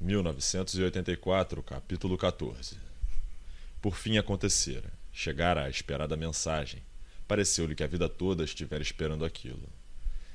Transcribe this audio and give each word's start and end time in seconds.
1984, 0.00 1.62
capítulo 1.62 2.16
14. 2.16 2.78
Por 3.82 3.94
fim 3.94 4.16
acontecera. 4.16 4.90
Chegara 5.12 5.64
a 5.64 5.68
esperada 5.68 6.16
mensagem. 6.16 6.82
Pareceu-lhe 7.28 7.74
que 7.74 7.84
a 7.84 7.86
vida 7.86 8.08
toda 8.08 8.42
estivera 8.42 8.82
esperando 8.82 9.26
aquilo. 9.26 9.68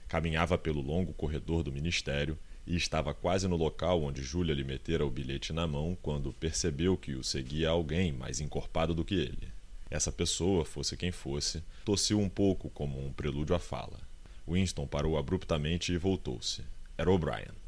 Caminhava 0.08 0.56
pelo 0.56 0.82
longo 0.82 1.14
corredor 1.14 1.64
do 1.64 1.72
ministério 1.72 2.38
e 2.68 2.76
estava 2.76 3.12
quase 3.12 3.48
no 3.48 3.56
local 3.56 4.04
onde 4.04 4.22
Júlia 4.22 4.54
lhe 4.54 4.64
metera 4.64 5.04
o 5.04 5.10
bilhete 5.10 5.52
na 5.52 5.66
mão 5.66 5.98
quando 6.00 6.32
percebeu 6.32 6.96
que 6.96 7.16
o 7.16 7.24
seguia 7.24 7.70
alguém 7.70 8.12
mais 8.12 8.40
encorpado 8.40 8.94
do 8.94 9.04
que 9.04 9.16
ele. 9.16 9.48
Essa 9.90 10.12
pessoa, 10.12 10.64
fosse 10.64 10.96
quem 10.96 11.12
fosse, 11.12 11.64
tossiu 11.84 12.20
um 12.20 12.30
pouco 12.30 12.70
como 12.70 13.04
um 13.04 13.12
prelúdio 13.12 13.56
à 13.56 13.60
fala. 13.60 14.00
Winston 14.48 14.86
parou 14.86 15.18
abruptamente 15.18 15.92
e 15.92 15.98
voltou-se. 15.98 16.64
Era 16.96 17.12
O'Brien. 17.12 17.65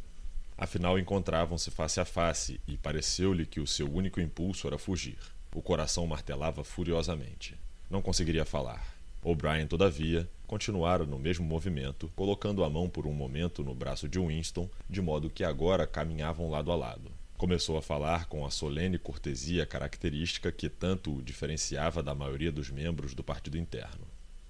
Afinal, 0.57 0.97
encontravam-se 0.97 1.69
face 1.69 1.99
a 1.99 2.05
face 2.05 2.59
e 2.67 2.77
pareceu-lhe 2.77 3.45
que 3.45 3.59
o 3.59 3.67
seu 3.67 3.87
único 3.93 4.19
impulso 4.19 4.65
era 4.65 4.77
fugir. 4.77 5.17
O 5.53 5.61
coração 5.61 6.07
martelava 6.07 6.63
furiosamente. 6.63 7.55
Não 7.89 8.01
conseguiria 8.01 8.43
falar. 8.43 8.97
O'Brien, 9.23 9.67
todavia, 9.67 10.27
continuara 10.47 11.05
no 11.05 11.19
mesmo 11.19 11.45
movimento, 11.45 12.11
colocando 12.15 12.63
a 12.63 12.69
mão 12.69 12.89
por 12.89 13.05
um 13.05 13.13
momento 13.13 13.63
no 13.63 13.75
braço 13.75 14.07
de 14.07 14.19
Winston, 14.19 14.69
de 14.89 15.01
modo 15.01 15.29
que 15.29 15.43
agora 15.43 15.85
caminhavam 15.85 16.49
lado 16.49 16.71
a 16.71 16.75
lado. 16.75 17.11
Começou 17.37 17.77
a 17.77 17.81
falar 17.81 18.25
com 18.25 18.45
a 18.45 18.49
solene 18.49 18.97
cortesia 18.97 19.63
característica 19.63 20.51
que 20.51 20.69
tanto 20.69 21.15
o 21.15 21.21
diferenciava 21.21 22.01
da 22.01 22.15
maioria 22.15 22.51
dos 22.51 22.71
membros 22.71 23.13
do 23.13 23.23
partido 23.23 23.59
interno. 23.59 24.07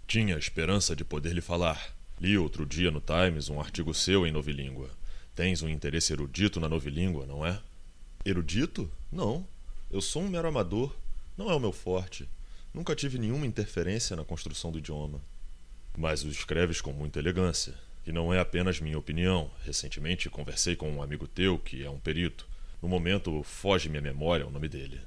Tinha 0.07 0.37
esperança 0.37 0.95
de 0.95 1.03
poder 1.03 1.33
lhe 1.33 1.41
falar. 1.41 1.93
Li 2.19 2.37
outro 2.37 2.65
dia 2.65 2.89
no 2.89 3.01
Times 3.01 3.49
um 3.49 3.59
artigo 3.59 3.93
seu 3.93 4.25
em 4.25 4.31
novilíngua. 4.31 4.89
Tens 5.37 5.61
um 5.61 5.69
interesse 5.69 6.11
erudito 6.11 6.59
na 6.59 6.67
novilíngua, 6.67 7.27
não 7.27 7.45
é? 7.45 7.61
Erudito? 8.25 8.91
Não. 9.11 9.47
Eu 9.91 10.01
sou 10.01 10.23
um 10.23 10.27
mero 10.27 10.47
amador. 10.47 10.97
Não 11.37 11.51
é 11.51 11.53
o 11.53 11.59
meu 11.59 11.71
forte. 11.71 12.27
Nunca 12.73 12.95
tive 12.95 13.19
nenhuma 13.19 13.45
interferência 13.45 14.15
na 14.15 14.23
construção 14.23 14.71
do 14.71 14.79
idioma. 14.79 15.21
Mas 15.95 16.23
o 16.23 16.27
escreves 16.27 16.81
com 16.81 16.91
muita 16.91 17.19
elegância. 17.19 17.75
E 18.03 18.11
não 18.11 18.33
é 18.33 18.39
apenas 18.39 18.79
minha 18.79 18.97
opinião. 18.97 19.51
Recentemente 19.63 20.27
conversei 20.27 20.75
com 20.75 20.91
um 20.91 21.03
amigo 21.03 21.27
teu 21.27 21.59
que 21.59 21.83
é 21.83 21.89
um 21.89 21.99
perito. 21.99 22.47
No 22.81 22.89
momento, 22.89 23.43
foge-me 23.43 24.01
memória 24.01 24.47
o 24.47 24.49
nome 24.49 24.67
dele. 24.67 24.99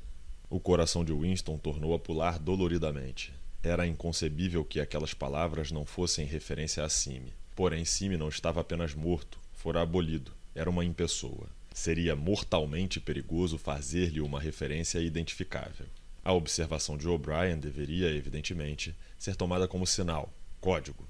O 0.48 0.60
coração 0.60 1.04
de 1.04 1.12
Winston 1.12 1.58
tornou 1.58 1.92
a 1.92 1.98
pular 1.98 2.38
doloridamente. 2.38 3.32
Era 3.64 3.84
inconcebível 3.84 4.64
que 4.64 4.78
aquelas 4.78 5.12
palavras 5.12 5.72
não 5.72 5.84
fossem 5.84 6.24
referência 6.24 6.84
a 6.84 6.88
Sime. 6.88 7.32
Porém, 7.56 7.84
Sime 7.84 8.16
não 8.16 8.28
estava 8.28 8.60
apenas 8.60 8.94
morto, 8.94 9.39
fora 9.60 9.82
abolido. 9.82 10.32
Era 10.54 10.70
uma 10.70 10.86
impessoa. 10.86 11.46
Seria 11.74 12.16
mortalmente 12.16 12.98
perigoso 12.98 13.58
fazer-lhe 13.58 14.18
uma 14.18 14.40
referência 14.40 14.98
identificável. 15.00 15.86
A 16.24 16.32
observação 16.32 16.96
de 16.96 17.06
O'Brien 17.06 17.58
deveria, 17.58 18.10
evidentemente, 18.10 18.94
ser 19.18 19.36
tomada 19.36 19.68
como 19.68 19.86
sinal, 19.86 20.32
código. 20.62 21.06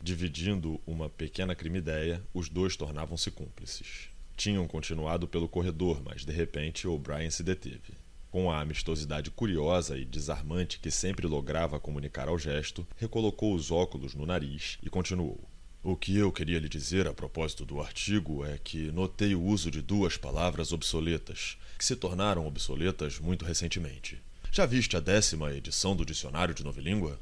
Dividindo 0.00 0.80
uma 0.86 1.08
pequena 1.08 1.52
crime-ideia, 1.52 2.22
os 2.32 2.48
dois 2.48 2.76
tornavam-se 2.76 3.28
cúmplices. 3.32 4.08
Tinham 4.36 4.68
continuado 4.68 5.26
pelo 5.26 5.48
corredor, 5.48 6.00
mas 6.02 6.24
de 6.24 6.32
repente 6.32 6.86
O'Brien 6.86 7.30
se 7.30 7.42
deteve. 7.42 7.94
Com 8.30 8.52
a 8.52 8.60
amistosidade 8.60 9.32
curiosa 9.32 9.98
e 9.98 10.04
desarmante 10.04 10.78
que 10.78 10.92
sempre 10.92 11.26
lograva 11.26 11.80
comunicar 11.80 12.28
ao 12.28 12.38
gesto, 12.38 12.86
recolocou 12.96 13.52
os 13.52 13.72
óculos 13.72 14.14
no 14.14 14.24
nariz 14.24 14.78
e 14.80 14.88
continuou. 14.88 15.49
O 15.82 15.96
que 15.96 16.14
eu 16.14 16.30
queria 16.30 16.58
lhe 16.58 16.68
dizer 16.68 17.08
a 17.08 17.14
propósito 17.14 17.64
do 17.64 17.80
artigo 17.80 18.44
é 18.44 18.58
que 18.58 18.92
notei 18.92 19.34
o 19.34 19.42
uso 19.42 19.70
de 19.70 19.80
duas 19.80 20.18
palavras 20.18 20.72
obsoletas, 20.72 21.56
que 21.78 21.84
se 21.84 21.96
tornaram 21.96 22.46
obsoletas 22.46 23.18
muito 23.18 23.46
recentemente. 23.46 24.20
Já 24.52 24.66
viste 24.66 24.94
a 24.94 25.00
décima 25.00 25.54
edição 25.54 25.96
do 25.96 26.04
Dicionário 26.04 26.54
de 26.54 26.62
Novilíngua? 26.62 27.18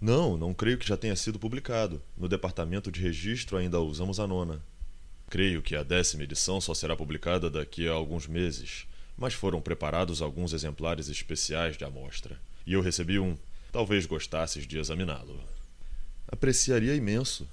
Não, 0.00 0.38
não 0.38 0.54
creio 0.54 0.78
que 0.78 0.88
já 0.88 0.96
tenha 0.96 1.14
sido 1.14 1.38
publicado. 1.38 2.00
No 2.16 2.30
departamento 2.30 2.90
de 2.90 2.98
registro 2.98 3.58
ainda 3.58 3.78
usamos 3.78 4.18
a 4.18 4.26
nona. 4.26 4.64
Creio 5.28 5.60
que 5.60 5.76
a 5.76 5.82
décima 5.82 6.22
edição 6.22 6.62
só 6.62 6.72
será 6.72 6.96
publicada 6.96 7.50
daqui 7.50 7.86
a 7.86 7.92
alguns 7.92 8.26
meses, 8.26 8.86
mas 9.18 9.34
foram 9.34 9.60
preparados 9.60 10.22
alguns 10.22 10.54
exemplares 10.54 11.10
especiais 11.10 11.76
de 11.76 11.84
amostra. 11.84 12.40
E 12.66 12.72
eu 12.72 12.80
recebi 12.80 13.18
um. 13.18 13.36
Talvez 13.70 14.06
gostasses 14.06 14.66
de 14.66 14.78
examiná-lo. 14.78 15.38
Apreciaria 16.26 16.94
imenso. 16.94 17.46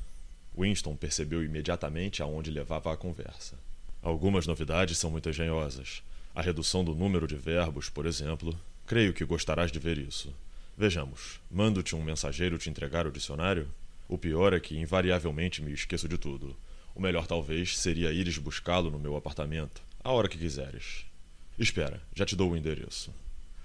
Winston 0.60 0.96
percebeu 0.96 1.44
imediatamente 1.44 2.22
aonde 2.22 2.52
levava 2.52 2.92
a 2.92 2.98
conversa. 2.98 3.58
Algumas 4.02 4.46
novidades 4.46 4.98
são 4.98 5.10
muito 5.10 5.30
engenhosas. 5.30 6.04
A 6.36 6.42
redução 6.42 6.84
do 6.84 6.94
número 6.94 7.28
de 7.28 7.36
verbos, 7.36 7.90
por 7.90 8.06
exemplo, 8.06 8.58
Creio 8.90 9.14
que 9.14 9.24
gostarás 9.24 9.72
de 9.72 9.78
ver 9.78 10.00
isso. 10.00 10.34
Vejamos, 10.76 11.40
mando-te 11.52 11.96
um 11.96 12.02
mensageiro 12.02 12.58
te 12.58 12.72
entregar 12.72 13.06
o 13.06 13.12
dicionário? 13.12 13.70
O 14.08 14.18
pior 14.18 14.52
é 14.52 14.60
que 14.60 14.80
invariavelmente 14.80 15.62
me 15.62 15.72
esqueço 15.72 16.10
de 16.10 16.18
tudo. 16.18 16.58
O 16.96 17.00
melhor 17.00 17.28
talvez 17.28 17.78
seria 17.78 18.12
ires 18.12 18.40
buscá-lo 18.40 18.90
no 18.90 18.98
meu 18.98 19.16
apartamento, 19.16 19.84
a 20.04 20.12
hora 20.12 20.28
que 20.28 20.40
quiseres. 20.40 21.06
Espera, 21.60 22.02
já 22.16 22.26
te 22.26 22.36
dou 22.36 22.50
o 22.50 22.58
endereço. 22.58 23.14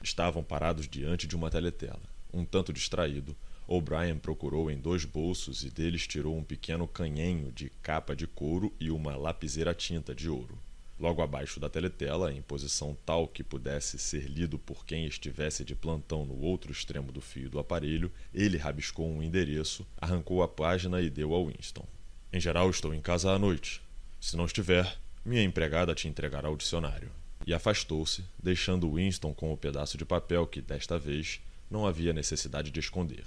Estavam 0.02 0.44
parados 0.44 0.86
diante 0.86 1.26
de 1.26 1.34
uma 1.34 1.50
teletela. 1.50 2.02
Um 2.30 2.44
tanto 2.44 2.70
distraído, 2.70 3.34
O'Brien 3.66 4.18
procurou 4.18 4.70
em 4.70 4.76
dois 4.76 5.04
bolsos 5.04 5.64
e 5.64 5.70
deles 5.70 6.06
tirou 6.06 6.36
um 6.36 6.44
pequeno 6.44 6.86
canhenho 6.86 7.50
de 7.50 7.70
capa 7.82 8.14
de 8.14 8.26
couro 8.26 8.72
e 8.78 8.90
uma 8.90 9.16
lapiseira 9.16 9.72
tinta 9.72 10.14
de 10.14 10.28
ouro. 10.28 10.58
Logo 11.00 11.22
abaixo 11.22 11.58
da 11.58 11.68
teletela, 11.68 12.32
em 12.32 12.42
posição 12.42 12.96
tal 13.04 13.26
que 13.26 13.42
pudesse 13.42 13.98
ser 13.98 14.28
lido 14.28 14.58
por 14.58 14.86
quem 14.86 15.06
estivesse 15.06 15.64
de 15.64 15.74
plantão 15.74 16.24
no 16.24 16.38
outro 16.40 16.70
extremo 16.70 17.10
do 17.10 17.20
fio 17.20 17.50
do 17.50 17.58
aparelho, 17.58 18.12
ele 18.32 18.58
rabiscou 18.58 19.10
um 19.10 19.22
endereço, 19.22 19.86
arrancou 19.96 20.42
a 20.42 20.48
página 20.48 21.00
e 21.00 21.10
deu 21.10 21.34
ao 21.34 21.46
Winston. 21.46 21.86
Em 22.32 22.40
geral, 22.40 22.70
estou 22.70 22.94
em 22.94 23.00
casa 23.00 23.32
à 23.32 23.38
noite. 23.38 23.82
Se 24.20 24.36
não 24.36 24.44
estiver, 24.44 24.96
minha 25.24 25.42
empregada 25.42 25.94
te 25.94 26.06
entregará 26.06 26.50
o 26.50 26.56
dicionário. 26.56 27.10
E 27.46 27.52
afastou-se, 27.52 28.24
deixando 28.40 28.92
Winston 28.92 29.34
com 29.34 29.52
o 29.52 29.56
pedaço 29.56 29.98
de 29.98 30.04
papel 30.04 30.46
que, 30.46 30.62
desta 30.62 30.98
vez, 30.98 31.40
não 31.70 31.86
havia 31.86 32.12
necessidade 32.12 32.70
de 32.70 32.78
esconder. 32.78 33.24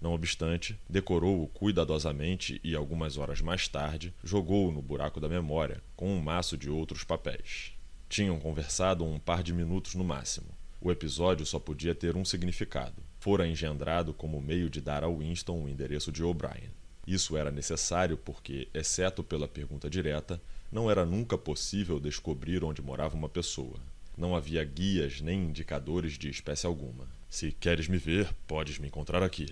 Não 0.00 0.12
obstante, 0.12 0.78
decorou-o 0.88 1.48
cuidadosamente 1.48 2.60
e, 2.62 2.74
algumas 2.74 3.16
horas 3.16 3.40
mais 3.40 3.66
tarde, 3.66 4.14
jogou-o 4.22 4.72
no 4.72 4.82
buraco 4.82 5.20
da 5.20 5.28
memória, 5.28 5.82
com 5.96 6.08
um 6.08 6.20
maço 6.20 6.56
de 6.56 6.68
outros 6.68 7.04
papéis. 7.04 7.72
Tinham 8.08 8.38
conversado 8.38 9.04
um 9.04 9.18
par 9.18 9.42
de 9.42 9.52
minutos 9.52 9.94
no 9.94 10.04
máximo. 10.04 10.46
O 10.80 10.90
episódio 10.92 11.44
só 11.44 11.58
podia 11.58 11.94
ter 11.94 12.16
um 12.16 12.24
significado. 12.24 13.02
Fora 13.18 13.48
engendrado 13.48 14.12
como 14.12 14.40
meio 14.40 14.70
de 14.70 14.80
dar 14.80 15.02
ao 15.02 15.18
Winston 15.18 15.64
o 15.64 15.68
endereço 15.68 16.12
de 16.12 16.22
O'Brien. 16.22 16.70
Isso 17.06 17.36
era 17.36 17.50
necessário 17.50 18.16
porque, 18.16 18.68
exceto 18.74 19.24
pela 19.24 19.48
pergunta 19.48 19.88
direta, 19.88 20.40
não 20.70 20.90
era 20.90 21.06
nunca 21.06 21.38
possível 21.38 21.98
descobrir 21.98 22.62
onde 22.62 22.82
morava 22.82 23.16
uma 23.16 23.28
pessoa. 23.28 23.80
Não 24.16 24.34
havia 24.34 24.64
guias 24.64 25.20
nem 25.20 25.44
indicadores 25.44 26.18
de 26.18 26.28
espécie 26.28 26.66
alguma. 26.66 27.08
Se 27.28 27.52
queres 27.52 27.88
me 27.88 27.98
ver, 27.98 28.32
podes 28.46 28.78
me 28.78 28.88
encontrar 28.88 29.22
aqui. 29.22 29.46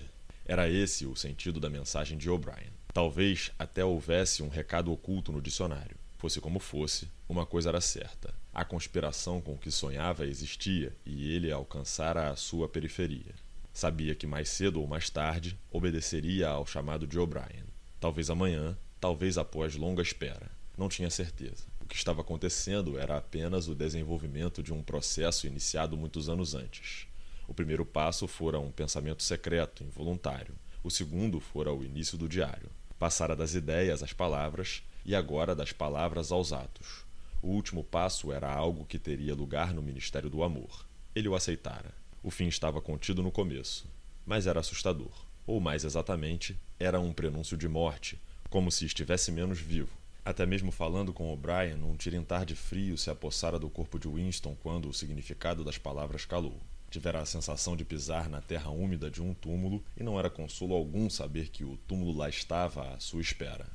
Era 0.45 0.69
esse 0.69 1.07
o 1.07 1.15
sentido 1.15 1.59
da 1.59 1.69
mensagem 1.69 2.17
de 2.17 2.29
O'Brien. 2.29 2.71
Talvez 2.93 3.51
até 3.57 3.83
houvesse 3.83 4.43
um 4.43 4.47
recado 4.47 4.91
oculto 4.91 5.31
no 5.31 5.41
dicionário. 5.41 5.97
Fosse 6.17 6.39
como 6.39 6.59
fosse, 6.59 7.09
uma 7.27 7.45
coisa 7.45 7.69
era 7.69 7.81
certa: 7.81 8.33
a 8.53 8.63
conspiração 8.63 9.41
com 9.41 9.57
que 9.57 9.71
sonhava 9.71 10.25
existia 10.25 10.95
e 11.05 11.33
ele 11.33 11.51
alcançara 11.51 12.29
a 12.29 12.35
sua 12.35 12.69
periferia. 12.69 13.33
Sabia 13.73 14.15
que 14.15 14.27
mais 14.27 14.47
cedo 14.49 14.79
ou 14.79 14.87
mais 14.87 15.09
tarde 15.09 15.57
obedeceria 15.71 16.47
ao 16.47 16.65
chamado 16.65 17.05
de 17.07 17.19
O'Brien. 17.19 17.65
Talvez 17.99 18.29
amanhã, 18.29 18.77
talvez 19.01 19.37
após 19.37 19.75
longa 19.75 20.01
espera. 20.01 20.49
Não 20.77 20.87
tinha 20.87 21.09
certeza. 21.09 21.65
O 21.81 21.85
que 21.85 21.95
estava 21.95 22.21
acontecendo 22.21 22.97
era 22.97 23.17
apenas 23.17 23.67
o 23.67 23.75
desenvolvimento 23.75 24.63
de 24.63 24.71
um 24.73 24.81
processo 24.81 25.47
iniciado 25.47 25.97
muitos 25.97 26.29
anos 26.29 26.53
antes. 26.53 27.07
O 27.47 27.53
primeiro 27.53 27.85
passo 27.85 28.27
fora 28.27 28.59
um 28.59 28.71
pensamento 28.71 29.23
secreto, 29.23 29.83
involuntário. 29.83 30.55
O 30.83 30.89
segundo 30.89 31.39
fora 31.39 31.71
o 31.73 31.83
início 31.83 32.17
do 32.17 32.27
diário. 32.27 32.69
Passara 32.97 33.35
das 33.35 33.53
ideias 33.53 34.01
às 34.01 34.13
palavras 34.13 34.83
e 35.05 35.15
agora 35.15 35.55
das 35.55 35.71
palavras 35.71 36.31
aos 36.31 36.51
atos. 36.51 37.05
O 37.41 37.49
último 37.49 37.83
passo 37.83 38.31
era 38.31 38.51
algo 38.51 38.85
que 38.85 38.97
teria 38.97 39.35
lugar 39.35 39.73
no 39.73 39.81
Ministério 39.81 40.29
do 40.29 40.43
Amor. 40.43 40.85
Ele 41.13 41.27
o 41.27 41.35
aceitara. 41.35 41.93
O 42.23 42.31
fim 42.31 42.47
estava 42.47 42.81
contido 42.81 43.21
no 43.21 43.31
começo, 43.31 43.87
mas 44.25 44.47
era 44.47 44.59
assustador. 44.59 45.11
Ou 45.45 45.59
mais 45.59 45.83
exatamente, 45.83 46.57
era 46.79 46.99
um 46.99 47.13
prenúncio 47.13 47.55
de 47.55 47.67
morte, 47.67 48.19
como 48.49 48.71
se 48.71 48.85
estivesse 48.85 49.31
menos 49.31 49.59
vivo. 49.59 49.95
Até 50.25 50.43
mesmo 50.43 50.71
falando 50.71 51.13
com 51.13 51.31
O'Brien, 51.31 51.83
um 51.83 51.95
tirintar 51.95 52.45
de 52.45 52.55
frio 52.55 52.97
se 52.97 53.11
apossara 53.11 53.59
do 53.59 53.69
corpo 53.69 53.99
de 53.99 54.07
Winston 54.07 54.57
quando 54.63 54.89
o 54.89 54.93
significado 54.93 55.63
das 55.63 55.77
palavras 55.77 56.25
calou. 56.25 56.59
Tivera 56.95 57.19
a 57.19 57.25
sensação 57.25 57.75
de 57.75 57.83
pisar 57.83 58.29
na 58.29 58.39
terra 58.39 58.69
úmida 58.69 59.11
de 59.11 59.21
um 59.21 59.33
túmulo 59.33 59.83
e 59.97 60.01
não 60.01 60.17
era 60.17 60.29
consolo 60.29 60.73
algum 60.73 61.09
saber 61.09 61.49
que 61.49 61.65
o 61.65 61.75
túmulo 61.75 62.17
lá 62.17 62.29
estava 62.29 62.93
à 62.93 62.99
sua 63.01 63.19
espera. 63.19 63.67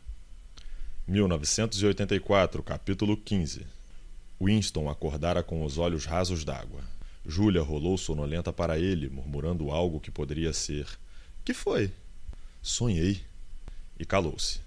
1984, 1.06 2.62
capítulo 2.62 3.18
15 3.18 3.66
Winston 4.40 4.88
acordara 4.88 5.42
com 5.42 5.62
os 5.66 5.76
olhos 5.76 6.06
rasos 6.06 6.46
d'água. 6.46 6.82
Júlia 7.26 7.60
rolou 7.60 7.98
sonolenta 7.98 8.54
para 8.54 8.78
ele, 8.78 9.10
murmurando 9.10 9.70
algo 9.70 10.00
que 10.00 10.10
poderia 10.10 10.54
ser: 10.54 10.88
Que 11.44 11.52
foi? 11.52 11.92
Sonhei. 12.62 13.20
E 13.98 14.06
calou-se. 14.06 14.62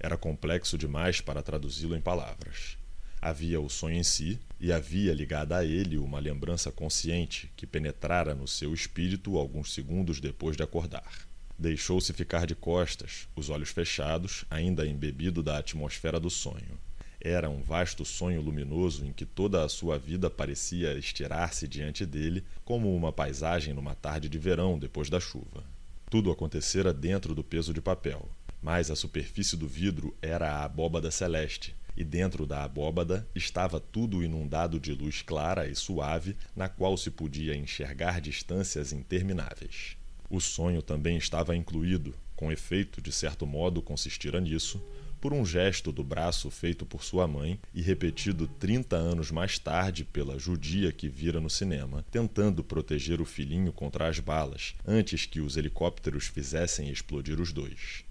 Era 0.00 0.16
complexo 0.16 0.78
demais 0.78 1.20
para 1.20 1.42
traduzi-lo 1.42 1.94
em 1.94 2.00
palavras. 2.00 2.78
Havia 3.20 3.60
o 3.60 3.68
sonho 3.68 3.96
em 3.96 4.02
si, 4.02 4.40
e 4.62 4.72
havia 4.72 5.12
ligada 5.12 5.56
a 5.56 5.64
ele 5.64 5.98
uma 5.98 6.20
lembrança 6.20 6.70
consciente 6.70 7.50
que 7.56 7.66
penetrara 7.66 8.32
no 8.32 8.46
seu 8.46 8.72
espírito 8.72 9.36
alguns 9.36 9.74
segundos 9.74 10.20
depois 10.20 10.56
de 10.56 10.62
acordar. 10.62 11.26
Deixou-se 11.58 12.12
ficar 12.12 12.46
de 12.46 12.54
costas, 12.54 13.26
os 13.34 13.50
olhos 13.50 13.70
fechados, 13.70 14.44
ainda 14.48 14.86
embebido 14.86 15.42
da 15.42 15.58
atmosfera 15.58 16.20
do 16.20 16.30
sonho. 16.30 16.78
Era 17.20 17.50
um 17.50 17.60
vasto 17.60 18.04
sonho 18.04 18.40
luminoso 18.40 19.04
em 19.04 19.12
que 19.12 19.26
toda 19.26 19.64
a 19.64 19.68
sua 19.68 19.98
vida 19.98 20.30
parecia 20.30 20.96
estirar-se 20.96 21.66
diante 21.66 22.06
dele 22.06 22.44
como 22.64 22.94
uma 22.94 23.12
paisagem 23.12 23.74
numa 23.74 23.96
tarde 23.96 24.28
de 24.28 24.38
verão 24.38 24.78
depois 24.78 25.10
da 25.10 25.18
chuva. 25.18 25.64
Tudo 26.08 26.30
acontecera 26.30 26.94
dentro 26.94 27.34
do 27.34 27.42
peso 27.42 27.74
de 27.74 27.80
papel, 27.80 28.28
mas 28.62 28.92
a 28.92 28.96
superfície 28.96 29.56
do 29.56 29.66
vidro 29.66 30.16
era 30.22 30.52
a 30.52 30.64
abóbada 30.64 31.10
celeste, 31.10 31.74
e 31.96 32.04
dentro 32.04 32.46
da 32.46 32.64
abóbada 32.64 33.26
estava 33.34 33.80
tudo 33.80 34.22
inundado 34.22 34.78
de 34.80 34.92
luz 34.92 35.22
clara 35.22 35.68
e 35.68 35.74
suave, 35.74 36.36
na 36.54 36.68
qual 36.68 36.96
se 36.96 37.10
podia 37.10 37.54
enxergar 37.54 38.20
distâncias 38.20 38.92
intermináveis. 38.92 39.96
O 40.30 40.40
sonho 40.40 40.80
também 40.80 41.16
estava 41.16 41.54
incluído, 41.54 42.14
com 42.34 42.50
efeito 42.50 43.00
de 43.00 43.12
certo 43.12 43.46
modo 43.46 43.82
consistira 43.82 44.40
nisso, 44.40 44.82
por 45.22 45.32
um 45.32 45.46
gesto 45.46 45.92
do 45.92 46.02
braço 46.02 46.50
feito 46.50 46.84
por 46.84 47.04
sua 47.04 47.28
mãe 47.28 47.60
e 47.72 47.80
repetido 47.80 48.48
30 48.48 48.96
anos 48.96 49.30
mais 49.30 49.56
tarde 49.56 50.04
pela 50.04 50.36
judia 50.36 50.90
que 50.90 51.08
vira 51.08 51.40
no 51.40 51.48
cinema, 51.48 52.04
tentando 52.10 52.64
proteger 52.64 53.20
o 53.20 53.24
filhinho 53.24 53.72
contra 53.72 54.08
as 54.08 54.18
balas 54.18 54.74
antes 54.84 55.24
que 55.24 55.40
os 55.40 55.56
helicópteros 55.56 56.26
fizessem 56.26 56.90
explodir 56.90 57.40
os 57.40 57.52
dois. 57.52 58.04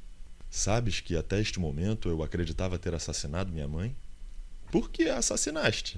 Sabes 0.54 1.00
que 1.00 1.16
até 1.16 1.40
este 1.40 1.62
momento 1.62 2.10
eu 2.10 2.22
acreditava 2.22 2.78
ter 2.78 2.94
assassinado 2.94 3.54
minha 3.54 3.70
mãe? 3.70 3.96
Por 4.70 4.92
que 4.92 5.08
a 5.08 5.18
assassinaste? 5.18 5.98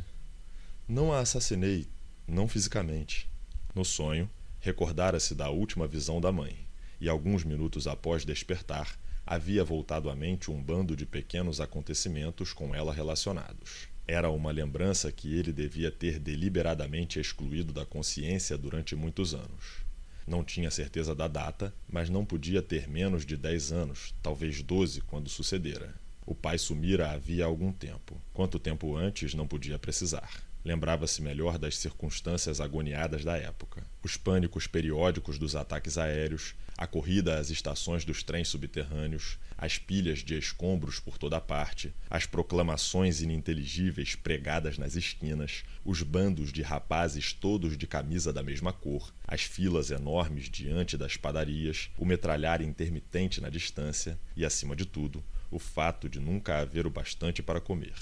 Não 0.88 1.12
a 1.12 1.22
assassinei, 1.22 1.88
não 2.28 2.48
fisicamente. 2.48 3.28
No 3.74 3.84
sonho, 3.84 4.30
recordara-se 4.60 5.34
da 5.34 5.50
última 5.50 5.88
visão 5.88 6.22
da 6.22 6.32
mãe, 6.32 6.68
e 7.02 7.10
alguns 7.10 7.44
minutos 7.44 7.88
após 7.88 8.24
despertar, 8.24 8.96
havia 9.26 9.64
voltado 9.64 10.08
à 10.08 10.16
mente 10.16 10.52
um 10.52 10.62
bando 10.62 10.96
de 10.96 11.08
pequenos 11.08 11.60
acontecimentos 11.60 12.54
com 12.54 12.76
ela 12.76 12.94
relacionados. 12.94 13.88
Era 14.08 14.30
uma 14.30 14.52
lembrança 14.52 15.12
que 15.12 15.34
ele 15.34 15.52
devia 15.52 15.90
ter 15.90 16.20
deliberadamente 16.20 17.20
excluído 17.20 17.74
da 17.74 17.88
consciência 17.88 18.56
durante 18.56 18.96
muitos 18.96 19.34
anos. 19.34 19.83
Não 20.26 20.44
tinha 20.44 20.72
certeza 20.72 21.14
da 21.14 21.28
data, 21.28 21.74
mas 21.90 22.10
não 22.10 22.26
podia 22.26 22.62
ter 22.62 22.88
menos 22.88 23.26
de 23.26 23.36
dez 23.36 23.72
anos, 23.72 24.14
talvez 24.22 24.62
doze, 24.62 25.02
quando 25.02 25.30
sucedera. 25.30 25.94
O 26.26 26.34
pai 26.34 26.58
sumira 26.58 27.12
havia 27.12 27.44
algum 27.46 27.72
tempo. 27.72 28.22
Quanto 28.34 28.58
tempo 28.58 28.96
antes 28.96 29.34
não 29.34 29.46
podia 29.46 29.78
precisar. 29.78 30.30
Lembrava-se 30.64 31.22
melhor 31.22 31.58
das 31.58 31.78
circunstâncias 31.78 32.62
agoniadas 32.62 33.26
da 33.26 33.38
época. 33.38 33.84
Os 34.02 34.16
pânicos 34.16 34.66
periódicos 34.66 35.38
dos 35.38 35.58
ataques 35.58 35.98
aéreos, 35.98 36.56
a 36.78 36.88
corrida 36.88 37.38
às 37.38 37.50
estações 37.50 38.04
dos 38.04 38.24
trens 38.24 38.48
subterrâneos, 38.48 39.38
as 39.58 39.78
pilhas 39.78 40.20
de 40.20 40.38
escombros 40.38 41.00
por 41.00 41.18
toda 41.18 41.40
parte, 41.40 41.94
as 42.10 42.26
proclamações 42.26 43.22
ininteligíveis 43.22 44.16
pregadas 44.16 44.78
nas 44.78 44.96
esquinas, 44.96 45.64
os 45.86 46.02
bandos 46.02 46.52
de 46.52 46.62
rapazes 46.62 47.34
todos 47.34 47.78
de 47.78 47.88
camisa 47.88 48.34
da 48.34 48.44
mesma 48.44 48.74
cor, 48.74 49.14
as 49.28 49.42
filas 49.42 49.92
enormes 49.92 50.50
diante 50.50 50.98
das 50.98 51.16
padarias, 51.16 51.90
o 51.98 52.06
metralhar 52.06 52.62
intermitente 52.62 53.40
na 53.40 53.50
distância 53.50 54.20
e, 54.36 54.44
acima 54.44 54.76
de 54.76 54.86
tudo, 54.86 55.24
o 55.50 55.60
fato 55.60 56.10
de 56.10 56.20
nunca 56.20 56.60
haver 56.60 56.88
o 56.88 56.90
bastante 56.90 57.44
para 57.44 57.62
comer. 57.62 57.94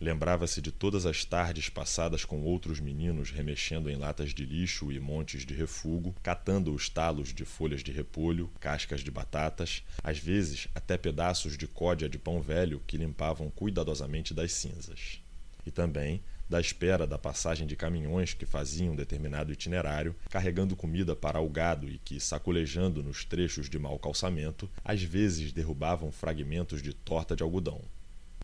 Lembrava-se 0.00 0.60
de 0.60 0.70
todas 0.70 1.06
as 1.06 1.24
tardes 1.24 1.68
passadas 1.68 2.24
com 2.24 2.42
outros 2.42 2.80
meninos 2.80 3.30
remexendo 3.30 3.90
em 3.90 3.96
latas 3.96 4.34
de 4.34 4.44
lixo 4.44 4.92
e 4.92 5.00
montes 5.00 5.46
de 5.46 5.54
refugo, 5.54 6.14
catando 6.22 6.74
os 6.74 6.88
talos 6.88 7.32
de 7.32 7.44
folhas 7.44 7.82
de 7.82 7.92
repolho, 7.92 8.50
cascas 8.60 9.00
de 9.00 9.10
batatas, 9.10 9.82
às 10.02 10.18
vezes 10.18 10.68
até 10.74 10.98
pedaços 10.98 11.56
de 11.56 11.66
códia 11.66 12.08
de 12.08 12.18
pão 12.18 12.42
velho 12.42 12.82
que 12.86 12.98
limpavam 12.98 13.50
cuidadosamente 13.50 14.34
das 14.34 14.52
cinzas. 14.52 15.20
E 15.64 15.70
também 15.70 16.22
da 16.48 16.60
espera 16.60 17.06
da 17.06 17.18
passagem 17.18 17.66
de 17.66 17.74
caminhões 17.74 18.32
que 18.32 18.46
faziam 18.46 18.94
determinado 18.94 19.52
itinerário, 19.52 20.14
carregando 20.30 20.76
comida 20.76 21.16
para 21.16 21.40
o 21.40 21.48
gado 21.48 21.88
e 21.88 21.98
que, 21.98 22.20
sacolejando 22.20 23.02
nos 23.02 23.24
trechos 23.24 23.68
de 23.68 23.78
mau 23.78 23.98
calçamento, 23.98 24.70
às 24.84 25.02
vezes 25.02 25.52
derrubavam 25.52 26.12
fragmentos 26.12 26.82
de 26.82 26.92
torta 26.92 27.34
de 27.34 27.42
algodão. 27.42 27.82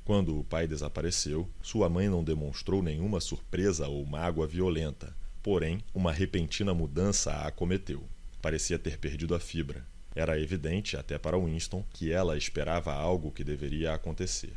Quando 0.05 0.39
o 0.39 0.43
pai 0.43 0.67
desapareceu, 0.67 1.49
sua 1.63 1.89
mãe 1.89 2.09
não 2.09 2.25
demonstrou 2.25 2.83
nenhuma 2.83 3.21
surpresa 3.21 3.87
ou 3.87 4.05
mágoa 4.05 4.47
violenta, 4.47 5.15
porém, 5.43 5.83
uma 5.95 6.13
repentina 6.13 6.75
mudança 6.75 7.31
a 7.31 7.47
acometeu. 7.47 8.03
Parecia 8.41 8.79
ter 8.79 8.99
perdido 8.99 9.35
a 9.35 9.41
fibra. 9.41 9.87
Era 10.15 10.39
evidente, 10.41 10.97
até 10.97 11.19
para 11.19 11.39
Winston, 11.39 11.85
que 11.93 12.11
ela 12.11 12.37
esperava 12.37 12.93
algo 12.93 13.31
que 13.31 13.45
deveria 13.45 13.95
acontecer. 13.95 14.55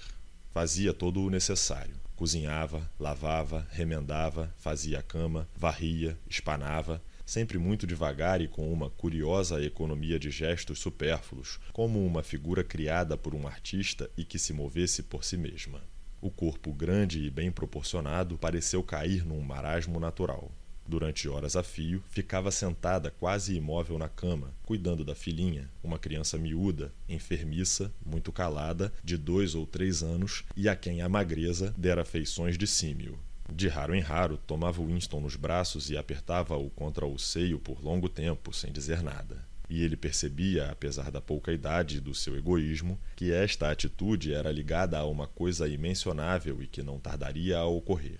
Fazia 0.51 0.94
todo 0.94 1.21
o 1.21 1.30
necessário. 1.30 1.95
Cozinhava, 2.15 2.89
lavava, 3.00 3.68
remendava, 3.71 4.53
fazia 4.57 5.00
a 5.00 5.03
cama, 5.03 5.47
varria, 5.56 6.18
espanava, 6.27 7.01
sempre 7.25 7.57
muito 7.57 7.88
devagar 7.88 8.42
e 8.42 8.48
com 8.48 8.72
uma 8.72 8.89
curiosa 8.89 9.62
economia 9.63 10.19
de 10.19 10.30
gestos 10.30 10.80
supérfluos, 10.80 11.60
como 11.74 12.06
uma 12.06 12.22
figura 12.22 12.63
criada 12.63 13.18
por 13.18 13.33
um 13.33 13.48
artista 13.48 14.10
e 14.16 14.24
que 14.24 14.38
se 14.38 14.54
movesse 14.54 15.04
por 15.04 15.24
si 15.24 15.38
mesma. 15.38 15.81
O 16.22 16.30
corpo 16.30 16.72
grande 16.74 17.24
e 17.24 17.30
bem 17.30 17.51
proporcionado 17.51 18.38
pareceu 18.38 18.81
cair 18.81 19.25
num 19.25 19.42
marasmo 19.42 20.00
natural. 20.00 20.51
Durante 20.88 21.27
horas 21.27 21.56
a 21.56 21.63
fio, 21.63 22.04
ficava 22.10 22.51
sentada 22.51 23.10
quase 23.10 23.56
imóvel 23.56 23.98
na 23.98 24.07
cama, 24.07 24.54
cuidando 24.63 25.04
da 25.04 25.16
filhinha, 25.16 25.68
uma 25.83 25.98
criança 25.98 26.38
miúda, 26.38 26.94
enfermiça, 27.10 27.92
muito 28.06 28.31
calada, 28.31 28.94
de 29.04 29.18
dois 29.18 29.56
ou 29.56 29.66
três 29.66 30.04
anos, 30.04 30.44
e 30.56 30.69
a 30.69 30.75
quem 30.75 31.01
a 31.01 31.10
magreza 31.10 31.74
dera 31.75 32.06
feições 32.06 32.56
de 32.56 32.68
símio. 32.68 33.18
De 33.51 33.68
raro 33.68 33.94
em 33.94 34.01
raro, 34.01 34.38
tomava 34.38 34.83
Winston 34.83 35.21
nos 35.21 35.35
braços 35.35 35.90
e 35.90 35.97
apertava-o 35.97 36.69
contra 36.71 37.06
o 37.06 37.18
seio 37.18 37.59
por 37.59 37.83
longo 37.83 38.09
tempo, 38.09 38.52
sem 38.52 38.71
dizer 38.71 39.02
nada. 39.02 39.45
E 39.69 39.83
ele 39.83 39.95
percebia, 39.95 40.69
apesar 40.69 41.09
da 41.09 41.21
pouca 41.21 41.52
idade 41.52 41.97
e 41.97 41.99
do 41.99 42.14
seu 42.14 42.37
egoísmo, 42.37 42.99
que 43.16 43.31
esta 43.31 43.71
atitude 43.71 44.33
era 44.33 44.52
ligada 44.52 44.97
a 44.97 45.06
uma 45.06 45.28
coisa 45.28 45.68
imensionável 45.68 46.61
e 46.61 46.68
que 46.68 46.83
não 46.83 46.99
tardaria 46.99 47.57
a 47.57 47.66
ocorrer. 47.66 48.19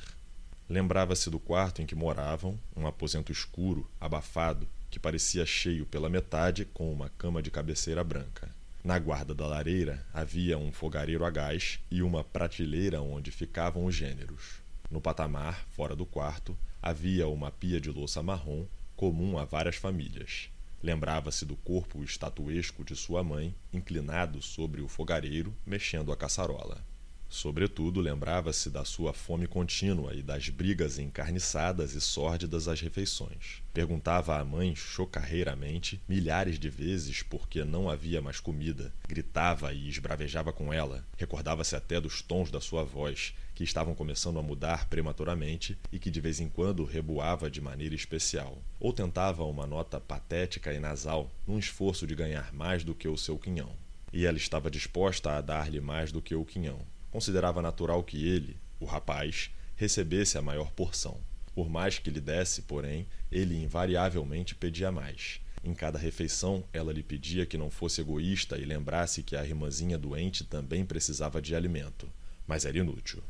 Lembrava-se 0.68 1.30
do 1.30 1.40
quarto 1.40 1.82
em 1.82 1.86
que 1.86 1.94
moravam, 1.94 2.60
um 2.76 2.88
aposento 2.88 3.32
escuro, 3.32 3.88
abafado, 4.00 4.68
que 4.90 5.00
parecia 5.00 5.46
cheio 5.46 5.86
pela 5.86 6.10
metade, 6.10 6.66
com 6.66 6.92
uma 6.92 7.10
cama 7.10 7.42
de 7.42 7.52
cabeceira 7.52 8.04
branca. 8.04 8.50
Na 8.84 8.98
guarda 8.98 9.34
da 9.34 9.46
lareira 9.46 10.06
havia 10.14 10.58
um 10.58 10.72
fogareiro 10.72 11.26
a 11.26 11.30
gás 11.30 11.80
e 11.92 12.02
uma 12.02 12.24
prateleira 12.24 13.02
onde 13.02 13.32
ficavam 13.32 13.86
os 13.86 13.94
gêneros. 13.94 14.65
No 14.90 15.02
patamar, 15.02 15.66
fora 15.72 15.96
do 15.96 16.06
quarto, 16.06 16.58
havia 16.82 17.28
uma 17.28 17.52
pia 17.52 17.82
de 17.82 17.90
louça 17.90 18.22
marrom, 18.22 18.66
comum 18.96 19.38
a 19.38 19.46
várias 19.46 19.76
famílias. 19.76 20.50
Lembrava-se 20.82 21.46
do 21.46 21.56
corpo 21.56 22.04
estatuesco 22.04 22.84
de 22.84 22.96
sua 22.96 23.24
mãe, 23.24 23.56
inclinado 23.74 24.42
sobre 24.42 24.82
o 24.82 24.88
fogareiro, 24.88 25.54
mexendo 25.66 26.12
a 26.12 26.18
caçarola. 26.18 26.84
Sobretudo, 27.28 28.00
lembrava-se 28.00 28.70
da 28.70 28.86
sua 28.86 29.12
fome 29.12 29.48
contínua 29.48 30.14
e 30.14 30.22
das 30.22 30.48
brigas 30.48 31.00
encarniçadas 31.00 31.94
e 31.94 32.00
sórdidas 32.00 32.68
às 32.68 32.80
refeições. 32.80 33.64
Perguntava 33.74 34.40
à 34.40 34.46
mãe 34.46 34.76
chocarreiramente, 34.76 36.00
milhares 36.08 36.60
de 36.60 36.70
vezes, 36.70 37.24
por 37.24 37.50
que 37.50 37.64
não 37.64 37.90
havia 37.90 38.22
mais 38.22 38.40
comida. 38.40 38.94
Gritava 39.08 39.74
e 39.74 39.90
esbravejava 39.90 40.54
com 40.54 40.72
ela. 40.72 41.04
Recordava-se 41.18 41.76
até 41.76 42.00
dos 42.00 42.22
tons 42.22 42.52
da 42.52 42.62
sua 42.62 42.84
voz, 42.84 43.34
que 43.56 43.64
estavam 43.64 43.96
começando 43.96 44.38
a 44.38 44.44
mudar 44.44 44.88
prematuramente 44.88 45.76
e 45.92 45.98
que 45.98 46.12
de 46.12 46.22
vez 46.22 46.40
em 46.40 46.48
quando 46.48 46.84
reboava 46.84 47.50
de 47.50 47.62
maneira 47.62 47.96
especial. 47.96 48.62
Ou 48.80 48.94
tentava 48.94 49.44
uma 49.46 49.66
nota 49.66 50.00
patética 50.00 50.72
e 50.72 50.80
nasal, 50.80 51.32
num 51.48 51.58
esforço 51.58 52.06
de 52.06 52.14
ganhar 52.14 52.54
mais 52.54 52.84
do 52.84 52.94
que 52.94 53.08
o 53.08 53.18
seu 53.18 53.40
quinhão. 53.40 53.72
E 54.14 54.26
ela 54.26 54.38
estava 54.38 54.70
disposta 54.70 55.32
a 55.32 55.42
dar-lhe 55.42 55.82
mais 55.82 56.12
do 56.12 56.22
que 56.22 56.36
o 56.36 56.46
quinhão 56.46 56.86
considerava 57.16 57.62
natural 57.62 58.04
que 58.04 58.28
ele, 58.28 58.58
o 58.78 58.84
rapaz, 58.84 59.50
recebesse 59.78 60.38
a 60.38 60.42
maior 60.42 60.70
porção. 60.72 61.18
Por 61.54 61.70
mais 61.70 61.98
que 61.98 62.10
lhe 62.10 62.20
desse, 62.20 62.64
porém, 62.64 63.08
ele 63.32 63.56
invariavelmente 63.64 64.54
pedia 64.54 64.92
mais. 64.92 65.40
Em 65.64 65.74
cada 65.74 65.98
refeição, 65.98 66.62
ela 66.74 66.92
lhe 66.92 67.02
pedia 67.02 67.46
que 67.46 67.58
não 67.58 67.70
fosse 67.70 68.02
egoísta 68.02 68.58
e 68.58 68.66
lembrasse 68.66 69.24
que 69.24 69.34
a 69.38 69.46
irmãzinha 69.46 69.98
doente 69.98 70.44
também 70.44 70.86
precisava 70.86 71.42
de 71.42 71.56
alimento, 71.56 72.12
mas 72.46 72.66
era 72.66 72.78
inútil. 72.78 73.24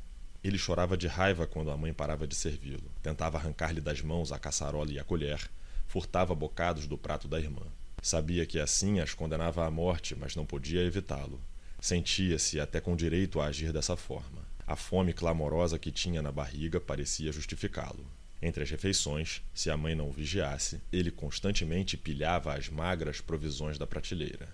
Ele 0.46 0.60
chorava 0.60 0.96
de 0.96 1.08
raiva 1.08 1.48
quando 1.48 1.72
a 1.72 1.76
mãe 1.76 1.92
parava 1.92 2.28
de 2.28 2.36
servi-lo. 2.36 2.92
Tentava 3.02 3.36
arrancar-lhe 3.36 3.82
das 3.82 4.02
mãos 4.02 4.32
a 4.32 4.38
caçarola 4.38 4.92
e 4.92 5.00
a 5.00 5.04
colher. 5.04 5.50
Furtava 5.88 6.36
bocados 6.36 6.86
do 6.86 7.00
prato 7.00 7.28
da 7.28 7.40
irmã. 7.40 7.64
Sabia 8.00 8.46
que 8.46 8.60
assim 8.60 9.00
as 9.00 9.16
condenava 9.16 9.66
à 9.66 9.72
morte, 9.72 10.14
mas 10.14 10.36
não 10.36 10.46
podia 10.46 10.84
evitá-lo. 10.84 11.42
Sentia-se 11.82 12.60
até 12.60 12.80
com 12.80 12.96
direito 12.96 13.42
a 13.42 13.48
agir 13.48 13.74
dessa 13.74 13.96
forma. 13.96 14.46
A 14.68 14.76
fome 14.76 15.14
clamorosa 15.14 15.80
que 15.80 15.90
tinha 15.90 16.22
na 16.22 16.32
barriga 16.32 16.80
parecia 16.80 17.32
justificá-lo. 17.32 18.06
Entre 18.40 18.62
as 18.62 18.70
refeições, 18.70 19.42
se 19.52 19.72
a 19.72 19.76
mãe 19.76 19.96
não 19.96 20.10
o 20.10 20.14
vigiasse, 20.14 20.80
ele 20.94 21.10
constantemente 21.10 21.98
pilhava 21.98 22.54
as 22.54 22.70
magras 22.70 23.20
provisões 23.20 23.80
da 23.80 23.88
prateleira. 23.88 24.48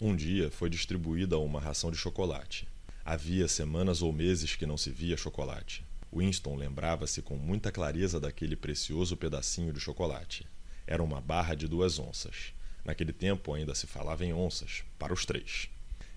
Um 0.00 0.16
dia 0.16 0.50
foi 0.50 0.68
distribuída 0.68 1.38
uma 1.38 1.60
ração 1.60 1.92
de 1.92 1.96
chocolate. 1.96 2.66
Havia 3.10 3.48
semanas 3.48 4.02
ou 4.02 4.12
meses 4.12 4.54
que 4.54 4.66
não 4.66 4.76
se 4.76 4.90
via 4.90 5.16
chocolate. 5.16 5.82
Winston 6.14 6.54
lembrava-se 6.56 7.22
com 7.22 7.38
muita 7.38 7.72
clareza 7.72 8.20
daquele 8.20 8.54
precioso 8.54 9.16
pedacinho 9.16 9.72
de 9.72 9.80
chocolate. 9.80 10.46
Era 10.86 11.02
uma 11.02 11.18
barra 11.18 11.54
de 11.54 11.66
duas 11.66 11.98
onças. 11.98 12.52
Naquele 12.84 13.14
tempo 13.14 13.54
ainda 13.54 13.74
se 13.74 13.86
falava 13.86 14.26
em 14.26 14.34
onças, 14.34 14.84
para 14.98 15.14
os 15.14 15.24
três. 15.24 15.70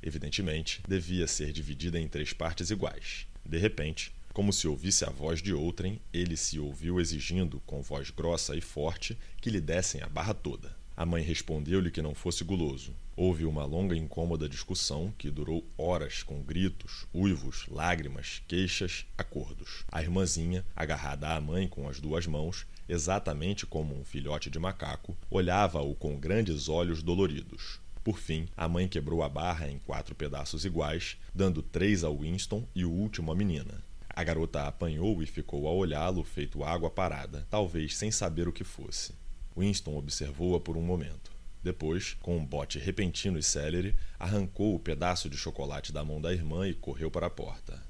Evidentemente, 0.03 0.81
devia 0.85 1.27
ser 1.27 1.53
dividida 1.53 1.97
em 1.97 2.09
três 2.09 2.33
partes 2.33 2.69
iguais. 2.71 3.25
De 3.45 3.57
repente, 3.57 4.11
como 4.33 4.51
se 4.51 4.67
ouvisse 4.67 5.05
a 5.05 5.09
voz 5.09 5.41
de 5.41 5.53
outrem, 5.53 5.97
ele 6.11 6.35
se 6.35 6.59
ouviu 6.59 6.99
exigindo, 6.99 7.61
com 7.65 7.81
voz 7.81 8.09
grossa 8.09 8.53
e 8.53 8.59
forte, 8.59 9.17
que 9.39 9.49
lhe 9.49 9.61
dessem 9.61 10.01
a 10.01 10.09
barra 10.09 10.33
toda. 10.33 10.75
A 10.97 11.05
mãe 11.05 11.23
respondeu-lhe 11.23 11.89
que 11.89 12.01
não 12.01 12.13
fosse 12.13 12.43
guloso. 12.43 12.93
Houve 13.15 13.45
uma 13.45 13.65
longa 13.65 13.95
e 13.95 13.99
incômoda 13.99 14.47
discussão 14.47 15.13
que 15.17 15.29
durou 15.29 15.63
horas 15.77 16.23
com 16.23 16.41
gritos, 16.41 17.05
uivos, 17.13 17.65
lágrimas, 17.69 18.41
queixas, 18.47 19.05
acordos. 19.17 19.83
A 19.91 20.01
irmãzinha, 20.01 20.65
agarrada 20.75 21.35
à 21.35 21.41
mãe 21.41 21.67
com 21.67 21.89
as 21.89 21.99
duas 21.99 22.25
mãos, 22.25 22.65
exatamente 22.87 23.65
como 23.65 23.93
um 23.93 24.05
filhote 24.05 24.49
de 24.49 24.57
macaco, 24.57 25.15
olhava-o 25.29 25.93
com 25.93 26.17
grandes 26.17 26.69
olhos 26.69 27.03
doloridos. 27.03 27.79
Por 28.03 28.17
fim, 28.17 28.47
a 28.57 28.67
mãe 28.67 28.87
quebrou 28.87 29.21
a 29.21 29.29
barra 29.29 29.69
em 29.69 29.77
quatro 29.77 30.15
pedaços 30.15 30.65
iguais, 30.65 31.17
dando 31.35 31.61
três 31.61 32.03
ao 32.03 32.17
Winston 32.17 32.65
e 32.73 32.83
o 32.83 32.91
último 32.91 33.31
à 33.31 33.35
menina. 33.35 33.83
A 34.09 34.23
garota 34.23 34.63
apanhou 34.67 35.21
e 35.21 35.25
ficou 35.25 35.67
a 35.67 35.71
olhá-lo 35.71 36.23
feito 36.23 36.63
água 36.63 36.89
parada, 36.89 37.45
talvez 37.49 37.95
sem 37.95 38.09
saber 38.09 38.47
o 38.47 38.53
que 38.53 38.63
fosse. 38.63 39.13
Winston 39.55 39.95
observou-a 39.97 40.59
por 40.59 40.75
um 40.75 40.81
momento. 40.81 41.20
Depois, 41.63 42.15
com 42.21 42.37
um 42.37 42.45
bote 42.45 42.79
repentino 42.79 43.37
e 43.37 43.43
célere, 43.43 43.95
arrancou 44.17 44.75
o 44.75 44.79
pedaço 44.79 45.29
de 45.29 45.37
chocolate 45.37 45.91
da 45.93 46.03
mão 46.03 46.19
da 46.19 46.33
irmã 46.33 46.67
e 46.67 46.73
correu 46.73 47.11
para 47.11 47.27
a 47.27 47.29
porta. 47.29 47.81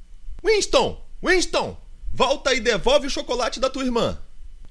Winston! 0.44 1.08
Winston! 1.24 1.82
Volta 2.12 2.54
e 2.54 2.60
devolve 2.60 3.08
o 3.08 3.10
chocolate 3.10 3.60
da 3.60 3.70
tua 3.70 3.86
irmã! 3.86 4.22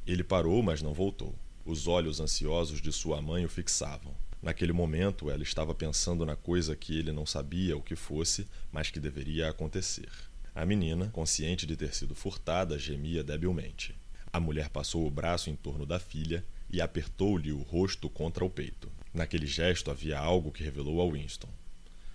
Ele 0.07 0.23
parou, 0.23 0.63
mas 0.63 0.83
não 0.83 0.93
voltou. 0.93 1.35
Os 1.65 1.87
olhos 1.87 2.21
ansiosos 2.21 2.83
de 2.83 2.93
sua 2.93 3.23
mãe 3.23 3.45
o 3.45 3.49
fixavam. 3.49 4.15
Naquele 4.43 4.73
momento, 4.73 5.31
ela 5.31 5.43
estava 5.43 5.75
pensando 5.75 6.27
na 6.27 6.37
coisa 6.37 6.77
que 6.77 6.99
ele 6.99 7.13
não 7.13 7.25
sabia 7.25 7.77
o 7.77 7.83
que 7.83 7.97
fosse, 7.97 8.47
mas 8.73 8.91
que 8.91 9.01
deveria 9.01 9.49
acontecer. 9.49 10.11
A 10.55 10.67
menina, 10.67 11.09
consciente 11.13 11.67
de 11.67 11.77
ter 11.77 11.95
sido 11.95 12.15
furtada, 12.15 12.79
gemia 12.79 13.23
debilmente. 13.23 13.95
A 14.33 14.41
mulher 14.41 14.69
passou 14.69 15.07
o 15.07 15.11
braço 15.11 15.49
em 15.49 15.57
torno 15.57 15.87
da 15.87 15.99
filha 15.99 16.45
e 16.73 16.81
apertou-lhe 16.81 17.53
o 17.53 17.63
rosto 17.63 18.09
contra 18.09 18.45
o 18.45 18.51
peito. 18.51 18.91
Naquele 19.13 19.47
gesto 19.47 19.91
havia 19.91 20.19
algo 20.19 20.53
que 20.53 20.63
revelou 20.63 21.01
a 21.01 21.13
Winston. 21.13 21.49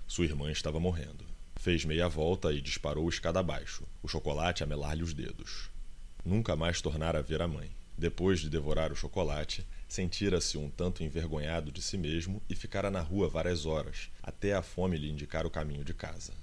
Sua 0.07 0.25
irmã 0.25 0.51
estava 0.51 0.79
morrendo. 0.79 1.25
Fez 1.55 1.83
meia 1.83 2.07
volta 2.07 2.53
e 2.53 2.62
disparou 2.62 3.09
escada 3.09 3.39
abaixo, 3.39 3.83
o 4.03 4.07
chocolate 4.07 4.63
a 4.63 4.67
melar-lhe 4.67 5.03
os 5.03 5.13
dedos. 5.13 5.69
Nunca 6.24 6.55
mais 6.55 6.81
tornara 6.81 7.19
a 7.19 7.21
ver 7.21 7.41
a 7.41 7.47
mãe. 7.47 7.69
Depois 7.97 8.39
de 8.39 8.50
devorar 8.50 8.91
o 8.91 8.95
chocolate, 8.95 9.65
sentira-se 9.88 10.57
um 10.57 10.69
tanto 10.69 11.01
envergonhado 11.01 11.71
de 11.71 11.81
si 11.81 11.97
mesmo 11.97 12.41
e 12.50 12.55
ficara 12.55 12.91
na 12.91 13.00
rua 13.00 13.29
várias 13.29 13.65
horas, 13.65 14.09
até 14.21 14.53
a 14.53 14.62
fome 14.62 14.97
lhe 14.97 15.09
indicar 15.09 15.45
o 15.45 15.50
caminho 15.50 15.83
de 15.83 15.93
casa. 15.93 16.33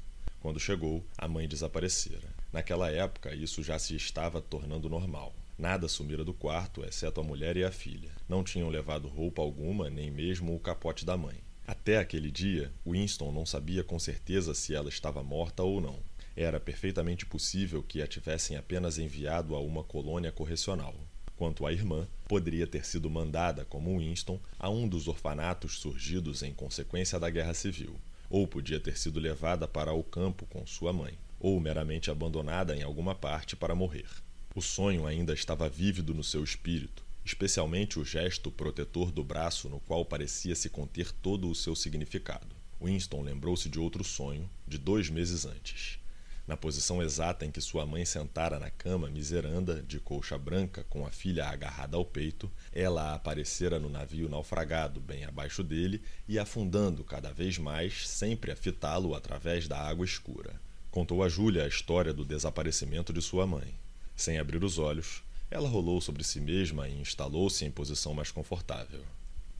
Quando 0.40 0.58
chegou, 0.58 1.04
a 1.16 1.28
mãe 1.28 1.46
desaparecera. 1.46 2.28
Naquela 2.52 2.90
época, 2.90 3.34
isso 3.34 3.62
já 3.62 3.78
se 3.78 3.94
estava 3.94 4.40
tornando 4.40 4.88
normal. 4.88 5.34
Nada 5.62 5.86
sumira 5.86 6.24
do 6.24 6.34
quarto, 6.34 6.84
exceto 6.84 7.20
a 7.20 7.22
mulher 7.22 7.56
e 7.56 7.62
a 7.62 7.70
filha. 7.70 8.10
Não 8.28 8.42
tinham 8.42 8.68
levado 8.68 9.06
roupa 9.06 9.42
alguma, 9.42 9.88
nem 9.88 10.10
mesmo 10.10 10.52
o 10.56 10.58
capote 10.58 11.06
da 11.06 11.16
mãe. 11.16 11.36
Até 11.64 11.98
aquele 11.98 12.32
dia, 12.32 12.72
Winston 12.84 13.30
não 13.30 13.46
sabia 13.46 13.84
com 13.84 13.96
certeza 13.96 14.54
se 14.54 14.74
ela 14.74 14.88
estava 14.88 15.22
morta 15.22 15.62
ou 15.62 15.80
não. 15.80 16.00
Era 16.34 16.58
perfeitamente 16.58 17.24
possível 17.24 17.80
que 17.80 18.02
a 18.02 18.08
tivessem 18.08 18.56
apenas 18.56 18.98
enviado 18.98 19.54
a 19.54 19.60
uma 19.60 19.84
colônia 19.84 20.32
correcional. 20.32 20.96
Quanto 21.36 21.64
à 21.64 21.72
irmã, 21.72 22.08
poderia 22.26 22.66
ter 22.66 22.84
sido 22.84 23.08
mandada, 23.08 23.64
como 23.64 24.00
Winston, 24.00 24.40
a 24.58 24.68
um 24.68 24.88
dos 24.88 25.06
orfanatos 25.06 25.78
surgidos 25.78 26.42
em 26.42 26.52
consequência 26.52 27.20
da 27.20 27.30
Guerra 27.30 27.54
Civil, 27.54 27.94
ou 28.28 28.48
podia 28.48 28.80
ter 28.80 28.98
sido 28.98 29.20
levada 29.20 29.68
para 29.68 29.92
o 29.92 30.02
campo 30.02 30.44
com 30.46 30.66
sua 30.66 30.92
mãe, 30.92 31.16
ou 31.38 31.60
meramente 31.60 32.10
abandonada 32.10 32.74
em 32.74 32.82
alguma 32.82 33.14
parte 33.14 33.54
para 33.54 33.76
morrer. 33.76 34.08
O 34.54 34.60
sonho 34.60 35.06
ainda 35.06 35.32
estava 35.32 35.66
vívido 35.66 36.12
no 36.12 36.22
seu 36.22 36.44
espírito, 36.44 37.02
especialmente 37.24 37.98
o 37.98 38.04
gesto 38.04 38.50
protetor 38.50 39.10
do 39.10 39.24
braço 39.24 39.66
no 39.66 39.80
qual 39.80 40.04
parecia 40.04 40.54
se 40.54 40.68
conter 40.68 41.10
todo 41.10 41.48
o 41.48 41.54
seu 41.54 41.74
significado. 41.74 42.54
Winston 42.78 43.22
lembrou-se 43.22 43.66
de 43.70 43.80
outro 43.80 44.04
sonho, 44.04 44.50
de 44.68 44.76
dois 44.76 45.08
meses 45.08 45.46
antes. 45.46 45.98
Na 46.46 46.54
posição 46.54 47.02
exata 47.02 47.46
em 47.46 47.50
que 47.50 47.62
sua 47.62 47.86
mãe 47.86 48.04
sentara 48.04 48.58
na 48.58 48.68
cama 48.68 49.08
miseranda, 49.08 49.82
de 49.82 49.98
colcha 49.98 50.36
branca, 50.36 50.84
com 50.90 51.06
a 51.06 51.10
filha 51.10 51.46
agarrada 51.46 51.96
ao 51.96 52.04
peito, 52.04 52.50
ela 52.74 53.14
aparecera 53.14 53.78
no 53.78 53.88
navio 53.88 54.28
naufragado 54.28 55.00
bem 55.00 55.24
abaixo 55.24 55.62
dele 55.64 56.02
e 56.28 56.38
afundando 56.38 57.02
cada 57.04 57.32
vez 57.32 57.56
mais, 57.56 58.06
sempre 58.06 58.50
a 58.50 58.56
fitá-lo 58.56 59.14
através 59.14 59.66
da 59.66 59.78
água 59.78 60.04
escura. 60.04 60.60
Contou 60.90 61.22
a 61.22 61.28
Júlia 61.30 61.64
a 61.64 61.68
história 61.68 62.12
do 62.12 62.22
desaparecimento 62.22 63.14
de 63.14 63.22
sua 63.22 63.46
mãe. 63.46 63.80
Sem 64.22 64.38
abrir 64.38 64.62
os 64.62 64.78
olhos, 64.78 65.20
ela 65.50 65.68
rolou 65.68 66.00
sobre 66.00 66.22
si 66.22 66.38
mesma 66.38 66.88
e 66.88 66.92
instalou-se 67.00 67.64
em 67.64 67.72
posição 67.72 68.14
mais 68.14 68.30
confortável. 68.30 69.04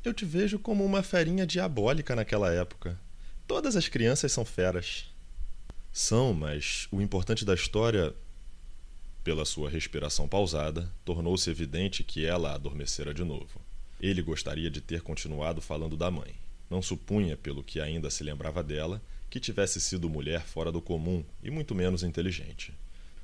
Eu 0.04 0.14
te 0.14 0.24
vejo 0.24 0.56
como 0.56 0.84
uma 0.84 1.02
ferinha 1.02 1.44
diabólica 1.44 2.14
naquela 2.14 2.48
época. 2.52 2.96
Todas 3.44 3.74
as 3.74 3.88
crianças 3.88 4.30
são 4.30 4.44
feras. 4.44 5.06
São, 5.92 6.32
mas 6.32 6.86
o 6.92 7.00
importante 7.00 7.44
da 7.44 7.54
história, 7.54 8.14
pela 9.24 9.44
sua 9.44 9.68
respiração 9.68 10.28
pausada, 10.28 10.88
tornou-se 11.04 11.50
evidente 11.50 12.04
que 12.04 12.24
ela 12.24 12.54
adormecera 12.54 13.12
de 13.12 13.24
novo. 13.24 13.60
Ele 14.00 14.22
gostaria 14.22 14.70
de 14.70 14.80
ter 14.80 15.00
continuado 15.00 15.60
falando 15.60 15.96
da 15.96 16.08
mãe. 16.08 16.36
Não 16.70 16.80
supunha, 16.80 17.36
pelo 17.36 17.64
que 17.64 17.80
ainda 17.80 18.08
se 18.10 18.22
lembrava 18.22 18.62
dela, 18.62 19.02
que 19.28 19.40
tivesse 19.40 19.80
sido 19.80 20.08
mulher 20.08 20.42
fora 20.42 20.70
do 20.70 20.80
comum 20.80 21.24
e 21.42 21.50
muito 21.50 21.74
menos 21.74 22.04
inteligente. 22.04 22.72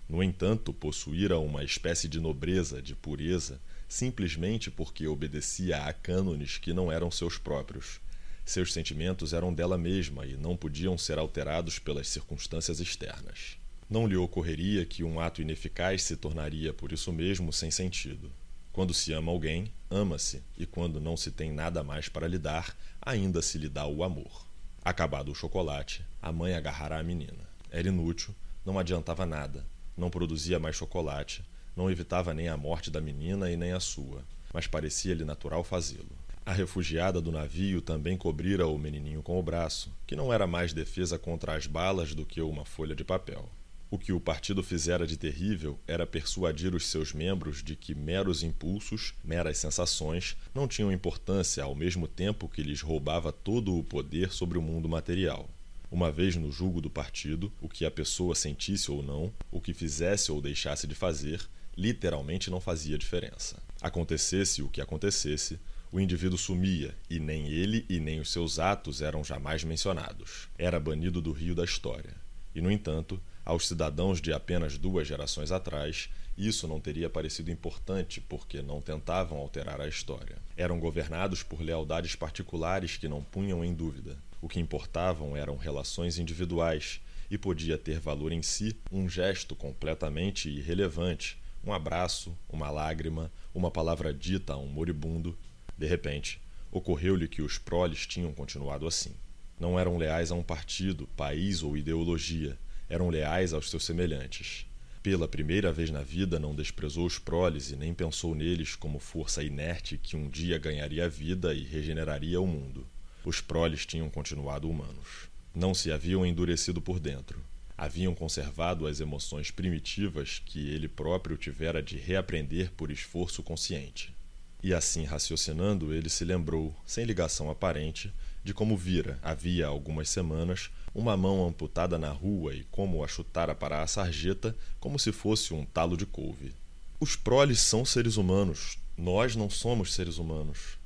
No 0.08 0.22
entanto, 0.22 0.72
possuíra 0.72 1.38
uma 1.38 1.62
espécie 1.62 2.08
de 2.08 2.18
nobreza, 2.18 2.80
de 2.80 2.94
pureza, 2.94 3.60
simplesmente 3.86 4.70
porque 4.70 5.06
obedecia 5.06 5.84
a 5.84 5.92
cânones 5.92 6.56
que 6.56 6.72
não 6.72 6.90
eram 6.90 7.10
seus 7.10 7.36
próprios. 7.36 8.00
Seus 8.42 8.72
sentimentos 8.72 9.34
eram 9.34 9.52
dela 9.52 9.76
mesma 9.76 10.24
e 10.24 10.34
não 10.34 10.56
podiam 10.56 10.96
ser 10.96 11.18
alterados 11.18 11.78
pelas 11.78 12.08
circunstâncias 12.08 12.80
externas. 12.80 13.58
Não 13.90 14.06
lhe 14.06 14.16
ocorreria 14.16 14.86
que 14.86 15.04
um 15.04 15.20
ato 15.20 15.42
ineficaz 15.42 16.02
se 16.02 16.16
tornaria 16.16 16.72
por 16.72 16.90
isso 16.90 17.12
mesmo 17.12 17.52
sem 17.52 17.70
sentido. 17.70 18.32
Quando 18.72 18.94
se 18.94 19.12
ama 19.12 19.30
alguém, 19.30 19.70
ama-se, 19.90 20.42
e 20.56 20.64
quando 20.64 21.00
não 21.00 21.16
se 21.16 21.30
tem 21.30 21.52
nada 21.52 21.82
mais 21.82 22.08
para 22.08 22.28
lhe 22.28 22.38
dar, 22.38 22.74
ainda 23.02 23.42
se 23.42 23.58
lhe 23.58 23.68
dá 23.68 23.86
o 23.86 24.02
amor. 24.02 24.46
Acabado 24.82 25.30
o 25.30 25.34
chocolate, 25.34 26.02
a 26.22 26.32
mãe 26.32 26.54
agarrara 26.54 26.98
a 26.98 27.02
menina. 27.02 27.48
Era 27.70 27.88
inútil, 27.88 28.34
não 28.64 28.78
adiantava 28.78 29.26
nada, 29.26 29.66
não 29.98 30.08
produzia 30.08 30.58
mais 30.58 30.76
chocolate, 30.76 31.44
não 31.76 31.90
evitava 31.90 32.32
nem 32.32 32.48
a 32.48 32.56
morte 32.56 32.90
da 32.90 33.00
menina 33.00 33.50
e 33.50 33.56
nem 33.56 33.72
a 33.72 33.80
sua, 33.80 34.24
mas 34.52 34.66
parecia-lhe 34.66 35.24
natural 35.24 35.62
fazê-lo. 35.64 36.16
A 36.46 36.52
refugiada 36.52 37.20
do 37.20 37.30
navio 37.30 37.82
também 37.82 38.16
cobrira 38.16 38.66
o 38.66 38.78
menininho 38.78 39.22
com 39.22 39.38
o 39.38 39.42
braço, 39.42 39.92
que 40.06 40.16
não 40.16 40.32
era 40.32 40.46
mais 40.46 40.72
defesa 40.72 41.18
contra 41.18 41.54
as 41.54 41.66
balas 41.66 42.14
do 42.14 42.24
que 42.24 42.40
uma 42.40 42.64
folha 42.64 42.94
de 42.94 43.04
papel. 43.04 43.48
O 43.90 43.98
que 43.98 44.12
o 44.12 44.20
partido 44.20 44.62
fizera 44.62 45.06
de 45.06 45.16
terrível 45.16 45.78
era 45.86 46.06
persuadir 46.06 46.74
os 46.74 46.86
seus 46.86 47.12
membros 47.12 47.62
de 47.62 47.74
que 47.74 47.94
meros 47.94 48.42
impulsos, 48.42 49.14
meras 49.24 49.58
sensações, 49.58 50.36
não 50.54 50.68
tinham 50.68 50.92
importância 50.92 51.64
ao 51.64 51.74
mesmo 51.74 52.06
tempo 52.06 52.48
que 52.48 52.62
lhes 52.62 52.82
roubava 52.82 53.32
todo 53.32 53.78
o 53.78 53.84
poder 53.84 54.30
sobre 54.30 54.58
o 54.58 54.62
mundo 54.62 54.88
material. 54.88 55.48
Uma 55.90 56.12
vez 56.12 56.36
no 56.36 56.52
julgo 56.52 56.80
do 56.80 56.90
partido, 56.90 57.52
o 57.60 57.68
que 57.68 57.84
a 57.84 57.90
pessoa 57.90 58.34
sentisse 58.34 58.90
ou 58.90 59.02
não, 59.02 59.32
o 59.50 59.60
que 59.60 59.72
fizesse 59.72 60.30
ou 60.30 60.40
deixasse 60.40 60.86
de 60.86 60.94
fazer, 60.94 61.40
literalmente 61.76 62.50
não 62.50 62.60
fazia 62.60 62.98
diferença. 62.98 63.62
Acontecesse 63.80 64.62
o 64.62 64.68
que 64.68 64.80
acontecesse, 64.80 65.58
o 65.90 65.98
indivíduo 65.98 66.36
sumia 66.36 66.94
e 67.08 67.18
nem 67.18 67.48
ele 67.48 67.86
e 67.88 67.98
nem 67.98 68.20
os 68.20 68.30
seus 68.30 68.58
atos 68.58 69.00
eram 69.00 69.24
jamais 69.24 69.64
mencionados. 69.64 70.48
Era 70.58 70.78
banido 70.78 71.22
do 71.22 71.32
rio 71.32 71.54
da 71.54 71.64
história. 71.64 72.14
E, 72.54 72.60
no 72.60 72.70
entanto, 72.70 73.20
Aos 73.48 73.66
cidadãos 73.66 74.20
de 74.20 74.30
apenas 74.30 74.76
duas 74.76 75.08
gerações 75.08 75.50
atrás, 75.50 76.10
isso 76.36 76.68
não 76.68 76.78
teria 76.78 77.08
parecido 77.08 77.50
importante 77.50 78.20
porque 78.20 78.60
não 78.60 78.82
tentavam 78.82 79.38
alterar 79.38 79.80
a 79.80 79.88
história. 79.88 80.36
Eram 80.54 80.78
governados 80.78 81.42
por 81.42 81.62
lealdades 81.62 82.14
particulares 82.14 82.98
que 82.98 83.08
não 83.08 83.22
punham 83.22 83.64
em 83.64 83.72
dúvida. 83.72 84.18
O 84.40 84.48
que 84.48 84.60
importavam 84.60 85.36
eram 85.36 85.56
relações 85.56 86.18
individuais 86.18 87.00
e 87.30 87.36
podia 87.36 87.76
ter 87.76 87.98
valor 87.98 88.32
em 88.32 88.42
si 88.42 88.76
um 88.90 89.08
gesto 89.08 89.54
completamente 89.54 90.48
irrelevante, 90.48 91.40
um 91.64 91.72
abraço, 91.72 92.36
uma 92.48 92.70
lágrima, 92.70 93.32
uma 93.54 93.70
palavra 93.70 94.14
dita 94.14 94.54
a 94.54 94.56
um 94.56 94.66
moribundo. 94.66 95.36
De 95.76 95.86
repente, 95.86 96.40
ocorreu-lhe 96.70 97.28
que 97.28 97.42
os 97.42 97.58
proles 97.58 98.06
tinham 98.06 98.32
continuado 98.32 98.86
assim. 98.86 99.12
Não 99.58 99.78
eram 99.78 99.96
leais 99.96 100.30
a 100.30 100.34
um 100.34 100.42
partido, 100.42 101.08
país 101.16 101.62
ou 101.62 101.76
ideologia 101.76 102.58
eram 102.88 103.10
leais 103.10 103.52
aos 103.52 103.68
seus 103.68 103.84
semelhantes. 103.84 104.66
Pela 105.02 105.28
primeira 105.28 105.72
vez 105.72 105.90
na 105.90 106.00
vida, 106.00 106.38
não 106.38 106.54
desprezou 106.54 107.06
os 107.06 107.18
proles 107.18 107.70
e 107.70 107.76
nem 107.76 107.94
pensou 107.94 108.34
neles 108.34 108.74
como 108.74 108.98
força 108.98 109.42
inerte 109.42 109.98
que 109.98 110.16
um 110.16 110.28
dia 110.28 110.58
ganharia 110.58 111.08
vida 111.08 111.54
e 111.54 111.62
regeneraria 111.62 112.40
o 112.40 112.46
mundo. 112.46 112.86
Os 113.24 113.40
proles 113.40 113.84
tinham 113.84 114.08
continuado 114.08 114.68
humanos. 114.68 115.28
Não 115.54 115.74
se 115.74 115.90
haviam 115.90 116.24
endurecido 116.24 116.80
por 116.80 117.00
dentro. 117.00 117.42
Haviam 117.76 118.14
conservado 118.14 118.86
as 118.86 119.00
emoções 119.00 119.50
primitivas 119.50 120.42
que 120.44 120.68
ele 120.70 120.88
próprio 120.88 121.36
tivera 121.36 121.82
de 121.82 121.96
reaprender 121.96 122.72
por 122.72 122.90
esforço 122.90 123.42
consciente. 123.42 124.14
E 124.62 124.74
assim 124.74 125.04
raciocinando, 125.04 125.94
ele 125.94 126.08
se 126.08 126.24
lembrou, 126.24 126.74
sem 126.84 127.04
ligação 127.04 127.48
aparente, 127.48 128.12
de 128.42 128.52
como 128.52 128.76
vira, 128.76 129.18
havia 129.22 129.66
algumas 129.66 130.08
semanas, 130.08 130.70
uma 130.94 131.16
mão 131.16 131.46
amputada 131.46 131.98
na 131.98 132.10
rua 132.10 132.54
e 132.54 132.64
como 132.64 133.04
a 133.04 133.08
chutara 133.08 133.54
para 133.54 133.82
a 133.82 133.86
sarjeta 133.86 134.56
como 134.80 134.98
se 134.98 135.12
fosse 135.12 135.54
um 135.54 135.64
talo 135.64 135.96
de 135.96 136.06
couve. 136.06 136.54
Os 136.98 137.14
proles 137.14 137.60
são 137.60 137.84
seres 137.84 138.16
humanos. 138.16 138.78
Nós 138.96 139.36
não 139.36 139.48
somos 139.48 139.94
seres 139.94 140.18
humanos. 140.18 140.78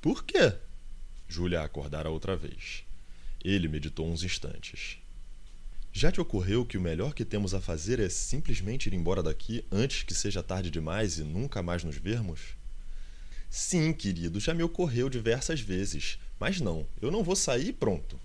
Por 0.00 0.24
quê? 0.24 0.54
Júlia 1.28 1.62
acordara 1.62 2.10
outra 2.10 2.36
vez. 2.36 2.84
Ele 3.44 3.68
meditou 3.68 4.08
uns 4.08 4.22
instantes. 4.22 4.98
Já 5.92 6.12
te 6.12 6.20
ocorreu 6.20 6.64
que 6.64 6.76
o 6.76 6.80
melhor 6.80 7.14
que 7.14 7.24
temos 7.24 7.54
a 7.54 7.60
fazer 7.60 8.00
é 8.00 8.08
simplesmente 8.08 8.86
ir 8.86 8.92
embora 8.92 9.22
daqui 9.22 9.64
antes 9.72 10.02
que 10.02 10.14
seja 10.14 10.42
tarde 10.42 10.70
demais 10.70 11.18
e 11.18 11.24
nunca 11.24 11.62
mais 11.62 11.82
nos 11.82 11.96
vermos? 11.96 12.40
Sim, 13.48 13.92
querido, 13.92 14.38
já 14.38 14.52
me 14.52 14.62
ocorreu 14.62 15.08
diversas 15.08 15.60
vezes. 15.60 16.18
Mas 16.38 16.60
não, 16.60 16.86
eu 17.00 17.10
não 17.10 17.24
vou 17.24 17.34
sair 17.34 17.72
pronto. 17.72 18.20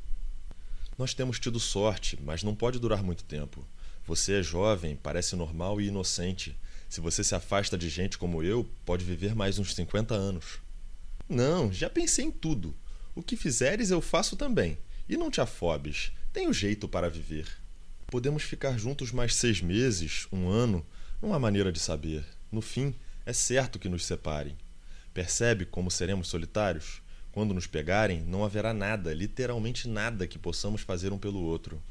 Nós 0.97 1.13
temos 1.13 1.39
tido 1.39 1.59
sorte, 1.59 2.19
mas 2.21 2.43
não 2.43 2.53
pode 2.53 2.77
durar 2.77 3.01
muito 3.01 3.23
tempo. 3.23 3.65
Você 4.05 4.39
é 4.39 4.43
jovem, 4.43 4.97
parece 5.01 5.35
normal 5.35 5.79
e 5.79 5.87
inocente. 5.87 6.57
Se 6.89 6.99
você 6.99 7.23
se 7.23 7.33
afasta 7.33 7.77
de 7.77 7.87
gente 7.87 8.17
como 8.17 8.43
eu, 8.43 8.69
pode 8.85 9.05
viver 9.05 9.33
mais 9.33 9.57
uns 9.57 9.73
50 9.73 10.13
anos. 10.13 10.59
Não, 11.29 11.71
já 11.71 11.89
pensei 11.89 12.25
em 12.25 12.31
tudo. 12.31 12.75
O 13.13 13.21
que 13.21 13.35
fizeres 13.35 13.91
eu 13.91 14.01
faço 14.01 14.35
também. 14.35 14.77
E 15.09 15.17
não 15.17 15.29
te 15.29 15.41
afobes, 15.41 16.11
tenho 16.31 16.53
jeito 16.53 16.87
para 16.87 17.09
viver. 17.09 17.45
Podemos 18.07 18.43
ficar 18.43 18.77
juntos 18.77 19.11
mais 19.11 19.35
seis 19.35 19.61
meses, 19.61 20.27
um 20.31 20.49
ano, 20.49 20.85
não 21.21 21.33
há 21.33 21.39
maneira 21.39 21.71
de 21.71 21.79
saber. 21.79 22.23
No 22.51 22.61
fim, 22.61 22.95
é 23.25 23.33
certo 23.33 23.77
que 23.77 23.89
nos 23.89 24.05
separem. 24.05 24.57
Percebe 25.13 25.65
como 25.65 25.91
seremos 25.91 26.29
solitários? 26.29 27.01
Quando 27.31 27.53
nos 27.53 27.67
pegarem, 27.67 28.21
não 28.21 28.43
haverá 28.43 28.73
nada, 28.73 29.13
literalmente 29.13 29.87
nada, 29.87 30.27
que 30.27 30.39
possamos 30.39 30.81
fazer 30.81 31.11
um 31.11 31.17
pelo 31.17 31.41
outro. 31.41 31.81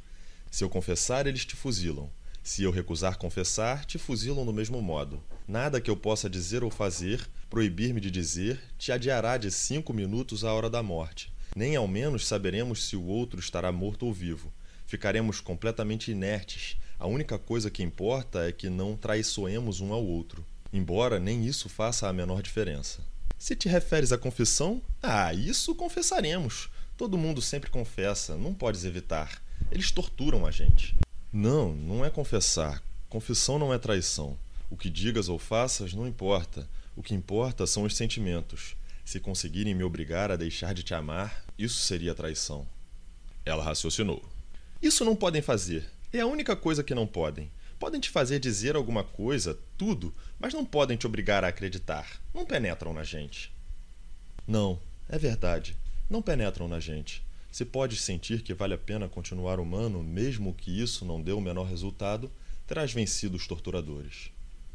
Se 0.50 0.64
eu 0.64 0.70
confessar, 0.70 1.26
eles 1.26 1.44
te 1.44 1.54
fuzilam. 1.54 2.10
Se 2.42 2.62
eu 2.62 2.70
recusar 2.70 3.18
confessar, 3.18 3.84
te 3.84 3.98
fuzilam 3.98 4.46
do 4.46 4.52
mesmo 4.52 4.80
modo. 4.80 5.22
Nada 5.46 5.80
que 5.80 5.90
eu 5.90 5.96
possa 5.96 6.28
dizer 6.28 6.64
ou 6.64 6.70
fazer, 6.70 7.28
proibir-me 7.50 8.00
de 8.00 8.10
dizer, 8.10 8.60
te 8.78 8.90
adiará 8.90 9.36
de 9.36 9.50
cinco 9.50 9.92
minutos 9.92 10.44
à 10.44 10.52
hora 10.52 10.70
da 10.70 10.82
morte. 10.82 11.32
Nem 11.54 11.76
ao 11.76 11.86
menos 11.86 12.26
saberemos 12.26 12.84
se 12.84 12.96
o 12.96 13.04
outro 13.04 13.40
estará 13.40 13.70
morto 13.70 14.06
ou 14.06 14.12
vivo. 14.12 14.52
Ficaremos 14.86 15.40
completamente 15.40 16.10
inertes. 16.10 16.76
A 16.98 17.06
única 17.06 17.38
coisa 17.38 17.70
que 17.70 17.82
importa 17.82 18.48
é 18.48 18.52
que 18.52 18.68
não 18.68 18.96
traiçoemos 18.96 19.80
um 19.80 19.92
ao 19.92 20.04
outro, 20.04 20.44
embora 20.72 21.20
nem 21.20 21.46
isso 21.46 21.68
faça 21.68 22.08
a 22.08 22.12
menor 22.12 22.42
diferença. 22.42 23.04
Se 23.38 23.56
te 23.56 23.68
referes 23.68 24.12
à 24.12 24.18
confissão, 24.18 24.82
ah, 25.02 25.32
isso 25.32 25.74
confessaremos. 25.74 26.70
Todo 26.96 27.18
mundo 27.18 27.40
sempre 27.40 27.70
confessa, 27.70 28.36
não 28.36 28.52
podes 28.52 28.84
evitar. 28.84 29.42
Eles 29.70 29.90
torturam 29.90 30.46
a 30.46 30.50
gente. 30.50 30.94
Não, 31.32 31.72
não 31.72 32.04
é 32.04 32.10
confessar. 32.10 32.82
Confissão 33.08 33.56
não 33.56 33.72
é 33.72 33.78
traição. 33.78 34.36
O 34.68 34.76
que 34.76 34.90
digas 34.90 35.28
ou 35.28 35.38
faças 35.38 35.94
não 35.94 36.06
importa. 36.06 36.68
O 36.96 37.02
que 37.02 37.14
importa 37.14 37.68
são 37.68 37.84
os 37.84 37.96
sentimentos. 37.96 38.74
Se 39.04 39.20
conseguirem 39.20 39.74
me 39.74 39.84
obrigar 39.84 40.32
a 40.32 40.36
deixar 40.36 40.74
de 40.74 40.82
te 40.82 40.92
amar, 40.92 41.44
isso 41.56 41.80
seria 41.82 42.16
traição. 42.16 42.66
Ela 43.44 43.62
raciocinou. 43.62 44.24
Isso 44.82 45.04
não 45.04 45.14
podem 45.14 45.40
fazer. 45.40 45.88
É 46.12 46.18
a 46.18 46.26
única 46.26 46.56
coisa 46.56 46.82
que 46.82 46.96
não 46.96 47.06
podem. 47.06 47.48
Podem 47.78 48.00
te 48.00 48.10
fazer 48.10 48.40
dizer 48.40 48.74
alguma 48.74 49.04
coisa, 49.04 49.56
tudo, 49.78 50.12
mas 50.38 50.52
não 50.52 50.64
podem 50.64 50.96
te 50.96 51.06
obrigar 51.06 51.44
a 51.44 51.48
acreditar. 51.48 52.20
Não 52.34 52.44
penetram 52.44 52.92
na 52.92 53.04
gente. 53.04 53.52
Não, 54.46 54.80
é 55.08 55.16
verdade. 55.16 55.76
Não 56.08 56.20
penetram 56.20 56.66
na 56.66 56.80
gente. 56.80 57.24
Se 57.50 57.64
podes 57.64 58.00
sentir 58.00 58.42
que 58.42 58.54
vale 58.54 58.74
a 58.74 58.78
pena 58.78 59.08
continuar 59.08 59.58
humano, 59.58 60.02
mesmo 60.02 60.54
que 60.54 60.80
isso 60.80 61.04
não 61.04 61.20
dê 61.20 61.32
o 61.32 61.40
menor 61.40 61.64
resultado, 61.64 62.30
terás 62.66 62.92
vencido 62.92 63.36
os 63.36 63.46
torturadores. 63.46 64.30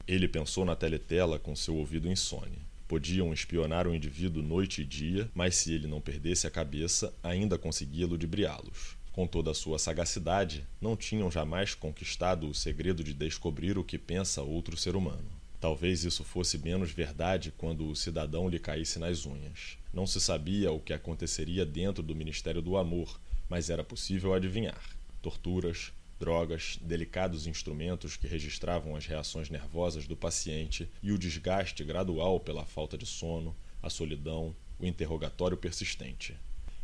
Ele 0.08 0.28
pensou 0.28 0.66
na 0.66 0.76
teletela 0.76 1.40
com 1.40 1.56
seu 1.56 1.76
ouvido 1.76 2.12
insone. 2.12 2.60
Podiam 2.88 3.34
espionar 3.34 3.88
o 3.88 3.96
indivíduo 3.96 4.44
noite 4.44 4.82
e 4.82 4.86
dia, 4.86 5.30
mas 5.34 5.56
se 5.56 5.74
ele 5.74 5.88
não 5.88 6.02
perdesse 6.02 6.46
a 6.46 6.52
cabeça, 6.52 7.14
ainda 7.24 7.58
conseguia 7.58 8.06
ludibriá-los 8.06 8.96
com 9.16 9.26
toda 9.26 9.52
a 9.52 9.54
sua 9.54 9.80
sagacidade, 9.80 10.68
não 10.82 10.94
tinham 10.98 11.32
jamais 11.32 11.74
conquistado 11.74 12.50
o 12.50 12.54
segredo 12.54 13.02
de 13.02 13.14
descobrir 13.14 13.78
o 13.78 13.84
que 13.84 13.98
pensa 13.98 14.42
outro 14.42 14.76
ser 14.76 14.94
humano. 14.94 15.32
Talvez 15.58 16.04
isso 16.04 16.22
fosse 16.22 16.58
menos 16.58 16.92
verdade 16.92 17.54
quando 17.58 17.88
o 17.88 17.96
cidadão 17.96 18.50
lhe 18.50 18.60
caísse 18.60 19.00
nas 19.00 19.26
unhas. 19.26 19.78
Não 19.96 20.06
se 20.06 20.20
sabia 20.20 20.74
o 20.74 20.80
que 20.82 20.92
aconteceria 20.92 21.66
dentro 21.66 22.04
do 22.04 22.14
Ministério 22.14 22.62
do 22.62 22.76
Amor, 22.76 23.18
mas 23.48 23.70
era 23.70 23.82
possível 23.82 24.34
adivinhar. 24.34 24.84
Torturas, 25.22 25.94
drogas, 26.20 26.78
delicados 26.82 27.48
instrumentos 27.48 28.18
que 28.18 28.28
registravam 28.28 28.98
as 28.98 29.06
reações 29.06 29.50
nervosas 29.50 30.06
do 30.06 30.14
paciente 30.14 30.90
e 31.02 31.14
o 31.14 31.18
desgaste 31.18 31.82
gradual 31.86 32.42
pela 32.42 32.66
falta 32.66 32.98
de 32.98 33.06
sono, 33.06 33.56
a 33.82 33.90
solidão, 33.90 34.54
o 34.78 34.86
interrogatório 34.86 35.56
persistente. 35.56 36.36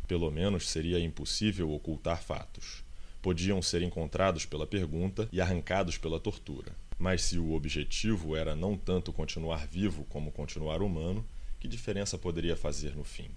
Pelo 0.08 0.30
menos 0.30 0.70
seria 0.70 0.98
impossível 0.98 1.70
ocultar 1.70 2.22
fatos. 2.22 2.82
Podiam 3.20 3.60
ser 3.60 3.82
encontrados 3.82 4.46
pela 4.46 4.66
pergunta 4.66 5.28
e 5.30 5.38
arrancados 5.38 5.98
pela 5.98 6.18
tortura. 6.18 6.74
Mas 6.98 7.20
se 7.20 7.38
o 7.38 7.52
objetivo 7.52 8.34
era 8.34 8.56
não 8.56 8.74
tanto 8.74 9.12
continuar 9.12 9.66
vivo 9.66 10.06
como 10.08 10.32
continuar 10.32 10.80
humano, 10.80 11.22
que 11.62 11.68
diferença 11.68 12.18
poderia 12.18 12.56
fazer 12.56 12.96
no 12.96 13.04
fim? 13.04 13.30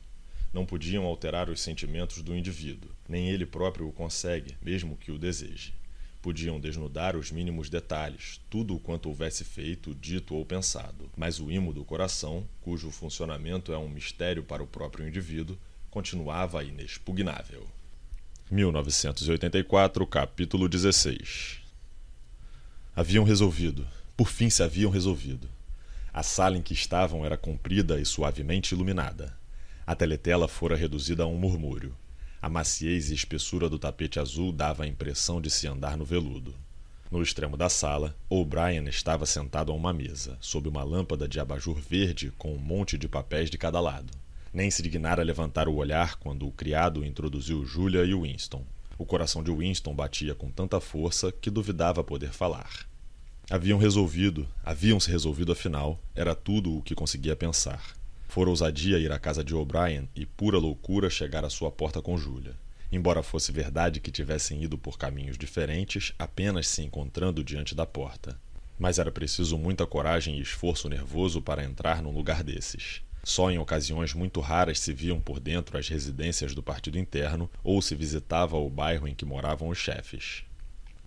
Não 0.52 0.66
podiam 0.66 1.06
alterar 1.06 1.48
os 1.48 1.62
sentimentos 1.62 2.24
do 2.24 2.36
indivíduo, 2.36 2.90
nem 3.08 3.30
ele 3.30 3.46
próprio 3.46 3.88
o 3.88 3.92
consegue, 3.92 4.58
mesmo 4.60 4.98
que 4.98 5.12
o 5.12 5.20
deseje. 5.20 5.76
Podiam 6.24 6.60
desnudar 6.60 7.16
os 7.16 7.32
mínimos 7.32 7.70
detalhes, 7.70 8.42
tudo 8.50 8.76
o 8.76 8.80
quanto 8.80 9.10
houvesse 9.10 9.44
feito, 9.44 9.94
dito 9.94 10.34
ou 10.34 10.44
pensado, 10.44 11.08
mas 11.16 11.40
o 11.40 11.52
imo 11.52 11.72
do 11.72 11.86
coração, 11.86 12.44
cujo 12.62 12.90
funcionamento 12.90 13.72
é 13.72 13.78
um 13.78 13.88
mistério 13.88 14.44
para 14.44 14.64
o 14.64 14.68
próprio 14.68 15.08
indivíduo, 15.08 15.56
continuava 15.92 16.64
inexpugnável. 16.64 17.68
1984, 18.50 20.08
capítulo 20.08 20.68
16 20.68 21.62
Haviam 22.96 23.24
resolvido. 23.24 23.88
Por 24.18 24.30
fim 24.30 24.50
se 24.50 24.64
haviam 24.64 24.90
resolvido. 24.90 25.48
A 26.16 26.24
sala 26.24 26.58
em 26.58 26.62
que 26.62 26.74
estavam 26.74 27.26
era 27.26 27.36
comprida 27.36 28.00
e 28.00 28.06
suavemente 28.06 28.74
iluminada. 28.74 29.38
A 29.86 29.94
teletela 29.94 30.48
fora 30.48 30.74
reduzida 30.78 31.24
a 31.24 31.28
um 31.28 31.36
murmúrio. 31.36 31.94
A 32.42 32.48
maciez 32.48 33.12
e 33.12 33.14
espessura 33.14 33.68
do 33.68 33.78
tapete 33.78 34.18
azul 34.18 34.54
dava 34.54 34.86
a 34.86 34.88
impressão 34.88 35.42
de 35.42 35.50
se 35.50 35.68
andar 35.68 35.98
no 35.98 36.06
veludo. 36.06 36.56
No 37.12 37.22
extremo 37.22 37.58
da 37.58 37.68
sala, 37.68 38.16
O'Brien 38.30 38.88
estava 38.88 39.26
sentado 39.26 39.74
a 39.74 39.76
uma 39.76 39.92
mesa, 39.92 40.38
sob 40.40 40.70
uma 40.70 40.86
lâmpada 40.86 41.28
de 41.28 41.42
abajur 41.42 41.80
verde 41.82 42.32
com 42.38 42.54
um 42.54 42.60
monte 42.60 42.98
de 42.98 43.10
papéis 43.10 43.50
de 43.50 43.58
cada 43.58 43.82
lado 43.82 44.14
nem 44.56 44.72
se 44.72 44.82
dignara 44.82 45.22
levantar 45.22 45.68
o 45.68 45.76
olhar 45.76 46.16
quando 46.16 46.48
o 46.48 46.52
criado 46.52 47.04
introduziu 47.04 47.66
Julia 47.66 48.06
e 48.06 48.16
Winston. 48.16 48.64
O 48.98 49.06
coração 49.06 49.44
de 49.44 49.52
Winston 49.52 49.94
batia 49.94 50.34
com 50.34 50.50
tanta 50.50 50.80
força 50.80 51.30
que 51.30 51.50
duvidava 51.50 52.02
poder 52.02 52.32
falar. 52.32 52.88
Haviam 53.48 53.78
resolvido, 53.78 54.48
haviam-se 54.64 55.12
resolvido 55.12 55.52
afinal, 55.52 56.00
era 56.16 56.34
tudo 56.34 56.76
o 56.76 56.82
que 56.82 56.96
conseguia 56.96 57.36
pensar. 57.36 57.96
Fora 58.28 58.50
ousadia 58.50 58.98
ir 58.98 59.12
à 59.12 59.20
casa 59.20 59.44
de 59.44 59.54
O'Brien 59.54 60.10
e 60.16 60.26
pura 60.26 60.58
loucura 60.58 61.12
chegar 61.12 61.46
à 61.46 61.50
sua 61.50 61.70
porta 61.70 62.02
com 62.02 62.18
Julia. 62.18 62.56
embora 62.92 63.22
fosse 63.22 63.52
verdade 63.52 64.00
que 64.00 64.10
tivessem 64.10 64.64
ido 64.64 64.78
por 64.80 64.98
caminhos 64.98 65.38
diferentes, 65.38 66.14
apenas 66.18 66.68
se 66.68 66.82
encontrando 66.82 67.44
diante 67.44 67.76
da 67.76 67.86
porta. 67.86 68.40
Mas 68.80 68.98
era 68.98 69.12
preciso 69.12 69.58
muita 69.60 69.86
coragem 69.86 70.38
e 70.38 70.42
esforço 70.42 70.90
nervoso 70.90 71.40
para 71.42 71.64
entrar 71.64 72.02
num 72.02 72.12
lugar 72.12 72.44
desses. 72.44 73.02
Só 73.24 73.52
em 73.52 73.60
ocasiões 73.60 74.14
muito 74.14 74.40
raras 74.40 74.80
se 74.80 74.92
viam 74.92 75.20
por 75.20 75.40
dentro 75.40 75.78
as 75.78 75.88
residências 75.88 76.56
do 76.56 76.64
partido 76.64 76.98
interno 76.98 77.50
ou 77.64 77.80
se 77.82 77.96
visitava 77.96 78.58
o 78.58 78.70
bairro 78.70 79.08
em 79.08 79.14
que 79.14 79.26
moravam 79.26 79.70
os 79.70 79.78
chefes. 79.78 80.44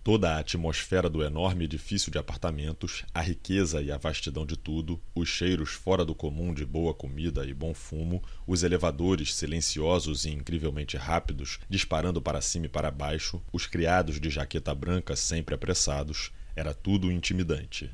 Toda 0.08 0.36
a 0.36 0.38
atmosfera 0.38 1.06
do 1.06 1.22
enorme 1.22 1.66
edifício 1.66 2.10
de 2.10 2.16
apartamentos, 2.16 3.04
a 3.12 3.20
riqueza 3.20 3.82
e 3.82 3.92
a 3.92 3.98
vastidão 3.98 4.46
de 4.46 4.56
tudo, 4.56 4.98
os 5.14 5.28
cheiros 5.28 5.72
fora 5.72 6.02
do 6.02 6.14
comum 6.14 6.54
de 6.54 6.64
boa 6.64 6.94
comida 6.94 7.44
e 7.44 7.52
bom 7.52 7.74
fumo, 7.74 8.22
os 8.46 8.62
elevadores 8.62 9.34
silenciosos 9.34 10.24
e 10.24 10.30
incrivelmente 10.30 10.96
rápidos, 10.96 11.58
disparando 11.68 12.22
para 12.22 12.40
cima 12.40 12.64
e 12.64 12.70
para 12.70 12.90
baixo, 12.90 13.42
os 13.52 13.66
criados 13.66 14.18
de 14.18 14.30
jaqueta 14.30 14.74
branca 14.74 15.14
sempre 15.14 15.54
apressados, 15.54 16.32
era 16.56 16.72
tudo 16.72 17.12
intimidante. 17.12 17.90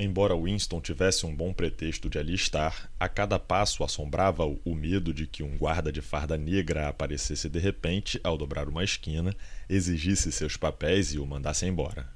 Embora 0.00 0.36
Winston 0.36 0.80
tivesse 0.80 1.26
um 1.26 1.34
bom 1.34 1.52
pretexto 1.52 2.08
de 2.08 2.20
ali 2.20 2.32
estar, 2.32 2.88
a 3.00 3.08
cada 3.08 3.36
passo 3.36 3.82
assombrava-o 3.82 4.60
o 4.64 4.72
medo 4.72 5.12
de 5.12 5.26
que 5.26 5.42
um 5.42 5.58
guarda 5.58 5.90
de 5.90 6.00
farda 6.00 6.38
negra 6.38 6.86
aparecesse 6.86 7.48
de 7.48 7.58
repente 7.58 8.20
ao 8.22 8.38
dobrar 8.38 8.68
uma 8.68 8.84
esquina, 8.84 9.34
exigisse 9.68 10.30
seus 10.30 10.56
papéis 10.56 11.12
e 11.14 11.18
o 11.18 11.26
mandasse 11.26 11.66
embora. 11.66 12.08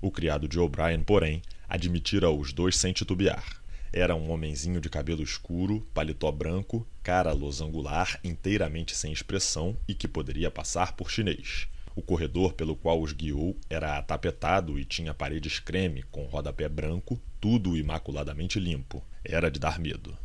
O 0.00 0.10
criado 0.10 0.48
de 0.48 0.58
O'Brien, 0.58 1.02
porém, 1.02 1.42
admitira 1.68 2.30
os 2.30 2.50
dois 2.50 2.78
sem 2.78 2.94
titubear. 2.94 3.60
Era 3.92 4.14
um 4.16 4.30
homenzinho 4.30 4.80
de 4.80 4.88
cabelo 4.88 5.22
escuro, 5.22 5.86
paletó 5.92 6.32
branco, 6.32 6.86
cara 7.02 7.32
losangular, 7.32 8.18
inteiramente 8.24 8.96
sem 8.96 9.12
expressão 9.12 9.76
e 9.86 9.92
que 9.92 10.08
poderia 10.08 10.50
passar 10.50 10.92
por 10.92 11.10
chinês. 11.10 11.68
O 11.98 12.02
corredor 12.02 12.52
pelo 12.52 12.76
qual 12.76 13.02
os 13.02 13.12
guiou 13.12 13.56
era 13.68 13.98
atapetado 13.98 14.78
e 14.78 14.84
tinha 14.84 15.12
paredes 15.12 15.58
creme 15.58 16.04
com 16.12 16.26
rodapé 16.26 16.68
branco, 16.68 17.20
tudo 17.40 17.76
imaculadamente 17.76 18.60
limpo. 18.60 19.02
Era 19.24 19.50
de 19.50 19.58
dar 19.58 19.80
medo. 19.80 20.16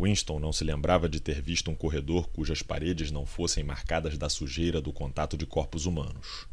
Winston 0.00 0.38
não 0.38 0.52
se 0.52 0.62
lembrava 0.62 1.08
de 1.08 1.18
ter 1.18 1.42
visto 1.42 1.68
um 1.68 1.74
corredor 1.74 2.28
cujas 2.28 2.62
paredes 2.62 3.10
não 3.10 3.26
fossem 3.26 3.64
marcadas 3.64 4.16
da 4.16 4.28
sujeira 4.28 4.80
do 4.80 4.92
contato 4.92 5.36
de 5.36 5.44
corpos 5.44 5.84
humanos. 5.84 6.46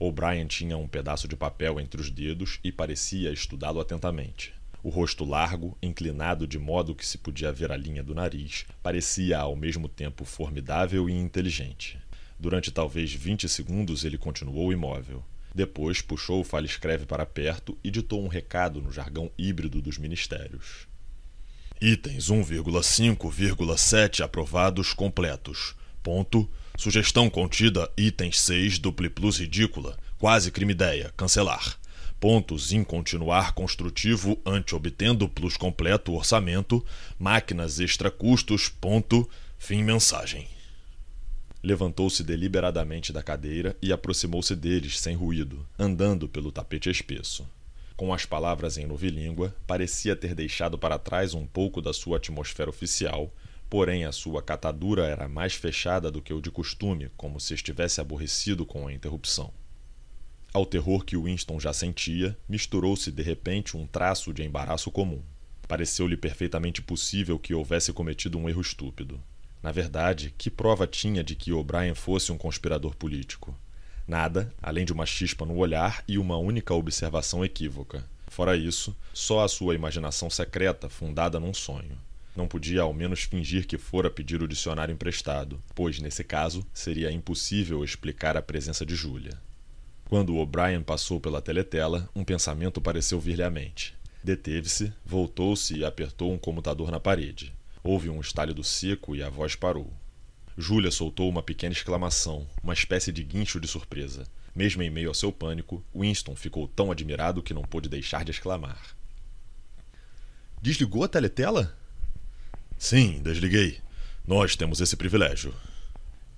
O'Brien 0.00 0.46
tinha 0.46 0.78
um 0.78 0.88
pedaço 0.88 1.28
de 1.28 1.36
papel 1.36 1.78
entre 1.78 2.00
os 2.00 2.08
dedos 2.08 2.58
e 2.64 2.72
parecia 2.72 3.30
estudá-lo 3.30 3.78
atentamente. 3.78 4.54
O 4.82 4.88
rosto 4.88 5.24
largo, 5.24 5.76
inclinado 5.82 6.46
de 6.46 6.58
modo 6.58 6.94
que 6.94 7.06
se 7.06 7.16
podia 7.16 7.52
ver 7.52 7.72
a 7.72 7.76
linha 7.76 8.02
do 8.02 8.14
nariz, 8.14 8.64
parecia 8.82 9.38
ao 9.38 9.56
mesmo 9.56 9.86
tempo 9.86 10.24
formidável 10.26 11.10
e 11.10 11.12
inteligente. 11.12 11.98
Durante 12.44 12.70
talvez 12.70 13.10
vinte 13.10 13.48
segundos 13.48 14.04
ele 14.04 14.18
continuou 14.18 14.70
imóvel. 14.70 15.24
Depois 15.54 16.02
puxou 16.02 16.42
o 16.42 16.44
fale-escreve 16.44 17.06
para 17.06 17.24
perto 17.24 17.74
e 17.82 17.90
ditou 17.90 18.22
um 18.22 18.28
recado 18.28 18.82
no 18.82 18.92
jargão 18.92 19.30
híbrido 19.38 19.80
dos 19.80 19.96
ministérios. 19.96 20.86
Itens 21.80 22.26
1,5,7 22.26 24.22
aprovados 24.22 24.92
completos. 24.92 25.74
Ponto. 26.02 26.46
Sugestão 26.76 27.30
contida 27.30 27.90
itens 27.96 28.38
6 28.40 28.78
dupli 28.78 29.08
plus 29.08 29.38
ridícula. 29.38 29.98
Quase 30.18 30.50
crime 30.50 30.72
ideia. 30.72 31.14
Cancelar. 31.16 31.78
Pontos 32.20 32.74
em 32.74 32.84
continuar 32.84 33.54
construtivo 33.54 34.38
ante 34.44 34.74
obtendo 34.74 35.26
plus 35.30 35.56
completo 35.56 36.12
orçamento. 36.12 36.84
Máquinas 37.18 37.80
extra 37.80 38.10
custos. 38.10 38.68
Ponto. 38.68 39.26
Fim 39.56 39.82
mensagem. 39.82 40.53
Levantou-se 41.64 42.22
deliberadamente 42.22 43.10
da 43.10 43.22
cadeira 43.22 43.74
e 43.80 43.90
aproximou-se 43.90 44.54
deles 44.54 45.00
sem 45.00 45.16
ruído, 45.16 45.66
andando 45.78 46.28
pelo 46.28 46.52
tapete 46.52 46.90
espesso. 46.90 47.48
Com 47.96 48.12
as 48.12 48.26
palavras 48.26 48.76
em 48.76 48.84
novilíngua, 48.84 49.56
parecia 49.66 50.14
ter 50.14 50.34
deixado 50.34 50.76
para 50.76 50.98
trás 50.98 51.32
um 51.32 51.46
pouco 51.46 51.80
da 51.80 51.94
sua 51.94 52.18
atmosfera 52.18 52.68
oficial, 52.68 53.32
porém 53.70 54.04
a 54.04 54.12
sua 54.12 54.42
catadura 54.42 55.06
era 55.06 55.26
mais 55.26 55.54
fechada 55.54 56.10
do 56.10 56.20
que 56.20 56.34
o 56.34 56.40
de 56.42 56.50
costume, 56.50 57.10
como 57.16 57.40
se 57.40 57.54
estivesse 57.54 57.98
aborrecido 57.98 58.66
com 58.66 58.86
a 58.86 58.92
interrupção. 58.92 59.50
Ao 60.52 60.66
terror 60.66 61.02
que 61.02 61.16
Winston 61.16 61.58
já 61.58 61.72
sentia, 61.72 62.36
misturou-se 62.46 63.10
de 63.10 63.22
repente 63.22 63.74
um 63.74 63.86
traço 63.86 64.34
de 64.34 64.42
embaraço 64.42 64.90
comum. 64.90 65.22
Pareceu-lhe 65.66 66.18
perfeitamente 66.18 66.82
possível 66.82 67.38
que 67.38 67.54
houvesse 67.54 67.90
cometido 67.90 68.36
um 68.36 68.50
erro 68.50 68.60
estúpido. 68.60 69.18
Na 69.64 69.72
verdade, 69.72 70.34
que 70.36 70.50
prova 70.50 70.86
tinha 70.86 71.24
de 71.24 71.34
que 71.34 71.50
O'Brien 71.50 71.94
fosse 71.94 72.30
um 72.30 72.36
conspirador 72.36 72.94
político? 72.94 73.56
Nada, 74.06 74.52
além 74.62 74.84
de 74.84 74.92
uma 74.92 75.06
chispa 75.06 75.46
no 75.46 75.56
olhar 75.56 76.04
e 76.06 76.18
uma 76.18 76.36
única 76.36 76.74
observação 76.74 77.42
equívoca. 77.42 78.04
Fora 78.28 78.58
isso, 78.58 78.94
só 79.14 79.42
a 79.42 79.48
sua 79.48 79.74
imaginação 79.74 80.28
secreta 80.28 80.90
fundada 80.90 81.40
num 81.40 81.54
sonho. 81.54 81.96
Não 82.36 82.46
podia 82.46 82.82
ao 82.82 82.92
menos 82.92 83.22
fingir 83.22 83.66
que 83.66 83.78
fora 83.78 84.10
pedir 84.10 84.42
o 84.42 84.46
dicionário 84.46 84.92
emprestado, 84.92 85.58
pois, 85.74 85.98
nesse 85.98 86.22
caso, 86.22 86.62
seria 86.74 87.10
impossível 87.10 87.82
explicar 87.82 88.36
a 88.36 88.42
presença 88.42 88.84
de 88.84 88.94
Júlia. 88.94 89.32
Quando 90.10 90.36
O'Brien 90.36 90.82
passou 90.82 91.18
pela 91.18 91.40
teletela, 91.40 92.06
um 92.14 92.22
pensamento 92.22 92.82
pareceu 92.82 93.18
vir-lhe 93.18 93.42
à 93.42 93.48
mente. 93.48 93.94
Deteve-se, 94.22 94.92
voltou-se 95.06 95.74
e 95.74 95.86
apertou 95.86 96.30
um 96.34 96.38
comutador 96.38 96.90
na 96.90 97.00
parede. 97.00 97.50
Houve 97.86 98.08
um 98.08 98.18
estálido 98.18 98.64
seco 98.64 99.14
e 99.14 99.22
a 99.22 99.28
voz 99.28 99.54
parou. 99.54 99.92
Júlia 100.56 100.90
soltou 100.90 101.28
uma 101.28 101.42
pequena 101.42 101.74
exclamação, 101.74 102.48
uma 102.62 102.72
espécie 102.72 103.12
de 103.12 103.22
guincho 103.22 103.60
de 103.60 103.68
surpresa. 103.68 104.26
Mesmo 104.56 104.82
em 104.82 104.88
meio 104.88 105.08
ao 105.08 105.14
seu 105.14 105.30
pânico, 105.30 105.84
Winston 105.94 106.34
ficou 106.34 106.66
tão 106.66 106.90
admirado 106.90 107.42
que 107.42 107.52
não 107.52 107.60
pôde 107.60 107.90
deixar 107.90 108.24
de 108.24 108.30
exclamar. 108.30 108.96
Desligou 110.62 111.04
a 111.04 111.08
teletela? 111.08 111.76
Sim, 112.78 113.20
desliguei. 113.22 113.80
Nós 114.26 114.56
temos 114.56 114.80
esse 114.80 114.96
privilégio. 114.96 115.54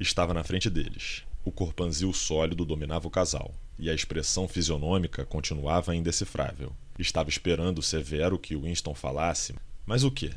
Estava 0.01 0.35
na 0.35 0.43
frente 0.43 0.69
deles. 0.69 1.23
O 1.45 1.53
corpanzil 1.53 2.13
sólido 2.13 2.65
dominava 2.65 3.07
o 3.07 3.11
casal, 3.11 3.55
e 3.79 3.89
a 3.89 3.95
expressão 3.95 4.49
fisionômica 4.49 5.25
continuava 5.25 5.95
indecifrável. 5.95 6.73
Estava 6.99 7.29
esperando 7.29 7.81
severo 7.83 8.37
que 8.37 8.57
Winston 8.57 8.97
falasse, 8.97 9.55
mas 9.87 10.03
o 10.03 10.11
quê? 10.11 10.33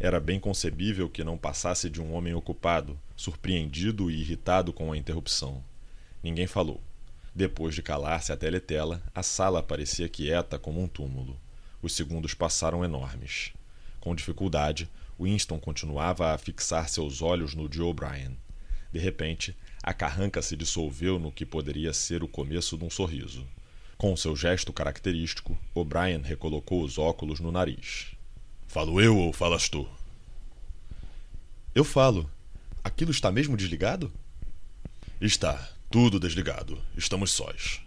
Era 0.00 0.20
bem 0.20 0.38
concebível 0.38 1.08
que 1.08 1.24
não 1.24 1.36
passasse 1.36 1.90
de 1.90 2.00
um 2.00 2.14
homem 2.14 2.32
ocupado, 2.32 2.98
surpreendido 3.16 4.08
e 4.08 4.20
irritado 4.20 4.72
com 4.72 4.92
a 4.92 4.96
interrupção. 4.96 5.62
Ninguém 6.22 6.46
falou. 6.46 6.80
Depois 7.34 7.74
de 7.74 7.82
calar-se 7.82 8.32
a 8.32 8.36
teletela, 8.36 9.02
a 9.12 9.24
sala 9.24 9.62
parecia 9.62 10.08
quieta 10.08 10.58
como 10.58 10.80
um 10.80 10.86
túmulo. 10.86 11.36
Os 11.82 11.94
segundos 11.94 12.32
passaram 12.32 12.84
enormes. 12.84 13.52
Com 14.00 14.14
dificuldade, 14.14 14.88
Winston 15.20 15.58
continuava 15.58 16.32
a 16.32 16.38
fixar 16.38 16.88
seus 16.88 17.20
olhos 17.20 17.54
no 17.54 17.68
de 17.68 17.82
O'Brien. 17.82 18.38
De 18.92 19.00
repente, 19.00 19.56
a 19.82 19.92
carranca 19.92 20.40
se 20.42 20.56
dissolveu 20.56 21.18
no 21.18 21.32
que 21.32 21.44
poderia 21.44 21.92
ser 21.92 22.22
o 22.22 22.28
começo 22.28 22.78
de 22.78 22.84
um 22.84 22.90
sorriso. 22.90 23.44
Com 23.96 24.16
seu 24.16 24.36
gesto 24.36 24.72
característico, 24.72 25.58
O'Brien 25.74 26.22
recolocou 26.22 26.82
os 26.82 26.98
óculos 26.98 27.40
no 27.40 27.50
nariz. 27.50 28.17
Falo 28.68 29.00
eu 29.00 29.16
ou 29.16 29.32
falas 29.32 29.66
tu? 29.70 29.88
Eu 31.74 31.82
falo. 31.82 32.30
Aquilo 32.84 33.10
está 33.10 33.32
mesmo 33.32 33.56
desligado? 33.56 34.12
Está. 35.18 35.70
Tudo 35.90 36.20
desligado. 36.20 36.78
Estamos 36.94 37.30
sós. 37.30 37.80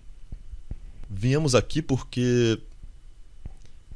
Viemos 1.07 1.53
aqui 1.53 1.83
porque. 1.83 2.59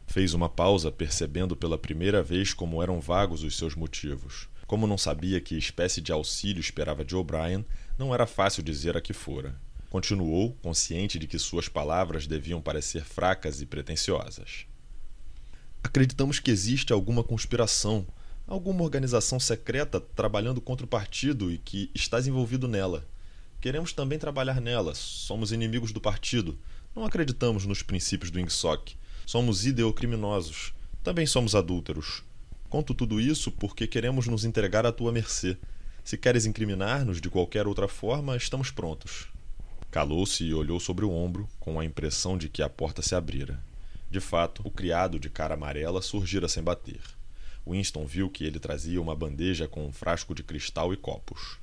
Fez 0.06 0.36
uma 0.36 0.48
pausa, 0.48 0.92
percebendo 0.92 1.56
pela 1.56 1.76
primeira 1.76 2.22
vez 2.22 2.54
como 2.54 2.84
eram 2.84 3.02
vagos 3.02 3.42
os 3.42 3.58
seus 3.58 3.74
motivos. 3.74 4.48
Como 4.68 4.86
não 4.86 4.98
sabia 4.98 5.42
que 5.42 5.58
espécie 5.58 6.00
de 6.00 6.12
auxílio 6.12 6.62
esperava 6.62 7.04
de 7.04 7.16
O'Brien, 7.16 7.66
não 7.98 8.14
era 8.14 8.28
fácil 8.28 8.62
dizer 8.62 8.96
a 8.96 9.02
que 9.02 9.12
fora. 9.12 9.60
Continuou, 9.90 10.56
consciente 10.62 11.18
de 11.18 11.26
que 11.26 11.40
suas 11.40 11.68
palavras 11.68 12.28
deviam 12.28 12.62
parecer 12.62 13.04
fracas 13.04 13.60
e 13.60 13.66
pretensiosas. 13.66 14.68
Acreditamos 15.86 16.40
que 16.40 16.50
existe 16.50 16.92
alguma 16.92 17.24
conspiração, 17.24 18.08
alguma 18.48 18.84
organização 18.84 19.40
secreta 19.40 20.02
trabalhando 20.02 20.60
contra 20.60 20.84
o 20.84 20.90
partido 20.90 21.52
e 21.52 21.60
que 21.60 21.92
estás 21.94 22.26
envolvido 22.26 22.68
nela. 22.68 23.08
Queremos 23.62 23.94
também 23.94 24.18
trabalhar 24.18 24.60
nela. 24.60 24.96
Somos 24.96 25.52
inimigos 25.52 25.92
do 25.92 26.02
partido. 26.02 26.58
Não 26.96 27.06
acreditamos 27.06 27.68
nos 27.68 27.84
princípios 27.84 28.32
do 28.32 28.40
INGSOC. 28.40 28.98
Somos 29.28 29.64
ideocriminosos. 29.64 30.74
Também 31.04 31.28
somos 31.28 31.54
adúlteros. 31.54 32.24
Conto 32.68 32.96
tudo 32.96 33.22
isso 33.22 33.52
porque 33.52 33.86
queremos 33.86 34.26
nos 34.26 34.44
entregar 34.44 34.88
à 34.88 34.92
tua 34.92 35.12
mercê. 35.12 35.56
Se 36.04 36.18
queres 36.18 36.48
incriminar-nos 36.48 37.22
de 37.22 37.30
qualquer 37.30 37.68
outra 37.68 37.88
forma, 37.88 38.36
estamos 38.36 38.72
prontos. 38.72 39.28
Calou-se 39.92 40.44
e 40.44 40.52
olhou 40.52 40.80
sobre 40.80 41.06
o 41.06 41.12
ombro, 41.12 41.48
com 41.60 41.80
a 41.80 41.86
impressão 41.86 42.40
de 42.40 42.50
que 42.50 42.64
a 42.64 42.70
porta 42.70 43.04
se 43.04 43.14
abrira. 43.14 43.64
De 44.16 44.22
fato, 44.22 44.62
o 44.64 44.72
criado 44.72 45.20
de 45.20 45.30
cara 45.30 45.56
amarela 45.56 46.02
surgira 46.02 46.48
sem 46.48 46.64
bater. 46.64 47.02
Winston 47.68 48.06
viu 48.06 48.30
que 48.30 48.46
ele 48.46 48.62
trazia 48.62 49.02
uma 49.02 49.14
bandeja 49.14 49.68
com 49.68 49.86
um 49.86 49.92
frasco 49.92 50.34
de 50.34 50.42
cristal 50.42 50.94
e 50.94 50.96
copos. 50.96 51.58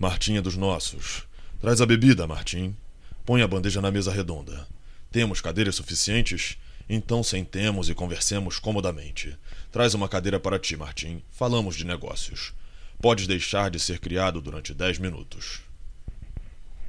Martim 0.00 0.36
é 0.36 0.42
dos 0.42 0.56
nossos. 0.56 1.28
Traz 1.60 1.80
a 1.80 1.86
bebida, 1.86 2.26
Martim. 2.26 2.76
Põe 3.24 3.40
a 3.40 3.46
bandeja 3.46 3.80
na 3.80 3.92
mesa 3.92 4.10
redonda. 4.10 4.66
Temos 5.12 5.40
cadeiras 5.40 5.76
suficientes? 5.76 6.58
Então 6.88 7.22
sentemos 7.22 7.88
e 7.88 7.94
conversemos 7.94 8.58
comodamente. 8.58 9.38
Traz 9.70 9.94
uma 9.94 10.08
cadeira 10.08 10.40
para 10.40 10.58
ti, 10.58 10.76
Martim. 10.76 11.22
Falamos 11.30 11.76
de 11.76 11.84
negócios. 11.86 12.52
Podes 13.00 13.28
deixar 13.28 13.70
de 13.70 13.78
ser 13.78 14.00
criado 14.00 14.40
durante 14.40 14.74
dez 14.74 14.98
minutos. 14.98 15.60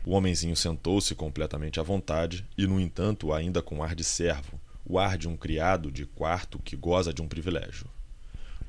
O 0.04 0.14
homenzinho 0.14 0.56
sentou-se 0.56 1.14
completamente 1.14 1.80
à 1.80 1.84
vontade 1.84 2.44
e, 2.58 2.66
no 2.66 2.80
entanto, 2.80 3.32
ainda 3.32 3.62
com 3.62 3.84
ar 3.84 3.94
de 3.94 4.04
servo, 4.04 4.60
o 4.86 5.00
ar 5.00 5.18
de 5.18 5.28
um 5.28 5.38
criado 5.38 5.92
de 5.92 6.06
quarto 6.06 6.60
que 6.60 6.76
goza 6.76 7.14
de 7.14 7.22
um 7.22 7.28
privilégio. 7.28 7.88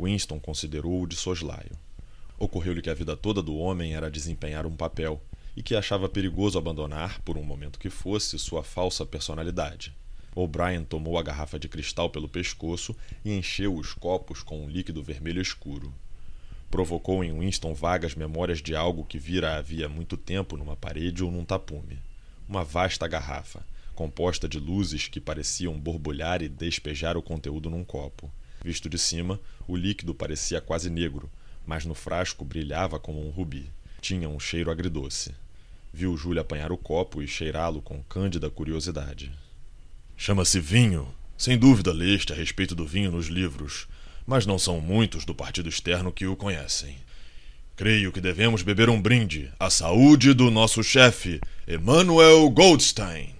Winston 0.01 0.41
considerou-o 0.41 1.07
de 1.07 1.17
soslaio. 1.17 1.73
Ocorreu-lhe 2.39 2.83
que 2.83 2.91
a 2.91 2.95
vida 2.95 3.17
toda 3.17 3.43
do 3.43 3.57
homem 3.57 3.95
era 3.95 4.11
desempenhar 4.11 4.67
um 4.67 4.77
papel 4.77 5.23
e 5.57 5.63
que 5.63 5.77
achava 5.77 6.09
perigoso 6.09 6.59
abandonar, 6.59 7.21
por 7.23 7.39
um 7.39 7.45
momento 7.45 7.79
que 7.79 7.91
fosse, 7.91 8.39
sua 8.39 8.63
falsa 8.63 9.07
personalidade. 9.07 9.95
O'Brien 10.35 10.85
tomou 10.85 11.17
a 11.17 11.23
garrafa 11.23 11.59
de 11.59 11.69
cristal 11.69 12.11
pelo 12.11 12.29
pescoço 12.29 12.97
e 13.25 13.33
encheu 13.33 13.75
os 13.77 13.93
copos 13.93 14.43
com 14.43 14.65
um 14.65 14.69
líquido 14.69 15.03
vermelho 15.03 15.41
escuro. 15.41 15.95
Provocou 16.71 17.23
em 17.23 17.39
Winston 17.39 17.73
vagas 17.73 18.17
memórias 18.17 18.61
de 18.61 18.75
algo 18.75 19.05
que 19.05 19.17
vira 19.17 19.57
havia 19.57 19.89
muito 19.89 20.17
tempo 20.17 20.57
numa 20.57 20.75
parede 20.75 21.23
ou 21.23 21.31
num 21.31 21.45
tapume. 21.45 22.01
Uma 22.49 22.65
vasta 22.65 23.07
garrafa, 23.07 23.65
composta 23.95 24.49
de 24.49 24.59
luzes 24.59 25.09
que 25.09 25.21
pareciam 25.21 25.79
borbulhar 25.79 26.43
e 26.43 26.49
despejar 26.49 27.17
o 27.17 27.23
conteúdo 27.23 27.71
num 27.71 27.85
copo. 27.85 28.31
Visto 28.63 28.89
de 28.89 28.99
cima, 28.99 29.41
o 29.67 29.77
líquido 29.77 30.15
parecia 30.15 30.61
quase 30.61 30.91
negro, 30.91 31.31
mas 31.67 31.85
no 31.85 31.95
frasco 31.95 32.45
brilhava 32.45 32.99
como 32.99 33.27
um 33.27 33.31
rubi. 33.31 33.71
Tinha 34.01 34.29
um 34.29 34.39
cheiro 34.39 34.71
agridoce. 34.71 35.35
Viu 35.93 36.17
Júlia 36.17 36.43
apanhar 36.43 36.73
o 36.73 36.77
copo 36.77 37.23
e 37.23 37.27
cheirá-lo 37.27 37.81
com 37.81 38.03
cândida 38.03 38.51
curiosidade. 38.51 39.31
Chama-se 40.17 40.61
vinho. 40.61 41.09
Sem 41.37 41.59
dúvida 41.59 41.93
leste 41.93 42.33
a 42.33 42.37
respeito 42.37 42.75
do 42.75 42.87
vinho 42.87 43.11
nos 43.11 43.27
livros, 43.27 43.87
mas 44.27 44.47
não 44.47 44.59
são 44.59 44.81
muitos 44.81 45.25
do 45.25 45.35
partido 45.35 45.69
externo 45.69 46.13
que 46.13 46.27
o 46.27 46.37
conhecem. 46.37 46.97
Creio 47.77 48.13
que 48.13 48.21
devemos 48.21 48.63
beber 48.63 48.89
um 48.89 49.03
brinde 49.03 49.53
à 49.59 49.69
saúde 49.69 50.33
do 50.33 50.51
nosso 50.51 50.83
chefe, 50.83 51.41
Emmanuel 51.67 52.49
Goldstein. 52.51 53.34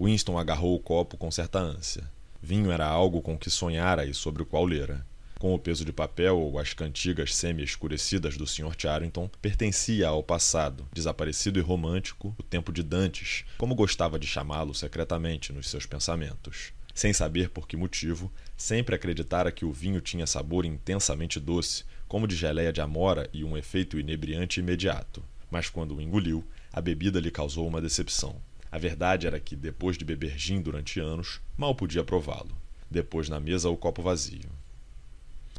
Winston 0.00 0.38
agarrou 0.38 0.74
o 0.74 0.80
copo 0.80 1.18
com 1.18 1.30
certa 1.30 1.58
ânsia. 1.58 2.10
Vinho 2.42 2.72
era 2.72 2.86
algo 2.86 3.20
com 3.20 3.36
que 3.36 3.50
sonhara 3.50 4.06
e 4.06 4.14
sobre 4.14 4.42
o 4.42 4.46
qual 4.46 4.64
lera. 4.64 5.06
Com 5.38 5.54
o 5.54 5.58
peso 5.58 5.84
de 5.84 5.92
papel 5.92 6.38
ou 6.38 6.58
as 6.58 6.72
cantigas 6.72 7.34
semi-escurecidas 7.34 8.36
do 8.38 8.46
Sr. 8.46 8.74
Charrington, 8.78 9.28
pertencia 9.42 10.08
ao 10.08 10.22
passado, 10.22 10.88
desaparecido 10.90 11.58
e 11.58 11.62
romântico, 11.62 12.34
o 12.38 12.42
tempo 12.42 12.72
de 12.72 12.82
Dantes, 12.82 13.44
como 13.58 13.74
gostava 13.74 14.18
de 14.18 14.26
chamá-lo 14.26 14.74
secretamente 14.74 15.52
nos 15.52 15.68
seus 15.68 15.84
pensamentos. 15.84 16.72
Sem 16.94 17.12
saber 17.12 17.50
por 17.50 17.68
que 17.68 17.76
motivo, 17.76 18.32
sempre 18.56 18.94
acreditara 18.94 19.52
que 19.52 19.66
o 19.66 19.72
vinho 19.72 20.00
tinha 20.00 20.26
sabor 20.26 20.64
intensamente 20.64 21.38
doce, 21.38 21.84
como 22.08 22.26
de 22.26 22.36
geleia 22.36 22.72
de 22.72 22.80
amora 22.80 23.28
e 23.34 23.44
um 23.44 23.56
efeito 23.56 23.98
inebriante 23.98 24.60
imediato. 24.60 25.22
Mas 25.50 25.68
quando 25.68 25.96
o 25.96 26.00
engoliu, 26.00 26.42
a 26.72 26.80
bebida 26.80 27.20
lhe 27.20 27.30
causou 27.30 27.66
uma 27.66 27.82
decepção. 27.82 28.36
A 28.72 28.78
verdade 28.78 29.26
era 29.26 29.40
que, 29.40 29.56
depois 29.56 29.98
de 29.98 30.04
beber 30.04 30.38
gin 30.38 30.62
durante 30.62 31.00
anos, 31.00 31.40
mal 31.56 31.74
podia 31.74 32.04
prová-lo. 32.04 32.56
Depois 32.90 33.28
na 33.28 33.40
mesa 33.40 33.68
o 33.68 33.76
copo 33.76 34.02
vazio. 34.02 34.50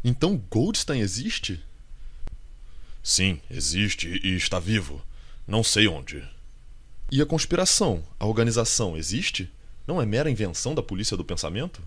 Então 0.03 0.41
Goldstein 0.49 1.01
existe? 1.01 1.59
Sim, 3.03 3.39
existe 3.49 4.07
e 4.23 4.35
está 4.35 4.59
vivo. 4.59 5.01
Não 5.47 5.63
sei 5.63 5.87
onde. 5.87 6.23
E 7.11 7.21
a 7.21 7.25
conspiração, 7.25 8.03
a 8.19 8.25
organização, 8.25 8.95
existe? 8.95 9.49
Não 9.85 10.01
é 10.01 10.05
mera 10.05 10.29
invenção 10.29 10.73
da 10.73 10.81
polícia 10.81 11.17
do 11.17 11.25
pensamento? 11.25 11.81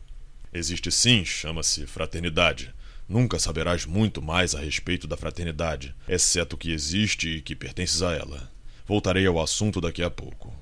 Existe 0.52 0.90
sim, 0.92 1.24
chama-se 1.24 1.86
fraternidade. 1.86 2.74
Nunca 3.08 3.38
saberás 3.38 3.86
muito 3.86 4.22
mais 4.22 4.54
a 4.54 4.60
respeito 4.60 5.06
da 5.06 5.16
fraternidade, 5.16 5.94
exceto 6.08 6.56
que 6.56 6.72
existe 6.72 7.28
e 7.28 7.40
que 7.42 7.56
pertences 7.56 8.02
a 8.02 8.12
ela. 8.12 8.50
Voltarei 8.86 9.26
ao 9.26 9.40
assunto 9.40 9.80
daqui 9.80 10.02
a 10.02 10.10
pouco. 10.10 10.54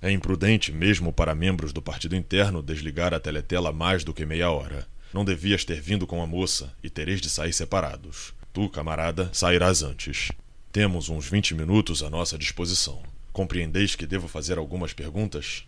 É 0.00 0.10
imprudente, 0.12 0.70
mesmo 0.70 1.12
para 1.12 1.34
membros 1.34 1.72
do 1.72 1.82
partido 1.82 2.14
interno, 2.14 2.62
desligar 2.62 3.12
a 3.12 3.18
teletela 3.18 3.72
mais 3.72 4.04
do 4.04 4.14
que 4.14 4.24
meia 4.24 4.50
hora. 4.50 4.86
Não 5.12 5.24
devias 5.24 5.64
ter 5.64 5.80
vindo 5.80 6.06
com 6.06 6.22
a 6.22 6.26
moça 6.26 6.72
e 6.82 6.88
tereis 6.88 7.20
de 7.20 7.28
sair 7.28 7.52
separados. 7.52 8.32
Tu, 8.52 8.68
camarada, 8.68 9.28
sairás 9.32 9.82
antes. 9.82 10.30
Temos 10.70 11.08
uns 11.08 11.26
vinte 11.26 11.54
minutos 11.54 12.02
à 12.02 12.10
nossa 12.10 12.38
disposição. 12.38 13.02
Compreendeis 13.32 13.96
que 13.96 14.06
devo 14.06 14.28
fazer 14.28 14.56
algumas 14.56 14.92
perguntas? 14.92 15.64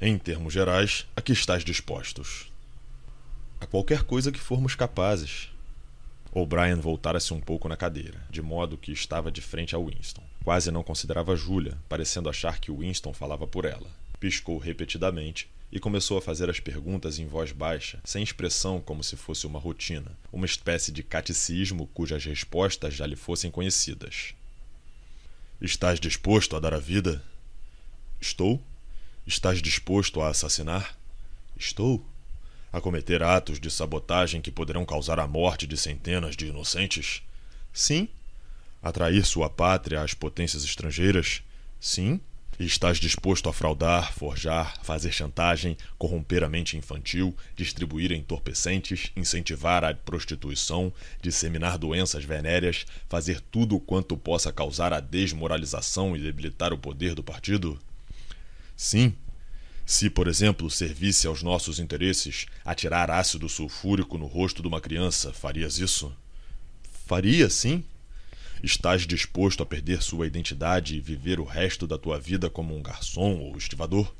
Em 0.00 0.16
termos 0.16 0.54
gerais, 0.54 1.06
a 1.14 1.20
que 1.20 1.32
estáis 1.32 1.62
dispostos? 1.62 2.50
A 3.60 3.66
qualquer 3.66 4.02
coisa 4.02 4.32
que 4.32 4.40
formos 4.40 4.74
capazes. 4.74 5.50
O'Brien 6.32 6.76
voltara-se 6.76 7.34
um 7.34 7.40
pouco 7.40 7.68
na 7.68 7.76
cadeira, 7.76 8.24
de 8.30 8.40
modo 8.40 8.78
que 8.78 8.92
estava 8.92 9.30
de 9.30 9.42
frente 9.42 9.74
a 9.74 9.78
Winston. 9.78 10.24
Quase 10.44 10.70
não 10.70 10.82
considerava 10.82 11.36
Júlia, 11.36 11.78
parecendo 11.88 12.28
achar 12.28 12.58
que 12.58 12.72
Winston 12.72 13.12
falava 13.12 13.46
por 13.46 13.64
ela. 13.64 13.88
Piscou 14.18 14.58
repetidamente 14.58 15.48
e 15.70 15.78
começou 15.80 16.18
a 16.18 16.22
fazer 16.22 16.50
as 16.50 16.60
perguntas 16.60 17.18
em 17.18 17.26
voz 17.26 17.52
baixa, 17.52 18.00
sem 18.04 18.22
expressão 18.22 18.80
como 18.80 19.02
se 19.02 19.16
fosse 19.16 19.46
uma 19.46 19.58
rotina, 19.58 20.12
uma 20.32 20.44
espécie 20.44 20.92
de 20.92 21.02
catecismo 21.02 21.86
cujas 21.94 22.24
respostas 22.24 22.94
já 22.94 23.06
lhe 23.06 23.16
fossem 23.16 23.50
conhecidas. 23.50 24.34
Estás 25.60 25.98
disposto 26.00 26.56
a 26.56 26.60
dar 26.60 26.74
a 26.74 26.78
vida? 26.78 27.22
Estou. 28.20 28.60
Estás 29.26 29.62
disposto 29.62 30.20
a 30.20 30.28
assassinar? 30.28 30.98
Estou 31.56 32.04
a 32.72 32.80
cometer 32.80 33.22
atos 33.22 33.60
de 33.60 33.70
sabotagem 33.70 34.40
que 34.40 34.50
poderão 34.50 34.84
causar 34.84 35.20
a 35.20 35.26
morte 35.26 35.66
de 35.66 35.76
centenas 35.76 36.36
de 36.36 36.46
inocentes? 36.46 37.22
Sim. 37.72 38.08
Atrair 38.82 39.24
sua 39.24 39.48
pátria 39.48 40.02
às 40.02 40.12
potências 40.12 40.64
estrangeiras? 40.64 41.42
Sim. 41.78 42.20
E 42.58 42.66
estás 42.66 42.98
disposto 42.98 43.48
a 43.48 43.52
fraudar, 43.52 44.12
forjar, 44.12 44.78
fazer 44.82 45.10
chantagem, 45.10 45.76
corromper 45.96 46.44
a 46.44 46.48
mente 46.48 46.76
infantil, 46.76 47.34
distribuir 47.56 48.12
entorpecentes, 48.12 49.10
incentivar 49.16 49.84
a 49.84 49.94
prostituição, 49.94 50.92
disseminar 51.20 51.78
doenças 51.78 52.24
venéreas, 52.24 52.84
fazer 53.08 53.40
tudo 53.40 53.80
quanto 53.80 54.16
possa 54.16 54.52
causar 54.52 54.92
a 54.92 55.00
desmoralização 55.00 56.16
e 56.16 56.20
debilitar 56.20 56.72
o 56.72 56.78
poder 56.78 57.14
do 57.14 57.22
partido? 57.22 57.78
Sim. 58.76 59.14
Se, 59.86 60.10
por 60.10 60.28
exemplo, 60.28 60.70
servisse 60.70 61.26
aos 61.26 61.42
nossos 61.42 61.78
interesses 61.78 62.46
atirar 62.64 63.10
ácido 63.10 63.48
sulfúrico 63.48 64.18
no 64.18 64.26
rosto 64.26 64.62
de 64.62 64.68
uma 64.68 64.80
criança, 64.80 65.32
farias 65.32 65.78
isso? 65.78 66.14
Faria, 67.06 67.48
sim. 67.50 67.84
Estás 68.62 69.04
disposto 69.08 69.60
a 69.60 69.66
perder 69.66 70.00
sua 70.00 70.24
identidade 70.24 70.94
e 70.94 71.00
viver 71.00 71.40
o 71.40 71.44
resto 71.44 71.84
da 71.84 71.98
tua 71.98 72.20
vida 72.20 72.48
como 72.48 72.76
um 72.76 72.80
garçom 72.80 73.40
ou 73.40 73.56
estivador? 73.56 74.14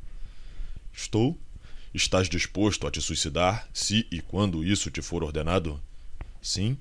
Estou. 0.93 1.39
Estás 1.95 2.29
disposto 2.29 2.85
a 2.85 2.91
te 2.91 3.01
suicidar 3.01 3.69
se 3.73 4.05
e 4.11 4.21
quando 4.21 4.65
isso 4.65 4.91
te 4.91 5.01
for 5.01 5.23
ordenado? 5.23 5.81
Sim. 6.41 6.77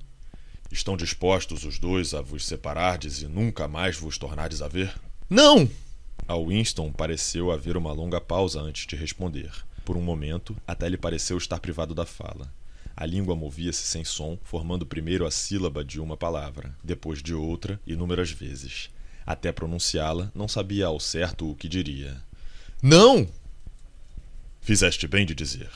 Estão 0.71 0.97
dispostos 0.97 1.63
os 1.63 1.78
dois 1.78 2.15
a 2.15 2.21
vos 2.21 2.47
separardes 2.47 3.21
e 3.21 3.28
nunca 3.28 3.67
mais 3.67 3.95
vos 3.95 4.17
tornardes 4.17 4.63
a 4.63 4.67
ver? 4.67 4.91
Não! 5.30 5.69
A 6.28 6.36
Winston 6.36 6.91
pareceu 6.91 7.52
haver 7.52 7.78
uma 7.78 7.93
longa 7.93 8.19
pausa 8.19 8.60
antes 8.60 8.88
de 8.88 8.95
responder. 8.95 9.52
Por 9.86 9.95
um 9.95 10.02
momento, 10.02 10.58
até 10.65 10.89
lhe 10.89 10.97
pareceu 10.97 11.38
estar 11.38 11.60
privado 11.60 11.93
da 11.93 12.08
fala. 12.08 12.52
A 13.02 13.06
língua 13.08 13.36
movia-se 13.36 13.82
sem 13.82 14.06
som, 14.06 14.38
formando 14.44 14.86
primeiro 14.86 15.26
a 15.26 15.32
sílaba 15.32 15.84
de 15.84 16.00
uma 16.00 16.16
palavra, 16.16 16.78
depois 16.84 17.20
de 17.20 17.34
outra, 17.34 17.82
inúmeras 17.84 18.30
vezes. 18.30 18.92
Até 19.26 19.52
pronunciá-la, 19.52 20.32
não 20.36 20.48
sabia 20.48 20.86
ao 20.86 21.00
certo 21.00 21.50
o 21.50 21.56
que 21.56 21.68
diria. 21.68 22.22
Não! 22.80 23.28
Fizeste 24.62 25.08
bem 25.08 25.26
de 25.26 25.34
dizer. 25.34 25.72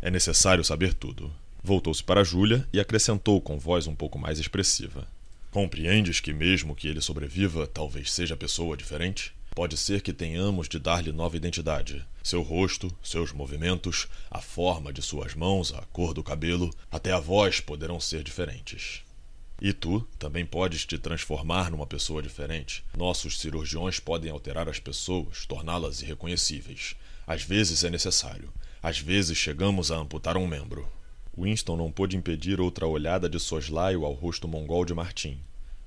É 0.00 0.10
necessário 0.10 0.64
saber 0.64 0.94
tudo. 0.94 1.30
Voltou-se 1.62 2.02
para 2.02 2.24
Júlia 2.24 2.66
e 2.72 2.80
acrescentou 2.80 3.42
com 3.42 3.58
voz 3.58 3.86
um 3.86 3.94
pouco 3.94 4.18
mais 4.18 4.38
expressiva. 4.38 5.06
Compreendes 5.50 6.18
que, 6.18 6.32
mesmo 6.32 6.74
que 6.74 6.88
ele 6.88 7.02
sobreviva, 7.02 7.66
talvez 7.66 8.10
seja 8.10 8.38
pessoa 8.38 8.74
diferente? 8.74 9.34
Pode 9.54 9.76
ser 9.76 10.00
que 10.00 10.12
tenhamos 10.12 10.68
de 10.68 10.78
dar-lhe 10.78 11.10
nova 11.12 11.36
identidade. 11.36 12.04
Seu 12.22 12.40
rosto, 12.40 12.90
seus 13.02 13.32
movimentos, 13.32 14.06
a 14.30 14.40
forma 14.40 14.92
de 14.92 15.02
suas 15.02 15.34
mãos, 15.34 15.72
a 15.72 15.82
cor 15.92 16.14
do 16.14 16.22
cabelo, 16.22 16.70
até 16.90 17.12
a 17.12 17.18
voz 17.18 17.60
poderão 17.60 17.98
ser 17.98 18.22
diferentes. 18.22 19.02
E 19.60 19.72
tu 19.72 20.00
também 20.18 20.46
podes 20.46 20.86
te 20.86 20.96
transformar 20.96 21.70
numa 21.70 21.86
pessoa 21.86 22.22
diferente. 22.22 22.82
Nossos 22.96 23.38
cirurgiões 23.38 24.00
podem 24.00 24.30
alterar 24.30 24.68
as 24.68 24.78
pessoas, 24.78 25.44
torná-las 25.44 26.00
irreconhecíveis. 26.00 26.94
Às 27.26 27.42
vezes 27.42 27.84
é 27.84 27.90
necessário. 27.90 28.52
Às 28.82 28.98
vezes 28.98 29.36
chegamos 29.36 29.90
a 29.90 29.96
amputar 29.96 30.36
um 30.36 30.46
membro. 30.46 30.88
Winston 31.36 31.76
não 31.76 31.92
pôde 31.92 32.16
impedir 32.16 32.60
outra 32.60 32.86
olhada 32.86 33.28
de 33.28 33.38
soslaio 33.38 34.04
ao 34.04 34.12
rosto 34.12 34.48
mongol 34.48 34.84
de 34.84 34.94
Martim. 34.94 35.38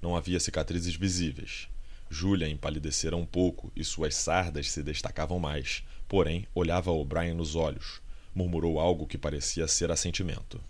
Não 0.02 0.16
havia 0.16 0.40
cicatrizes 0.40 0.96
visíveis. 0.96 1.68
Júlia 2.14 2.48
empalidecera 2.48 3.18
um 3.18 3.26
pouco 3.26 3.72
e 3.76 3.84
suas 3.84 4.16
sardas 4.16 4.70
se 4.70 4.84
destacavam 4.84 5.40
mais, 5.40 5.84
porém 6.08 6.46
olhava 6.54 6.92
O'Brien 6.92 7.34
nos 7.34 7.56
olhos. 7.56 8.00
Murmurou 8.36 8.80
algo 8.80 9.08
que 9.08 9.18
parecia 9.18 9.68
ser 9.68 9.92
assentimento. 9.92 10.62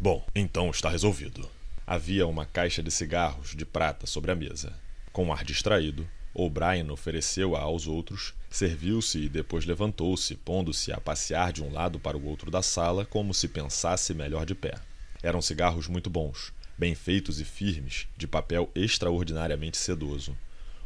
Bom, 0.00 0.24
então 0.34 0.70
está 0.70 0.88
resolvido. 0.88 1.46
Havia 1.86 2.26
uma 2.26 2.46
caixa 2.46 2.82
de 2.82 2.90
cigarros 2.90 3.54
de 3.54 3.66
prata 3.66 4.06
sobre 4.06 4.30
a 4.30 4.34
mesa. 4.34 4.72
Com 5.12 5.26
um 5.26 5.32
ar 5.32 5.44
distraído, 5.44 6.08
O'Brien 6.32 6.90
ofereceu-a 6.90 7.60
aos 7.60 7.86
outros, 7.86 8.32
serviu-se 8.48 9.18
e 9.18 9.28
depois 9.28 9.66
levantou-se, 9.66 10.36
pondo-se 10.36 10.90
a 10.90 11.00
passear 11.00 11.52
de 11.52 11.62
um 11.62 11.70
lado 11.70 12.00
para 12.00 12.16
o 12.16 12.24
outro 12.26 12.50
da 12.50 12.62
sala 12.62 13.04
como 13.04 13.34
se 13.34 13.46
pensasse 13.46 14.14
melhor 14.14 14.46
de 14.46 14.54
pé. 14.54 14.74
Eram 15.22 15.42
cigarros 15.42 15.86
muito 15.86 16.08
bons, 16.08 16.50
bem 16.80 16.94
feitos 16.94 17.38
e 17.38 17.44
firmes, 17.44 18.08
de 18.16 18.26
papel 18.26 18.70
extraordinariamente 18.74 19.76
sedoso. 19.76 20.34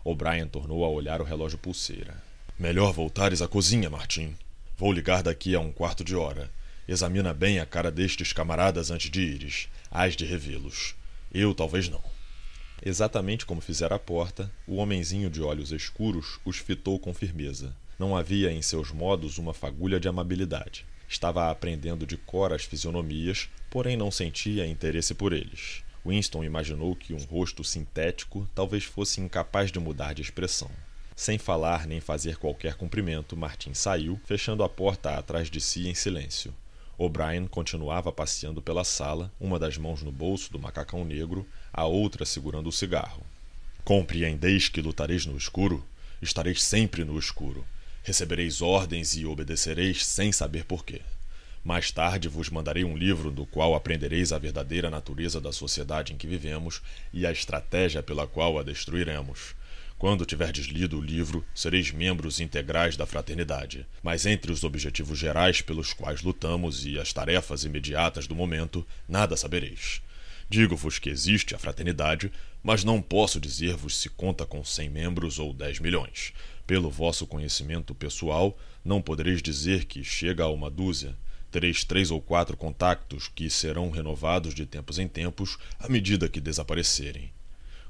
O'Brien 0.02 0.48
tornou 0.48 0.84
a 0.84 0.88
olhar 0.88 1.20
o 1.20 1.24
relógio 1.24 1.56
pulseira. 1.56 2.20
Melhor 2.58 2.92
voltares 2.92 3.40
à 3.40 3.46
cozinha, 3.46 3.88
Martim. 3.88 4.34
Vou 4.76 4.92
ligar 4.92 5.22
daqui 5.22 5.54
a 5.54 5.60
um 5.60 5.70
quarto 5.70 6.02
de 6.02 6.16
hora. 6.16 6.50
Examina 6.88 7.32
bem 7.32 7.60
a 7.60 7.64
cara 7.64 7.92
destes 7.92 8.32
camaradas 8.32 8.90
antes 8.90 9.08
de 9.08 9.20
ires. 9.20 9.68
Hás 9.88 10.16
de 10.16 10.24
revê-los. 10.24 10.96
Eu 11.32 11.54
talvez 11.54 11.88
não. 11.88 12.02
Exatamente 12.84 13.46
como 13.46 13.60
fizera 13.60 13.94
a 13.94 13.98
porta, 13.98 14.50
o 14.66 14.78
homenzinho 14.78 15.30
de 15.30 15.40
olhos 15.42 15.70
escuros 15.70 16.40
os 16.44 16.56
fitou 16.56 16.98
com 16.98 17.14
firmeza. 17.14 17.72
Não 18.00 18.16
havia 18.16 18.50
em 18.50 18.62
seus 18.62 18.90
modos 18.90 19.38
uma 19.38 19.54
fagulha 19.54 20.00
de 20.00 20.08
amabilidade. 20.08 20.84
Estava 21.08 21.52
aprendendo 21.52 22.04
de 22.04 22.16
cor 22.16 22.52
as 22.52 22.64
fisionomias, 22.64 23.48
porém 23.70 23.96
não 23.96 24.10
sentia 24.10 24.66
interesse 24.66 25.14
por 25.14 25.32
eles. 25.32 25.83
Winston 26.04 26.44
imaginou 26.44 26.94
que 26.94 27.14
um 27.14 27.24
rosto 27.24 27.64
sintético 27.64 28.48
talvez 28.54 28.84
fosse 28.84 29.20
incapaz 29.20 29.72
de 29.72 29.78
mudar 29.78 30.12
de 30.12 30.22
expressão. 30.22 30.70
Sem 31.16 31.38
falar 31.38 31.86
nem 31.86 32.00
fazer 32.00 32.36
qualquer 32.36 32.74
cumprimento, 32.74 33.36
Martin 33.36 33.72
saiu, 33.72 34.20
fechando 34.24 34.62
a 34.62 34.68
porta 34.68 35.16
atrás 35.16 35.48
de 35.48 35.60
si 35.60 35.88
em 35.88 35.94
silêncio. 35.94 36.52
O'Brien 36.98 37.46
continuava 37.46 38.12
passeando 38.12 38.60
pela 38.60 38.84
sala, 38.84 39.32
uma 39.40 39.58
das 39.58 39.78
mãos 39.78 40.02
no 40.02 40.12
bolso 40.12 40.52
do 40.52 40.58
macacão 40.58 41.04
negro, 41.04 41.46
a 41.72 41.84
outra 41.84 42.24
segurando 42.24 42.68
o 42.68 42.72
cigarro. 42.72 43.24
Compreendeis 43.84 44.68
que 44.68 44.80
lutareis 44.80 45.26
no 45.26 45.36
escuro? 45.36 45.84
Estareis 46.20 46.62
sempre 46.62 47.04
no 47.04 47.18
escuro. 47.18 47.64
Recebereis 48.02 48.60
ordens 48.60 49.16
e 49.16 49.24
obedecereis 49.24 50.04
sem 50.04 50.32
saber 50.32 50.64
porquê. 50.64 51.00
Mais 51.64 51.90
tarde 51.90 52.28
vos 52.28 52.50
mandarei 52.50 52.84
um 52.84 52.94
livro 52.94 53.30
do 53.30 53.46
qual 53.46 53.74
aprendereis 53.74 54.32
a 54.32 54.38
verdadeira 54.38 54.90
natureza 54.90 55.40
da 55.40 55.50
sociedade 55.50 56.12
em 56.12 56.16
que 56.16 56.26
vivemos 56.26 56.82
e 57.10 57.26
a 57.26 57.32
estratégia 57.32 58.02
pela 58.02 58.26
qual 58.26 58.58
a 58.58 58.62
destruiremos. 58.62 59.54
Quando 59.96 60.26
tiverdes 60.26 60.66
lido 60.66 60.98
o 60.98 61.00
livro, 61.00 61.42
sereis 61.54 61.90
membros 61.90 62.38
integrais 62.38 62.98
da 62.98 63.06
fraternidade. 63.06 63.86
Mas 64.02 64.26
entre 64.26 64.52
os 64.52 64.62
objetivos 64.62 65.18
gerais 65.18 65.62
pelos 65.62 65.94
quais 65.94 66.20
lutamos 66.20 66.84
e 66.84 66.98
as 66.98 67.14
tarefas 67.14 67.64
imediatas 67.64 68.26
do 68.26 68.34
momento, 68.34 68.86
nada 69.08 69.34
sabereis. 69.34 70.02
Digo-vos 70.50 70.98
que 70.98 71.08
existe 71.08 71.54
a 71.54 71.58
fraternidade, 71.58 72.30
mas 72.62 72.84
não 72.84 73.00
posso 73.00 73.40
dizer-vos 73.40 73.96
se 73.96 74.10
conta 74.10 74.44
com 74.44 74.62
cem 74.62 74.90
membros 74.90 75.38
ou 75.38 75.54
dez 75.54 75.80
milhões. 75.80 76.34
Pelo 76.66 76.90
vosso 76.90 77.26
conhecimento 77.26 77.94
pessoal, 77.94 78.58
não 78.84 79.00
podereis 79.00 79.40
dizer 79.40 79.86
que 79.86 80.04
chega 80.04 80.44
a 80.44 80.50
uma 80.50 80.70
dúzia. 80.70 81.16
Tereis 81.54 81.84
três 81.84 82.10
ou 82.10 82.20
quatro 82.20 82.56
contactos 82.56 83.28
que 83.28 83.48
serão 83.48 83.88
renovados 83.88 84.56
de 84.56 84.66
tempos 84.66 84.98
em 84.98 85.06
tempos 85.06 85.56
à 85.78 85.88
medida 85.88 86.28
que 86.28 86.40
desaparecerem. 86.40 87.30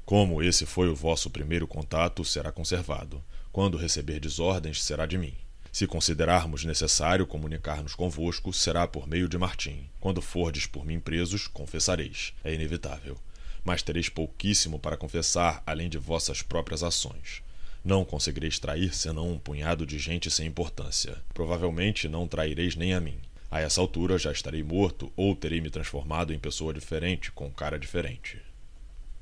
Como 0.05 0.43
esse 0.43 0.67
foi 0.67 0.87
o 0.87 0.95
vosso 0.95 1.31
primeiro 1.31 1.65
contato, 1.65 2.23
será 2.23 2.51
conservado. 2.51 3.23
Quando 3.51 3.75
receberdes 3.75 4.37
ordens, 4.37 4.83
será 4.83 5.07
de 5.07 5.17
mim. 5.17 5.33
Se 5.71 5.87
considerarmos 5.87 6.63
necessário 6.63 7.25
comunicar-nos 7.25 7.95
convosco, 7.95 8.53
será 8.53 8.87
por 8.87 9.07
meio 9.07 9.27
de 9.27 9.35
Martim. 9.35 9.89
Quando 9.99 10.21
fordes 10.21 10.67
por 10.67 10.85
mim 10.85 10.99
presos, 10.99 11.47
confessareis. 11.47 12.35
É 12.43 12.53
inevitável. 12.53 13.17
Mas 13.63 13.81
tereis 13.81 14.09
pouquíssimo 14.09 14.77
para 14.77 14.95
confessar, 14.95 15.63
além 15.65 15.89
de 15.89 15.97
vossas 15.97 16.43
próprias 16.43 16.83
ações. 16.83 17.41
Não 17.83 18.05
conseguireis 18.05 18.59
trair 18.59 18.93
senão 18.93 19.31
um 19.31 19.39
punhado 19.39 19.87
de 19.87 19.97
gente 19.97 20.29
sem 20.29 20.45
importância. 20.45 21.17
Provavelmente 21.33 22.07
não 22.07 22.27
traireis 22.27 22.75
nem 22.75 22.93
a 22.93 23.01
mim. 23.01 23.17
A 23.49 23.59
essa 23.59 23.79
altura 23.79 24.17
já 24.17 24.31
estarei 24.31 24.63
morto 24.63 25.11
ou 25.15 25.35
terei 25.35 25.61
me 25.61 25.69
transformado 25.69 26.33
em 26.33 26.39
pessoa 26.39 26.73
diferente, 26.73 27.31
com 27.31 27.49
cara 27.51 27.79
diferente. 27.79 28.41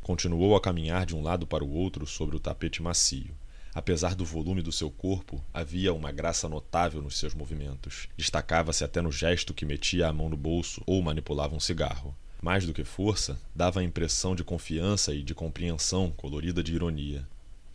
Continuou 0.01 0.55
a 0.55 0.61
caminhar 0.61 1.05
de 1.05 1.15
um 1.15 1.21
lado 1.21 1.45
para 1.45 1.63
o 1.63 1.71
outro 1.71 2.05
sobre 2.05 2.35
o 2.35 2.39
tapete 2.39 2.81
macio. 2.81 3.35
Apesar 3.75 4.13
do 4.13 4.23
volume 4.23 4.61
do 4.61 4.71
seu 4.71 4.91
corpo, 4.91 5.43
havia 5.53 5.93
uma 5.93 6.11
graça 6.11 6.47
notável 6.47 7.01
nos 7.01 7.17
seus 7.17 7.33
movimentos. 7.33 8.07
Destacava-se 8.15 8.83
até 8.83 9.01
no 9.01 9.11
gesto 9.11 9.53
que 9.53 9.65
metia 9.65 10.07
a 10.07 10.13
mão 10.13 10.29
no 10.29 10.37
bolso 10.37 10.81
ou 10.85 11.01
manipulava 11.01 11.55
um 11.55 11.59
cigarro. 11.59 12.15
Mais 12.41 12.65
do 12.65 12.73
que 12.73 12.83
força, 12.83 13.39
dava 13.55 13.79
a 13.79 13.83
impressão 13.83 14.35
de 14.35 14.43
confiança 14.43 15.13
e 15.15 15.23
de 15.23 15.33
compreensão 15.33 16.11
colorida 16.11 16.61
de 16.61 16.75
ironia. 16.75 17.25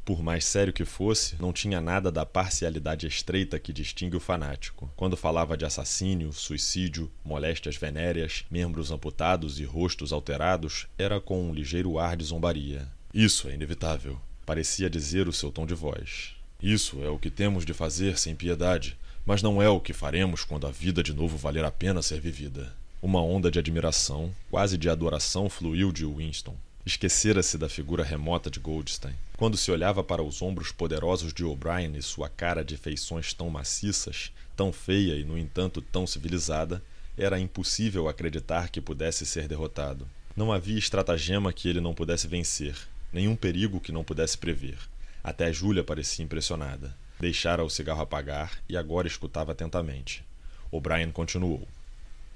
Por 0.08 0.22
mais 0.22 0.46
sério 0.46 0.72
que 0.72 0.86
fosse, 0.86 1.36
não 1.38 1.52
tinha 1.52 1.82
nada 1.82 2.10
da 2.10 2.24
parcialidade 2.24 3.06
estreita 3.06 3.58
que 3.58 3.74
distingue 3.74 4.16
o 4.16 4.20
fanático. 4.20 4.90
Quando 4.96 5.18
falava 5.18 5.54
de 5.54 5.66
assassínio, 5.66 6.32
suicídio, 6.32 7.10
moléstias 7.22 7.76
venéreas, 7.76 8.46
membros 8.50 8.90
amputados 8.90 9.60
e 9.60 9.64
rostos 9.64 10.10
alterados, 10.10 10.86
era 10.96 11.20
com 11.20 11.50
um 11.50 11.52
ligeiro 11.52 11.98
ar 11.98 12.16
de 12.16 12.24
zombaria. 12.24 12.88
Isso 13.12 13.50
é 13.50 13.52
inevitável, 13.52 14.18
parecia 14.46 14.88
dizer 14.88 15.28
o 15.28 15.32
seu 15.32 15.52
tom 15.52 15.66
de 15.66 15.74
voz. 15.74 16.34
Isso 16.62 17.04
é 17.04 17.10
o 17.10 17.18
que 17.18 17.28
temos 17.28 17.66
de 17.66 17.74
fazer 17.74 18.18
sem 18.18 18.34
piedade, 18.34 18.96
mas 19.26 19.42
não 19.42 19.60
é 19.60 19.68
o 19.68 19.78
que 19.78 19.92
faremos 19.92 20.42
quando 20.42 20.66
a 20.66 20.70
vida 20.70 21.02
de 21.02 21.12
novo 21.12 21.36
valer 21.36 21.66
a 21.66 21.70
pena 21.70 22.00
ser 22.00 22.18
vivida. 22.18 22.74
Uma 23.02 23.20
onda 23.20 23.50
de 23.50 23.58
admiração, 23.58 24.34
quase 24.50 24.78
de 24.78 24.88
adoração, 24.88 25.50
fluiu 25.50 25.92
de 25.92 26.06
Winston. 26.06 26.56
Esquecera-se 26.88 27.59
da 27.59 27.68
figura 27.68 28.03
remota 28.03 28.51
de 28.51 28.59
Goldstein. 28.59 29.12
Quando 29.37 29.59
se 29.59 29.70
olhava 29.70 30.03
para 30.03 30.22
os 30.22 30.40
ombros 30.40 30.72
poderosos 30.72 31.35
de 31.35 31.44
O'Brien 31.44 31.94
e 31.94 32.01
sua 32.01 32.31
cara 32.31 32.64
de 32.64 32.79
feições 32.79 33.35
tão 33.35 33.51
maciças, 33.51 34.33
tão 34.57 34.72
feia 34.72 35.14
e, 35.14 35.22
no 35.22 35.37
entanto, 35.37 35.83
tão 35.83 36.07
civilizada, 36.07 36.83
era 37.14 37.38
impossível 37.38 38.09
acreditar 38.09 38.70
que 38.70 38.81
pudesse 38.81 39.27
ser 39.27 39.46
derrotado. 39.46 40.09
Não 40.35 40.51
havia 40.51 40.79
estratagema 40.79 41.53
que 41.53 41.68
ele 41.68 41.79
não 41.79 41.92
pudesse 41.92 42.27
vencer, 42.27 42.74
nenhum 43.12 43.37
perigo 43.37 43.83
que 43.83 43.92
não 43.92 44.03
pudesse 44.03 44.38
prever. 44.38 44.79
Até 45.22 45.53
Júlia 45.53 45.85
parecia 45.85 46.24
impressionada. 46.24 46.96
Deixara 47.20 47.62
o 47.62 47.68
cigarro 47.68 48.01
apagar 48.01 48.62
e 48.66 48.79
agora 48.79 49.07
escutava 49.07 49.53
atentamente. 49.53 50.24
O'Brien 50.70 51.11
continuou. 51.11 51.68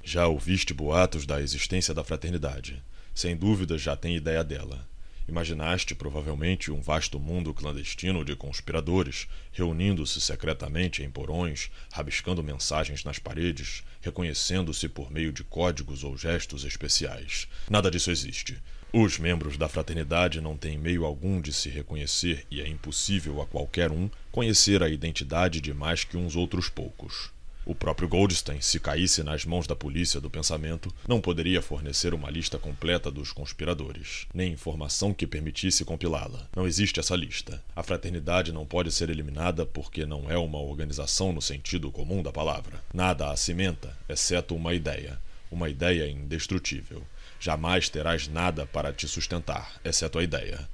Já 0.05 0.27
ouviste 0.27 0.75
boatos 0.75 1.25
da 1.25 1.41
existência 1.41 1.95
da 1.95 2.05
fraternidade. 2.05 2.83
Sem 3.15 3.37
dúvida 3.37 3.77
já 3.77 3.97
tem 3.97 4.17
ideia 4.17 4.43
dela. 4.43 4.89
Imaginaste 5.29 5.95
provavelmente 5.95 6.71
um 6.71 6.81
vasto 6.81 7.19
mundo 7.19 7.55
clandestino 7.55 8.25
de 8.25 8.35
conspiradores, 8.35 9.29
reunindo-se 9.53 10.21
secretamente 10.21 11.03
em 11.03 11.11
porões, 11.11 11.71
rabiscando 11.93 12.43
mensagens 12.43 13.05
nas 13.05 13.19
paredes, 13.19 13.85
reconhecendo-se 14.01 14.89
por 14.89 15.11
meio 15.11 15.33
de 15.33 15.45
códigos 15.45 16.03
ou 16.03 16.17
gestos 16.17 16.65
especiais. 16.65 17.47
Nada 17.71 17.91
disso 17.91 18.11
existe. 18.11 18.61
Os 18.93 19.19
membros 19.19 19.57
da 19.57 19.71
fraternidade 19.71 20.39
não 20.39 20.55
têm 20.55 20.77
meio 20.77 21.07
algum 21.07 21.41
de 21.41 21.51
se 21.51 21.71
reconhecer 21.71 22.45
e 22.51 22.61
é 22.61 22.69
impossível 22.69 23.41
a 23.41 23.47
qualquer 23.47 23.91
um 23.91 24.11
conhecer 24.31 24.83
a 24.83 24.89
identidade 24.89 25.63
de 25.63 25.73
mais 25.73 26.05
que 26.05 26.19
uns 26.19 26.37
outros 26.37 26.69
poucos. 26.69 27.32
O 27.65 27.77
próprio 27.77 28.09
Goldstein, 28.09 28.61
se 28.61 28.81
caísse 28.81 29.23
nas 29.23 29.45
mãos 29.45 29.69
da 29.69 29.77
polícia 29.77 30.21
do 30.21 30.29
pensamento, 30.29 30.93
não 31.07 31.21
poderia 31.21 31.63
fornecer 31.63 32.13
uma 32.13 32.29
lista 32.29 32.59
completa 32.59 33.09
dos 33.09 33.31
conspiradores, 33.31 34.27
nem 34.35 34.53
informação 34.53 35.15
que 35.15 35.29
permitisse 35.29 35.85
compilá-la. 35.85 36.49
Não 36.57 36.67
existe 36.67 36.99
essa 36.99 37.15
lista. 37.15 37.63
A 37.77 37.85
fraternidade 37.85 38.51
não 38.51 38.67
pode 38.67 38.91
ser 38.91 39.11
eliminada 39.11 39.65
porque 39.65 40.05
não 40.05 40.29
é 40.29 40.37
uma 40.37 40.59
organização 40.59 41.33
no 41.33 41.41
sentido 41.41 41.93
comum 41.93 42.21
da 42.21 42.33
palavra. 42.33 42.83
Nada 42.93 43.31
a 43.31 43.37
cimenta, 43.37 43.97
exceto 44.09 44.57
uma 44.57 44.75
ideia. 44.75 45.21
Uma 45.49 45.69
ideia 45.69 46.11
indestrutível. 46.11 47.05
Jamais 47.39 47.89
terás 47.89 48.27
nada 48.27 48.67
para 48.67 48.93
te 48.93 49.07
sustentar, 49.07 49.81
exceto 49.85 50.19
a 50.19 50.25
ideia. 50.25 50.69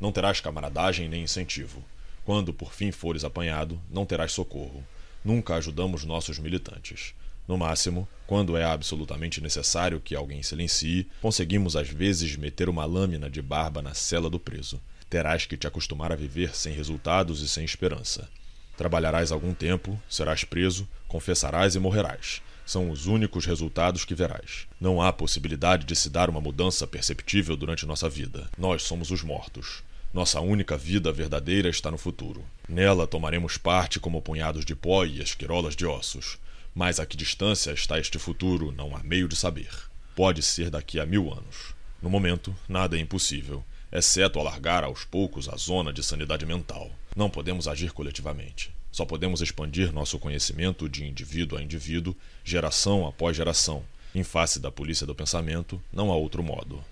Não 0.00 0.10
terás 0.10 0.40
camaradagem 0.40 1.08
nem 1.08 1.22
incentivo. 1.22 1.84
Quando 2.24 2.52
por 2.52 2.72
fim 2.72 2.90
fores 2.90 3.22
apanhado, 3.22 3.80
não 3.88 4.04
terás 4.04 4.32
socorro 4.32 4.84
nunca 5.24 5.54
ajudamos 5.56 6.04
nossos 6.04 6.38
militantes. 6.38 7.14
No 7.46 7.58
máximo, 7.58 8.08
quando 8.26 8.56
é 8.56 8.64
absolutamente 8.64 9.40
necessário 9.40 10.00
que 10.00 10.14
alguém 10.14 10.42
silencie, 10.42 11.08
conseguimos 11.20 11.76
às 11.76 11.88
vezes 11.88 12.36
meter 12.36 12.68
uma 12.68 12.84
lâmina 12.84 13.28
de 13.28 13.42
barba 13.42 13.82
na 13.82 13.94
cela 13.94 14.30
do 14.30 14.38
preso. 14.38 14.80
Terás 15.10 15.44
que 15.44 15.56
te 15.56 15.66
acostumar 15.66 16.12
a 16.12 16.16
viver 16.16 16.54
sem 16.56 16.72
resultados 16.72 17.42
e 17.42 17.48
sem 17.48 17.64
esperança. 17.64 18.28
Trabalharás 18.76 19.30
algum 19.30 19.52
tempo, 19.52 20.00
serás 20.08 20.44
preso, 20.44 20.88
confessarás 21.06 21.74
e 21.74 21.78
morrerás. 21.78 22.40
São 22.64 22.90
os 22.90 23.06
únicos 23.06 23.44
resultados 23.44 24.04
que 24.04 24.14
verás. 24.14 24.66
Não 24.80 25.02
há 25.02 25.12
possibilidade 25.12 25.84
de 25.84 25.94
se 25.94 26.08
dar 26.08 26.30
uma 26.30 26.40
mudança 26.40 26.86
perceptível 26.86 27.56
durante 27.56 27.84
nossa 27.84 28.08
vida. 28.08 28.48
Nós 28.56 28.84
somos 28.84 29.10
os 29.10 29.22
mortos. 29.22 29.82
Nossa 30.12 30.40
única 30.40 30.76
vida 30.76 31.10
verdadeira 31.10 31.70
está 31.70 31.90
no 31.90 31.96
futuro. 31.96 32.44
Nela 32.68 33.06
tomaremos 33.06 33.56
parte 33.56 33.98
como 33.98 34.20
punhados 34.20 34.62
de 34.62 34.76
pó 34.76 35.06
e 35.06 35.22
esquirolas 35.22 35.74
de 35.74 35.86
ossos. 35.86 36.38
Mas 36.74 37.00
a 37.00 37.06
que 37.06 37.16
distância 37.16 37.70
está 37.72 37.98
este 37.98 38.18
futuro, 38.18 38.70
não 38.72 38.94
há 38.94 39.02
meio 39.02 39.26
de 39.26 39.34
saber. 39.34 39.70
Pode 40.14 40.42
ser 40.42 40.68
daqui 40.68 41.00
a 41.00 41.06
mil 41.06 41.32
anos. 41.32 41.74
No 42.02 42.10
momento, 42.10 42.54
nada 42.68 42.98
é 42.98 43.00
impossível, 43.00 43.64
exceto 43.90 44.38
alargar 44.38 44.84
aos 44.84 45.02
poucos 45.02 45.48
a 45.48 45.56
zona 45.56 45.90
de 45.90 46.02
sanidade 46.02 46.44
mental. 46.44 46.90
Não 47.16 47.30
podemos 47.30 47.66
agir 47.66 47.92
coletivamente. 47.92 48.70
Só 48.90 49.06
podemos 49.06 49.40
expandir 49.40 49.92
nosso 49.94 50.18
conhecimento 50.18 50.90
de 50.90 51.06
indivíduo 51.06 51.58
a 51.58 51.62
indivíduo, 51.62 52.14
geração 52.44 53.06
após 53.06 53.34
geração. 53.34 53.82
Em 54.14 54.22
face 54.22 54.60
da 54.60 54.70
polícia 54.70 55.06
do 55.06 55.14
pensamento, 55.14 55.80
não 55.90 56.12
há 56.12 56.16
outro 56.16 56.42
modo. 56.42 56.84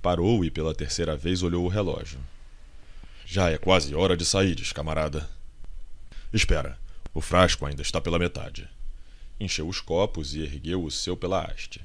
Parou 0.00 0.44
e 0.44 0.52
pela 0.52 0.72
terceira 0.72 1.16
vez 1.16 1.42
olhou 1.42 1.64
o 1.64 1.68
relógio. 1.68 2.20
Já 3.32 3.48
é 3.48 3.56
quase 3.56 3.94
hora 3.94 4.16
de 4.16 4.24
saíres, 4.24 4.72
camarada. 4.72 5.30
Espera, 6.32 6.76
o 7.14 7.20
frasco 7.20 7.64
ainda 7.64 7.80
está 7.80 8.00
pela 8.00 8.18
metade. 8.18 8.68
Encheu 9.38 9.68
os 9.68 9.80
copos 9.80 10.34
e 10.34 10.42
ergueu 10.42 10.82
o 10.82 10.90
seu 10.90 11.16
pela 11.16 11.40
haste. 11.40 11.80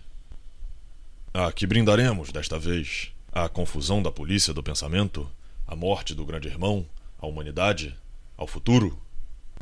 A 1.32 1.52
que 1.52 1.68
brindaremos 1.68 2.32
desta 2.32 2.58
vez? 2.58 3.12
A 3.32 3.48
confusão 3.48 4.02
da 4.02 4.12
polícia 4.12 4.56
do 4.56 4.64
pensamento? 4.64 5.30
A 5.68 5.76
morte 5.76 6.16
do 6.16 6.26
grande 6.26 6.48
irmão? 6.48 6.84
A 7.20 7.28
humanidade? 7.28 7.96
Ao 8.36 8.48
futuro? 8.48 9.00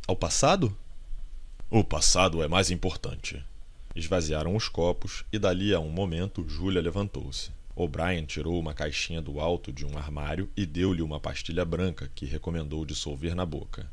Ao 0.08 0.16
passado? 0.16 0.74
O 1.70 1.84
passado 1.84 2.42
é 2.42 2.48
mais 2.48 2.72
importante. 2.72 3.44
Esvaziaram 3.94 4.56
os 4.56 4.70
copos 4.70 5.26
e 5.34 5.38
dali 5.38 5.74
a 5.74 5.82
um 5.82 5.90
momento 5.90 6.48
Júlia 6.48 6.82
levantou-se. 6.82 7.52
O'Brien 7.76 8.26
tirou 8.26 8.60
uma 8.60 8.74
caixinha 8.74 9.22
do 9.22 9.40
alto 9.40 9.72
de 9.72 9.86
um 9.86 9.98
armário 9.98 10.50
e 10.56 10.66
deu-lhe 10.66 11.02
uma 11.02 11.20
pastilha 11.20 11.66
branca 11.66 12.12
que 12.14 12.26
recomendou 12.26 12.86
dissolver 12.86 13.36
na 13.36 13.46
boca. 13.46 13.90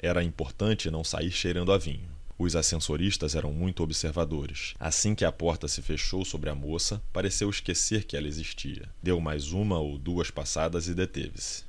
Era 0.00 0.22
importante 0.22 0.90
não 0.90 1.02
sair 1.02 1.30
cheirando 1.30 1.72
a 1.72 1.78
vinho. 1.78 2.10
Os 2.38 2.56
ascensoristas 2.56 3.34
eram 3.34 3.52
muito 3.52 3.82
observadores. 3.82 4.74
Assim 4.78 5.14
que 5.14 5.24
a 5.24 5.30
porta 5.30 5.68
se 5.68 5.80
fechou 5.80 6.24
sobre 6.24 6.50
a 6.50 6.54
moça, 6.54 7.00
pareceu 7.12 7.48
esquecer 7.48 8.04
que 8.04 8.16
ela 8.16 8.26
existia. 8.26 8.88
Deu 9.02 9.20
mais 9.20 9.52
uma 9.52 9.78
ou 9.78 9.96
duas 9.96 10.30
passadas 10.30 10.88
e 10.88 10.94
deteve-se. 10.94 11.64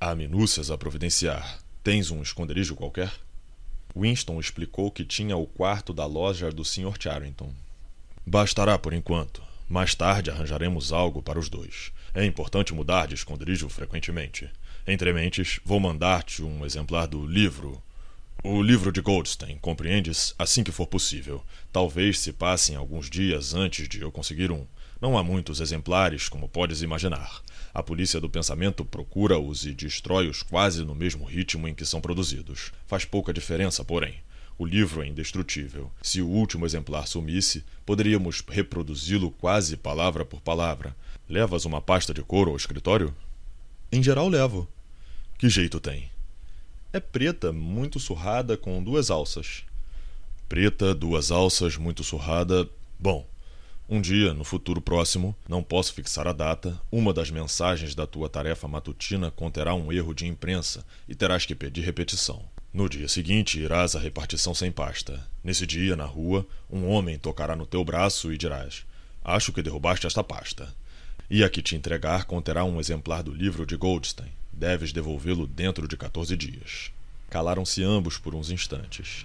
Há 0.00 0.14
minúcias 0.14 0.70
a 0.70 0.78
providenciar. 0.78 1.60
Tens 1.84 2.10
um 2.10 2.22
esconderijo 2.22 2.74
qualquer? 2.74 3.12
Winston 3.94 4.40
explicou 4.40 4.90
que 4.90 5.04
tinha 5.04 5.36
o 5.36 5.46
quarto 5.46 5.92
da 5.92 6.06
loja 6.06 6.50
do 6.50 6.64
Sr. 6.64 6.94
Charrington. 6.98 7.52
Bastará 8.26 8.78
por 8.78 8.92
enquanto. 8.92 9.45
Mais 9.68 9.94
tarde 9.94 10.30
arranjaremos 10.30 10.92
algo 10.92 11.20
para 11.20 11.38
os 11.38 11.48
dois. 11.48 11.90
É 12.14 12.24
importante 12.24 12.72
mudar 12.72 13.06
de 13.06 13.14
esconderijo 13.14 13.68
frequentemente. 13.68 14.48
Entre 14.86 15.12
mentes, 15.12 15.58
vou 15.64 15.80
mandar-te 15.80 16.42
um 16.42 16.64
exemplar 16.64 17.08
do 17.08 17.26
livro. 17.26 17.82
O 18.44 18.62
livro 18.62 18.92
de 18.92 19.00
Goldstein, 19.00 19.58
compreendes? 19.58 20.32
Assim 20.38 20.62
que 20.62 20.70
for 20.70 20.86
possível. 20.86 21.42
Talvez 21.72 22.20
se 22.20 22.32
passem 22.32 22.76
alguns 22.76 23.10
dias 23.10 23.54
antes 23.54 23.88
de 23.88 24.00
eu 24.00 24.12
conseguir 24.12 24.52
um. 24.52 24.64
Não 25.00 25.18
há 25.18 25.22
muitos 25.22 25.60
exemplares, 25.60 26.28
como 26.28 26.48
podes 26.48 26.80
imaginar. 26.80 27.42
A 27.74 27.82
polícia 27.82 28.20
do 28.20 28.30
pensamento 28.30 28.84
procura-os 28.84 29.66
e 29.66 29.74
destrói-os 29.74 30.42
quase 30.42 30.84
no 30.84 30.94
mesmo 30.94 31.24
ritmo 31.24 31.66
em 31.66 31.74
que 31.74 31.84
são 31.84 32.00
produzidos. 32.00 32.72
Faz 32.86 33.04
pouca 33.04 33.32
diferença, 33.32 33.84
porém. 33.84 34.14
O 34.58 34.64
livro 34.64 35.02
é 35.02 35.06
indestrutível. 35.06 35.90
Se 36.02 36.22
o 36.22 36.28
último 36.28 36.64
exemplar 36.64 37.06
sumisse, 37.06 37.62
poderíamos 37.84 38.42
reproduzi-lo 38.48 39.30
quase 39.30 39.76
palavra 39.76 40.24
por 40.24 40.40
palavra. 40.40 40.96
Levas 41.28 41.66
uma 41.66 41.80
pasta 41.80 42.14
de 42.14 42.22
couro 42.22 42.52
ao 42.52 42.56
escritório? 42.56 43.14
Em 43.92 44.02
geral, 44.02 44.28
levo. 44.28 44.66
Que 45.38 45.50
jeito 45.50 45.78
tem? 45.78 46.10
É 46.90 46.98
preta, 46.98 47.52
muito 47.52 48.00
surrada, 48.00 48.56
com 48.56 48.82
duas 48.82 49.10
alças. 49.10 49.64
Preta, 50.48 50.94
duas 50.94 51.30
alças, 51.30 51.76
muito 51.76 52.02
surrada. 52.02 52.66
Bom, 52.98 53.26
um 53.88 54.00
dia, 54.00 54.32
no 54.32 54.42
futuro 54.42 54.80
próximo, 54.80 55.36
não 55.46 55.62
posso 55.62 55.92
fixar 55.92 56.26
a 56.26 56.32
data, 56.32 56.80
uma 56.90 57.12
das 57.12 57.30
mensagens 57.30 57.94
da 57.94 58.06
tua 58.06 58.28
tarefa 58.28 58.66
matutina 58.66 59.30
conterá 59.30 59.74
um 59.74 59.92
erro 59.92 60.14
de 60.14 60.26
imprensa 60.26 60.84
e 61.06 61.14
terás 61.14 61.44
que 61.44 61.54
pedir 61.54 61.82
repetição. 61.82 62.42
No 62.76 62.90
dia 62.90 63.08
seguinte, 63.08 63.58
irás 63.58 63.96
à 63.96 63.98
repartição 63.98 64.52
sem 64.52 64.70
pasta. 64.70 65.26
Nesse 65.42 65.66
dia, 65.66 65.96
na 65.96 66.04
rua, 66.04 66.46
um 66.70 66.86
homem 66.90 67.18
tocará 67.18 67.56
no 67.56 67.64
teu 67.64 67.82
braço 67.82 68.30
e 68.30 68.36
dirás: 68.36 68.84
Acho 69.24 69.50
que 69.50 69.62
derrubaste 69.62 70.06
esta 70.06 70.22
pasta. 70.22 70.74
E 71.30 71.42
a 71.42 71.48
que 71.48 71.62
te 71.62 71.74
entregar 71.74 72.26
conterá 72.26 72.66
um 72.66 72.78
exemplar 72.78 73.22
do 73.22 73.32
livro 73.32 73.64
de 73.64 73.78
Goldstein. 73.78 74.30
Deves 74.52 74.92
devolvê-lo 74.92 75.46
dentro 75.46 75.88
de 75.88 75.96
14 75.96 76.36
dias. 76.36 76.92
Calaram-se 77.30 77.82
ambos 77.82 78.18
por 78.18 78.34
uns 78.34 78.50
instantes. 78.50 79.24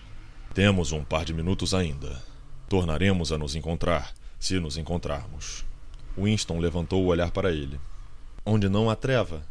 Temos 0.54 0.94
um 0.94 1.04
par 1.04 1.26
de 1.26 1.34
minutos 1.34 1.74
ainda. 1.74 2.24
Tornaremos 2.70 3.34
a 3.34 3.38
nos 3.38 3.54
encontrar, 3.54 4.14
se 4.40 4.62
nos 4.62 4.78
encontrarmos. 4.78 5.66
Winston 6.18 6.58
levantou 6.58 7.04
o 7.04 7.08
olhar 7.08 7.32
para 7.32 7.52
ele. 7.52 7.78
Onde 8.46 8.70
não 8.70 8.90
há 8.90 8.96
treva. 8.96 9.46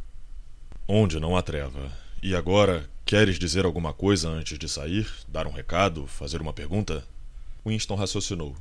Onde 0.89 1.21
não 1.21 1.37
há 1.37 1.43
treva. 1.43 1.93
E 2.23 2.35
agora, 2.35 2.89
queres 3.11 3.41
dizer 3.41 3.65
alguma 3.65 3.93
coisa 3.93 4.29
antes 4.29 4.57
de 4.57 4.69
sair? 4.69 5.05
Dar 5.27 5.45
um 5.45 5.51
recado? 5.51 6.07
Fazer 6.07 6.41
uma 6.41 6.53
pergunta? 6.53 7.05
Winston 7.67 7.97
raciocinou. 7.97 8.55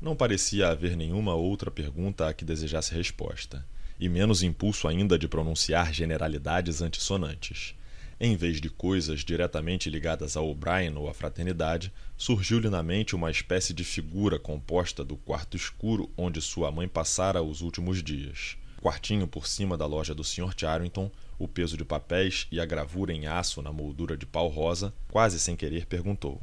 Não 0.00 0.16
parecia 0.16 0.70
haver 0.70 0.96
nenhuma 0.96 1.36
outra 1.36 1.70
pergunta 1.70 2.28
a 2.28 2.34
que 2.34 2.44
desejasse 2.44 2.92
resposta, 2.92 3.64
e 4.00 4.08
menos 4.08 4.42
impulso 4.42 4.88
ainda 4.88 5.16
de 5.16 5.28
pronunciar 5.28 5.94
generalidades 5.94 6.82
antissonantes. 6.82 7.76
Em 8.18 8.34
vez 8.34 8.60
de 8.60 8.68
coisas 8.68 9.20
diretamente 9.20 9.88
ligadas 9.88 10.36
a 10.36 10.40
O'Brien 10.40 10.96
ou 10.96 11.08
à 11.08 11.14
fraternidade, 11.14 11.92
surgiu-lhe 12.16 12.68
na 12.68 12.82
mente 12.82 13.14
uma 13.14 13.30
espécie 13.30 13.72
de 13.72 13.84
figura 13.84 14.36
composta 14.36 15.04
do 15.04 15.16
quarto 15.16 15.56
escuro 15.56 16.10
onde 16.16 16.42
sua 16.42 16.72
mãe 16.72 16.88
passara 16.88 17.40
os 17.40 17.60
últimos 17.60 18.02
dias. 18.02 18.56
Quartinho 18.80 19.28
por 19.28 19.46
cima 19.46 19.78
da 19.78 19.86
loja 19.86 20.12
do 20.12 20.24
Sr. 20.24 20.52
Charrington, 20.56 21.08
o 21.38 21.48
peso 21.48 21.76
de 21.76 21.84
papéis 21.84 22.46
e 22.50 22.60
a 22.60 22.64
gravura 22.64 23.12
em 23.12 23.26
aço 23.26 23.62
na 23.62 23.72
moldura 23.72 24.16
de 24.16 24.26
pau 24.26 24.48
rosa, 24.48 24.92
quase 25.08 25.38
sem 25.38 25.56
querer 25.56 25.86
perguntou: 25.86 26.40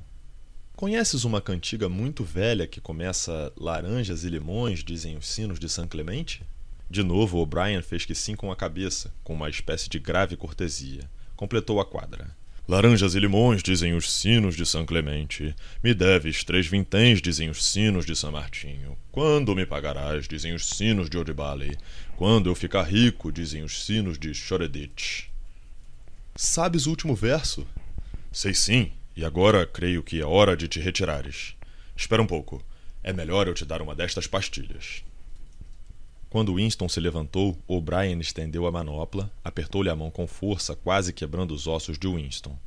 Conheces 0.75 1.25
uma 1.25 1.41
cantiga 1.41 1.89
muito 1.89 2.23
velha 2.23 2.65
que 2.65 2.79
começa 2.79 3.51
Laranjas 3.57 4.23
e 4.23 4.29
limões, 4.29 4.83
dizem 4.83 5.17
os 5.17 5.27
sinos 5.27 5.59
de 5.59 5.67
São 5.67 5.87
Clemente? 5.87 6.41
De 6.89 7.03
novo, 7.03 7.37
O'Brien 7.37 7.81
fez 7.81 8.05
que 8.05 8.15
sim 8.15 8.33
com 8.33 8.51
a 8.51 8.55
cabeça, 8.55 9.13
com 9.23 9.33
uma 9.33 9.49
espécie 9.49 9.89
de 9.89 9.99
grave 9.99 10.35
cortesia. 10.35 11.09
Completou 11.35 11.79
a 11.79 11.85
quadra. 11.85 12.35
Laranjas 12.69 13.15
e 13.15 13.19
limões, 13.19 13.63
dizem 13.63 13.95
os 13.95 14.11
sinos 14.11 14.55
de 14.55 14.63
São 14.63 14.85
Clemente. 14.85 15.55
Me 15.83 15.91
deves 15.93 16.43
três 16.43 16.67
vinténs, 16.67 17.19
dizem 17.19 17.49
os 17.49 17.65
sinos 17.65 18.05
de 18.05 18.15
São 18.15 18.31
Martinho. 18.31 18.95
Quando 19.11 19.55
me 19.55 19.65
pagarás, 19.65 20.27
dizem 20.27 20.53
os 20.53 20.69
sinos 20.69 21.09
de 21.09 21.17
Odibale. 21.17 21.75
Quando 22.19 22.49
eu 22.49 22.53
ficar 22.53 22.83
rico, 22.83 23.31
dizem 23.31 23.63
os 23.63 23.85
sinos 23.85 24.19
de 24.19 24.33
Shoreditch. 24.33 25.27
Sabes 26.35 26.85
o 26.85 26.89
último 26.89 27.15
verso? 27.15 27.65
Sei 28.29 28.53
sim, 28.53 28.91
e 29.15 29.23
agora 29.23 29.65
creio 29.65 30.03
que 30.03 30.19
é 30.19 30.25
hora 30.25 30.57
de 30.57 30.67
te 30.67 30.81
retirares. 30.81 31.55
Espera 31.95 32.21
um 32.21 32.27
pouco. 32.27 32.61
É 33.01 33.13
melhor 33.13 33.47
eu 33.47 33.53
te 33.53 33.63
dar 33.63 33.81
uma 33.81 33.95
destas 33.95 34.27
pastilhas. 34.27 35.01
Quando 36.29 36.55
Winston 36.55 36.89
se 36.89 36.99
levantou, 36.99 37.57
O'Brien 37.65 38.19
estendeu 38.19 38.67
a 38.67 38.71
manopla, 38.71 39.31
apertou-lhe 39.41 39.89
a 39.89 39.95
mão 39.95 40.11
com 40.11 40.27
força, 40.27 40.75
quase 40.75 41.13
quebrando 41.13 41.53
os 41.53 41.67
ossos 41.67 41.97
de 41.97 42.09
Winston. 42.09 42.59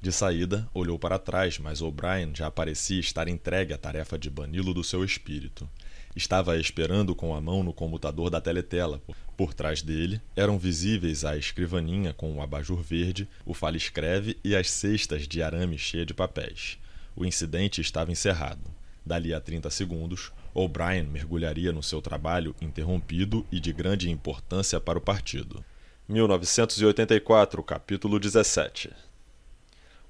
De 0.00 0.12
saída, 0.12 0.68
olhou 0.72 1.00
para 1.00 1.18
trás, 1.18 1.58
mas 1.58 1.82
O'Brien 1.82 2.30
já 2.32 2.48
parecia 2.48 3.00
estar 3.00 3.26
entregue 3.26 3.72
à 3.72 3.76
tarefa 3.76 4.16
de 4.16 4.30
bani-lo 4.30 4.72
do 4.72 4.84
seu 4.84 5.04
espírito. 5.04 5.68
Estava 6.14 6.58
esperando 6.58 7.14
com 7.14 7.34
a 7.34 7.40
mão 7.40 7.62
no 7.62 7.72
comutador 7.72 8.30
da 8.30 8.40
teletela. 8.40 9.00
Por 9.36 9.54
trás 9.54 9.80
dele 9.80 10.20
eram 10.34 10.58
visíveis 10.58 11.24
a 11.24 11.36
escrivaninha 11.36 12.12
com 12.12 12.34
o 12.34 12.42
abajur 12.42 12.82
verde, 12.82 13.28
o 13.46 13.54
fale-escreve 13.54 14.36
e 14.42 14.56
as 14.56 14.70
cestas 14.70 15.28
de 15.28 15.40
arame 15.42 15.78
cheia 15.78 16.04
de 16.04 16.12
papéis. 16.12 16.78
O 17.14 17.24
incidente 17.24 17.80
estava 17.80 18.10
encerrado. 18.10 18.62
Dali 19.06 19.32
a 19.32 19.40
30 19.40 19.70
segundos, 19.70 20.32
O'Brien 20.52 21.04
mergulharia 21.04 21.72
no 21.72 21.82
seu 21.82 22.02
trabalho 22.02 22.54
interrompido 22.60 23.46
e 23.50 23.60
de 23.60 23.72
grande 23.72 24.10
importância 24.10 24.80
para 24.80 24.98
o 24.98 25.02
partido. 25.02 25.64
1984, 26.08 27.62
capítulo 27.62 28.18
17 28.18 28.90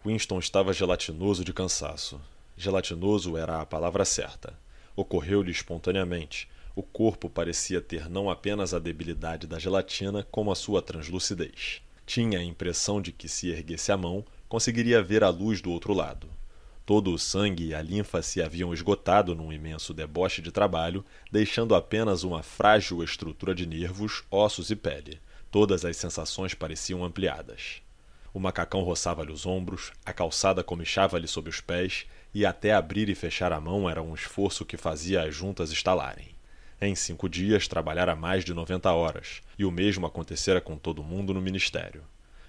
Winston 0.05 0.39
estava 0.39 0.73
gelatinoso 0.73 1.45
de 1.45 1.53
cansaço. 1.53 2.19
Gelatinoso 2.57 3.37
era 3.37 3.61
a 3.61 3.67
palavra 3.67 4.05
certa. 4.07 4.55
Ocorreu-lhe 4.97 5.51
espontaneamente. 5.51 6.49
O 6.75 6.83
corpo 6.83 7.29
parecia 7.29 7.81
ter 7.81 8.09
não 8.09 8.31
apenas 8.31 8.73
a 8.73 8.79
debilidade 8.79 9.47
da 9.47 9.59
gelatina, 9.59 10.27
como 10.31 10.53
a 10.53 10.55
sua 10.55 10.81
translucidez. 10.81 11.83
Tinha 12.07 12.39
a 12.39 12.45
impressão 12.45 13.01
de 13.01 13.13
que, 13.13 13.29
se 13.29 13.51
erguesse 13.51 13.93
a 13.93 13.97
mão, 13.97 14.25
conseguiria 14.49 15.03
ver 15.03 15.23
a 15.23 15.29
luz 15.29 15.61
do 15.61 15.71
outro 15.71 15.93
lado. 15.93 16.29
Todo 16.85 17.13
o 17.13 17.19
sangue 17.19 17.69
e 17.69 17.75
a 17.75 17.81
linfa 17.81 18.21
se 18.21 18.43
haviam 18.43 18.75
esgotado 18.75 19.33
num 19.35 19.53
imenso 19.53 19.95
deboche 19.95 20.43
de 20.43 20.51
trabalho, 20.51 21.05
deixando 21.31 21.75
apenas 21.75 22.25
uma 22.25 22.43
frágil 22.43 23.03
estrutura 23.05 23.55
de 23.55 23.65
nervos, 23.65 24.25
ossos 24.29 24.71
e 24.71 24.77
pele. 24.77 25.21
Todas 25.53 25.85
as 25.85 25.97
sensações 25.97 26.53
pareciam 26.53 27.05
ampliadas. 27.05 27.81
O 28.33 28.41
macacão 28.41 28.83
roçava-lhe 28.83 29.33
os 29.33 29.47
ombros, 29.47 29.93
a 30.05 30.13
calçada 30.13 30.63
comichava-lhe 30.63 31.29
sob 31.29 31.49
os 31.49 31.61
pés, 31.61 32.07
e 32.35 32.47
até 32.47 32.73
abrir 32.73 33.09
e 33.09 33.15
fechar 33.15 33.53
a 33.53 33.61
mão 33.61 33.89
era 33.89 34.03
um 34.03 34.15
esforço 34.15 34.65
que 34.65 34.77
fazia 34.77 35.23
as 35.23 35.35
juntas 35.35 35.71
estalarem. 35.71 36.29
Em 36.81 36.95
cinco 36.95 37.29
dias 37.29 37.69
trabalhara 37.69 38.17
mais 38.17 38.45
de 38.45 38.55
noventa 38.55 38.93
horas, 38.93 39.43
e 39.59 39.65
o 39.65 39.71
mesmo 39.71 40.07
acontecera 40.07 40.61
com 40.61 40.79
todo 40.79 41.03
mundo 41.03 41.35
no 41.35 41.41
ministério. 41.41 42.03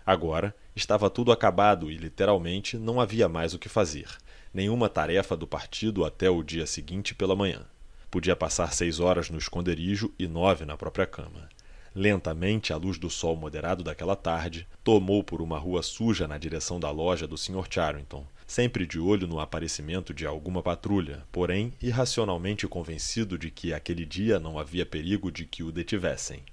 Agora 0.06 0.56
estava 0.76 1.10
tudo 1.10 1.32
acabado 1.32 1.92
e, 1.92 1.98
literalmente, 1.98 2.78
não 2.78 3.00
havia 3.00 3.28
mais 3.28 3.54
o 3.54 3.60
que 3.60 3.70
fazer, 3.70 4.08
nenhuma 4.54 4.90
tarefa 4.90 5.36
do 5.36 5.46
partido 5.46 6.06
até 6.06 6.30
o 6.30 6.44
dia 6.44 6.66
seguinte 6.66 7.14
pela 7.14 7.36
manhã. 7.36 7.66
Podia 8.10 8.36
passar 8.36 8.74
seis 8.74 9.00
horas 9.00 9.30
no 9.30 9.38
esconderijo 9.38 10.14
e 10.18 10.28
nove 10.28 10.66
na 10.66 10.78
própria 10.78 11.06
cama. 11.06 11.50
Lentamente, 11.94 12.72
à 12.72 12.78
luz 12.78 12.98
do 12.98 13.10
sol 13.10 13.36
moderado 13.36 13.84
daquela 13.84 14.16
tarde, 14.16 14.66
tomou 14.84 15.24
por 15.24 15.42
uma 15.42 15.60
rua 15.60 15.84
suja 15.84 16.26
na 16.28 16.38
direção 16.38 16.80
da 16.80 16.90
loja 16.90 17.28
do 17.28 17.38
Sr. 17.38 17.68
Charrington, 17.70 18.26
sempre 18.52 18.86
de 18.86 18.99
olho 18.99 19.28
no 19.28 19.39
aparecimento 19.39 20.14
de 20.14 20.26
alguma 20.26 20.62
patrulha, 20.62 21.24
porém 21.32 21.72
irracionalmente 21.82 22.68
convencido 22.68 23.38
de 23.38 23.49
que 23.49 23.74
aquele 23.74 24.06
dia 24.06 24.41
não 24.41 24.60
havia 24.60 24.86
perigo 24.86 25.32
de 25.32 25.45
que 25.45 25.64
o 25.64 25.72
detivessem. 25.72 26.43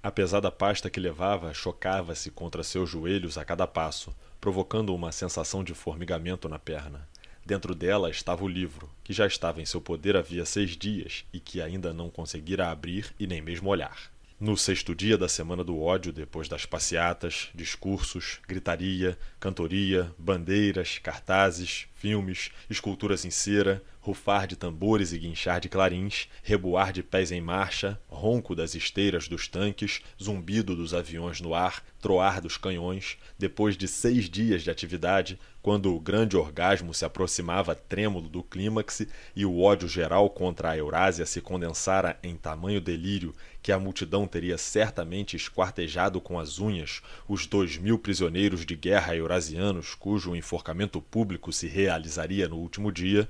A 0.00 0.12
pesada 0.12 0.48
pasta 0.52 0.88
que 0.88 1.00
levava 1.00 1.52
chocava-se 1.52 2.30
contra 2.30 2.62
seus 2.62 2.88
joelhos 2.88 3.36
a 3.36 3.44
cada 3.44 3.66
passo, 3.66 4.14
provocando 4.40 4.94
uma 4.94 5.10
sensação 5.10 5.64
de 5.64 5.74
formigamento 5.74 6.48
na 6.48 6.56
perna. 6.56 7.08
Dentro 7.44 7.74
dela 7.74 8.08
estava 8.10 8.44
o 8.44 8.48
livro, 8.48 8.88
que 9.02 9.12
já 9.12 9.26
estava 9.26 9.60
em 9.60 9.66
seu 9.66 9.80
poder 9.80 10.16
havia 10.16 10.44
seis 10.44 10.76
dias 10.76 11.24
e 11.32 11.40
que 11.40 11.60
ainda 11.60 11.92
não 11.92 12.10
conseguira 12.10 12.70
abrir 12.70 13.12
e 13.18 13.26
nem 13.26 13.42
mesmo 13.42 13.70
olhar. 13.70 13.98
No 14.42 14.56
sexto 14.56 14.94
dia 14.94 15.18
da 15.18 15.28
Semana 15.28 15.62
do 15.62 15.78
Ódio, 15.78 16.14
depois 16.14 16.48
das 16.48 16.64
passeatas, 16.64 17.50
discursos, 17.54 18.40
gritaria, 18.48 19.18
cantoria, 19.38 20.14
bandeiras, 20.18 20.96
cartazes, 20.96 21.86
filmes, 21.94 22.50
esculturas 22.70 23.26
em 23.26 23.30
cera, 23.30 23.84
rufar 24.00 24.46
de 24.46 24.56
tambores 24.56 25.12
e 25.12 25.18
guinchar 25.18 25.60
de 25.60 25.68
clarins, 25.68 26.26
reboar 26.42 26.90
de 26.90 27.02
pés 27.02 27.30
em 27.30 27.40
marcha, 27.42 28.00
ronco 28.08 28.54
das 28.54 28.74
esteiras 28.74 29.28
dos 29.28 29.46
tanques, 29.46 30.00
zumbido 30.18 30.74
dos 30.74 30.94
aviões 30.94 31.42
no 31.42 31.52
ar, 31.54 31.84
troar 32.00 32.40
dos 32.40 32.56
canhões, 32.56 33.18
depois 33.38 33.76
de 33.76 33.86
seis 33.86 34.30
dias 34.30 34.62
de 34.62 34.70
atividade, 34.70 35.38
quando 35.62 35.94
o 35.94 36.00
grande 36.00 36.36
orgasmo 36.36 36.94
se 36.94 37.04
aproximava 37.04 37.74
trêmulo 37.74 38.28
do 38.28 38.42
clímax 38.42 39.06
e 39.34 39.44
o 39.44 39.60
ódio 39.60 39.88
geral 39.88 40.30
contra 40.30 40.70
a 40.70 40.76
Eurásia 40.76 41.26
se 41.26 41.40
condensara 41.40 42.18
em 42.22 42.36
tamanho 42.36 42.80
delírio 42.80 43.34
que 43.62 43.72
a 43.72 43.78
multidão 43.78 44.26
teria 44.26 44.56
certamente 44.56 45.36
esquartejado 45.36 46.20
com 46.20 46.38
as 46.38 46.58
unhas 46.58 47.02
os 47.28 47.46
dois 47.46 47.76
mil 47.76 47.98
prisioneiros 47.98 48.64
de 48.64 48.74
guerra 48.74 49.14
eurasianos 49.14 49.94
cujo 49.94 50.34
enforcamento 50.34 51.00
público 51.00 51.52
se 51.52 51.66
realizaria 51.68 52.48
no 52.48 52.56
último 52.56 52.90
dia, 52.90 53.28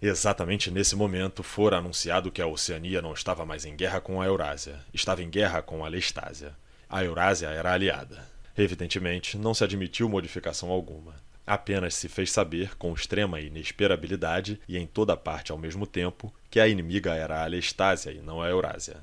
Exatamente 0.00 0.70
nesse 0.70 0.94
momento 0.94 1.42
fora 1.42 1.78
anunciado 1.78 2.30
que 2.30 2.42
a 2.42 2.46
Oceania 2.46 3.00
não 3.00 3.14
estava 3.14 3.46
mais 3.46 3.64
em 3.64 3.74
guerra 3.74 4.00
com 4.00 4.20
a 4.20 4.26
Eurásia, 4.26 4.78
estava 4.92 5.22
em 5.22 5.30
guerra 5.30 5.62
com 5.62 5.84
a 5.84 5.88
Lestásia. 5.88 6.54
A 6.88 7.02
Eurásia 7.02 7.48
era 7.48 7.72
aliada. 7.72 8.35
Evidentemente, 8.56 9.36
não 9.36 9.52
se 9.52 9.62
admitiu 9.62 10.08
modificação 10.08 10.70
alguma. 10.70 11.14
Apenas 11.46 11.94
se 11.94 12.08
fez 12.08 12.32
saber, 12.32 12.74
com 12.76 12.92
extrema 12.92 13.40
inesperabilidade 13.40 14.60
e 14.66 14.76
em 14.78 14.86
toda 14.86 15.16
parte 15.16 15.52
ao 15.52 15.58
mesmo 15.58 15.86
tempo, 15.86 16.32
que 16.50 16.58
a 16.58 16.66
inimiga 16.66 17.14
era 17.14 17.44
a 17.44 17.46
Lestásia 17.46 18.10
e 18.10 18.20
não 18.20 18.40
a 18.40 18.48
Eurásia. 18.48 18.96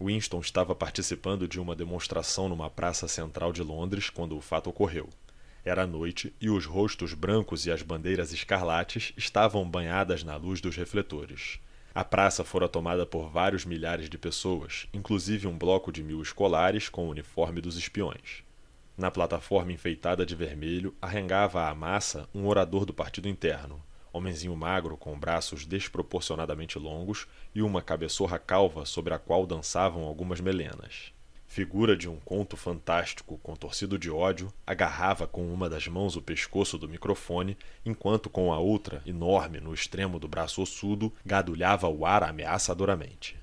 Winston 0.00 0.40
estava 0.40 0.74
participando 0.74 1.48
de 1.48 1.58
uma 1.58 1.74
demonstração 1.74 2.48
numa 2.48 2.70
praça 2.70 3.08
central 3.08 3.52
de 3.52 3.62
Londres 3.62 4.10
quando 4.10 4.36
o 4.36 4.40
fato 4.40 4.70
ocorreu. 4.70 5.08
Era 5.64 5.86
noite 5.86 6.32
e 6.40 6.48
os 6.48 6.66
rostos 6.66 7.14
brancos 7.14 7.66
e 7.66 7.72
as 7.72 7.82
bandeiras 7.82 8.32
escarlates 8.32 9.12
estavam 9.16 9.68
banhadas 9.68 10.22
na 10.22 10.36
luz 10.36 10.60
dos 10.60 10.76
refletores. 10.76 11.58
A 11.92 12.04
praça 12.04 12.44
fora 12.44 12.68
tomada 12.68 13.04
por 13.04 13.28
vários 13.28 13.64
milhares 13.64 14.08
de 14.08 14.16
pessoas, 14.16 14.86
inclusive 14.94 15.48
um 15.48 15.58
bloco 15.58 15.90
de 15.90 16.02
mil 16.02 16.22
escolares 16.22 16.88
com 16.88 17.06
o 17.06 17.10
uniforme 17.10 17.60
dos 17.60 17.76
espiões. 17.76 18.46
Na 18.98 19.10
plataforma 19.10 19.72
enfeitada 19.72 20.26
de 20.26 20.34
vermelho, 20.34 20.94
arrengava 21.00 21.68
à 21.68 21.74
massa 21.74 22.28
um 22.34 22.46
orador 22.46 22.84
do 22.84 22.92
partido 22.92 23.28
interno, 23.28 23.80
homenzinho 24.12 24.54
magro 24.56 24.96
com 24.96 25.18
braços 25.18 25.64
desproporcionadamente 25.64 26.78
longos 26.78 27.26
e 27.54 27.62
uma 27.62 27.80
cabeçorra 27.80 28.38
calva 28.38 28.84
sobre 28.84 29.14
a 29.14 29.18
qual 29.18 29.46
dançavam 29.46 30.02
algumas 30.02 30.40
melenas 30.40 31.16
figura 31.48 31.96
de 31.96 32.08
um 32.08 32.16
conto 32.20 32.56
fantástico 32.56 33.38
contorcido 33.38 33.98
de 33.98 34.10
ódio, 34.10 34.52
agarrava 34.66 35.26
com 35.26 35.52
uma 35.52 35.68
das 35.68 35.88
mãos 35.88 36.14
o 36.14 36.22
pescoço 36.22 36.78
do 36.78 36.88
microfone, 36.88 37.56
enquanto 37.84 38.28
com 38.28 38.52
a 38.52 38.58
outra, 38.58 39.02
enorme 39.06 39.58
no 39.58 39.72
extremo 39.72 40.20
do 40.20 40.28
braço 40.28 40.62
ossudo, 40.62 41.12
gadulhava 41.24 41.88
o 41.88 42.04
ar 42.04 42.22
ameaçadoramente. 42.22 43.36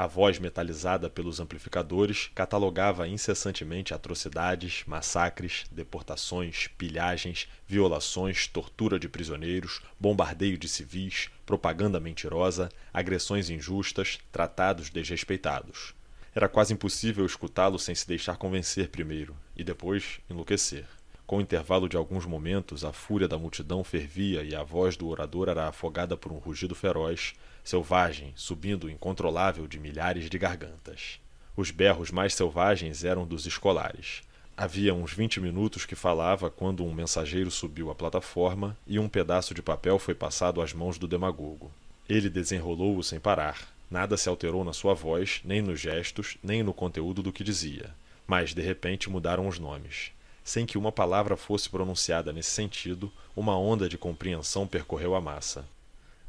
A 0.00 0.06
voz 0.06 0.38
metalizada 0.38 1.10
pelos 1.10 1.40
amplificadores 1.40 2.30
catalogava 2.34 3.06
incessantemente 3.06 3.92
atrocidades, 3.92 4.82
massacres, 4.86 5.66
deportações, 5.70 6.68
pilhagens, 6.68 7.46
violações, 7.66 8.46
tortura 8.46 8.98
de 8.98 9.10
prisioneiros, 9.10 9.82
bombardeio 10.00 10.56
de 10.56 10.70
civis, 10.70 11.28
propaganda 11.44 12.00
mentirosa, 12.00 12.70
agressões 12.94 13.50
injustas, 13.50 14.18
tratados 14.32 14.88
desrespeitados 14.88 15.92
era 16.34 16.48
quase 16.48 16.72
impossível 16.72 17.26
escutá-lo 17.26 17.78
sem 17.78 17.94
se 17.94 18.08
deixar 18.08 18.38
convencer 18.38 18.88
primeiro, 18.88 19.36
e 19.54 19.62
depois 19.62 20.20
enlouquecer. 20.30 20.86
Com 21.26 21.36
o 21.36 21.40
intervalo 21.40 21.88
de 21.88 21.96
alguns 21.96 22.24
momentos, 22.24 22.84
a 22.84 22.92
fúria 22.92 23.28
da 23.28 23.38
multidão 23.38 23.84
fervia 23.84 24.42
e 24.42 24.54
a 24.54 24.62
voz 24.62 24.96
do 24.96 25.08
orador 25.08 25.48
era 25.48 25.68
afogada 25.68 26.16
por 26.16 26.32
um 26.32 26.38
rugido 26.38 26.74
feroz, 26.74 27.34
selvagem, 27.64 28.32
subindo 28.36 28.90
incontrolável 28.90 29.66
de 29.66 29.78
milhares 29.78 30.28
de 30.28 30.38
gargantas. 30.38 31.20
Os 31.56 31.70
berros 31.70 32.10
mais 32.10 32.34
selvagens 32.34 33.04
eram 33.04 33.26
dos 33.26 33.46
escolares. 33.46 34.22
Havia 34.56 34.94
uns 34.94 35.12
vinte 35.12 35.40
minutos 35.40 35.86
que 35.86 35.94
falava 35.94 36.50
quando 36.50 36.84
um 36.84 36.92
mensageiro 36.92 37.50
subiu 37.50 37.90
à 37.90 37.94
plataforma 37.94 38.76
e 38.86 38.98
um 38.98 39.08
pedaço 39.08 39.54
de 39.54 39.62
papel 39.62 39.98
foi 39.98 40.14
passado 40.14 40.60
às 40.60 40.72
mãos 40.72 40.98
do 40.98 41.08
demagogo. 41.08 41.70
Ele 42.08 42.28
desenrolou-o 42.28 43.02
sem 43.02 43.18
parar, 43.18 43.56
Nada 43.90 44.16
se 44.16 44.28
alterou 44.28 44.62
na 44.62 44.72
sua 44.72 44.94
voz, 44.94 45.40
nem 45.44 45.60
nos 45.60 45.80
gestos, 45.80 46.38
nem 46.44 46.62
no 46.62 46.72
conteúdo 46.72 47.24
do 47.24 47.32
que 47.32 47.42
dizia. 47.42 47.90
Mas, 48.24 48.54
de 48.54 48.62
repente, 48.62 49.10
mudaram 49.10 49.48
os 49.48 49.58
nomes. 49.58 50.12
Sem 50.44 50.64
que 50.64 50.78
uma 50.78 50.92
palavra 50.92 51.36
fosse 51.36 51.68
pronunciada 51.68 52.32
nesse 52.32 52.50
sentido, 52.50 53.12
uma 53.34 53.58
onda 53.58 53.88
de 53.88 53.98
compreensão 53.98 54.64
percorreu 54.64 55.16
a 55.16 55.20
massa. 55.20 55.66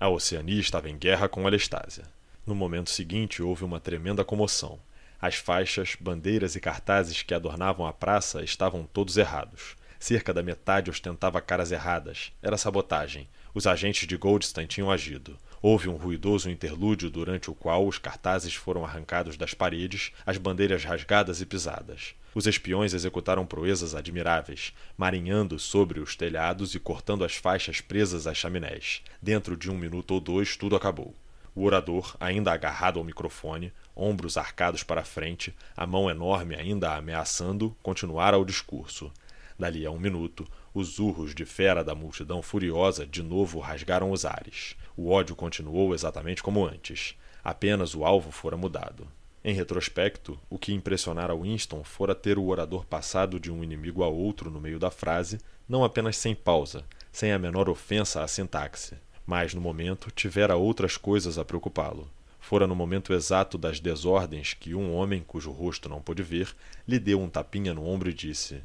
A 0.01 0.09
Oceania 0.09 0.59
estava 0.59 0.89
em 0.89 0.97
guerra 0.97 1.29
com 1.29 1.45
a 1.45 1.49
Lestásia. 1.51 2.05
No 2.43 2.55
momento 2.55 2.89
seguinte, 2.89 3.43
houve 3.43 3.63
uma 3.63 3.79
tremenda 3.79 4.25
comoção. 4.25 4.79
As 5.21 5.35
faixas, 5.35 5.95
bandeiras 5.99 6.55
e 6.55 6.59
cartazes 6.59 7.21
que 7.21 7.35
adornavam 7.35 7.85
a 7.85 7.93
praça 7.93 8.43
estavam 8.43 8.89
todos 8.91 9.15
errados. 9.15 9.75
Cerca 9.99 10.33
da 10.33 10.41
metade 10.41 10.89
ostentava 10.89 11.39
caras 11.39 11.71
erradas. 11.71 12.31
Era 12.41 12.57
sabotagem. 12.57 13.29
Os 13.53 13.67
agentes 13.67 14.07
de 14.07 14.17
Goldstein 14.17 14.65
tinham 14.65 14.89
agido. 14.89 15.37
Houve 15.61 15.87
um 15.87 15.97
ruidoso 15.97 16.49
interlúdio 16.49 17.11
durante 17.11 17.51
o 17.51 17.53
qual 17.53 17.87
os 17.87 17.99
cartazes 17.99 18.55
foram 18.55 18.83
arrancados 18.83 19.37
das 19.37 19.53
paredes, 19.53 20.11
as 20.25 20.39
bandeiras 20.39 20.83
rasgadas 20.83 21.41
e 21.41 21.45
pisadas. 21.45 22.15
Os 22.33 22.47
espiões 22.47 22.93
executaram 22.93 23.45
proezas 23.45 23.93
admiráveis, 23.93 24.73
marinhando 24.97 25.59
sobre 25.59 25.99
os 25.99 26.15
telhados 26.15 26.73
e 26.73 26.79
cortando 26.79 27.25
as 27.25 27.35
faixas 27.35 27.81
presas 27.81 28.25
às 28.25 28.37
chaminés. 28.37 29.01
Dentro 29.21 29.57
de 29.57 29.69
um 29.69 29.77
minuto 29.77 30.11
ou 30.13 30.19
dois, 30.21 30.55
tudo 30.55 30.75
acabou. 30.75 31.13
O 31.53 31.65
orador, 31.65 32.15
ainda 32.17 32.53
agarrado 32.53 32.97
ao 32.97 33.03
microfone, 33.03 33.73
ombros 33.93 34.37
arcados 34.37 34.83
para 34.83 35.01
a 35.01 35.03
frente, 35.03 35.53
a 35.75 35.85
mão 35.85 36.09
enorme 36.09 36.55
ainda 36.55 36.95
ameaçando, 36.95 37.75
continuara 37.83 38.37
o 38.37 38.45
discurso. 38.45 39.11
Dali 39.59 39.85
a 39.85 39.91
um 39.91 39.99
minuto, 39.99 40.47
os 40.73 40.97
urros 40.99 41.35
de 41.35 41.43
fera 41.43 41.83
da 41.83 41.93
multidão 41.93 42.41
furiosa 42.41 43.05
de 43.05 43.21
novo 43.21 43.59
rasgaram 43.59 44.09
os 44.09 44.23
ares. 44.23 44.77
O 44.95 45.11
ódio 45.11 45.35
continuou 45.35 45.93
exatamente 45.93 46.41
como 46.41 46.65
antes. 46.65 47.15
Apenas 47.43 47.93
o 47.93 48.05
alvo 48.05 48.31
fora 48.31 48.55
mudado. 48.55 49.05
Em 49.43 49.55
retrospecto, 49.55 50.39
o 50.49 50.59
que 50.59 50.71
impressionara 50.71 51.35
Winston 51.35 51.83
fora 51.83 52.13
ter 52.13 52.37
o 52.37 52.45
orador 52.45 52.85
passado 52.85 53.39
de 53.39 53.51
um 53.51 53.63
inimigo 53.63 54.03
a 54.03 54.07
outro 54.07 54.51
no 54.51 54.61
meio 54.61 54.77
da 54.77 54.91
frase, 54.91 55.39
não 55.67 55.83
apenas 55.83 56.15
sem 56.15 56.35
pausa, 56.35 56.85
sem 57.11 57.31
a 57.31 57.39
menor 57.39 57.67
ofensa 57.67 58.23
à 58.23 58.27
sintaxe, 58.27 58.95
mas 59.25 59.55
no 59.55 59.59
momento 59.59 60.11
tivera 60.11 60.55
outras 60.55 60.95
coisas 60.95 61.39
a 61.39 61.45
preocupá-lo. 61.45 62.07
Fora 62.39 62.67
no 62.67 62.75
momento 62.75 63.13
exato 63.13 63.57
das 63.57 63.79
desordens 63.79 64.53
que 64.53 64.75
um 64.75 64.93
homem, 64.93 65.23
cujo 65.25 65.51
rosto 65.51 65.89
não 65.89 66.01
pôde 66.01 66.21
ver, 66.21 66.55
lhe 66.87 66.99
deu 66.99 67.19
um 67.19 67.29
tapinha 67.29 67.73
no 67.73 67.87
ombro 67.87 68.09
e 68.09 68.13
disse: 68.13 68.63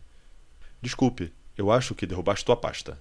Desculpe, 0.83 1.33
eu 1.57 1.71
acho 1.71 1.95
que 1.95 2.07
derrubaste 2.07 2.45
tua 2.45 2.57
pasta. 2.57 2.99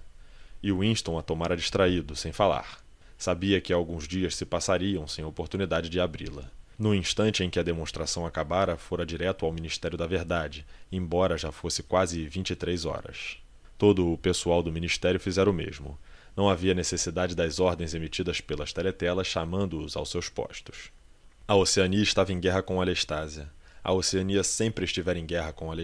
E 0.62 0.72
Winston 0.72 1.18
a 1.18 1.22
tomara 1.22 1.56
distraído, 1.56 2.16
sem 2.16 2.32
falar. 2.32 2.80
Sabia 3.18 3.60
que 3.60 3.72
alguns 3.72 4.08
dias 4.08 4.34
se 4.34 4.46
passariam 4.46 5.06
sem 5.06 5.24
oportunidade 5.24 5.90
de 5.90 6.00
abri-la. 6.00 6.50
No 6.78 6.94
instante 6.94 7.42
em 7.42 7.48
que 7.48 7.58
a 7.58 7.62
demonstração 7.62 8.26
acabara, 8.26 8.76
fora 8.76 9.06
direto 9.06 9.46
ao 9.46 9.52
Ministério 9.52 9.96
da 9.96 10.06
Verdade, 10.06 10.66
embora 10.92 11.38
já 11.38 11.50
fosse 11.50 11.82
quase 11.82 12.26
23 12.28 12.84
horas. 12.84 13.38
Todo 13.78 14.12
o 14.12 14.18
pessoal 14.18 14.62
do 14.62 14.72
ministério 14.72 15.18
fizera 15.18 15.48
o 15.48 15.54
mesmo. 15.54 15.98
Não 16.36 16.50
havia 16.50 16.74
necessidade 16.74 17.34
das 17.34 17.60
ordens 17.60 17.94
emitidas 17.94 18.42
pelas 18.42 18.74
teletelas 18.74 19.26
chamando-os 19.26 19.96
aos 19.96 20.10
seus 20.10 20.28
postos. 20.28 20.90
A 21.48 21.54
Oceania 21.54 22.02
estava 22.02 22.32
em 22.32 22.40
guerra 22.40 22.62
com 22.62 22.80
a. 22.82 22.84
A 23.82 23.92
Oceania 23.92 24.42
sempre 24.42 24.84
estivera 24.84 25.18
em 25.18 25.24
guerra 25.24 25.52
com 25.52 25.72
a. 25.72 25.76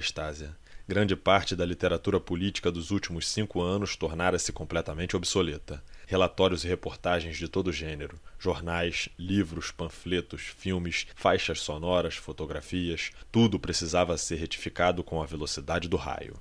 Grande 0.87 1.17
parte 1.17 1.57
da 1.57 1.65
literatura 1.65 2.21
política 2.21 2.71
dos 2.71 2.91
últimos 2.91 3.29
cinco 3.29 3.63
anos 3.63 3.97
tornara-se 3.97 4.53
completamente 4.53 5.17
obsoleta 5.17 5.83
relatórios 6.13 6.63
e 6.63 6.69
reportagens 6.69 7.39
de 7.39 7.49
todo 7.49 7.73
gênero, 7.73 8.21
jornais, 8.39 9.09
livros, 9.19 9.71
panfletos, 9.71 10.43
filmes, 10.43 11.07
faixas 11.15 11.61
sonoras, 11.61 12.17
fotografias, 12.17 13.13
tudo 13.33 13.59
precisava 13.59 14.19
ser 14.19 14.37
retificado 14.37 15.03
com 15.03 15.23
a 15.23 15.25
velocidade 15.25 15.89
do 15.89 15.97
raio. 15.97 16.35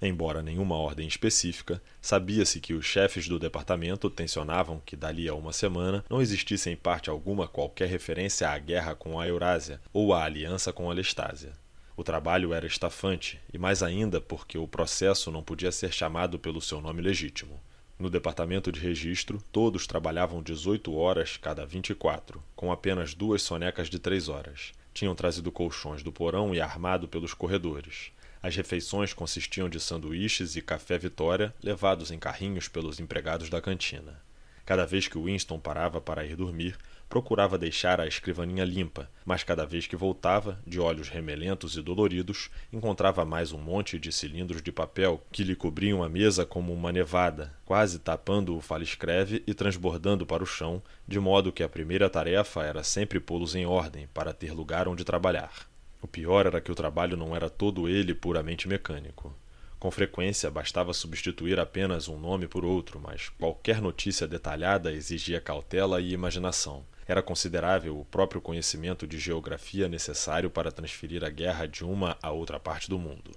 Embora 0.00 0.42
nenhuma 0.42 0.76
ordem 0.76 1.06
específica, 1.06 1.82
sabia-se 2.00 2.58
que 2.58 2.72
os 2.72 2.86
chefes 2.86 3.28
do 3.28 3.38
departamento 3.38 4.08
tensionavam 4.08 4.80
que 4.80 4.96
dali 4.96 5.28
a 5.28 5.34
uma 5.34 5.52
semana 5.52 6.02
não 6.08 6.22
existisse 6.22 6.70
em 6.70 6.76
parte 6.76 7.10
alguma 7.10 7.46
qualquer 7.46 7.90
referência 7.90 8.48
à 8.48 8.58
guerra 8.58 8.94
com 8.94 9.20
a 9.20 9.28
Eurásia 9.28 9.78
ou 9.92 10.14
à 10.14 10.24
aliança 10.24 10.72
com 10.72 10.90
a 10.90 10.94
Lestásia. 10.94 11.52
O 11.94 12.02
trabalho 12.02 12.54
era 12.54 12.66
estafante, 12.66 13.38
e 13.52 13.58
mais 13.58 13.82
ainda 13.82 14.22
porque 14.22 14.56
o 14.56 14.66
processo 14.66 15.30
não 15.30 15.42
podia 15.42 15.70
ser 15.70 15.92
chamado 15.92 16.38
pelo 16.38 16.62
seu 16.62 16.80
nome 16.80 17.02
legítimo. 17.02 17.60
No 18.02 18.10
departamento 18.10 18.72
de 18.72 18.80
registro, 18.80 19.40
todos 19.52 19.86
trabalhavam 19.86 20.42
18 20.42 20.92
horas 20.92 21.36
cada 21.36 21.64
24, 21.64 22.42
com 22.56 22.72
apenas 22.72 23.14
duas 23.14 23.42
sonecas 23.42 23.88
de 23.88 23.96
três 24.00 24.28
horas. 24.28 24.72
Tinham 24.92 25.14
trazido 25.14 25.52
colchões 25.52 26.02
do 26.02 26.10
porão 26.10 26.52
e 26.52 26.60
armado 26.60 27.06
pelos 27.06 27.32
corredores. 27.32 28.10
As 28.42 28.56
refeições 28.56 29.14
consistiam 29.14 29.68
de 29.68 29.78
sanduíches 29.78 30.56
e 30.56 30.60
café 30.60 30.98
Vitória 30.98 31.54
levados 31.62 32.10
em 32.10 32.18
carrinhos 32.18 32.66
pelos 32.66 32.98
empregados 32.98 33.48
da 33.48 33.60
cantina. 33.60 34.20
Cada 34.66 34.84
vez 34.84 35.06
que 35.06 35.16
Winston 35.16 35.60
parava 35.60 36.00
para 36.00 36.26
ir 36.26 36.34
dormir, 36.34 36.76
procurava 37.12 37.58
deixar 37.58 38.00
a 38.00 38.06
escrivaninha 38.06 38.64
limpa, 38.64 39.06
mas 39.22 39.44
cada 39.44 39.66
vez 39.66 39.86
que 39.86 39.94
voltava, 39.94 40.58
de 40.66 40.80
olhos 40.80 41.10
remelentos 41.10 41.76
e 41.76 41.82
doloridos, 41.82 42.48
encontrava 42.72 43.22
mais 43.22 43.52
um 43.52 43.58
monte 43.58 43.98
de 43.98 44.10
cilindros 44.10 44.62
de 44.62 44.72
papel 44.72 45.22
que 45.30 45.44
lhe 45.44 45.54
cobriam 45.54 46.02
a 46.02 46.08
mesa 46.08 46.46
como 46.46 46.72
uma 46.72 46.90
nevada, 46.90 47.52
quase 47.66 47.98
tapando 47.98 48.56
o 48.56 48.62
faliscreve 48.62 49.42
e 49.46 49.52
transbordando 49.52 50.24
para 50.24 50.42
o 50.42 50.46
chão, 50.46 50.82
de 51.06 51.20
modo 51.20 51.52
que 51.52 51.62
a 51.62 51.68
primeira 51.68 52.08
tarefa 52.08 52.62
era 52.64 52.82
sempre 52.82 53.20
pô-los 53.20 53.54
em 53.54 53.66
ordem 53.66 54.08
para 54.14 54.32
ter 54.32 54.54
lugar 54.54 54.88
onde 54.88 55.04
trabalhar. 55.04 55.68
O 56.00 56.08
pior 56.08 56.46
era 56.46 56.62
que 56.62 56.72
o 56.72 56.74
trabalho 56.74 57.14
não 57.14 57.36
era 57.36 57.50
todo 57.50 57.90
ele 57.90 58.14
puramente 58.14 58.66
mecânico. 58.66 59.36
Com 59.78 59.90
frequência 59.90 60.50
bastava 60.50 60.94
substituir 60.94 61.60
apenas 61.60 62.08
um 62.08 62.18
nome 62.18 62.48
por 62.48 62.64
outro, 62.64 62.98
mas 62.98 63.28
qualquer 63.38 63.82
notícia 63.82 64.26
detalhada 64.26 64.90
exigia 64.90 65.42
cautela 65.42 66.00
e 66.00 66.14
imaginação. 66.14 66.90
Era 67.12 67.22
considerável 67.22 68.00
o 68.00 68.06
próprio 68.06 68.40
conhecimento 68.40 69.06
de 69.06 69.18
geografia 69.18 69.86
necessário 69.86 70.48
para 70.48 70.72
transferir 70.72 71.22
a 71.22 71.28
guerra 71.28 71.66
de 71.66 71.84
uma 71.84 72.16
a 72.22 72.30
outra 72.30 72.58
parte 72.58 72.88
do 72.88 72.98
mundo. 72.98 73.32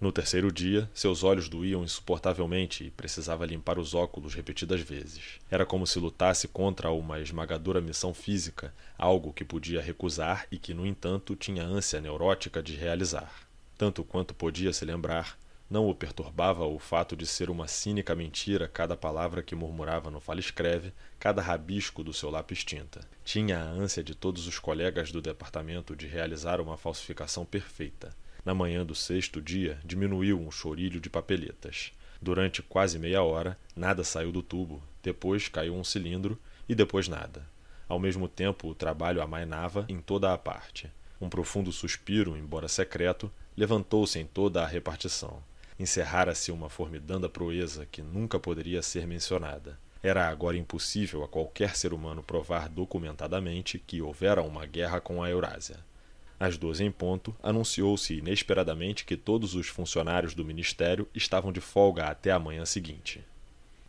No 0.00 0.10
terceiro 0.10 0.50
dia, 0.50 0.90
seus 0.92 1.22
olhos 1.22 1.48
doíam 1.48 1.84
insuportavelmente 1.84 2.82
e 2.82 2.90
precisava 2.90 3.46
limpar 3.46 3.78
os 3.78 3.94
óculos 3.94 4.34
repetidas 4.34 4.80
vezes. 4.80 5.38
Era 5.48 5.64
como 5.64 5.86
se 5.86 6.00
lutasse 6.00 6.48
contra 6.48 6.90
uma 6.90 7.20
esmagadora 7.20 7.80
missão 7.80 8.12
física, 8.12 8.74
algo 8.98 9.32
que 9.32 9.44
podia 9.44 9.80
recusar 9.80 10.44
e 10.50 10.58
que, 10.58 10.74
no 10.74 10.84
entanto, 10.84 11.36
tinha 11.36 11.62
ânsia 11.62 12.00
neurótica 12.00 12.60
de 12.60 12.74
realizar. 12.74 13.46
Tanto 13.78 14.02
quanto 14.02 14.34
podia 14.34 14.72
se 14.72 14.84
lembrar, 14.84 15.38
não 15.68 15.88
o 15.88 15.94
perturbava 15.94 16.64
o 16.64 16.78
fato 16.78 17.16
de 17.16 17.26
ser 17.26 17.50
uma 17.50 17.66
cínica 17.66 18.14
mentira 18.14 18.68
cada 18.68 18.96
palavra 18.96 19.42
que 19.42 19.56
murmurava 19.56 20.10
no 20.12 20.20
fala-escreve, 20.20 20.92
cada 21.18 21.42
rabisco 21.42 22.04
do 22.04 22.12
seu 22.12 22.30
lápis 22.30 22.62
tinta. 22.62 23.00
Tinha 23.24 23.58
a 23.58 23.68
ânsia 23.68 24.02
de 24.02 24.14
todos 24.14 24.46
os 24.46 24.60
colegas 24.60 25.10
do 25.10 25.20
departamento 25.20 25.96
de 25.96 26.06
realizar 26.06 26.60
uma 26.60 26.76
falsificação 26.76 27.44
perfeita. 27.44 28.14
Na 28.44 28.54
manhã 28.54 28.86
do 28.86 28.94
sexto 28.94 29.42
dia, 29.42 29.80
diminuiu 29.84 30.40
um 30.40 30.52
chorilho 30.52 31.00
de 31.00 31.10
papeletas. 31.10 31.92
Durante 32.22 32.62
quase 32.62 32.96
meia 32.96 33.24
hora, 33.24 33.58
nada 33.74 34.04
saiu 34.04 34.30
do 34.30 34.42
tubo, 34.42 34.80
depois 35.02 35.48
caiu 35.48 35.74
um 35.74 35.82
cilindro 35.82 36.38
e 36.68 36.76
depois 36.76 37.08
nada. 37.08 37.44
Ao 37.88 37.98
mesmo 37.98 38.28
tempo, 38.28 38.68
o 38.68 38.74
trabalho 38.74 39.20
amainava 39.20 39.84
em 39.88 40.00
toda 40.00 40.32
a 40.32 40.38
parte. 40.38 40.88
Um 41.20 41.28
profundo 41.28 41.72
suspiro, 41.72 42.36
embora 42.36 42.68
secreto, 42.68 43.32
levantou-se 43.56 44.16
em 44.16 44.26
toda 44.26 44.62
a 44.62 44.66
repartição 44.66 45.42
encerrara-se 45.78 46.50
uma 46.50 46.68
formidanda 46.68 47.28
proeza 47.28 47.86
que 47.86 48.02
nunca 48.02 48.38
poderia 48.38 48.82
ser 48.82 49.06
mencionada. 49.06 49.78
Era 50.02 50.28
agora 50.28 50.56
impossível 50.56 51.24
a 51.24 51.28
qualquer 51.28 51.76
ser 51.76 51.92
humano 51.92 52.22
provar 52.22 52.68
documentadamente 52.68 53.78
que 53.78 54.00
houvera 54.00 54.42
uma 54.42 54.64
guerra 54.64 55.00
com 55.00 55.22
a 55.22 55.28
Eurásia. 55.28 55.76
Às 56.38 56.58
doze 56.58 56.84
em 56.84 56.90
ponto, 56.90 57.34
anunciou-se 57.42 58.14
inesperadamente 58.14 59.04
que 59.04 59.16
todos 59.16 59.54
os 59.54 59.68
funcionários 59.68 60.34
do 60.34 60.44
ministério 60.44 61.08
estavam 61.14 61.50
de 61.50 61.60
folga 61.60 62.06
até 62.06 62.30
a 62.30 62.38
manhã 62.38 62.64
seguinte. 62.64 63.24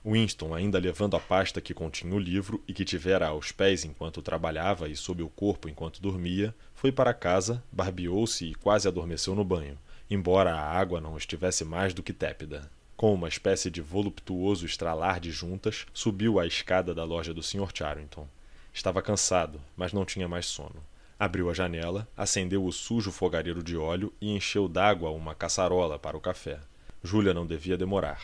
Winston, 0.05 0.55
ainda 0.55 0.79
levando 0.79 1.17
a 1.17 1.19
pasta 1.19 1.59
que 1.59 1.73
continha 1.73 2.15
o 2.15 2.19
livro 2.19 2.63
e 2.65 2.73
que 2.73 2.85
tivera 2.85 3.27
aos 3.27 3.51
pés 3.51 3.83
enquanto 3.83 4.21
trabalhava 4.21 4.87
e 4.87 4.95
sob 4.95 5.21
o 5.21 5.27
corpo 5.27 5.67
enquanto 5.67 6.01
dormia, 6.01 6.55
foi 6.73 6.93
para 6.93 7.13
casa, 7.13 7.61
barbeou-se 7.69 8.45
e 8.45 8.55
quase 8.55 8.87
adormeceu 8.87 9.35
no 9.35 9.43
banho, 9.43 9.77
embora 10.09 10.53
a 10.53 10.61
água 10.61 11.01
não 11.01 11.17
estivesse 11.17 11.63
mais 11.65 11.93
do 11.93 12.03
que 12.03 12.13
tépida. 12.13 12.69
Com 12.95 13.13
uma 13.13 13.27
espécie 13.27 13.69
de 13.69 13.81
voluptuoso 13.81 14.65
estralar 14.65 15.19
de 15.19 15.31
juntas, 15.31 15.85
subiu 15.93 16.39
a 16.39 16.47
escada 16.47 16.95
da 16.95 17.03
loja 17.03 17.33
do 17.33 17.43
Sr. 17.43 17.69
Charrington. 17.73 18.27
Estava 18.73 19.01
cansado, 19.01 19.61
mas 19.75 19.93
não 19.93 20.05
tinha 20.05 20.27
mais 20.27 20.45
sono. 20.45 20.83
Abriu 21.19 21.49
a 21.49 21.53
janela, 21.53 22.07
acendeu 22.15 22.63
o 22.63 22.71
sujo 22.71 23.11
fogareiro 23.11 23.63
de 23.63 23.75
óleo 23.75 24.13
e 24.21 24.35
encheu 24.35 24.67
d'água 24.67 25.09
uma 25.09 25.33
caçarola 25.33 25.97
para 25.97 26.17
o 26.17 26.21
café. 26.21 26.59
Júlia 27.03 27.33
não 27.33 27.45
devia 27.45 27.77
demorar. 27.77 28.21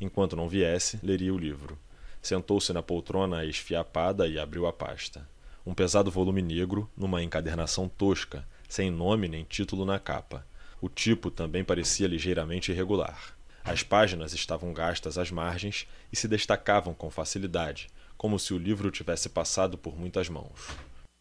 Enquanto 0.00 0.36
não 0.36 0.48
viesse, 0.48 0.98
leria 1.02 1.32
o 1.32 1.38
livro. 1.38 1.78
Sentou-se 2.20 2.72
na 2.72 2.82
poltrona 2.82 3.44
esfiapada 3.44 4.26
e 4.26 4.38
abriu 4.38 4.66
a 4.66 4.72
pasta. 4.72 5.28
Um 5.64 5.72
pesado 5.74 6.10
volume 6.10 6.42
negro, 6.42 6.90
numa 6.96 7.22
encadernação 7.22 7.88
tosca, 7.88 8.44
sem 8.68 8.90
nome 8.90 9.28
nem 9.28 9.44
título 9.44 9.84
na 9.84 9.98
capa. 10.00 10.44
O 10.82 10.88
tipo 10.88 11.30
também 11.30 11.62
parecia 11.62 12.08
ligeiramente 12.08 12.72
irregular. 12.72 13.36
As 13.62 13.84
páginas 13.84 14.32
estavam 14.32 14.74
gastas 14.74 15.16
às 15.16 15.30
margens 15.30 15.86
e 16.12 16.16
se 16.16 16.26
destacavam 16.26 16.92
com 16.92 17.08
facilidade, 17.08 17.86
como 18.16 18.36
se 18.36 18.52
o 18.52 18.58
livro 18.58 18.90
tivesse 18.90 19.28
passado 19.28 19.78
por 19.78 19.96
muitas 19.96 20.28
mãos. 20.28 20.70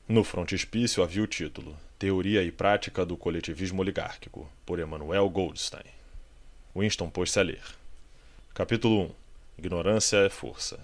No 0.09 0.23
frontispício 0.23 1.03
havia 1.03 1.21
o 1.21 1.27
título 1.27 1.77
Teoria 1.99 2.41
e 2.41 2.51
Prática 2.51 3.05
do 3.05 3.15
Coletivismo 3.15 3.83
Oligárquico, 3.83 4.51
por 4.65 4.79
Emanuel 4.79 5.29
Goldstein. 5.29 5.85
Winston 6.75 7.11
pôs-se 7.11 7.39
a 7.39 7.43
ler. 7.43 7.61
Capítulo 8.55 9.03
1 9.03 9.11
Ignorância 9.59 10.17
é 10.17 10.29
força. 10.31 10.83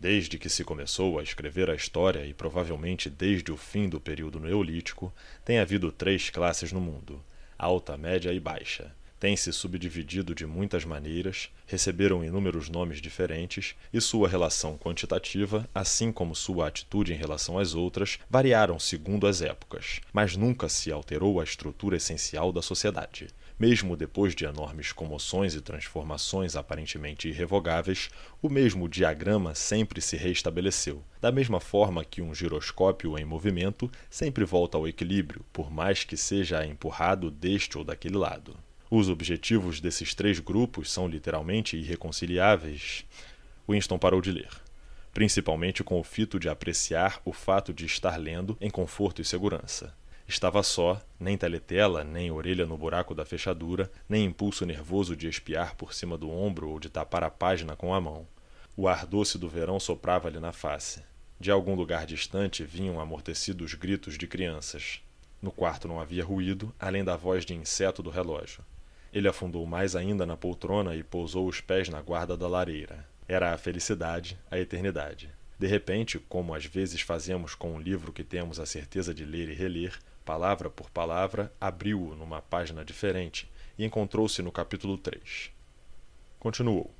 Desde 0.00 0.38
que 0.38 0.48
se 0.48 0.64
começou 0.64 1.18
a 1.18 1.22
escrever 1.22 1.68
a 1.68 1.74
história, 1.74 2.24
e 2.24 2.32
provavelmente 2.32 3.10
desde 3.10 3.52
o 3.52 3.56
fim 3.58 3.86
do 3.86 4.00
período 4.00 4.40
neolítico, 4.40 5.12
tem 5.44 5.58
havido 5.58 5.92
três 5.92 6.30
classes 6.30 6.72
no 6.72 6.80
mundo: 6.80 7.22
alta, 7.64 7.96
média 7.96 8.30
e 8.30 8.38
baixa. 8.38 8.92
Tem 9.18 9.34
se 9.36 9.50
subdividido 9.54 10.34
de 10.34 10.44
muitas 10.44 10.84
maneiras, 10.84 11.48
receberam 11.66 12.22
inúmeros 12.22 12.68
nomes 12.68 13.00
diferentes 13.00 13.74
e 13.90 13.98
sua 14.02 14.28
relação 14.28 14.76
quantitativa, 14.76 15.66
assim 15.74 16.12
como 16.12 16.34
sua 16.34 16.68
atitude 16.68 17.14
em 17.14 17.16
relação 17.16 17.58
às 17.58 17.74
outras, 17.74 18.18
variaram 18.28 18.78
segundo 18.78 19.26
as 19.26 19.40
épocas, 19.40 20.02
mas 20.12 20.36
nunca 20.36 20.68
se 20.68 20.92
alterou 20.92 21.40
a 21.40 21.44
estrutura 21.44 21.96
essencial 21.96 22.52
da 22.52 22.60
sociedade. 22.60 23.28
Mesmo 23.58 23.96
depois 23.96 24.34
de 24.34 24.44
enormes 24.44 24.90
comoções 24.90 25.54
e 25.54 25.60
transformações 25.60 26.56
aparentemente 26.56 27.28
irrevogáveis, 27.28 28.10
o 28.42 28.48
mesmo 28.48 28.88
diagrama 28.88 29.54
sempre 29.54 30.00
se 30.00 30.16
reestabeleceu, 30.16 31.04
da 31.20 31.30
mesma 31.30 31.60
forma 31.60 32.04
que 32.04 32.20
um 32.20 32.34
giroscópio 32.34 33.16
em 33.16 33.24
movimento 33.24 33.90
sempre 34.10 34.44
volta 34.44 34.76
ao 34.76 34.88
equilíbrio, 34.88 35.44
por 35.52 35.70
mais 35.70 36.02
que 36.02 36.16
seja 36.16 36.66
empurrado 36.66 37.30
deste 37.30 37.78
ou 37.78 37.84
daquele 37.84 38.16
lado. 38.16 38.56
Os 38.90 39.08
objetivos 39.08 39.80
desses 39.80 40.14
três 40.14 40.40
grupos 40.40 40.90
são 40.90 41.06
literalmente 41.06 41.76
irreconciliáveis. 41.76 43.04
Winston 43.68 43.98
parou 43.98 44.20
de 44.20 44.32
ler 44.32 44.50
principalmente 45.14 45.84
com 45.84 46.00
o 46.00 46.02
fito 46.02 46.40
de 46.40 46.48
apreciar 46.48 47.22
o 47.24 47.32
fato 47.32 47.72
de 47.72 47.86
estar 47.86 48.16
lendo 48.16 48.58
em 48.60 48.68
conforto 48.68 49.22
e 49.22 49.24
segurança. 49.24 49.94
Estava 50.26 50.62
só, 50.62 51.00
nem 51.20 51.36
teletela, 51.36 52.02
nem 52.02 52.30
orelha 52.30 52.66
no 52.66 52.78
buraco 52.78 53.14
da 53.14 53.24
fechadura, 53.24 53.90
nem 54.08 54.24
impulso 54.24 54.64
nervoso 54.64 55.14
de 55.14 55.28
espiar 55.28 55.74
por 55.76 55.92
cima 55.92 56.16
do 56.16 56.30
ombro 56.30 56.70
ou 56.70 56.80
de 56.80 56.88
tapar 56.88 57.22
a 57.22 57.30
página 57.30 57.76
com 57.76 57.92
a 57.92 58.00
mão. 58.00 58.26
O 58.76 58.88
ar 58.88 59.06
doce 59.06 59.38
do 59.38 59.48
verão 59.48 59.78
soprava-lhe 59.78 60.40
na 60.40 60.50
face. 60.50 61.02
De 61.38 61.50
algum 61.50 61.74
lugar 61.74 62.06
distante 62.06 62.64
vinham 62.64 62.98
amortecidos 62.98 63.74
gritos 63.74 64.16
de 64.16 64.26
crianças. 64.26 65.00
No 65.42 65.52
quarto 65.52 65.86
não 65.86 66.00
havia 66.00 66.24
ruído, 66.24 66.74
além 66.80 67.04
da 67.04 67.16
voz 67.16 67.44
de 67.44 67.54
inseto 67.54 68.02
do 68.02 68.08
relógio. 68.08 68.64
Ele 69.12 69.28
afundou 69.28 69.64
mais 69.66 69.94
ainda 69.94 70.24
na 70.24 70.36
poltrona 70.36 70.96
e 70.96 71.02
pousou 71.02 71.46
os 71.46 71.60
pés 71.60 71.88
na 71.88 72.00
guarda 72.00 72.36
da 72.36 72.48
lareira. 72.48 73.06
Era 73.28 73.52
a 73.52 73.58
felicidade, 73.58 74.38
a 74.50 74.58
eternidade. 74.58 75.30
De 75.58 75.66
repente, 75.66 76.18
como 76.18 76.54
às 76.54 76.64
vezes 76.64 77.00
fazemos 77.00 77.54
com 77.54 77.74
um 77.74 77.80
livro 77.80 78.12
que 78.12 78.24
temos 78.24 78.58
a 78.58 78.66
certeza 78.66 79.14
de 79.14 79.24
ler 79.24 79.48
e 79.48 79.54
reler, 79.54 79.98
palavra 80.24 80.70
por 80.70 80.90
palavra, 80.90 81.52
abriu-o 81.60 82.14
numa 82.16 82.40
página 82.40 82.84
diferente 82.84 83.50
e 83.78 83.84
encontrou-se 83.84 84.40
no 84.40 84.50
capítulo 84.50 84.96
3. 84.96 85.50
Continuou. 86.38 86.94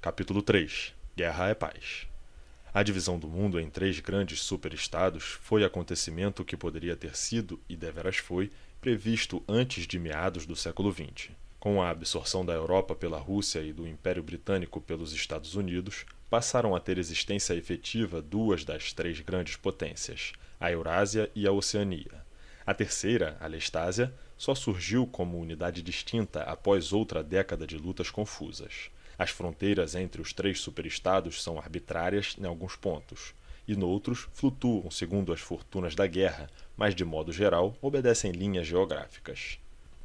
Capítulo 0.00 0.42
3 0.42 0.94
Guerra 1.16 1.48
é 1.48 1.54
Paz. 1.54 2.06
A 2.72 2.82
divisão 2.82 3.18
do 3.18 3.26
mundo 3.26 3.58
em 3.58 3.68
três 3.68 3.98
grandes 3.98 4.40
superestados 4.40 5.24
foi 5.24 5.64
acontecimento 5.64 6.44
que 6.44 6.56
poderia 6.56 6.94
ter 6.94 7.16
sido, 7.16 7.58
e 7.68 7.74
deveras 7.74 8.18
foi, 8.18 8.50
previsto 8.80 9.42
antes 9.48 9.86
de 9.86 9.98
meados 9.98 10.46
do 10.46 10.54
século 10.54 10.92
XX. 10.92 11.30
Com 11.58 11.82
a 11.82 11.90
absorção 11.90 12.44
da 12.44 12.52
Europa 12.52 12.94
pela 12.94 13.18
Rússia 13.18 13.60
e 13.60 13.72
do 13.72 13.88
Império 13.88 14.22
Britânico 14.22 14.80
pelos 14.80 15.12
Estados 15.12 15.56
Unidos, 15.56 16.06
passaram 16.28 16.76
a 16.76 16.80
ter 16.80 16.96
existência 16.96 17.54
efetiva 17.54 18.22
duas 18.22 18.64
das 18.64 18.92
três 18.92 19.20
grandes 19.20 19.56
potências, 19.56 20.32
a 20.60 20.70
Eurásia 20.70 21.30
e 21.34 21.46
a 21.46 21.52
Oceania. 21.52 22.19
A 22.66 22.74
terceira, 22.74 23.36
a 23.40 23.46
Lestásia, 23.46 24.12
só 24.36 24.54
surgiu 24.54 25.06
como 25.06 25.38
unidade 25.38 25.82
distinta 25.82 26.42
após 26.42 26.92
outra 26.92 27.22
década 27.22 27.66
de 27.66 27.76
lutas 27.76 28.10
confusas. 28.10 28.90
As 29.18 29.30
fronteiras 29.30 29.94
entre 29.94 30.22
os 30.22 30.32
três 30.32 30.60
superestados 30.60 31.42
são 31.42 31.58
arbitrárias 31.58 32.36
em 32.38 32.46
alguns 32.46 32.76
pontos, 32.76 33.34
e 33.68 33.76
noutros 33.76 34.28
flutuam 34.32 34.90
segundo 34.90 35.32
as 35.32 35.40
fortunas 35.40 35.94
da 35.94 36.06
guerra, 36.06 36.48
mas 36.76 36.94
de 36.94 37.04
modo 37.04 37.32
geral 37.32 37.76
obedecem 37.80 38.32
linhas 38.32 38.66
geográficas. 38.66 39.58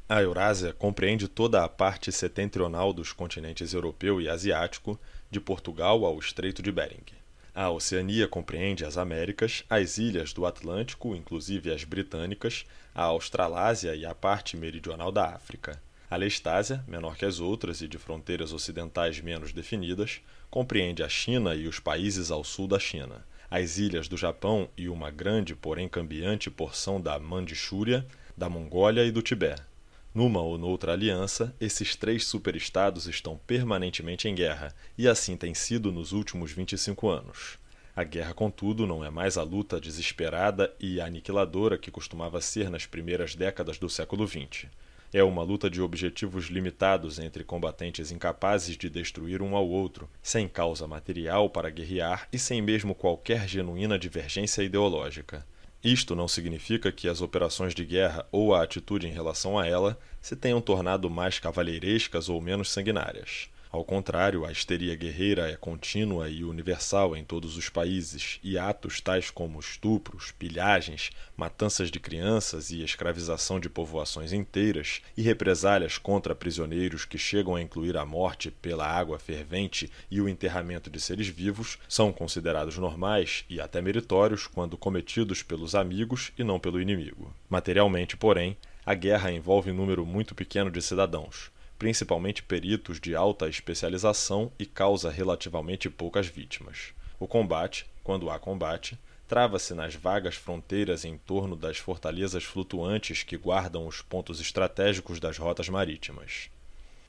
A 0.07 0.21
Eurásia 0.21 0.71
compreende 0.71 1.27
toda 1.27 1.63
a 1.63 1.69
parte 1.69 2.11
setentrional 2.11 2.93
dos 2.93 3.11
continentes 3.11 3.73
europeu 3.73 4.21
e 4.21 4.29
asiático, 4.29 4.99
de 5.31 5.39
Portugal 5.39 6.05
ao 6.05 6.19
Estreito 6.19 6.61
de 6.61 6.71
Bering. 6.71 7.24
A 7.55 7.69
Oceania 7.69 8.27
compreende 8.27 8.83
as 8.83 8.97
Américas, 8.97 9.63
as 9.69 9.97
ilhas 9.97 10.33
do 10.33 10.45
Atlântico, 10.45 11.15
inclusive 11.15 11.71
as 11.71 11.85
britânicas, 11.85 12.65
a 12.93 13.03
Australásia 13.03 13.95
e 13.95 14.05
a 14.05 14.13
parte 14.13 14.57
meridional 14.57 15.09
da 15.09 15.33
África. 15.33 15.81
A 16.11 16.17
Lestásia, 16.17 16.83
menor 16.85 17.15
que 17.15 17.23
as 17.23 17.39
outras 17.39 17.79
e 17.79 17.87
de 17.87 17.97
fronteiras 17.97 18.51
ocidentais 18.51 19.21
menos 19.21 19.53
definidas, 19.53 20.19
compreende 20.49 21.01
a 21.01 21.07
China 21.07 21.55
e 21.55 21.65
os 21.65 21.79
países 21.79 22.29
ao 22.29 22.43
sul 22.43 22.67
da 22.67 22.77
China, 22.77 23.25
as 23.49 23.77
ilhas 23.77 24.09
do 24.09 24.17
Japão 24.17 24.67
e 24.75 24.89
uma 24.89 25.09
grande, 25.09 25.55
porém 25.55 25.87
cambiante 25.87 26.51
porção 26.51 26.99
da 26.99 27.17
Mandichúria, 27.17 28.05
da 28.35 28.49
Mongólia 28.49 29.05
e 29.05 29.11
do 29.11 29.21
Tibete. 29.21 29.74
Numa 30.15 30.39
ou 30.39 30.57
noutra 30.57 30.93
aliança, 30.93 31.53
esses 31.59 31.93
três 31.93 32.25
superestados 32.25 33.05
estão 33.05 33.37
permanentemente 33.45 34.29
em 34.29 34.33
guerra, 34.33 34.73
e 34.97 35.09
assim 35.09 35.35
tem 35.35 35.53
sido 35.53 35.91
nos 35.91 36.13
últimos 36.13 36.53
25 36.53 37.09
anos. 37.09 37.59
A 37.93 38.01
guerra, 38.01 38.33
contudo, 38.33 38.87
não 38.87 39.03
é 39.03 39.09
mais 39.09 39.37
a 39.37 39.43
luta 39.43 39.77
desesperada 39.77 40.73
e 40.79 41.01
aniquiladora 41.01 41.77
que 41.77 41.91
costumava 41.91 42.39
ser 42.39 42.69
nas 42.69 42.85
primeiras 42.85 43.35
décadas 43.35 43.77
do 43.77 43.89
século 43.89 44.25
XX. 44.25 44.67
É 45.11 45.21
uma 45.21 45.43
luta 45.43 45.69
de 45.69 45.81
objetivos 45.81 46.45
limitados 46.45 47.19
entre 47.19 47.43
combatentes 47.43 48.09
incapazes 48.09 48.77
de 48.77 48.89
destruir 48.89 49.41
um 49.41 49.53
ao 49.53 49.67
outro, 49.67 50.09
sem 50.23 50.47
causa 50.47 50.87
material 50.87 51.49
para 51.49 51.69
guerrear 51.69 52.29
e 52.31 52.39
sem 52.39 52.61
mesmo 52.61 52.95
qualquer 52.95 53.49
genuína 53.49 53.99
divergência 53.99 54.63
ideológica. 54.63 55.45
Isto 55.85 56.15
não 56.15 56.27
significa 56.27 56.91
que 56.91 57.07
as 57.07 57.21
operações 57.21 57.75
de 57.75 57.85
guerra 57.85 58.27
ou 58.31 58.55
a 58.55 58.63
atitude 58.63 59.05
em 59.05 59.11
relação 59.11 59.59
a 59.59 59.67
ela 59.67 59.99
se 60.19 60.35
tenham 60.35 60.59
tornado 60.59 61.11
mais 61.11 61.37
cavalheirescas 61.37 62.27
ou 62.27 62.41
menos 62.41 62.71
sanguinárias. 62.71 63.51
Ao 63.75 63.83
contrário, 63.83 64.45
a 64.45 64.53
histeria 64.53 64.95
guerreira 64.95 65.51
é 65.51 65.57
contínua 65.57 66.29
e 66.29 66.45
universal 66.45 67.13
em 67.13 67.25
todos 67.25 67.57
os 67.57 67.67
países, 67.67 68.39
e 68.41 68.57
atos 68.57 69.01
tais 69.01 69.29
como 69.29 69.59
estupros, 69.59 70.31
pilhagens, 70.31 71.09
matanças 71.35 71.91
de 71.91 71.99
crianças 71.99 72.69
e 72.69 72.81
escravização 72.81 73.59
de 73.59 73.67
povoações 73.67 74.31
inteiras, 74.31 75.01
e 75.17 75.21
represálias 75.21 75.97
contra 75.97 76.33
prisioneiros 76.33 77.03
que 77.03 77.17
chegam 77.17 77.53
a 77.53 77.61
incluir 77.61 77.97
a 77.97 78.05
morte 78.05 78.49
pela 78.49 78.87
água 78.87 79.19
fervente 79.19 79.91
e 80.09 80.21
o 80.21 80.29
enterramento 80.29 80.89
de 80.89 81.01
seres 81.01 81.27
vivos, 81.27 81.77
são 81.89 82.13
considerados 82.13 82.77
normais 82.77 83.43
e 83.49 83.59
até 83.59 83.81
meritórios 83.81 84.47
quando 84.47 84.77
cometidos 84.77 85.43
pelos 85.43 85.75
amigos 85.75 86.31
e 86.39 86.45
não 86.45 86.61
pelo 86.61 86.79
inimigo. 86.79 87.35
Materialmente, 87.49 88.15
porém, 88.15 88.55
a 88.85 88.93
guerra 88.93 89.33
envolve 89.33 89.69
um 89.69 89.75
número 89.75 90.05
muito 90.05 90.33
pequeno 90.33 90.71
de 90.71 90.81
cidadãos 90.81 91.53
principalmente 91.77 92.43
peritos 92.43 92.99
de 92.99 93.15
alta 93.15 93.47
especialização 93.47 94.51
e 94.57 94.65
causa 94.65 95.09
relativamente 95.09 95.89
poucas 95.89 96.27
vítimas. 96.27 96.93
O 97.19 97.27
combate, 97.27 97.85
quando 98.03 98.29
há 98.29 98.39
combate, 98.39 98.97
trava-se 99.27 99.73
nas 99.73 99.95
vagas 99.95 100.35
fronteiras 100.35 101.03
em 101.03 101.17
torno 101.17 101.55
das 101.55 101.77
fortalezas 101.77 102.43
flutuantes 102.43 103.23
que 103.23 103.37
guardam 103.37 103.87
os 103.87 104.01
pontos 104.01 104.39
estratégicos 104.39 105.19
das 105.19 105.37
rotas 105.37 105.69
marítimas. 105.69 106.49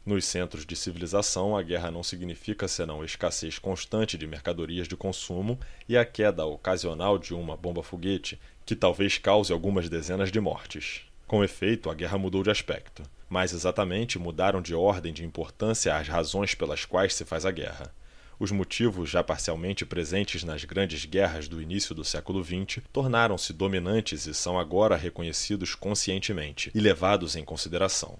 Nos 0.04 0.24
centros 0.24 0.64
de 0.64 0.76
civilização, 0.76 1.56
a 1.56 1.62
guerra 1.62 1.90
não 1.90 2.02
significa 2.02 2.68
senão 2.68 3.04
escassez 3.04 3.58
constante 3.58 4.16
de 4.16 4.24
mercadorias 4.24 4.86
de 4.86 4.96
consumo 4.96 5.58
e 5.88 5.96
a 5.96 6.04
queda 6.04 6.46
ocasional 6.46 7.18
de 7.18 7.34
uma 7.34 7.56
bomba-foguete, 7.56 8.38
que 8.64 8.76
talvez 8.76 9.18
cause 9.18 9.52
algumas 9.52 9.88
dezenas 9.88 10.30
de 10.30 10.40
mortes. 10.40 11.02
Com 11.26 11.42
efeito, 11.42 11.90
a 11.90 11.94
guerra 11.94 12.16
mudou 12.18 12.44
de 12.44 12.50
aspecto. 12.50 13.02
Mais 13.28 13.52
exatamente, 13.52 14.18
mudaram 14.18 14.62
de 14.62 14.74
ordem 14.74 15.12
de 15.12 15.24
importância 15.24 15.96
as 15.96 16.08
razões 16.08 16.54
pelas 16.54 16.84
quais 16.84 17.14
se 17.14 17.24
faz 17.24 17.44
a 17.44 17.50
guerra. 17.50 17.92
Os 18.38 18.50
motivos, 18.50 19.08
já 19.08 19.24
parcialmente 19.24 19.86
presentes 19.86 20.44
nas 20.44 20.62
grandes 20.64 21.04
guerras 21.06 21.48
do 21.48 21.60
início 21.60 21.94
do 21.94 22.04
século 22.04 22.44
XX, 22.44 22.82
tornaram-se 22.92 23.52
dominantes 23.52 24.26
e 24.26 24.34
são 24.34 24.58
agora 24.58 24.94
reconhecidos 24.94 25.74
conscientemente 25.74 26.70
e 26.74 26.80
levados 26.80 27.34
em 27.34 27.44
consideração. 27.44 28.18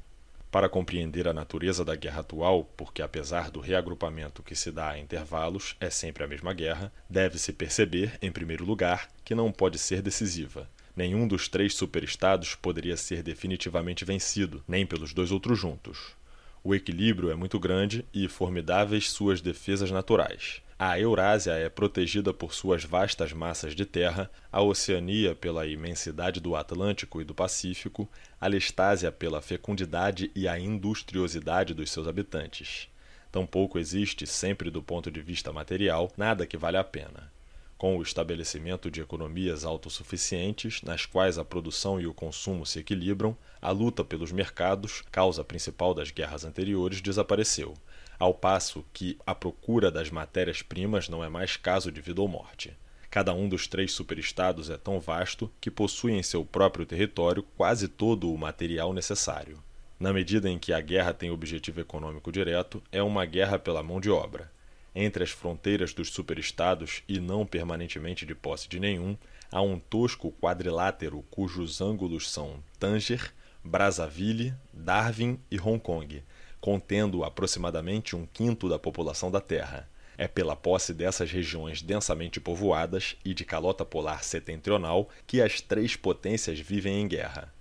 Para 0.51 0.71
compreender 0.71 1.29
a 1.29 1.35
natureza 1.35 1.85
da 1.85 1.95
guerra 1.95 2.21
atual, 2.21 2.65
porque 2.77 3.03
apesar 3.03 3.51
do 3.51 3.61
reagrupamento 3.61 4.43
que 4.43 4.55
se 4.55 4.71
dá 4.71 4.91
a 4.91 4.99
intervalos, 4.99 5.77
é 5.79 5.91
sempre 5.91 6.25
a 6.25 6.27
mesma 6.27 6.55
guerra, 6.55 6.91
deve-se 7.11 7.53
perceber, 7.53 8.17
em 8.23 8.33
primeiro 8.33 8.65
lugar, 8.65 9.11
que 9.23 9.35
não 9.35 9.53
pode 9.53 9.79
ser 9.79 10.01
decisiva, 10.01 10.67
Nenhum 10.97 11.29
dos 11.29 11.47
três 11.47 11.75
superestados 11.75 12.55
poderia 12.55 12.97
ser 12.97 13.23
definitivamente 13.23 14.03
vencido, 14.03 14.65
nem 14.67 14.87
pelos 14.87 15.13
dois 15.13 15.31
outros 15.31 15.59
juntos. 15.59 16.17
O 16.65 16.75
equilíbrio 16.75 17.31
é 17.31 17.35
muito 17.35 17.61
grande 17.61 18.03
e 18.15 18.27
formidáveis 18.27 19.11
suas 19.11 19.43
defesas 19.43 19.91
naturais. 19.91 20.63
A 20.79 20.99
Eurásia 20.99 21.53
é 21.53 21.69
protegida 21.69 22.33
por 22.33 22.55
suas 22.55 22.83
vastas 22.83 23.33
massas 23.35 23.75
de 23.75 23.85
terra, 23.85 24.31
a 24.51 24.63
Oceania 24.63 25.35
pela 25.35 25.67
imensidade 25.67 26.41
do 26.41 26.57
Atlântico 26.57 27.21
e 27.21 27.25
do 27.25 27.35
Pacífico, 27.35 28.09
a 28.41 28.47
Lestásia 28.47 29.13
pela 29.13 29.43
fecundidade 29.43 30.31
e 30.35 30.49
a 30.49 30.59
industriosidade 30.59 31.75
dos 31.75 31.91
seus 31.91 32.09
habitantes. 32.09 32.89
Tampouco 33.31 33.79
existe, 33.79 34.27
sempre 34.27 34.71
do 34.71 34.83
ponto 34.83 35.11
de 35.11 35.21
vista 35.21 35.53
material, 35.53 36.11
nada 36.17 36.47
que 36.47 36.57
vale 36.57 36.79
a 36.79 36.85
pena 36.85 37.36
com 37.79 37.97
o 37.97 38.03
estabelecimento 38.03 38.91
de 38.91 39.01
economias 39.01 39.65
autossuficientes, 39.65 40.83
nas 40.83 41.05
quais 41.05 41.39
a 41.39 41.45
produção 41.45 42.01
e 42.01 42.07
o 42.07 42.15
consumo 42.15 42.65
se 42.65 42.79
equilibram, 42.79 43.37
a 43.61 43.71
luta 43.71 44.03
pelos 44.03 44.33
mercados, 44.33 45.03
causa 45.11 45.45
principal 45.45 45.93
das 45.93 46.11
guerras 46.11 46.45
anteriores, 46.45 47.03
desapareceu, 47.03 47.75
ao 48.19 48.33
passo 48.33 48.85
que 48.93 49.19
a 49.27 49.35
procura 49.35 49.91
das 49.91 50.11
matérias-primas 50.11 51.09
não 51.09 51.23
é 51.23 51.29
mais 51.29 51.57
caso 51.57 51.93
de 51.93 52.01
vida 52.01 52.21
ou 52.21 52.29
morte. 52.29 52.77
Cada 53.11 53.33
um 53.33 53.49
dos 53.49 53.67
três 53.67 53.93
superestados 53.93 54.69
é 54.71 54.77
tão 54.77 54.99
vasto 54.99 55.51
que 55.61 55.71
possui 55.71 56.13
em 56.13 56.23
seu 56.23 56.45
próprio 56.45 56.87
território 56.87 57.43
quase 57.57 57.89
todo 57.89 58.33
o 58.33 58.39
material 58.39 58.93
necessário. 58.93 59.63
Na 59.99 60.13
medida 60.13 60.51
em 60.51 60.59
que 60.59 60.73
a 60.73 60.81
guerra 60.81 61.15
tem 61.15 61.31
objetivo 61.31 61.81
econômico 61.81 62.31
direto, 62.31 62.83
é 62.93 63.03
uma 63.03 63.25
guerra 63.25 63.59
pela 63.59 63.83
mão 63.83 64.01
de 64.01 64.11
obra 64.11 64.51
entre 64.99 65.23
as 65.23 65.31
fronteiras 65.31 65.93
dos 65.93 66.11
superestados 66.11 67.03
e 67.07 67.21
não 67.21 67.45
permanentemente 67.45 68.25
de 68.25 68.35
posse 68.35 68.67
de 68.67 68.81
nenhum, 68.81 69.15
há 69.53 69.61
um 69.61 69.79
tosco 69.79 70.33
quadrilátero 70.41 71.23
cujos 71.31 71.83
ângulos 71.83 72.31
são 72.31 72.65
Tanger, 72.81 73.31
Brazzaville, 73.63 74.55
Darwin 74.73 75.39
e 75.51 75.61
Hong 75.61 75.79
Kong, 75.79 76.25
contendo 76.59 77.25
aproximadamente 77.25 78.17
um 78.17 78.27
quinto 78.33 78.71
da 78.71 78.79
população 78.79 79.31
da 79.31 79.41
Terra. 79.41 79.87
É 80.17 80.27
pela 80.27 80.57
posse 80.57 80.95
dessas 80.95 81.31
regiões 81.31 81.83
densamente 81.83 82.41
povoadas 82.41 83.17
e 83.23 83.35
de 83.35 83.45
calota 83.45 83.85
polar 83.85 84.25
setentrional 84.25 85.11
que 85.27 85.43
as 85.43 85.61
três 85.61 85.95
potências 85.95 86.59
vivem 86.59 87.03
em 87.03 87.07
guerra. 87.07 87.53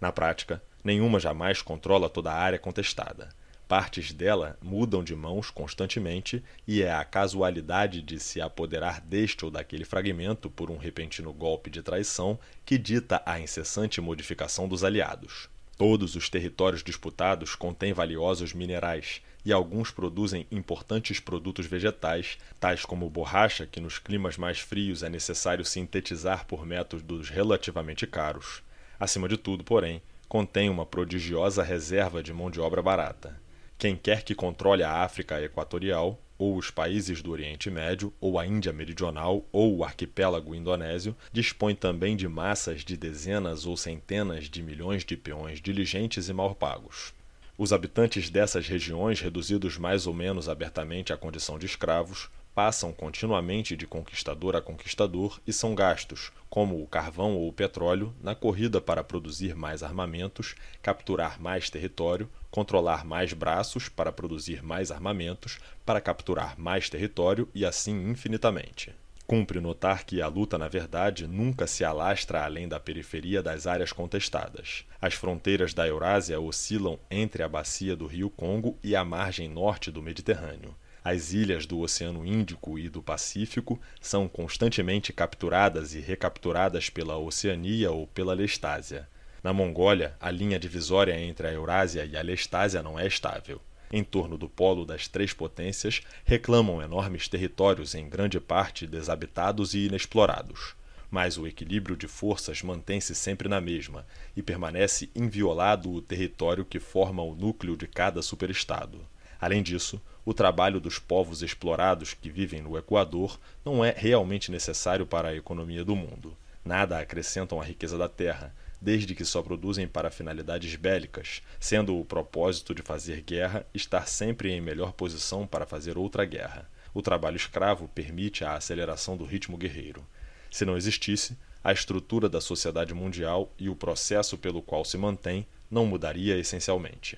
Na 0.00 0.12
prática, 0.12 0.62
nenhuma 0.84 1.18
jamais 1.18 1.60
controla 1.60 2.08
toda 2.08 2.30
a 2.30 2.38
área 2.38 2.60
contestada 2.60 3.30
Partes 3.68 4.12
dela 4.12 4.56
mudam 4.62 5.02
de 5.02 5.16
mãos 5.16 5.50
constantemente 5.50 6.40
e 6.68 6.82
é 6.82 6.92
a 6.92 7.04
casualidade 7.04 8.00
de 8.00 8.20
se 8.20 8.40
apoderar 8.40 9.00
deste 9.00 9.44
ou 9.44 9.50
daquele 9.50 9.84
fragmento 9.84 10.48
por 10.48 10.70
um 10.70 10.76
repentino 10.76 11.32
golpe 11.32 11.68
de 11.68 11.82
traição 11.82 12.38
que 12.64 12.78
dita 12.78 13.20
a 13.26 13.40
incessante 13.40 14.00
modificação 14.00 14.68
dos 14.68 14.84
aliados. 14.84 15.48
Todos 15.76 16.14
os 16.14 16.30
territórios 16.30 16.82
disputados 16.82 17.56
contêm 17.56 17.92
valiosos 17.92 18.52
minerais 18.54 19.20
e 19.44 19.52
alguns 19.52 19.90
produzem 19.90 20.46
importantes 20.50 21.18
produtos 21.18 21.66
vegetais, 21.66 22.38
tais 22.60 22.84
como 22.84 23.10
borracha, 23.10 23.66
que 23.66 23.80
nos 23.80 23.98
climas 23.98 24.38
mais 24.38 24.60
frios 24.60 25.02
é 25.02 25.08
necessário 25.08 25.64
sintetizar 25.64 26.46
por 26.46 26.64
métodos 26.64 27.30
relativamente 27.30 28.06
caros. 28.06 28.62
Acima 28.98 29.28
de 29.28 29.36
tudo, 29.36 29.64
porém, 29.64 30.00
contém 30.28 30.70
uma 30.70 30.86
prodigiosa 30.86 31.64
reserva 31.64 32.22
de 32.22 32.32
mão 32.32 32.50
de 32.50 32.60
obra 32.60 32.80
barata. 32.80 33.44
Quem 33.78 33.94
quer 33.94 34.22
que 34.22 34.34
controle 34.34 34.82
a 34.82 35.02
África 35.02 35.38
Equatorial, 35.42 36.18
ou 36.38 36.56
os 36.56 36.70
países 36.70 37.20
do 37.20 37.30
Oriente 37.30 37.70
Médio, 37.70 38.10
ou 38.18 38.38
a 38.38 38.46
Índia 38.46 38.72
Meridional, 38.72 39.46
ou 39.52 39.76
o 39.76 39.84
arquipélago 39.84 40.54
indonésio, 40.54 41.14
dispõe 41.30 41.74
também 41.74 42.16
de 42.16 42.26
massas 42.26 42.82
de 42.82 42.96
dezenas 42.96 43.66
ou 43.66 43.76
centenas 43.76 44.48
de 44.48 44.62
milhões 44.62 45.04
de 45.04 45.14
peões 45.14 45.60
diligentes 45.60 46.30
e 46.30 46.32
mal 46.32 46.54
pagos. 46.54 47.12
Os 47.58 47.70
habitantes 47.70 48.30
dessas 48.30 48.66
regiões, 48.66 49.20
reduzidos 49.20 49.76
mais 49.76 50.06
ou 50.06 50.14
menos 50.14 50.48
abertamente 50.48 51.12
à 51.12 51.16
condição 51.16 51.58
de 51.58 51.66
escravos, 51.66 52.30
passam 52.56 52.90
continuamente 52.90 53.76
de 53.76 53.86
conquistador 53.86 54.56
a 54.56 54.62
conquistador 54.62 55.38
e 55.46 55.52
são 55.52 55.74
gastos, 55.74 56.32
como 56.48 56.82
o 56.82 56.86
carvão 56.86 57.36
ou 57.36 57.50
o 57.50 57.52
petróleo, 57.52 58.14
na 58.18 58.34
corrida 58.34 58.80
para 58.80 59.04
produzir 59.04 59.54
mais 59.54 59.82
armamentos, 59.82 60.54
capturar 60.80 61.38
mais 61.38 61.68
território, 61.68 62.30
controlar 62.50 63.04
mais 63.04 63.34
braços 63.34 63.90
para 63.90 64.10
produzir 64.10 64.62
mais 64.62 64.90
armamentos, 64.90 65.58
para 65.84 66.00
capturar 66.00 66.58
mais 66.58 66.88
território 66.88 67.46
e 67.54 67.62
assim 67.62 68.08
infinitamente. 68.08 68.90
Cumpre 69.26 69.60
notar 69.60 70.04
que 70.04 70.22
a 70.22 70.26
luta, 70.26 70.56
na 70.56 70.66
verdade, 70.66 71.26
nunca 71.26 71.66
se 71.66 71.84
alastra 71.84 72.42
além 72.42 72.66
da 72.66 72.80
periferia 72.80 73.42
das 73.42 73.66
áreas 73.66 73.92
contestadas. 73.92 74.86
As 74.98 75.12
fronteiras 75.12 75.74
da 75.74 75.86
Eurásia 75.86 76.40
oscilam 76.40 76.98
entre 77.10 77.42
a 77.42 77.48
bacia 77.50 77.94
do 77.94 78.06
rio 78.06 78.30
Congo 78.30 78.78
e 78.82 78.96
a 78.96 79.04
margem 79.04 79.46
norte 79.46 79.90
do 79.90 80.00
Mediterrâneo. 80.00 80.74
As 81.08 81.32
ilhas 81.32 81.66
do 81.66 81.78
Oceano 81.78 82.26
Índico 82.26 82.76
e 82.80 82.88
do 82.88 83.00
Pacífico 83.00 83.80
são 84.00 84.26
constantemente 84.26 85.12
capturadas 85.12 85.94
e 85.94 86.00
recapturadas 86.00 86.90
pela 86.90 87.16
Oceania 87.16 87.92
ou 87.92 88.08
pela 88.08 88.34
Lestásia. 88.34 89.08
Na 89.40 89.52
Mongólia, 89.52 90.16
a 90.18 90.32
linha 90.32 90.58
divisória 90.58 91.16
entre 91.16 91.46
a 91.46 91.52
Eurásia 91.52 92.04
e 92.04 92.16
a 92.16 92.22
Lestásia 92.22 92.82
não 92.82 92.98
é 92.98 93.06
estável. 93.06 93.60
Em 93.92 94.02
torno 94.02 94.36
do 94.36 94.48
polo 94.48 94.84
das 94.84 95.06
três 95.06 95.32
potências, 95.32 96.02
reclamam 96.24 96.82
enormes 96.82 97.28
territórios 97.28 97.94
em 97.94 98.08
grande 98.08 98.40
parte 98.40 98.84
desabitados 98.84 99.74
e 99.74 99.86
inexplorados. 99.86 100.74
Mas 101.08 101.38
o 101.38 101.46
equilíbrio 101.46 101.96
de 101.96 102.08
forças 102.08 102.62
mantém-se 102.62 103.14
sempre 103.14 103.48
na 103.48 103.60
mesma 103.60 104.04
e 104.36 104.42
permanece 104.42 105.08
inviolado 105.14 105.88
o 105.88 106.02
território 106.02 106.64
que 106.64 106.80
forma 106.80 107.22
o 107.22 107.36
núcleo 107.36 107.76
de 107.76 107.86
cada 107.86 108.22
superestado. 108.22 109.06
Além 109.40 109.62
disso, 109.62 110.02
o 110.26 110.34
trabalho 110.34 110.80
dos 110.80 110.98
povos 110.98 111.40
explorados 111.40 112.12
que 112.12 112.28
vivem 112.28 112.60
no 112.60 112.76
Equador 112.76 113.38
não 113.64 113.84
é 113.84 113.94
realmente 113.96 114.50
necessário 114.50 115.06
para 115.06 115.28
a 115.28 115.36
economia 115.36 115.84
do 115.84 115.94
mundo. 115.94 116.36
Nada 116.64 116.98
acrescentam 116.98 117.60
à 117.60 117.64
riqueza 117.64 117.96
da 117.96 118.08
terra, 118.08 118.52
desde 118.80 119.14
que 119.14 119.24
só 119.24 119.40
produzem 119.40 119.86
para 119.86 120.10
finalidades 120.10 120.74
bélicas, 120.74 121.42
sendo 121.60 121.96
o 121.96 122.04
propósito 122.04 122.74
de 122.74 122.82
fazer 122.82 123.22
guerra 123.22 123.64
estar 123.72 124.08
sempre 124.08 124.50
em 124.50 124.60
melhor 124.60 124.92
posição 124.92 125.46
para 125.46 125.64
fazer 125.64 125.96
outra 125.96 126.24
guerra. 126.24 126.68
O 126.92 127.00
trabalho 127.00 127.36
escravo 127.36 127.86
permite 127.86 128.44
a 128.44 128.54
aceleração 128.54 129.16
do 129.16 129.24
ritmo 129.24 129.56
guerreiro. 129.56 130.04
Se 130.50 130.64
não 130.64 130.76
existisse, 130.76 131.38
a 131.62 131.72
estrutura 131.72 132.28
da 132.28 132.40
sociedade 132.40 132.92
mundial 132.92 133.52
e 133.60 133.68
o 133.68 133.76
processo 133.76 134.36
pelo 134.36 134.60
qual 134.60 134.84
se 134.84 134.98
mantém 134.98 135.46
não 135.70 135.86
mudaria 135.86 136.36
essencialmente. 136.36 137.16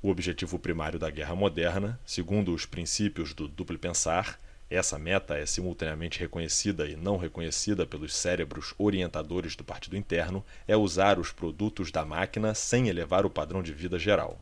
O 0.00 0.10
objetivo 0.10 0.60
primário 0.60 0.96
da 0.96 1.10
guerra 1.10 1.34
moderna, 1.34 1.98
segundo 2.06 2.54
os 2.54 2.64
princípios 2.64 3.34
do 3.34 3.48
duplo 3.48 3.76
pensar, 3.76 4.38
essa 4.70 4.96
meta 4.96 5.36
é 5.36 5.44
simultaneamente 5.44 6.20
reconhecida 6.20 6.86
e 6.86 6.94
não 6.94 7.16
reconhecida 7.16 7.84
pelos 7.84 8.14
cérebros 8.14 8.74
orientadores 8.78 9.56
do 9.56 9.64
partido 9.64 9.96
interno, 9.96 10.44
é 10.68 10.76
usar 10.76 11.18
os 11.18 11.32
produtos 11.32 11.90
da 11.90 12.04
máquina 12.04 12.54
sem 12.54 12.86
elevar 12.88 13.26
o 13.26 13.30
padrão 13.30 13.60
de 13.60 13.72
vida 13.72 13.98
geral. 13.98 14.38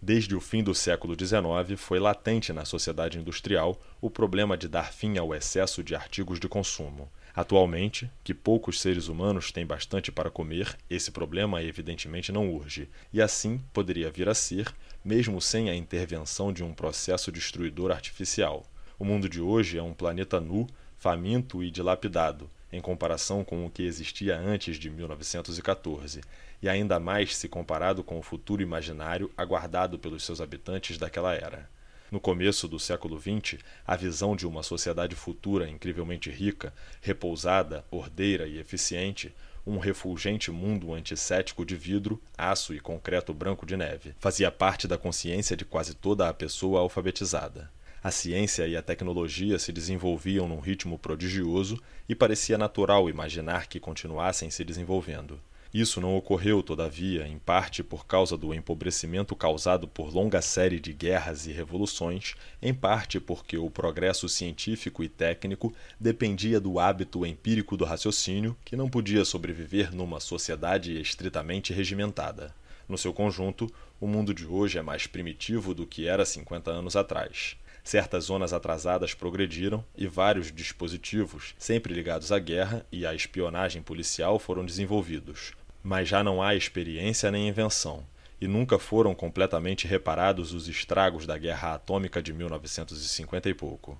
Desde 0.00 0.36
o 0.36 0.40
fim 0.40 0.62
do 0.62 0.74
século 0.74 1.16
XIX, 1.18 1.80
foi 1.80 1.98
latente 1.98 2.52
na 2.52 2.64
sociedade 2.64 3.18
industrial 3.18 3.80
o 4.00 4.10
problema 4.10 4.56
de 4.56 4.68
dar 4.68 4.92
fim 4.92 5.16
ao 5.16 5.34
excesso 5.34 5.82
de 5.82 5.94
artigos 5.94 6.38
de 6.38 6.48
consumo. 6.48 7.08
Atualmente, 7.34 8.10
que 8.22 8.34
poucos 8.34 8.80
seres 8.80 9.08
humanos 9.08 9.50
têm 9.50 9.64
bastante 9.64 10.12
para 10.12 10.30
comer, 10.30 10.76
esse 10.90 11.10
problema 11.10 11.62
evidentemente 11.62 12.30
não 12.30 12.52
urge, 12.52 12.90
e 13.12 13.22
assim 13.22 13.58
poderia 13.72 14.10
vir 14.10 14.28
a 14.28 14.34
ser, 14.34 14.74
mesmo 15.04 15.40
sem 15.40 15.68
a 15.68 15.74
intervenção 15.74 16.52
de 16.52 16.62
um 16.62 16.72
processo 16.72 17.32
destruidor 17.32 17.90
artificial. 17.90 18.64
O 18.98 19.04
mundo 19.04 19.28
de 19.28 19.40
hoje 19.40 19.78
é 19.78 19.82
um 19.82 19.92
planeta 19.92 20.40
nu, 20.40 20.66
faminto 20.96 21.62
e 21.62 21.70
dilapidado, 21.70 22.48
em 22.72 22.80
comparação 22.80 23.44
com 23.44 23.66
o 23.66 23.70
que 23.70 23.82
existia 23.82 24.38
antes 24.38 24.76
de 24.76 24.88
1914, 24.88 26.20
e 26.62 26.68
ainda 26.68 27.00
mais 27.00 27.36
se 27.36 27.48
comparado 27.48 28.04
com 28.04 28.18
o 28.18 28.22
futuro 28.22 28.62
imaginário 28.62 29.30
aguardado 29.36 29.98
pelos 29.98 30.24
seus 30.24 30.40
habitantes 30.40 30.96
daquela 30.96 31.34
era. 31.34 31.68
No 32.12 32.20
começo 32.20 32.68
do 32.68 32.78
século 32.78 33.18
XX, 33.18 33.58
a 33.86 33.96
visão 33.96 34.36
de 34.36 34.46
uma 34.46 34.62
sociedade 34.62 35.16
futura 35.16 35.68
incrivelmente 35.68 36.30
rica, 36.30 36.72
repousada, 37.00 37.84
ordeira 37.90 38.46
e 38.46 38.58
eficiente, 38.58 39.34
um 39.66 39.78
refulgente 39.78 40.50
mundo 40.50 40.92
antissético 40.92 41.64
de 41.64 41.76
vidro, 41.76 42.20
aço 42.36 42.74
e 42.74 42.80
concreto 42.80 43.32
branco 43.32 43.64
de 43.64 43.76
neve, 43.76 44.14
fazia 44.18 44.50
parte 44.50 44.88
da 44.88 44.98
consciência 44.98 45.56
de 45.56 45.64
quase 45.64 45.94
toda 45.94 46.28
a 46.28 46.34
pessoa 46.34 46.80
alfabetizada. 46.80 47.70
A 48.02 48.10
ciência 48.10 48.66
e 48.66 48.76
a 48.76 48.82
tecnologia 48.82 49.60
se 49.60 49.70
desenvolviam 49.70 50.48
num 50.48 50.58
ritmo 50.58 50.98
prodigioso 50.98 51.80
e 52.08 52.14
parecia 52.16 52.58
natural 52.58 53.08
imaginar 53.08 53.68
que 53.68 53.78
continuassem 53.78 54.50
se 54.50 54.64
desenvolvendo. 54.64 55.38
Isso 55.72 56.02
não 56.02 56.14
ocorreu, 56.14 56.62
todavia, 56.62 57.26
em 57.26 57.38
parte 57.38 57.82
por 57.82 58.04
causa 58.06 58.36
do 58.36 58.52
empobrecimento 58.52 59.34
causado 59.34 59.88
por 59.88 60.12
longa 60.12 60.42
série 60.42 60.78
de 60.78 60.92
guerras 60.92 61.46
e 61.46 61.52
revoluções, 61.52 62.34
em 62.60 62.74
parte 62.74 63.18
porque 63.18 63.56
o 63.56 63.70
progresso 63.70 64.28
científico 64.28 65.02
e 65.02 65.08
técnico 65.08 65.74
dependia 65.98 66.60
do 66.60 66.78
hábito 66.78 67.24
empírico 67.24 67.74
do 67.74 67.86
raciocínio, 67.86 68.54
que 68.66 68.76
não 68.76 68.90
podia 68.90 69.24
sobreviver 69.24 69.94
numa 69.94 70.20
sociedade 70.20 71.00
estritamente 71.00 71.72
regimentada. 71.72 72.54
No 72.86 72.98
seu 72.98 73.14
conjunto, 73.14 73.66
o 73.98 74.06
mundo 74.06 74.34
de 74.34 74.44
hoje 74.44 74.76
é 74.76 74.82
mais 74.82 75.06
primitivo 75.06 75.72
do 75.72 75.86
que 75.86 76.06
era 76.06 76.26
50 76.26 76.70
anos 76.70 76.96
atrás. 76.96 77.56
Certas 77.82 78.24
zonas 78.24 78.52
atrasadas 78.52 79.14
progrediram 79.14 79.82
e 79.96 80.06
vários 80.06 80.52
dispositivos, 80.52 81.54
sempre 81.58 81.94
ligados 81.94 82.30
à 82.30 82.38
guerra 82.38 82.86
e 82.92 83.06
à 83.06 83.14
espionagem 83.14 83.82
policial, 83.82 84.38
foram 84.38 84.64
desenvolvidos 84.64 85.54
mas 85.82 86.08
já 86.08 86.22
não 86.22 86.42
há 86.42 86.54
experiência 86.54 87.30
nem 87.30 87.48
invenção, 87.48 88.06
e 88.40 88.48
nunca 88.48 88.78
foram 88.78 89.14
completamente 89.14 89.86
reparados 89.86 90.52
os 90.52 90.68
estragos 90.68 91.26
da 91.26 91.38
guerra 91.38 91.74
atômica 91.74 92.22
de 92.22 92.32
1950 92.32 93.48
e 93.48 93.54
pouco. 93.54 93.98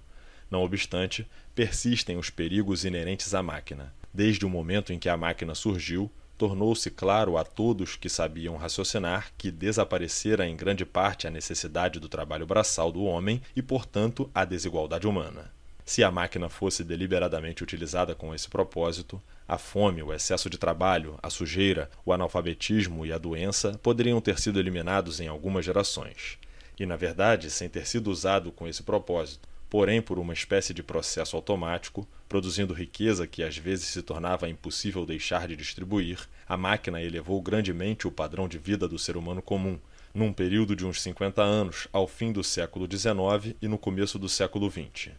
Não 0.50 0.62
obstante, 0.62 1.26
persistem 1.54 2.16
os 2.16 2.28
perigos 2.28 2.84
inerentes 2.84 3.34
à 3.34 3.42
máquina. 3.42 3.94
Desde 4.12 4.44
o 4.44 4.50
momento 4.50 4.92
em 4.92 4.98
que 4.98 5.08
a 5.08 5.16
máquina 5.16 5.54
surgiu, 5.54 6.10
tornou-se 6.36 6.90
claro 6.90 7.38
a 7.38 7.44
todos 7.44 7.96
que 7.96 8.08
sabiam 8.08 8.56
raciocinar 8.56 9.30
que 9.38 9.50
desaparecera 9.50 10.46
em 10.46 10.56
grande 10.56 10.84
parte 10.84 11.26
a 11.26 11.30
necessidade 11.30 12.00
do 12.00 12.08
trabalho 12.08 12.44
braçal 12.44 12.90
do 12.90 13.04
homem 13.04 13.40
e, 13.54 13.62
portanto, 13.62 14.30
a 14.34 14.44
desigualdade 14.44 15.06
humana. 15.06 15.52
Se 15.84 16.04
a 16.04 16.10
máquina 16.10 16.48
fosse 16.48 16.84
deliberadamente 16.84 17.62
utilizada 17.62 18.14
com 18.14 18.34
esse 18.34 18.48
propósito, 18.48 19.20
a 19.48 19.58
fome, 19.58 20.02
o 20.02 20.12
excesso 20.12 20.48
de 20.48 20.56
trabalho, 20.56 21.18
a 21.22 21.28
sujeira, 21.28 21.90
o 22.04 22.12
analfabetismo 22.12 23.04
e 23.04 23.12
a 23.12 23.18
doença 23.18 23.78
poderiam 23.82 24.20
ter 24.20 24.38
sido 24.38 24.58
eliminados 24.58 25.20
em 25.20 25.28
algumas 25.28 25.64
gerações. 25.64 26.38
E, 26.78 26.86
na 26.86 26.96
verdade, 26.96 27.50
sem 27.50 27.68
ter 27.68 27.86
sido 27.86 28.10
usado 28.10 28.52
com 28.52 28.66
esse 28.66 28.82
propósito, 28.82 29.48
porém 29.68 30.00
por 30.00 30.18
uma 30.18 30.32
espécie 30.32 30.72
de 30.72 30.82
processo 30.82 31.34
automático, 31.34 32.06
produzindo 32.28 32.74
riqueza 32.74 33.26
que 33.26 33.42
às 33.42 33.56
vezes 33.56 33.86
se 33.86 34.02
tornava 34.02 34.48
impossível 34.48 35.04
deixar 35.04 35.48
de 35.48 35.56
distribuir, 35.56 36.18
a 36.48 36.56
máquina 36.56 37.02
elevou 37.02 37.40
grandemente 37.42 38.06
o 38.06 38.12
padrão 38.12 38.46
de 38.46 38.58
vida 38.58 38.86
do 38.86 38.98
ser 38.98 39.16
humano 39.16 39.42
comum, 39.42 39.78
num 40.14 40.32
período 40.32 40.76
de 40.76 40.86
uns 40.86 41.00
50 41.02 41.42
anos, 41.42 41.88
ao 41.92 42.06
fim 42.06 42.32
do 42.32 42.44
século 42.44 42.86
XIX 42.90 43.56
e 43.60 43.66
no 43.66 43.78
começo 43.78 44.18
do 44.18 44.28
século 44.28 44.70
XX. 44.70 45.10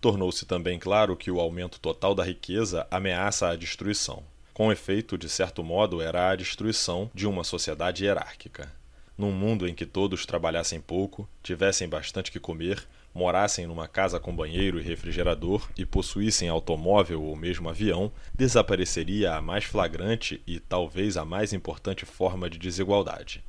Tornou-se 0.00 0.46
também 0.46 0.78
claro 0.78 1.14
que 1.14 1.30
o 1.30 1.38
aumento 1.38 1.78
total 1.78 2.14
da 2.14 2.24
riqueza 2.24 2.86
ameaça 2.90 3.48
a 3.48 3.56
destruição. 3.56 4.22
Com 4.54 4.72
efeito, 4.72 5.18
de 5.18 5.28
certo 5.28 5.62
modo, 5.62 6.00
era 6.00 6.30
a 6.30 6.36
destruição 6.36 7.10
de 7.14 7.26
uma 7.26 7.44
sociedade 7.44 8.04
hierárquica. 8.04 8.72
Num 9.16 9.30
mundo 9.30 9.68
em 9.68 9.74
que 9.74 9.84
todos 9.84 10.24
trabalhassem 10.24 10.80
pouco, 10.80 11.28
tivessem 11.42 11.86
bastante 11.86 12.32
que 12.32 12.40
comer, 12.40 12.86
morassem 13.14 13.66
numa 13.66 13.86
casa 13.86 14.18
com 14.18 14.34
banheiro 14.34 14.80
e 14.80 14.82
refrigerador 14.82 15.68
e 15.76 15.84
possuíssem 15.84 16.48
automóvel 16.48 17.22
ou 17.22 17.36
mesmo 17.36 17.68
avião, 17.68 18.10
desapareceria 18.34 19.34
a 19.34 19.42
mais 19.42 19.64
flagrante 19.64 20.40
e 20.46 20.58
talvez 20.58 21.18
a 21.18 21.24
mais 21.26 21.52
importante 21.52 22.06
forma 22.06 22.48
de 22.48 22.58
desigualdade. 22.58 23.44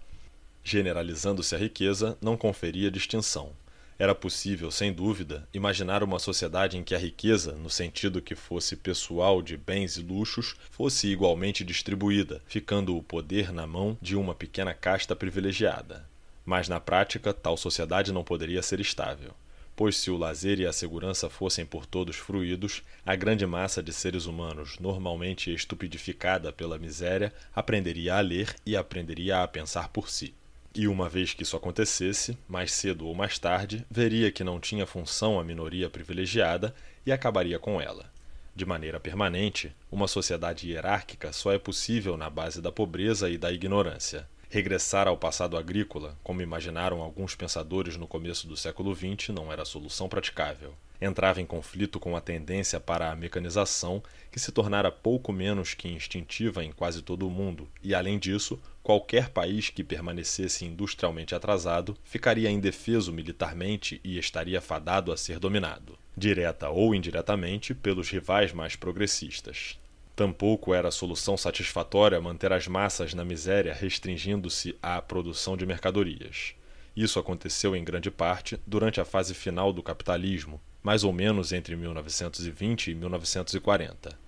Generalizando-se 0.63 1.55
a 1.55 1.57
riqueza, 1.57 2.17
não 2.21 2.35
conferia 2.35 2.91
distinção. 2.91 3.53
Era 4.01 4.15
possível, 4.15 4.71
sem 4.71 4.91
dúvida, 4.91 5.47
imaginar 5.53 6.01
uma 6.01 6.17
sociedade 6.17 6.75
em 6.75 6.83
que 6.83 6.95
a 6.95 6.97
riqueza, 6.97 7.51
no 7.51 7.69
sentido 7.69 8.19
que 8.19 8.33
fosse 8.33 8.75
pessoal 8.75 9.43
de 9.43 9.55
bens 9.55 9.95
e 9.95 10.01
luxos, 10.01 10.55
fosse 10.71 11.05
igualmente 11.05 11.63
distribuída, 11.63 12.41
ficando 12.47 12.97
o 12.97 13.03
poder 13.03 13.53
na 13.53 13.67
mão 13.67 13.95
de 14.01 14.15
uma 14.15 14.33
pequena 14.33 14.73
casta 14.73 15.15
privilegiada. 15.15 16.09
Mas 16.43 16.67
na 16.67 16.79
prática, 16.79 17.31
tal 17.31 17.55
sociedade 17.55 18.11
não 18.11 18.23
poderia 18.23 18.63
ser 18.63 18.79
estável 18.79 19.35
pois 19.73 19.97
se 19.97 20.11
o 20.11 20.17
lazer 20.17 20.59
e 20.59 20.67
a 20.67 20.73
segurança 20.73 21.29
fossem 21.29 21.65
por 21.65 21.87
todos 21.87 22.15
fruídos, 22.15 22.83
a 23.03 23.15
grande 23.15 23.47
massa 23.47 23.81
de 23.81 23.91
seres 23.91 24.25
humanos, 24.25 24.77
normalmente 24.79 25.51
estupidificada 25.51 26.51
pela 26.51 26.77
miséria, 26.77 27.33
aprenderia 27.55 28.15
a 28.15 28.19
ler 28.19 28.53
e 28.63 28.75
aprenderia 28.75 29.41
a 29.41 29.47
pensar 29.47 29.87
por 29.89 30.09
si. 30.09 30.35
E 30.73 30.87
uma 30.87 31.09
vez 31.09 31.33
que 31.33 31.43
isso 31.43 31.57
acontecesse, 31.57 32.37
mais 32.47 32.71
cedo 32.71 33.05
ou 33.05 33.13
mais 33.13 33.37
tarde, 33.37 33.85
veria 33.91 34.31
que 34.31 34.43
não 34.43 34.59
tinha 34.59 34.85
função 34.85 35.37
a 35.37 35.43
minoria 35.43 35.89
privilegiada 35.89 36.73
e 37.05 37.11
acabaria 37.11 37.59
com 37.59 37.81
ela. 37.81 38.09
De 38.55 38.65
maneira 38.65 38.99
permanente, 38.99 39.75
uma 39.91 40.07
sociedade 40.07 40.69
hierárquica 40.69 41.33
só 41.33 41.51
é 41.51 41.59
possível 41.59 42.15
na 42.15 42.29
base 42.29 42.61
da 42.61 42.71
pobreza 42.71 43.29
e 43.29 43.37
da 43.37 43.51
ignorância. 43.51 44.27
Regressar 44.49 45.07
ao 45.07 45.17
passado 45.17 45.57
agrícola, 45.57 46.17
como 46.23 46.41
imaginaram 46.41 47.01
alguns 47.01 47.35
pensadores 47.35 47.97
no 47.97 48.07
começo 48.07 48.47
do 48.47 48.55
século 48.55 48.95
XX, 48.95 49.29
não 49.29 49.51
era 49.51 49.65
solução 49.65 50.07
praticável 50.07 50.73
entrava 51.01 51.41
em 51.41 51.45
conflito 51.45 51.99
com 51.99 52.15
a 52.15 52.21
tendência 52.21 52.79
para 52.79 53.11
a 53.11 53.15
mecanização, 53.15 54.03
que 54.31 54.39
se 54.39 54.51
tornara 54.51 54.91
pouco 54.91 55.33
menos 55.33 55.73
que 55.73 55.89
instintiva 55.89 56.63
em 56.63 56.71
quase 56.71 57.01
todo 57.01 57.27
o 57.27 57.31
mundo, 57.31 57.67
e 57.83 57.95
além 57.95 58.19
disso, 58.19 58.61
qualquer 58.83 59.29
país 59.29 59.69
que 59.69 59.83
permanecesse 59.83 60.65
industrialmente 60.65 61.35
atrasado 61.35 61.95
ficaria 62.03 62.49
indefeso 62.49 63.13
militarmente 63.13 64.01
e 64.03 64.17
estaria 64.17 64.59
fadado 64.59 65.11
a 65.11 65.17
ser 65.17 65.39
dominado, 65.39 65.97
direta 66.15 66.69
ou 66.69 66.95
indiretamente, 66.95 67.73
pelos 67.73 68.09
rivais 68.09 68.51
mais 68.51 68.75
progressistas. 68.75 69.79
Tampouco 70.15 70.73
era 70.73 70.91
solução 70.91 71.37
satisfatória 71.37 72.19
manter 72.19 72.51
as 72.51 72.67
massas 72.67 73.13
na 73.13 73.23
miséria 73.23 73.73
restringindo-se 73.73 74.75
à 74.81 75.01
produção 75.01 75.55
de 75.55 75.65
mercadorias. 75.65 76.53
Isso 76.95 77.17
aconteceu 77.17 77.75
em 77.75 77.83
grande 77.83 78.11
parte 78.11 78.59
durante 78.67 78.99
a 78.99 79.05
fase 79.05 79.33
final 79.33 79.71
do 79.71 79.81
capitalismo, 79.81 80.59
mais 80.83 81.03
ou 81.03 81.13
menos 81.13 81.53
entre 81.53 81.75
1920 81.75 82.91
e 82.91 82.95
1940. 82.95 84.20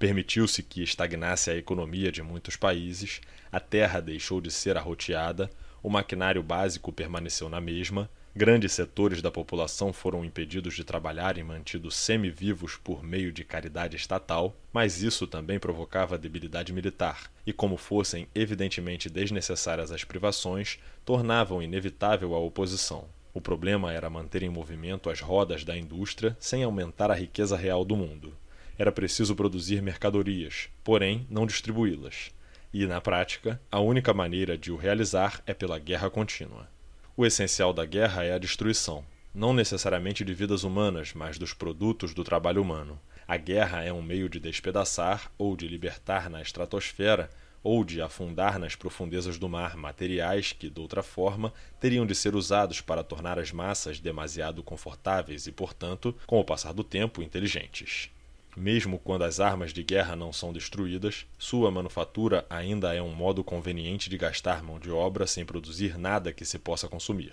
Permitiu-se 0.00 0.62
que 0.62 0.82
estagnasse 0.82 1.50
a 1.50 1.56
economia 1.56 2.10
de 2.10 2.22
muitos 2.22 2.56
países, 2.56 3.20
a 3.52 3.60
terra 3.60 4.00
deixou 4.00 4.40
de 4.40 4.50
ser 4.50 4.78
arroteada, 4.78 5.50
o 5.82 5.90
maquinário 5.90 6.42
básico 6.42 6.90
permaneceu 6.90 7.50
na 7.50 7.60
mesma, 7.60 8.08
grandes 8.34 8.72
setores 8.72 9.20
da 9.20 9.30
população 9.30 9.92
foram 9.92 10.24
impedidos 10.24 10.74
de 10.74 10.84
trabalhar 10.84 11.36
e 11.36 11.42
mantidos 11.42 11.96
semi-vivos 11.96 12.76
por 12.76 13.02
meio 13.02 13.30
de 13.30 13.44
caridade 13.44 13.94
estatal, 13.94 14.56
mas 14.72 15.02
isso 15.02 15.26
também 15.26 15.58
provocava 15.58 16.16
debilidade 16.16 16.72
militar, 16.72 17.30
e 17.46 17.52
como 17.52 17.76
fossem 17.76 18.26
evidentemente 18.34 19.10
desnecessárias 19.10 19.92
as 19.92 20.02
privações, 20.02 20.78
tornavam 21.04 21.62
inevitável 21.62 22.34
a 22.34 22.38
oposição. 22.38 23.04
O 23.34 23.40
problema 23.40 23.92
era 23.92 24.08
manter 24.08 24.42
em 24.42 24.48
movimento 24.48 25.10
as 25.10 25.20
rodas 25.20 25.62
da 25.62 25.76
indústria 25.76 26.34
sem 26.40 26.64
aumentar 26.64 27.10
a 27.10 27.14
riqueza 27.14 27.54
real 27.54 27.84
do 27.84 27.94
mundo. 27.94 28.34
Era 28.80 28.90
preciso 28.90 29.36
produzir 29.36 29.82
mercadorias, 29.82 30.70
porém 30.82 31.26
não 31.28 31.46
distribuí-las. 31.46 32.30
E, 32.72 32.86
na 32.86 32.98
prática, 32.98 33.60
a 33.70 33.78
única 33.78 34.14
maneira 34.14 34.56
de 34.56 34.72
o 34.72 34.76
realizar 34.76 35.42
é 35.46 35.52
pela 35.52 35.78
guerra 35.78 36.08
contínua. 36.08 36.66
O 37.14 37.26
essencial 37.26 37.74
da 37.74 37.84
guerra 37.84 38.24
é 38.24 38.32
a 38.32 38.38
destruição, 38.38 39.04
não 39.34 39.52
necessariamente 39.52 40.24
de 40.24 40.32
vidas 40.32 40.64
humanas, 40.64 41.12
mas 41.12 41.36
dos 41.36 41.52
produtos 41.52 42.14
do 42.14 42.24
trabalho 42.24 42.62
humano. 42.62 42.98
A 43.28 43.36
guerra 43.36 43.82
é 43.84 43.92
um 43.92 44.00
meio 44.00 44.30
de 44.30 44.40
despedaçar 44.40 45.30
ou 45.36 45.54
de 45.54 45.68
libertar 45.68 46.30
na 46.30 46.40
estratosfera 46.40 47.30
ou 47.62 47.84
de 47.84 48.00
afundar 48.00 48.58
nas 48.58 48.76
profundezas 48.76 49.36
do 49.36 49.46
mar 49.46 49.76
materiais 49.76 50.54
que, 50.54 50.70
de 50.70 50.80
outra 50.80 51.02
forma, 51.02 51.52
teriam 51.78 52.06
de 52.06 52.14
ser 52.14 52.34
usados 52.34 52.80
para 52.80 53.04
tornar 53.04 53.38
as 53.38 53.52
massas 53.52 54.00
demasiado 54.00 54.62
confortáveis 54.62 55.46
e, 55.46 55.52
portanto, 55.52 56.16
com 56.26 56.40
o 56.40 56.44
passar 56.44 56.72
do 56.72 56.82
tempo, 56.82 57.20
inteligentes. 57.20 58.10
Mesmo 58.56 58.98
quando 58.98 59.22
as 59.22 59.40
armas 59.40 59.72
de 59.72 59.82
guerra 59.82 60.16
não 60.16 60.32
são 60.32 60.52
destruídas, 60.52 61.26
sua 61.38 61.70
manufatura 61.70 62.44
ainda 62.50 62.94
é 62.94 63.00
um 63.00 63.14
modo 63.14 63.44
conveniente 63.44 64.10
de 64.10 64.18
gastar 64.18 64.62
mão 64.62 64.78
de 64.78 64.90
obra 64.90 65.26
sem 65.26 65.44
produzir 65.44 65.96
nada 65.98 66.32
que 66.32 66.44
se 66.44 66.58
possa 66.58 66.88
consumir. 66.88 67.32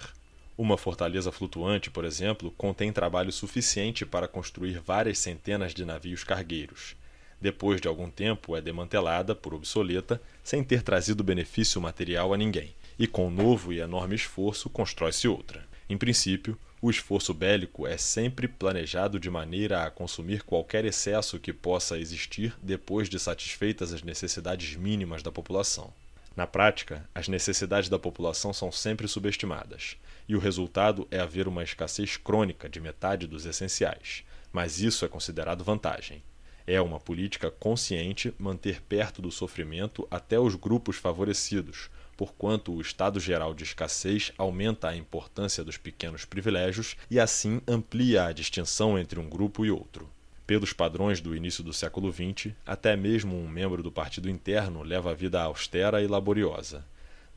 Uma 0.58 0.78
fortaleza 0.78 1.32
flutuante, 1.32 1.92
por 1.92 2.06
exemplo, 2.06 2.52
contém 2.52 2.92
trabalho 2.92 3.32
suficiente 3.32 4.06
para 4.06 4.28
construir 4.28 4.80
várias 4.80 5.20
centenas 5.20 5.74
de 5.74 5.86
navios 5.86 6.24
cargueiros 6.24 6.96
depois 7.40 7.80
de 7.80 7.88
algum 7.88 8.10
tempo 8.10 8.56
é 8.56 8.62
demantelada 8.62 9.36
por 9.36 9.54
obsoleta, 9.54 10.22
sem 10.44 10.64
ter 10.64 10.82
trazido 10.82 11.24
benefício 11.24 11.80
material 11.80 12.34
a 12.34 12.38
ninguém, 12.38 12.74
e 12.98 13.06
com 13.06 13.30
novo 13.30 13.72
e 13.72 13.80
enorme 13.80 14.16
esforço 14.16 14.70
constrói-se 14.70 15.28
outra. 15.28 15.64
Em 15.88 15.98
princípio, 15.98 16.58
o 16.80 16.92
esforço 16.92 17.34
bélico 17.34 17.88
é 17.88 17.98
sempre 17.98 18.48
planejado 18.48 19.20
de 19.20 19.30
maneira 19.30 19.84
a 19.84 19.90
consumir 19.90 20.44
qualquer 20.44 20.86
excesso 20.86 21.40
que 21.40 21.52
possa 21.52 21.98
existir 21.98 22.56
depois 22.62 23.10
de 23.10 23.18
satisfeitas 23.18 23.92
as 23.92 24.04
necessidades 24.04 24.76
mínimas 24.76 25.24
da 25.24 25.32
população. 25.32 25.92
Na 26.36 26.46
prática, 26.46 27.04
as 27.16 27.28
necessidades 27.28 27.90
da 27.90 27.98
população 27.98 28.54
são 28.54 28.72
sempre 28.72 29.08
subestimadas, 29.08 29.98
e 30.30 30.36
o 30.36 30.40
resultado 30.40 31.08
é 31.10 31.20
haver 31.20 31.48
uma 31.48 31.64
escassez 31.64 32.16
crônica 32.16 32.70
de 32.70 32.80
metade 32.80 33.26
dos 33.26 33.48
essenciais, 33.48 34.24
mas 34.54 34.80
isso 34.80 35.04
é 35.04 35.08
considerado 35.08 35.64
vantagem. 35.64 36.22
É 36.68 36.80
uma 36.80 37.00
política 37.00 37.50
consciente 37.50 38.32
manter 38.38 38.82
perto 38.84 39.20
do 39.20 39.32
sofrimento 39.32 40.08
até 40.12 40.40
os 40.40 40.54
grupos 40.54 40.98
favorecidos, 40.98 41.90
porquanto 42.18 42.74
o 42.74 42.82
estado 42.82 43.20
geral 43.20 43.54
de 43.54 43.64
escassez 43.64 44.34
aumenta 44.38 44.90
a 44.90 44.98
importância 44.98 45.64
dos 45.64 45.78
pequenos 45.78 46.26
privilégios 46.26 46.98
e 47.10 47.20
assim 47.20 47.62
amplia 47.68 48.26
a 48.26 48.34
distinção 48.34 48.98
entre 48.98 49.20
um 49.20 49.30
grupo 49.30 49.64
e 49.64 49.70
outro. 49.70 50.10
Pelos 50.48 50.74
padrões 50.74 51.22
do 51.22 51.36
início 51.36 51.64
do 51.64 51.72
século 51.72 52.12
XX, 52.12 52.54
até 52.66 52.96
mesmo 52.96 53.38
um 53.38 53.48
membro 53.48 53.84
do 53.84 53.92
partido 53.92 54.30
interno 54.30 54.82
leva 54.82 55.12
a 55.12 55.14
vida 55.14 55.42
austera 55.42 56.02
e 56.02 56.08
laboriosa. 56.08 56.84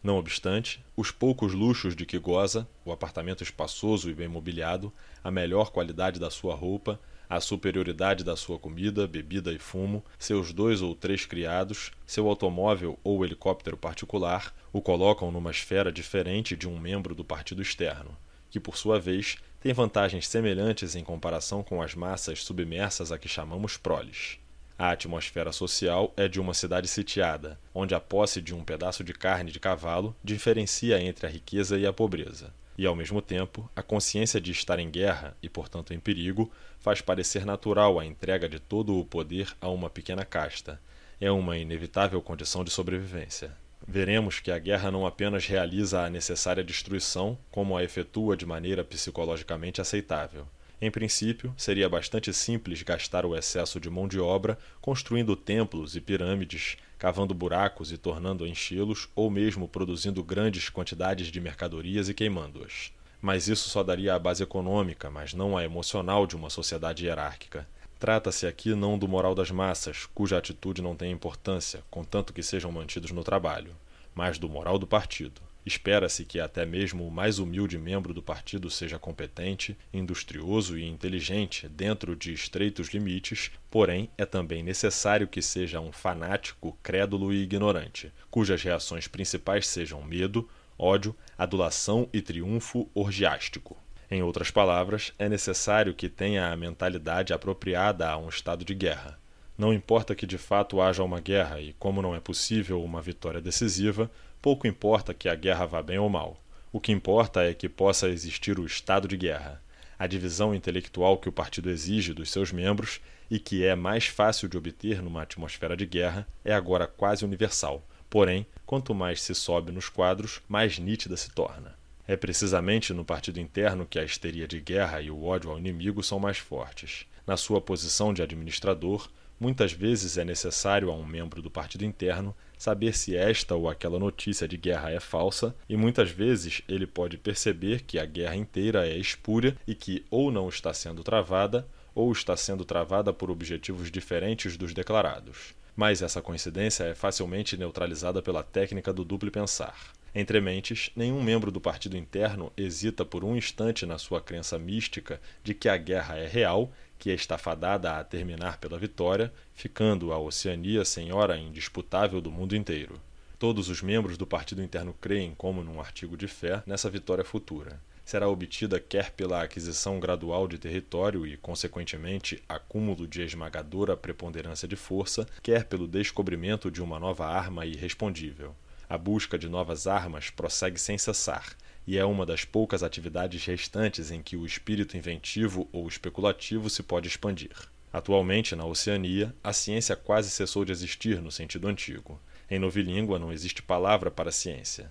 Não 0.03 0.17
obstante, 0.17 0.83
os 0.97 1.11
poucos 1.11 1.53
luxos 1.53 1.95
de 1.95 2.07
que 2.07 2.19
goza, 2.19 2.67
o 2.85 2.91
apartamento 2.91 3.43
espaçoso 3.43 4.09
e 4.09 4.15
bem 4.15 4.29
mobiliado, 4.29 4.91
a 5.23 5.31
melhor 5.31 5.71
qualidade 5.71 6.19
da 6.19 6.31
sua 6.31 6.55
roupa, 6.55 6.99
a 7.31 7.39
superioridade 7.41 8.25
da 8.25 8.35
sua 8.35 8.59
comida, 8.59 9.07
bebida 9.07 9.53
e 9.53 9.59
fumo, 9.59 10.05
seus 10.19 10.53
dois 10.53 10.83
ou 10.83 10.97
três 10.97 11.25
criados, 11.25 11.93
seu 12.05 12.27
automóvel 12.27 12.99
ou 13.05 13.25
helicóptero 13.25 13.77
particular, 13.77 14.53
o 14.73 14.83
colocam 14.83 15.31
numa 15.31 15.53
esfera 15.53 15.93
diferente 15.93 16.57
de 16.57 16.69
um 16.69 16.77
membro 16.77 17.15
do 17.15 17.25
partido 17.25 17.63
externo, 17.63 18.19
que, 18.51 18.59
por 18.59 18.77
sua 18.77 18.99
vez, 18.99 19.37
tem 19.61 19.73
vantagens 19.73 20.27
semelhantes 20.27 20.97
em 20.97 21.05
comparação 21.05 21.63
com 21.63 21.81
as 21.81 21.95
massas 21.95 22.43
submersas 22.43 23.13
a 23.13 23.19
que 23.19 23.29
chamamos 23.29 23.77
proles. 23.77 24.41
A 24.77 24.91
atmosfera 24.91 25.53
social 25.53 26.13
é 26.17 26.27
de 26.27 26.41
uma 26.41 26.55
cidade 26.55 26.89
sitiada, 26.89 27.61
onde 27.73 27.95
a 27.95 28.01
posse 28.01 28.43
de 28.43 28.53
um 28.53 28.65
pedaço 28.65 29.05
de 29.05 29.13
carne 29.13 29.53
de 29.53 29.61
cavalo 29.61 30.17
diferencia 30.25 31.01
entre 31.01 31.29
a 31.29 31.31
riqueza 31.31 31.79
e 31.79 31.87
a 31.87 31.93
pobreza 31.93 32.53
e, 32.81 32.87
ao 32.87 32.97
mesmo 32.97 33.21
tempo, 33.21 33.71
a 33.77 33.83
consciência 33.83 34.41
de 34.41 34.53
estar 34.53 34.79
em 34.79 34.89
guerra 34.89 35.37
e, 35.43 35.51
portanto, 35.51 35.93
em 35.93 36.01
perigo, 36.01 36.51
faz 36.79 37.03
parecer 37.03 37.45
natural 37.45 38.01
a 38.01 38.07
entrega 38.07 38.49
de 38.49 38.59
todo 38.59 38.99
o 38.99 39.05
poder 39.05 39.55
a 39.61 39.69
uma 39.69 39.91
pequena 39.91 40.25
casta. 40.25 40.81
É 41.21 41.31
uma 41.31 41.59
inevitável 41.59 42.23
condição 42.23 42.65
de 42.65 42.71
sobrevivência. 42.71 43.55
Veremos 43.87 44.41
que 44.41 44.51
a 44.51 44.59
guerra 44.59 44.91
não 44.91 45.05
apenas 45.05 45.45
realiza 45.45 46.01
a 46.01 46.09
necessária 46.09 46.65
destruição, 46.65 47.37
como 47.51 47.77
a 47.77 47.85
efetua 47.85 48.35
de 48.35 48.47
maneira 48.47 48.83
psicologicamente 48.83 49.83
aceitável. 49.83 50.47
Em 50.81 50.91
princípio, 50.91 51.53
seria 51.59 51.87
bastante 51.87 52.33
simples 52.33 52.83
gastar 52.83 53.27
o 53.27 53.37
excesso 53.37 53.79
de 53.79 53.91
mão 53.91 54.09
de 54.09 54.19
obra 54.19 54.57
construindo 54.81 55.37
templos 55.37 55.97
e 55.97 56.01
pirâmides, 56.01 56.79
cavando 57.01 57.33
buracos 57.33 57.91
e 57.91 57.97
tornando 57.97 58.47
enchê-los, 58.47 59.09
ou 59.17 59.31
mesmo 59.31 59.67
produzindo 59.67 60.23
grandes 60.23 60.69
quantidades 60.69 61.29
de 61.29 61.41
mercadorias 61.41 62.11
e 62.11 62.15
queimando-as. 62.15 62.93
Mas 63.23 63.49
isso 63.49 63.71
só 63.71 63.83
daria 63.83 64.15
a 64.15 64.19
base 64.19 64.43
econômica, 64.43 65.11
mas 65.11 65.33
não 65.33 65.57
a 65.57 65.65
emocional 65.65 66.27
de 66.27 66.37
uma 66.37 66.51
sociedade 66.51 67.07
hierárquica. 67.07 67.67
Trata-se 67.99 68.47
aqui 68.47 68.75
não 68.75 68.99
do 68.99 69.09
moral 69.09 69.35
das 69.35 69.51
massas, 69.51 70.05
cuja 70.15 70.37
atitude 70.37 70.83
não 70.83 70.95
tem 70.95 71.11
importância, 71.11 71.83
contanto 71.91 72.35
que 72.35 72.43
sejam 72.43 72.71
mantidos 72.71 73.13
no 73.13 73.25
trabalho, 73.25 73.75
mas 74.15 74.39
do 74.39 74.47
moral 74.47 74.79
do 74.79 74.87
partido. 74.87 75.41
Espera-se 75.65 76.25
que 76.25 76.41
até 76.41 76.65
mesmo 76.65 77.07
o 77.07 77.11
mais 77.11 77.39
humilde 77.39 77.77
membro 77.77 78.15
do 78.15 78.23
partido 78.23 78.71
seja 78.71 78.99
competente, 78.99 79.77
industrioso 79.93 80.79
e 80.79 80.85
inteligente 80.85 81.69
dentro 81.69 82.17
de 82.17 82.33
estreitos 82.33 82.89
limites, 82.89 83.51
porém 83.71 84.11
é 84.17 84.25
também 84.25 84.63
necessário 84.63 85.29
que 85.29 85.43
seja 85.43 85.81
um 85.81 85.93
fanático, 85.93 86.79
crédulo 86.83 87.33
e 87.33 87.43
ignorante, 87.43 88.11
cujas 88.31 88.63
reações 88.63 89.07
principais 89.07 89.67
sejam 89.67 90.03
medo, 90.03 90.49
ódio, 90.79 91.15
adulação 91.37 92.09
e 92.13 92.23
triunfo 92.23 92.89
orgiástico. 92.95 93.77
Em 94.11 94.23
outras 94.23 94.51
palavras, 94.51 95.13
é 95.19 95.29
necessário 95.29 95.95
que 95.95 96.09
tenha 96.09 96.51
a 96.51 96.57
mentalidade 96.57 97.33
apropriada 97.33 98.09
a 98.09 98.17
um 98.17 98.29
estado 98.29 98.65
de 98.65 98.75
guerra. 98.75 99.21
Não 99.57 99.75
importa 99.75 100.15
que 100.15 100.27
de 100.27 100.39
fato 100.39 100.81
haja 100.81 101.05
uma 101.05 101.21
guerra 101.21 101.61
e, 101.61 101.75
como 101.75 102.01
não 102.01 102.15
é 102.15 102.19
possível 102.19 102.83
uma 102.83 103.03
vitória 103.03 103.43
decisiva, 103.43 104.11
pouco 104.41 104.67
importa 104.67 105.15
que 105.15 105.29
a 105.29 105.35
guerra 105.35 105.67
vá 105.67 105.83
bem 105.83 105.99
ou 105.99 106.09
mal. 106.09 106.43
O 106.73 106.81
que 106.81 106.93
importa 106.93 107.43
é 107.43 107.53
que 107.53 107.69
possa 107.69 108.09
existir 108.09 108.59
o 108.59 108.67
estado 108.67 109.09
de 109.09 109.17
guerra, 109.17 109.61
a 109.99 110.07
divisão 110.07 110.55
intelectual 110.55 111.19
que 111.19 111.29
o 111.29 111.33
partido 111.33 111.69
exige 111.69 112.15
dos 112.15 112.31
seus 112.31 112.51
membros 112.51 113.01
e 113.31 113.39
que 113.39 113.65
é 113.65 113.75
mais 113.75 114.07
fácil 114.07 114.49
de 114.49 114.57
obter 114.57 115.03
numa 115.03 115.23
atmosfera 115.23 115.77
de 115.77 115.85
guerra, 115.85 116.27
é 116.45 116.55
agora 116.55 116.87
quase 116.87 117.25
universal. 117.25 117.87
Porém, 118.09 118.47
quanto 118.65 118.95
mais 118.95 119.21
se 119.21 119.35
sobe 119.35 119.71
nos 119.71 119.89
quadros, 119.89 120.41
mais 120.49 120.79
nítida 120.79 121.17
se 121.17 121.31
torna. 121.31 121.79
É 122.09 122.17
precisamente 122.17 122.93
no 122.93 123.05
partido 123.05 123.39
interno 123.39 123.87
que 123.87 123.99
a 123.99 124.03
histeria 124.03 124.49
de 124.49 124.59
guerra 124.59 125.01
e 125.01 125.11
o 125.11 125.23
ódio 125.23 125.51
ao 125.51 125.59
inimigo 125.59 126.03
são 126.03 126.19
mais 126.19 126.39
fortes. 126.39 127.07
Na 127.27 127.37
sua 127.37 127.61
posição 127.61 128.13
de 128.13 128.23
administrador, 128.23 129.09
Muitas 129.41 129.73
vezes 129.73 130.19
é 130.19 130.25
necessário 130.25 130.91
a 130.91 130.95
um 130.95 131.07
membro 131.07 131.41
do 131.41 131.51
partido 131.51 131.83
interno 131.83 132.37
saber 132.59 132.95
se 132.95 133.17
esta 133.17 133.55
ou 133.55 133.71
aquela 133.71 133.99
notícia 133.99 134.47
de 134.47 134.59
guerra 134.59 134.91
é 134.91 135.01
falsa, 135.01 135.57
e 135.67 135.79
muitas 135.79 136.11
vezes 136.11 136.61
ele 136.69 136.87
pode 136.87 137.17
perceber 137.17 137.81
que 137.81 137.99
a 137.99 138.05
guerra 138.05 138.37
inteira 138.37 138.87
é 138.87 138.99
espúria 138.99 139.57
e 139.67 139.75
que 139.75 140.05
ou 140.11 140.31
não 140.31 140.47
está 140.51 140.75
sendo 140.75 141.03
travada, 141.03 141.67
ou 141.95 142.13
está 142.13 142.37
sendo 142.37 142.67
travada 142.67 143.15
por 143.15 143.31
objetivos 143.31 143.91
diferentes 143.91 144.59
dos 144.59 144.75
declarados. 144.75 145.55
Mas 145.75 146.03
essa 146.03 146.21
coincidência 146.21 146.85
é 146.85 146.95
facilmente 146.95 147.57
neutralizada 147.57 148.21
pela 148.21 148.43
técnica 148.43 148.93
do 148.93 149.07
duplo 149.07 149.31
pensar. 149.31 149.75
Entre 150.15 150.39
mentes, 150.39 150.91
nenhum 150.95 151.23
membro 151.23 151.51
do 151.51 151.61
partido 151.61 151.97
interno 151.97 152.53
hesita 152.59 153.07
por 153.07 153.25
um 153.25 153.35
instante 153.35 153.87
na 153.87 153.97
sua 153.97 154.21
crença 154.21 154.59
mística 154.59 155.19
de 155.43 155.55
que 155.55 155.69
a 155.69 155.79
guerra 155.79 156.19
é 156.19 156.27
real 156.27 156.71
que 157.01 157.11
está 157.11 157.39
fadada 157.39 157.97
a 157.97 158.05
terminar 158.05 158.59
pela 158.59 158.79
vitória, 158.79 159.33
ficando 159.55 160.13
a 160.13 160.19
Oceania 160.19 160.85
senhora 160.85 161.39
indisputável 161.39 162.21
do 162.21 162.31
mundo 162.31 162.55
inteiro. 162.55 163.01
Todos 163.39 163.71
os 163.71 163.81
membros 163.81 164.19
do 164.19 164.27
partido 164.27 164.63
interno 164.63 164.95
creem, 165.01 165.35
como 165.35 165.65
num 165.65 165.81
artigo 165.81 166.15
de 166.15 166.29
fé, 166.29 166.63
nessa 166.67 166.91
vitória 166.91 167.25
futura. 167.25 167.81
Será 168.05 168.29
obtida 168.29 168.79
quer 168.79 169.13
pela 169.13 169.43
aquisição 169.43 169.99
gradual 169.99 170.47
de 170.47 170.59
território 170.59 171.27
e, 171.27 171.39
consequentemente, 171.39 172.43
acúmulo 172.47 173.09
de 173.09 173.23
esmagadora 173.23 173.97
preponderância 173.97 174.69
de 174.69 174.77
força, 174.77 175.27
quer 175.43 175.65
pelo 175.65 175.89
descobrimento 175.89 176.71
de 176.71 176.83
uma 176.83 176.99
nova 176.99 177.27
arma 177.27 177.65
irrespondível. 177.65 178.55
A 178.87 178.99
busca 178.99 179.39
de 179.39 179.49
novas 179.49 179.87
armas 179.87 180.29
prossegue 180.29 180.79
sem 180.79 180.99
cessar, 180.99 181.57
e 181.91 181.99
é 181.99 182.05
uma 182.05 182.25
das 182.25 182.45
poucas 182.45 182.85
atividades 182.85 183.45
restantes 183.45 184.13
em 184.13 184.23
que 184.23 184.37
o 184.37 184.47
espírito 184.47 184.97
inventivo 184.97 185.69
ou 185.73 185.89
especulativo 185.89 186.71
se 186.71 186.85
pode 186.85 187.09
expandir. 187.09 187.51
Atualmente, 187.93 188.55
na 188.55 188.65
Oceania, 188.65 189.35
a 189.43 189.53
ciência 189.53 189.97
quase 189.97 190.31
cessou 190.31 190.65
de 190.65 190.71
existir 190.71 191.21
no 191.21 191.33
sentido 191.33 191.67
antigo. 191.67 192.21
Em 192.49 192.61
novilíngua 192.61 193.19
não 193.19 193.33
existe 193.33 193.61
palavra 193.61 194.09
para 194.09 194.31
ciência. 194.31 194.89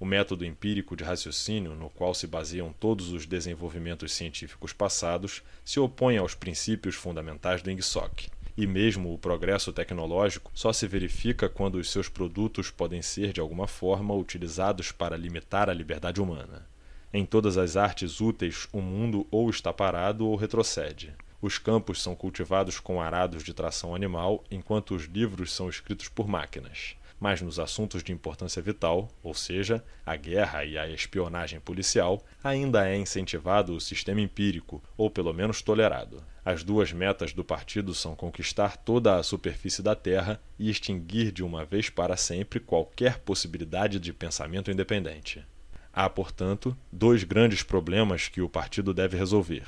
O 0.00 0.04
método 0.04 0.44
empírico 0.44 0.96
de 0.96 1.04
raciocínio, 1.04 1.76
no 1.76 1.88
qual 1.88 2.12
se 2.14 2.26
baseiam 2.26 2.72
todos 2.72 3.12
os 3.12 3.26
desenvolvimentos 3.26 4.10
científicos 4.10 4.72
passados, 4.72 5.44
se 5.64 5.78
opõe 5.78 6.18
aos 6.18 6.34
princípios 6.34 6.96
fundamentais 6.96 7.62
do 7.62 7.70
Ingsoc 7.70 8.26
e 8.60 8.66
mesmo 8.66 9.14
o 9.14 9.18
progresso 9.18 9.72
tecnológico 9.72 10.52
só 10.54 10.70
se 10.70 10.86
verifica 10.86 11.48
quando 11.48 11.76
os 11.76 11.90
seus 11.90 12.10
produtos 12.10 12.70
podem 12.70 13.00
ser 13.00 13.32
de 13.32 13.40
alguma 13.40 13.66
forma 13.66 14.14
utilizados 14.14 14.92
para 14.92 15.16
limitar 15.16 15.70
a 15.70 15.72
liberdade 15.72 16.20
humana. 16.20 16.68
Em 17.10 17.24
todas 17.24 17.56
as 17.56 17.74
artes 17.74 18.20
úteis, 18.20 18.68
o 18.70 18.82
mundo 18.82 19.26
ou 19.30 19.48
está 19.48 19.72
parado 19.72 20.28
ou 20.28 20.36
retrocede. 20.36 21.14
Os 21.40 21.56
campos 21.56 22.02
são 22.02 22.14
cultivados 22.14 22.78
com 22.78 23.00
arados 23.00 23.42
de 23.42 23.54
tração 23.54 23.94
animal, 23.94 24.44
enquanto 24.50 24.94
os 24.94 25.04
livros 25.04 25.52
são 25.52 25.70
escritos 25.70 26.08
por 26.08 26.28
máquinas 26.28 26.96
mas 27.20 27.42
nos 27.42 27.58
assuntos 27.58 28.02
de 28.02 28.10
importância 28.10 28.62
vital, 28.62 29.08
ou 29.22 29.34
seja, 29.34 29.84
a 30.04 30.16
guerra 30.16 30.64
e 30.64 30.78
a 30.78 30.88
espionagem 30.88 31.60
policial, 31.60 32.24
ainda 32.42 32.88
é 32.88 32.96
incentivado 32.96 33.74
o 33.74 33.80
sistema 33.80 34.22
empírico, 34.22 34.82
ou 34.96 35.10
pelo 35.10 35.34
menos 35.34 35.60
tolerado. 35.60 36.24
As 36.42 36.64
duas 36.64 36.90
metas 36.90 37.34
do 37.34 37.44
partido 37.44 37.94
são 37.94 38.16
conquistar 38.16 38.78
toda 38.78 39.16
a 39.16 39.22
superfície 39.22 39.82
da 39.82 39.94
Terra 39.94 40.40
e 40.58 40.70
extinguir 40.70 41.30
de 41.30 41.44
uma 41.44 41.66
vez 41.66 41.90
para 41.90 42.16
sempre 42.16 42.58
qualquer 42.58 43.18
possibilidade 43.18 44.00
de 44.00 44.12
pensamento 44.12 44.70
independente. 44.70 45.44
Há, 45.92 46.08
portanto, 46.08 46.74
dois 46.90 47.24
grandes 47.24 47.62
problemas 47.62 48.28
que 48.28 48.40
o 48.40 48.48
partido 48.48 48.94
deve 48.94 49.18
resolver. 49.18 49.66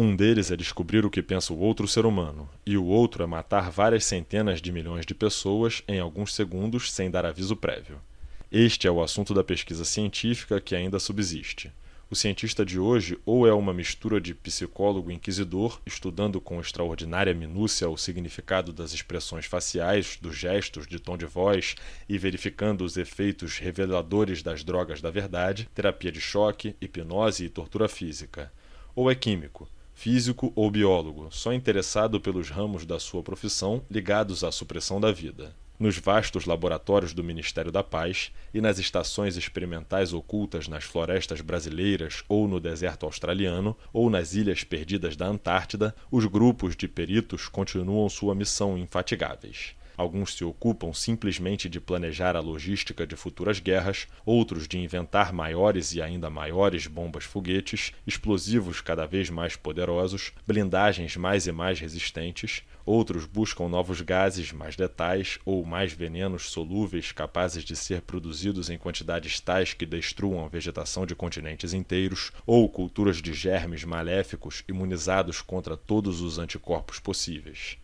Um 0.00 0.14
deles 0.14 0.52
é 0.52 0.56
descobrir 0.56 1.04
o 1.04 1.10
que 1.10 1.20
pensa 1.20 1.52
o 1.52 1.58
outro 1.58 1.88
ser 1.88 2.06
humano, 2.06 2.48
e 2.64 2.78
o 2.78 2.84
outro 2.84 3.24
é 3.24 3.26
matar 3.26 3.68
várias 3.68 4.04
centenas 4.04 4.62
de 4.62 4.70
milhões 4.70 5.04
de 5.04 5.12
pessoas 5.12 5.82
em 5.88 5.98
alguns 5.98 6.36
segundos 6.36 6.92
sem 6.92 7.10
dar 7.10 7.26
aviso 7.26 7.56
prévio. 7.56 8.00
Este 8.48 8.86
é 8.86 8.90
o 8.92 9.02
assunto 9.02 9.34
da 9.34 9.42
pesquisa 9.42 9.84
científica 9.84 10.60
que 10.60 10.76
ainda 10.76 11.00
subsiste. 11.00 11.72
O 12.08 12.14
cientista 12.14 12.64
de 12.64 12.78
hoje 12.78 13.18
ou 13.26 13.44
é 13.44 13.52
uma 13.52 13.74
mistura 13.74 14.20
de 14.20 14.36
psicólogo 14.36 15.10
inquisidor, 15.10 15.80
estudando 15.84 16.40
com 16.40 16.60
extraordinária 16.60 17.34
minúcia 17.34 17.90
o 17.90 17.98
significado 17.98 18.72
das 18.72 18.92
expressões 18.92 19.46
faciais, 19.46 20.16
dos 20.22 20.36
gestos, 20.36 20.86
de 20.86 21.00
tom 21.00 21.18
de 21.18 21.26
voz 21.26 21.74
e 22.08 22.16
verificando 22.16 22.84
os 22.84 22.96
efeitos 22.96 23.58
reveladores 23.58 24.44
das 24.44 24.62
drogas 24.62 25.00
da 25.00 25.10
verdade, 25.10 25.68
terapia 25.74 26.12
de 26.12 26.20
choque, 26.20 26.76
hipnose 26.80 27.46
e 27.46 27.48
tortura 27.48 27.88
física. 27.88 28.52
Ou 28.94 29.10
é 29.10 29.14
químico, 29.16 29.68
físico 29.98 30.52
ou 30.54 30.70
biólogo, 30.70 31.26
só 31.32 31.52
interessado 31.52 32.20
pelos 32.20 32.50
ramos 32.50 32.86
da 32.86 33.00
sua 33.00 33.20
profissão 33.20 33.82
ligados 33.90 34.44
à 34.44 34.52
supressão 34.52 35.00
da 35.00 35.10
vida. 35.10 35.52
Nos 35.76 35.98
vastos 35.98 36.44
laboratórios 36.44 37.12
do 37.12 37.24
Ministério 37.24 37.72
da 37.72 37.82
Paz 37.82 38.30
e 38.54 38.60
nas 38.60 38.78
estações 38.78 39.36
experimentais 39.36 40.12
ocultas 40.12 40.68
nas 40.68 40.84
florestas 40.84 41.40
brasileiras 41.40 42.22
ou 42.28 42.46
no 42.46 42.60
deserto 42.60 43.06
australiano 43.06 43.76
ou 43.92 44.08
nas 44.08 44.34
ilhas 44.34 44.62
perdidas 44.62 45.16
da 45.16 45.26
Antártida, 45.26 45.92
os 46.12 46.24
grupos 46.26 46.76
de 46.76 46.86
peritos 46.86 47.48
continuam 47.48 48.08
sua 48.08 48.36
missão 48.36 48.78
infatigáveis. 48.78 49.74
Alguns 49.98 50.34
se 50.34 50.44
ocupam 50.44 50.92
simplesmente 50.92 51.68
de 51.68 51.80
planejar 51.80 52.36
a 52.36 52.40
logística 52.40 53.04
de 53.04 53.16
futuras 53.16 53.58
guerras, 53.58 54.06
outros 54.24 54.68
de 54.68 54.78
inventar 54.78 55.32
maiores 55.32 55.92
e 55.92 56.00
ainda 56.00 56.30
maiores 56.30 56.86
bombas-foguetes, 56.86 57.90
explosivos 58.06 58.80
cada 58.80 59.06
vez 59.06 59.28
mais 59.28 59.56
poderosos, 59.56 60.32
blindagens 60.46 61.16
mais 61.16 61.48
e 61.48 61.52
mais 61.52 61.80
resistentes, 61.80 62.62
outros 62.86 63.26
buscam 63.26 63.68
novos 63.68 64.00
gases 64.00 64.52
mais 64.52 64.76
letais 64.76 65.40
ou 65.44 65.64
mais 65.64 65.92
venenos 65.92 66.48
solúveis 66.48 67.10
capazes 67.10 67.64
de 67.64 67.74
ser 67.74 68.00
produzidos 68.02 68.70
em 68.70 68.78
quantidades 68.78 69.40
tais 69.40 69.74
que 69.74 69.84
destruam 69.84 70.44
a 70.44 70.48
vegetação 70.48 71.04
de 71.06 71.16
continentes 71.16 71.74
inteiros, 71.74 72.30
ou 72.46 72.68
culturas 72.68 73.20
de 73.20 73.32
germes 73.32 73.82
maléficos 73.82 74.62
imunizados 74.68 75.42
contra 75.42 75.76
todos 75.76 76.20
os 76.20 76.38
anticorpos 76.38 77.00
possíveis. 77.00 77.78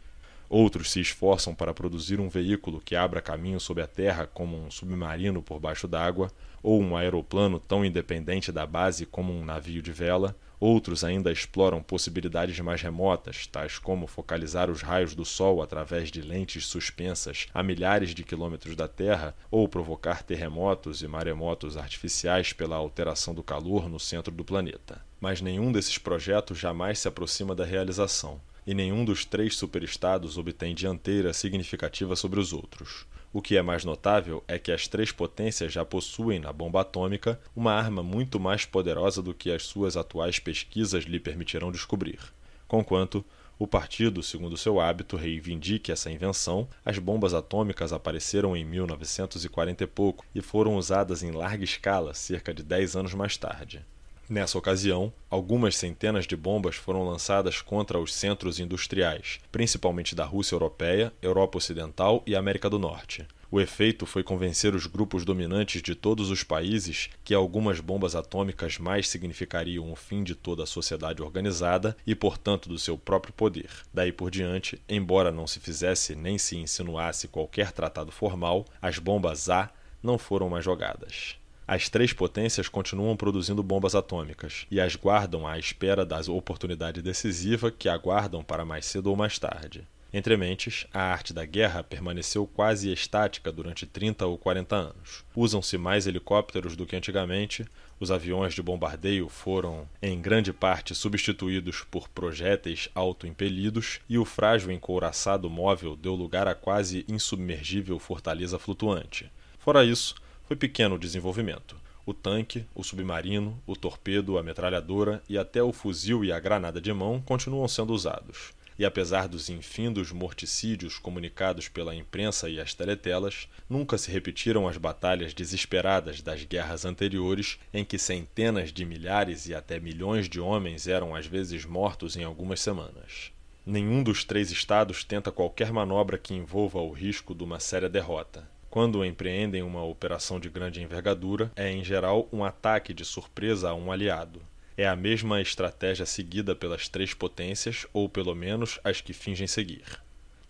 Outros 0.56 0.92
se 0.92 1.00
esforçam 1.00 1.52
para 1.52 1.74
produzir 1.74 2.20
um 2.20 2.28
veículo 2.28 2.80
que 2.80 2.94
abra 2.94 3.20
caminho 3.20 3.58
sob 3.58 3.82
a 3.82 3.88
terra, 3.88 4.24
como 4.24 4.56
um 4.56 4.70
submarino 4.70 5.42
por 5.42 5.58
baixo 5.58 5.88
d'água, 5.88 6.30
ou 6.62 6.80
um 6.80 6.96
aeroplano 6.96 7.58
tão 7.58 7.84
independente 7.84 8.52
da 8.52 8.64
base 8.64 9.04
como 9.04 9.32
um 9.32 9.44
navio 9.44 9.82
de 9.82 9.90
vela. 9.90 10.32
Outros 10.60 11.02
ainda 11.02 11.32
exploram 11.32 11.82
possibilidades 11.82 12.56
mais 12.60 12.80
remotas, 12.80 13.48
tais 13.48 13.80
como 13.80 14.06
focalizar 14.06 14.70
os 14.70 14.80
raios 14.80 15.12
do 15.12 15.24
Sol 15.24 15.60
através 15.60 16.08
de 16.08 16.22
lentes 16.22 16.66
suspensas 16.66 17.48
a 17.52 17.60
milhares 17.60 18.14
de 18.14 18.22
quilômetros 18.22 18.76
da 18.76 18.86
Terra, 18.86 19.34
ou 19.50 19.68
provocar 19.68 20.22
terremotos 20.22 21.02
e 21.02 21.08
maremotos 21.08 21.76
artificiais 21.76 22.52
pela 22.52 22.76
alteração 22.76 23.34
do 23.34 23.42
calor 23.42 23.88
no 23.88 23.98
centro 23.98 24.32
do 24.32 24.44
planeta. 24.44 25.04
Mas 25.20 25.40
nenhum 25.40 25.72
desses 25.72 25.98
projetos 25.98 26.56
jamais 26.56 27.00
se 27.00 27.08
aproxima 27.08 27.56
da 27.56 27.64
realização 27.64 28.40
e 28.66 28.74
nenhum 28.74 29.04
dos 29.04 29.24
três 29.24 29.56
superestados 29.56 30.38
obtém 30.38 30.74
dianteira 30.74 31.32
significativa 31.32 32.16
sobre 32.16 32.40
os 32.40 32.52
outros. 32.52 33.06
O 33.32 33.42
que 33.42 33.56
é 33.56 33.62
mais 33.62 33.84
notável 33.84 34.44
é 34.46 34.58
que 34.58 34.70
as 34.70 34.86
três 34.86 35.10
potências 35.10 35.72
já 35.72 35.84
possuem 35.84 36.38
na 36.38 36.52
bomba 36.52 36.82
atômica 36.82 37.40
uma 37.54 37.72
arma 37.72 38.02
muito 38.02 38.38
mais 38.38 38.64
poderosa 38.64 39.20
do 39.20 39.34
que 39.34 39.50
as 39.50 39.64
suas 39.64 39.96
atuais 39.96 40.38
pesquisas 40.38 41.04
lhe 41.04 41.18
permitirão 41.18 41.72
descobrir. 41.72 42.20
Conquanto, 42.68 43.24
O 43.56 43.68
partido, 43.68 44.20
segundo 44.22 44.56
seu 44.56 44.80
hábito, 44.80 45.16
reivindique 45.16 45.92
essa 45.92 46.10
invenção. 46.10 46.68
As 46.84 46.98
bombas 46.98 47.32
atômicas 47.32 47.92
apareceram 47.92 48.56
em 48.56 48.64
1940 48.64 49.84
e 49.84 49.86
pouco 49.86 50.26
e 50.34 50.40
foram 50.40 50.76
usadas 50.76 51.22
em 51.22 51.30
larga 51.30 51.62
escala 51.62 52.14
cerca 52.14 52.52
de 52.52 52.64
10 52.64 52.96
anos 52.96 53.14
mais 53.14 53.36
tarde. 53.36 53.84
Nessa 54.28 54.56
ocasião, 54.56 55.12
algumas 55.28 55.76
centenas 55.76 56.26
de 56.26 56.34
bombas 56.34 56.76
foram 56.76 57.06
lançadas 57.06 57.60
contra 57.60 57.98
os 57.98 58.14
centros 58.14 58.58
industriais, 58.58 59.38
principalmente 59.52 60.14
da 60.14 60.24
Rússia 60.24 60.54
Europeia, 60.54 61.12
Europa 61.20 61.58
Ocidental 61.58 62.22
e 62.26 62.34
América 62.34 62.70
do 62.70 62.78
Norte. 62.78 63.26
O 63.50 63.60
efeito 63.60 64.06
foi 64.06 64.22
convencer 64.22 64.74
os 64.74 64.86
grupos 64.86 65.26
dominantes 65.26 65.82
de 65.82 65.94
todos 65.94 66.30
os 66.30 66.42
países 66.42 67.10
que 67.22 67.34
algumas 67.34 67.80
bombas 67.80 68.16
atômicas 68.16 68.78
mais 68.78 69.08
significariam 69.08 69.92
o 69.92 69.94
fim 69.94 70.24
de 70.24 70.34
toda 70.34 70.62
a 70.62 70.66
sociedade 70.66 71.22
organizada 71.22 71.94
e, 72.06 72.14
portanto, 72.14 72.68
do 72.68 72.78
seu 72.78 72.96
próprio 72.96 73.34
poder. 73.34 73.68
Daí 73.92 74.10
por 74.10 74.30
diante, 74.30 74.80
embora 74.88 75.30
não 75.30 75.46
se 75.46 75.60
fizesse 75.60 76.16
nem 76.16 76.38
se 76.38 76.56
insinuasse 76.56 77.28
qualquer 77.28 77.70
tratado 77.72 78.10
formal, 78.10 78.64
as 78.80 78.98
bombas 78.98 79.50
A 79.50 79.70
não 80.02 80.18
foram 80.18 80.48
mais 80.48 80.64
jogadas. 80.64 81.36
As 81.66 81.88
três 81.88 82.12
potências 82.12 82.68
continuam 82.68 83.16
produzindo 83.16 83.62
bombas 83.62 83.94
atômicas 83.94 84.66
e 84.70 84.78
as 84.78 84.96
guardam 84.96 85.46
à 85.46 85.58
espera 85.58 86.04
da 86.04 86.20
oportunidade 86.30 87.00
decisiva 87.00 87.70
que 87.70 87.88
aguardam 87.88 88.44
para 88.44 88.66
mais 88.66 88.84
cedo 88.84 89.06
ou 89.06 89.16
mais 89.16 89.38
tarde. 89.38 89.86
Entre 90.12 90.36
mentes, 90.36 90.86
a 90.94 91.02
arte 91.02 91.32
da 91.32 91.44
guerra 91.44 91.82
permaneceu 91.82 92.46
quase 92.46 92.92
estática 92.92 93.50
durante 93.50 93.84
30 93.84 94.26
ou 94.26 94.38
40 94.38 94.76
anos. 94.76 95.24
Usam-se 95.34 95.76
mais 95.76 96.06
helicópteros 96.06 96.76
do 96.76 96.86
que 96.86 96.94
antigamente, 96.94 97.66
os 97.98 98.12
aviões 98.12 98.54
de 98.54 98.62
bombardeio 98.62 99.28
foram, 99.28 99.88
em 100.00 100.20
grande 100.20 100.52
parte, 100.52 100.94
substituídos 100.94 101.82
por 101.90 102.08
projéteis 102.08 102.88
autoimpelidos 102.94 103.98
e 104.08 104.16
o 104.16 104.24
frágil 104.24 104.70
encouraçado 104.70 105.50
móvel 105.50 105.96
deu 105.96 106.14
lugar 106.14 106.46
à 106.46 106.54
quase 106.54 107.04
insubmergível 107.08 107.98
fortaleza 107.98 108.56
flutuante. 108.56 109.28
Fora 109.58 109.84
isso, 109.84 110.14
foi 110.46 110.56
pequeno 110.56 110.94
o 110.94 110.98
desenvolvimento. 110.98 111.76
O 112.06 112.12
tanque, 112.12 112.66
o 112.74 112.82
submarino, 112.82 113.60
o 113.66 113.74
torpedo, 113.74 114.38
a 114.38 114.42
metralhadora 114.42 115.22
e 115.28 115.38
até 115.38 115.62
o 115.62 115.72
fuzil 115.72 116.24
e 116.24 116.32
a 116.32 116.38
granada 116.38 116.80
de 116.80 116.92
mão 116.92 117.20
continuam 117.20 117.66
sendo 117.66 117.92
usados 117.92 118.52
e 118.78 118.84
apesar 118.84 119.28
dos 119.28 119.48
infindos 119.48 120.10
morticídios 120.10 120.98
comunicados 120.98 121.68
pela 121.68 121.94
imprensa 121.94 122.48
e 122.48 122.60
as 122.60 122.74
teletelas, 122.74 123.48
nunca 123.68 123.96
se 123.96 124.10
repetiram 124.10 124.66
as 124.66 124.76
batalhas 124.76 125.32
desesperadas 125.32 126.20
das 126.20 126.44
guerras 126.44 126.84
anteriores, 126.84 127.58
em 127.72 127.84
que 127.84 127.98
centenas 127.98 128.72
de 128.72 128.84
milhares 128.84 129.46
e 129.46 129.54
até 129.54 129.78
milhões 129.78 130.28
de 130.28 130.40
homens 130.40 130.88
eram 130.88 131.14
às 131.14 131.26
vezes 131.26 131.64
mortos 131.64 132.16
em 132.16 132.24
algumas 132.24 132.60
semanas. 132.60 133.32
Nenhum 133.64 134.02
dos 134.02 134.24
três 134.24 134.50
estados 134.50 135.04
tenta 135.04 135.32
qualquer 135.32 135.72
manobra 135.72 136.18
que 136.18 136.34
envolva 136.34 136.80
o 136.80 136.92
risco 136.92 137.34
de 137.34 137.44
uma 137.44 137.60
séria 137.60 137.88
derrota. 137.88 138.53
Quando 138.74 139.04
empreendem 139.04 139.62
uma 139.62 139.84
operação 139.84 140.40
de 140.40 140.48
grande 140.48 140.82
envergadura, 140.82 141.48
é 141.54 141.70
em 141.70 141.84
geral 141.84 142.28
um 142.32 142.42
ataque 142.42 142.92
de 142.92 143.04
surpresa 143.04 143.70
a 143.70 143.74
um 143.74 143.92
aliado 143.92 144.42
é 144.76 144.88
a 144.88 144.96
mesma 144.96 145.40
estratégia 145.40 146.04
seguida 146.04 146.56
pelas 146.56 146.88
três 146.88 147.14
potências, 147.14 147.86
ou 147.92 148.08
pelo 148.08 148.34
menos 148.34 148.80
as 148.82 149.00
que 149.00 149.12
fingem 149.12 149.46
seguir. 149.46 149.84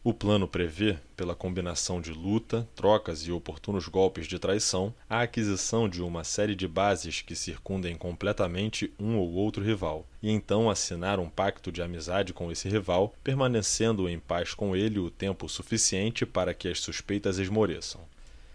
O 0.03 0.15
plano 0.15 0.49
prevê, 0.49 0.97
pela 1.15 1.35
combinação 1.35 2.01
de 2.01 2.13
luta, 2.13 2.67
trocas 2.75 3.27
e 3.27 3.33
oportunos 3.33 3.89
golpes 3.89 4.27
de 4.27 4.39
traição, 4.39 4.95
a 5.09 5.21
aquisição 5.21 5.87
de 5.87 6.03
uma 6.03 6.25
série 6.25 6.55
de 6.55 6.67
bases 6.67 7.21
que 7.21 7.35
circundem 7.35 7.95
completamente 7.95 8.93
um 8.99 9.19
ou 9.19 9.33
outro 9.33 9.63
rival, 9.63 10.07
e 10.23 10.31
então 10.31 10.71
assinar 10.71 11.21
um 11.21 11.29
pacto 11.29 11.71
de 11.71 11.83
amizade 11.83 12.33
com 12.33 12.51
esse 12.51 12.69
rival, 12.69 13.15
permanecendo 13.23 14.09
em 14.09 14.19
paz 14.19 14.55
com 14.55 14.75
ele 14.75 14.99
o 14.99 15.11
tempo 15.11 15.49
suficiente 15.49 16.27
para 16.27 16.55
que 16.55 16.69
as 16.69 16.81
suspeitas 16.81 17.39
esmoreçam. 17.39 18.01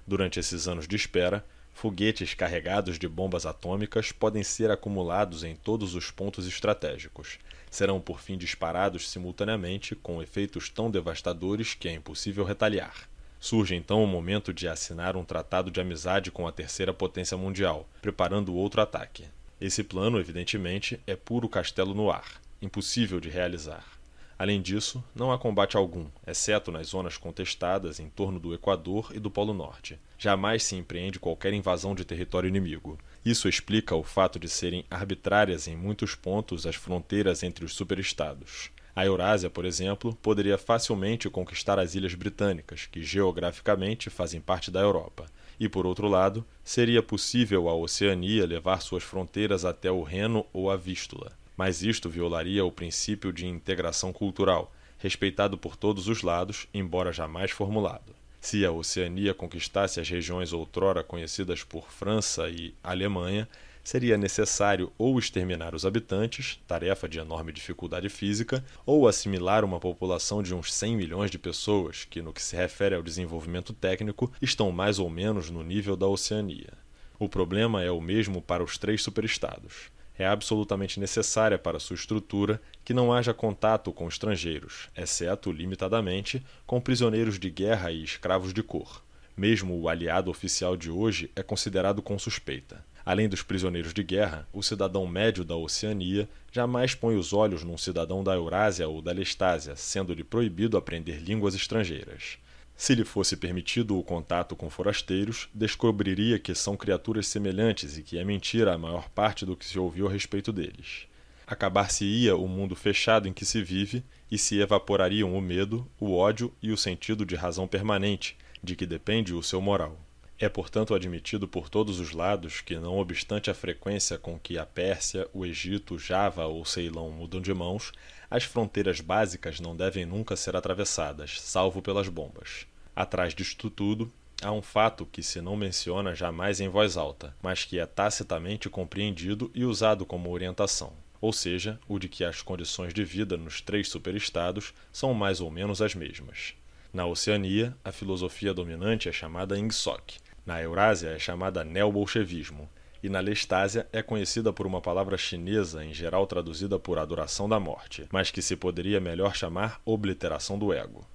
Durante 0.09 0.39
esses 0.39 0.67
anos 0.67 0.87
de 0.87 0.95
espera, 0.95 1.45
Foguetes 1.71 2.33
carregados 2.33 2.97
de 2.97 3.07
bombas 3.07 3.45
atômicas 3.45 4.11
podem 4.11 4.41
ser 4.41 4.71
acumulados 4.71 5.43
em 5.43 5.55
todos 5.55 5.93
os 5.93 6.09
pontos 6.09 6.47
estratégicos. 6.47 7.37
Serão 7.69 8.01
por 8.01 8.19
fim 8.19 8.35
disparados 8.35 9.07
simultaneamente 9.07 9.95
com 9.95 10.19
efeitos 10.19 10.67
tão 10.67 10.89
devastadores 10.89 11.75
que 11.75 11.87
é 11.87 11.93
impossível 11.93 12.43
retaliar. 12.43 13.07
Surge 13.39 13.75
então 13.75 14.03
o 14.03 14.07
momento 14.07 14.51
de 14.51 14.67
assinar 14.67 15.15
um 15.15 15.23
tratado 15.23 15.69
de 15.69 15.79
amizade 15.79 16.31
com 16.31 16.47
a 16.47 16.51
terceira 16.51 16.91
potência 16.91 17.37
mundial, 17.37 17.87
preparando 18.01 18.55
outro 18.55 18.81
ataque. 18.81 19.25
Esse 19.61 19.83
plano, 19.83 20.19
evidentemente, 20.19 20.99
é 21.05 21.15
puro 21.15 21.47
castelo 21.47 21.93
no 21.93 22.09
ar, 22.09 22.41
impossível 22.59 23.19
de 23.19 23.29
realizar. 23.29 23.98
Além 24.39 24.61
disso, 24.61 25.03
não 25.13 25.33
há 25.33 25.37
combate 25.37 25.75
algum, 25.75 26.05
exceto 26.25 26.71
nas 26.71 26.87
zonas 26.87 27.17
contestadas 27.17 27.99
em 27.99 28.07
torno 28.07 28.39
do 28.39 28.53
Equador 28.53 29.11
e 29.13 29.19
do 29.19 29.29
Polo 29.29 29.53
Norte. 29.53 29.99
Jamais 30.17 30.63
se 30.63 30.77
empreende 30.77 31.19
qualquer 31.19 31.51
invasão 31.51 31.93
de 31.93 32.05
território 32.05 32.47
inimigo. 32.47 32.97
Isso 33.25 33.49
explica 33.49 33.93
o 33.97 34.01
fato 34.01 34.39
de 34.39 34.47
serem 34.47 34.85
arbitrárias 34.89 35.67
em 35.67 35.75
muitos 35.75 36.15
pontos 36.15 36.65
as 36.65 36.75
fronteiras 36.75 37.43
entre 37.43 37.65
os 37.65 37.73
superestados. 37.73 38.71
A 38.95 39.05
Eurásia, 39.05 39.49
por 39.49 39.65
exemplo, 39.65 40.15
poderia 40.21 40.57
facilmente 40.57 41.29
conquistar 41.29 41.77
as 41.77 41.93
ilhas 41.93 42.15
britânicas, 42.15 42.85
que 42.85 43.03
geograficamente 43.03 44.09
fazem 44.09 44.39
parte 44.39 44.71
da 44.71 44.79
Europa. 44.79 45.25
E, 45.59 45.67
por 45.67 45.85
outro 45.85 46.07
lado, 46.07 46.45
seria 46.63 47.03
possível 47.03 47.67
a 47.67 47.75
Oceania 47.75 48.45
levar 48.45 48.81
suas 48.81 49.03
fronteiras 49.03 49.65
até 49.65 49.91
o 49.91 50.01
Reno 50.01 50.45
ou 50.53 50.71
a 50.71 50.77
Vístula 50.77 51.37
mas 51.59 51.83
isto 51.83 52.09
violaria 52.09 52.63
o 52.63 52.71
princípio 52.71 53.33
de 53.33 53.45
integração 53.45 54.13
cultural, 54.13 54.73
respeitado 54.97 55.57
por 55.57 55.75
todos 55.75 56.07
os 56.07 56.21
lados, 56.21 56.67
embora 56.73 57.11
jamais 57.11 57.51
formulado. 57.51 58.15
Se 58.39 58.63
a 58.63 58.71
Oceania 58.71 59.33
conquistasse 59.33 59.99
as 59.99 60.07
regiões 60.07 60.53
outrora 60.53 61.03
conhecidas 61.03 61.61
por 61.61 61.91
França 61.91 62.47
e 62.47 62.73
Alemanha, 62.81 63.45
seria 63.83 64.17
necessário 64.17 64.89
ou 64.97 65.19
exterminar 65.19 65.75
os 65.75 65.85
habitantes, 65.85 66.61
tarefa 66.65 67.09
de 67.09 67.19
enorme 67.19 67.51
dificuldade 67.51 68.07
física, 68.07 68.63
ou 68.85 69.05
assimilar 69.05 69.65
uma 69.65 69.81
população 69.81 70.41
de 70.41 70.55
uns 70.55 70.73
100 70.73 70.95
milhões 70.95 71.29
de 71.29 71.37
pessoas, 71.37 72.05
que, 72.09 72.21
no 72.21 72.31
que 72.31 72.41
se 72.41 72.55
refere 72.55 72.95
ao 72.95 73.03
desenvolvimento 73.03 73.73
técnico, 73.73 74.31
estão 74.41 74.71
mais 74.71 74.97
ou 74.97 75.09
menos 75.09 75.49
no 75.49 75.61
nível 75.61 75.97
da 75.97 76.07
Oceania. 76.07 76.71
O 77.19 77.27
problema 77.27 77.83
é 77.83 77.91
o 77.91 77.99
mesmo 77.99 78.41
para 78.41 78.63
os 78.63 78.77
três 78.77 79.03
superestados 79.03 79.91
é 80.19 80.27
absolutamente 80.27 80.99
necessária 80.99 81.57
para 81.57 81.79
sua 81.79 81.95
estrutura 81.95 82.61
que 82.83 82.93
não 82.93 83.11
haja 83.11 83.33
contato 83.33 83.91
com 83.93 84.07
estrangeiros, 84.07 84.89
exceto 84.95 85.49
limitadamente 85.49 86.45
com 86.67 86.81
prisioneiros 86.81 87.39
de 87.39 87.49
guerra 87.49 87.89
e 87.91 88.03
escravos 88.03 88.53
de 88.53 88.61
cor. 88.61 89.01
Mesmo 89.35 89.79
o 89.79 89.87
aliado 89.87 90.29
oficial 90.29 90.75
de 90.75 90.91
hoje 90.91 91.31
é 91.33 91.41
considerado 91.41 92.01
com 92.01 92.19
suspeita. 92.19 92.83
Além 93.05 93.29
dos 93.29 93.41
prisioneiros 93.41 93.93
de 93.93 94.03
guerra, 94.03 94.45
o 94.51 94.61
cidadão 94.61 95.07
médio 95.07 95.45
da 95.45 95.55
Oceania 95.55 96.27
jamais 96.51 96.93
põe 96.93 97.15
os 97.15 97.31
olhos 97.31 97.63
num 97.63 97.77
cidadão 97.77 98.21
da 98.21 98.35
Eurásia 98.35 98.89
ou 98.89 99.01
da 99.01 99.13
Lestásia, 99.13 99.77
sendo-lhe 99.77 100.23
proibido 100.23 100.77
aprender 100.77 101.19
línguas 101.19 101.55
estrangeiras. 101.55 102.37
Se 102.79 102.95
lhe 102.95 103.03
fosse 103.03 103.35
permitido 103.35 103.99
o 103.99 104.01
contato 104.01 104.55
com 104.55 104.69
forasteiros, 104.69 105.49
descobriria 105.53 106.39
que 106.39 106.55
são 106.55 106.77
criaturas 106.77 107.27
semelhantes 107.27 107.97
e 107.97 108.01
que 108.01 108.17
é 108.17 108.23
mentira 108.23 108.73
a 108.73 108.77
maior 108.77 109.09
parte 109.09 109.45
do 109.45 109.53
que 109.53 109.65
se 109.65 109.77
ouviu 109.77 110.07
a 110.07 110.09
respeito 110.09 110.53
deles. 110.53 111.05
Acabar-se-ia 111.45 112.37
o 112.37 112.47
mundo 112.47 112.77
fechado 112.77 113.27
em 113.27 113.33
que 113.33 113.43
se 113.43 113.61
vive 113.61 114.01
e 114.31 114.37
se 114.37 114.61
evaporariam 114.61 115.35
o 115.35 115.41
medo, 115.41 115.85
o 115.99 116.15
ódio 116.15 116.53
e 116.63 116.71
o 116.71 116.77
sentido 116.77 117.25
de 117.25 117.35
razão 117.35 117.67
permanente, 117.67 118.37
de 118.63 118.77
que 118.77 118.85
depende 118.85 119.33
o 119.33 119.43
seu 119.43 119.59
moral. 119.59 119.99
É, 120.39 120.47
portanto, 120.47 120.95
admitido 120.95 121.49
por 121.49 121.67
todos 121.67 121.99
os 121.99 122.13
lados 122.13 122.61
que, 122.61 122.77
não 122.77 122.97
obstante 122.97 123.51
a 123.51 123.53
frequência 123.53 124.17
com 124.17 124.39
que 124.39 124.57
a 124.57 124.65
Pérsia, 124.65 125.27
o 125.33 125.45
Egito, 125.45 125.99
Java 125.99 126.45
ou 126.45 126.63
Ceilão 126.63 127.09
mudam 127.09 127.41
de 127.41 127.53
mãos, 127.53 127.91
as 128.31 128.45
fronteiras 128.45 129.01
básicas 129.01 129.59
não 129.59 129.75
devem 129.75 130.05
nunca 130.05 130.37
ser 130.37 130.55
atravessadas, 130.55 131.41
salvo 131.41 131.81
pelas 131.81 132.07
bombas. 132.07 132.68
Atrás 132.99 133.33
disto 133.33 133.69
tudo, 133.69 134.11
há 134.41 134.51
um 134.51 134.61
fato 134.61 135.05
que 135.05 135.23
se 135.23 135.39
não 135.39 135.55
menciona 135.55 136.13
jamais 136.13 136.59
em 136.59 136.67
voz 136.67 136.97
alta, 136.97 137.33
mas 137.41 137.63
que 137.63 137.79
é 137.79 137.85
tacitamente 137.85 138.69
compreendido 138.69 139.49
e 139.55 139.63
usado 139.63 140.05
como 140.05 140.29
orientação, 140.29 140.91
ou 141.21 141.31
seja, 141.31 141.79
o 141.87 141.97
de 141.97 142.09
que 142.09 142.25
as 142.25 142.41
condições 142.41 142.93
de 142.93 143.05
vida 143.05 143.37
nos 143.37 143.61
três 143.61 143.87
superestados 143.87 144.73
são 144.91 145.13
mais 145.13 145.39
ou 145.39 145.49
menos 145.49 145.81
as 145.81 145.95
mesmas. 145.95 146.55
Na 146.91 147.05
Oceania, 147.05 147.73
a 147.85 147.93
filosofia 147.93 148.53
dominante 148.53 149.07
é 149.07 149.13
chamada 149.13 149.57
Ingsoc, 149.57 150.15
na 150.45 150.61
Eurásia 150.61 151.11
é 151.11 151.17
chamada 151.17 151.63
neobolchevismo, 151.63 152.69
e 153.01 153.07
na 153.07 153.21
Lestásia 153.21 153.87
é 153.93 154.03
conhecida 154.03 154.51
por 154.51 154.67
uma 154.67 154.81
palavra 154.81 155.17
chinesa, 155.17 155.85
em 155.85 155.93
geral 155.93 156.27
traduzida 156.27 156.77
por 156.77 156.99
adoração 156.99 157.47
da 157.47 157.61
morte, 157.61 158.05
mas 158.11 158.29
que 158.29 158.41
se 158.41 158.57
poderia 158.57 158.99
melhor 158.99 159.33
chamar 159.37 159.79
obliteração 159.85 160.59
do 160.59 160.73
ego. 160.73 161.07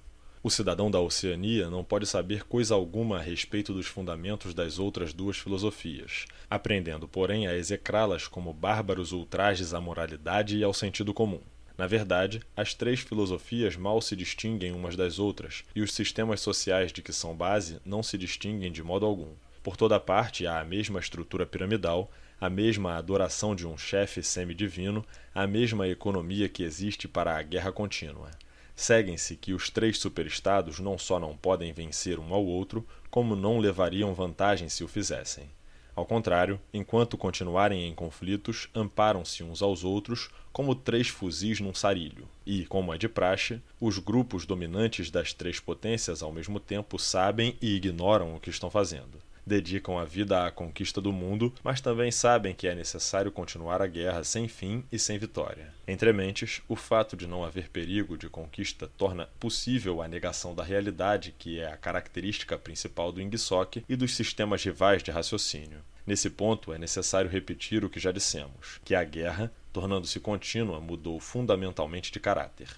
O 0.45 0.49
cidadão 0.51 0.91
da 0.91 0.99
Oceania 0.99 1.71
não 1.71 1.83
pode 1.83 2.05
saber 2.05 2.43
coisa 2.43 2.75
alguma 2.75 3.17
a 3.17 3.19
respeito 3.19 3.73
dos 3.73 3.87
fundamentos 3.87 4.53
das 4.53 4.77
outras 4.77 5.11
duas 5.11 5.39
filosofias, 5.39 6.27
aprendendo, 6.47 7.07
porém, 7.07 7.47
a 7.47 7.57
execrá-las 7.57 8.27
como 8.27 8.53
bárbaros 8.53 9.11
ultrajes 9.11 9.73
à 9.73 9.81
moralidade 9.81 10.55
e 10.55 10.63
ao 10.63 10.71
sentido 10.71 11.15
comum. 11.15 11.41
Na 11.75 11.87
verdade, 11.87 12.43
as 12.55 12.75
três 12.75 12.99
filosofias 12.99 13.75
mal 13.75 13.99
se 14.03 14.15
distinguem 14.15 14.71
umas 14.71 14.95
das 14.95 15.17
outras, 15.17 15.63
e 15.75 15.81
os 15.81 15.91
sistemas 15.91 16.41
sociais 16.41 16.93
de 16.93 17.01
que 17.01 17.11
são 17.11 17.35
base 17.35 17.79
não 17.83 18.03
se 18.03 18.15
distinguem 18.15 18.71
de 18.71 18.83
modo 18.83 19.03
algum. 19.03 19.33
Por 19.63 19.75
toda 19.75 19.99
parte 19.99 20.45
há 20.45 20.59
a 20.59 20.63
mesma 20.63 20.99
estrutura 20.99 21.47
piramidal, 21.47 22.11
a 22.39 22.51
mesma 22.51 22.97
adoração 22.97 23.55
de 23.55 23.65
um 23.65 23.75
chefe 23.75 24.21
semidivino, 24.21 25.03
a 25.33 25.47
mesma 25.47 25.87
economia 25.87 26.47
que 26.47 26.61
existe 26.61 27.07
para 27.07 27.35
a 27.35 27.41
guerra 27.41 27.71
contínua. 27.71 28.29
Seguem-se 28.75 29.37
que 29.37 29.53
os 29.53 29.69
três 29.69 29.97
superestados 29.97 30.79
não 30.79 30.97
só 30.97 31.19
não 31.19 31.35
podem 31.35 31.71
vencer 31.71 32.19
um 32.19 32.33
ao 32.33 32.45
outro, 32.45 32.85
como 33.09 33.35
não 33.35 33.57
levariam 33.57 34.13
vantagem 34.13 34.67
se 34.67 34.83
o 34.83 34.87
fizessem. 34.87 35.49
Ao 35.95 36.05
contrário, 36.05 36.59
enquanto 36.73 37.17
continuarem 37.17 37.87
em 37.87 37.95
conflitos, 37.95 38.67
amparam-se 38.75 39.43
uns 39.43 39.61
aos 39.61 39.85
outros 39.85 40.29
como 40.51 40.75
três 40.75 41.07
fuzis 41.07 41.61
num 41.61 41.73
sarilho. 41.73 42.27
E, 42.45 42.65
como 42.65 42.93
é 42.93 42.97
de 42.97 43.07
praxe, 43.07 43.61
os 43.79 43.97
grupos 43.97 44.45
dominantes 44.45 45.09
das 45.09 45.31
três 45.31 45.57
potências 45.59 46.21
ao 46.21 46.33
mesmo 46.33 46.59
tempo 46.59 46.99
sabem 46.99 47.55
e 47.61 47.75
ignoram 47.75 48.35
o 48.35 48.39
que 48.41 48.49
estão 48.49 48.69
fazendo 48.69 49.24
dedicam 49.45 49.97
a 49.97 50.05
vida 50.05 50.45
à 50.45 50.51
conquista 50.51 50.99
do 50.99 51.13
mundo, 51.13 51.53
mas 51.63 51.79
também 51.79 52.11
sabem 52.11 52.53
que 52.53 52.67
é 52.67 52.73
necessário 52.73 53.31
continuar 53.31 53.81
a 53.81 53.87
guerra 53.87 54.23
sem 54.23 54.47
fim 54.47 54.83
e 54.91 54.97
sem 54.97 55.17
vitória. 55.17 55.73
Entre 55.87 56.11
mentes, 56.11 56.61
o 56.67 56.75
fato 56.75 57.15
de 57.15 57.27
não 57.27 57.43
haver 57.43 57.69
perigo 57.69 58.17
de 58.17 58.27
conquista 58.27 58.89
torna 58.97 59.29
possível 59.39 60.01
a 60.01 60.07
negação 60.07 60.55
da 60.55 60.63
realidade, 60.63 61.35
que 61.37 61.59
é 61.59 61.71
a 61.71 61.77
característica 61.77 62.57
principal 62.57 63.11
do 63.11 63.21
Ingsoc 63.21 63.77
e 63.87 63.95
dos 63.95 64.15
sistemas 64.15 64.63
rivais 64.63 65.03
de 65.03 65.11
raciocínio. 65.11 65.79
Nesse 66.05 66.29
ponto, 66.29 66.71
é 66.71 66.77
necessário 66.77 67.29
repetir 67.29 67.83
o 67.83 67.89
que 67.89 67.99
já 67.99 68.11
dissemos, 68.11 68.79
que 68.83 68.93
a 68.93 69.03
guerra, 69.03 69.51
tornando-se 69.73 70.19
contínua, 70.19 70.79
mudou 70.79 71.19
fundamentalmente 71.19 72.11
de 72.11 72.19
caráter. 72.19 72.69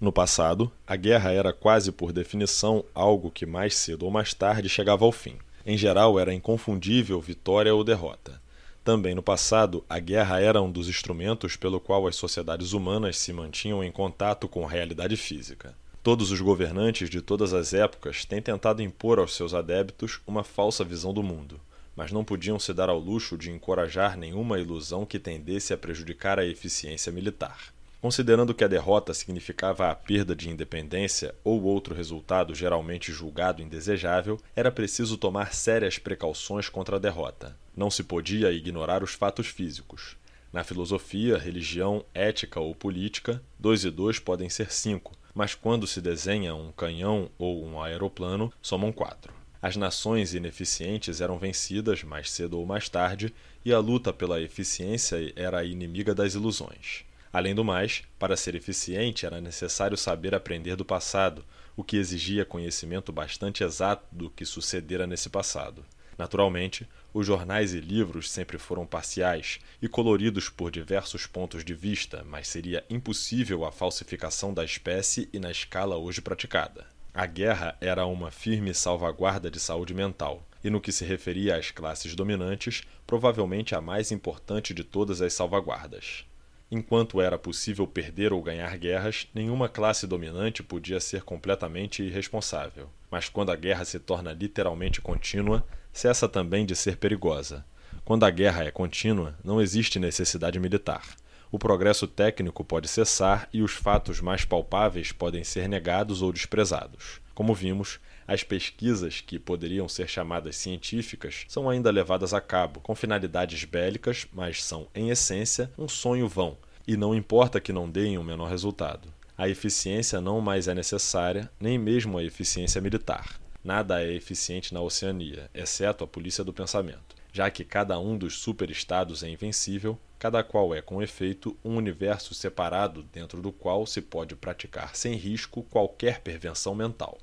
No 0.00 0.12
passado, 0.12 0.70
a 0.86 0.94
guerra 0.94 1.32
era 1.32 1.52
quase 1.52 1.90
por 1.90 2.12
definição 2.12 2.84
algo 2.94 3.30
que 3.30 3.44
mais 3.44 3.74
cedo 3.74 4.04
ou 4.04 4.10
mais 4.12 4.32
tarde 4.32 4.68
chegava 4.68 5.04
ao 5.04 5.10
fim. 5.10 5.36
Em 5.70 5.76
geral, 5.76 6.18
era 6.18 6.32
inconfundível 6.32 7.20
vitória 7.20 7.74
ou 7.74 7.84
derrota. 7.84 8.40
Também 8.82 9.14
no 9.14 9.22
passado, 9.22 9.84
a 9.86 9.98
guerra 9.98 10.40
era 10.40 10.62
um 10.62 10.72
dos 10.72 10.88
instrumentos 10.88 11.56
pelo 11.56 11.78
qual 11.78 12.06
as 12.06 12.16
sociedades 12.16 12.72
humanas 12.72 13.18
se 13.18 13.34
mantinham 13.34 13.84
em 13.84 13.92
contato 13.92 14.48
com 14.48 14.64
a 14.64 14.70
realidade 14.70 15.14
física. 15.14 15.76
Todos 16.02 16.30
os 16.30 16.40
governantes 16.40 17.10
de 17.10 17.20
todas 17.20 17.52
as 17.52 17.74
épocas 17.74 18.24
têm 18.24 18.40
tentado 18.40 18.80
impor 18.80 19.18
aos 19.18 19.36
seus 19.36 19.52
adeptos 19.52 20.22
uma 20.26 20.42
falsa 20.42 20.82
visão 20.82 21.12
do 21.12 21.22
mundo, 21.22 21.60
mas 21.94 22.10
não 22.10 22.24
podiam 22.24 22.58
se 22.58 22.72
dar 22.72 22.88
ao 22.88 22.98
luxo 22.98 23.36
de 23.36 23.50
encorajar 23.50 24.16
nenhuma 24.16 24.58
ilusão 24.58 25.04
que 25.04 25.18
tendesse 25.18 25.74
a 25.74 25.76
prejudicar 25.76 26.38
a 26.38 26.46
eficiência 26.46 27.12
militar. 27.12 27.74
Considerando 28.00 28.54
que 28.54 28.62
a 28.62 28.68
derrota 28.68 29.12
significava 29.12 29.90
a 29.90 29.94
perda 29.94 30.34
de 30.34 30.48
independência 30.48 31.34
ou 31.42 31.62
outro 31.64 31.96
resultado 31.96 32.54
geralmente 32.54 33.12
julgado 33.12 33.60
indesejável, 33.60 34.38
era 34.54 34.70
preciso 34.70 35.18
tomar 35.18 35.52
sérias 35.52 35.98
precauções 35.98 36.68
contra 36.68 36.94
a 36.94 37.00
derrota. 37.00 37.56
Não 37.76 37.90
se 37.90 38.04
podia 38.04 38.52
ignorar 38.52 39.02
os 39.02 39.14
fatos 39.14 39.48
físicos. 39.48 40.16
Na 40.52 40.62
filosofia, 40.62 41.36
religião, 41.36 42.04
ética 42.14 42.60
ou 42.60 42.72
política, 42.72 43.42
dois 43.58 43.84
e 43.84 43.90
dois 43.90 44.20
podem 44.20 44.48
ser 44.48 44.72
cinco, 44.72 45.12
mas 45.34 45.56
quando 45.56 45.86
se 45.86 46.00
desenha 46.00 46.54
um 46.54 46.70
canhão 46.70 47.28
ou 47.36 47.64
um 47.64 47.82
aeroplano, 47.82 48.52
somam 48.62 48.92
quatro. 48.92 49.34
As 49.60 49.74
nações 49.74 50.34
ineficientes 50.34 51.20
eram 51.20 51.36
vencidas 51.36 52.04
mais 52.04 52.30
cedo 52.30 52.60
ou 52.60 52.64
mais 52.64 52.88
tarde, 52.88 53.34
e 53.64 53.72
a 53.72 53.80
luta 53.80 54.12
pela 54.12 54.40
eficiência 54.40 55.32
era 55.34 55.58
a 55.58 55.64
inimiga 55.64 56.14
das 56.14 56.34
ilusões. 56.34 57.07
Além 57.38 57.54
do 57.54 57.64
mais, 57.64 58.02
para 58.18 58.36
ser 58.36 58.56
eficiente 58.56 59.24
era 59.24 59.40
necessário 59.40 59.96
saber 59.96 60.34
aprender 60.34 60.74
do 60.74 60.84
passado, 60.84 61.44
o 61.76 61.84
que 61.84 61.96
exigia 61.96 62.44
conhecimento 62.44 63.12
bastante 63.12 63.62
exato 63.62 64.04
do 64.10 64.28
que 64.28 64.44
sucedera 64.44 65.06
nesse 65.06 65.30
passado. 65.30 65.86
Naturalmente, 66.18 66.84
os 67.14 67.24
jornais 67.24 67.74
e 67.74 67.78
livros 67.78 68.28
sempre 68.28 68.58
foram 68.58 68.84
parciais 68.84 69.60
e 69.80 69.86
coloridos 69.86 70.48
por 70.48 70.72
diversos 70.72 71.28
pontos 71.28 71.64
de 71.64 71.74
vista, 71.74 72.24
mas 72.28 72.48
seria 72.48 72.84
impossível 72.90 73.64
a 73.64 73.70
falsificação 73.70 74.52
da 74.52 74.64
espécie 74.64 75.28
e 75.32 75.38
na 75.38 75.52
escala 75.52 75.96
hoje 75.96 76.20
praticada. 76.20 76.88
A 77.14 77.24
guerra 77.24 77.78
era 77.80 78.04
uma 78.04 78.32
firme 78.32 78.74
salvaguarda 78.74 79.48
de 79.48 79.60
saúde 79.60 79.94
mental, 79.94 80.44
e 80.64 80.68
no 80.68 80.80
que 80.80 80.90
se 80.90 81.04
referia 81.04 81.54
às 81.54 81.70
classes 81.70 82.16
dominantes, 82.16 82.82
provavelmente 83.06 83.76
a 83.76 83.80
mais 83.80 84.10
importante 84.10 84.74
de 84.74 84.82
todas 84.82 85.22
as 85.22 85.32
salvaguardas. 85.34 86.24
Enquanto 86.70 87.20
era 87.20 87.38
possível 87.38 87.86
perder 87.86 88.30
ou 88.30 88.42
ganhar 88.42 88.76
guerras, 88.76 89.26
nenhuma 89.34 89.70
classe 89.70 90.06
dominante 90.06 90.62
podia 90.62 91.00
ser 91.00 91.22
completamente 91.22 92.02
irresponsável. 92.02 92.90
Mas 93.10 93.28
quando 93.28 93.50
a 93.50 93.56
guerra 93.56 93.86
se 93.86 93.98
torna 93.98 94.32
literalmente 94.32 95.00
contínua, 95.00 95.66
cessa 95.90 96.28
também 96.28 96.66
de 96.66 96.76
ser 96.76 96.98
perigosa. 96.98 97.64
Quando 98.04 98.24
a 98.24 98.30
guerra 98.30 98.64
é 98.64 98.70
contínua, 98.70 99.34
não 99.42 99.62
existe 99.62 99.98
necessidade 99.98 100.60
militar. 100.60 101.16
O 101.50 101.58
progresso 101.58 102.06
técnico 102.06 102.62
pode 102.62 102.86
cessar 102.86 103.48
e 103.50 103.62
os 103.62 103.72
fatos 103.72 104.20
mais 104.20 104.44
palpáveis 104.44 105.10
podem 105.10 105.42
ser 105.42 105.66
negados 105.66 106.20
ou 106.20 106.30
desprezados. 106.30 107.22
Como 107.34 107.54
vimos, 107.54 107.98
as 108.28 108.42
pesquisas, 108.42 109.22
que 109.22 109.38
poderiam 109.38 109.88
ser 109.88 110.06
chamadas 110.06 110.54
científicas, 110.54 111.46
são 111.48 111.70
ainda 111.70 111.90
levadas 111.90 112.34
a 112.34 112.42
cabo 112.42 112.78
com 112.78 112.94
finalidades 112.94 113.64
bélicas, 113.64 114.26
mas 114.30 114.62
são, 114.62 114.86
em 114.94 115.08
essência, 115.08 115.72
um 115.78 115.88
sonho 115.88 116.28
vão, 116.28 116.58
e 116.86 116.94
não 116.94 117.14
importa 117.14 117.58
que 117.58 117.72
não 117.72 117.88
deem 117.88 118.18
o 118.18 118.20
um 118.20 118.24
menor 118.24 118.50
resultado. 118.50 119.08
A 119.34 119.48
eficiência 119.48 120.20
não 120.20 120.42
mais 120.42 120.68
é 120.68 120.74
necessária, 120.74 121.50
nem 121.58 121.78
mesmo 121.78 122.18
a 122.18 122.22
eficiência 122.22 122.82
militar. 122.82 123.40
Nada 123.64 124.04
é 124.04 124.12
eficiente 124.12 124.74
na 124.74 124.82
Oceania, 124.82 125.48
exceto 125.54 126.04
a 126.04 126.06
polícia 126.06 126.44
do 126.44 126.52
pensamento. 126.52 127.16
Já 127.32 127.50
que 127.50 127.64
cada 127.64 127.98
um 127.98 128.18
dos 128.18 128.38
superestados 128.40 129.22
é 129.22 129.28
invencível, 129.30 129.98
cada 130.18 130.42
qual 130.42 130.74
é, 130.74 130.82
com 130.82 131.02
efeito, 131.02 131.56
um 131.64 131.76
universo 131.76 132.34
separado 132.34 133.02
dentro 133.04 133.40
do 133.40 133.52
qual 133.52 133.86
se 133.86 134.02
pode 134.02 134.36
praticar 134.36 134.94
sem 134.94 135.14
risco 135.14 135.62
qualquer 135.62 136.20
pervenção 136.20 136.74
mental. 136.74 137.16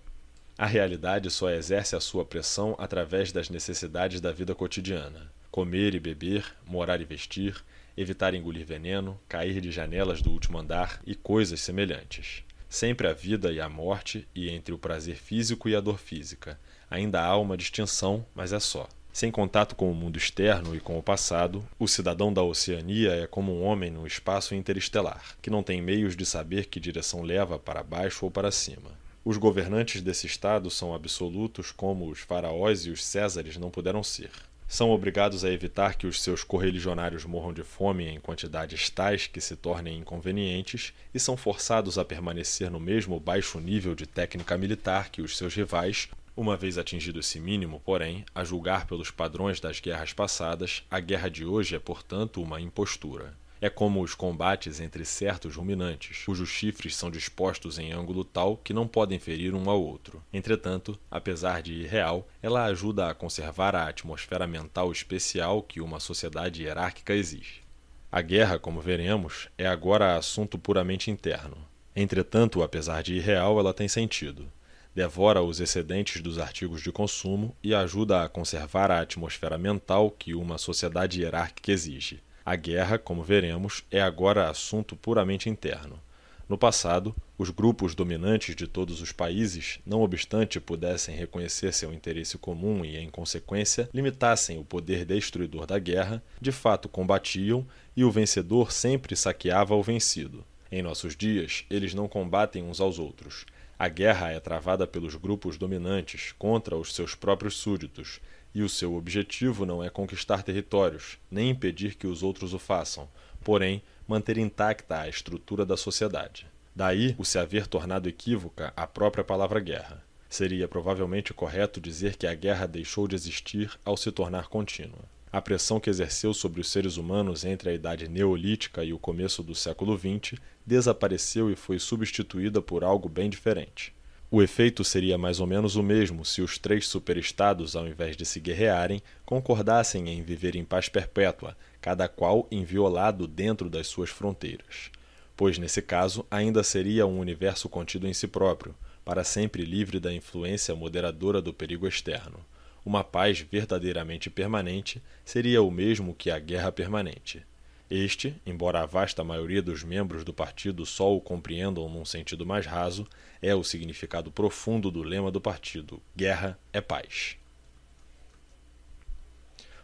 A 0.57 0.65
realidade 0.65 1.29
só 1.29 1.49
exerce 1.49 1.97
a 1.97 1.99
sua 1.99 2.23
pressão 2.23 2.75
através 2.79 3.29
das 3.29 3.49
necessidades 3.49 4.21
da 4.21 4.31
vida 4.31 4.55
cotidiana: 4.55 5.29
comer 5.51 5.93
e 5.93 5.99
beber, 5.99 6.45
morar 6.65 7.01
e 7.01 7.03
vestir, 7.03 7.61
evitar 7.97 8.33
engolir 8.33 8.65
veneno, 8.65 9.19
cair 9.27 9.59
de 9.59 9.69
janelas 9.69 10.21
do 10.21 10.31
último 10.31 10.57
andar 10.57 11.01
e 11.05 11.13
coisas 11.13 11.59
semelhantes. 11.59 12.41
Sempre 12.69 13.07
a 13.07 13.13
vida 13.13 13.51
e 13.51 13.59
a 13.59 13.67
morte, 13.67 14.25
e 14.33 14.49
entre 14.49 14.73
o 14.73 14.77
prazer 14.77 15.17
físico 15.17 15.67
e 15.67 15.75
a 15.75 15.81
dor 15.81 15.99
física. 15.99 16.57
Ainda 16.89 17.21
há 17.21 17.37
uma 17.37 17.57
distinção, 17.57 18.25
mas 18.33 18.53
é 18.53 18.59
só. 18.59 18.87
Sem 19.11 19.31
contato 19.31 19.75
com 19.75 19.91
o 19.91 19.95
mundo 19.95 20.17
externo 20.17 20.73
e 20.75 20.79
com 20.79 20.97
o 20.97 21.03
passado, 21.03 21.65
o 21.79 21.87
cidadão 21.87 22.33
da 22.33 22.43
Oceania 22.43 23.11
é 23.11 23.27
como 23.27 23.53
um 23.53 23.63
homem 23.63 23.91
no 23.91 24.07
espaço 24.07 24.55
interestelar, 24.55 25.35
que 25.41 25.49
não 25.49 25.63
tem 25.63 25.81
meios 25.81 26.15
de 26.15 26.25
saber 26.25 26.65
que 26.65 26.79
direção 26.79 27.23
leva 27.23 27.59
para 27.59 27.83
baixo 27.83 28.25
ou 28.25 28.31
para 28.31 28.51
cima. 28.51 28.91
Os 29.27 29.37
governantes 29.37 30.03
desse 30.03 30.27
estado 30.27 30.69
são 30.69 30.93
absolutos 30.93 31.71
como 31.71 32.07
os 32.07 32.19
faraós 32.19 32.85
e 32.85 32.91
os 32.91 33.03
césares 33.03 33.57
não 33.57 33.71
puderam 33.71 34.03
ser. 34.03 34.29
São 34.67 34.91
obrigados 34.91 35.43
a 35.43 35.49
evitar 35.49 35.95
que 35.95 36.05
os 36.05 36.21
seus 36.21 36.43
correligionários 36.43 37.25
morram 37.25 37.51
de 37.51 37.63
fome 37.63 38.05
em 38.07 38.19
quantidades 38.19 38.87
tais 38.91 39.25
que 39.25 39.41
se 39.41 39.55
tornem 39.55 39.97
inconvenientes 39.97 40.93
e 41.11 41.19
são 41.19 41.35
forçados 41.35 41.97
a 41.97 42.05
permanecer 42.05 42.69
no 42.69 42.79
mesmo 42.79 43.19
baixo 43.19 43.59
nível 43.59 43.95
de 43.95 44.05
técnica 44.05 44.59
militar 44.59 45.09
que 45.09 45.23
os 45.23 45.35
seus 45.35 45.55
rivais, 45.55 46.07
uma 46.37 46.55
vez 46.55 46.77
atingido 46.77 47.19
esse 47.19 47.39
mínimo, 47.39 47.81
porém, 47.83 48.23
a 48.35 48.43
julgar 48.43 48.85
pelos 48.85 49.09
padrões 49.09 49.59
das 49.59 49.79
guerras 49.79 50.13
passadas, 50.13 50.83
a 50.91 50.99
guerra 50.99 51.31
de 51.31 51.43
hoje 51.43 51.75
é, 51.75 51.79
portanto, 51.79 52.43
uma 52.43 52.61
impostura. 52.61 53.33
É 53.65 53.69
como 53.71 54.03
os 54.03 54.13
combates 54.13 54.79
entre 54.79 55.03
certos 55.03 55.55
ruminantes, 55.55 56.23
cujos 56.23 56.49
chifres 56.49 56.95
são 56.95 57.09
dispostos 57.09 57.79
em 57.79 57.91
ângulo 57.91 58.23
tal 58.23 58.57
que 58.57 58.71
não 58.71 58.87
podem 58.87 59.17
ferir 59.17 59.55
um 59.55 59.67
ao 59.67 59.81
outro. 59.81 60.21
Entretanto, 60.31 60.99
apesar 61.09 61.63
de 61.63 61.73
irreal, 61.73 62.27
ela 62.43 62.65
ajuda 62.65 63.09
a 63.09 63.15
conservar 63.15 63.75
a 63.75 63.87
atmosfera 63.87 64.45
mental 64.45 64.91
especial 64.91 65.63
que 65.63 65.81
uma 65.81 65.99
sociedade 65.99 66.61
hierárquica 66.61 67.15
exige. 67.15 67.63
A 68.11 68.21
guerra, 68.21 68.59
como 68.59 68.81
veremos, 68.81 69.49
é 69.57 69.65
agora 69.65 70.15
assunto 70.15 70.59
puramente 70.59 71.09
interno. 71.09 71.57
Entretanto, 71.95 72.61
apesar 72.61 73.01
de 73.01 73.15
irreal, 73.15 73.59
ela 73.59 73.73
tem 73.73 73.87
sentido. 73.87 74.45
Devora 74.93 75.41
os 75.41 75.59
excedentes 75.59 76.21
dos 76.21 76.37
artigos 76.37 76.83
de 76.83 76.91
consumo 76.91 77.55
e 77.63 77.73
ajuda 77.73 78.23
a 78.23 78.29
conservar 78.29 78.91
a 78.91 78.99
atmosfera 79.01 79.57
mental 79.57 80.11
que 80.11 80.35
uma 80.35 80.59
sociedade 80.59 81.21
hierárquica 81.21 81.71
exige. 81.71 82.21
A 82.45 82.55
guerra, 82.55 82.99
como 82.99 83.23
veremos, 83.23 83.83
é 83.89 83.99
agora 83.99 84.47
assunto 84.47 84.95
puramente 84.95 85.49
interno. 85.49 85.99
No 86.47 86.59
passado, 86.59 87.15
os 87.39 87.49
grupos 87.49 87.95
dominantes 87.95 88.55
de 88.55 88.67
todos 88.67 89.01
os 89.01 89.11
países, 89.11 89.79
não 89.83 90.03
obstante 90.03 90.59
pudessem 90.59 91.15
reconhecer 91.15 91.73
seu 91.73 91.91
interesse 91.91 92.37
comum 92.37 92.85
e, 92.85 92.97
em 92.97 93.09
consequência, 93.09 93.89
limitassem 93.91 94.59
o 94.59 94.63
poder 94.63 95.05
destruidor 95.05 95.65
da 95.65 95.79
guerra, 95.79 96.21
de 96.39 96.51
fato 96.51 96.87
combatiam 96.87 97.65
e 97.97 98.03
o 98.03 98.11
vencedor 98.11 98.71
sempre 98.71 99.15
saqueava 99.15 99.73
o 99.73 99.81
vencido. 99.81 100.45
Em 100.71 100.83
nossos 100.83 101.15
dias, 101.15 101.65
eles 101.67 101.95
não 101.95 102.07
combatem 102.07 102.61
uns 102.61 102.79
aos 102.79 102.99
outros. 102.99 103.47
A 103.77 103.87
guerra 103.87 104.29
é 104.29 104.39
travada 104.39 104.85
pelos 104.85 105.15
grupos 105.15 105.57
dominantes 105.57 106.31
contra 106.37 106.77
os 106.77 106.93
seus 106.93 107.15
próprios 107.15 107.57
súditos, 107.57 108.21
e 108.55 108.63
o 108.63 108.69
seu 108.69 108.95
objetivo 108.95 109.65
não 109.65 109.83
é 109.83 109.89
conquistar 109.89 110.41
territórios, 110.41 111.17
nem 111.29 111.49
impedir 111.49 111.95
que 111.95 112.07
os 112.07 112.23
outros 112.23 112.53
o 112.53 112.57
façam, 112.57 113.09
porém 113.43 113.83
manter 114.07 114.37
intacta 114.37 115.01
a 115.01 115.09
estrutura 115.09 115.65
da 115.65 115.75
sociedade. 115.75 116.47
Daí 116.73 117.15
o 117.17 117.25
se 117.25 117.37
haver 117.37 117.67
tornado 117.67 118.07
equívoca 118.07 118.71
a 118.75 118.87
própria 118.87 119.23
palavra 119.23 119.59
guerra. 119.59 120.01
Seria 120.29 120.67
provavelmente 120.67 121.33
correto 121.33 121.81
dizer 121.81 122.15
que 122.15 122.27
a 122.27 122.33
guerra 122.33 122.65
deixou 122.65 123.07
de 123.07 123.15
existir 123.15 123.77
ao 123.83 123.97
se 123.97 124.11
tornar 124.11 124.47
contínua. 124.47 125.03
A 125.31 125.41
pressão 125.41 125.79
que 125.79 125.89
exerceu 125.89 126.33
sobre 126.33 126.61
os 126.61 126.69
seres 126.69 126.97
humanos 126.97 127.43
entre 127.43 127.69
a 127.69 127.73
idade 127.73 128.07
neolítica 128.07 128.83
e 128.85 128.93
o 128.93 128.99
começo 128.99 129.43
do 129.43 129.53
século 129.53 129.97
XX 129.97 130.39
desapareceu 130.65 131.51
e 131.51 131.55
foi 131.55 131.77
substituída 131.77 132.61
por 132.61 132.83
algo 132.83 133.09
bem 133.09 133.29
diferente. 133.29 133.94
O 134.35 134.43
efeito 134.43 134.83
seria 134.83 135.17
mais 135.17 135.39
ou 135.39 135.47
menos 135.47 135.77
o 135.77 135.81
mesmo 135.81 136.25
se 136.25 136.41
os 136.41 136.57
três 136.57 136.89
superestados, 136.89 137.73
ao 137.73 137.87
invés 137.87 138.17
de 138.17 138.25
se 138.25 138.37
guerrearem, 138.37 139.01
concordassem 139.25 140.09
em 140.09 140.21
viver 140.21 140.57
em 140.57 140.65
paz 140.65 140.89
perpétua, 140.89 141.55
cada 141.79 142.09
qual 142.09 142.45
inviolado 142.51 143.27
dentro 143.29 143.69
das 143.69 143.87
suas 143.87 144.09
fronteiras. 144.09 144.91
Pois 145.37 145.57
nesse 145.57 145.81
caso 145.81 146.25
ainda 146.29 146.63
seria 146.63 147.07
um 147.07 147.17
universo 147.17 147.69
contido 147.69 148.09
em 148.09 148.13
si 148.13 148.27
próprio, 148.27 148.75
para 149.05 149.23
sempre 149.23 149.63
livre 149.63 150.01
da 150.01 150.13
influência 150.13 150.75
moderadora 150.75 151.41
do 151.41 151.53
perigo 151.53 151.87
externo. 151.87 152.45
Uma 152.85 153.05
paz 153.05 153.39
verdadeiramente 153.39 154.29
permanente 154.29 155.01
seria 155.23 155.61
o 155.61 155.71
mesmo 155.71 156.13
que 156.13 156.29
a 156.29 156.39
guerra 156.39 156.73
permanente. 156.73 157.41
Este, 157.89 158.35
embora 158.45 158.81
a 158.81 158.85
vasta 158.85 159.23
maioria 159.23 159.61
dos 159.61 159.83
membros 159.83 160.23
do 160.23 160.33
partido 160.33 160.85
só 160.85 161.15
o 161.15 161.21
compreendam 161.21 161.87
num 161.87 162.03
sentido 162.03 162.45
mais 162.45 162.65
raso, 162.65 163.07
é 163.41 163.53
o 163.53 163.63
significado 163.63 164.31
profundo 164.31 164.89
do 164.89 165.03
lema 165.03 165.29
do 165.29 165.39
partido: 165.39 166.01
guerra 166.15 166.57
é 166.73 166.81
paz. 166.81 167.37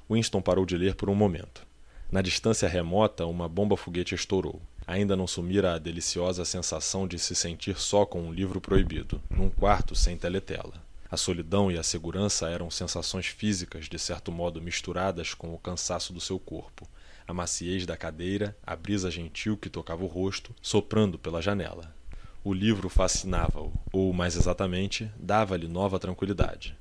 Winston 0.09 0.41
parou 0.41 0.65
de 0.65 0.75
ler 0.75 0.95
por 0.95 1.09
um 1.09 1.15
momento. 1.15 1.65
Na 2.11 2.21
distância 2.21 2.67
remota, 2.67 3.25
uma 3.25 3.47
bomba-foguete 3.47 4.15
estourou. 4.15 4.59
Ainda 4.85 5.15
não 5.15 5.27
sumira 5.27 5.73
a 5.73 5.77
deliciosa 5.77 6.43
sensação 6.43 7.07
de 7.07 7.17
se 7.17 7.33
sentir 7.35 7.79
só 7.79 8.05
com 8.05 8.21
um 8.21 8.33
livro 8.33 8.59
proibido, 8.59 9.21
num 9.29 9.49
quarto 9.49 9.95
sem 9.95 10.17
teletela. 10.17 10.73
A 11.09 11.15
solidão 11.15 11.71
e 11.71 11.77
a 11.77 11.83
segurança 11.83 12.49
eram 12.49 12.69
sensações 12.69 13.27
físicas, 13.27 13.87
de 13.87 13.99
certo 13.99 14.31
modo 14.31 14.61
misturadas 14.61 15.33
com 15.33 15.53
o 15.53 15.57
cansaço 15.57 16.11
do 16.11 16.19
seu 16.19 16.39
corpo, 16.39 16.87
a 17.31 17.33
maciez 17.33 17.85
da 17.85 17.97
cadeira, 17.97 18.55
a 18.65 18.75
brisa 18.75 19.09
gentil 19.09 19.57
que 19.57 19.69
tocava 19.69 20.03
o 20.03 20.07
rosto, 20.07 20.53
soprando 20.61 21.17
pela 21.17 21.41
janela. 21.41 21.95
O 22.43 22.53
livro 22.53 22.89
fascinava-o, 22.89 23.71
ou, 23.91 24.11
mais 24.13 24.35
exatamente, 24.35 25.09
dava-lhe 25.17 25.67
nova 25.67 25.97
tranquilidade. 25.97 26.75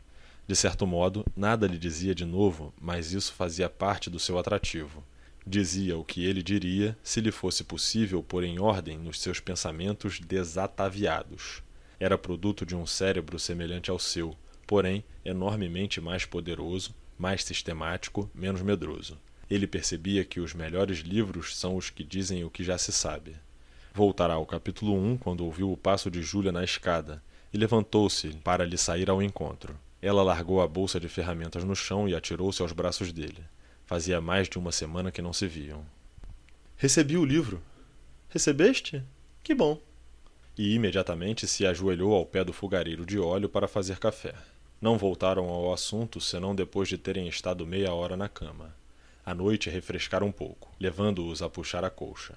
De 0.47 0.57
certo 0.57 0.87
modo, 0.87 1.25
nada 1.37 1.67
lhe 1.67 1.79
dizia 1.79 2.15
de 2.15 2.25
novo, 2.25 2.75
mas 2.81 3.13
isso 3.13 3.33
fazia 3.33 3.71
parte 3.71 4.11
do 4.11 4.19
seu 4.19 4.39
atrativo. 4.39 5.05
Dizia 5.47 5.97
o 5.97 6.05
que 6.05 6.25
ele 6.25 6.43
diria 6.43 6.97
se 7.03 7.21
lhe 7.21 7.31
fosse 7.31 7.63
possível 7.63 8.23
pôr 8.23 8.43
em 8.43 8.59
ordem 8.59 8.99
nos 8.99 9.21
seus 9.21 9.39
pensamentos 9.39 10.19
desataviados. 10.19 11.63
Era 12.01 12.19
produto 12.19 12.67
de 12.67 12.75
um 12.75 12.87
cérebro 12.87 13.39
semelhante 13.39 13.91
ao 13.91 13.99
seu, 13.99 14.35
porém 14.67 15.05
enormemente 15.25 16.01
mais 16.01 16.25
poderoso, 16.25 16.95
mais 17.19 17.45
sistemático, 17.45 18.31
menos 18.35 18.63
medroso. 18.63 19.19
Ele 19.51 19.67
percebia 19.67 20.25
que 20.25 20.39
os 20.39 20.55
melhores 20.55 20.99
livros 20.99 21.57
são 21.57 21.77
os 21.77 21.91
que 21.91 22.05
dizem 22.05 22.45
o 22.45 22.51
que 22.51 22.63
já 22.63 22.79
se 22.79 22.93
sabe. 22.93 23.35
Voltará 23.93 24.35
ao 24.35 24.47
capítulo 24.47 24.95
1 24.95 25.19
quando 25.19 25.45
ouviu 25.45 25.73
o 25.73 25.77
passo 25.77 26.09
de 26.09 26.23
Júlia 26.23 26.53
na 26.53 26.63
escada 26.63 27.21
e 27.53 27.59
levantou-se 27.59 28.29
para 28.45 28.65
lhe 28.65 28.79
sair 28.79 29.11
ao 29.11 29.21
encontro. 29.21 29.77
Ela 30.01 30.23
largou 30.23 30.63
a 30.63 30.69
bolsa 30.69 31.01
de 31.01 31.09
ferramentas 31.09 31.65
no 31.65 31.75
chão 31.75 32.09
e 32.09 32.15
atirou-se 32.15 32.63
aos 32.63 32.71
braços 32.71 33.13
dele. 33.13 33.43
Fazia 33.85 34.21
mais 34.21 34.49
de 34.49 34.57
uma 34.57 34.71
semana 34.71 35.11
que 35.11 35.21
não 35.21 35.33
se 35.33 35.49
viam. 35.49 35.85
Recebi 36.77 37.17
o 37.17 37.25
livro. 37.25 37.61
Recebeste? 38.29 39.03
Que 39.43 39.53
bom. 39.53 39.81
E 40.57 40.75
imediatamente 40.75 41.49
se 41.49 41.67
ajoelhou 41.67 42.15
ao 42.15 42.25
pé 42.25 42.45
do 42.45 42.53
fogareiro 42.53 43.05
de 43.05 43.19
óleo 43.19 43.49
para 43.49 43.67
fazer 43.67 43.99
café. 43.99 44.33
Não 44.81 44.97
voltaram 44.97 45.49
ao 45.49 45.73
assunto 45.73 46.21
senão 46.21 46.55
depois 46.55 46.89
de 46.89 46.97
terem 46.97 47.27
estado 47.27 47.67
meia 47.67 47.93
hora 47.93 48.17
na 48.17 48.29
cama. 48.29 48.79
À 49.25 49.35
noite 49.35 49.69
refrescaram 49.69 50.29
um 50.29 50.33
pouco, 50.33 50.71
levando-os 50.81 51.43
a 51.43 51.49
puxar 51.49 51.85
a 51.85 51.91
colcha. 51.91 52.35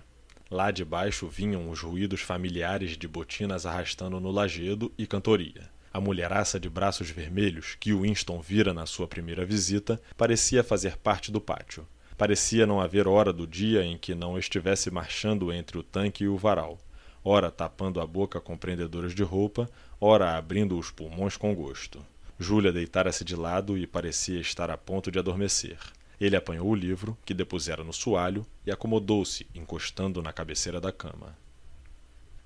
Lá 0.52 0.70
de 0.70 0.86
baixo 0.86 1.28
vinham 1.28 1.70
os 1.70 1.80
ruídos 1.80 2.22
familiares 2.22 2.98
de 2.98 3.08
botinas 3.08 3.66
arrastando 3.66 4.20
no 4.20 4.30
lajedo 4.30 4.94
e 4.98 5.08
cantoria. 5.08 5.72
A 5.94 6.02
mulheraça 6.02 6.60
de 6.60 6.70
braços 6.70 7.10
vermelhos, 7.10 7.76
que 7.80 7.94
Winston 7.94 8.40
vira 8.42 8.74
na 8.74 8.86
sua 8.86 9.08
primeira 9.08 9.46
visita, 9.46 10.02
parecia 10.18 10.64
fazer 10.64 10.98
parte 10.98 11.32
do 11.32 11.40
pátio. 11.40 11.88
Parecia 12.18 12.68
não 12.68 12.82
haver 12.82 13.08
hora 13.08 13.34
do 13.34 13.48
dia 13.48 13.84
em 13.84 13.98
que 13.98 14.14
não 14.14 14.38
estivesse 14.38 14.92
marchando 14.92 15.52
entre 15.52 15.78
o 15.78 15.84
tanque 15.84 16.26
e 16.26 16.28
o 16.28 16.38
varal, 16.38 16.78
ora 17.24 17.50
tapando 17.50 18.02
a 18.02 18.06
boca 18.06 18.40
com 18.42 18.58
prendedores 18.58 19.16
de 19.16 19.24
roupa, 19.24 19.70
ora 20.00 20.38
abrindo 20.38 20.78
os 20.78 20.92
pulmões 20.92 21.38
com 21.38 21.56
gosto. 21.56 22.06
Júlia 22.40 22.74
deitara-se 22.74 23.24
de 23.24 23.36
lado 23.36 23.78
e 23.78 23.88
parecia 23.88 24.40
estar 24.40 24.70
a 24.70 24.78
ponto 24.78 25.12
de 25.12 25.20
adormecer. 25.20 25.78
Ele 26.24 26.38
apanhou 26.38 26.70
o 26.70 26.74
livro, 26.74 27.18
que 27.26 27.34
depusera 27.34 27.84
no 27.84 27.92
soalho, 27.92 28.48
e 28.66 28.72
acomodou-se, 28.72 29.46
encostando 29.54 30.22
na 30.22 30.32
cabeceira 30.32 30.80
da 30.80 30.90
cama. 30.90 31.38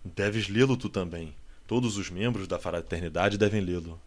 Deves 0.03 0.49
lê-lo 0.49 0.75
tu 0.75 0.89
também. 0.89 1.35
Todos 1.67 1.95
os 1.95 2.09
membros 2.09 2.47
da 2.47 2.57
fraternidade 2.57 3.37
devem 3.37 3.61
lê-lo. 3.61 4.01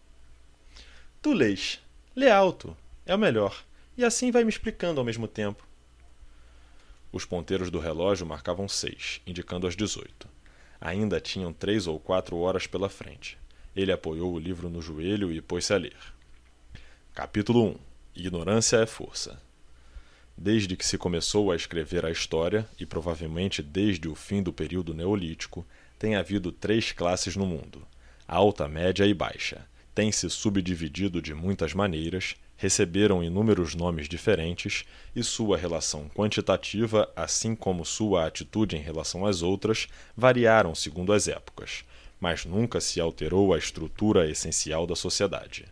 Tu 1.21 1.31
lês. 1.31 1.79
Lê 2.13 2.29
alto. 2.29 2.75
É 3.05 3.15
o 3.15 3.17
melhor. 3.17 3.63
E 3.97 4.03
assim 4.03 4.29
vai 4.29 4.43
me 4.43 4.49
explicando 4.49 4.99
ao 4.99 5.05
mesmo 5.05 5.25
tempo. 5.25 5.65
Os 7.09 7.23
ponteiros 7.23 7.71
do 7.71 7.79
relógio 7.79 8.27
marcavam 8.27 8.67
seis, 8.67 9.21
indicando 9.25 9.67
as 9.67 9.75
dezoito. 9.77 10.27
Ainda 10.81 11.21
tinham 11.21 11.53
três 11.53 11.87
ou 11.87 11.97
quatro 11.97 12.35
horas 12.39 12.67
pela 12.67 12.89
frente. 12.89 13.37
Ele 13.73 13.93
apoiou 13.93 14.33
o 14.33 14.39
livro 14.39 14.69
no 14.69 14.81
joelho 14.81 15.31
e 15.31 15.39
pôs-se 15.41 15.73
a 15.73 15.77
ler. 15.77 15.95
Capítulo 17.13 17.69
1 17.69 17.77
Ignorância 18.17 18.75
é 18.75 18.85
força. 18.85 19.41
Desde 20.37 20.75
que 20.75 20.85
se 20.85 20.97
começou 20.97 21.51
a 21.51 21.55
escrever 21.55 22.05
a 22.05 22.11
história, 22.11 22.67
e 22.79 22.85
provavelmente 22.85 23.61
desde 23.61 24.07
o 24.07 24.15
fim 24.15 24.41
do 24.41 24.51
período 24.51 24.93
neolítico, 24.93 25.65
tem 25.99 26.15
havido 26.15 26.51
três 26.51 26.91
classes 26.91 27.35
no 27.35 27.45
mundo: 27.45 27.85
alta, 28.27 28.67
média 28.67 29.05
e 29.05 29.13
baixa. 29.13 29.67
Tem 29.93 30.11
se 30.11 30.29
subdividido 30.29 31.21
de 31.21 31.33
muitas 31.33 31.73
maneiras, 31.73 32.35
receberam 32.55 33.23
inúmeros 33.23 33.75
nomes 33.75 34.07
diferentes, 34.07 34.85
e 35.15 35.23
sua 35.23 35.57
relação 35.57 36.09
quantitativa, 36.09 37.11
assim 37.15 37.53
como 37.55 37.85
sua 37.85 38.25
atitude 38.25 38.75
em 38.75 38.81
relação 38.81 39.25
às 39.25 39.41
outras, 39.41 39.87
variaram 40.15 40.73
segundo 40.73 41.11
as 41.11 41.27
épocas, 41.27 41.83
mas 42.19 42.45
nunca 42.45 42.79
se 42.79 43.01
alterou 43.01 43.53
a 43.53 43.57
estrutura 43.57 44.29
essencial 44.29 44.87
da 44.87 44.95
sociedade 44.95 45.65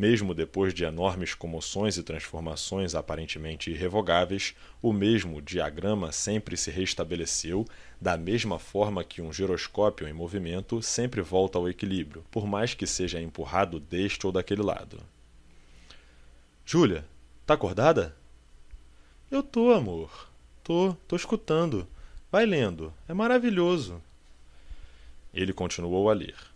mesmo 0.00 0.32
depois 0.32 0.72
de 0.72 0.82
enormes 0.82 1.34
comoções 1.34 1.98
e 1.98 2.02
transformações 2.02 2.94
aparentemente 2.94 3.70
irrevogáveis, 3.70 4.54
o 4.80 4.94
mesmo 4.94 5.42
diagrama 5.42 6.10
sempre 6.10 6.56
se 6.56 6.70
restabeleceu, 6.70 7.66
da 8.00 8.16
mesma 8.16 8.58
forma 8.58 9.04
que 9.04 9.20
um 9.20 9.30
giroscópio 9.30 10.08
em 10.08 10.12
movimento 10.14 10.80
sempre 10.80 11.20
volta 11.20 11.58
ao 11.58 11.68
equilíbrio, 11.68 12.24
por 12.30 12.46
mais 12.46 12.72
que 12.72 12.86
seja 12.86 13.20
empurrado 13.20 13.78
deste 13.78 14.26
ou 14.26 14.32
daquele 14.32 14.62
lado. 14.62 14.98
Júlia, 16.64 17.04
tá 17.44 17.52
acordada? 17.52 18.16
Eu 19.30 19.42
tô, 19.42 19.70
amor. 19.70 20.30
Tô, 20.64 20.96
tô 21.06 21.14
escutando. 21.14 21.86
Vai 22.32 22.46
lendo. 22.46 22.90
É 23.06 23.12
maravilhoso. 23.12 24.00
Ele 25.34 25.52
continuou 25.52 26.08
a 26.08 26.14
ler. 26.14 26.49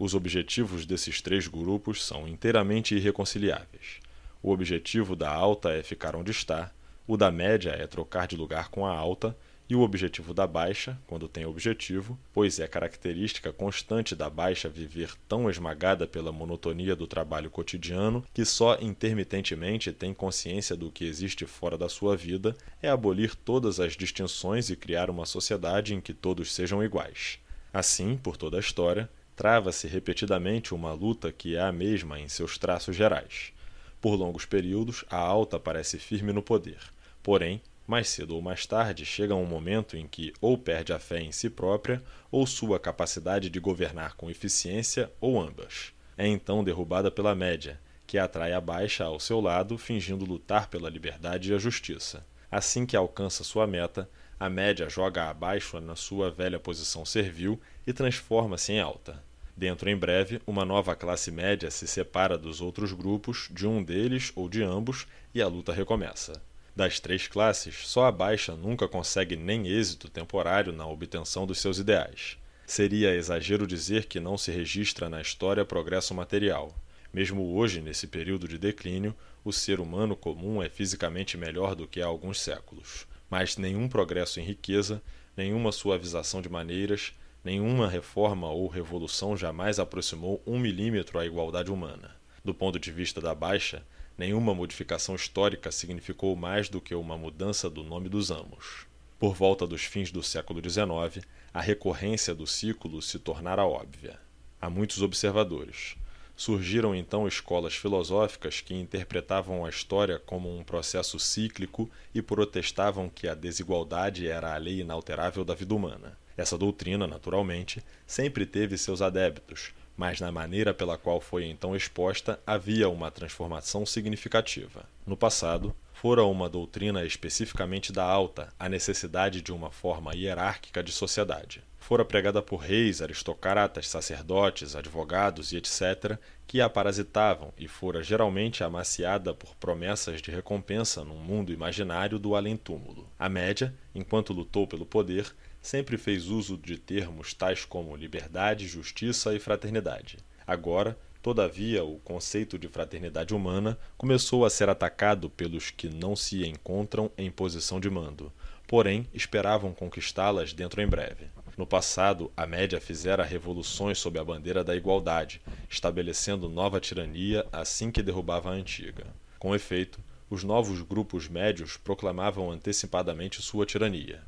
Os 0.00 0.14
objetivos 0.14 0.86
desses 0.86 1.20
três 1.20 1.46
grupos 1.46 2.02
são 2.02 2.26
inteiramente 2.26 2.94
irreconciliáveis. 2.94 4.00
O 4.42 4.50
objetivo 4.50 5.14
da 5.14 5.30
alta 5.30 5.72
é 5.74 5.82
ficar 5.82 6.16
onde 6.16 6.30
está, 6.30 6.72
o 7.06 7.18
da 7.18 7.30
média 7.30 7.72
é 7.72 7.86
trocar 7.86 8.26
de 8.26 8.34
lugar 8.34 8.70
com 8.70 8.86
a 8.86 8.96
alta, 8.96 9.36
e 9.68 9.76
o 9.76 9.82
objetivo 9.82 10.32
da 10.32 10.46
baixa, 10.46 10.98
quando 11.06 11.28
tem 11.28 11.44
objetivo, 11.44 12.18
pois 12.32 12.58
é 12.58 12.66
característica 12.66 13.52
constante 13.52 14.16
da 14.16 14.30
baixa 14.30 14.70
viver 14.70 15.12
tão 15.28 15.50
esmagada 15.50 16.06
pela 16.06 16.32
monotonia 16.32 16.96
do 16.96 17.06
trabalho 17.06 17.50
cotidiano 17.50 18.24
que 18.32 18.46
só 18.46 18.78
intermitentemente 18.80 19.92
tem 19.92 20.14
consciência 20.14 20.74
do 20.74 20.90
que 20.90 21.04
existe 21.04 21.44
fora 21.44 21.76
da 21.76 21.90
sua 21.90 22.16
vida, 22.16 22.56
é 22.80 22.88
abolir 22.88 23.34
todas 23.34 23.78
as 23.78 23.98
distinções 23.98 24.70
e 24.70 24.76
criar 24.76 25.10
uma 25.10 25.26
sociedade 25.26 25.94
em 25.94 26.00
que 26.00 26.14
todos 26.14 26.54
sejam 26.54 26.82
iguais. 26.82 27.38
Assim, 27.70 28.16
por 28.16 28.38
toda 28.38 28.56
a 28.56 28.60
história, 28.60 29.08
trava-se 29.40 29.88
repetidamente 29.88 30.74
uma 30.74 30.92
luta 30.92 31.32
que 31.32 31.56
é 31.56 31.60
a 31.62 31.72
mesma 31.72 32.20
em 32.20 32.28
seus 32.28 32.58
traços 32.58 32.94
gerais. 32.94 33.54
Por 33.98 34.14
longos 34.14 34.44
períodos, 34.44 35.02
a 35.08 35.16
alta 35.16 35.58
parece 35.58 35.98
firme 35.98 36.30
no 36.30 36.42
poder. 36.42 36.76
Porém, 37.22 37.62
Mais 37.90 38.08
cedo 38.08 38.36
ou 38.36 38.40
mais 38.40 38.66
tarde 38.66 39.04
chega 39.04 39.34
um 39.34 39.44
momento 39.44 39.96
em 39.96 40.06
que 40.06 40.32
ou 40.40 40.56
perde 40.56 40.92
a 40.92 40.98
fé 41.00 41.20
em 41.20 41.32
si 41.32 41.50
própria 41.50 42.00
ou 42.30 42.46
sua 42.46 42.78
capacidade 42.78 43.50
de 43.50 43.58
governar 43.58 44.14
com 44.14 44.30
eficiência, 44.30 45.10
ou 45.20 45.40
ambas. 45.40 45.92
É 46.16 46.24
então 46.24 46.62
derrubada 46.62 47.10
pela 47.10 47.34
média, 47.34 47.80
que 48.06 48.16
atrai 48.16 48.52
a 48.52 48.60
baixa 48.60 49.02
ao 49.02 49.18
seu 49.18 49.40
lado, 49.40 49.76
fingindo 49.76 50.24
lutar 50.24 50.68
pela 50.68 50.88
liberdade 50.88 51.50
e 51.50 51.54
a 51.54 51.58
justiça. 51.58 52.24
Assim 52.48 52.86
que 52.86 52.96
alcança 52.96 53.42
sua 53.42 53.66
meta, 53.66 54.08
a 54.38 54.48
média 54.48 54.88
joga 54.88 55.28
abaixo 55.28 55.80
na 55.80 55.96
sua 55.96 56.30
velha 56.30 56.60
posição 56.60 57.04
servil 57.04 57.60
e 57.84 57.92
transforma-se 57.92 58.70
em 58.70 58.80
alta. 58.80 59.20
Dentro 59.60 59.90
em 59.90 59.94
breve, 59.94 60.40
uma 60.46 60.64
nova 60.64 60.96
classe 60.96 61.30
média 61.30 61.70
se 61.70 61.86
separa 61.86 62.38
dos 62.38 62.62
outros 62.62 62.94
grupos, 62.94 63.50
de 63.52 63.66
um 63.66 63.82
deles 63.82 64.32
ou 64.34 64.48
de 64.48 64.62
ambos, 64.62 65.06
e 65.34 65.42
a 65.42 65.46
luta 65.48 65.70
recomeça. 65.70 66.40
Das 66.74 66.98
três 66.98 67.28
classes, 67.28 67.86
só 67.86 68.06
a 68.06 68.10
baixa 68.10 68.56
nunca 68.56 68.88
consegue 68.88 69.36
nem 69.36 69.68
êxito 69.68 70.08
temporário 70.08 70.72
na 70.72 70.86
obtenção 70.86 71.46
dos 71.46 71.60
seus 71.60 71.78
ideais. 71.78 72.38
Seria 72.66 73.14
exagero 73.14 73.66
dizer 73.66 74.06
que 74.06 74.18
não 74.18 74.38
se 74.38 74.50
registra 74.50 75.10
na 75.10 75.20
história 75.20 75.62
progresso 75.62 76.14
material. 76.14 76.74
Mesmo 77.12 77.54
hoje, 77.54 77.82
nesse 77.82 78.06
período 78.06 78.48
de 78.48 78.56
declínio, 78.56 79.14
o 79.44 79.52
ser 79.52 79.78
humano 79.78 80.16
comum 80.16 80.62
é 80.62 80.70
fisicamente 80.70 81.36
melhor 81.36 81.74
do 81.74 81.86
que 81.86 82.00
há 82.00 82.06
alguns 82.06 82.40
séculos. 82.40 83.06
Mas 83.28 83.58
nenhum 83.58 83.90
progresso 83.90 84.40
em 84.40 84.42
riqueza, 84.42 85.02
nenhuma 85.36 85.70
suavização 85.70 86.40
de 86.40 86.48
maneiras, 86.48 87.12
nenhuma 87.44 87.88
reforma 87.88 88.48
ou 88.50 88.68
revolução 88.68 89.36
jamais 89.36 89.78
aproximou 89.78 90.42
um 90.46 90.58
milímetro 90.58 91.18
à 91.18 91.26
igualdade 91.26 91.70
humana. 91.70 92.16
Do 92.44 92.54
ponto 92.54 92.78
de 92.78 92.90
vista 92.90 93.20
da 93.20 93.34
baixa, 93.34 93.84
Nenhuma 94.20 94.54
modificação 94.54 95.14
histórica 95.14 95.72
significou 95.72 96.36
mais 96.36 96.68
do 96.68 96.78
que 96.78 96.94
uma 96.94 97.16
mudança 97.16 97.70
do 97.70 97.82
nome 97.82 98.06
dos 98.06 98.30
amos. 98.30 98.86
Por 99.18 99.34
volta 99.34 99.66
dos 99.66 99.84
fins 99.84 100.10
do 100.10 100.22
século 100.22 100.60
XIX, 100.60 101.24
a 101.54 101.60
recorrência 101.62 102.34
do 102.34 102.46
ciclo 102.46 103.00
se 103.00 103.18
tornara 103.18 103.64
óbvia. 103.64 104.20
Há 104.60 104.68
muitos 104.68 105.00
observadores. 105.00 105.96
Surgiram 106.36 106.94
então 106.94 107.26
escolas 107.26 107.74
filosóficas 107.74 108.60
que 108.60 108.74
interpretavam 108.74 109.64
a 109.64 109.70
história 109.70 110.18
como 110.18 110.54
um 110.54 110.62
processo 110.62 111.18
cíclico 111.18 111.90
e 112.14 112.20
protestavam 112.20 113.08
que 113.08 113.26
a 113.26 113.34
desigualdade 113.34 114.28
era 114.28 114.54
a 114.54 114.58
lei 114.58 114.80
inalterável 114.80 115.46
da 115.46 115.54
vida 115.54 115.74
humana. 115.74 116.18
Essa 116.40 116.56
doutrina, 116.56 117.06
naturalmente, 117.06 117.84
sempre 118.06 118.46
teve 118.46 118.78
seus 118.78 119.02
adeptos, 119.02 119.74
mas 119.94 120.20
na 120.20 120.32
maneira 120.32 120.72
pela 120.72 120.96
qual 120.96 121.20
foi 121.20 121.44
então 121.44 121.76
exposta 121.76 122.40
havia 122.46 122.88
uma 122.88 123.10
transformação 123.10 123.84
significativa. 123.84 124.86
No 125.06 125.18
passado, 125.18 125.76
fora 125.92 126.24
uma 126.24 126.48
doutrina 126.48 127.04
especificamente 127.04 127.92
da 127.92 128.04
alta 128.04 128.48
a 128.58 128.70
necessidade 128.70 129.42
de 129.42 129.52
uma 129.52 129.70
forma 129.70 130.14
hierárquica 130.14 130.82
de 130.82 130.92
sociedade. 130.92 131.62
Fora 131.78 132.06
pregada 132.06 132.40
por 132.40 132.56
reis, 132.56 133.02
aristocratas, 133.02 133.86
sacerdotes, 133.86 134.74
advogados 134.74 135.52
e 135.52 135.58
etc., 135.58 136.16
que 136.46 136.62
a 136.62 136.70
parasitavam 136.70 137.52
e 137.58 137.68
fora 137.68 138.02
geralmente 138.02 138.64
amaciada 138.64 139.34
por 139.34 139.54
promessas 139.56 140.22
de 140.22 140.30
recompensa 140.30 141.04
num 141.04 141.18
mundo 141.18 141.52
imaginário 141.52 142.18
do 142.18 142.34
além-túmulo. 142.34 143.06
A 143.18 143.28
média, 143.28 143.74
enquanto 143.94 144.32
lutou 144.32 144.66
pelo 144.66 144.86
poder, 144.86 145.34
sempre 145.60 145.98
fez 145.98 146.26
uso 146.26 146.56
de 146.56 146.78
termos 146.78 147.34
tais 147.34 147.64
como 147.64 147.96
liberdade, 147.96 148.66
justiça 148.66 149.34
e 149.34 149.38
fraternidade. 149.38 150.18
Agora, 150.46 150.98
todavia, 151.22 151.84
o 151.84 151.98
conceito 151.98 152.58
de 152.58 152.68
fraternidade 152.68 153.34
humana 153.34 153.78
começou 153.96 154.44
a 154.44 154.50
ser 154.50 154.68
atacado 154.68 155.28
pelos 155.28 155.70
que 155.70 155.88
não 155.88 156.16
se 156.16 156.46
encontram 156.46 157.10
em 157.16 157.30
posição 157.30 157.78
de 157.78 157.90
mando, 157.90 158.32
porém 158.66 159.06
esperavam 159.12 159.74
conquistá-las 159.74 160.52
dentro 160.52 160.80
em 160.80 160.86
breve. 160.86 161.26
No 161.56 161.66
passado, 161.66 162.32
a 162.36 162.46
média 162.46 162.80
fizera 162.80 163.22
revoluções 163.22 163.98
sob 163.98 164.18
a 164.18 164.24
bandeira 164.24 164.64
da 164.64 164.74
igualdade, 164.74 165.42
estabelecendo 165.68 166.48
nova 166.48 166.80
tirania 166.80 167.46
assim 167.52 167.90
que 167.90 168.02
derrubava 168.02 168.48
a 168.48 168.54
antiga. 168.54 169.06
Com 169.38 169.54
efeito, 169.54 170.00
os 170.30 170.44
novos 170.44 170.80
grupos 170.80 171.28
médios 171.28 171.76
proclamavam 171.76 172.50
antecipadamente 172.50 173.42
sua 173.42 173.66
tirania. 173.66 174.22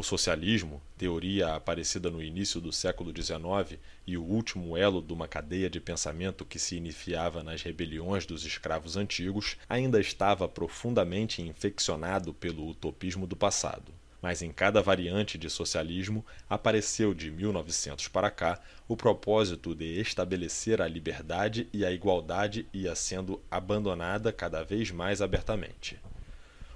O 0.00 0.02
socialismo, 0.02 0.80
teoria 0.96 1.54
aparecida 1.54 2.10
no 2.10 2.22
início 2.22 2.58
do 2.58 2.72
século 2.72 3.12
XIX 3.14 3.78
e 4.06 4.16
o 4.16 4.22
último 4.22 4.74
elo 4.74 5.02
de 5.02 5.12
uma 5.12 5.28
cadeia 5.28 5.68
de 5.68 5.78
pensamento 5.78 6.42
que 6.42 6.58
se 6.58 6.74
iniciava 6.74 7.42
nas 7.42 7.60
rebeliões 7.60 8.24
dos 8.24 8.46
escravos 8.46 8.96
antigos, 8.96 9.58
ainda 9.68 10.00
estava 10.00 10.48
profundamente 10.48 11.42
infeccionado 11.42 12.32
pelo 12.32 12.66
utopismo 12.66 13.26
do 13.26 13.36
passado. 13.36 13.92
Mas 14.22 14.40
em 14.40 14.50
cada 14.50 14.80
variante 14.80 15.36
de 15.36 15.50
socialismo 15.50 16.24
apareceu 16.48 17.12
de 17.12 17.30
1900 17.30 18.08
para 18.08 18.30
cá 18.30 18.58
o 18.88 18.96
propósito 18.96 19.74
de 19.74 20.00
estabelecer 20.00 20.80
a 20.80 20.88
liberdade 20.88 21.68
e 21.74 21.84
a 21.84 21.92
igualdade 21.92 22.66
ia 22.72 22.94
sendo 22.94 23.38
abandonada 23.50 24.32
cada 24.32 24.64
vez 24.64 24.90
mais 24.90 25.20
abertamente 25.20 25.98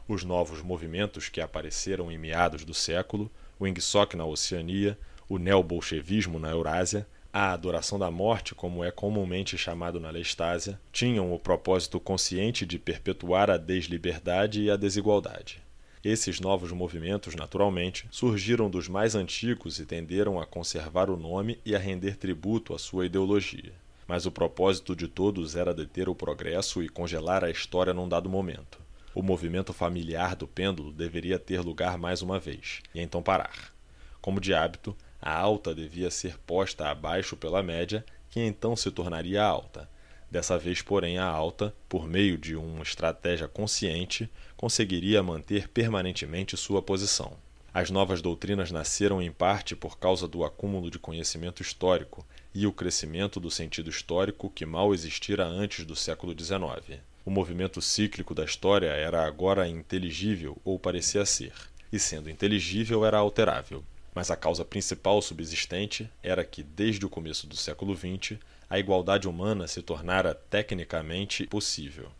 os 0.06 0.24
novos 0.24 0.62
movimentos 0.62 1.28
que 1.28 1.40
apareceram 1.40 2.10
em 2.10 2.18
meados 2.18 2.64
do 2.64 2.74
século, 2.74 3.30
o 3.58 3.66
Ingsoc 3.66 4.14
na 4.14 4.24
Oceania, 4.24 4.98
o 5.28 5.38
neobolchevismo 5.38 6.38
na 6.38 6.50
Eurásia, 6.50 7.06
a 7.32 7.52
adoração 7.52 7.98
da 7.98 8.10
morte, 8.10 8.54
como 8.54 8.84
é 8.84 8.92
comumente 8.92 9.58
chamado 9.58 9.98
na 9.98 10.10
Lestásia, 10.10 10.78
tinham 10.92 11.34
o 11.34 11.38
propósito 11.38 11.98
consciente 11.98 12.64
de 12.64 12.78
perpetuar 12.78 13.50
a 13.50 13.56
desliberdade 13.56 14.62
e 14.62 14.70
a 14.70 14.76
desigualdade. 14.76 15.60
Esses 16.04 16.38
novos 16.38 16.70
movimentos, 16.70 17.34
naturalmente, 17.34 18.06
surgiram 18.10 18.68
dos 18.68 18.88
mais 18.88 19.14
antigos 19.14 19.80
e 19.80 19.86
tenderam 19.86 20.38
a 20.38 20.44
conservar 20.44 21.08
o 21.08 21.16
nome 21.16 21.58
e 21.64 21.74
a 21.74 21.78
render 21.78 22.16
tributo 22.16 22.74
à 22.74 22.78
sua 22.78 23.06
ideologia. 23.06 23.72
Mas 24.06 24.26
o 24.26 24.30
propósito 24.30 24.94
de 24.94 25.08
todos 25.08 25.56
era 25.56 25.72
deter 25.72 26.10
o 26.10 26.14
progresso 26.14 26.82
e 26.82 26.90
congelar 26.90 27.42
a 27.42 27.50
história 27.50 27.94
num 27.94 28.06
dado 28.06 28.28
momento. 28.28 28.83
O 29.14 29.22
movimento 29.22 29.72
familiar 29.72 30.34
do 30.34 30.48
pêndulo 30.48 30.90
deveria 30.90 31.38
ter 31.38 31.60
lugar 31.60 31.96
mais 31.96 32.20
uma 32.20 32.40
vez, 32.40 32.82
e 32.92 33.00
então 33.00 33.22
parar. 33.22 33.72
Como 34.20 34.40
de 34.40 34.52
hábito, 34.52 34.96
a 35.22 35.32
alta 35.32 35.72
devia 35.72 36.10
ser 36.10 36.36
posta 36.38 36.88
abaixo 36.88 37.36
pela 37.36 37.62
média, 37.62 38.04
que 38.28 38.40
então 38.40 38.74
se 38.74 38.90
tornaria 38.90 39.40
alta. 39.42 39.88
Dessa 40.28 40.58
vez, 40.58 40.82
porém, 40.82 41.16
a 41.16 41.24
alta, 41.24 41.72
por 41.88 42.08
meio 42.08 42.36
de 42.36 42.56
uma 42.56 42.82
estratégia 42.82 43.46
consciente, 43.46 44.28
conseguiria 44.56 45.22
manter 45.22 45.68
permanentemente 45.68 46.56
sua 46.56 46.82
posição. 46.82 47.36
As 47.72 47.90
novas 47.90 48.20
doutrinas 48.20 48.72
nasceram 48.72 49.22
em 49.22 49.30
parte 49.30 49.76
por 49.76 49.96
causa 49.96 50.26
do 50.26 50.44
acúmulo 50.44 50.90
de 50.90 50.98
conhecimento 50.98 51.62
histórico 51.62 52.26
e 52.52 52.66
o 52.66 52.72
crescimento 52.72 53.38
do 53.38 53.50
sentido 53.50 53.90
histórico 53.90 54.50
que 54.50 54.66
mal 54.66 54.92
existira 54.92 55.44
antes 55.44 55.84
do 55.84 55.94
século 55.94 56.34
XIX. 56.36 57.00
O 57.24 57.30
movimento 57.30 57.80
cíclico 57.80 58.34
da 58.34 58.44
história 58.44 58.88
era 58.88 59.24
agora 59.26 59.66
inteligível 59.66 60.60
ou 60.62 60.78
parecia 60.78 61.24
ser, 61.24 61.54
e 61.90 61.98
sendo 61.98 62.28
inteligível 62.28 63.04
era 63.06 63.16
alterável. 63.16 63.82
Mas 64.14 64.30
a 64.30 64.36
causa 64.36 64.64
principal 64.64 65.22
subsistente 65.22 66.10
era 66.22 66.44
que, 66.44 66.62
desde 66.62 67.06
o 67.06 67.08
começo 67.08 67.46
do 67.46 67.56
século 67.56 67.96
XX, 67.96 68.38
a 68.68 68.78
igualdade 68.78 69.26
humana 69.26 69.66
se 69.66 69.80
tornara 69.80 70.34
tecnicamente 70.34 71.46
possível. 71.46 72.10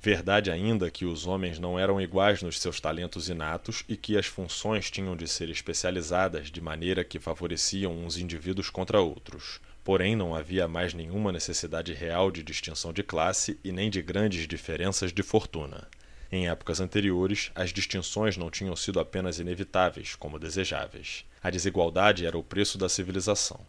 Verdade 0.00 0.50
ainda 0.50 0.90
que 0.90 1.04
os 1.04 1.26
homens 1.26 1.58
não 1.58 1.78
eram 1.78 2.00
iguais 2.00 2.42
nos 2.42 2.60
seus 2.60 2.80
talentos 2.80 3.28
inatos 3.28 3.84
e 3.88 3.96
que 3.96 4.16
as 4.16 4.26
funções 4.26 4.90
tinham 4.90 5.16
de 5.16 5.28
ser 5.28 5.48
especializadas 5.48 6.50
de 6.50 6.60
maneira 6.60 7.04
que 7.04 7.18
favoreciam 7.20 7.92
uns 7.92 8.16
indivíduos 8.16 8.70
contra 8.70 9.00
outros. 9.00 9.60
Porém, 9.84 10.14
não 10.14 10.34
havia 10.34 10.68
mais 10.68 10.94
nenhuma 10.94 11.32
necessidade 11.32 11.92
real 11.92 12.30
de 12.30 12.42
distinção 12.42 12.92
de 12.92 13.02
classe 13.02 13.58
e 13.64 13.72
nem 13.72 13.90
de 13.90 14.00
grandes 14.00 14.46
diferenças 14.46 15.12
de 15.12 15.22
fortuna. 15.22 15.88
Em 16.30 16.48
épocas 16.48 16.80
anteriores, 16.80 17.50
as 17.54 17.72
distinções 17.72 18.36
não 18.36 18.50
tinham 18.50 18.74
sido 18.76 19.00
apenas 19.00 19.38
inevitáveis, 19.38 20.14
como 20.14 20.38
desejáveis. 20.38 21.24
A 21.42 21.50
desigualdade 21.50 22.24
era 22.24 22.38
o 22.38 22.42
preço 22.42 22.78
da 22.78 22.88
civilização. 22.88 23.60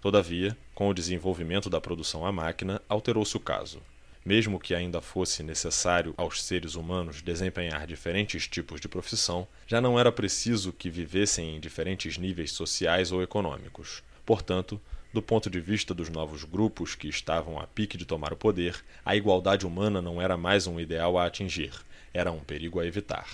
Todavia, 0.00 0.56
com 0.74 0.88
o 0.88 0.94
desenvolvimento 0.94 1.70
da 1.70 1.80
produção 1.80 2.26
à 2.26 2.30
máquina, 2.30 2.82
alterou-se 2.88 3.36
o 3.36 3.40
caso. 3.40 3.80
Mesmo 4.24 4.60
que 4.60 4.74
ainda 4.74 5.00
fosse 5.00 5.42
necessário 5.42 6.14
aos 6.16 6.42
seres 6.42 6.76
humanos 6.76 7.22
desempenhar 7.22 7.86
diferentes 7.86 8.46
tipos 8.46 8.80
de 8.80 8.88
profissão, 8.88 9.48
já 9.66 9.80
não 9.80 9.98
era 9.98 10.12
preciso 10.12 10.72
que 10.72 10.90
vivessem 10.90 11.56
em 11.56 11.60
diferentes 11.60 12.18
níveis 12.18 12.52
sociais 12.52 13.10
ou 13.10 13.22
econômicos. 13.22 14.02
Portanto, 14.24 14.80
do 15.12 15.20
ponto 15.20 15.50
de 15.50 15.60
vista 15.60 15.92
dos 15.92 16.08
novos 16.08 16.42
grupos 16.42 16.94
que 16.94 17.08
estavam 17.08 17.58
a 17.58 17.66
pique 17.66 17.98
de 17.98 18.06
tomar 18.06 18.32
o 18.32 18.36
poder, 18.36 18.82
a 19.04 19.14
igualdade 19.14 19.66
humana 19.66 20.00
não 20.00 20.22
era 20.22 20.36
mais 20.36 20.66
um 20.66 20.80
ideal 20.80 21.18
a 21.18 21.26
atingir, 21.26 21.72
era 22.14 22.32
um 22.32 22.40
perigo 22.40 22.80
a 22.80 22.86
evitar. 22.86 23.28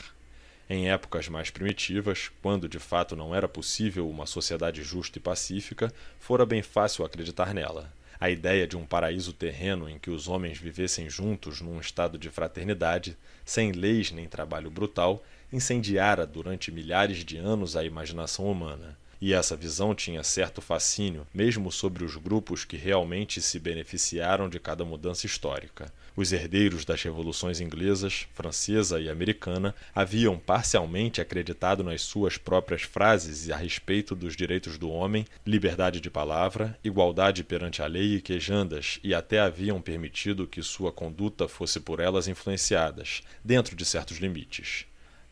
Em 0.68 0.90
épocas 0.90 1.28
mais 1.28 1.50
primitivas, 1.50 2.30
quando 2.42 2.68
de 2.68 2.78
fato 2.78 3.14
não 3.14 3.34
era 3.34 3.48
possível 3.48 4.10
uma 4.10 4.26
sociedade 4.26 4.82
justa 4.82 5.18
e 5.18 5.20
pacífica, 5.20 5.92
fora 6.18 6.44
bem 6.44 6.62
fácil 6.62 7.04
acreditar 7.04 7.54
nela. 7.54 7.90
A 8.20 8.28
ideia 8.28 8.66
de 8.66 8.76
um 8.76 8.84
paraíso 8.84 9.32
terreno 9.32 9.88
em 9.88 9.98
que 9.98 10.10
os 10.10 10.26
homens 10.26 10.58
vivessem 10.58 11.08
juntos 11.08 11.60
num 11.60 11.78
estado 11.78 12.18
de 12.18 12.28
fraternidade, 12.28 13.16
sem 13.44 13.70
leis 13.70 14.10
nem 14.10 14.28
trabalho 14.28 14.70
brutal, 14.70 15.24
incendiara 15.52 16.26
durante 16.26 16.72
milhares 16.72 17.24
de 17.24 17.36
anos 17.36 17.76
a 17.76 17.84
imaginação 17.84 18.50
humana. 18.50 18.98
E 19.20 19.34
essa 19.34 19.56
visão 19.56 19.96
tinha 19.96 20.22
certo 20.22 20.62
fascínio, 20.62 21.26
mesmo 21.34 21.72
sobre 21.72 22.04
os 22.04 22.14
grupos 22.14 22.64
que 22.64 22.76
realmente 22.76 23.40
se 23.40 23.58
beneficiaram 23.58 24.48
de 24.48 24.60
cada 24.60 24.84
mudança 24.84 25.26
histórica. 25.26 25.92
Os 26.14 26.32
herdeiros 26.32 26.84
das 26.84 27.02
revoluções 27.02 27.60
inglesas, 27.60 28.28
francesa 28.32 29.00
e 29.00 29.08
americana 29.08 29.74
haviam 29.92 30.38
parcialmente 30.38 31.20
acreditado 31.20 31.82
nas 31.82 32.02
suas 32.02 32.36
próprias 32.36 32.82
frases 32.82 33.50
a 33.50 33.56
respeito 33.56 34.14
dos 34.14 34.36
direitos 34.36 34.78
do 34.78 34.88
homem, 34.88 35.26
liberdade 35.44 36.00
de 36.00 36.10
palavra, 36.10 36.78
igualdade 36.84 37.42
perante 37.42 37.82
a 37.82 37.86
lei 37.86 38.16
e 38.16 38.20
quejandas, 38.20 39.00
e 39.02 39.12
até 39.14 39.40
haviam 39.40 39.80
permitido 39.80 40.46
que 40.46 40.62
sua 40.62 40.92
conduta 40.92 41.48
fosse 41.48 41.80
por 41.80 41.98
elas 41.98 42.28
influenciadas, 42.28 43.22
dentro 43.44 43.74
de 43.74 43.84
certos 43.84 44.18
limites. 44.18 44.86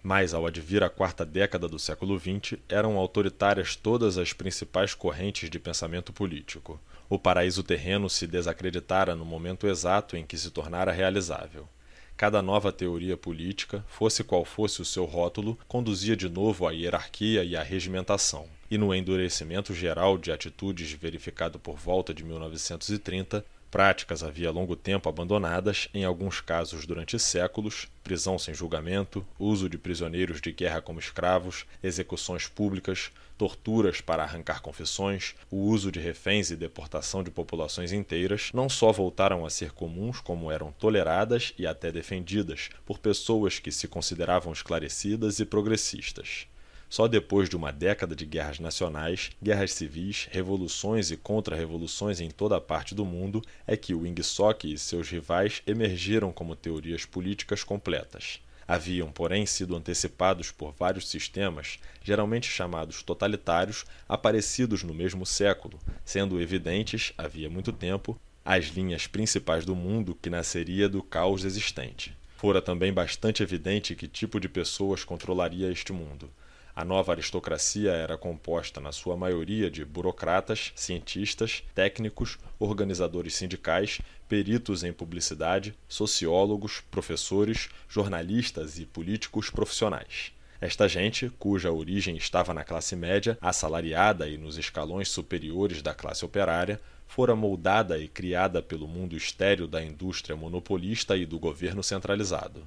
Mas, 0.09 0.33
ao 0.33 0.47
advir 0.47 0.85
a 0.85 0.89
quarta 0.89 1.27
década 1.27 1.67
do 1.67 1.81
século 1.81 2.17
XX, 2.17 2.61
eram 2.69 2.97
autoritárias 2.97 3.75
todas 3.75 4.17
as 4.17 4.33
principais 4.33 4.95
correntes 4.95 5.51
de 5.51 5.59
pensamento 5.59 6.13
político. 6.13 6.81
O 7.09 7.19
paraíso 7.19 7.61
terreno 7.65 8.09
se 8.09 8.25
desacreditara 8.25 9.17
no 9.17 9.25
momento 9.25 9.67
exato 9.67 10.17
em 10.17 10.25
que 10.25 10.39
se 10.39 10.53
tornara 10.53 10.93
realizável. 10.93 11.69
Cada 12.17 12.41
nova 12.41 12.71
teoria 12.71 13.17
política, 13.17 13.85
fosse 13.89 14.23
qual 14.23 14.45
fosse 14.45 14.81
o 14.81 14.85
seu 14.85 15.05
rótulo, 15.07 15.59
conduzia 15.67 16.15
de 16.15 16.29
novo 16.29 16.69
à 16.69 16.71
hierarquia 16.71 17.43
e 17.43 17.57
à 17.57 17.63
regimentação. 17.65 18.47
E 18.71 18.79
no 18.79 18.95
endurecimento 18.95 19.75
geral 19.75 20.17
de 20.17 20.31
atitudes 20.31 20.93
verificado 20.93 21.59
por 21.59 21.77
volta 21.77 22.15
de 22.15 22.23
1930, 22.23 23.45
práticas 23.77 24.23
havia 24.23 24.51
longo 24.51 24.75
tempo 24.75 25.07
abandonadas, 25.07 25.87
em 25.93 26.03
alguns 26.03 26.41
casos 26.41 26.87
durante 26.87 27.19
séculos, 27.19 27.87
prisão 28.03 28.39
sem 28.39 28.55
julgamento, 28.55 29.23
uso 29.39 29.69
de 29.69 29.77
prisioneiros 29.77 30.41
de 30.41 30.51
guerra 30.51 30.81
como 30.81 30.99
escravos, 30.99 31.67
execuções 31.83 32.49
públicas, 32.49 33.11
torturas 33.37 34.01
para 34.01 34.23
arrancar 34.23 34.63
confissões, 34.63 35.35
o 35.51 35.59
uso 35.59 35.93
de 35.93 36.01
reféns 36.01 36.51
e 36.51 36.57
deportação 36.57 37.23
de 37.23 37.31
populações 37.31 37.93
inteiras, 37.93 38.51
não 38.55 38.67
só 38.67 38.91
voltaram 38.91 39.45
a 39.45 39.51
ser 39.51 39.73
comuns, 39.73 40.21
como 40.21 40.51
eram 40.51 40.73
toleradas 40.73 41.53
e 41.59 41.67
até 41.67 41.93
defendidas 41.93 42.71
por 42.87 42.99
pessoas 42.99 43.59
que 43.59 43.71
se 43.71 43.87
consideravam 43.87 44.55
esclarecidas 44.55 45.39
e 45.39 45.45
progressistas. 45.45 46.47
Só 46.89 47.09
depois 47.09 47.49
de 47.49 47.57
uma 47.57 47.73
década 47.73 48.15
de 48.15 48.25
guerras 48.25 48.61
nacionais, 48.61 49.31
guerras 49.43 49.73
civis, 49.73 50.29
revoluções 50.31 51.11
e 51.11 51.17
contra-revoluções 51.17 52.21
em 52.21 52.31
toda 52.31 52.57
a 52.57 52.61
parte 52.61 52.95
do 52.95 53.05
mundo 53.05 53.43
é 53.67 53.77
que 53.77 53.93
o 53.93 54.07
Ingsoc 54.07 54.65
e 54.65 54.79
seus 54.79 55.11
rivais 55.11 55.63
emergiram 55.67 56.31
como 56.33 56.55
teorias 56.55 57.05
políticas 57.05 57.65
completas. 57.65 58.41
Haviam, 58.69 59.13
porém, 59.13 59.47
sido 59.47 59.77
antecipados 59.77 60.51
por 60.51 60.73
vários 60.73 61.09
sistemas, 61.09 61.79
geralmente 62.03 62.49
chamados 62.49 63.03
totalitários, 63.03 63.85
aparecidos 64.09 64.83
no 64.83 64.93
mesmo 64.93 65.25
século, 65.25 65.79
sendo 66.05 66.41
evidentes, 66.41 67.13
havia 67.17 67.49
muito 67.49 67.73
tempo, 67.73 68.19
as 68.45 68.67
linhas 68.67 69.07
principais 69.07 69.65
do 69.65 69.75
mundo 69.75 70.17
que 70.21 70.31
nasceria 70.31 70.89
do 70.89 71.03
caos 71.03 71.45
existente. 71.45 72.17
Fora 72.37 72.61
também 72.61 72.93
bastante 72.93 73.43
evidente 73.43 73.95
que 73.95 74.07
tipo 74.07 74.39
de 74.39 74.49
pessoas 74.49 75.05
controlaria 75.05 75.71
este 75.71 75.93
mundo. 75.93 76.29
A 76.77 76.85
nova 76.85 77.13
aristocracia 77.13 77.91
era 77.93 78.19
composta, 78.19 78.83
na 78.83 78.93
sua 78.93 79.17
maioria, 79.17 79.71
de 79.71 79.83
burocratas, 79.83 80.73
cientistas, 80.77 81.63
técnicos, 81.75 82.37
organizadores 82.59 83.35
sindicais, 83.35 84.03
peritos 84.29 84.85
em 84.85 84.93
publicidade, 84.93 85.75
sociólogos, 85.89 86.83
professores, 86.91 87.71
jornalistas 87.89 88.79
e 88.79 88.85
políticos 88.85 89.49
profissionais. 89.49 90.33
Esta 90.61 90.87
gente, 90.87 91.31
cuja 91.39 91.73
origem 91.73 92.15
estava 92.15 92.53
na 92.53 92.63
classe 92.63 92.95
média, 92.95 93.39
assalariada 93.41 94.29
e 94.29 94.37
nos 94.37 94.59
escalões 94.59 95.09
superiores 95.09 95.81
da 95.81 95.95
classe 95.95 96.27
operária, 96.27 96.79
fora 97.07 97.35
moldada 97.35 97.99
e 97.99 98.07
criada 98.07 98.61
pelo 98.61 98.87
mundo 98.87 99.17
estéril 99.17 99.67
da 99.67 99.83
indústria 99.83 100.37
monopolista 100.37 101.17
e 101.17 101.25
do 101.25 101.39
governo 101.39 101.83
centralizado. 101.83 102.63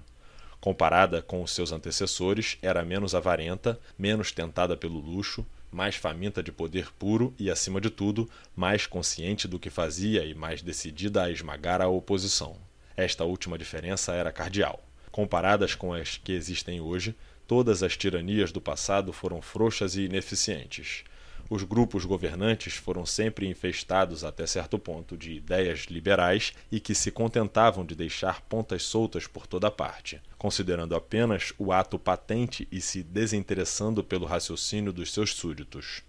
Comparada 0.61 1.21
com 1.21 1.41
os 1.41 1.51
seus 1.51 1.71
antecessores, 1.71 2.57
era 2.61 2.83
menos 2.83 3.15
avarenta, 3.15 3.79
menos 3.97 4.31
tentada 4.31 4.75
pelo 4.75 4.99
luxo, 4.99 5.45
mais 5.71 5.95
faminta 5.95 6.43
de 6.43 6.51
poder 6.51 6.91
puro 6.93 7.33
e, 7.39 7.49
acima 7.49 7.79
de 7.79 7.89
tudo, 7.89 8.29
mais 8.55 8.85
consciente 8.85 9.47
do 9.47 9.59
que 9.59 9.69
fazia 9.69 10.25
e 10.25 10.33
mais 10.33 10.61
decidida 10.61 11.23
a 11.23 11.31
esmagar 11.31 11.81
a 11.81 11.87
oposição. 11.87 12.57
Esta 12.97 13.23
última 13.23 13.57
diferença 13.57 14.13
era 14.13 14.31
cardial. 14.31 14.83
Comparadas 15.11 15.75
com 15.75 15.93
as 15.93 16.17
que 16.17 16.33
existem 16.33 16.81
hoje, 16.81 17.15
todas 17.47 17.81
as 17.81 17.95
tiranias 17.95 18.51
do 18.51 18.59
passado 18.59 19.13
foram 19.13 19.41
frouxas 19.41 19.95
e 19.95 20.01
ineficientes. 20.01 21.05
Os 21.49 21.63
grupos 21.63 22.05
governantes 22.05 22.75
foram 22.75 23.07
sempre 23.07 23.47
infestados 23.47 24.23
até 24.23 24.45
certo 24.45 24.77
ponto 24.77 25.17
de 25.17 25.33
ideias 25.33 25.87
liberais 25.89 26.53
e 26.71 26.79
que 26.79 26.93
se 26.93 27.09
contentavam 27.09 27.83
de 27.83 27.95
deixar 27.95 28.41
pontas 28.41 28.83
soltas 28.83 29.25
por 29.25 29.47
toda 29.47 29.71
parte, 29.71 30.21
considerando 30.37 30.95
apenas 30.95 31.51
o 31.57 31.73
ato 31.73 31.97
patente 31.97 32.67
e 32.71 32.79
se 32.79 33.01
desinteressando 33.01 34.03
pelo 34.03 34.27
raciocínio 34.27 34.93
dos 34.93 35.11
seus 35.11 35.33
súditos. 35.33 36.03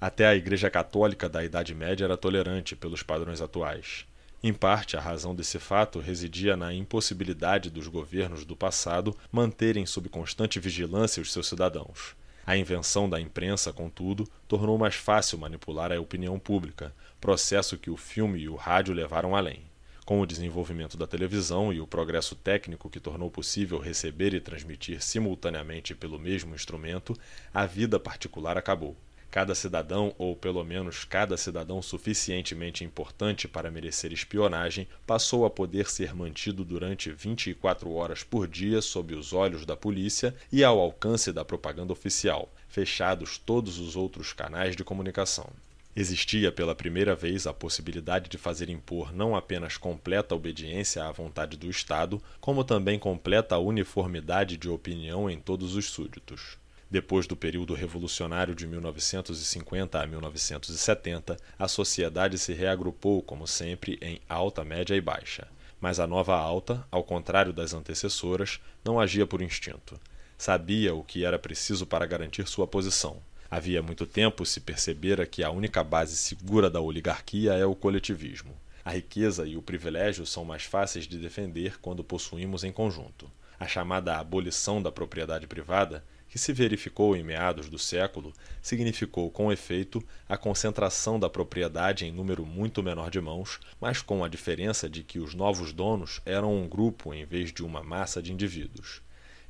Até 0.00 0.26
a 0.26 0.34
Igreja 0.34 0.68
Católica 0.68 1.28
da 1.28 1.44
Idade 1.44 1.72
Média 1.72 2.04
era 2.04 2.16
tolerante 2.16 2.74
pelos 2.74 3.00
padrões 3.00 3.40
atuais. 3.40 4.04
Em 4.42 4.52
parte, 4.52 4.96
a 4.96 5.00
razão 5.00 5.36
desse 5.36 5.60
fato 5.60 6.00
residia 6.00 6.56
na 6.56 6.74
impossibilidade 6.74 7.70
dos 7.70 7.86
governos 7.86 8.44
do 8.44 8.56
passado 8.56 9.16
manterem 9.30 9.86
sob 9.86 10.08
constante 10.08 10.58
vigilância 10.58 11.22
os 11.22 11.32
seus 11.32 11.46
cidadãos. 11.46 12.16
A 12.46 12.56
invenção 12.56 13.08
da 13.08 13.18
imprensa, 13.18 13.72
contudo, 13.72 14.28
tornou 14.46 14.76
mais 14.76 14.94
fácil 14.94 15.38
manipular 15.38 15.90
a 15.90 16.00
opinião 16.00 16.38
pública, 16.38 16.94
processo 17.18 17.78
que 17.78 17.90
o 17.90 17.96
filme 17.96 18.40
e 18.40 18.48
o 18.48 18.54
rádio 18.54 18.92
levaram 18.92 19.34
além. 19.34 19.62
Com 20.04 20.20
o 20.20 20.26
desenvolvimento 20.26 20.98
da 20.98 21.06
televisão 21.06 21.72
e 21.72 21.80
o 21.80 21.86
progresso 21.86 22.34
técnico 22.34 22.90
que 22.90 23.00
tornou 23.00 23.30
possível 23.30 23.78
receber 23.78 24.34
e 24.34 24.40
transmitir 24.40 25.02
simultaneamente 25.02 25.94
pelo 25.94 26.18
mesmo 26.18 26.54
instrumento, 26.54 27.18
a 27.54 27.64
vida 27.64 27.98
particular 27.98 28.58
acabou. 28.58 28.94
Cada 29.34 29.52
cidadão, 29.52 30.14
ou 30.16 30.36
pelo 30.36 30.62
menos 30.62 31.04
cada 31.04 31.36
cidadão 31.36 31.82
suficientemente 31.82 32.84
importante 32.84 33.48
para 33.48 33.68
merecer 33.68 34.12
espionagem, 34.12 34.86
passou 35.04 35.44
a 35.44 35.50
poder 35.50 35.90
ser 35.90 36.14
mantido 36.14 36.64
durante 36.64 37.10
24 37.10 37.92
horas 37.94 38.22
por 38.22 38.46
dia 38.46 38.80
sob 38.80 39.12
os 39.12 39.32
olhos 39.32 39.66
da 39.66 39.76
polícia 39.76 40.32
e 40.52 40.62
ao 40.62 40.78
alcance 40.78 41.32
da 41.32 41.44
propaganda 41.44 41.92
oficial, 41.92 42.48
fechados 42.68 43.36
todos 43.36 43.80
os 43.80 43.96
outros 43.96 44.32
canais 44.32 44.76
de 44.76 44.84
comunicação. 44.84 45.50
Existia 45.96 46.52
pela 46.52 46.72
primeira 46.72 47.16
vez 47.16 47.44
a 47.44 47.52
possibilidade 47.52 48.30
de 48.30 48.38
fazer 48.38 48.70
impor 48.70 49.12
não 49.12 49.34
apenas 49.34 49.76
completa 49.76 50.36
obediência 50.36 51.06
à 51.06 51.10
vontade 51.10 51.56
do 51.56 51.68
Estado, 51.68 52.22
como 52.40 52.62
também 52.62 53.00
completa 53.00 53.58
uniformidade 53.58 54.56
de 54.56 54.68
opinião 54.68 55.28
em 55.28 55.40
todos 55.40 55.74
os 55.74 55.86
súditos. 55.86 56.56
Depois 56.94 57.26
do 57.26 57.34
período 57.34 57.74
revolucionário 57.74 58.54
de 58.54 58.68
1950 58.68 60.00
a 60.00 60.06
1970, 60.06 61.36
a 61.58 61.66
sociedade 61.66 62.38
se 62.38 62.52
reagrupou, 62.52 63.20
como 63.20 63.48
sempre, 63.48 63.98
em 64.00 64.20
alta, 64.28 64.62
média 64.64 64.94
e 64.94 65.00
baixa. 65.00 65.48
Mas 65.80 65.98
a 65.98 66.06
nova 66.06 66.36
alta, 66.36 66.86
ao 66.92 67.02
contrário 67.02 67.52
das 67.52 67.74
antecessoras, 67.74 68.60
não 68.84 69.00
agia 69.00 69.26
por 69.26 69.42
instinto. 69.42 69.98
Sabia 70.38 70.94
o 70.94 71.02
que 71.02 71.24
era 71.24 71.36
preciso 71.36 71.84
para 71.84 72.06
garantir 72.06 72.46
sua 72.46 72.64
posição. 72.64 73.16
Havia 73.50 73.82
muito 73.82 74.06
tempo 74.06 74.46
se 74.46 74.60
percebera 74.60 75.26
que 75.26 75.42
a 75.42 75.50
única 75.50 75.82
base 75.82 76.16
segura 76.16 76.70
da 76.70 76.80
oligarquia 76.80 77.54
é 77.54 77.66
o 77.66 77.74
coletivismo. 77.74 78.54
A 78.84 78.92
riqueza 78.92 79.44
e 79.44 79.56
o 79.56 79.62
privilégio 79.62 80.24
são 80.24 80.44
mais 80.44 80.62
fáceis 80.62 81.08
de 81.08 81.18
defender 81.18 81.76
quando 81.80 82.04
possuímos 82.04 82.62
em 82.62 82.70
conjunto. 82.70 83.28
A 83.58 83.66
chamada 83.66 84.16
abolição 84.16 84.80
da 84.80 84.92
propriedade 84.92 85.48
privada 85.48 86.04
que 86.34 86.38
se 86.40 86.52
verificou 86.52 87.14
em 87.14 87.22
meados 87.22 87.68
do 87.68 87.78
século, 87.78 88.32
significou 88.60 89.30
com 89.30 89.52
efeito 89.52 90.02
a 90.28 90.36
concentração 90.36 91.16
da 91.16 91.30
propriedade 91.30 92.06
em 92.06 92.10
número 92.10 92.44
muito 92.44 92.82
menor 92.82 93.08
de 93.08 93.20
mãos, 93.20 93.60
mas 93.80 94.02
com 94.02 94.24
a 94.24 94.28
diferença 94.28 94.90
de 94.90 95.04
que 95.04 95.20
os 95.20 95.32
novos 95.32 95.72
donos 95.72 96.20
eram 96.26 96.52
um 96.52 96.68
grupo 96.68 97.14
em 97.14 97.24
vez 97.24 97.52
de 97.52 97.62
uma 97.62 97.84
massa 97.84 98.20
de 98.20 98.32
indivíduos. 98.32 99.00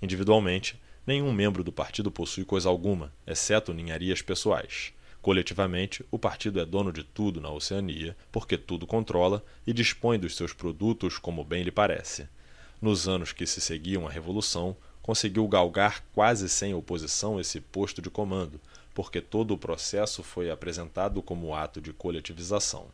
Individualmente, 0.02 0.78
nenhum 1.06 1.32
membro 1.32 1.64
do 1.64 1.72
partido 1.72 2.10
possui 2.10 2.44
coisa 2.44 2.68
alguma, 2.68 3.10
exceto 3.26 3.72
ninharias 3.72 4.20
pessoais. 4.20 4.92
Coletivamente, 5.22 6.04
o 6.10 6.18
partido 6.18 6.60
é 6.60 6.66
dono 6.66 6.92
de 6.92 7.02
tudo 7.02 7.40
na 7.40 7.50
Oceania, 7.50 8.14
porque 8.30 8.58
tudo 8.58 8.86
controla 8.86 9.42
e 9.66 9.72
dispõe 9.72 10.18
dos 10.18 10.36
seus 10.36 10.52
produtos 10.52 11.16
como 11.16 11.42
bem 11.42 11.62
lhe 11.62 11.70
parece. 11.70 12.28
Nos 12.78 13.08
anos 13.08 13.32
que 13.32 13.46
se 13.46 13.62
seguiam 13.62 14.06
à 14.06 14.10
Revolução, 14.10 14.76
conseguiu 15.04 15.46
galgar 15.46 16.02
quase 16.14 16.48
sem 16.48 16.72
oposição 16.72 17.38
esse 17.38 17.60
posto 17.60 18.00
de 18.00 18.08
comando, 18.08 18.58
porque 18.94 19.20
todo 19.20 19.52
o 19.52 19.58
processo 19.58 20.22
foi 20.22 20.50
apresentado 20.50 21.20
como 21.20 21.54
ato 21.54 21.78
de 21.78 21.92
coletivização. 21.92 22.86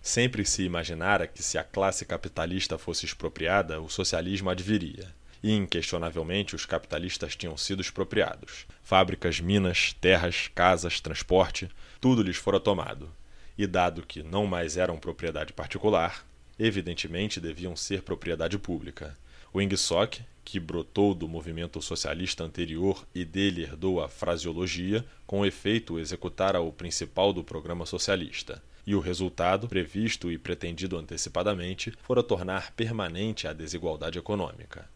Sempre 0.00 0.44
se 0.44 0.62
imaginara 0.62 1.26
que 1.26 1.42
se 1.42 1.58
a 1.58 1.64
classe 1.64 2.04
capitalista 2.04 2.78
fosse 2.78 3.04
expropriada, 3.04 3.80
o 3.80 3.88
socialismo 3.88 4.48
adviria. 4.48 5.12
e 5.42 5.52
inquestionavelmente 5.52 6.54
os 6.54 6.64
capitalistas 6.64 7.36
tinham 7.36 7.56
sido 7.56 7.80
expropriados. 7.80 8.66
Fábricas, 8.82 9.40
minas, 9.40 9.92
terras, 10.00 10.48
casas, 10.54 11.00
transporte, 11.00 11.68
tudo 12.00 12.22
lhes 12.22 12.36
fora 12.36 12.60
tomado. 12.60 13.10
E 13.58 13.66
dado 13.66 14.06
que 14.06 14.22
não 14.22 14.46
mais 14.46 14.76
eram 14.76 14.98
propriedade 14.98 15.52
particular, 15.52 16.24
evidentemente 16.58 17.40
deviam 17.40 17.76
ser 17.76 18.02
propriedade 18.02 18.58
pública. 18.58 19.16
O 19.52 19.60
Ingsoc, 19.60 20.20
que 20.46 20.60
brotou 20.60 21.12
do 21.12 21.26
movimento 21.26 21.82
socialista 21.82 22.44
anterior 22.44 23.04
e 23.12 23.24
dele 23.24 23.64
herdou 23.64 24.00
a 24.00 24.08
fraseologia, 24.08 25.04
com 25.26 25.44
efeito 25.44 25.98
executara 25.98 26.60
o 26.60 26.72
principal 26.72 27.32
do 27.32 27.42
programa 27.42 27.84
socialista. 27.84 28.62
E 28.86 28.94
o 28.94 29.00
resultado, 29.00 29.66
previsto 29.66 30.30
e 30.30 30.38
pretendido 30.38 30.96
antecipadamente, 30.96 31.92
fora 32.00 32.22
tornar 32.22 32.70
permanente 32.76 33.48
a 33.48 33.52
desigualdade 33.52 34.20
econômica. 34.20 34.88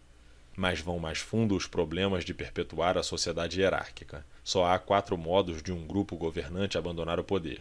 Mas 0.56 0.80
vão 0.80 1.00
mais 1.00 1.18
fundo 1.18 1.56
os 1.56 1.66
problemas 1.66 2.24
de 2.24 2.32
perpetuar 2.32 2.96
a 2.96 3.02
sociedade 3.02 3.60
hierárquica. 3.60 4.24
Só 4.44 4.66
há 4.66 4.78
quatro 4.78 5.18
modos 5.18 5.60
de 5.64 5.72
um 5.72 5.84
grupo 5.84 6.16
governante 6.16 6.78
abandonar 6.78 7.18
o 7.18 7.24
poder 7.24 7.60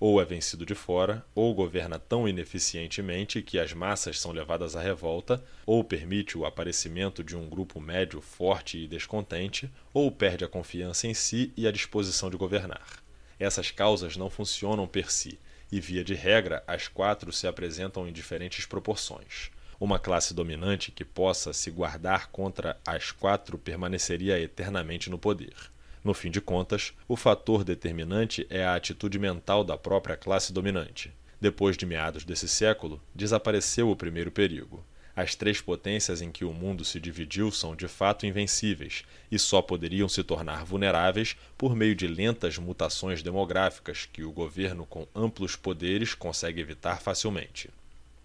ou 0.00 0.18
é 0.18 0.24
vencido 0.24 0.64
de 0.64 0.74
fora, 0.74 1.22
ou 1.34 1.54
governa 1.54 1.98
tão 1.98 2.26
ineficientemente 2.26 3.42
que 3.42 3.58
as 3.58 3.74
massas 3.74 4.18
são 4.18 4.32
levadas 4.32 4.74
à 4.74 4.80
revolta, 4.80 5.44
ou 5.66 5.84
permite 5.84 6.38
o 6.38 6.46
aparecimento 6.46 7.22
de 7.22 7.36
um 7.36 7.46
grupo 7.46 7.78
médio 7.78 8.22
forte 8.22 8.78
e 8.78 8.88
descontente, 8.88 9.70
ou 9.92 10.10
perde 10.10 10.42
a 10.42 10.48
confiança 10.48 11.06
em 11.06 11.12
si 11.12 11.52
e 11.54 11.68
a 11.68 11.70
disposição 11.70 12.30
de 12.30 12.38
governar. 12.38 13.02
Essas 13.38 13.70
causas 13.70 14.16
não 14.16 14.30
funcionam 14.30 14.88
per 14.88 15.12
si, 15.12 15.38
e 15.70 15.78
via 15.78 16.02
de 16.02 16.14
regra 16.14 16.64
as 16.66 16.88
quatro 16.88 17.30
se 17.30 17.46
apresentam 17.46 18.08
em 18.08 18.12
diferentes 18.12 18.64
proporções. 18.64 19.50
Uma 19.78 19.98
classe 19.98 20.34
dominante 20.34 20.90
que 20.90 21.04
possa 21.04 21.52
se 21.52 21.70
guardar 21.70 22.28
contra 22.30 22.78
as 22.86 23.12
quatro 23.12 23.56
permaneceria 23.56 24.38
eternamente 24.40 25.08
no 25.08 25.18
poder. 25.18 25.69
No 26.02 26.14
fim 26.14 26.30
de 26.30 26.40
contas, 26.40 26.94
o 27.06 27.16
fator 27.16 27.62
determinante 27.62 28.46
é 28.48 28.64
a 28.64 28.74
atitude 28.74 29.18
mental 29.18 29.62
da 29.62 29.76
própria 29.76 30.16
classe 30.16 30.52
dominante. 30.52 31.12
Depois 31.40 31.76
de 31.76 31.84
meados 31.84 32.24
desse 32.24 32.48
século, 32.48 33.00
desapareceu 33.14 33.90
o 33.90 33.96
primeiro 33.96 34.30
perigo. 34.30 34.84
As 35.14 35.34
três 35.34 35.60
potências 35.60 36.22
em 36.22 36.30
que 36.30 36.44
o 36.44 36.52
mundo 36.52 36.84
se 36.84 36.98
dividiu 36.98 37.50
são 37.50 37.76
de 37.76 37.86
fato 37.86 38.24
invencíveis 38.24 39.04
e 39.30 39.38
só 39.38 39.60
poderiam 39.60 40.08
se 40.08 40.22
tornar 40.22 40.64
vulneráveis 40.64 41.36
por 41.58 41.76
meio 41.76 41.94
de 41.94 42.06
lentas 42.06 42.56
mutações 42.56 43.22
demográficas 43.22 44.08
que 44.10 44.22
o 44.22 44.32
governo 44.32 44.86
com 44.86 45.06
amplos 45.14 45.56
poderes 45.56 46.14
consegue 46.14 46.60
evitar 46.60 47.02
facilmente. 47.02 47.68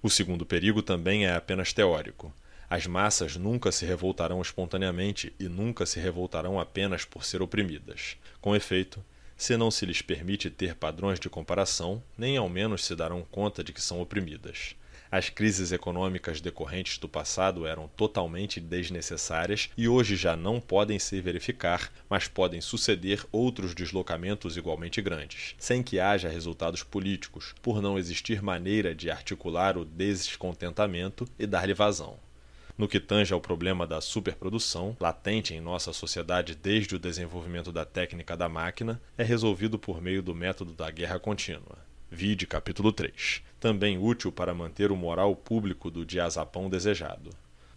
O 0.01 0.09
segundo 0.09 0.45
perigo 0.45 0.81
também 0.81 1.25
é 1.25 1.35
apenas 1.35 1.73
teórico. 1.73 2.31
As 2.69 2.87
massas 2.87 3.35
nunca 3.35 3.71
se 3.71 3.85
revoltarão 3.85 4.41
espontaneamente 4.41 5.33
e 5.39 5.47
nunca 5.47 5.85
se 5.85 5.99
revoltarão 5.99 6.59
apenas 6.59 7.05
por 7.05 7.23
ser 7.23 7.41
oprimidas. 7.41 8.17
Com 8.41 8.55
efeito, 8.55 9.03
se 9.37 9.57
não 9.57 9.69
se 9.69 9.85
lhes 9.85 10.01
permite 10.01 10.49
ter 10.49 10.75
padrões 10.75 11.19
de 11.19 11.29
comparação, 11.29 12.01
nem 12.17 12.37
ao 12.37 12.49
menos 12.49 12.85
se 12.85 12.95
darão 12.95 13.21
conta 13.29 13.63
de 13.63 13.73
que 13.73 13.81
são 13.81 14.01
oprimidas. 14.01 14.75
As 15.11 15.29
crises 15.29 15.71
econômicas 15.71 16.41
decorrentes 16.41 16.97
do 16.97 17.07
passado 17.07 17.67
eram 17.67 17.87
totalmente 17.87 18.59
desnecessárias 18.59 19.69
e 19.77 19.87
hoje 19.87 20.15
já 20.15 20.35
não 20.35 20.59
podem 20.59 20.97
se 20.97 21.21
verificar, 21.21 21.91
mas 22.09 22.27
podem 22.27 22.59
suceder 22.59 23.23
outros 23.31 23.75
deslocamentos 23.75 24.57
igualmente 24.57 25.01
grandes, 25.01 25.55
sem 25.59 25.83
que 25.83 25.99
haja 25.99 26.27
resultados 26.27 26.81
políticos, 26.81 27.53
por 27.61 27.81
não 27.81 27.99
existir 27.99 28.41
maneira 28.41 28.95
de 28.95 29.11
articular 29.11 29.77
o 29.77 29.85
descontentamento 29.85 31.27
e 31.37 31.45
dar-lhe 31.45 31.73
vazão. 31.73 32.24
No 32.77 32.89
que 32.89 32.99
tange 32.99 33.33
ao 33.33 33.39
problema 33.39 33.87
da 33.87 34.01
superprodução, 34.01 34.97
latente 34.99 35.53
em 35.53 35.61
nossa 35.61 35.93
sociedade 35.93 36.55
desde 36.55 36.95
o 36.95 36.99
desenvolvimento 36.99 37.71
da 37.71 37.85
técnica 37.85 38.35
da 38.35 38.49
máquina, 38.49 39.01
é 39.17 39.23
resolvido 39.23 39.79
por 39.79 40.01
meio 40.01 40.21
do 40.21 40.35
método 40.35 40.73
da 40.73 40.91
guerra 40.91 41.17
contínua. 41.17 41.77
Vide 42.11 42.45
capítulo 42.45 42.91
3. 42.91 43.41
Também 43.61 43.97
útil 43.97 44.29
para 44.29 44.53
manter 44.53 44.91
o 44.91 44.95
moral 44.95 45.33
público 45.37 45.89
do 45.89 46.05
diazapão 46.05 46.69
desejado. 46.69 47.29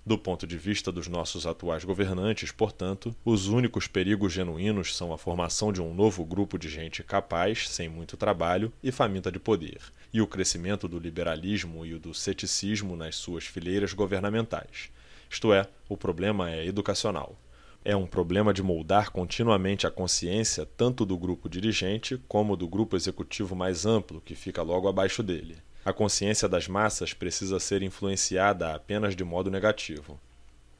Do 0.08 0.16
ponto 0.16 0.46
de 0.46 0.56
vista 0.56 0.90
dos 0.90 1.06
nossos 1.06 1.46
atuais 1.46 1.84
governantes, 1.84 2.50
portanto, 2.50 3.14
os 3.22 3.48
únicos 3.48 3.86
perigos 3.86 4.32
genuínos 4.32 4.96
são 4.96 5.12
a 5.12 5.18
formação 5.18 5.70
de 5.70 5.82
um 5.82 5.92
novo 5.92 6.24
grupo 6.24 6.58
de 6.58 6.66
gente 6.66 7.02
capaz, 7.02 7.68
sem 7.68 7.90
muito 7.90 8.16
trabalho 8.16 8.72
e 8.82 8.90
faminta 8.90 9.30
de 9.30 9.38
poder, 9.38 9.82
e 10.10 10.22
o 10.22 10.26
crescimento 10.26 10.88
do 10.88 10.98
liberalismo 10.98 11.84
e 11.84 11.92
o 11.92 12.00
do 12.00 12.14
ceticismo 12.14 12.96
nas 12.96 13.16
suas 13.16 13.44
fileiras 13.44 13.92
governamentais. 13.92 14.88
Isto 15.28 15.52
é, 15.52 15.68
o 15.90 15.94
problema 15.94 16.50
é 16.50 16.64
educacional. 16.64 17.38
É 17.84 17.94
um 17.94 18.06
problema 18.06 18.54
de 18.54 18.62
moldar 18.62 19.10
continuamente 19.10 19.86
a 19.86 19.90
consciência 19.90 20.64
tanto 20.64 21.04
do 21.04 21.18
grupo 21.18 21.50
dirigente 21.50 22.18
como 22.26 22.56
do 22.56 22.66
grupo 22.66 22.96
executivo 22.96 23.54
mais 23.54 23.84
amplo, 23.84 24.22
que 24.22 24.34
fica 24.34 24.62
logo 24.62 24.88
abaixo 24.88 25.22
dele. 25.22 25.58
A 25.84 25.92
consciência 25.92 26.48
das 26.48 26.66
massas 26.66 27.14
precisa 27.14 27.60
ser 27.60 27.82
influenciada 27.82 28.74
apenas 28.74 29.14
de 29.14 29.24
modo 29.24 29.50
negativo. 29.50 30.20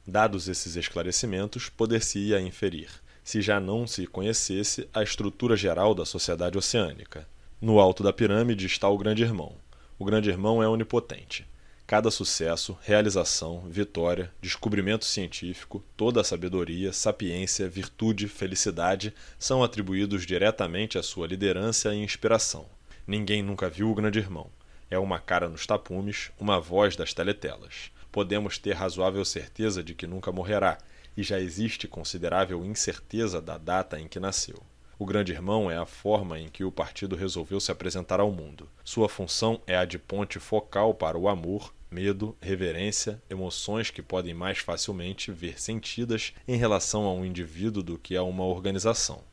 Dados 0.05 0.47
esses 0.47 0.75
esclarecimentos, 0.75 1.69
poder-se-ia 1.69 2.41
inferir, 2.41 2.89
se 3.23 3.41
já 3.41 3.59
não 3.59 3.87
se 3.87 4.05
conhecesse, 4.05 4.89
a 4.93 5.01
estrutura 5.01 5.55
geral 5.55 5.95
da 5.95 6.05
sociedade 6.05 6.57
oceânica. 6.57 7.27
No 7.61 7.79
alto 7.79 8.03
da 8.03 8.11
pirâmide 8.11 8.65
está 8.65 8.89
o 8.89 8.97
Grande 8.97 9.23
Irmão. 9.23 9.55
O 9.97 10.05
Grande 10.05 10.29
Irmão 10.29 10.61
é 10.61 10.67
onipotente. 10.67 11.47
Cada 11.87 12.11
sucesso, 12.11 12.77
realização, 12.81 13.61
vitória, 13.67 14.31
descobrimento 14.41 15.05
científico, 15.05 15.83
toda 15.97 16.21
a 16.21 16.23
sabedoria, 16.23 16.93
sapiência, 16.93 17.69
virtude, 17.69 18.27
felicidade 18.27 19.13
são 19.39 19.63
atribuídos 19.63 20.25
diretamente 20.25 20.97
à 20.97 21.03
sua 21.03 21.25
liderança 21.25 21.93
e 21.95 22.03
inspiração. 22.03 22.65
Ninguém 23.07 23.41
nunca 23.41 23.69
viu 23.69 23.89
o 23.89 23.95
Grande 23.95 24.19
Irmão 24.19 24.51
é 24.89 24.97
uma 24.97 25.19
cara 25.19 25.47
nos 25.47 25.65
tapumes, 25.65 26.31
uma 26.39 26.59
voz 26.59 26.95
das 26.95 27.13
teletelas. 27.13 27.91
Podemos 28.11 28.57
ter 28.57 28.73
razoável 28.73 29.23
certeza 29.23 29.83
de 29.83 29.93
que 29.93 30.07
nunca 30.07 30.31
morrerá, 30.31 30.77
e 31.15 31.23
já 31.23 31.39
existe 31.39 31.87
considerável 31.87 32.65
incerteza 32.65 33.41
da 33.41 33.57
data 33.57 33.99
em 33.99 34.07
que 34.07 34.19
nasceu. 34.19 34.63
O 34.97 35.05
Grande 35.05 35.31
Irmão 35.31 35.71
é 35.71 35.77
a 35.77 35.85
forma 35.85 36.39
em 36.39 36.49
que 36.49 36.63
o 36.63 36.71
partido 36.71 37.15
resolveu 37.15 37.59
se 37.59 37.71
apresentar 37.71 38.19
ao 38.19 38.31
mundo. 38.31 38.69
Sua 38.83 39.07
função 39.07 39.61
é 39.65 39.77
a 39.77 39.85
de 39.85 39.97
ponte 39.97 40.39
focal 40.39 40.93
para 40.93 41.17
o 41.17 41.29
amor, 41.29 41.73
medo, 41.89 42.35
reverência, 42.41 43.21
emoções 43.29 43.89
que 43.89 44.01
podem 44.01 44.33
mais 44.33 44.59
facilmente 44.59 45.31
ver 45.31 45.61
sentidas 45.61 46.33
em 46.47 46.57
relação 46.57 47.05
a 47.05 47.13
um 47.13 47.23
indivíduo 47.23 47.81
do 47.81 47.97
que 47.97 48.15
a 48.15 48.23
uma 48.23 48.43
organização. 48.43 49.23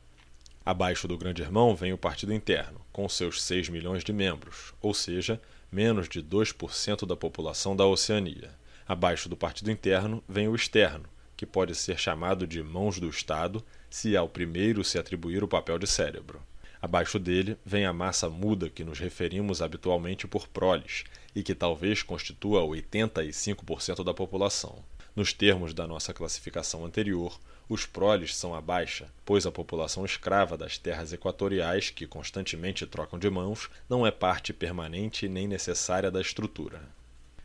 Abaixo 0.67 1.07
do 1.07 1.17
Grande 1.17 1.41
Irmão 1.41 1.73
vem 1.73 1.93
o 1.93 1.97
Partido 1.97 2.33
Interno, 2.33 2.81
com 2.91 3.07
seus 3.07 3.41
6 3.41 3.69
milhões 3.69 4.03
de 4.03 4.11
membros, 4.11 4.73
ou 4.81 4.93
seja, 4.93 5.41
menos 5.71 6.09
de 6.09 6.21
2% 6.21 7.07
da 7.07 7.15
população 7.15 7.73
da 7.73 7.85
Oceania. 7.85 8.51
Abaixo 8.85 9.29
do 9.29 9.37
Partido 9.37 9.71
Interno 9.71 10.21
vem 10.27 10.49
o 10.49 10.55
Externo, 10.57 11.05
que 11.37 11.45
pode 11.45 11.73
ser 11.73 11.97
chamado 11.97 12.45
de 12.45 12.61
mãos 12.61 12.99
do 12.99 13.07
Estado 13.07 13.63
se 13.89 14.17
ao 14.17 14.27
primeiro 14.27 14.83
se 14.83 14.99
atribuir 14.99 15.41
o 15.41 15.47
papel 15.47 15.79
de 15.79 15.87
cérebro. 15.87 16.41
Abaixo 16.81 17.17
dele 17.17 17.57
vem 17.65 17.85
a 17.85 17.93
massa 17.93 18.29
muda 18.29 18.69
que 18.69 18.83
nos 18.83 18.99
referimos 18.99 19.61
habitualmente 19.61 20.27
por 20.27 20.49
proles 20.49 21.05
e 21.33 21.41
que 21.43 21.55
talvez 21.55 22.03
constitua 22.03 22.59
85% 22.63 24.03
da 24.03 24.13
população. 24.13 24.83
Nos 25.17 25.33
termos 25.33 25.73
da 25.73 25.87
nossa 25.87 26.13
classificação 26.13 26.85
anterior, 26.85 27.39
os 27.67 27.87
proles 27.87 28.35
são 28.35 28.53
a 28.53 28.61
baixa, 28.61 29.11
pois 29.25 29.47
a 29.47 29.51
população 29.51 30.05
escrava 30.05 30.55
das 30.55 30.77
terras 30.77 31.11
equatoriais, 31.11 31.89
que 31.89 32.05
constantemente 32.05 32.85
trocam 32.85 33.17
de 33.17 33.27
mãos, 33.27 33.67
não 33.89 34.05
é 34.05 34.11
parte 34.11 34.53
permanente 34.53 35.27
nem 35.27 35.47
necessária 35.47 36.11
da 36.11 36.21
estrutura. 36.21 36.83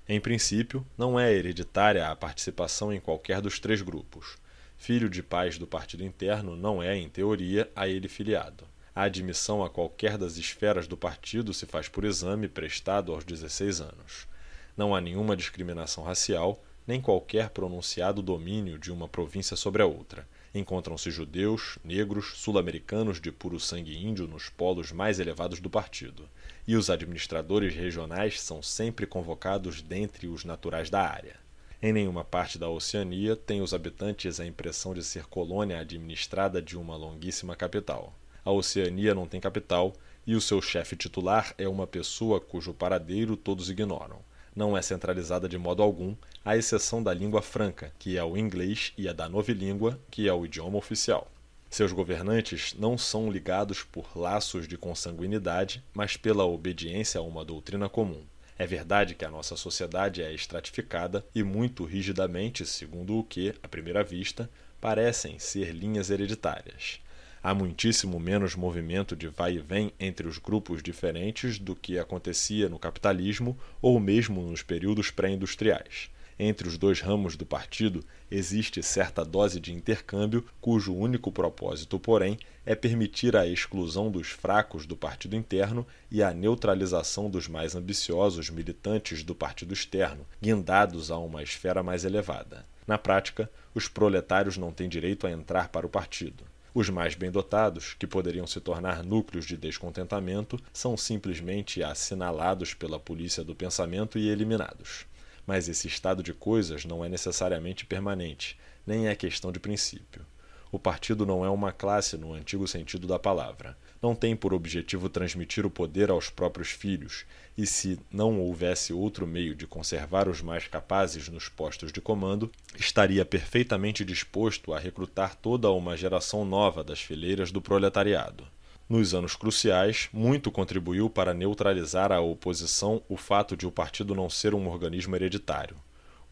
Em 0.06 0.20
princípio, 0.20 0.86
não 0.98 1.18
é 1.18 1.32
hereditária 1.32 2.06
a 2.06 2.14
participação 2.14 2.92
em 2.92 3.00
qualquer 3.00 3.40
dos 3.40 3.58
três 3.58 3.80
grupos. 3.80 4.36
Filho 4.76 5.08
de 5.08 5.22
pais 5.22 5.56
do 5.56 5.66
partido 5.66 6.04
interno 6.04 6.54
não 6.54 6.82
é, 6.82 6.94
em 6.94 7.08
teoria, 7.08 7.70
a 7.74 7.88
ele 7.88 8.06
filiado. 8.06 8.68
A 8.94 9.04
admissão 9.04 9.64
a 9.64 9.70
qualquer 9.70 10.18
das 10.18 10.36
esferas 10.36 10.86
do 10.86 10.98
partido 10.98 11.54
se 11.54 11.64
faz 11.64 11.88
por 11.88 12.04
exame 12.04 12.48
prestado 12.48 13.14
aos 13.14 13.24
16 13.24 13.80
anos. 13.80 14.28
Não 14.76 14.94
há 14.94 15.00
nenhuma 15.00 15.34
discriminação 15.34 16.04
racial, 16.04 16.62
nem 16.86 17.00
qualquer 17.00 17.50
pronunciado 17.50 18.20
domínio 18.20 18.78
de 18.78 18.90
uma 18.90 19.06
província 19.06 19.56
sobre 19.56 19.82
a 19.82 19.86
outra. 19.86 20.26
Encontram-se 20.54 21.10
judeus, 21.10 21.78
negros, 21.84 22.32
sul-americanos 22.36 23.20
de 23.20 23.30
puro 23.30 23.58
sangue 23.58 23.96
índio 23.96 24.26
nos 24.26 24.48
polos 24.48 24.92
mais 24.92 25.18
elevados 25.18 25.60
do 25.60 25.70
partido, 25.70 26.28
e 26.66 26.76
os 26.76 26.90
administradores 26.90 27.74
regionais 27.74 28.40
são 28.40 28.62
sempre 28.62 29.06
convocados 29.06 29.80
dentre 29.80 30.26
os 30.26 30.44
naturais 30.44 30.90
da 30.90 31.00
área. 31.00 31.36
Em 31.80 31.92
nenhuma 31.92 32.22
parte 32.22 32.58
da 32.58 32.68
Oceania 32.68 33.34
têm 33.34 33.62
os 33.62 33.72
habitantes 33.72 34.38
a 34.38 34.46
impressão 34.46 34.92
de 34.92 35.02
ser 35.02 35.26
colônia 35.26 35.78
administrada 35.78 36.60
de 36.60 36.76
uma 36.76 36.96
longuíssima 36.96 37.56
capital. 37.56 38.14
A 38.44 38.50
Oceania 38.50 39.14
não 39.14 39.26
tem 39.26 39.40
capital 39.40 39.92
e 40.26 40.34
o 40.34 40.40
seu 40.40 40.60
chefe 40.60 40.96
titular 40.96 41.54
é 41.56 41.68
uma 41.68 41.86
pessoa 41.86 42.40
cujo 42.40 42.74
paradeiro 42.74 43.36
todos 43.36 43.70
ignoram 43.70 44.20
não 44.54 44.76
é 44.76 44.82
centralizada 44.82 45.48
de 45.48 45.56
modo 45.58 45.82
algum, 45.82 46.14
à 46.44 46.56
exceção 46.56 47.02
da 47.02 47.12
língua 47.12 47.42
franca, 47.42 47.92
que 47.98 48.16
é 48.16 48.24
o 48.24 48.36
inglês, 48.36 48.92
e 48.96 49.08
a 49.08 49.12
da 49.12 49.28
novilíngua, 49.28 49.98
que 50.10 50.28
é 50.28 50.32
o 50.32 50.44
idioma 50.44 50.78
oficial. 50.78 51.30
Seus 51.70 51.90
governantes 51.90 52.74
não 52.78 52.98
são 52.98 53.30
ligados 53.30 53.82
por 53.82 54.16
laços 54.16 54.68
de 54.68 54.76
consanguinidade, 54.76 55.82
mas 55.94 56.18
pela 56.18 56.44
obediência 56.44 57.18
a 57.18 57.22
uma 57.22 57.44
doutrina 57.44 57.88
comum. 57.88 58.22
É 58.58 58.66
verdade 58.66 59.14
que 59.14 59.24
a 59.24 59.30
nossa 59.30 59.56
sociedade 59.56 60.22
é 60.22 60.32
estratificada 60.34 61.24
e 61.34 61.42
muito 61.42 61.84
rigidamente, 61.84 62.66
segundo 62.66 63.18
o 63.18 63.24
que, 63.24 63.54
à 63.62 63.68
primeira 63.68 64.04
vista, 64.04 64.50
parecem 64.80 65.38
ser 65.38 65.72
linhas 65.72 66.10
hereditárias. 66.10 67.00
Há 67.44 67.52
muitíssimo 67.52 68.20
menos 68.20 68.54
movimento 68.54 69.16
de 69.16 69.26
vai 69.26 69.54
e 69.54 69.58
vem 69.58 69.92
entre 69.98 70.28
os 70.28 70.38
grupos 70.38 70.80
diferentes 70.80 71.58
do 71.58 71.74
que 71.74 71.98
acontecia 71.98 72.68
no 72.68 72.78
capitalismo 72.78 73.58
ou 73.80 73.98
mesmo 73.98 74.42
nos 74.42 74.62
períodos 74.62 75.10
pré-industriais. 75.10 76.08
Entre 76.38 76.68
os 76.68 76.78
dois 76.78 77.00
ramos 77.00 77.36
do 77.36 77.44
partido 77.44 78.04
existe 78.30 78.80
certa 78.80 79.24
dose 79.24 79.58
de 79.58 79.72
intercâmbio, 79.72 80.44
cujo 80.60 80.94
único 80.94 81.32
propósito, 81.32 81.98
porém, 81.98 82.38
é 82.64 82.76
permitir 82.76 83.36
a 83.36 83.44
exclusão 83.44 84.08
dos 84.08 84.28
fracos 84.28 84.86
do 84.86 84.96
partido 84.96 85.34
interno 85.34 85.84
e 86.12 86.22
a 86.22 86.32
neutralização 86.32 87.28
dos 87.28 87.48
mais 87.48 87.74
ambiciosos 87.74 88.50
militantes 88.50 89.24
do 89.24 89.34
partido 89.34 89.74
externo, 89.74 90.24
guindados 90.40 91.10
a 91.10 91.18
uma 91.18 91.42
esfera 91.42 91.82
mais 91.82 92.04
elevada. 92.04 92.64
Na 92.86 92.98
prática, 92.98 93.50
os 93.74 93.88
proletários 93.88 94.56
não 94.56 94.72
têm 94.72 94.88
direito 94.88 95.26
a 95.26 95.30
entrar 95.30 95.68
para 95.70 95.86
o 95.86 95.90
partido. 95.90 96.51
Os 96.74 96.88
mais 96.88 97.14
bem 97.14 97.30
dotados, 97.30 97.92
que 97.98 98.06
poderiam 98.06 98.46
se 98.46 98.58
tornar 98.58 99.04
núcleos 99.04 99.44
de 99.44 99.58
descontentamento, 99.58 100.58
são 100.72 100.96
simplesmente 100.96 101.82
assinalados 101.82 102.72
pela 102.72 102.98
polícia 102.98 103.44
do 103.44 103.54
pensamento 103.54 104.18
e 104.18 104.26
eliminados. 104.30 105.04
Mas 105.46 105.68
esse 105.68 105.86
estado 105.86 106.22
de 106.22 106.32
coisas 106.32 106.86
não 106.86 107.04
é 107.04 107.10
necessariamente 107.10 107.84
permanente, 107.84 108.58
nem 108.86 109.06
é 109.06 109.14
questão 109.14 109.52
de 109.52 109.60
princípio. 109.60 110.24
O 110.70 110.78
partido 110.78 111.26
não 111.26 111.44
é 111.44 111.50
uma 111.50 111.72
classe 111.72 112.16
no 112.16 112.32
antigo 112.32 112.66
sentido 112.66 113.06
da 113.06 113.18
palavra. 113.18 113.76
Não 114.02 114.16
tem 114.16 114.34
por 114.34 114.52
objetivo 114.52 115.08
transmitir 115.08 115.64
o 115.64 115.70
poder 115.70 116.10
aos 116.10 116.28
próprios 116.28 116.70
filhos, 116.70 117.24
e 117.56 117.64
se 117.64 118.00
não 118.10 118.40
houvesse 118.40 118.92
outro 118.92 119.28
meio 119.28 119.54
de 119.54 119.64
conservar 119.64 120.28
os 120.28 120.42
mais 120.42 120.66
capazes 120.66 121.28
nos 121.28 121.48
postos 121.48 121.92
de 121.92 122.00
comando, 122.00 122.50
estaria 122.76 123.24
perfeitamente 123.24 124.04
disposto 124.04 124.74
a 124.74 124.78
recrutar 124.80 125.36
toda 125.36 125.70
uma 125.70 125.96
geração 125.96 126.44
nova 126.44 126.82
das 126.82 127.00
fileiras 127.00 127.52
do 127.52 127.62
proletariado. 127.62 128.44
Nos 128.88 129.14
anos 129.14 129.36
cruciais, 129.36 130.08
muito 130.12 130.50
contribuiu 130.50 131.08
para 131.08 131.32
neutralizar 131.32 132.10
a 132.10 132.20
oposição 132.20 133.02
o 133.08 133.16
fato 133.16 133.56
de 133.56 133.68
o 133.68 133.70
partido 133.70 134.16
não 134.16 134.28
ser 134.28 134.52
um 134.52 134.68
organismo 134.68 135.14
hereditário. 135.14 135.76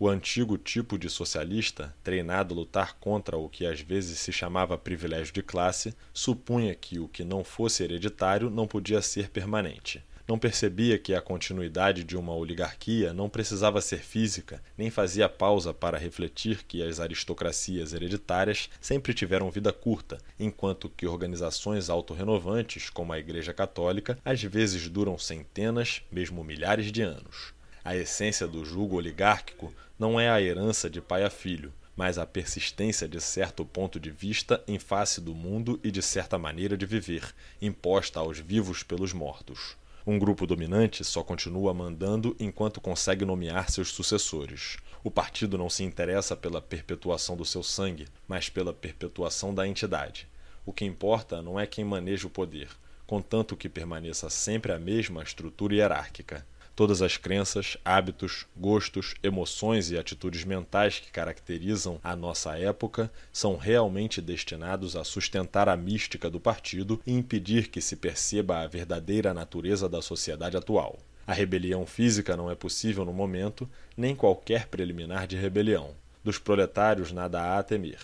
O 0.03 0.09
antigo 0.09 0.57
tipo 0.57 0.99
de 0.99 1.11
socialista, 1.11 1.95
treinado 2.03 2.55
a 2.55 2.57
lutar 2.57 2.97
contra 2.99 3.37
o 3.37 3.51
que 3.51 3.67
às 3.67 3.83
vezes 3.83 4.19
se 4.19 4.33
chamava 4.33 4.79
privilégio 4.79 5.31
de 5.31 5.43
classe, 5.43 5.95
supunha 6.11 6.75
que 6.75 6.99
o 6.99 7.07
que 7.07 7.23
não 7.23 7.45
fosse 7.45 7.85
hereditário 7.85 8.49
não 8.49 8.67
podia 8.67 9.03
ser 9.03 9.29
permanente. 9.29 10.03
Não 10.27 10.39
percebia 10.39 10.99
que 10.99 11.15
a 11.15 11.21
continuidade 11.21 12.03
de 12.03 12.17
uma 12.17 12.35
oligarquia 12.35 13.13
não 13.13 13.29
precisava 13.29 13.83
ser 13.83 13.99
física, 13.99 14.63
nem 14.75 14.89
fazia 14.89 15.29
pausa 15.29 15.75
para 15.75 15.99
refletir 15.99 16.65
que 16.65 16.83
as 16.83 16.99
aristocracias 16.99 17.93
hereditárias 17.93 18.71
sempre 18.81 19.13
tiveram 19.13 19.51
vida 19.51 19.71
curta, 19.71 20.17
enquanto 20.39 20.89
que 20.89 21.07
organizações 21.07 21.91
autorrenovantes, 21.91 22.89
como 22.89 23.13
a 23.13 23.19
Igreja 23.19 23.53
Católica, 23.53 24.19
às 24.25 24.43
vezes 24.43 24.89
duram 24.89 25.19
centenas, 25.19 26.01
mesmo 26.11 26.43
milhares 26.43 26.91
de 26.91 27.03
anos. 27.03 27.53
A 27.85 27.97
essência 27.97 28.47
do 28.47 28.65
jugo 28.65 28.97
oligárquico 28.97 29.73
não 30.01 30.19
é 30.19 30.31
a 30.31 30.41
herança 30.41 30.89
de 30.89 30.99
pai 30.99 31.23
a 31.25 31.29
filho, 31.29 31.71
mas 31.95 32.17
a 32.17 32.25
persistência 32.25 33.07
de 33.07 33.21
certo 33.21 33.67
ponto 33.67 34.01
de 34.01 34.11
vista 34.11 34.65
em 34.67 34.79
face 34.79 35.21
do 35.21 35.35
mundo 35.35 35.79
e 35.85 35.91
de 35.91 36.01
certa 36.01 36.39
maneira 36.39 36.75
de 36.75 36.87
viver, 36.87 37.35
imposta 37.61 38.19
aos 38.19 38.39
vivos 38.39 38.83
pelos 38.83 39.13
mortos. 39.13 39.77
Um 40.07 40.19
grupo 40.19 40.47
dominante 40.47 41.05
só 41.05 41.23
continua 41.23 41.75
mandando 41.75 42.35
enquanto 42.41 42.81
consegue 42.81 43.27
nomear 43.27 43.71
seus 43.71 43.91
sucessores. 43.91 44.79
O 45.05 45.11
partido 45.11 45.59
não 45.59 45.69
se 45.69 45.85
interessa 45.85 46.35
pela 46.35 46.63
perpetuação 46.63 47.37
do 47.37 47.45
seu 47.45 47.63
sangue, 47.63 48.09
mas 48.27 48.49
pela 48.49 48.73
perpetuação 48.73 49.55
da 49.55 49.69
entidade. 49.69 50.27
O 50.65 50.73
que 50.73 50.87
importa 50.87 51.43
não 51.43 51.61
é 51.61 51.67
quem 51.67 51.85
maneja 51.85 52.27
o 52.27 52.31
poder, 52.31 52.71
contanto 53.07 53.55
que 53.55 53.69
permaneça 53.69 54.31
sempre 54.31 54.73
a 54.73 54.79
mesma 54.79 55.23
estrutura 55.23 55.75
hierárquica. 55.75 56.47
Todas 56.75 57.03
as 57.03 57.17
crenças, 57.17 57.77
hábitos, 57.85 58.47
gostos, 58.57 59.15
emoções 59.23 59.91
e 59.91 59.99
atitudes 59.99 60.45
mentais 60.45 60.99
que 60.99 61.11
caracterizam 61.11 62.01
a 62.03 62.17
nossa 62.17 62.57
época 62.57 63.11
são 63.33 63.57
realmente 63.57 64.23
destinados 64.23 64.97
a 64.97 65.05
sustentar 65.05 65.69
a 65.69 65.77
mística 65.77 66.31
do 66.31 66.41
partido 66.41 67.01
e 67.07 67.13
impedir 67.13 67.69
que 67.69 67.81
se 67.81 67.97
perceba 67.97 68.61
a 68.61 68.67
verdadeira 68.67 69.35
natureza 69.35 69.89
da 69.89 70.01
sociedade 70.01 70.57
atual. 70.57 70.99
A 71.27 71.33
rebelião 71.33 71.85
física 71.87 72.37
não 72.37 72.51
é 72.51 72.55
possível 72.55 73.05
no 73.05 73.13
momento, 73.13 73.69
nem 73.97 74.15
qualquer 74.15 74.67
preliminar 74.67 75.27
de 75.27 75.37
rebelião. 75.37 75.95
Dos 76.25 76.39
proletários 76.39 77.13
nada 77.13 77.41
há 77.41 77.59
a 77.59 77.63
temer 77.63 77.99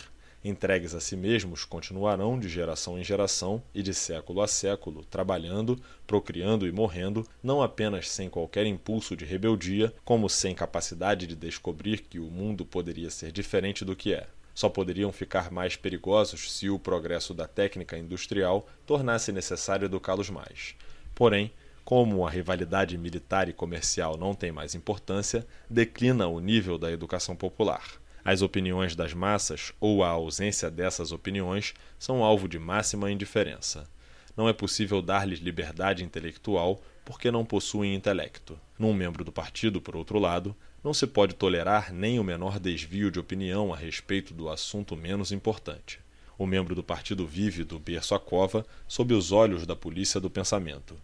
entregues 0.48 0.94
a 0.94 1.00
si 1.00 1.16
mesmos, 1.16 1.64
continuarão 1.64 2.38
de 2.38 2.48
geração 2.48 2.98
em 2.98 3.04
geração 3.04 3.62
e 3.74 3.82
de 3.82 3.92
século 3.92 4.40
a 4.40 4.46
século, 4.46 5.04
trabalhando, 5.04 5.80
procriando 6.06 6.66
e 6.66 6.72
morrendo, 6.72 7.26
não 7.42 7.62
apenas 7.62 8.08
sem 8.08 8.28
qualquer 8.28 8.66
impulso 8.66 9.16
de 9.16 9.24
rebeldia, 9.24 9.92
como 10.04 10.28
sem 10.28 10.54
capacidade 10.54 11.26
de 11.26 11.34
descobrir 11.34 12.02
que 12.02 12.18
o 12.18 12.30
mundo 12.30 12.64
poderia 12.64 13.10
ser 13.10 13.32
diferente 13.32 13.84
do 13.84 13.96
que 13.96 14.14
é. 14.14 14.26
Só 14.54 14.68
poderiam 14.68 15.12
ficar 15.12 15.50
mais 15.50 15.76
perigosos 15.76 16.52
se 16.52 16.70
o 16.70 16.78
progresso 16.78 17.34
da 17.34 17.46
técnica 17.46 17.98
industrial 17.98 18.66
tornasse 18.86 19.30
necessário 19.30 19.84
educá-los 19.84 20.30
mais. 20.30 20.74
Porém, 21.14 21.52
como 21.84 22.26
a 22.26 22.30
rivalidade 22.30 22.98
militar 22.98 23.48
e 23.48 23.52
comercial 23.52 24.16
não 24.16 24.34
tem 24.34 24.50
mais 24.50 24.74
importância, 24.74 25.46
declina 25.70 26.26
o 26.26 26.40
nível 26.40 26.78
da 26.78 26.90
educação 26.90 27.36
popular. 27.36 27.84
As 28.28 28.42
opiniões 28.42 28.96
das 28.96 29.14
massas, 29.14 29.72
ou 29.78 30.02
a 30.02 30.08
ausência 30.08 30.68
dessas 30.68 31.12
opiniões, 31.12 31.74
são 31.96 32.24
alvo 32.24 32.48
de 32.48 32.58
máxima 32.58 33.08
indiferença. 33.08 33.88
Não 34.36 34.48
é 34.48 34.52
possível 34.52 35.00
dar-lhes 35.00 35.38
liberdade 35.38 36.02
intelectual 36.02 36.82
porque 37.04 37.30
não 37.30 37.44
possuem 37.44 37.94
intelecto. 37.94 38.58
Num 38.76 38.92
membro 38.92 39.22
do 39.22 39.30
partido, 39.30 39.80
por 39.80 39.94
outro 39.94 40.18
lado, 40.18 40.56
não 40.82 40.92
se 40.92 41.06
pode 41.06 41.36
tolerar 41.36 41.92
nem 41.92 42.18
o 42.18 42.24
menor 42.24 42.58
desvio 42.58 43.12
de 43.12 43.20
opinião 43.20 43.72
a 43.72 43.76
respeito 43.76 44.34
do 44.34 44.48
assunto 44.48 44.96
menos 44.96 45.30
importante. 45.30 46.00
O 46.36 46.46
membro 46.46 46.74
do 46.74 46.82
partido 46.82 47.24
vive 47.24 47.62
do 47.62 47.78
berço 47.78 48.12
à 48.12 48.18
cova 48.18 48.66
sob 48.88 49.14
os 49.14 49.30
olhos 49.30 49.64
da 49.64 49.76
polícia 49.76 50.20
do 50.20 50.28
pensamento. 50.28 50.96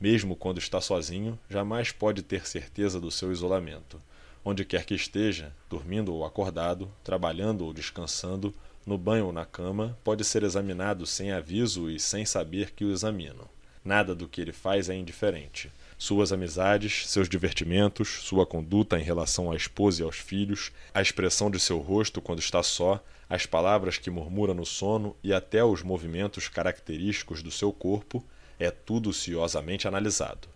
Mesmo 0.00 0.34
quando 0.34 0.56
está 0.56 0.80
sozinho, 0.80 1.38
jamais 1.50 1.92
pode 1.92 2.22
ter 2.22 2.46
certeza 2.46 2.98
do 2.98 3.10
seu 3.10 3.30
isolamento. 3.30 4.00
Onde 4.44 4.64
quer 4.64 4.84
que 4.84 4.94
esteja, 4.94 5.52
dormindo 5.68 6.14
ou 6.14 6.24
acordado, 6.24 6.90
trabalhando 7.04 7.64
ou 7.64 7.72
descansando, 7.72 8.54
no 8.86 8.96
banho 8.96 9.26
ou 9.26 9.32
na 9.32 9.44
cama, 9.44 9.98
pode 10.02 10.24
ser 10.24 10.42
examinado 10.42 11.06
sem 11.06 11.30
aviso 11.30 11.90
e 11.90 12.00
sem 12.00 12.24
saber 12.24 12.70
que 12.70 12.84
o 12.84 12.90
examinam. 12.90 13.46
Nada 13.84 14.14
do 14.14 14.28
que 14.28 14.40
ele 14.40 14.52
faz 14.52 14.88
é 14.88 14.94
indiferente. 14.94 15.70
Suas 15.98 16.32
amizades, 16.32 17.08
seus 17.08 17.28
divertimentos, 17.28 18.08
sua 18.22 18.46
conduta 18.46 18.98
em 18.98 19.02
relação 19.02 19.52
à 19.52 19.56
esposa 19.56 20.00
e 20.00 20.04
aos 20.04 20.16
filhos, 20.16 20.72
a 20.94 21.02
expressão 21.02 21.50
de 21.50 21.60
seu 21.60 21.78
rosto 21.78 22.22
quando 22.22 22.38
está 22.38 22.62
só, 22.62 23.02
as 23.28 23.46
palavras 23.46 23.98
que 23.98 24.10
murmura 24.10 24.54
no 24.54 24.64
sono 24.64 25.14
e 25.22 25.32
até 25.32 25.62
os 25.62 25.82
movimentos 25.82 26.48
característicos 26.48 27.42
do 27.42 27.50
seu 27.50 27.72
corpo, 27.72 28.24
é 28.58 28.70
tudo 28.70 29.12
ciosamente 29.12 29.86
analisado. 29.86 30.48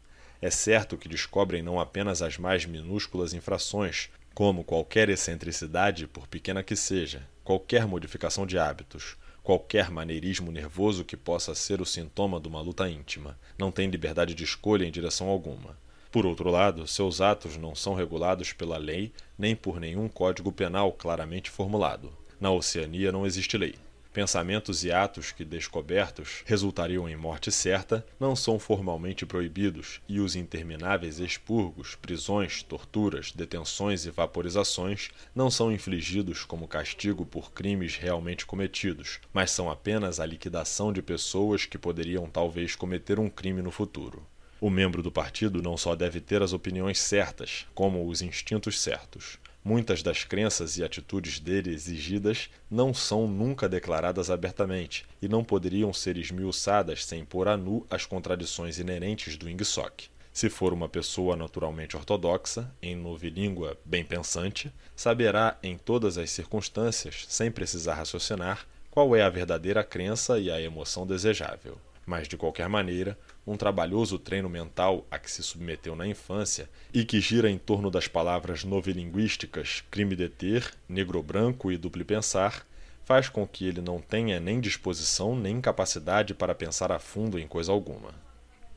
É 0.45 0.51
certo 0.51 0.99
que 0.99 1.09
descobrem 1.09 1.63
não 1.63 1.81
apenas 1.81 2.21
as 2.21 2.37
mais 2.37 2.67
minúsculas 2.67 3.33
infrações, 3.33 4.11
como 4.35 4.63
qualquer 4.63 5.09
excentricidade, 5.09 6.07
por 6.07 6.29
pequena 6.29 6.63
que 6.63 6.77
seja, 6.77 7.27
qualquer 7.43 7.87
modificação 7.87 8.47
de 8.47 8.59
hábitos, 8.59 9.17
qualquer 9.43 9.91
maneirismo 9.91 10.53
nervoso 10.53 11.03
que 11.03 11.17
possa 11.17 11.55
ser 11.55 11.81
o 11.81 11.87
sintoma 11.87 12.39
de 12.39 12.47
uma 12.47 12.61
luta 12.61 12.87
íntima. 12.87 13.39
Não 13.57 13.73
tem 13.73 13.89
liberdade 13.89 14.35
de 14.35 14.45
escolha 14.45 14.85
em 14.85 14.91
direção 14.91 15.29
alguma. 15.29 15.79
Por 16.13 16.27
outro 16.27 16.51
lado, 16.51 16.87
seus 16.87 17.23
atos 17.23 17.57
não 17.57 17.75
são 17.75 17.95
regulados 17.95 18.53
pela 18.53 18.77
lei 18.77 19.15
nem 19.39 19.57
por 19.57 19.81
nenhum 19.81 20.11
código 20.11 20.53
penal 20.53 20.93
claramente 20.93 21.49
formulado. 21.49 22.13
Na 22.39 22.51
Oceania 22.51 23.11
não 23.11 23.25
existe 23.25 23.57
lei. 23.57 23.77
Pensamentos 24.15 24.85
e 24.85 24.93
atos 24.93 25.33
que, 25.33 25.45
descobertos, 25.45 26.45
resultariam 26.47 27.09
em 27.09 27.17
morte 27.17 27.51
certa, 27.51 28.07
não 28.21 28.37
são 28.37 28.61
formalmente 28.61 29.27
proibidos, 29.27 30.01
e 30.09 30.21
os 30.21 30.37
intermináveis 30.37 31.19
expurgos, 31.19 31.97
prisões, 31.97 32.63
torturas, 32.63 33.33
detenções 33.33 34.07
e 34.07 34.13
vaporizações 34.13 35.09
não 35.35 35.51
são 35.51 35.73
infligidos 35.73 36.45
como 36.45 36.69
castigo 36.69 37.27
por 37.27 37.51
crimes 37.51 37.97
realmente 37.97 38.47
cometidos, 38.47 39.19
mas 39.33 39.51
são 39.51 39.69
apenas 39.69 40.21
a 40.21 40.27
liquidação 40.27 40.93
de 40.93 41.03
pessoas 41.03 41.67
que 41.67 41.77
poderiam 41.77 42.31
talvez 42.31 42.77
cometer 42.77 43.19
um 43.19 43.29
crime 43.29 43.63
no 43.63 43.73
futuro. 43.73 44.25
O 44.61 44.71
membro 44.71 45.03
do 45.03 45.11
partido 45.11 45.61
não 45.61 45.77
só 45.77 45.97
deve 45.97 46.21
ter 46.21 46.41
as 46.41 46.53
opiniões 46.53 47.01
certas, 47.01 47.67
como 47.75 48.09
os 48.09 48.23
instintos 48.23 48.81
certos. 48.81 49.41
Muitas 49.65 50.03
das 50.03 50.25
crenças 50.25 50.77
e 50.77 50.85
atitudes 50.85 51.41
dele 51.41 51.73
exigidas 51.73 52.51
não 52.71 52.93
são 52.93 53.27
nunca 53.27 53.67
declaradas 53.67 54.31
abertamente 54.31 55.07
e 55.23 55.27
não 55.27 55.43
poderiam 55.43 55.91
ser 55.91 56.19
esmiuçadas 56.19 57.07
sem 57.07 57.25
pôr 57.25 57.49
a 57.49 57.57
nu 57.57 57.87
as 57.89 58.05
contradições 58.05 58.79
inerentes 58.79 59.39
do 59.39 59.49
Ingsoc. 59.49 60.03
Se 60.31 60.51
for 60.51 60.75
uma 60.75 60.89
pessoa 60.89 61.35
naturalmente 61.35 61.97
ortodoxa, 61.97 62.71
em 62.83 62.95
novilíngua 62.95 63.79
bem 63.87 64.05
pensante, 64.05 64.71
saberá 64.95 65.57
em 65.63 65.79
todas 65.79 66.19
as 66.19 66.31
circunstâncias, 66.31 67.25
sem 67.29 67.51
precisar 67.51 67.95
raciocinar, 67.95 68.67
qual 68.91 69.17
é 69.17 69.23
a 69.23 69.31
verdadeira 69.31 69.83
crença 69.83 70.39
e 70.39 70.51
a 70.51 70.61
emoção 70.61 71.07
desejável. 71.07 71.79
Mas, 72.05 72.29
de 72.29 72.37
qualquer 72.37 72.69
maneira, 72.69 73.19
um 73.47 73.57
trabalhoso 73.57 74.19
treino 74.19 74.49
mental 74.49 75.07
a 75.11 75.19
que 75.19 75.31
se 75.31 75.43
submeteu 75.43 75.95
na 75.95 76.07
infância 76.07 76.69
e 76.93 77.05
que 77.05 77.21
gira 77.21 77.51
em 77.51 77.59
torno 77.59 77.91
das 77.91 78.09
palavras 78.09 78.65
novilinguísticas 78.65 79.85
crime 79.91 80.17
de 80.17 80.29
ter, 80.29 80.73
negro-branco 80.89 81.71
e 81.71 81.77
duplo 81.77 82.05
pensar, 82.05 82.67
faz 83.05 83.29
com 83.29 83.47
que 83.47 83.67
ele 83.67 83.81
não 83.81 84.01
tenha 84.01 84.41
nem 84.41 84.61
disposição 84.61 85.37
nem 85.37 85.61
capacidade 85.61 86.35
para 86.35 86.55
pensar 86.55 86.91
a 86.91 86.99
fundo 86.99 87.39
em 87.39 87.47
coisa 87.47 87.71
alguma. 87.71 88.15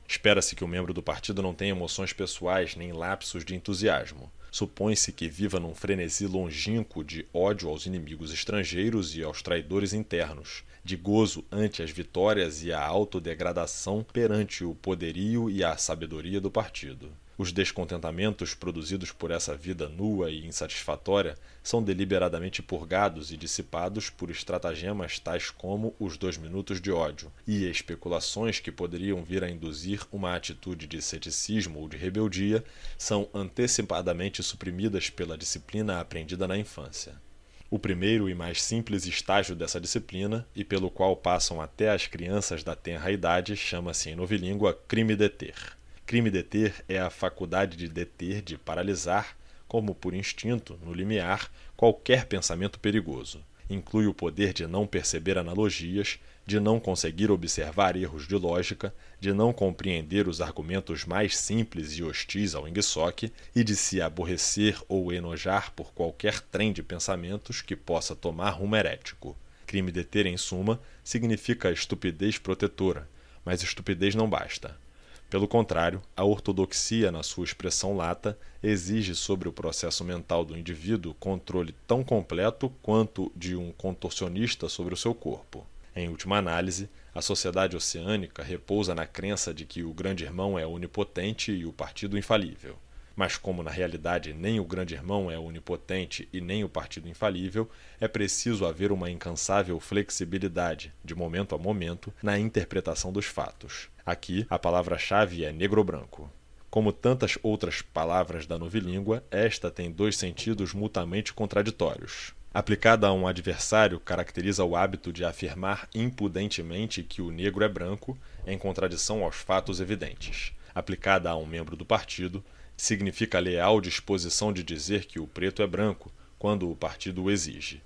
Espera-se 0.08 0.56
que 0.56 0.64
o 0.64 0.68
membro 0.68 0.94
do 0.94 1.04
partido 1.04 1.42
não 1.42 1.54
tenha 1.54 1.72
emoções 1.72 2.14
pessoais 2.14 2.76
nem 2.76 2.92
lapsos 2.92 3.44
de 3.44 3.56
entusiasmo. 3.56 4.32
Supõe-se 4.52 5.12
que 5.12 5.28
viva 5.28 5.60
num 5.60 5.76
frenesi 5.76 6.26
longínquo 6.26 7.04
de 7.04 7.26
ódio 7.34 7.70
aos 7.70 7.86
inimigos 7.86 8.34
estrangeiros 8.34 9.16
e 9.16 9.24
aos 9.24 9.42
traidores 9.42 9.94
internos, 9.94 10.64
de 10.84 10.96
gozo 10.96 11.44
ante 11.52 11.84
as 11.84 11.92
vitórias 11.92 12.64
e 12.64 12.72
a 12.72 12.82
autodegradação 12.82 14.06
perante 14.14 14.64
o 14.64 14.74
poderio 14.74 15.50
e 15.50 15.64
a 15.64 15.76
sabedoria 15.78 16.40
do 16.40 16.50
partido. 16.50 17.12
Os 17.38 17.52
descontentamentos 17.52 18.56
produzidos 18.56 19.12
por 19.12 19.30
essa 19.30 19.56
vida 19.56 19.88
nua 19.88 20.32
e 20.32 20.48
insatisfatória 20.48 21.38
são 21.62 21.84
deliberadamente 21.84 22.64
purgados 22.64 23.32
e 23.32 23.38
dissipados 23.38 24.10
por 24.10 24.32
estratagemas 24.32 25.20
tais 25.20 25.52
como 25.52 25.96
os 26.00 26.18
dois 26.18 26.36
minutos 26.36 26.82
de 26.82 26.92
ódio 26.92 27.32
e 27.46 27.70
especulações 27.70 28.60
que 28.60 28.72
poderiam 28.72 29.24
vir 29.24 29.44
a 29.44 29.50
induzir 29.50 30.02
uma 30.12 30.36
atitude 30.36 30.88
de 30.88 31.00
ceticismo 31.00 31.80
ou 31.80 31.88
de 31.88 31.96
rebeldia 31.96 32.64
são 32.98 33.30
antecipadamente 33.32 34.42
suprimidas 34.42 35.12
pela 35.12 35.38
disciplina 35.38 36.00
aprendida 36.00 36.48
na 36.48 36.58
infância. 36.58 37.22
O 37.70 37.78
primeiro 37.78 38.28
e 38.28 38.34
mais 38.34 38.64
simples 38.64 39.06
estágio 39.06 39.54
dessa 39.54 39.80
disciplina, 39.80 40.48
e 40.56 40.64
pelo 40.64 40.90
qual 40.90 41.18
passam 41.18 41.62
até 41.62 41.90
as 41.90 42.08
crianças 42.08 42.64
da 42.64 42.76
tenra 42.76 43.12
idade, 43.12 43.58
chama-se 43.58 44.10
em 44.10 44.16
novilíngua 44.16 44.74
crime 44.88 45.18
de 45.18 45.28
ter. 45.28 45.77
Crime 46.08 46.32
deter 46.32 46.86
é 46.88 46.98
a 46.98 47.10
faculdade 47.10 47.76
de 47.76 47.90
deter, 47.90 48.42
de 48.42 48.58
paralisar, 48.58 49.36
como 49.68 49.94
por 49.94 50.14
instinto, 50.14 50.80
no 50.82 50.94
limiar, 50.94 51.52
qualquer 51.76 52.28
pensamento 52.28 52.80
perigoso. 52.80 53.44
Inclui 53.70 54.08
o 54.08 54.14
poder 54.14 54.54
de 54.54 54.66
não 54.66 54.88
perceber 54.88 55.38
analogias, 55.38 56.18
de 56.46 56.62
não 56.62 56.80
conseguir 56.80 57.30
observar 57.30 57.98
erros 57.98 58.26
de 58.26 58.36
lógica, 58.36 58.96
de 59.20 59.34
não 59.34 59.52
compreender 59.52 60.30
os 60.30 60.40
argumentos 60.40 61.04
mais 61.04 61.36
simples 61.36 61.92
e 61.98 62.04
hostis 62.04 62.56
ao 62.56 62.70
Ingsoc 62.70 63.24
e 63.54 63.62
de 63.62 63.76
se 63.76 64.02
aborrecer 64.02 64.82
ou 64.88 65.12
enojar 65.12 65.74
por 65.74 65.92
qualquer 65.92 66.40
trem 66.40 66.72
de 66.72 66.82
pensamentos 66.82 67.62
que 67.62 67.76
possa 67.76 68.16
tomar 68.16 68.52
rumo 68.52 68.78
herético. 68.78 69.36
Crime 69.66 69.92
deter, 69.92 70.26
em 70.26 70.38
suma, 70.38 70.80
significa 71.04 71.70
estupidez 71.70 72.38
protetora, 72.38 73.10
mas 73.44 73.62
estupidez 73.62 74.16
não 74.16 74.30
basta. 74.30 74.87
Pelo 75.30 75.46
contrário, 75.46 76.02
a 76.16 76.24
ortodoxia, 76.24 77.12
na 77.12 77.22
sua 77.22 77.44
expressão 77.44 77.98
lata, 77.98 78.38
exige 78.64 79.14
sobre 79.14 79.50
o 79.50 79.52
processo 79.52 80.04
mental 80.06 80.46
do 80.46 80.58
indivíduo 80.58 81.14
controle 81.16 81.76
tão 81.86 82.02
completo 82.02 82.72
quanto 82.82 83.30
de 83.36 83.54
um 83.54 83.74
contorcionista 83.74 84.70
sobre 84.70 84.94
o 84.94 84.98
seu 84.98 85.14
corpo. 85.14 85.68
Em 85.94 86.08
última 86.08 86.38
análise, 86.38 86.90
a 87.14 87.22
sociedade 87.22 87.76
oceânica 87.76 88.42
repousa 88.42 88.96
na 88.96 89.06
crença 89.06 89.54
de 89.54 89.66
que 89.66 89.84
o 89.84 89.94
grande 89.94 90.24
irmão 90.24 90.58
é 90.58 90.66
onipotente 90.66 91.52
e 91.52 91.66
o 91.66 91.74
partido 91.74 92.18
infalível. 92.18 92.78
Mas, 93.18 93.36
como 93.36 93.64
na 93.64 93.72
realidade 93.72 94.32
nem 94.32 94.60
o 94.60 94.64
grande 94.64 94.94
irmão 94.94 95.32
é 95.32 95.40
onipotente 95.40 96.30
e 96.32 96.40
nem 96.40 96.64
o 96.64 96.70
partido 96.70 97.10
infalível, 97.10 97.68
é 98.00 98.08
preciso 98.08 98.64
haver 98.64 98.92
uma 98.92 99.10
incansável 99.10 99.80
flexibilidade, 99.80 100.94
de 101.04 101.16
momento 101.16 101.56
a 101.56 101.58
momento, 101.58 102.14
na 102.22 102.38
interpretação 102.38 103.12
dos 103.12 103.26
fatos. 103.26 103.90
Aqui, 104.06 104.46
a 104.48 104.60
palavra-chave 104.60 105.44
é 105.44 105.52
negro-branco. 105.52 106.32
Como 106.70 106.94
tantas 106.94 107.40
outras 107.42 107.82
palavras 107.82 108.46
da 108.46 108.60
novilíngua, 108.60 109.24
esta 109.32 109.72
tem 109.72 109.92
dois 109.92 110.16
sentidos 110.16 110.76
mutuamente 110.76 111.34
contraditórios. 111.34 112.36
Aplicada 112.54 113.08
a 113.08 113.14
um 113.14 113.26
adversário, 113.26 114.00
caracteriza 114.00 114.64
o 114.64 114.76
hábito 114.76 115.12
de 115.12 115.26
afirmar 115.26 115.90
impudentemente 115.94 117.02
que 117.02 117.24
o 117.24 117.32
negro 117.32 117.64
é 117.64 117.68
branco, 117.68 118.16
em 118.46 118.60
contradição 118.60 119.24
aos 119.24 119.38
fatos 119.38 119.80
evidentes. 119.80 120.54
Aplicada 120.76 121.32
a 121.32 121.36
um 121.36 121.48
membro 121.48 121.76
do 121.76 121.84
partido, 121.84 122.44
significa 122.78 123.40
leal 123.40 123.82
disposição 123.82 124.54
de 124.54 124.64
dizer 124.64 125.06
que 125.06 125.20
o 125.20 125.26
preto 125.26 125.64
é 125.64 125.68
branco, 125.68 126.14
quando 126.38 126.70
o 126.70 126.76
partido 126.76 127.24
o 127.24 127.32
exige. 127.32 127.82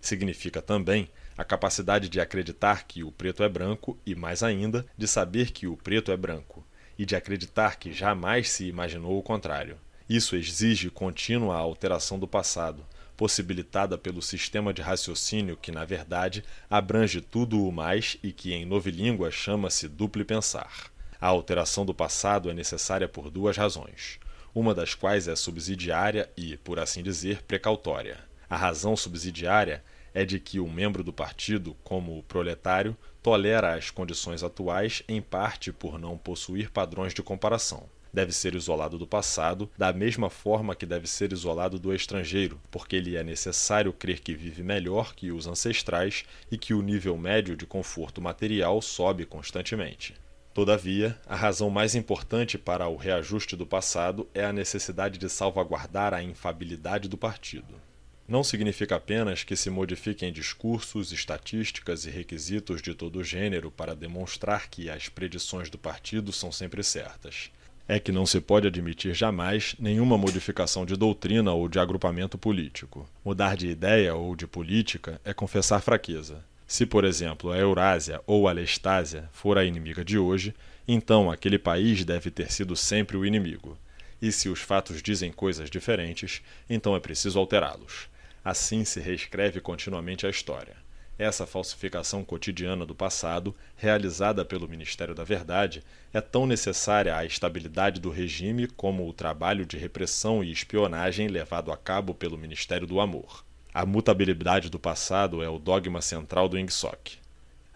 Significa 0.00 0.62
também 0.62 1.10
a 1.36 1.44
capacidade 1.44 2.08
de 2.08 2.20
acreditar 2.20 2.86
que 2.86 3.02
o 3.02 3.10
preto 3.10 3.42
é 3.42 3.48
branco 3.48 3.98
e, 4.06 4.14
mais 4.14 4.44
ainda, 4.44 4.86
de 4.96 5.08
saber 5.08 5.50
que 5.50 5.66
o 5.66 5.76
preto 5.76 6.12
é 6.12 6.16
branco, 6.16 6.64
e 6.96 7.04
de 7.04 7.16
acreditar 7.16 7.76
que 7.76 7.92
jamais 7.92 8.48
se 8.48 8.66
imaginou 8.66 9.18
o 9.18 9.22
contrário. 9.22 9.76
Isso 10.08 10.36
exige 10.36 10.88
contínua 10.88 11.56
alteração 11.56 12.16
do 12.16 12.28
passado, 12.28 12.86
possibilitada 13.16 13.98
pelo 13.98 14.22
sistema 14.22 14.72
de 14.72 14.80
raciocínio 14.80 15.56
que, 15.56 15.72
na 15.72 15.84
verdade, 15.84 16.44
abrange 16.70 17.20
tudo 17.20 17.66
o 17.66 17.72
mais 17.72 18.16
e 18.22 18.30
que, 18.30 18.52
em 18.54 18.64
novilíngua, 18.64 19.30
chama-se 19.30 19.88
duplo 19.88 20.24
pensar. 20.24 20.92
A 21.20 21.26
alteração 21.26 21.84
do 21.84 21.92
passado 21.92 22.48
é 22.48 22.54
necessária 22.54 23.08
por 23.08 23.30
duas 23.30 23.56
razões 23.56 24.20
uma 24.56 24.74
das 24.74 24.94
quais 24.94 25.28
é 25.28 25.36
subsidiária 25.36 26.30
e, 26.34 26.56
por 26.56 26.80
assim 26.80 27.02
dizer, 27.02 27.42
precautória. 27.42 28.16
A 28.48 28.56
razão 28.56 28.96
subsidiária 28.96 29.84
é 30.14 30.24
de 30.24 30.40
que 30.40 30.58
o 30.58 30.66
membro 30.66 31.04
do 31.04 31.12
partido, 31.12 31.76
como 31.84 32.18
o 32.18 32.22
proletário, 32.22 32.96
tolera 33.22 33.74
as 33.74 33.90
condições 33.90 34.42
atuais 34.42 35.02
em 35.06 35.20
parte 35.20 35.70
por 35.70 35.98
não 35.98 36.16
possuir 36.16 36.70
padrões 36.70 37.12
de 37.12 37.22
comparação. 37.22 37.86
Deve 38.10 38.32
ser 38.32 38.54
isolado 38.54 38.96
do 38.96 39.06
passado, 39.06 39.70
da 39.76 39.92
mesma 39.92 40.30
forma 40.30 40.74
que 40.74 40.86
deve 40.86 41.06
ser 41.06 41.34
isolado 41.34 41.78
do 41.78 41.92
estrangeiro, 41.94 42.58
porque 42.70 42.98
lhe 42.98 43.14
é 43.14 43.22
necessário 43.22 43.92
crer 43.92 44.20
que 44.20 44.34
vive 44.34 44.62
melhor 44.62 45.14
que 45.14 45.30
os 45.30 45.46
ancestrais 45.46 46.24
e 46.50 46.56
que 46.56 46.72
o 46.72 46.80
nível 46.80 47.18
médio 47.18 47.54
de 47.58 47.66
conforto 47.66 48.22
material 48.22 48.80
sobe 48.80 49.26
constantemente. 49.26 50.14
Todavia, 50.56 51.14
a 51.26 51.36
razão 51.36 51.68
mais 51.68 51.94
importante 51.94 52.56
para 52.56 52.88
o 52.88 52.96
reajuste 52.96 53.54
do 53.54 53.66
passado 53.66 54.26
é 54.32 54.42
a 54.42 54.54
necessidade 54.54 55.18
de 55.18 55.28
salvaguardar 55.28 56.14
a 56.14 56.22
infabilidade 56.22 57.10
do 57.10 57.18
partido. 57.18 57.74
Não 58.26 58.42
significa 58.42 58.96
apenas 58.96 59.44
que 59.44 59.54
se 59.54 59.68
modifiquem 59.68 60.32
discursos, 60.32 61.12
estatísticas 61.12 62.06
e 62.06 62.10
requisitos 62.10 62.80
de 62.80 62.94
todo 62.94 63.22
gênero 63.22 63.70
para 63.70 63.94
demonstrar 63.94 64.70
que 64.70 64.88
as 64.88 65.10
predições 65.10 65.68
do 65.68 65.76
partido 65.76 66.32
são 66.32 66.50
sempre 66.50 66.82
certas. 66.82 67.50
É 67.86 68.00
que 68.00 68.10
não 68.10 68.24
se 68.24 68.40
pode 68.40 68.66
admitir 68.66 69.14
jamais 69.14 69.76
nenhuma 69.78 70.16
modificação 70.16 70.86
de 70.86 70.96
doutrina 70.96 71.52
ou 71.52 71.68
de 71.68 71.78
agrupamento 71.78 72.38
político. 72.38 73.06
Mudar 73.22 73.58
de 73.58 73.68
ideia 73.68 74.14
ou 74.14 74.34
de 74.34 74.46
política 74.46 75.20
é 75.22 75.34
confessar 75.34 75.82
fraqueza. 75.82 76.42
Se, 76.66 76.84
por 76.84 77.04
exemplo, 77.04 77.52
a 77.52 77.58
Eurásia 77.58 78.20
ou 78.26 78.48
a 78.48 78.52
Lestásia 78.52 79.28
for 79.32 79.56
a 79.56 79.64
inimiga 79.64 80.04
de 80.04 80.18
hoje, 80.18 80.52
então 80.86 81.30
aquele 81.30 81.58
país 81.58 82.04
deve 82.04 82.30
ter 82.30 82.50
sido 82.50 82.74
sempre 82.74 83.16
o 83.16 83.24
inimigo. 83.24 83.78
E 84.20 84.32
se 84.32 84.48
os 84.48 84.60
fatos 84.60 85.00
dizem 85.00 85.30
coisas 85.30 85.70
diferentes, 85.70 86.42
então 86.68 86.96
é 86.96 87.00
preciso 87.00 87.38
alterá-los. 87.38 88.08
Assim 88.44 88.84
se 88.84 88.98
reescreve 88.98 89.60
continuamente 89.60 90.26
a 90.26 90.30
história. 90.30 90.76
Essa 91.18 91.46
falsificação 91.46 92.24
cotidiana 92.24 92.84
do 92.84 92.94
passado, 92.94 93.54
realizada 93.76 94.44
pelo 94.44 94.68
Ministério 94.68 95.14
da 95.14 95.24
Verdade, 95.24 95.82
é 96.12 96.20
tão 96.20 96.46
necessária 96.46 97.16
à 97.16 97.24
estabilidade 97.24 98.00
do 98.00 98.10
regime 98.10 98.66
como 98.66 99.08
o 99.08 99.14
trabalho 99.14 99.64
de 99.64 99.78
repressão 99.78 100.44
e 100.44 100.50
espionagem 100.50 101.28
levado 101.28 101.72
a 101.72 101.76
cabo 101.76 102.12
pelo 102.12 102.36
Ministério 102.36 102.86
do 102.86 103.00
Amor. 103.00 103.45
A 103.78 103.84
mutabilidade 103.84 104.70
do 104.70 104.78
passado 104.78 105.42
é 105.42 105.50
o 105.50 105.58
dogma 105.58 106.00
central 106.00 106.48
do 106.48 106.58
Ingsoc. 106.58 107.18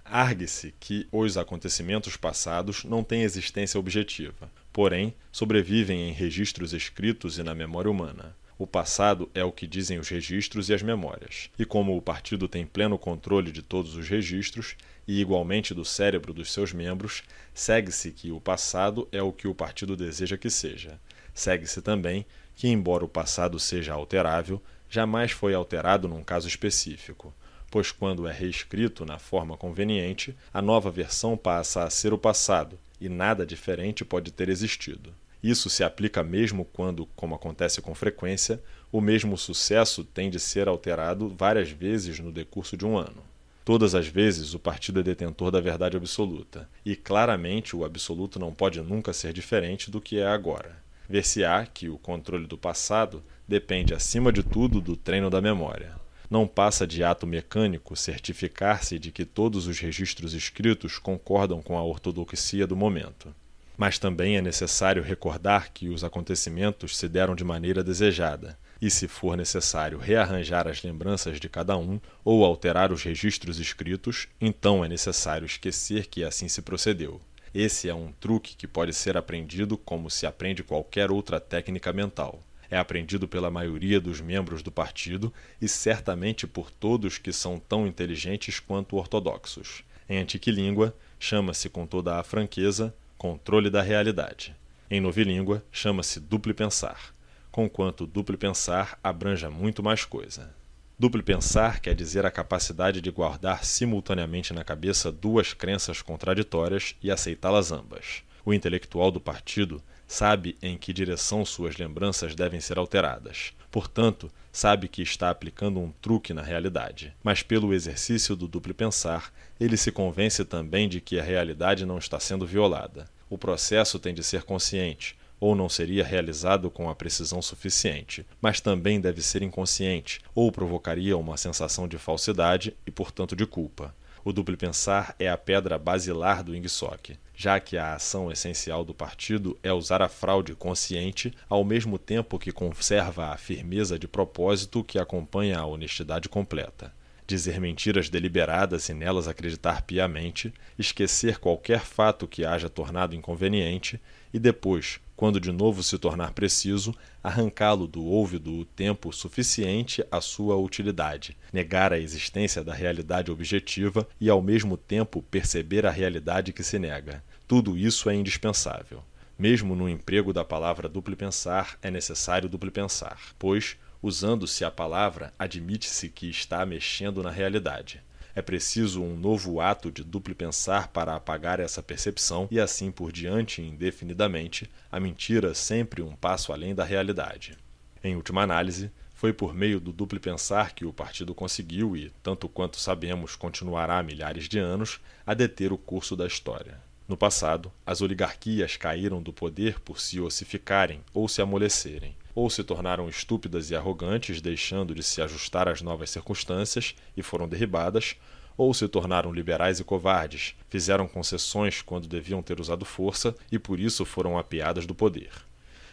Argue-se 0.02 0.72
que 0.80 1.06
os 1.12 1.36
acontecimentos 1.36 2.16
passados 2.16 2.84
não 2.84 3.04
têm 3.04 3.20
existência 3.20 3.78
objetiva, 3.78 4.50
porém 4.72 5.12
sobrevivem 5.30 6.08
em 6.08 6.12
registros 6.12 6.72
escritos 6.72 7.36
e 7.36 7.42
na 7.42 7.54
memória 7.54 7.90
humana. 7.90 8.34
O 8.58 8.66
passado 8.66 9.30
é 9.34 9.44
o 9.44 9.52
que 9.52 9.66
dizem 9.66 9.98
os 9.98 10.08
registros 10.08 10.70
e 10.70 10.72
as 10.72 10.82
memórias. 10.82 11.50
E 11.58 11.66
como 11.66 11.94
o 11.94 12.00
partido 12.00 12.48
tem 12.48 12.64
pleno 12.64 12.96
controle 12.98 13.52
de 13.52 13.60
todos 13.60 13.94
os 13.94 14.08
registros, 14.08 14.76
e 15.06 15.20
igualmente 15.20 15.74
do 15.74 15.84
cérebro 15.84 16.32
dos 16.32 16.50
seus 16.50 16.72
membros, 16.72 17.24
segue-se 17.52 18.10
que 18.10 18.32
o 18.32 18.40
passado 18.40 19.06
é 19.12 19.22
o 19.22 19.34
que 19.34 19.46
o 19.46 19.54
partido 19.54 19.94
deseja 19.94 20.38
que 20.38 20.48
seja. 20.48 20.98
Segue-se 21.34 21.82
também 21.82 22.24
que, 22.56 22.68
embora 22.68 23.04
o 23.04 23.08
passado 23.08 23.60
seja 23.60 23.92
alterável, 23.92 24.62
jamais 24.90 25.30
foi 25.30 25.54
alterado 25.54 26.08
num 26.08 26.22
caso 26.22 26.48
específico, 26.48 27.32
pois 27.70 27.92
quando 27.92 28.26
é 28.26 28.32
reescrito 28.32 29.06
na 29.06 29.18
forma 29.18 29.56
conveniente, 29.56 30.36
a 30.52 30.60
nova 30.60 30.90
versão 30.90 31.36
passa 31.36 31.84
a 31.84 31.90
ser 31.90 32.12
o 32.12 32.18
passado 32.18 32.78
e 33.00 33.08
nada 33.08 33.46
diferente 33.46 34.04
pode 34.04 34.32
ter 34.32 34.48
existido. 34.48 35.14
Isso 35.42 35.70
se 35.70 35.82
aplica 35.82 36.22
mesmo 36.22 36.66
quando, 36.66 37.06
como 37.16 37.34
acontece 37.34 37.80
com 37.80 37.94
frequência, 37.94 38.62
o 38.92 39.00
mesmo 39.00 39.38
sucesso 39.38 40.04
tem 40.04 40.28
de 40.28 40.38
ser 40.38 40.68
alterado 40.68 41.28
várias 41.28 41.70
vezes 41.70 42.18
no 42.18 42.30
decurso 42.30 42.76
de 42.76 42.84
um 42.84 42.98
ano. 42.98 43.22
Todas 43.64 43.94
as 43.94 44.08
vezes 44.08 44.52
o 44.52 44.58
partido 44.58 45.00
é 45.00 45.02
detentor 45.02 45.50
da 45.50 45.60
verdade 45.60 45.96
absoluta, 45.96 46.68
e 46.84 46.96
claramente 46.96 47.76
o 47.76 47.84
absoluto 47.84 48.38
não 48.38 48.52
pode 48.52 48.80
nunca 48.82 49.12
ser 49.12 49.32
diferente 49.32 49.90
do 49.90 50.00
que 50.00 50.18
é 50.18 50.26
agora. 50.26 50.76
Ver-se-á 51.08 51.66
que 51.66 51.88
o 51.88 51.98
controle 51.98 52.46
do 52.46 52.58
passado 52.58 53.22
depende, 53.50 53.92
acima 53.92 54.32
de 54.32 54.42
tudo, 54.42 54.80
do 54.80 54.96
treino 54.96 55.28
da 55.28 55.42
memória. 55.42 55.94
Não 56.30 56.46
passa 56.46 56.86
de 56.86 57.04
ato 57.04 57.26
mecânico 57.26 57.94
certificar-se 57.94 58.98
de 58.98 59.10
que 59.12 59.26
todos 59.26 59.66
os 59.66 59.78
registros 59.78 60.32
escritos 60.32 60.98
concordam 60.98 61.60
com 61.60 61.76
a 61.76 61.82
ortodoxia 61.82 62.66
do 62.66 62.76
momento 62.76 63.34
mas 63.80 63.98
também 63.98 64.36
é 64.36 64.42
necessário 64.42 65.02
recordar 65.02 65.72
que 65.72 65.88
os 65.88 66.04
acontecimentos 66.04 66.98
se 66.98 67.08
deram 67.08 67.34
de 67.34 67.42
maneira 67.42 67.82
desejada, 67.82 68.58
e 68.78 68.90
se 68.90 69.08
for 69.08 69.38
necessário 69.38 69.96
rearranjar 69.96 70.68
as 70.68 70.82
lembranças 70.82 71.40
de 71.40 71.48
cada 71.48 71.78
um 71.78 71.98
ou 72.22 72.44
alterar 72.44 72.92
os 72.92 73.02
registros 73.02 73.58
escritos, 73.58 74.28
então 74.38 74.84
é 74.84 74.88
necessário 74.88 75.46
esquecer 75.46 76.08
que 76.08 76.22
assim 76.22 76.46
se 76.46 76.60
procedeu. 76.60 77.22
Esse 77.54 77.88
é 77.88 77.94
um 77.94 78.12
truque 78.20 78.54
que 78.54 78.66
pode 78.66 78.92
ser 78.92 79.16
aprendido 79.16 79.78
como 79.78 80.10
se 80.10 80.26
aprende 80.26 80.62
qualquer 80.62 81.10
outra 81.10 81.40
técnica 81.40 81.90
mental. 81.90 82.38
É 82.70 82.78
aprendido 82.78 83.26
pela 83.26 83.50
maioria 83.50 84.00
dos 84.00 84.20
membros 84.20 84.62
do 84.62 84.70
partido 84.70 85.32
e 85.60 85.66
certamente 85.66 86.46
por 86.46 86.70
todos 86.70 87.18
que 87.18 87.32
são 87.32 87.58
tão 87.58 87.86
inteligentes 87.86 88.60
quanto 88.60 88.96
ortodoxos. 88.96 89.82
Em 90.08 90.18
antiga 90.18 90.50
língua, 90.50 90.94
chama-se 91.18 91.68
com 91.68 91.86
toda 91.86 92.18
a 92.18 92.22
franqueza 92.22 92.94
controle 93.18 93.68
da 93.68 93.82
realidade. 93.82 94.54
Em 94.90 95.00
novilíngua, 95.00 95.62
chama-se 95.70 96.18
duplo 96.18 96.54
pensar, 96.54 97.14
conquanto 97.50 98.06
duplo 98.06 98.38
pensar 98.38 98.98
abranja 99.04 99.50
muito 99.50 99.82
mais 99.82 100.04
coisa. 100.04 100.54
Duplo 100.98 101.22
pensar 101.22 101.80
quer 101.80 101.94
dizer 101.94 102.26
a 102.26 102.30
capacidade 102.30 103.00
de 103.00 103.10
guardar 103.10 103.64
simultaneamente 103.64 104.52
na 104.52 104.62
cabeça 104.62 105.10
duas 105.10 105.52
crenças 105.54 106.02
contraditórias 106.02 106.94
e 107.02 107.10
aceitá-las 107.10 107.72
ambas. 107.72 108.22
O 108.44 108.52
intelectual 108.52 109.10
do 109.10 109.20
partido 109.20 109.82
sabe 110.10 110.56
em 110.60 110.76
que 110.76 110.92
direção 110.92 111.44
suas 111.44 111.76
lembranças 111.76 112.34
devem 112.34 112.60
ser 112.60 112.78
alteradas. 112.78 113.52
Portanto, 113.70 114.28
sabe 114.50 114.88
que 114.88 115.02
está 115.02 115.30
aplicando 115.30 115.78
um 115.78 115.92
truque 116.02 116.34
na 116.34 116.42
realidade. 116.42 117.14
Mas 117.22 117.44
pelo 117.44 117.72
exercício 117.72 118.34
do 118.34 118.48
duplo 118.48 118.74
pensar, 118.74 119.32
ele 119.60 119.76
se 119.76 119.92
convence 119.92 120.44
também 120.44 120.88
de 120.88 121.00
que 121.00 121.20
a 121.20 121.22
realidade 121.22 121.86
não 121.86 121.96
está 121.96 122.18
sendo 122.18 122.44
violada. 122.44 123.08
O 123.30 123.38
processo 123.38 124.00
tem 124.00 124.12
de 124.12 124.24
ser 124.24 124.42
consciente, 124.42 125.16
ou 125.38 125.54
não 125.54 125.68
seria 125.68 126.04
realizado 126.04 126.72
com 126.72 126.90
a 126.90 126.94
precisão 126.94 127.40
suficiente, 127.40 128.26
mas 128.42 128.60
também 128.60 129.00
deve 129.00 129.22
ser 129.22 129.42
inconsciente, 129.42 130.20
ou 130.34 130.50
provocaria 130.50 131.16
uma 131.16 131.36
sensação 131.36 131.86
de 131.86 131.98
falsidade 131.98 132.76
e, 132.84 132.90
portanto, 132.90 133.36
de 133.36 133.46
culpa. 133.46 133.94
O 134.24 134.32
duplo 134.32 134.56
pensar 134.56 135.14
é 135.20 135.30
a 135.30 135.38
pedra 135.38 135.78
basilar 135.78 136.42
do 136.42 136.54
Ingsoc, 136.54 137.12
já 137.40 137.58
que 137.58 137.78
a 137.78 137.94
ação 137.94 138.30
essencial 138.30 138.84
do 138.84 138.92
partido 138.92 139.58
é 139.62 139.72
usar 139.72 140.02
a 140.02 140.10
fraude 140.10 140.54
consciente 140.54 141.32
ao 141.48 141.64
mesmo 141.64 141.98
tempo 141.98 142.38
que 142.38 142.52
conserva 142.52 143.28
a 143.28 143.38
firmeza 143.38 143.98
de 143.98 144.06
propósito 144.06 144.84
que 144.84 144.98
acompanha 144.98 145.58
a 145.58 145.64
honestidade 145.64 146.28
completa 146.28 146.92
dizer 147.30 147.60
mentiras 147.60 148.08
deliberadas 148.08 148.88
e 148.88 148.92
nelas 148.92 149.28
acreditar 149.28 149.82
piamente, 149.82 150.52
esquecer 150.76 151.38
qualquer 151.38 151.78
fato 151.78 152.26
que 152.26 152.44
haja 152.44 152.68
tornado 152.68 153.14
inconveniente 153.14 154.00
e 154.34 154.38
depois, 154.38 154.98
quando 155.14 155.38
de 155.38 155.52
novo 155.52 155.80
se 155.80 155.96
tornar 155.96 156.32
preciso, 156.32 156.92
arrancá-lo 157.22 157.86
do 157.86 158.04
ouvido 158.04 158.52
o 158.52 158.64
tempo 158.64 159.12
suficiente 159.12 160.04
à 160.10 160.20
sua 160.20 160.56
utilidade, 160.56 161.36
negar 161.52 161.92
a 161.92 162.00
existência 162.00 162.64
da 162.64 162.74
realidade 162.74 163.30
objetiva 163.30 164.08
e 164.20 164.28
ao 164.28 164.42
mesmo 164.42 164.76
tempo 164.76 165.22
perceber 165.22 165.86
a 165.86 165.90
realidade 165.90 166.52
que 166.52 166.64
se 166.64 166.80
nega. 166.80 167.22
Tudo 167.50 167.76
isso 167.76 168.08
é 168.08 168.14
indispensável. 168.14 169.02
Mesmo 169.36 169.74
no 169.74 169.88
emprego 169.88 170.32
da 170.32 170.44
palavra 170.44 170.88
duplo 170.88 171.16
pensar, 171.16 171.76
é 171.82 171.90
necessário 171.90 172.48
duplo 172.48 172.70
pensar, 172.70 173.18
pois 173.40 173.76
Usando-se 174.02 174.64
a 174.64 174.70
palavra, 174.70 175.34
admite-se 175.38 176.08
que 176.08 176.30
está 176.30 176.64
mexendo 176.64 177.22
na 177.22 177.30
realidade. 177.30 178.00
É 178.34 178.40
preciso 178.40 179.02
um 179.02 179.14
novo 179.14 179.60
ato 179.60 179.90
de 179.92 180.02
duplo 180.02 180.34
pensar 180.34 180.88
para 180.88 181.16
apagar 181.16 181.60
essa 181.60 181.82
percepção 181.82 182.46
e 182.50 182.58
assim 182.58 182.90
por 182.90 183.12
diante 183.12 183.60
indefinidamente, 183.60 184.70
a 184.90 184.98
mentira 184.98 185.52
sempre 185.52 186.00
um 186.00 186.14
passo 186.14 186.52
além 186.52 186.72
da 186.72 186.84
realidade. 186.84 187.58
Em 188.02 188.16
última 188.16 188.42
análise, 188.42 188.90
foi 189.12 189.34
por 189.34 189.52
meio 189.52 189.80
do 189.80 189.92
duplo 189.92 190.18
pensar 190.18 190.72
que 190.72 190.86
o 190.86 190.94
partido 190.94 191.34
conseguiu 191.34 191.94
e, 191.94 192.10
tanto 192.22 192.48
quanto 192.48 192.78
sabemos, 192.78 193.36
continuará 193.36 193.98
há 193.98 194.02
milhares 194.02 194.48
de 194.48 194.58
anos 194.58 195.00
a 195.26 195.34
deter 195.34 195.74
o 195.74 195.76
curso 195.76 196.16
da 196.16 196.26
história. 196.26 196.89
No 197.10 197.16
passado, 197.16 197.72
as 197.84 198.00
oligarquias 198.02 198.76
caíram 198.76 199.20
do 199.20 199.32
poder 199.32 199.80
por 199.80 199.98
se 199.98 200.20
ossificarem 200.20 201.00
ou 201.12 201.26
se 201.26 201.42
amolecerem 201.42 202.14
ou 202.32 202.48
se 202.48 202.62
tornaram 202.62 203.08
estúpidas 203.08 203.68
e 203.68 203.74
arrogantes, 203.74 204.40
deixando 204.40 204.94
de 204.94 205.02
se 205.02 205.20
ajustar 205.20 205.66
às 205.66 205.82
novas 205.82 206.08
circunstâncias 206.08 206.94
e 207.16 207.20
foram 207.20 207.48
derribadas, 207.48 208.14
ou 208.56 208.72
se 208.72 208.86
tornaram 208.86 209.32
liberais 209.32 209.80
e 209.80 209.84
covardes, 209.84 210.54
fizeram 210.68 211.08
concessões 211.08 211.82
quando 211.82 212.06
deviam 212.06 212.44
ter 212.44 212.60
usado 212.60 212.84
força 212.84 213.34
e 213.50 213.58
por 213.58 213.80
isso 213.80 214.04
foram 214.04 214.38
apiadas 214.38 214.86
do 214.86 214.94
poder. 214.94 215.32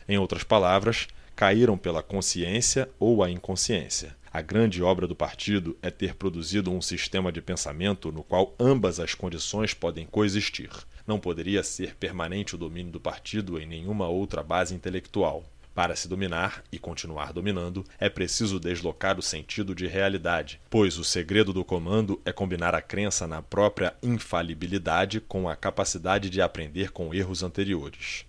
Em 0.07 0.19
outras 0.19 0.44
palavras, 0.44 1.07
caíram 1.35 1.80
pela 1.80 2.03
consciência 2.03 2.88
ou 2.99 3.23
a 3.23 3.31
inconsciência. 3.31 4.15
A 4.31 4.41
grande 4.44 4.84
obra 4.84 5.07
do 5.07 5.15
partido 5.15 5.76
é 5.81 5.89
ter 5.89 6.14
produzido 6.14 6.69
um 6.69 6.80
sistema 6.80 7.31
de 7.31 7.41
pensamento 7.41 8.11
no 8.11 8.22
qual 8.22 8.53
ambas 8.60 8.99
as 8.99 9.15
condições 9.15 9.73
podem 9.73 10.06
coexistir. 10.06 10.69
Não 11.08 11.18
poderia 11.18 11.64
ser 11.64 11.96
permanente 11.96 12.54
o 12.54 12.58
domínio 12.58 12.92
do 12.92 13.00
partido 13.00 13.58
em 13.58 13.66
nenhuma 13.66 14.10
outra 14.10 14.44
base 14.44 14.76
intelectual. 14.76 15.46
Para 15.74 15.96
se 15.96 16.08
dominar 16.08 16.64
e 16.70 16.78
continuar 16.78 17.32
dominando, 17.32 17.86
é 17.98 18.10
preciso 18.10 18.60
deslocar 18.60 19.18
o 19.18 19.22
sentido 19.22 19.74
de 19.74 19.88
realidade, 19.88 20.60
pois 20.70 20.98
o 20.98 21.06
segredo 21.06 21.54
do 21.54 21.64
comando 21.64 22.20
é 22.26 22.34
combinar 22.34 22.76
a 22.76 22.82
crença 22.82 23.26
na 23.28 23.42
própria 23.42 23.96
infalibilidade 24.04 25.22
com 25.22 25.48
a 25.48 25.56
capacidade 25.56 26.30
de 26.30 26.42
aprender 26.42 26.92
com 26.92 27.14
erros 27.14 27.42
anteriores. 27.42 28.26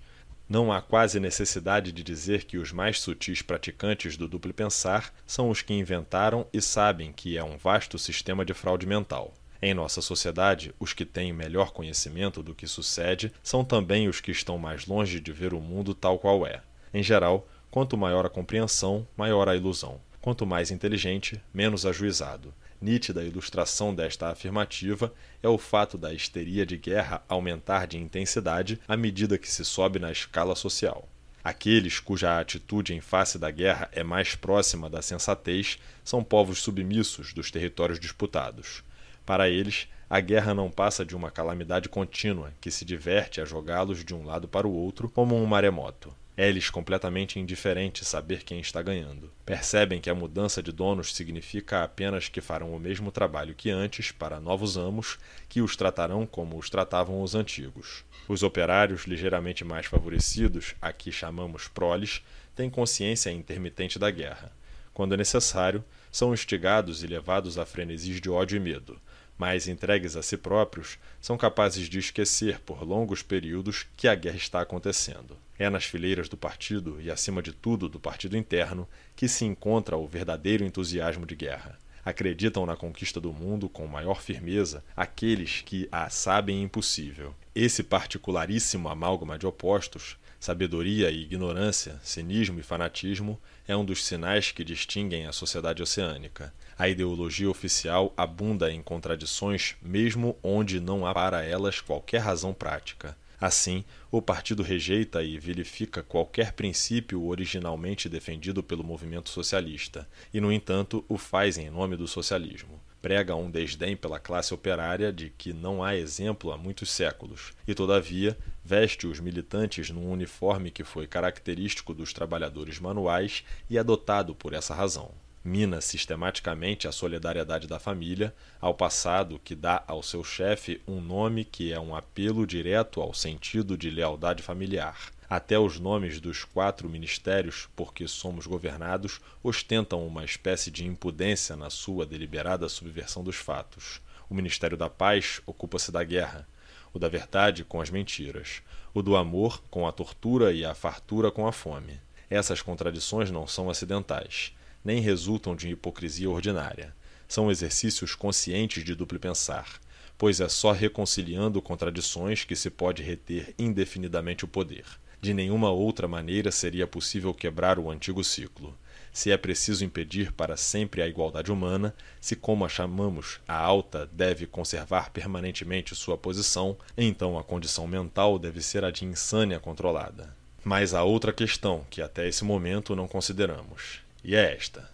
Não 0.48 0.70
há 0.70 0.80
quase 0.80 1.18
necessidade 1.18 1.90
de 1.90 2.02
dizer 2.02 2.44
que 2.44 2.58
os 2.58 2.70
mais 2.70 3.00
sutis 3.00 3.42
praticantes 3.42 4.16
do 4.16 4.28
duplo 4.28 4.54
pensar 4.54 5.12
são 5.26 5.50
os 5.50 5.62
que 5.62 5.74
inventaram 5.74 6.46
e 6.52 6.60
sabem 6.62 7.12
que 7.12 7.36
é 7.36 7.42
um 7.42 7.56
vasto 7.56 7.98
sistema 7.98 8.44
de 8.44 8.54
fraude 8.54 8.86
mental. 8.86 9.34
Em 9.60 9.74
nossa 9.74 10.00
sociedade, 10.00 10.72
os 10.78 10.92
que 10.92 11.04
têm 11.04 11.32
melhor 11.32 11.72
conhecimento 11.72 12.42
do 12.42 12.54
que 12.54 12.66
sucede 12.68 13.32
são 13.42 13.64
também 13.64 14.08
os 14.08 14.20
que 14.20 14.30
estão 14.30 14.56
mais 14.56 14.86
longe 14.86 15.18
de 15.18 15.32
ver 15.32 15.52
o 15.52 15.60
mundo 15.60 15.94
tal 15.94 16.18
qual 16.18 16.46
é. 16.46 16.62
Em 16.94 17.02
geral, 17.02 17.48
quanto 17.70 17.96
maior 17.96 18.24
a 18.24 18.30
compreensão, 18.30 19.06
maior 19.16 19.48
a 19.48 19.56
ilusão. 19.56 20.00
Quanto 20.20 20.46
mais 20.46 20.70
inteligente, 20.70 21.40
menos 21.52 21.84
ajuizado. 21.84 22.54
Nítida 22.80 23.24
ilustração 23.24 23.92
desta 23.92 24.28
afirmativa 24.28 25.12
é 25.42 25.48
o 25.48 25.58
fato 25.58 25.98
da 25.98 26.14
histeria 26.14 26.64
de 26.64 26.76
guerra 26.76 27.22
aumentar 27.28 27.88
de 27.88 27.98
intensidade 27.98 28.80
à 28.86 28.96
medida 28.96 29.38
que 29.38 29.50
se 29.50 29.64
sobe 29.64 29.98
na 29.98 30.12
escala 30.12 30.54
social. 30.54 31.08
Aqueles 31.42 31.98
cuja 31.98 32.38
atitude 32.38 32.94
em 32.94 33.00
face 33.00 33.38
da 33.38 33.50
guerra 33.50 33.88
é 33.90 34.04
mais 34.04 34.36
próxima 34.36 34.88
da 34.88 35.02
sensatez 35.02 35.78
são 36.04 36.22
povos 36.22 36.60
submissos 36.60 37.32
dos 37.32 37.50
territórios 37.50 37.98
disputados. 37.98 38.84
Para 39.28 39.46
eles, 39.46 39.86
a 40.08 40.20
guerra 40.20 40.54
não 40.54 40.70
passa 40.70 41.04
de 41.04 41.14
uma 41.14 41.30
calamidade 41.30 41.86
contínua 41.86 42.50
que 42.62 42.70
se 42.70 42.82
diverte 42.82 43.42
a 43.42 43.44
jogá-los 43.44 44.02
de 44.02 44.14
um 44.14 44.24
lado 44.24 44.48
para 44.48 44.66
o 44.66 44.72
outro 44.72 45.06
como 45.06 45.36
um 45.36 45.44
maremoto. 45.44 46.16
É-lhes 46.34 46.70
completamente 46.70 47.38
indiferente 47.38 48.06
saber 48.06 48.42
quem 48.42 48.58
está 48.58 48.80
ganhando. 48.80 49.30
Percebem 49.44 50.00
que 50.00 50.08
a 50.08 50.14
mudança 50.14 50.62
de 50.62 50.72
donos 50.72 51.14
significa 51.14 51.84
apenas 51.84 52.26
que 52.30 52.40
farão 52.40 52.72
o 52.72 52.80
mesmo 52.80 53.12
trabalho 53.12 53.54
que 53.54 53.68
antes 53.68 54.10
para 54.10 54.40
novos 54.40 54.78
amos, 54.78 55.18
que 55.46 55.60
os 55.60 55.76
tratarão 55.76 56.24
como 56.24 56.56
os 56.56 56.70
tratavam 56.70 57.20
os 57.20 57.34
antigos. 57.34 58.06
Os 58.26 58.42
operários 58.42 59.02
ligeiramente 59.02 59.62
mais 59.62 59.84
favorecidos, 59.84 60.74
a 60.80 60.90
que 60.90 61.12
chamamos 61.12 61.68
proles, 61.68 62.22
têm 62.56 62.70
consciência 62.70 63.30
intermitente 63.30 63.98
da 63.98 64.10
guerra. 64.10 64.50
Quando 64.94 65.12
é 65.12 65.18
necessário, 65.18 65.84
são 66.10 66.32
instigados 66.32 67.04
e 67.04 67.06
levados 67.06 67.58
a 67.58 67.66
frenesis 67.66 68.20
de 68.20 68.30
ódio 68.30 68.56
e 68.56 68.60
medo, 68.60 68.98
mas 69.38 69.68
entregues 69.68 70.16
a 70.16 70.22
si 70.22 70.36
próprios, 70.36 70.98
são 71.20 71.38
capazes 71.38 71.88
de 71.88 72.00
esquecer 72.00 72.58
por 72.60 72.82
longos 72.82 73.22
períodos 73.22 73.86
que 73.96 74.08
a 74.08 74.14
guerra 74.16 74.36
está 74.36 74.60
acontecendo. 74.60 75.36
É 75.56 75.70
nas 75.70 75.84
fileiras 75.84 76.28
do 76.28 76.36
partido, 76.36 77.00
e 77.00 77.10
acima 77.10 77.40
de 77.40 77.52
tudo 77.52 77.88
do 77.88 78.00
partido 78.00 78.36
interno, 78.36 78.88
que 79.14 79.28
se 79.28 79.44
encontra 79.44 79.96
o 79.96 80.06
verdadeiro 80.06 80.64
entusiasmo 80.64 81.24
de 81.24 81.36
guerra. 81.36 81.78
Acreditam 82.04 82.64
na 82.66 82.74
conquista 82.74 83.20
do 83.20 83.32
mundo 83.32 83.68
com 83.68 83.86
maior 83.86 84.22
firmeza 84.22 84.84
aqueles 84.96 85.62
que 85.62 85.88
a 85.92 86.08
sabem 86.08 86.62
impossível. 86.62 87.34
Esse 87.54 87.82
particularíssimo 87.82 88.88
amálgama 88.88 89.38
de 89.38 89.46
opostos, 89.46 90.16
sabedoria 90.40 91.10
e 91.10 91.22
ignorância, 91.22 92.00
cinismo 92.02 92.60
e 92.60 92.62
fanatismo, 92.62 93.38
é 93.66 93.76
um 93.76 93.84
dos 93.84 94.04
sinais 94.04 94.52
que 94.52 94.64
distinguem 94.64 95.26
a 95.26 95.32
sociedade 95.32 95.82
oceânica. 95.82 96.54
A 96.78 96.88
ideologia 96.88 97.50
oficial 97.50 98.14
abunda 98.16 98.70
em 98.70 98.80
contradições, 98.80 99.74
mesmo 99.82 100.38
onde 100.44 100.78
não 100.78 101.04
há 101.04 101.12
para 101.12 101.42
elas 101.42 101.80
qualquer 101.80 102.18
razão 102.18 102.54
prática. 102.54 103.16
Assim, 103.40 103.84
o 104.12 104.22
partido 104.22 104.62
rejeita 104.62 105.20
e 105.20 105.40
vilifica 105.40 106.04
qualquer 106.04 106.52
princípio 106.52 107.26
originalmente 107.26 108.08
defendido 108.08 108.62
pelo 108.62 108.84
movimento 108.84 109.28
socialista, 109.28 110.08
e, 110.32 110.40
no 110.40 110.52
entanto, 110.52 111.04
o 111.08 111.18
faz 111.18 111.58
em 111.58 111.68
nome 111.68 111.96
do 111.96 112.06
socialismo. 112.06 112.80
Prega 113.02 113.34
um 113.34 113.50
desdém 113.50 113.96
pela 113.96 114.20
classe 114.20 114.54
operária 114.54 115.12
de 115.12 115.30
que 115.30 115.52
não 115.52 115.82
há 115.82 115.96
exemplo 115.96 116.52
há 116.52 116.56
muitos 116.56 116.92
séculos, 116.92 117.54
e, 117.66 117.74
todavia, 117.74 118.38
veste 118.64 119.04
os 119.04 119.18
militantes 119.18 119.90
num 119.90 120.08
uniforme 120.12 120.70
que 120.70 120.84
foi 120.84 121.08
característico 121.08 121.92
dos 121.92 122.12
trabalhadores 122.12 122.78
manuais 122.78 123.42
e 123.68 123.76
adotado 123.76 124.32
por 124.32 124.52
essa 124.52 124.76
razão 124.76 125.12
mina 125.48 125.80
sistematicamente 125.80 126.86
a 126.86 126.92
solidariedade 126.92 127.66
da 127.66 127.78
família, 127.78 128.34
ao 128.60 128.74
passado 128.74 129.40
que 129.42 129.54
dá 129.54 129.82
ao 129.86 130.02
seu 130.02 130.22
chefe 130.22 130.80
um 130.86 131.00
nome 131.00 131.44
que 131.44 131.72
é 131.72 131.80
um 131.80 131.96
apelo 131.96 132.46
direto 132.46 133.00
ao 133.00 133.14
sentido 133.14 133.76
de 133.76 133.88
lealdade 133.88 134.42
familiar. 134.42 135.10
Até 135.28 135.58
os 135.58 135.80
nomes 135.80 136.20
dos 136.20 136.44
quatro 136.44 136.88
ministérios 136.88 137.68
por 137.74 137.92
que 137.92 138.06
somos 138.06 138.46
governados 138.46 139.20
ostentam 139.42 140.06
uma 140.06 140.24
espécie 140.24 140.70
de 140.70 140.86
impudência 140.86 141.56
na 141.56 141.70
sua 141.70 142.06
deliberada 142.06 142.68
subversão 142.68 143.24
dos 143.24 143.36
fatos. 143.36 144.00
O 144.28 144.34
Ministério 144.34 144.76
da 144.76 144.90
Paz 144.90 145.40
ocupa-se 145.46 145.90
da 145.90 146.04
guerra, 146.04 146.46
o 146.92 146.98
da 146.98 147.08
verdade 147.08 147.64
com 147.64 147.80
as 147.80 147.90
mentiras, 147.90 148.62
o 148.92 149.02
do 149.02 149.16
amor 149.16 149.62
com 149.70 149.86
a 149.86 149.92
tortura 149.92 150.52
e 150.52 150.64
a 150.64 150.74
fartura 150.74 151.30
com 151.30 151.46
a 151.46 151.52
fome. 151.52 152.00
Essas 152.30 152.60
contradições 152.60 153.30
não 153.30 153.46
são 153.46 153.70
acidentais 153.70 154.52
nem 154.84 155.00
resultam 155.00 155.54
de 155.54 155.68
hipocrisia 155.68 156.30
ordinária. 156.30 156.94
São 157.26 157.50
exercícios 157.50 158.14
conscientes 158.14 158.84
de 158.84 158.94
duplo 158.94 159.18
pensar, 159.18 159.80
pois 160.16 160.40
é 160.40 160.48
só 160.48 160.72
reconciliando 160.72 161.62
contradições 161.62 162.44
que 162.44 162.56
se 162.56 162.70
pode 162.70 163.02
reter 163.02 163.54
indefinidamente 163.58 164.44
o 164.44 164.48
poder. 164.48 164.84
De 165.20 165.34
nenhuma 165.34 165.70
outra 165.70 166.08
maneira 166.08 166.50
seria 166.50 166.86
possível 166.86 167.34
quebrar 167.34 167.78
o 167.78 167.90
antigo 167.90 168.22
ciclo. 168.24 168.76
Se 169.12 169.30
é 169.30 169.36
preciso 169.36 169.84
impedir 169.84 170.32
para 170.32 170.56
sempre 170.56 171.02
a 171.02 171.08
igualdade 171.08 171.50
humana, 171.50 171.94
se, 172.20 172.36
como 172.36 172.64
a 172.64 172.68
chamamos, 172.68 173.40
a 173.48 173.56
alta 173.56 174.08
deve 174.12 174.46
conservar 174.46 175.10
permanentemente 175.10 175.94
sua 175.94 176.16
posição, 176.16 176.76
então 176.96 177.38
a 177.38 177.42
condição 177.42 177.86
mental 177.86 178.38
deve 178.38 178.62
ser 178.62 178.84
a 178.84 178.90
de 178.90 179.04
insânia 179.04 179.58
controlada. 179.58 180.36
Mas 180.64 180.94
há 180.94 181.02
outra 181.02 181.32
questão 181.32 181.84
que 181.90 182.00
até 182.00 182.28
esse 182.28 182.44
momento 182.44 182.94
não 182.94 183.08
consideramos 183.08 184.07
e 184.22 184.34
é 184.34 184.54
esta: 184.54 184.90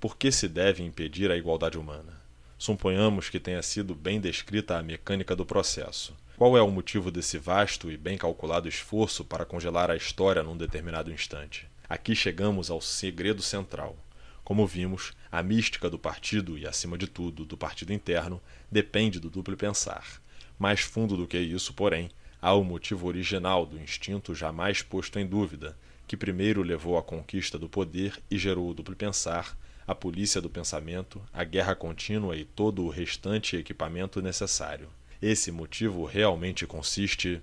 por 0.00 0.16
que 0.16 0.30
se 0.30 0.48
deve 0.48 0.82
impedir 0.82 1.30
a 1.30 1.36
igualdade 1.36 1.78
humana? 1.78 2.22
Suponhamos 2.58 3.28
que 3.28 3.40
tenha 3.40 3.62
sido 3.62 3.94
bem 3.94 4.20
descrita 4.20 4.78
a 4.78 4.82
mecânica 4.82 5.34
do 5.34 5.44
processo. 5.44 6.14
Qual 6.36 6.56
é 6.56 6.62
o 6.62 6.70
motivo 6.70 7.10
desse 7.10 7.38
vasto 7.38 7.90
e 7.90 7.96
bem 7.96 8.18
calculado 8.18 8.68
esforço 8.68 9.24
para 9.24 9.44
congelar 9.44 9.90
a 9.90 9.96
história 9.96 10.42
num 10.42 10.56
determinado 10.56 11.12
instante? 11.12 11.66
Aqui 11.88 12.14
chegamos 12.16 12.70
ao 12.70 12.80
segredo 12.80 13.40
central. 13.40 13.96
Como 14.42 14.66
vimos, 14.66 15.12
a 15.30 15.42
mística 15.42 15.88
do 15.88 15.98
partido 15.98 16.58
e, 16.58 16.66
acima 16.66 16.98
de 16.98 17.06
tudo, 17.06 17.44
do 17.44 17.56
partido 17.56 17.92
interno, 17.92 18.42
depende 18.70 19.20
do 19.20 19.30
duplo 19.30 19.56
pensar. 19.56 20.20
Mais 20.58 20.80
fundo 20.80 21.16
do 21.16 21.26
que 21.26 21.38
isso, 21.38 21.72
porém, 21.72 22.10
há 22.42 22.52
o 22.52 22.64
motivo 22.64 23.06
original 23.06 23.64
do 23.64 23.78
instinto 23.78 24.34
jamais 24.34 24.82
posto 24.82 25.18
em 25.18 25.26
dúvida, 25.26 25.76
que 26.06 26.16
primeiro 26.16 26.62
levou 26.62 26.98
à 26.98 27.02
conquista 27.02 27.58
do 27.58 27.68
poder 27.68 28.20
e 28.30 28.38
gerou 28.38 28.68
o 28.68 28.74
duplo 28.74 28.94
pensar, 28.94 29.56
a 29.86 29.94
polícia 29.94 30.40
do 30.40 30.48
pensamento, 30.48 31.20
a 31.32 31.44
guerra 31.44 31.74
contínua 31.74 32.36
e 32.36 32.44
todo 32.44 32.84
o 32.84 32.88
restante 32.88 33.56
equipamento 33.56 34.22
necessário. 34.22 34.88
Esse 35.20 35.50
motivo 35.50 36.04
realmente 36.04 36.66
consiste. 36.66 37.40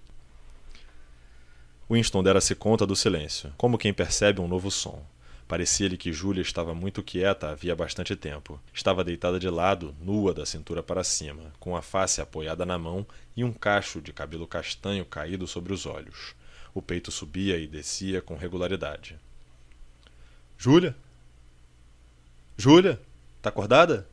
Winston 1.89 2.23
dera-se 2.23 2.55
conta 2.55 2.85
do 2.85 2.95
silêncio, 2.95 3.53
como 3.57 3.77
quem 3.77 3.93
percebe 3.93 4.41
um 4.41 4.47
novo 4.47 4.71
som. 4.71 5.03
Parecia-lhe 5.47 5.97
que 5.97 6.13
Júlia 6.13 6.41
estava 6.41 6.73
muito 6.73 7.03
quieta 7.03 7.49
havia 7.49 7.75
bastante 7.75 8.15
tempo. 8.15 8.57
Estava 8.73 9.03
deitada 9.03 9.37
de 9.37 9.49
lado, 9.49 9.93
nua 9.99 10.33
da 10.33 10.45
cintura 10.45 10.81
para 10.81 11.03
cima, 11.03 11.51
com 11.59 11.75
a 11.75 11.81
face 11.81 12.21
apoiada 12.21 12.65
na 12.65 12.77
mão 12.77 13.05
e 13.35 13.43
um 13.43 13.51
cacho 13.51 13.99
de 13.99 14.13
cabelo 14.13 14.47
castanho 14.47 15.03
caído 15.03 15.45
sobre 15.45 15.73
os 15.73 15.85
olhos. 15.85 16.33
O 16.73 16.81
peito 16.81 17.11
subia 17.11 17.57
e 17.57 17.67
descia 17.67 18.21
com 18.21 18.35
regularidade. 18.35 19.19
Júlia? 20.57 20.95
Júlia? 22.55 23.01
Tá 23.41 23.49
acordada? 23.49 24.07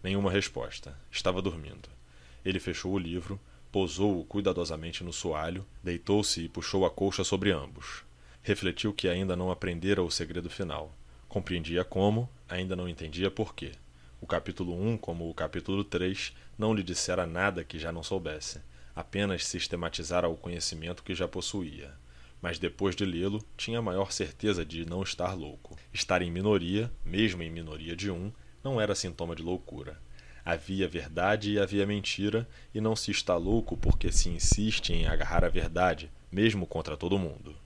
Nenhuma 0.00 0.30
resposta. 0.30 0.96
Estava 1.10 1.42
dormindo. 1.42 1.88
Ele 2.44 2.60
fechou 2.60 2.92
o 2.92 2.98
livro, 2.98 3.40
pousou-o 3.72 4.24
cuidadosamente 4.26 5.02
no 5.02 5.12
soalho, 5.12 5.66
deitou-se 5.82 6.42
e 6.42 6.48
puxou 6.48 6.86
a 6.86 6.90
colcha 6.90 7.24
sobre 7.24 7.50
ambos. 7.50 8.04
Refletiu 8.40 8.92
que 8.92 9.08
ainda 9.08 9.34
não 9.34 9.50
aprendera 9.50 10.02
o 10.02 10.10
segredo 10.10 10.48
final. 10.48 10.94
Compreendia 11.28 11.84
como, 11.84 12.28
ainda 12.48 12.76
não 12.76 12.88
entendia 12.88 13.30
por 13.30 13.54
quê. 13.56 13.72
O 14.20 14.26
capítulo 14.26 14.80
1, 14.80 14.98
como 14.98 15.28
o 15.28 15.34
capítulo 15.34 15.82
3, 15.82 16.32
não 16.56 16.72
lhe 16.72 16.82
dissera 16.82 17.26
nada 17.26 17.64
que 17.64 17.78
já 17.78 17.90
não 17.90 18.04
soubesse 18.04 18.60
apenas 18.94 19.46
sistematizara 19.46 20.28
o 20.28 20.36
conhecimento 20.36 21.02
que 21.02 21.14
já 21.14 21.26
possuía. 21.26 21.92
Mas 22.40 22.58
depois 22.58 22.94
de 22.94 23.04
lê-lo, 23.04 23.42
tinha 23.56 23.80
maior 23.80 24.12
certeza 24.12 24.64
de 24.64 24.84
não 24.84 25.02
estar 25.02 25.34
louco. 25.34 25.76
Estar 25.92 26.20
em 26.22 26.30
minoria, 26.30 26.92
mesmo 27.04 27.42
em 27.42 27.50
minoria 27.50 27.96
de 27.96 28.10
um, 28.10 28.30
não 28.62 28.80
era 28.80 28.94
sintoma 28.94 29.34
de 29.34 29.42
loucura. 29.42 29.98
Havia 30.44 30.86
verdade 30.86 31.52
e 31.52 31.58
havia 31.58 31.86
mentira, 31.86 32.46
e 32.74 32.80
não 32.80 32.94
se 32.94 33.10
está 33.10 33.34
louco 33.36 33.76
porque 33.78 34.12
se 34.12 34.28
insiste 34.28 34.92
em 34.92 35.06
agarrar 35.06 35.42
a 35.42 35.48
verdade, 35.48 36.10
mesmo 36.30 36.66
contra 36.66 36.96
todo 36.98 37.18
mundo. 37.18 37.56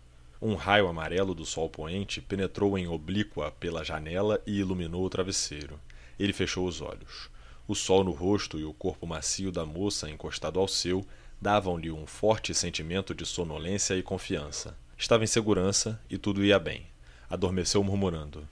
Um 0.40 0.54
raio 0.54 0.86
amarelo 0.86 1.34
do 1.34 1.44
sol 1.44 1.68
poente 1.68 2.20
penetrou 2.20 2.78
em 2.78 2.86
oblíqua 2.86 3.50
pela 3.50 3.84
janela 3.84 4.40
e 4.46 4.60
iluminou 4.60 5.04
o 5.04 5.10
travesseiro. 5.10 5.80
Ele 6.16 6.32
fechou 6.32 6.64
os 6.68 6.80
olhos. 6.80 7.28
O 7.66 7.74
sol 7.74 8.04
no 8.04 8.12
rosto 8.12 8.58
e 8.58 8.64
o 8.64 8.72
corpo 8.72 9.04
macio 9.04 9.50
da 9.50 9.66
moça 9.66 10.08
encostado 10.08 10.60
ao 10.60 10.68
seu 10.68 11.04
davam-lhe 11.40 11.90
um 11.90 12.06
forte 12.06 12.54
sentimento 12.54 13.14
de 13.14 13.24
sonolência 13.24 13.94
e 13.94 14.02
confiança. 14.02 14.76
Estava 14.96 15.24
em 15.24 15.28
segurança 15.28 16.00
e 16.10 16.18
tudo 16.18 16.44
ia 16.44 16.58
bem. 16.58 16.86
Adormeceu 17.30 17.82
murmurando: 17.84 18.48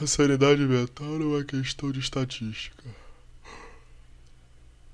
A 0.00 0.06
sanidade 0.06 0.62
mental 0.62 1.18
não 1.18 1.38
é 1.38 1.44
questão 1.44 1.90
de 1.90 2.00
estatística. 2.00 2.84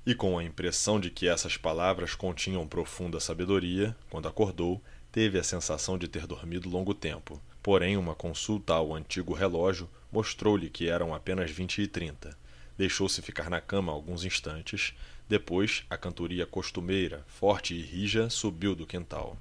E 0.05 0.15
com 0.15 0.37
a 0.37 0.43
impressão 0.43 0.99
de 0.99 1.11
que 1.11 1.27
essas 1.27 1.57
palavras 1.57 2.15
continham 2.15 2.67
profunda 2.67 3.19
sabedoria, 3.19 3.95
quando 4.09 4.27
acordou, 4.27 4.81
teve 5.11 5.37
a 5.37 5.43
sensação 5.43 5.97
de 5.97 6.07
ter 6.07 6.25
dormido 6.25 6.69
longo 6.69 6.93
tempo. 6.93 7.39
Porém, 7.61 7.97
uma 7.97 8.15
consulta 8.15 8.73
ao 8.73 8.95
antigo 8.95 9.33
relógio 9.33 9.87
mostrou-lhe 10.11 10.69
que 10.69 10.89
eram 10.89 11.13
apenas 11.13 11.51
vinte 11.51 11.81
e 11.81 11.87
trinta. 11.87 12.35
Deixou-se 12.77 13.21
ficar 13.21 13.49
na 13.49 13.61
cama 13.61 13.91
alguns 13.91 14.25
instantes. 14.25 14.93
Depois, 15.31 15.85
a 15.89 15.95
cantoria 15.95 16.45
costumeira, 16.45 17.23
forte 17.25 17.73
e 17.73 17.81
rija, 17.81 18.29
subiu 18.29 18.75
do 18.75 18.85
quintal. 18.85 19.37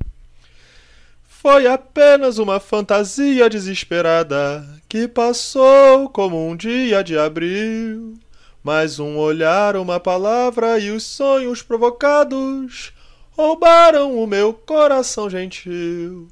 Foi 1.25 1.67
apenas 1.67 2.39
uma 2.39 2.61
fantasia 2.61 3.51
desesperada 3.51 4.65
que 4.89 5.09
passou 5.09 6.09
como 6.09 6.49
um 6.49 6.55
dia 6.55 7.03
de 7.03 7.19
abril. 7.19 8.17
Mais 8.62 9.01
um 9.01 9.17
olhar, 9.17 9.75
uma 9.75 9.99
palavra 9.99 10.79
e 10.79 10.93
os 10.93 11.03
sonhos 11.03 11.61
provocados 11.61 12.93
roubaram 13.33 14.17
o 14.17 14.29
meu 14.29 14.55
coração 14.55 15.29
gentil. 15.29 16.29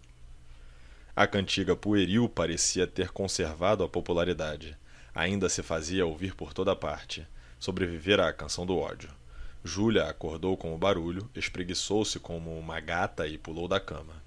A 1.16 1.26
cantiga 1.26 1.74
pueril 1.74 2.28
parecia 2.28 2.86
ter 2.86 3.09
conservado 3.09 3.82
a 3.82 3.89
popularidade. 3.89 4.78
Ainda 5.12 5.48
se 5.48 5.64
fazia 5.64 6.06
ouvir 6.06 6.36
por 6.36 6.55
toda 6.55 6.76
parte. 6.76 7.26
Sobrevivera 7.59 8.28
à 8.28 8.32
canção 8.32 8.64
do 8.64 8.78
ódio. 8.78 9.18
Júlia 9.64 10.05
acordou 10.05 10.56
com 10.56 10.74
o 10.74 10.78
barulho, 10.78 11.28
espreguiçou-se 11.35 12.18
como 12.18 12.56
uma 12.59 12.80
gata 12.80 13.26
e 13.26 13.36
pulou 13.36 13.66
da 13.66 13.80
cama. 13.80 14.22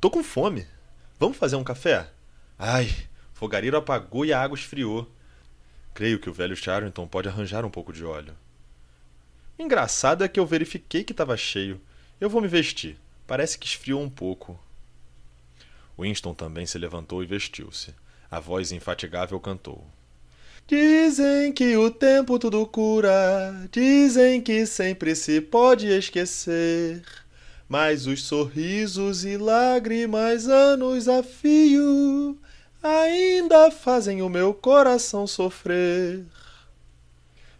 Tô 0.00 0.10
com 0.10 0.22
fome. 0.22 0.66
Vamos 1.18 1.36
fazer 1.36 1.56
um 1.56 1.64
café? 1.64 2.10
Ai, 2.58 2.88
fogareiro 3.32 3.76
apagou 3.76 4.24
e 4.24 4.32
a 4.32 4.42
água 4.42 4.56
esfriou. 4.56 5.08
Creio 5.94 6.18
que 6.18 6.28
o 6.28 6.32
velho 6.32 6.56
Charrington 6.56 7.06
pode 7.06 7.28
arranjar 7.28 7.64
um 7.64 7.70
pouco 7.70 7.92
de 7.92 8.04
óleo. 8.04 8.34
Engraçado 9.58 10.24
é 10.24 10.28
que 10.28 10.40
eu 10.40 10.46
verifiquei 10.46 11.04
que 11.04 11.12
estava 11.12 11.36
cheio. 11.36 11.80
Eu 12.20 12.28
vou 12.28 12.40
me 12.40 12.48
vestir. 12.48 12.98
Parece 13.26 13.58
que 13.58 13.66
esfriou 13.66 14.02
um 14.02 14.10
pouco. 14.10 14.58
Winston 15.98 16.34
também 16.34 16.66
se 16.66 16.78
levantou 16.78 17.22
e 17.22 17.26
vestiu-se. 17.26 17.94
A 18.30 18.40
voz 18.40 18.72
infatigável 18.72 19.38
cantou. 19.38 19.86
Dizem 20.72 21.52
que 21.52 21.76
o 21.76 21.90
tempo 21.90 22.38
tudo 22.38 22.66
cura, 22.66 23.68
dizem 23.70 24.40
que 24.40 24.64
sempre 24.64 25.14
se 25.14 25.38
pode 25.38 25.86
esquecer. 25.86 27.04
Mas 27.68 28.06
os 28.06 28.24
sorrisos 28.24 29.22
e 29.22 29.36
lágrimas, 29.36 30.48
anos 30.48 31.08
a 31.08 31.22
fio, 31.22 32.40
ainda 32.82 33.70
fazem 33.70 34.22
o 34.22 34.30
meu 34.30 34.54
coração 34.54 35.26
sofrer. 35.26 36.24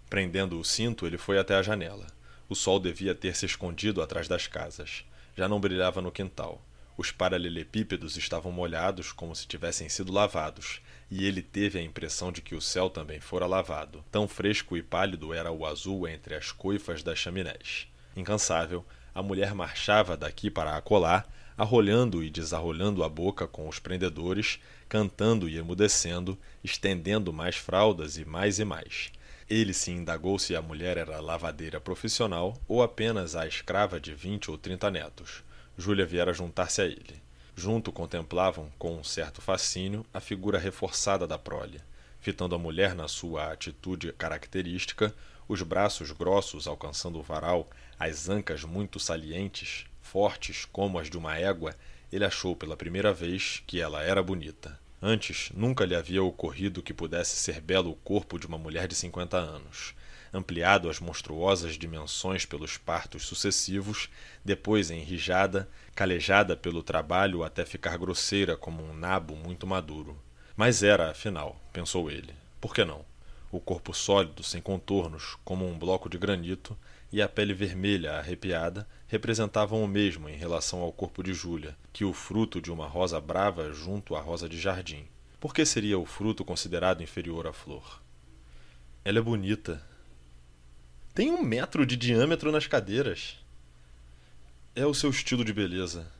Prendendo 0.08 0.58
o 0.58 0.64
cinto, 0.64 1.06
ele 1.06 1.18
foi 1.18 1.38
até 1.38 1.54
a 1.54 1.62
janela. 1.62 2.06
O 2.48 2.54
sol 2.54 2.80
devia 2.80 3.14
ter 3.14 3.36
se 3.36 3.44
escondido 3.44 4.00
atrás 4.00 4.26
das 4.26 4.46
casas. 4.46 5.04
Já 5.36 5.46
não 5.46 5.60
brilhava 5.60 6.00
no 6.00 6.10
quintal. 6.10 6.62
Os 6.96 7.10
paralelepípedos 7.10 8.16
estavam 8.16 8.50
molhados 8.50 9.12
como 9.12 9.36
se 9.36 9.46
tivessem 9.46 9.90
sido 9.90 10.10
lavados, 10.10 10.80
e 11.14 11.26
ele 11.26 11.42
teve 11.42 11.78
a 11.78 11.82
impressão 11.82 12.32
de 12.32 12.40
que 12.40 12.54
o 12.54 12.60
céu 12.60 12.88
também 12.88 13.20
fora 13.20 13.44
lavado. 13.44 14.02
Tão 14.10 14.26
fresco 14.26 14.78
e 14.78 14.82
pálido 14.82 15.34
era 15.34 15.52
o 15.52 15.66
azul 15.66 16.08
entre 16.08 16.34
as 16.34 16.50
coifas 16.50 17.02
das 17.02 17.18
chaminés. 17.18 17.86
Incansável, 18.16 18.82
a 19.14 19.22
mulher 19.22 19.54
marchava 19.54 20.16
daqui 20.16 20.50
para 20.50 20.74
acolá, 20.74 21.26
arrolhando 21.54 22.24
e 22.24 22.30
desarrolhando 22.30 23.04
a 23.04 23.10
boca 23.10 23.46
com 23.46 23.68
os 23.68 23.78
prendedores, 23.78 24.58
cantando 24.88 25.50
e 25.50 25.58
emudecendo, 25.58 26.38
estendendo 26.64 27.30
mais 27.30 27.56
fraldas 27.56 28.16
e 28.16 28.24
mais 28.24 28.58
e 28.58 28.64
mais. 28.64 29.12
Ele 29.50 29.74
se 29.74 29.90
indagou 29.90 30.38
se 30.38 30.56
a 30.56 30.62
mulher 30.62 30.96
era 30.96 31.20
lavadeira 31.20 31.78
profissional 31.78 32.58
ou 32.66 32.82
apenas 32.82 33.36
a 33.36 33.46
escrava 33.46 34.00
de 34.00 34.14
vinte 34.14 34.50
ou 34.50 34.56
trinta 34.56 34.90
netos. 34.90 35.44
Júlia 35.76 36.06
viera 36.06 36.32
juntar-se 36.32 36.80
a 36.80 36.86
ele. 36.86 37.20
Junto 37.54 37.92
contemplavam, 37.92 38.72
com 38.78 38.96
um 38.96 39.04
certo 39.04 39.40
fascínio, 39.40 40.04
a 40.12 40.20
figura 40.20 40.58
reforçada 40.58 41.26
da 41.26 41.38
prole. 41.38 41.80
Fitando 42.20 42.54
a 42.54 42.58
mulher 42.58 42.94
na 42.94 43.08
sua 43.08 43.52
atitude 43.52 44.12
característica, 44.12 45.14
os 45.48 45.60
braços 45.62 46.10
grossos 46.10 46.66
alcançando 46.66 47.18
o 47.18 47.22
varal, 47.22 47.68
as 47.98 48.28
ancas 48.28 48.64
muito 48.64 48.98
salientes, 48.98 49.84
fortes 50.00 50.64
como 50.64 50.98
as 50.98 51.10
de 51.10 51.18
uma 51.18 51.36
égua, 51.36 51.74
ele 52.12 52.24
achou 52.24 52.54
pela 52.56 52.76
primeira 52.76 53.12
vez 53.12 53.62
que 53.66 53.80
ela 53.80 54.02
era 54.02 54.22
bonita. 54.22 54.78
Antes, 55.00 55.50
nunca 55.54 55.84
lhe 55.84 55.96
havia 55.96 56.22
ocorrido 56.22 56.82
que 56.82 56.94
pudesse 56.94 57.36
ser 57.36 57.60
belo 57.60 57.90
o 57.90 57.96
corpo 57.96 58.38
de 58.38 58.46
uma 58.46 58.56
mulher 58.56 58.86
de 58.86 58.94
cinquenta 58.94 59.36
anos. 59.36 59.94
Ampliado 60.32 60.88
às 60.88 60.98
monstruosas 60.98 61.76
dimensões 61.76 62.46
pelos 62.46 62.78
partos 62.78 63.26
sucessivos, 63.26 64.08
depois 64.44 64.90
enrijada, 64.90 65.68
calejada 65.94 66.56
pelo 66.56 66.82
trabalho 66.82 67.44
até 67.44 67.66
ficar 67.66 67.98
grosseira 67.98 68.56
como 68.56 68.82
um 68.82 68.94
nabo 68.94 69.36
muito 69.36 69.66
maduro. 69.66 70.16
Mas 70.56 70.82
era, 70.82 71.10
afinal, 71.10 71.60
pensou 71.72 72.10
ele. 72.10 72.34
Por 72.60 72.74
que 72.74 72.84
não? 72.84 73.04
O 73.50 73.60
corpo 73.60 73.92
sólido, 73.92 74.42
sem 74.42 74.62
contornos, 74.62 75.36
como 75.44 75.68
um 75.68 75.78
bloco 75.78 76.08
de 76.08 76.16
granito, 76.16 76.74
e 77.12 77.20
a 77.20 77.28
pele 77.28 77.52
vermelha 77.52 78.14
arrepiada 78.14 78.88
representavam 79.06 79.84
o 79.84 79.88
mesmo 79.88 80.30
em 80.30 80.36
relação 80.36 80.80
ao 80.80 80.90
corpo 80.90 81.22
de 81.22 81.34
Júlia, 81.34 81.76
que 81.92 82.06
o 82.06 82.14
fruto 82.14 82.58
de 82.58 82.72
uma 82.72 82.86
rosa 82.86 83.20
brava 83.20 83.70
junto 83.70 84.16
à 84.16 84.20
rosa 84.20 84.48
de 84.48 84.58
jardim. 84.58 85.06
Por 85.38 85.52
que 85.52 85.66
seria 85.66 85.98
o 85.98 86.06
fruto 86.06 86.42
considerado 86.42 87.02
inferior 87.02 87.46
à 87.46 87.52
flor? 87.52 88.00
Ela 89.04 89.18
é 89.18 89.22
bonita. 89.22 89.84
Tem 91.14 91.30
um 91.30 91.42
metro 91.42 91.84
de 91.84 91.94
diâmetro 91.94 92.50
nas 92.50 92.66
cadeiras. 92.66 93.36
É 94.74 94.86
o 94.86 94.94
seu 94.94 95.10
estilo 95.10 95.44
de 95.44 95.52
beleza. 95.52 96.10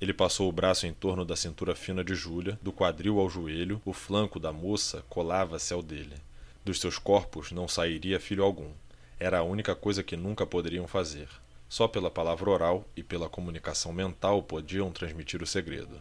Ele 0.00 0.12
passou 0.12 0.48
o 0.48 0.52
braço 0.52 0.84
em 0.84 0.92
torno 0.92 1.24
da 1.24 1.36
cintura 1.36 1.76
fina 1.76 2.02
de 2.02 2.12
Júlia, 2.12 2.58
do 2.60 2.72
quadril 2.72 3.20
ao 3.20 3.30
joelho, 3.30 3.80
o 3.84 3.92
flanco 3.92 4.40
da 4.40 4.52
moça 4.52 5.04
colava-se 5.08 5.72
ao 5.72 5.80
dele. 5.80 6.16
Dos 6.64 6.80
seus 6.80 6.98
corpos 6.98 7.52
não 7.52 7.68
sairia 7.68 8.18
filho 8.18 8.42
algum. 8.42 8.72
Era 9.16 9.38
a 9.38 9.44
única 9.44 9.76
coisa 9.76 10.02
que 10.02 10.16
nunca 10.16 10.44
poderiam 10.44 10.88
fazer. 10.88 11.28
Só 11.68 11.86
pela 11.86 12.10
palavra 12.10 12.50
oral 12.50 12.84
e 12.96 13.02
pela 13.04 13.28
comunicação 13.28 13.92
mental 13.92 14.42
podiam 14.42 14.90
transmitir 14.90 15.40
o 15.40 15.46
segredo. 15.46 16.00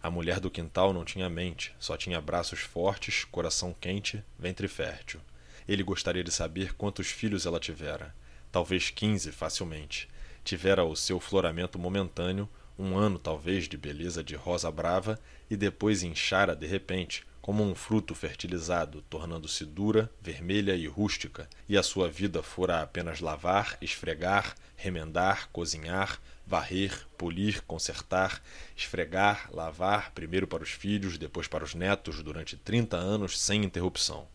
A 0.00 0.08
mulher 0.08 0.38
do 0.38 0.48
quintal 0.48 0.92
não 0.92 1.04
tinha 1.04 1.28
mente, 1.28 1.74
só 1.80 1.96
tinha 1.96 2.20
braços 2.20 2.60
fortes, 2.60 3.24
coração 3.24 3.74
quente, 3.80 4.22
ventre 4.38 4.68
fértil. 4.68 5.20
Ele 5.66 5.82
gostaria 5.82 6.24
de 6.24 6.30
saber 6.30 6.74
quantos 6.74 7.08
filhos 7.08 7.46
ela 7.46 7.60
tivera. 7.60 8.14
Talvez 8.50 8.90
quinze, 8.90 9.32
facilmente. 9.32 10.08
Tivera 10.44 10.84
o 10.84 10.96
seu 10.96 11.20
floramento 11.20 11.78
momentâneo, 11.78 12.48
um 12.78 12.96
ano 12.96 13.18
talvez 13.18 13.68
de 13.68 13.76
beleza 13.76 14.24
de 14.24 14.34
rosa 14.34 14.70
brava, 14.70 15.18
e 15.48 15.56
depois 15.56 16.02
inchara 16.02 16.56
de 16.56 16.66
repente, 16.66 17.24
como 17.40 17.64
um 17.64 17.74
fruto 17.74 18.14
fertilizado, 18.14 19.02
tornando-se 19.10 19.64
dura, 19.64 20.10
vermelha 20.20 20.74
e 20.76 20.86
rústica, 20.86 21.48
e 21.68 21.76
a 21.76 21.82
sua 21.82 22.08
vida 22.08 22.42
fora 22.42 22.80
apenas 22.80 23.20
lavar, 23.20 23.76
esfregar, 23.80 24.54
remendar, 24.76 25.48
cozinhar, 25.52 26.20
varrer, 26.46 27.06
polir, 27.18 27.62
consertar, 27.62 28.42
esfregar, 28.76 29.48
lavar, 29.52 30.12
primeiro 30.12 30.46
para 30.46 30.62
os 30.62 30.70
filhos, 30.70 31.18
depois 31.18 31.48
para 31.48 31.64
os 31.64 31.74
netos, 31.74 32.22
durante 32.22 32.56
trinta 32.56 32.96
anos 32.96 33.40
sem 33.40 33.64
interrupção. 33.64 34.31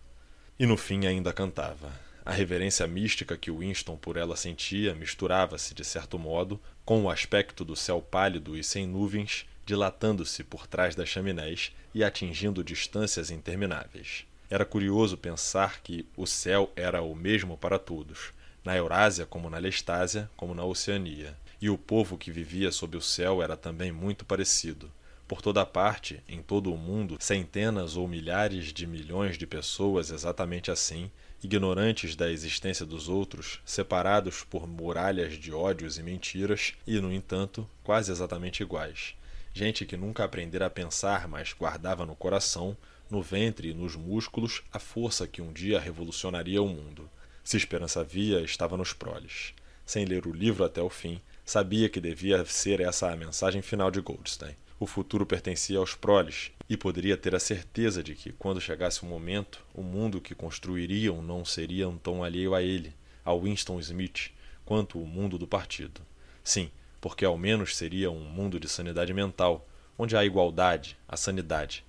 E 0.60 0.66
no 0.66 0.76
fim 0.76 1.06
ainda 1.06 1.32
cantava. 1.32 1.92
A 2.26 2.32
reverência 2.32 2.86
mística 2.88 3.38
que 3.38 3.52
Winston 3.52 3.96
por 3.96 4.18
ela 4.18 4.36
sentia 4.36 4.96
misturava-se, 4.96 5.74
de 5.74 5.86
certo 5.86 6.18
modo, 6.18 6.60
com 6.84 7.04
o 7.04 7.10
aspecto 7.10 7.64
do 7.64 7.76
céu 7.76 8.02
pálido 8.02 8.58
e 8.58 8.64
sem 8.64 8.88
nuvens 8.88 9.46
dilatando-se 9.68 10.46
por 10.46 10.66
trás 10.66 10.96
das 10.96 11.10
chaminés 11.10 11.74
e 11.94 12.04
atingindo 12.04 12.64
distâncias 12.64 13.30
intermináveis. 13.30 14.26
Era 14.50 14.64
curioso 14.64 15.18
pensar 15.18 15.82
que 15.82 16.08
o 16.16 16.26
céu 16.26 16.72
era 16.76 17.02
o 17.02 17.14
mesmo 17.14 17.58
para 17.58 17.78
todos, 17.78 18.32
na 18.64 18.76
Eurásia 18.76 19.26
como 19.26 19.50
na 19.50 19.58
Lestásia, 19.58 20.30
como 20.38 20.56
na 20.56 20.64
Oceania, 20.64 21.38
e 21.62 21.70
o 21.70 21.78
povo 21.78 22.18
que 22.18 22.32
vivia 22.32 22.72
sob 22.72 22.96
o 22.96 23.02
céu 23.02 23.44
era 23.44 23.58
também 23.58 23.92
muito 23.92 24.24
parecido. 24.24 24.90
Por 25.28 25.42
toda 25.42 25.66
parte, 25.66 26.24
em 26.28 26.42
todo 26.42 26.74
o 26.74 26.78
mundo, 26.78 27.18
centenas 27.20 27.98
ou 27.98 28.08
milhares 28.08 28.72
de 28.72 28.88
milhões 28.88 29.38
de 29.38 29.46
pessoas 29.46 30.10
exatamente 30.10 30.72
assim, 30.72 31.12
ignorantes 31.44 32.16
da 32.16 32.32
existência 32.32 32.86
dos 32.86 33.10
outros, 33.10 33.60
separados 33.66 34.44
por 34.44 34.68
muralhas 34.68 35.34
de 35.34 35.52
ódios 35.52 35.98
e 35.98 36.04
mentiras, 36.04 36.74
e, 36.88 37.00
no 37.00 37.12
entanto, 37.12 37.70
quase 37.84 38.12
exatamente 38.12 38.64
iguais 38.64 39.18
gente 39.58 39.88
que 39.88 39.98
nunca 39.98 40.24
aprendera 40.24 40.68
a 40.68 40.70
pensar, 40.70 41.28
mas 41.28 41.52
guardava 41.52 42.06
no 42.06 42.16
coração, 42.16 42.78
no 43.10 43.24
ventre 43.24 43.70
e 43.70 43.74
nos 43.74 43.96
músculos 43.96 44.62
a 44.72 44.78
força 44.78 45.28
que 45.28 45.42
um 45.42 45.52
dia 45.52 45.80
revolucionaria 45.80 46.62
o 46.62 46.68
mundo. 46.68 47.10
Se 47.44 47.58
esperança 47.58 48.02
havia, 48.02 48.42
estava 48.42 48.78
nos 48.78 48.94
proles. 48.94 49.54
Sem 49.84 50.06
ler 50.06 50.28
o 50.28 50.32
livro 50.32 50.64
até 50.64 50.80
o 50.80 50.92
fim, 50.92 51.20
sabia 51.44 51.90
que 51.90 52.00
devia 52.00 52.46
ser 52.46 52.82
essa 52.82 53.12
a 53.12 53.16
mensagem 53.16 53.64
final 53.64 53.90
de 53.90 54.00
Goldstein. 54.00 54.56
O 54.80 54.86
futuro 54.86 55.26
pertencia 55.26 55.80
aos 55.80 55.96
proles, 55.96 56.52
e 56.70 56.78
poderia 56.78 57.18
ter 57.18 57.34
a 57.34 57.40
certeza 57.40 58.04
de 58.04 58.14
que, 58.14 58.32
quando 58.32 58.62
chegasse 58.62 59.02
o 59.04 59.08
momento, 59.08 59.66
o 59.74 59.82
mundo 59.82 60.22
que 60.22 60.36
construiriam 60.36 61.22
não 61.22 61.44
seria 61.44 61.92
tão 62.04 62.24
alheio 62.24 62.54
a 62.54 62.62
ele, 62.62 62.94
a 63.26 63.34
Winston 63.34 63.80
Smith, 63.80 64.32
quanto 64.64 65.02
o 65.02 65.08
mundo 65.08 65.38
do 65.38 65.48
partido. 65.48 66.02
Sim, 66.44 66.70
porque 67.02 67.26
ao 67.26 67.38
menos 67.38 67.76
seria 67.76 68.12
um 68.12 68.20
mundo 68.20 68.60
de 68.60 68.70
sanidade 68.70 69.14
mental, 69.14 69.68
onde 69.98 70.16
há 70.16 70.24
igualdade, 70.24 70.96
a 71.08 71.18
sanidade. 71.18 71.84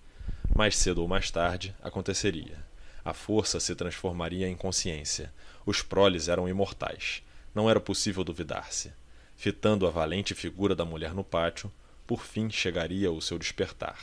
Mais 0.54 0.76
cedo 0.76 1.02
ou 1.02 1.08
mais 1.08 1.30
tarde, 1.30 1.74
aconteceria. 1.82 2.56
A 3.04 3.12
força 3.12 3.60
se 3.60 3.74
transformaria 3.74 4.48
em 4.48 4.56
consciência. 4.56 5.32
Os 5.66 5.82
proles 5.82 6.28
eram 6.28 6.48
imortais. 6.48 7.22
Não 7.54 7.68
era 7.68 7.80
possível 7.80 8.24
duvidar-se. 8.24 8.92
Fitando 9.36 9.86
a 9.86 9.90
valente 9.90 10.34
figura 10.34 10.74
da 10.74 10.84
mulher 10.84 11.14
no 11.14 11.22
pátio, 11.22 11.70
por 12.08 12.24
fim 12.24 12.48
chegaria 12.48 13.12
o 13.12 13.20
seu 13.20 13.38
despertar. 13.38 13.98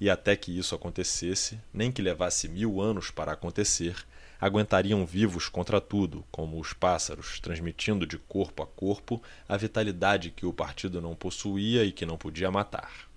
E 0.00 0.08
até 0.08 0.36
que 0.36 0.56
isso 0.56 0.72
acontecesse, 0.72 1.60
nem 1.74 1.90
que 1.90 2.00
levasse 2.00 2.48
mil 2.48 2.80
anos 2.80 3.10
para 3.10 3.32
acontecer, 3.32 3.96
aguentariam 4.40 5.04
vivos 5.04 5.48
contra 5.48 5.80
tudo, 5.80 6.24
como 6.30 6.60
os 6.60 6.72
pássaros, 6.72 7.40
transmitindo 7.40 8.06
de 8.06 8.16
corpo 8.16 8.62
a 8.62 8.66
corpo 8.68 9.20
a 9.48 9.56
vitalidade 9.56 10.30
que 10.30 10.46
o 10.46 10.52
partido 10.52 11.00
não 11.00 11.16
possuía 11.16 11.84
e 11.84 11.90
que 11.90 12.06
não 12.06 12.16
podia 12.16 12.52
matar. 12.52 13.10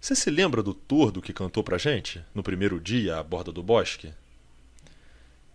Você 0.00 0.16
se 0.16 0.30
lembra 0.30 0.62
do 0.62 0.72
tordo 0.72 1.20
que 1.20 1.34
cantou 1.34 1.62
pra 1.62 1.76
gente 1.76 2.24
no 2.34 2.42
primeiro 2.42 2.80
dia 2.80 3.18
à 3.18 3.22
borda 3.22 3.52
do 3.52 3.62
bosque? 3.62 4.12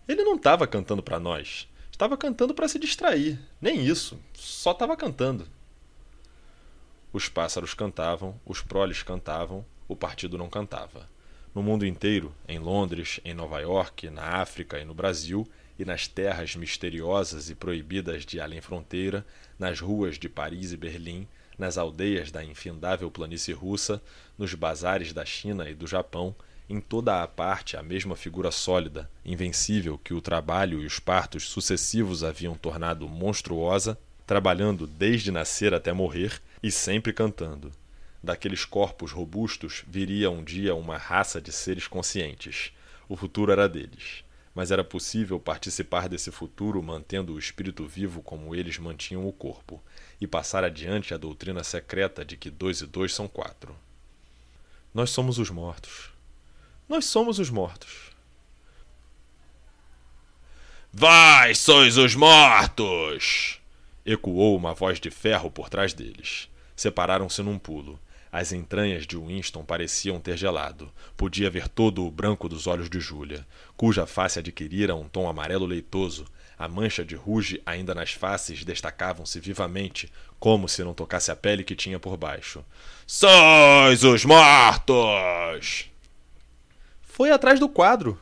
Ele 0.06 0.22
não 0.22 0.36
estava 0.36 0.64
cantando 0.64 1.02
para 1.02 1.18
nós. 1.18 1.68
Estava 1.90 2.16
cantando 2.16 2.54
para 2.54 2.68
se 2.68 2.78
distrair. 2.78 3.36
Nem 3.60 3.84
isso. 3.84 4.16
Só 4.32 4.70
estava 4.70 4.96
cantando. 4.96 5.57
Os 7.12 7.28
pássaros 7.28 7.72
cantavam, 7.72 8.38
os 8.44 8.60
proles 8.60 9.02
cantavam, 9.02 9.64
o 9.88 9.96
partido 9.96 10.36
não 10.36 10.48
cantava. 10.48 11.08
No 11.54 11.62
mundo 11.62 11.86
inteiro, 11.86 12.34
em 12.46 12.58
Londres, 12.58 13.18
em 13.24 13.32
Nova 13.32 13.60
York, 13.60 14.10
na 14.10 14.40
África 14.40 14.78
e 14.78 14.84
no 14.84 14.92
Brasil, 14.92 15.48
e 15.78 15.84
nas 15.84 16.06
terras 16.06 16.54
misteriosas 16.54 17.48
e 17.48 17.54
proibidas 17.54 18.26
de 18.26 18.40
além 18.40 18.60
fronteira, 18.60 19.24
nas 19.58 19.80
ruas 19.80 20.18
de 20.18 20.28
Paris 20.28 20.72
e 20.72 20.76
Berlim, 20.76 21.26
nas 21.56 21.78
aldeias 21.78 22.30
da 22.30 22.44
infindável 22.44 23.10
planície 23.10 23.54
russa, 23.54 24.02
nos 24.36 24.52
bazares 24.54 25.12
da 25.12 25.24
China 25.24 25.68
e 25.68 25.74
do 25.74 25.86
Japão, 25.86 26.36
em 26.68 26.80
toda 26.80 27.22
a 27.22 27.26
parte 27.26 27.76
a 27.76 27.82
mesma 27.82 28.14
figura 28.14 28.50
sólida, 28.50 29.10
invencível 29.24 29.96
que 29.96 30.12
o 30.12 30.20
trabalho 30.20 30.82
e 30.82 30.86
os 30.86 30.98
partos 30.98 31.48
sucessivos 31.48 32.22
haviam 32.22 32.54
tornado 32.54 33.08
monstruosa, 33.08 33.98
trabalhando 34.28 34.86
desde 34.86 35.32
nascer 35.32 35.72
até 35.72 35.90
morrer 35.90 36.38
e 36.62 36.70
sempre 36.70 37.14
cantando. 37.14 37.72
Daqueles 38.22 38.62
corpos 38.62 39.10
robustos 39.10 39.82
viria 39.88 40.30
um 40.30 40.44
dia 40.44 40.74
uma 40.74 40.98
raça 40.98 41.40
de 41.40 41.50
seres 41.50 41.88
conscientes. 41.88 42.70
O 43.08 43.16
futuro 43.16 43.50
era 43.50 43.66
deles. 43.66 44.22
Mas 44.54 44.70
era 44.70 44.84
possível 44.84 45.40
participar 45.40 46.10
desse 46.10 46.30
futuro 46.30 46.82
mantendo 46.82 47.32
o 47.32 47.38
espírito 47.38 47.86
vivo 47.86 48.20
como 48.20 48.54
eles 48.54 48.76
mantinham 48.76 49.26
o 49.26 49.32
corpo, 49.32 49.82
e 50.20 50.26
passar 50.26 50.62
adiante 50.62 51.14
a 51.14 51.16
doutrina 51.16 51.64
secreta 51.64 52.22
de 52.22 52.36
que 52.36 52.50
dois 52.50 52.82
e 52.82 52.86
dois 52.86 53.14
são 53.14 53.26
quatro. 53.26 53.74
Nós 54.92 55.08
somos 55.08 55.38
os 55.38 55.48
mortos. 55.48 56.10
Nós 56.86 57.06
somos 57.06 57.38
os 57.38 57.48
mortos. 57.48 58.10
Vós 60.92 61.58
sois 61.58 61.96
os 61.96 62.14
mortos! 62.14 63.57
Ecoou 64.12 64.56
uma 64.56 64.72
voz 64.72 64.98
de 64.98 65.10
ferro 65.10 65.50
por 65.50 65.68
trás 65.68 65.92
deles. 65.92 66.48
Separaram-se 66.74 67.42
num 67.42 67.58
pulo. 67.58 67.98
As 68.30 68.52
entranhas 68.52 69.06
de 69.06 69.16
Winston 69.16 69.64
pareciam 69.64 70.20
ter 70.20 70.36
gelado. 70.36 70.90
Podia 71.16 71.50
ver 71.50 71.68
todo 71.68 72.06
o 72.06 72.10
branco 72.10 72.48
dos 72.48 72.66
olhos 72.66 72.88
de 72.88 73.00
Júlia, 73.00 73.46
cuja 73.76 74.06
face 74.06 74.38
adquirira 74.38 74.94
um 74.94 75.08
tom 75.08 75.28
amarelo 75.28 75.66
leitoso, 75.66 76.26
a 76.58 76.68
mancha 76.68 77.04
de 77.04 77.14
ruge 77.14 77.62
ainda 77.64 77.94
nas 77.94 78.12
faces 78.12 78.64
destacavam-se 78.64 79.38
vivamente, 79.38 80.10
como 80.40 80.68
se 80.68 80.82
não 80.82 80.92
tocasse 80.92 81.30
a 81.30 81.36
pele 81.36 81.62
que 81.62 81.76
tinha 81.76 82.00
por 82.00 82.16
baixo. 82.16 82.64
Sois 83.06 84.02
os 84.02 84.24
mortos! 84.24 85.88
Foi 87.02 87.30
atrás 87.30 87.60
do 87.60 87.68
quadro. 87.68 88.18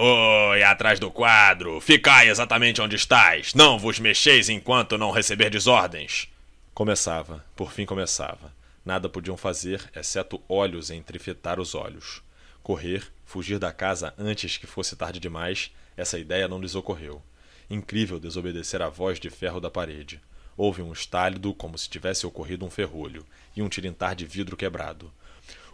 Foi 0.00 0.62
atrás 0.62 1.00
do 1.00 1.10
quadro. 1.10 1.80
Ficai 1.80 2.28
exatamente 2.28 2.80
onde 2.80 2.94
estáis. 2.94 3.52
Não 3.52 3.76
vos 3.76 3.98
mexeis 3.98 4.48
enquanto 4.48 4.96
não 4.96 5.10
receberdes 5.10 5.66
ordens. 5.66 6.28
Começava, 6.72 7.44
por 7.56 7.72
fim 7.72 7.84
começava. 7.84 8.54
Nada 8.84 9.08
podiam 9.08 9.36
fazer, 9.36 9.90
exceto 9.96 10.40
olhos 10.48 10.92
entrefitar 10.92 11.58
os 11.58 11.74
olhos. 11.74 12.22
Correr, 12.62 13.10
fugir 13.24 13.58
da 13.58 13.72
casa 13.72 14.14
antes 14.16 14.56
que 14.56 14.68
fosse 14.68 14.94
tarde 14.94 15.18
demais, 15.18 15.72
essa 15.96 16.16
ideia 16.16 16.46
não 16.46 16.60
lhes 16.60 16.76
ocorreu. 16.76 17.20
Incrível 17.68 18.20
desobedecer 18.20 18.80
à 18.80 18.88
voz 18.88 19.18
de 19.18 19.28
ferro 19.30 19.58
da 19.58 19.68
parede. 19.68 20.20
Houve 20.56 20.80
um 20.80 20.92
estálido 20.92 21.52
como 21.52 21.76
se 21.76 21.90
tivesse 21.90 22.24
ocorrido 22.24 22.64
um 22.64 22.70
ferrolho, 22.70 23.26
e 23.56 23.62
um 23.62 23.68
tilintar 23.68 24.14
de 24.14 24.24
vidro 24.24 24.56
quebrado. 24.56 25.12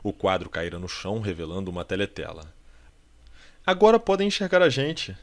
O 0.03 0.15
quadro 0.15 0.49
caíra 0.49 0.79
no 0.79 0.89
chão, 0.89 1.21
revelando 1.21 1.71
uma 1.71 1.85
teletela. 1.85 2.54
Agora 3.67 3.99
podem 3.99 4.29
enxergar 4.29 4.61
a 4.61 4.69
gente. 4.69 5.17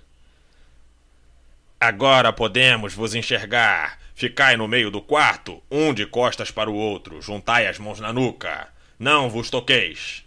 Agora 1.79 2.33
podemos 2.33 2.91
vos 2.91 3.13
enxergar. 3.13 3.99
Ficai 4.15 4.57
no 4.57 4.67
meio 4.67 4.89
do 4.89 4.99
quarto, 4.99 5.61
um 5.69 5.93
de 5.93 6.07
costas 6.07 6.49
para 6.49 6.69
o 6.69 6.73
outro, 6.73 7.21
juntai 7.21 7.67
as 7.67 7.77
mãos 7.77 7.99
na 7.99 8.11
nuca. 8.11 8.67
Não 8.97 9.29
vos 9.29 9.51
toqueis. 9.51 10.25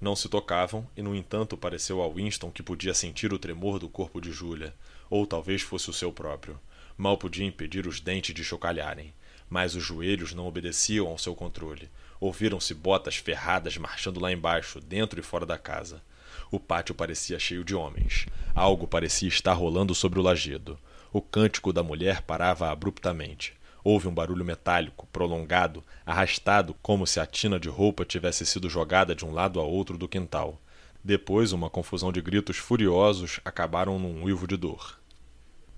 Não 0.00 0.16
se 0.16 0.28
tocavam, 0.28 0.84
e 0.96 1.02
no 1.02 1.14
entanto 1.14 1.56
pareceu 1.56 2.02
a 2.02 2.08
Winston 2.08 2.50
que 2.50 2.62
podia 2.62 2.92
sentir 2.92 3.32
o 3.32 3.38
tremor 3.38 3.78
do 3.78 3.88
corpo 3.88 4.20
de 4.20 4.32
Júlia, 4.32 4.74
ou 5.08 5.26
talvez 5.26 5.62
fosse 5.62 5.88
o 5.88 5.92
seu 5.92 6.12
próprio. 6.12 6.58
Mal 6.98 7.16
podia 7.16 7.46
impedir 7.46 7.86
os 7.86 8.00
dentes 8.00 8.34
de 8.34 8.42
chocalharem, 8.42 9.14
mas 9.48 9.76
os 9.76 9.82
joelhos 9.84 10.34
não 10.34 10.46
obedeciam 10.46 11.06
ao 11.06 11.18
seu 11.18 11.36
controle. 11.36 11.88
Ouviram-se 12.18 12.74
botas 12.74 13.16
ferradas 13.16 13.76
marchando 13.76 14.18
lá 14.18 14.32
embaixo, 14.32 14.80
dentro 14.80 15.20
e 15.20 15.22
fora 15.22 15.46
da 15.46 15.56
casa. 15.56 16.02
O 16.50 16.60
pátio 16.60 16.94
parecia 16.94 17.38
cheio 17.38 17.64
de 17.64 17.74
homens. 17.74 18.26
Algo 18.54 18.86
parecia 18.86 19.28
estar 19.28 19.52
rolando 19.52 19.94
sobre 19.94 20.18
o 20.18 20.22
lajedo. 20.22 20.78
O 21.12 21.20
cântico 21.20 21.72
da 21.72 21.82
mulher 21.82 22.22
parava 22.22 22.70
abruptamente. 22.70 23.54
Houve 23.82 24.08
um 24.08 24.14
barulho 24.14 24.44
metálico, 24.44 25.06
prolongado, 25.12 25.82
arrastado, 26.04 26.74
como 26.82 27.06
se 27.06 27.20
a 27.20 27.26
tina 27.26 27.58
de 27.58 27.68
roupa 27.68 28.04
tivesse 28.04 28.44
sido 28.44 28.68
jogada 28.68 29.14
de 29.14 29.24
um 29.24 29.32
lado 29.32 29.60
a 29.60 29.62
outro 29.62 29.96
do 29.96 30.08
quintal. 30.08 30.60
Depois, 31.04 31.52
uma 31.52 31.70
confusão 31.70 32.10
de 32.10 32.20
gritos 32.20 32.56
furiosos 32.56 33.38
acabaram 33.44 33.98
num 33.98 34.24
uivo 34.24 34.46
de 34.46 34.56
dor. 34.56 34.98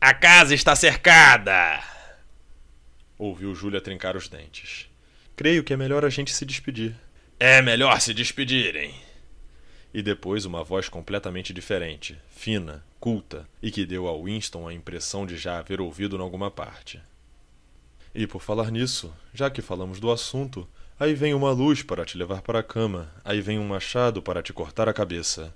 A 0.01 0.15
casa 0.15 0.55
está 0.55 0.75
cercada! 0.75 1.83
Ouviu 3.19 3.55
Júlia 3.55 3.81
trincar 3.81 4.17
os 4.17 4.29
dentes. 4.29 4.89
Creio 5.37 5.63
que 5.63 5.73
é 5.73 5.77
melhor 5.77 6.05
a 6.05 6.09
gente 6.09 6.33
se 6.33 6.47
despedir. 6.47 6.95
É 7.39 7.61
melhor 7.61 8.01
se 8.01 8.15
despedirem. 8.15 8.95
E 9.93 10.03
depois 10.03 10.45
uma 10.45 10.63
voz 10.63 10.89
completamente 10.89 11.53
diferente, 11.53 12.19
fina, 12.29 12.85
culta, 13.01 13.49
e 13.63 13.71
que 13.71 13.87
deu 13.87 14.07
a 14.07 14.17
Winston 14.17 14.69
a 14.69 14.75
impressão 14.75 15.27
de 15.27 15.37
já 15.37 15.59
haver 15.59 15.81
ouvido 15.81 16.17
em 16.17 16.21
alguma 16.21 16.51
parte. 16.51 17.01
E 18.15 18.27
por 18.27 18.43
falar 18.43 18.71
nisso, 18.71 19.15
já 19.33 19.49
que 19.49 19.63
falamos 19.63 20.01
do 20.01 20.11
assunto, 20.11 20.69
aí 20.99 21.15
vem 21.15 21.35
uma 21.35 21.53
luz 21.53 21.83
para 21.83 22.05
te 22.05 22.19
levar 22.19 22.43
para 22.43 22.59
a 22.59 22.63
cama, 22.63 23.11
aí 23.25 23.41
vem 23.41 23.59
um 23.59 23.67
machado 23.69 24.21
para 24.21 24.43
te 24.43 24.53
cortar 24.53 24.89
a 24.89 24.93
cabeça. 24.93 25.55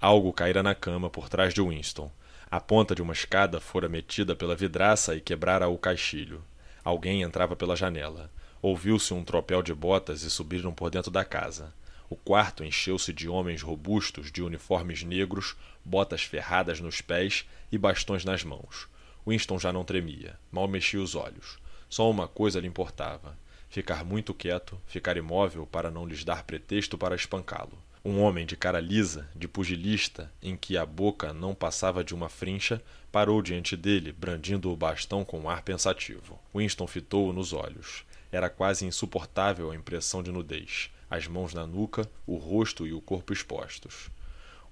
Algo 0.00 0.32
caíra 0.32 0.64
na 0.64 0.74
cama 0.74 1.08
por 1.08 1.28
trás 1.28 1.54
de 1.54 1.62
Winston. 1.62 2.10
A 2.50 2.60
ponta 2.60 2.92
de 2.92 3.00
uma 3.00 3.12
escada 3.12 3.60
fora 3.60 3.88
metida 3.88 4.34
pela 4.34 4.56
vidraça 4.56 5.14
e 5.14 5.20
quebrara 5.20 5.68
o 5.68 5.78
caixilho. 5.78 6.42
Alguém 6.82 7.22
entrava 7.22 7.54
pela 7.54 7.76
janela. 7.76 8.28
Ouviu-se 8.60 9.14
um 9.14 9.22
tropel 9.22 9.62
de 9.62 9.72
botas 9.72 10.22
e 10.22 10.30
subiram 10.30 10.72
por 10.72 10.90
dentro 10.90 11.10
da 11.10 11.24
casa. 11.24 11.72
O 12.12 12.16
quarto 12.16 12.62
encheu-se 12.62 13.10
de 13.10 13.26
homens 13.26 13.62
robustos 13.62 14.30
de 14.30 14.42
uniformes 14.42 15.02
negros, 15.02 15.56
botas 15.82 16.22
ferradas 16.22 16.78
nos 16.78 17.00
pés 17.00 17.46
e 17.72 17.78
bastões 17.78 18.22
nas 18.22 18.44
mãos. 18.44 18.86
Winston 19.26 19.58
já 19.58 19.72
não 19.72 19.82
tremia, 19.82 20.38
mal 20.50 20.68
mexia 20.68 21.00
os 21.00 21.14
olhos. 21.14 21.58
Só 21.88 22.10
uma 22.10 22.28
coisa 22.28 22.60
lhe 22.60 22.66
importava: 22.66 23.34
ficar 23.70 24.04
muito 24.04 24.34
quieto, 24.34 24.78
ficar 24.86 25.16
imóvel 25.16 25.64
para 25.64 25.90
não 25.90 26.04
lhes 26.04 26.22
dar 26.22 26.44
pretexto 26.44 26.98
para 26.98 27.16
espancá-lo. 27.16 27.78
Um 28.04 28.20
homem 28.20 28.44
de 28.44 28.58
cara 28.58 28.78
lisa, 28.78 29.26
de 29.34 29.48
pugilista, 29.48 30.30
em 30.42 30.54
que 30.54 30.76
a 30.76 30.84
boca 30.84 31.32
não 31.32 31.54
passava 31.54 32.04
de 32.04 32.14
uma 32.14 32.28
frincha, 32.28 32.82
parou 33.10 33.40
diante 33.40 33.74
dele, 33.74 34.12
brandindo 34.12 34.70
o 34.70 34.76
bastão 34.76 35.24
com 35.24 35.40
um 35.40 35.48
ar 35.48 35.62
pensativo. 35.62 36.38
Winston 36.54 36.86
fitou-o 36.86 37.32
nos 37.32 37.54
olhos. 37.54 38.04
Era 38.30 38.50
quase 38.50 38.84
insuportável 38.84 39.70
a 39.70 39.74
impressão 39.74 40.22
de 40.22 40.30
nudez, 40.30 40.90
as 41.12 41.28
mãos 41.28 41.52
na 41.52 41.66
nuca, 41.66 42.08
o 42.26 42.36
rosto 42.36 42.86
e 42.86 42.94
o 42.94 43.00
corpo 43.00 43.34
expostos. 43.34 44.08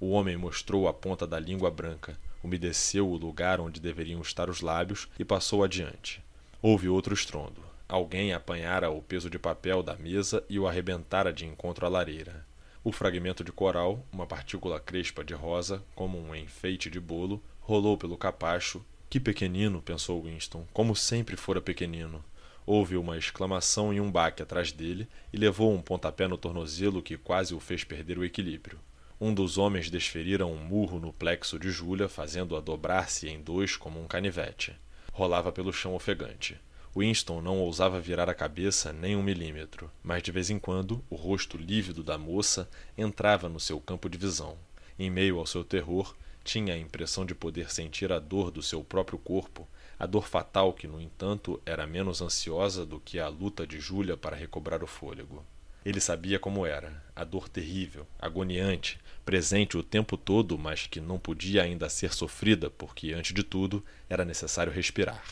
O 0.01 0.13
homem 0.13 0.39
mostrou 0.39 0.89
a 0.89 0.93
ponta 0.95 1.27
da 1.27 1.39
língua 1.39 1.71
branca, 1.71 2.19
umedeceu 2.43 3.07
o 3.07 3.17
lugar 3.19 3.61
onde 3.61 3.79
deveriam 3.79 4.23
estar 4.23 4.49
os 4.49 4.63
lábios 4.63 5.07
e 5.19 5.25
passou 5.25 5.63
adiante. 5.63 6.25
Houve 6.63 6.89
outro 6.89 7.13
estrondo. 7.13 7.61
Alguém 7.87 8.33
apanhara 8.33 8.91
o 8.91 9.03
peso 9.03 9.29
de 9.29 9.39
papel 9.39 9.83
da 9.83 9.97
mesa 9.97 10.43
e 10.49 10.59
o 10.59 10.67
arrebentara 10.67 11.31
de 11.31 11.45
encontro 11.45 11.85
à 11.85 11.91
lareira. 11.91 12.47
O 12.83 12.91
fragmento 12.91 13.45
de 13.45 13.53
coral, 13.53 14.03
uma 14.11 14.27
partícula 14.27 14.81
crespa 14.81 15.23
de 15.23 15.35
rosa, 15.35 15.83
como 15.95 16.19
um 16.19 16.35
enfeite 16.35 16.89
de 16.89 16.99
bolo, 16.99 17.43
rolou 17.61 17.99
pelo 17.99 18.17
capacho. 18.17 18.83
Que 19.11 19.21
pequenino, 19.21 19.83
pensou 19.83 20.23
Winston, 20.23 20.67
como 20.73 20.97
sempre 20.97 21.37
fora 21.37 21.61
pequenino. 21.61 22.25
Houve 22.73 22.97
uma 22.97 23.19
exclamação 23.19 23.93
e 23.93 24.01
um 24.01 24.09
baque 24.09 24.45
atrás 24.45 24.71
dele 24.71 25.09
e 25.33 25.37
levou 25.37 25.75
um 25.75 25.83
pontapé 25.83 26.29
no 26.29 26.39
tornozelo 26.39 27.03
que 27.03 27.17
quase 27.17 27.53
o 27.53 27.59
fez 27.59 27.83
perder 27.83 28.17
o 28.17 28.25
equilíbrio. 28.25 28.79
Um 29.21 29.35
dos 29.35 29.59
homens 29.59 29.91
desferira 29.91 30.47
um 30.47 30.57
murro 30.57 31.01
no 31.01 31.13
plexo 31.13 31.59
de 31.59 31.69
Júlia, 31.69 32.09
fazendo-a 32.09 32.61
dobrar-se 32.61 33.29
em 33.29 33.43
dois 33.43 33.75
como 33.75 34.01
um 34.01 34.07
canivete. 34.07 34.73
Rolava 35.13 35.51
pelo 35.51 35.73
chão 35.73 35.97
ofegante. 35.97 36.61
Winston 36.97 37.41
não 37.41 37.59
ousava 37.59 38.01
virar 38.01 38.31
a 38.31 38.35
cabeça 38.35 38.93
nem 38.93 39.17
um 39.17 39.23
milímetro, 39.25 39.91
mas 40.01 40.23
de 40.23 40.31
vez 40.31 40.49
em 40.49 40.61
quando 40.61 41.05
o 41.11 41.17
rosto 41.17 41.57
lívido 41.57 42.05
da 42.05 42.17
moça 42.17 42.71
entrava 42.97 43.49
no 43.49 43.59
seu 43.59 43.81
campo 43.81 44.09
de 44.09 44.17
visão. 44.17 44.57
Em 44.97 45.11
meio 45.11 45.41
ao 45.41 45.47
seu 45.47 45.65
terror, 45.65 46.15
tinha 46.45 46.75
a 46.75 46.79
impressão 46.79 47.27
de 47.27 47.35
poder 47.35 47.73
sentir 47.73 48.13
a 48.13 48.21
dor 48.21 48.53
do 48.53 48.63
seu 48.63 48.85
próprio 48.85 49.19
corpo, 49.19 49.69
a 50.01 50.07
dor 50.07 50.27
fatal 50.27 50.73
que, 50.73 50.89
no 50.89 50.99
entanto, 50.99 51.61
era 51.67 51.87
menos 51.87 52.23
ansiosa 52.23 52.87
do 52.87 52.99
que 52.99 53.21
a 53.21 53.29
luta 53.29 53.67
de 53.67 53.79
Júlia 53.79 54.17
para 54.17 54.35
recobrar 54.35 54.83
o 54.83 54.87
fôlego. 54.87 55.45
Ele 55.85 56.01
sabia 56.01 56.39
como 56.39 56.65
era, 56.65 57.05
a 57.15 57.23
dor 57.23 57.51
terrível, 57.51 58.07
agoniante, 58.19 58.99
presente 59.27 59.77
o 59.77 59.83
tempo 59.83 60.17
todo, 60.17 60.57
mas 60.57 60.87
que 60.87 61.03
não 61.03 61.19
podia 61.19 61.65
ainda 61.65 61.87
ser 61.91 62.15
sofrida, 62.15 62.71
porque, 62.71 63.13
antes 63.13 63.35
de 63.35 63.43
tudo, 63.43 63.85
era 64.09 64.25
necessário 64.25 64.73
respirar. 64.73 65.23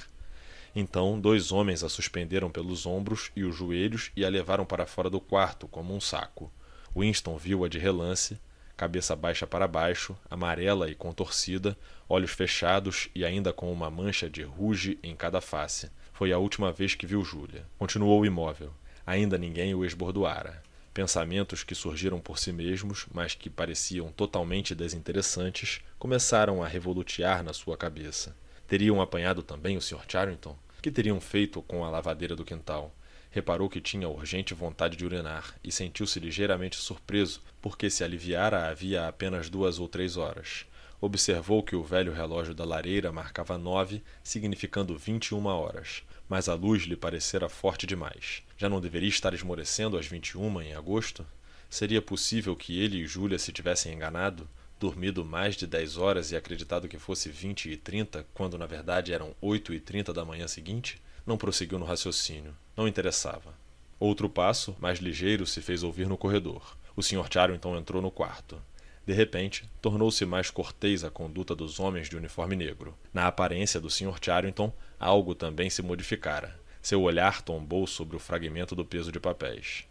Então, 0.77 1.19
dois 1.19 1.51
homens 1.51 1.83
a 1.83 1.89
suspenderam 1.89 2.51
pelos 2.51 2.85
ombros 2.85 3.33
e 3.35 3.45
os 3.45 3.57
joelhos 3.57 4.11
e 4.15 4.23
a 4.23 4.29
levaram 4.29 4.67
para 4.67 4.85
fora 4.85 5.09
do 5.09 5.19
quarto, 5.19 5.67
como 5.67 5.95
um 5.95 6.01
saco. 6.01 6.53
Winston 6.95 7.39
viu-a 7.39 7.69
de 7.69 7.79
relance, 7.79 8.39
cabeça 8.79 9.17
baixa 9.17 9.45
para 9.45 9.67
baixo, 9.67 10.17
amarela 10.31 10.89
e 10.89 10.95
contorcida, 10.95 11.77
olhos 12.09 12.31
fechados 12.31 13.09
e 13.13 13.25
ainda 13.25 13.53
com 13.53 13.73
uma 13.73 13.91
mancha 13.91 14.31
de 14.31 14.45
ruge 14.45 15.01
em 15.03 15.17
cada 15.17 15.41
face. 15.41 15.91
Foi 16.13 16.33
a 16.33 16.39
última 16.39 16.71
vez 16.71 16.95
que 16.95 17.05
viu 17.05 17.25
Júlia. 17.25 17.67
Continuou 17.77 18.25
imóvel. 18.25 18.73
Ainda 19.05 19.37
ninguém 19.37 19.75
o 19.75 19.85
esbordoara. 19.85 20.63
Pensamentos 20.95 21.65
que 21.65 21.75
surgiram 21.75 22.21
por 22.21 22.39
si 22.39 22.53
mesmos, 22.53 23.07
mas 23.13 23.35
que 23.35 23.51
pareciam 23.51 24.13
totalmente 24.13 24.77
desinteressantes, 24.77 25.81
começaram 25.99 26.63
a 26.63 26.69
revolutear 26.69 27.43
na 27.43 27.53
sua 27.53 27.77
cabeça. 27.77 28.37
Teriam 28.69 29.01
apanhado 29.01 29.43
também 29.43 29.77
o 29.77 29.83
Sr. 29.83 30.05
Charrington? 30.07 30.57
Que 30.81 30.93
teriam 30.93 31.21
feito 31.21 31.61
com 31.63 31.85
a 31.85 31.91
lavadeira 31.91 32.37
do 32.37 32.45
quintal? 32.45 32.95
Reparou 33.39 33.71
que 33.71 33.81
tinha 33.81 34.09
urgente 34.09 34.53
vontade 34.53 34.97
de 34.97 35.05
urinar 35.05 35.55
e 35.63 35.71
sentiu-se 35.71 36.19
ligeiramente 36.19 36.75
surpreso, 36.75 37.41
porque 37.63 37.89
se 37.89 38.03
aliviara 38.03 38.67
havia 38.69 39.07
apenas 39.07 39.49
duas 39.49 39.79
ou 39.79 39.87
três 39.87 40.17
horas. 40.17 40.67
Observou 41.01 41.63
que 41.63 41.77
o 41.77 41.85
velho 41.85 42.13
relógio 42.13 42.53
da 42.53 42.65
lareira 42.65 43.13
marcava 43.13 43.57
nove, 43.57 44.03
significando 44.25 44.99
vinte 44.99 45.29
e 45.29 45.35
uma 45.37 45.55
horas, 45.55 46.03
mas 46.29 46.49
a 46.49 46.55
luz 46.55 46.83
lhe 46.83 46.97
parecera 46.97 47.49
forte 47.49 47.87
demais. 47.87 48.43
Já 48.57 48.69
não 48.69 48.81
deveria 48.81 49.09
estar 49.09 49.33
esmorecendo 49.33 49.97
às 49.97 50.09
vinte 50.09 50.31
e 50.31 50.37
uma 50.37 50.65
em 50.65 50.75
agosto? 50.75 51.25
Seria 51.71 52.03
possível 52.03 52.57
que 52.57 52.81
ele 52.83 52.97
e 52.97 53.07
Júlia 53.07 53.39
se 53.39 53.53
tivessem 53.53 53.95
enganado, 53.95 54.49
dormido 54.81 55.25
mais 55.25 55.55
de 55.55 55.65
dez 55.65 55.97
horas 55.97 56.33
e 56.33 56.37
acreditado 56.37 56.89
que 56.89 56.99
fosse 56.99 57.29
vinte 57.29 57.71
e 57.71 57.77
trinta, 57.77 58.27
quando 58.35 58.59
na 58.59 58.67
verdade 58.67 59.13
eram 59.13 59.33
oito 59.41 59.73
e 59.73 59.79
trinta 59.79 60.13
da 60.13 60.25
manhã 60.25 60.49
seguinte? 60.49 61.01
Não 61.29 61.37
prosseguiu 61.37 61.79
no 61.79 61.85
raciocínio. 61.85 62.57
Não 62.75 62.89
interessava. 62.89 63.53
Outro 64.01 64.31
passo, 64.31 64.75
mais 64.81 64.99
ligeiro, 64.99 65.45
se 65.47 65.61
fez 65.61 65.83
ouvir 65.83 66.09
no 66.09 66.17
corredor. 66.17 66.75
O 66.97 67.03
Sr. 67.03 67.29
Charrington 67.31 67.77
entrou 67.77 68.01
no 68.01 68.11
quarto. 68.11 68.59
De 69.05 69.13
repente, 69.13 69.69
tornou-se 69.83 70.25
mais 70.25 70.51
cortês 70.51 71.05
a 71.05 71.11
conduta 71.11 71.55
dos 71.55 71.79
homens 71.79 72.09
de 72.09 72.17
uniforme 72.17 72.57
negro. 72.57 72.97
Na 73.13 73.27
aparência 73.27 73.79
do 73.79 73.91
Sr. 73.91 74.17
Charrington, 74.23 74.73
algo 74.99 75.35
também 75.35 75.69
se 75.69 75.83
modificara. 75.83 76.59
Seu 76.81 77.03
olhar 77.03 77.43
tombou 77.43 77.87
sobre 77.87 78.17
o 78.17 78.21
fragmento 78.21 78.75
do 78.75 78.83
peso 78.83 79.13
de 79.13 79.21
papéis. 79.21 79.85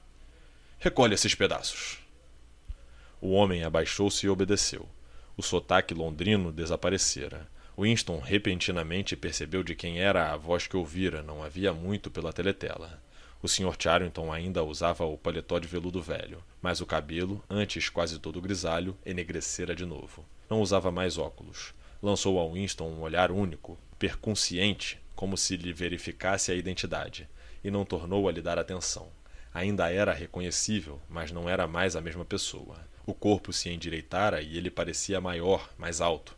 Recolhe 0.80 1.14
esses 1.14 1.36
pedaços. 1.36 2.00
O 3.22 3.30
homem 3.30 3.64
abaixou-se 3.64 4.26
e 4.26 4.30
obedeceu. 4.30 4.90
O 5.38 5.44
sotaque 5.44 5.94
londrino 5.94 6.52
desaparecera. 6.52 7.48
Winston 7.80 8.18
repentinamente 8.18 9.16
percebeu 9.16 9.62
de 9.62 9.76
quem 9.76 10.00
era 10.00 10.32
a 10.32 10.36
voz 10.36 10.66
que 10.66 10.76
ouvira, 10.76 11.22
não 11.22 11.44
havia 11.44 11.72
muito 11.72 12.10
pela 12.10 12.34
teletela. 12.34 13.00
O 13.40 13.48
Sr. 13.48 13.76
Charrington 13.78 14.34
ainda 14.34 14.64
usava 14.64 15.06
o 15.06 15.16
paletó 15.16 15.60
de 15.60 15.68
veludo 15.68 16.02
velho, 16.02 16.44
mas 16.60 16.82
o 16.82 16.88
cabelo, 16.88 17.44
antes 17.48 17.88
quase 17.88 18.18
todo 18.18 18.42
grisalho, 18.42 18.98
enegrecera 19.06 19.76
de 19.76 19.86
novo. 19.86 20.26
Não 20.50 20.60
usava 20.60 20.92
mais 20.92 21.20
óculos. 21.20 21.72
Lançou 22.02 22.40
a 22.40 22.52
Winston 22.52 22.90
um 22.90 23.02
olhar 23.02 23.32
único, 23.32 23.78
perconsciente, 24.00 25.00
como 25.16 25.38
se 25.38 25.56
lhe 25.56 25.72
verificasse 25.72 26.52
a 26.52 26.56
identidade, 26.56 27.30
e 27.64 27.70
não 27.70 27.86
tornou 27.86 28.28
a 28.28 28.32
lhe 28.32 28.42
dar 28.42 28.58
atenção. 28.58 29.08
Ainda 29.54 29.92
era 29.92 30.14
reconhecível, 30.14 31.00
mas 31.08 31.32
não 31.32 31.48
era 31.48 31.68
mais 31.68 31.96
a 31.96 32.02
mesma 32.02 32.26
pessoa. 32.26 32.80
O 33.06 33.14
corpo 33.14 33.54
se 33.54 33.70
endireitara 33.70 34.42
e 34.42 34.58
ele 34.58 34.70
parecia 34.70 35.22
maior, 35.22 35.70
mais 35.78 36.02
alto. 36.02 36.37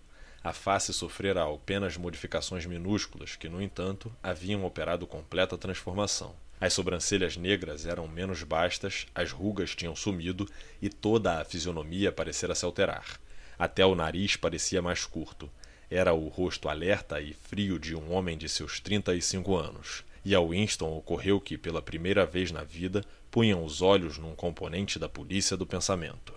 A 0.49 0.51
face 0.51 0.91
sofrera 0.91 1.43
apenas 1.43 1.95
modificações 1.95 2.65
minúsculas 2.65 3.35
que, 3.35 3.47
no 3.47 3.61
entanto, 3.61 4.11
haviam 4.23 4.65
operado 4.65 5.05
completa 5.05 5.55
transformação. 5.55 6.35
As 6.59 6.73
sobrancelhas 6.73 7.37
negras 7.37 7.85
eram 7.85 8.07
menos 8.07 8.41
bastas, 8.41 9.05
as 9.13 9.31
rugas 9.31 9.75
tinham 9.75 9.95
sumido 9.95 10.49
e 10.81 10.89
toda 10.89 11.39
a 11.39 11.45
fisionomia 11.45 12.11
parecera 12.11 12.55
se 12.55 12.65
alterar. 12.65 13.21
Até 13.59 13.85
o 13.85 13.93
nariz 13.93 14.37
parecia 14.37 14.81
mais 14.81 15.05
curto. 15.05 15.47
Era 15.87 16.13
o 16.13 16.27
rosto 16.29 16.67
alerta 16.67 17.21
e 17.21 17.31
frio 17.31 17.77
de 17.77 17.95
um 17.95 18.11
homem 18.11 18.35
de 18.35 18.49
seus 18.49 18.79
trinta 18.79 19.13
e 19.13 19.21
cinco 19.21 19.55
anos. 19.55 20.03
E 20.25 20.33
ao 20.33 20.49
Winston 20.49 20.97
ocorreu 20.97 21.39
que, 21.39 21.59
pela 21.59 21.79
primeira 21.79 22.25
vez 22.25 22.49
na 22.51 22.63
vida, 22.63 23.05
punham 23.29 23.63
os 23.63 23.83
olhos 23.83 24.17
num 24.17 24.33
componente 24.33 24.97
da 24.97 25.07
polícia 25.07 25.55
do 25.55 25.67
pensamento. 25.67 26.33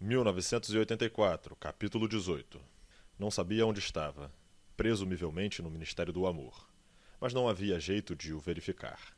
1984, 0.00 1.54
capítulo 1.54 2.08
18 2.08 2.77
não 3.18 3.30
sabia 3.30 3.66
onde 3.66 3.80
estava, 3.80 4.32
presumivelmente 4.76 5.60
no 5.60 5.70
Ministério 5.70 6.12
do 6.12 6.26
Amor, 6.26 6.68
mas 7.20 7.34
não 7.34 7.48
havia 7.48 7.80
jeito 7.80 8.14
de 8.14 8.32
o 8.32 8.38
verificar. 8.38 9.16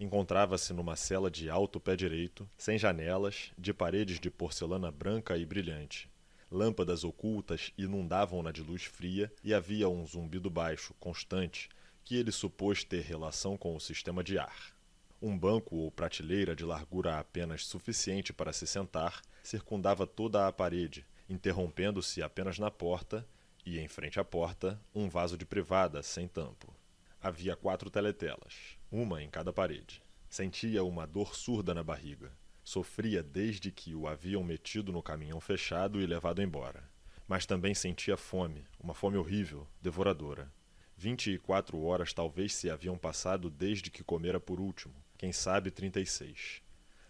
Encontrava-se 0.00 0.72
numa 0.72 0.96
cela 0.96 1.30
de 1.30 1.48
alto 1.48 1.80
pé 1.80 1.96
direito, 1.96 2.48
sem 2.58 2.76
janelas, 2.76 3.52
de 3.56 3.72
paredes 3.72 4.18
de 4.18 4.30
porcelana 4.30 4.90
branca 4.90 5.38
e 5.38 5.46
brilhante. 5.46 6.10
Lâmpadas 6.50 7.02
ocultas 7.02 7.72
inundavam-na 7.78 8.50
de 8.50 8.62
luz 8.62 8.84
fria 8.84 9.32
e 9.42 9.54
havia 9.54 9.88
um 9.88 10.04
zumbido 10.04 10.50
baixo, 10.50 10.92
constante, 11.00 11.68
que 12.04 12.16
ele 12.16 12.30
supôs 12.30 12.84
ter 12.84 13.02
relação 13.02 13.56
com 13.56 13.74
o 13.74 13.80
sistema 13.80 14.22
de 14.22 14.38
ar. 14.38 14.74
Um 15.20 15.36
banco 15.36 15.76
ou 15.76 15.90
prateleira 15.90 16.54
de 16.54 16.64
largura 16.64 17.18
apenas 17.18 17.64
suficiente 17.64 18.32
para 18.32 18.52
se 18.52 18.66
sentar 18.66 19.22
circundava 19.42 20.06
toda 20.06 20.46
a 20.46 20.52
parede, 20.52 21.06
interrompendo-se 21.28 22.22
apenas 22.22 22.58
na 22.58 22.70
porta 22.70 23.26
e, 23.66 23.80
em 23.80 23.88
frente 23.88 24.20
à 24.20 24.24
porta, 24.24 24.80
um 24.94 25.08
vaso 25.08 25.36
de 25.36 25.44
privada 25.44 26.00
sem 26.00 26.28
tampo. 26.28 26.72
Havia 27.20 27.56
quatro 27.56 27.90
teletelas, 27.90 28.78
uma 28.90 29.20
em 29.20 29.28
cada 29.28 29.52
parede. 29.52 30.00
Sentia 30.28 30.84
uma 30.84 31.04
dor 31.04 31.34
surda 31.34 31.74
na 31.74 31.82
barriga. 31.82 32.32
Sofria 32.62 33.22
desde 33.22 33.72
que 33.72 33.94
o 33.94 34.06
haviam 34.06 34.44
metido 34.44 34.92
no 34.92 35.02
caminhão 35.02 35.40
fechado 35.40 36.00
e 36.00 36.06
levado 36.06 36.40
embora. 36.40 36.88
Mas 37.26 37.44
também 37.44 37.74
sentia 37.74 38.16
fome, 38.16 38.64
uma 38.78 38.94
fome 38.94 39.16
horrível, 39.16 39.66
devoradora. 39.82 40.52
Vinte 40.96 41.32
e 41.32 41.38
quatro 41.38 41.82
horas 41.82 42.12
talvez 42.12 42.54
se 42.54 42.70
haviam 42.70 42.96
passado 42.96 43.50
desde 43.50 43.90
que 43.90 44.04
comera 44.04 44.38
por 44.38 44.60
último, 44.60 44.94
quem 45.18 45.32
sabe 45.32 45.70
trinta 45.70 46.00
e 46.00 46.06
seis. 46.06 46.62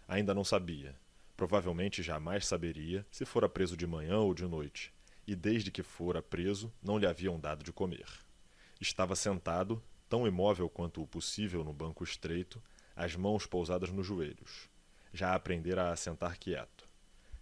Ainda 0.07 0.33
não 0.33 0.43
sabia. 0.43 0.95
Provavelmente 1.35 2.01
jamais 2.01 2.47
saberia 2.47 3.05
se 3.11 3.25
fora 3.25 3.47
preso 3.47 3.77
de 3.77 3.85
manhã 3.85 4.17
ou 4.17 4.33
de 4.33 4.45
noite, 4.45 4.91
e 5.27 5.35
desde 5.35 5.69
que 5.69 5.83
fora 5.83 6.23
preso 6.23 6.73
não 6.81 6.97
lhe 6.97 7.05
haviam 7.05 7.37
dado 7.37 7.63
de 7.63 7.73
comer. 7.73 8.07
Estava 8.79 9.15
sentado, 9.15 9.83
tão 10.07 10.25
imóvel 10.25 10.69
quanto 10.69 11.03
o 11.03 11.07
possível 11.07 11.63
no 11.63 11.73
banco 11.73 12.03
estreito, 12.03 12.63
as 12.95 13.15
mãos 13.15 13.45
pousadas 13.45 13.91
nos 13.91 14.07
joelhos. 14.07 14.69
Já 15.13 15.35
aprendera 15.35 15.91
a 15.91 15.95
sentar 15.95 16.37
quieto. 16.37 16.87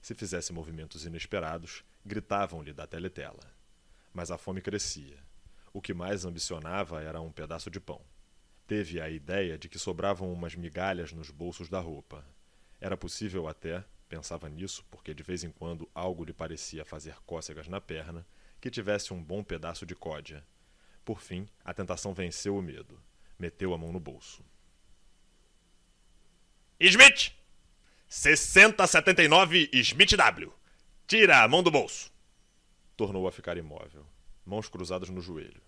Se 0.02 0.16
fizesse 0.16 0.52
movimentos 0.52 1.06
inesperados, 1.06 1.84
gritavam-lhe 2.06 2.74
da 2.74 2.88
teletela. 2.88 3.54
Mas 4.14 4.32
a 4.32 4.38
fome 4.38 4.62
crescia. 4.62 5.18
O 5.74 5.82
que 5.82 5.94
mais 5.94 6.26
ambicionava 6.26 7.02
era 7.02 7.22
um 7.22 7.32
pedaço 7.32 7.70
de 7.70 7.80
pão. 7.80 8.02
Teve 8.68 9.00
a 9.00 9.10
ideia 9.10 9.58
de 9.58 9.70
que 9.70 9.78
sobravam 9.78 10.32
umas 10.32 10.56
migalhas 10.56 11.12
nos 11.12 11.30
bolsos 11.30 11.70
da 11.70 11.80
roupa. 11.80 12.26
Era 12.80 12.98
possível 12.98 13.48
até, 13.48 13.84
Pensava 14.08 14.48
nisso 14.50 14.86
porque 14.90 15.14
de 15.14 15.24
vez 15.24 15.44
em 15.44 15.50
quando 15.50 15.90
algo 15.94 16.24
lhe 16.24 16.34
parecia 16.34 16.86
fazer 16.86 17.16
cócegas 17.26 17.68
na 17.68 17.82
perna, 17.82 18.26
que 18.62 18.70
tivesse 18.70 19.14
um 19.14 19.24
bom 19.24 19.44
pedaço 19.44 19.86
de 19.86 19.96
códia. 19.96 20.46
Por 21.04 21.22
fim, 21.22 21.48
a 21.64 21.74
tentação 21.74 22.14
venceu 22.14 22.58
o 22.58 22.62
medo. 22.62 23.00
Meteu 23.38 23.74
a 23.74 23.78
mão 23.78 23.92
no 23.92 24.00
bolso. 24.00 24.44
Smith! 26.80 27.32
6079 28.08 29.70
Smith 29.74 30.16
W. 30.16 30.54
Tira 31.08 31.44
a 31.44 31.48
mão 31.48 31.62
do 31.62 31.72
bolso. 31.72 32.12
Tornou 32.96 33.28
a 33.28 33.32
ficar 33.32 33.58
imóvel, 33.58 34.06
mãos 34.46 34.70
cruzadas 34.70 35.10
no 35.10 35.22
joelho. 35.22 35.62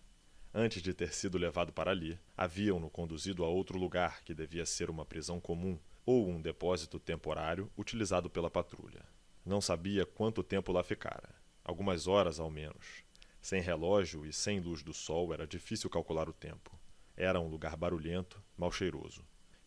Antes 0.54 0.82
de 0.82 0.94
ter 0.94 1.14
sido 1.14 1.38
levado 1.38 1.74
para 1.74 1.92
ali, 1.92 2.18
haviam-no 2.36 2.90
conduzido 2.90 3.44
a 3.44 3.48
outro 3.48 3.78
lugar 3.78 4.24
que 4.24 4.34
devia 4.34 4.66
ser 4.66 4.90
uma 4.90 5.06
prisão 5.06 5.40
comum 5.40 5.78
ou 6.08 6.26
um 6.30 6.42
depósito 6.42 7.02
temporário 7.02 7.70
utilizado 7.78 8.30
pela 8.30 8.50
patrulha. 8.50 9.04
Não 9.46 9.60
sabia 9.60 10.06
quanto 10.06 10.42
tempo 10.42 10.72
lá 10.72 10.82
ficara. 10.82 11.36
Algumas 11.66 12.08
horas 12.08 12.40
ao 12.40 12.50
menos. 12.50 13.04
Sem 13.42 13.62
relógio 13.62 14.26
e 14.26 14.32
sem 14.32 14.62
luz 14.62 14.82
do 14.82 14.94
sol 14.94 15.34
era 15.34 15.46
difícil 15.46 15.90
calcular 15.90 16.30
o 16.30 16.34
tempo. 16.34 16.80
Era 17.18 17.42
um 17.42 17.50
lugar 17.50 17.76
barulhento, 17.76 18.42
mal 18.58 18.72
cheiroso. 18.72 19.22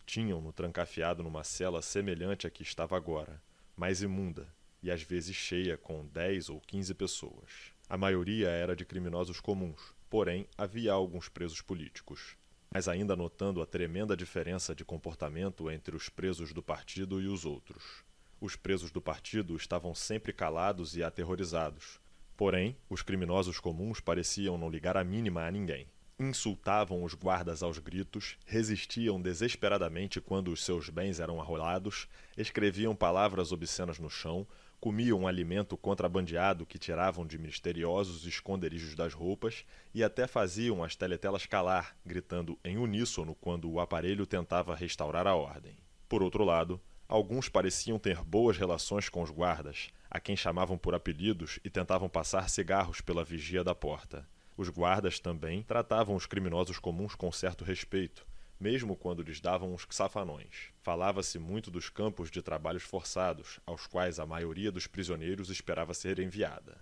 Tinham-no 0.07 0.51
trancafiado 0.51 1.23
numa 1.23 1.45
cela 1.45 1.83
semelhante 1.83 2.47
à 2.47 2.51
que 2.51 2.63
estava 2.63 2.97
agora, 2.97 3.43
mais 3.77 4.01
imunda 4.01 4.49
e 4.83 4.91
às 4.91 5.03
vezes 5.03 5.37
cheia 5.37 5.77
com 5.77 6.07
dez 6.07 6.49
ou 6.49 6.59
quinze 6.59 6.95
pessoas. 6.95 7.75
A 7.87 7.99
maioria 7.99 8.49
era 8.49 8.75
de 8.75 8.87
criminosos 8.87 9.41
comuns, 9.41 9.95
porém 10.09 10.47
havia 10.57 10.95
alguns 10.95 11.29
presos 11.29 11.61
políticos. 11.61 12.35
Mas 12.73 12.87
ainda 12.87 13.17
notando 13.17 13.61
a 13.61 13.67
tremenda 13.67 14.17
diferença 14.17 14.75
de 14.75 14.85
comportamento 14.85 15.71
entre 15.71 15.97
os 15.97 16.09
presos 16.09 16.53
do 16.53 16.63
partido 16.63 17.21
e 17.21 17.27
os 17.27 17.45
outros. 17.45 18.05
Os 18.41 18.57
presos 18.57 18.91
do 18.91 19.03
partido 19.03 19.57
estavam 19.57 19.95
sempre 19.95 20.33
calados 20.33 20.97
e 20.97 21.03
aterrorizados. 21.03 22.01
Porém, 22.37 22.77
os 22.89 23.03
criminosos 23.03 23.59
comuns 23.59 24.01
pareciam 24.01 24.57
não 24.57 24.71
ligar 24.71 24.97
a 24.97 25.05
mínima 25.05 25.45
a 25.45 25.51
ninguém. 25.51 25.87
Insultavam 26.19 27.03
os 27.03 27.13
guardas 27.13 27.63
aos 27.63 27.79
gritos, 27.79 28.39
resistiam 28.47 29.21
desesperadamente 29.21 30.21
quando 30.21 30.51
os 30.51 30.65
seus 30.65 30.89
bens 30.89 31.19
eram 31.19 31.41
arrolados, 31.41 32.09
escreviam 32.37 32.95
palavras 32.95 33.53
obscenas 33.53 33.99
no 33.99 34.09
chão, 34.09 34.47
comiam 34.81 35.27
alimento 35.27 35.77
contrabandeado 35.77 36.65
que 36.65 36.79
tiravam 36.79 37.27
de 37.27 37.37
misteriosos 37.37 38.27
esconderijos 38.27 38.95
das 38.95 39.13
roupas 39.13 39.65
e 39.95 40.03
até 40.03 40.27
faziam 40.27 40.83
as 40.83 40.97
teletelas 40.97 41.45
calar, 41.45 41.95
gritando 42.05 42.59
em 42.65 42.79
uníssono 42.79 43.35
quando 43.35 43.71
o 43.71 43.79
aparelho 43.79 44.27
tentava 44.27 44.75
restaurar 44.75 45.27
a 45.27 45.35
ordem. 45.35 45.77
Por 46.09 46.23
outro 46.23 46.45
lado, 46.45 46.81
alguns 47.07 47.49
pareciam 47.49 47.99
ter 47.99 48.23
boas 48.23 48.57
relações 48.57 49.09
com 49.09 49.23
os 49.23 49.31
guardas, 49.31 49.89
a 50.11 50.19
quem 50.19 50.35
chamavam 50.35 50.79
por 50.79 50.95
apelidos 50.95 51.61
e 51.63 51.69
tentavam 51.69 52.09
passar 52.09 52.49
cigarros 52.49 53.03
pela 53.03 53.23
vigia 53.23 53.63
da 53.63 53.75
porta. 53.75 54.27
Os 54.57 54.69
guardas 54.71 55.21
também 55.21 55.63
tratavam 55.63 56.17
os 56.17 56.27
criminosos 56.27 56.79
comuns 56.79 57.15
com 57.15 57.31
certo 57.31 57.65
respeito, 57.65 58.27
mesmo 58.61 58.95
quando 58.95 59.23
lhes 59.23 59.41
davam 59.41 59.73
os 59.73 59.87
safanões. 59.89 60.69
Falava-se 60.83 61.39
muito 61.39 61.71
dos 61.71 61.89
campos 61.89 62.31
de 62.31 62.43
trabalhos 62.43 62.83
forçados, 62.83 63.59
aos 63.65 63.87
quais 63.87 64.21
a 64.21 64.27
maioria 64.27 64.71
dos 64.71 64.87
prisioneiros 64.87 65.49
esperava 65.49 65.95
ser 65.95 66.19
enviada. 66.19 66.79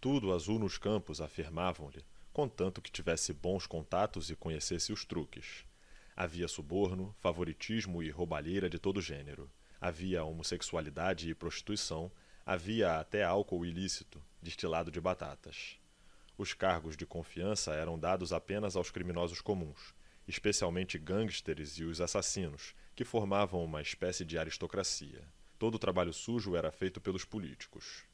Tudo 0.00 0.32
azul 0.32 0.60
nos 0.60 0.78
campos, 0.78 1.20
afirmavam-lhe, 1.20 2.04
contanto 2.32 2.80
que 2.80 2.90
tivesse 2.90 3.32
bons 3.32 3.66
contatos 3.66 4.30
e 4.30 4.36
conhecesse 4.36 4.92
os 4.92 5.04
truques. 5.04 5.64
Havia 6.14 6.46
suborno, 6.46 7.14
favoritismo 7.18 8.00
e 8.00 8.08
roubalheira 8.08 8.70
de 8.70 8.78
todo 8.78 9.00
gênero. 9.00 9.50
Havia 9.80 10.22
homossexualidade 10.22 11.28
e 11.28 11.34
prostituição, 11.34 12.12
havia 12.46 13.00
até 13.00 13.24
álcool 13.24 13.66
ilícito, 13.66 14.22
destilado 14.40 14.90
de 14.90 15.00
batatas. 15.00 15.78
Os 16.38 16.54
cargos 16.54 16.96
de 16.96 17.06
confiança 17.06 17.74
eram 17.74 17.98
dados 17.98 18.32
apenas 18.32 18.76
aos 18.76 18.90
criminosos 18.90 19.40
comuns, 19.40 19.94
especialmente 20.26 20.98
gangsters 20.98 21.78
e 21.78 21.84
os 21.84 22.00
assassinos, 22.00 22.74
que 22.94 23.04
formavam 23.04 23.64
uma 23.64 23.82
espécie 23.82 24.24
de 24.24 24.38
aristocracia. 24.38 25.22
Todo 25.58 25.76
o 25.76 25.78
trabalho 25.78 26.12
sujo 26.12 26.56
era 26.56 26.70
feito 26.70 27.00
pelos 27.00 27.24
políticos. 27.24 28.04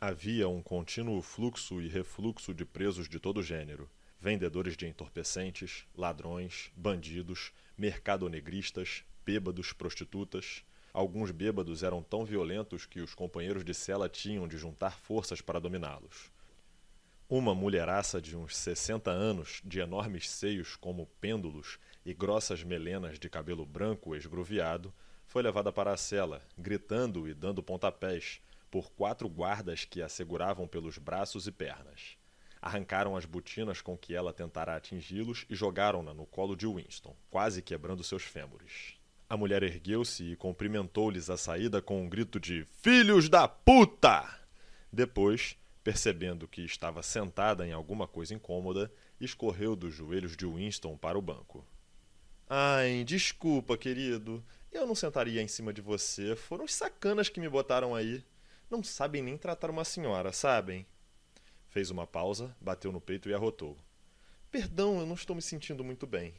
Havia 0.00 0.48
um 0.48 0.62
contínuo 0.62 1.22
fluxo 1.22 1.80
e 1.80 1.88
refluxo 1.88 2.52
de 2.52 2.64
presos 2.64 3.08
de 3.08 3.18
todo 3.18 3.42
gênero, 3.42 3.88
vendedores 4.20 4.76
de 4.76 4.86
entorpecentes, 4.86 5.86
ladrões, 5.94 6.70
bandidos, 6.76 7.52
mercadonegristas, 7.76 9.04
bêbados, 9.24 9.72
prostitutas. 9.72 10.64
Alguns 10.92 11.30
bêbados 11.30 11.82
eram 11.82 12.02
tão 12.02 12.24
violentos 12.24 12.86
que 12.86 13.00
os 13.00 13.14
companheiros 13.14 13.64
de 13.64 13.74
cela 13.74 14.08
tinham 14.08 14.48
de 14.48 14.56
juntar 14.56 14.98
forças 14.98 15.40
para 15.40 15.58
dominá-los. 15.58 16.30
Uma 17.28 17.54
mulheraça 17.54 18.20
de 18.20 18.36
uns 18.36 18.54
sessenta 18.54 19.10
anos, 19.10 19.62
de 19.64 19.80
enormes 19.80 20.28
seios 20.28 20.76
como 20.76 21.06
pêndulos 21.22 21.78
e 22.04 22.12
grossas 22.12 22.62
melenas 22.62 23.18
de 23.18 23.30
cabelo 23.30 23.64
branco 23.64 24.14
esgruviado, 24.14 24.92
foi 25.26 25.42
levada 25.42 25.72
para 25.72 25.90
a 25.90 25.96
cela, 25.96 26.42
gritando 26.56 27.26
e 27.26 27.32
dando 27.32 27.62
pontapés, 27.62 28.42
por 28.70 28.90
quatro 28.92 29.26
guardas 29.26 29.86
que 29.86 30.02
a 30.02 30.08
seguravam 30.08 30.68
pelos 30.68 30.98
braços 30.98 31.46
e 31.46 31.52
pernas. 31.52 32.18
Arrancaram 32.60 33.16
as 33.16 33.24
botinas 33.24 33.80
com 33.80 33.96
que 33.96 34.14
ela 34.14 34.32
tentara 34.32 34.76
atingi-los 34.76 35.46
e 35.48 35.54
jogaram-na 35.54 36.12
no 36.12 36.26
colo 36.26 36.54
de 36.54 36.66
Winston, 36.66 37.16
quase 37.30 37.62
quebrando 37.62 38.04
seus 38.04 38.22
fêmures. 38.22 38.96
A 39.30 39.36
mulher 39.36 39.62
ergueu-se 39.62 40.32
e 40.32 40.36
cumprimentou-lhes 40.36 41.30
a 41.30 41.38
saída 41.38 41.80
com 41.80 42.02
um 42.02 42.08
grito 42.08 42.38
de 42.38 42.66
Filhos 42.82 43.30
da 43.30 43.48
puta! 43.48 44.44
Depois, 44.92 45.56
percebendo 45.84 46.48
que 46.48 46.62
estava 46.62 47.02
sentada 47.02 47.66
em 47.66 47.72
alguma 47.72 48.08
coisa 48.08 48.32
incômoda, 48.32 48.90
escorreu 49.20 49.76
dos 49.76 49.94
joelhos 49.94 50.34
de 50.34 50.46
Winston 50.46 50.96
para 50.96 51.18
o 51.18 51.22
banco. 51.22 51.64
Ai, 52.48 53.04
desculpa, 53.04 53.76
querido. 53.76 54.42
Eu 54.72 54.86
não 54.86 54.94
sentaria 54.94 55.42
em 55.42 55.48
cima 55.48 55.72
de 55.74 55.82
você. 55.82 56.34
Foram 56.34 56.64
os 56.64 56.74
sacanas 56.74 57.28
que 57.28 57.38
me 57.38 57.48
botaram 57.48 57.94
aí. 57.94 58.24
Não 58.70 58.82
sabem 58.82 59.22
nem 59.22 59.36
tratar 59.36 59.70
uma 59.70 59.84
senhora, 59.84 60.32
sabem? 60.32 60.86
Fez 61.68 61.90
uma 61.90 62.06
pausa, 62.06 62.56
bateu 62.60 62.90
no 62.90 63.00
peito 63.00 63.28
e 63.28 63.34
arrotou. 63.34 63.76
Perdão, 64.50 65.00
eu 65.00 65.06
não 65.06 65.14
estou 65.14 65.36
me 65.36 65.42
sentindo 65.42 65.84
muito 65.84 66.06
bem. 66.06 66.34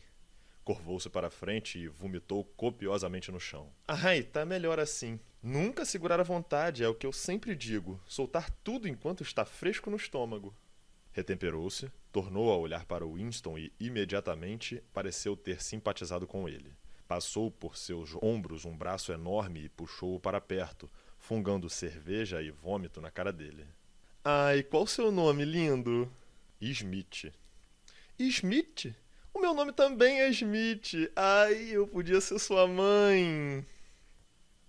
Curvou-se 0.66 1.08
para 1.12 1.30
frente 1.30 1.78
e 1.78 1.88
vomitou 1.88 2.44
copiosamente 2.44 3.32
no 3.32 3.40
chão. 3.40 3.72
Ai, 3.88 4.24
tá 4.24 4.44
melhor 4.44 4.80
assim. 4.80 5.20
Nunca 5.42 5.86
segurar 5.86 6.20
a 6.20 6.24
vontade 6.24 6.84
é 6.84 6.90
o 6.90 6.96
que 6.96 7.06
eu 7.06 7.14
sempre 7.14 7.56
digo. 7.56 8.02
Soltar 8.08 8.50
tudo 8.64 8.88
enquanto 8.88 9.22
está 9.22 9.46
fresco 9.46 9.92
no 9.92 9.96
estômago. 9.96 10.56
Retemperou-se, 11.12 11.92
tornou 12.12 12.52
a 12.52 12.58
olhar 12.58 12.84
para 12.84 13.06
Winston 13.06 13.60
e 13.60 13.72
imediatamente 13.80 14.82
pareceu 14.92 15.38
ter 15.38 15.62
simpatizado 15.62 16.26
com 16.26 16.50
ele. 16.50 16.74
Passou 17.08 17.52
por 17.52 17.78
seus 17.78 18.16
ombros 18.20 18.66
um 18.66 18.76
braço 18.76 19.12
enorme 19.14 19.66
e 19.66 19.70
puxou-o 19.70 20.20
para 20.20 20.42
perto, 20.42 20.90
fungando 21.20 21.70
cerveja 21.70 22.42
e 22.42 22.50
vômito 22.50 23.00
na 23.00 23.12
cara 23.12 23.32
dele. 23.32 23.68
Ai, 24.24 24.64
qual 24.64 24.88
seu 24.88 25.12
nome, 25.12 25.46
lindo? 25.46 26.12
Smith. 26.60 27.32
Smith? 28.18 28.96
Meu 29.46 29.54
nome 29.54 29.72
também 29.72 30.22
é 30.22 30.30
Smith. 30.30 31.12
Ai, 31.16 31.70
eu 31.70 31.88
podia 31.88 32.20
ser 32.20 32.40
sua 32.40 32.66
mãe. 32.66 33.64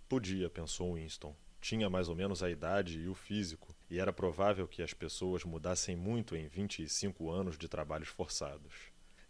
Podia, 0.06 0.50
pensou 0.50 0.96
Winston. 0.96 1.34
Tinha 1.62 1.88
mais 1.88 2.10
ou 2.10 2.14
menos 2.14 2.42
a 2.42 2.50
idade 2.50 3.00
e 3.00 3.08
o 3.08 3.14
físico, 3.14 3.74
e 3.88 3.98
era 3.98 4.12
provável 4.12 4.68
que 4.68 4.82
as 4.82 4.92
pessoas 4.92 5.44
mudassem 5.44 5.96
muito 5.96 6.36
em 6.36 6.46
25 6.46 7.30
anos 7.30 7.56
de 7.56 7.68
trabalhos 7.68 8.08
forçados. 8.08 8.74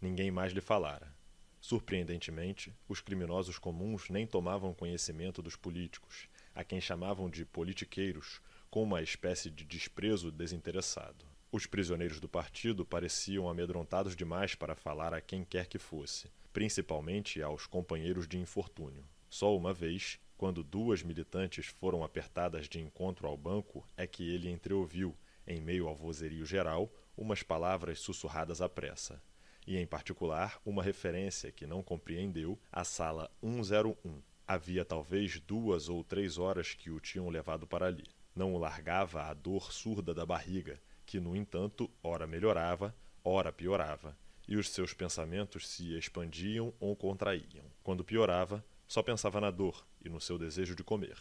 Ninguém 0.00 0.33
mais 0.33 0.52
lhe 0.52 0.60
falara. 0.60 1.15
Surpreendentemente, 1.60 2.75
os 2.89 3.00
criminosos 3.00 3.57
comuns 3.57 4.10
nem 4.10 4.26
tomavam 4.26 4.75
conhecimento 4.75 5.41
dos 5.41 5.55
políticos, 5.55 6.28
a 6.57 6.65
quem 6.65 6.81
chamavam 6.81 7.31
de 7.31 7.44
politiqueiros, 7.44 8.41
com 8.68 8.83
uma 8.83 9.00
espécie 9.00 9.49
de 9.49 9.65
desprezo 9.65 10.33
desinteressado. 10.33 11.35
Os 11.52 11.65
prisioneiros 11.65 12.18
do 12.20 12.28
partido 12.28 12.84
pareciam 12.84 13.49
amedrontados 13.49 14.16
demais 14.16 14.55
para 14.55 14.75
falar 14.75 15.15
a 15.15 15.20
quem 15.20 15.44
quer 15.44 15.66
que 15.66 15.78
fosse, 15.78 16.31
principalmente 16.52 17.41
aos 17.41 17.66
companheiros 17.66 18.26
de 18.26 18.39
infortúnio. 18.39 19.05
Só 19.28 19.57
uma 19.57 19.73
vez, 19.73 20.18
quando 20.36 20.62
duas 20.62 21.02
militantes 21.02 21.66
foram 21.66 22.02
apertadas 22.02 22.68
de 22.68 22.81
encontro 22.81 23.26
ao 23.28 23.36
banco, 23.36 23.86
é 23.97 24.07
que 24.07 24.28
ele 24.28 24.50
entreouviu, 24.50 25.16
em 25.47 25.60
meio 25.60 25.86
ao 25.86 25.94
vozerio 25.94 26.44
geral, 26.44 26.92
umas 27.16 27.42
palavras 27.42 28.00
sussurradas 28.00 28.60
à 28.60 28.68
pressa, 28.68 29.23
e 29.66 29.76
em 29.76 29.86
particular 29.86 30.60
uma 30.65 30.83
referência 30.83 31.50
que 31.52 31.66
não 31.66 31.83
compreendeu 31.83 32.58
à 32.70 32.84
sala 32.84 33.31
101. 33.41 34.20
Havia 34.47 34.84
talvez 34.84 35.41
duas 35.41 35.89
ou 35.89 36.05
três 36.05 36.39
horas 36.39 36.75
que 36.75 36.91
o 36.91 37.00
tinham 37.00 37.28
levado 37.28 37.66
para 37.66 37.86
ali. 37.86 38.07
Não 38.34 38.55
o 38.55 38.58
largava 38.58 39.23
a 39.23 39.34
dor 39.34 39.73
surda 39.73 40.12
da 40.12 40.26
barriga, 40.26 40.78
que, 41.07 41.20
no 41.20 41.36
entanto, 41.36 41.89
ora 42.02 42.26
melhorava, 42.26 42.94
ora 43.25 43.52
piorava, 43.52 44.17
e 44.47 44.57
os 44.57 44.68
seus 44.68 44.93
pensamentos 44.93 45.68
se 45.68 45.97
expandiam 45.97 46.75
ou 46.78 46.94
contraíam. 46.94 47.65
Quando 47.83 48.05
piorava, 48.05 48.62
só 48.86 49.02
pensava 49.02 49.41
na 49.41 49.51
dor 49.51 49.86
e 50.05 50.09
no 50.09 50.20
seu 50.20 50.36
desejo 50.36 50.75
de 50.75 50.85
comer. 50.85 51.17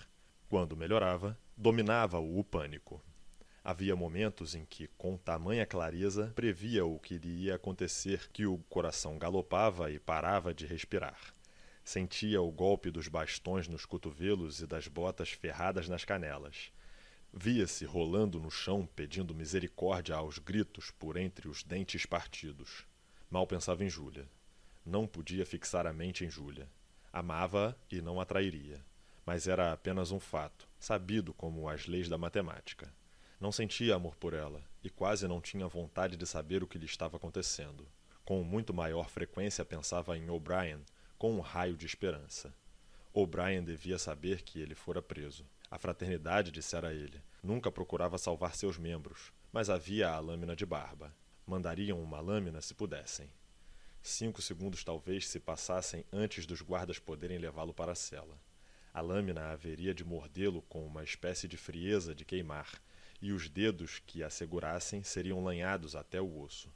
Quando 0.49 0.75
melhorava, 0.75 1.37
dominava-o 1.55 2.39
o 2.39 2.43
pânico. 2.43 3.01
Havia 3.63 3.95
momentos 3.95 4.53
em 4.53 4.63
que, 4.63 4.87
com 4.95 5.17
tamanha 5.17 5.65
clareza, 5.65 6.31
previa 6.35 6.85
o 6.85 6.99
que 6.99 7.15
iria 7.15 7.55
acontecer, 7.55 8.29
que 8.31 8.45
o 8.45 8.59
coração 8.69 9.17
galopava 9.17 9.89
e 9.91 9.97
parava 9.97 10.53
de 10.53 10.67
respirar. 10.67 11.33
Sentia 11.83 12.41
o 12.41 12.51
golpe 12.51 12.91
dos 12.91 13.07
bastões 13.07 13.67
nos 13.67 13.85
cotovelos 13.85 14.61
e 14.61 14.67
das 14.67 14.87
botas 14.87 15.31
ferradas 15.31 15.89
nas 15.89 16.05
canelas. 16.05 16.71
Via-se 17.37 17.83
rolando 17.83 18.39
no 18.39 18.49
chão 18.49 18.87
pedindo 18.95 19.35
misericórdia 19.35 20.15
aos 20.15 20.39
gritos 20.39 20.89
por 20.91 21.17
entre 21.17 21.49
os 21.49 21.63
dentes 21.63 22.05
partidos. 22.05 22.85
Mal 23.29 23.45
pensava 23.45 23.83
em 23.83 23.89
Júlia. 23.89 24.25
Não 24.85 25.05
podia 25.05 25.45
fixar 25.45 25.85
a 25.85 25.91
mente 25.91 26.23
em 26.23 26.29
Júlia. 26.29 26.65
Amava-a 27.11 27.75
e 27.91 27.99
não 28.01 28.21
a 28.21 28.25
trairia. 28.25 28.81
Mas 29.25 29.49
era 29.49 29.73
apenas 29.73 30.11
um 30.11 30.19
fato, 30.19 30.65
sabido 30.79 31.33
como 31.33 31.67
as 31.67 31.87
leis 31.87 32.07
da 32.07 32.17
matemática. 32.17 32.89
Não 33.37 33.51
sentia 33.51 33.95
amor 33.95 34.15
por 34.15 34.33
ela 34.33 34.63
e 34.81 34.89
quase 34.89 35.27
não 35.27 35.41
tinha 35.41 35.67
vontade 35.67 36.15
de 36.15 36.25
saber 36.25 36.63
o 36.63 36.67
que 36.67 36.77
lhe 36.77 36.85
estava 36.85 37.17
acontecendo. 37.17 37.85
Com 38.23 38.45
muito 38.45 38.73
maior 38.73 39.09
frequência 39.09 39.65
pensava 39.65 40.17
em 40.17 40.29
O'Brien, 40.29 40.79
com 41.17 41.33
um 41.33 41.41
raio 41.41 41.75
de 41.75 41.85
esperança. 41.85 42.55
O'Brien 43.13 43.61
devia 43.61 43.99
saber 43.99 44.41
que 44.41 44.61
ele 44.61 44.73
fora 44.73 45.01
preso. 45.01 45.45
A 45.69 45.77
fraternidade, 45.77 46.51
dissera 46.51 46.93
ele, 46.93 47.21
nunca 47.41 47.71
procurava 47.71 48.17
salvar 48.17 48.55
seus 48.55 48.77
membros, 48.77 49.33
mas 49.51 49.69
havia 49.69 50.09
a 50.09 50.19
lâmina 50.19 50.55
de 50.55 50.65
barba. 50.65 51.13
Mandariam 51.45 52.01
uma 52.01 52.19
lâmina 52.19 52.61
se 52.61 52.73
pudessem. 52.73 53.29
Cinco 54.01 54.41
segundos 54.41 54.83
talvez 54.83 55.27
se 55.27 55.39
passassem 55.39 56.05
antes 56.13 56.45
dos 56.45 56.61
guardas 56.61 56.99
poderem 56.99 57.39
levá-lo 57.39 57.73
para 57.73 57.93
a 57.93 57.95
cela. 57.95 58.39
A 58.93 59.01
lâmina 59.01 59.51
haveria 59.51 59.93
de 59.93 60.03
mordê-lo 60.03 60.61
com 60.63 60.85
uma 60.85 61.03
espécie 61.03 61.47
de 61.47 61.57
frieza 61.57 62.13
de 62.13 62.23
queimar, 62.23 62.81
e 63.21 63.31
os 63.31 63.49
dedos 63.49 63.99
que 64.05 64.23
a 64.23 64.29
segurassem 64.29 65.03
seriam 65.03 65.43
lanhados 65.43 65.95
até 65.95 66.21
o 66.21 66.39
osso. 66.39 66.71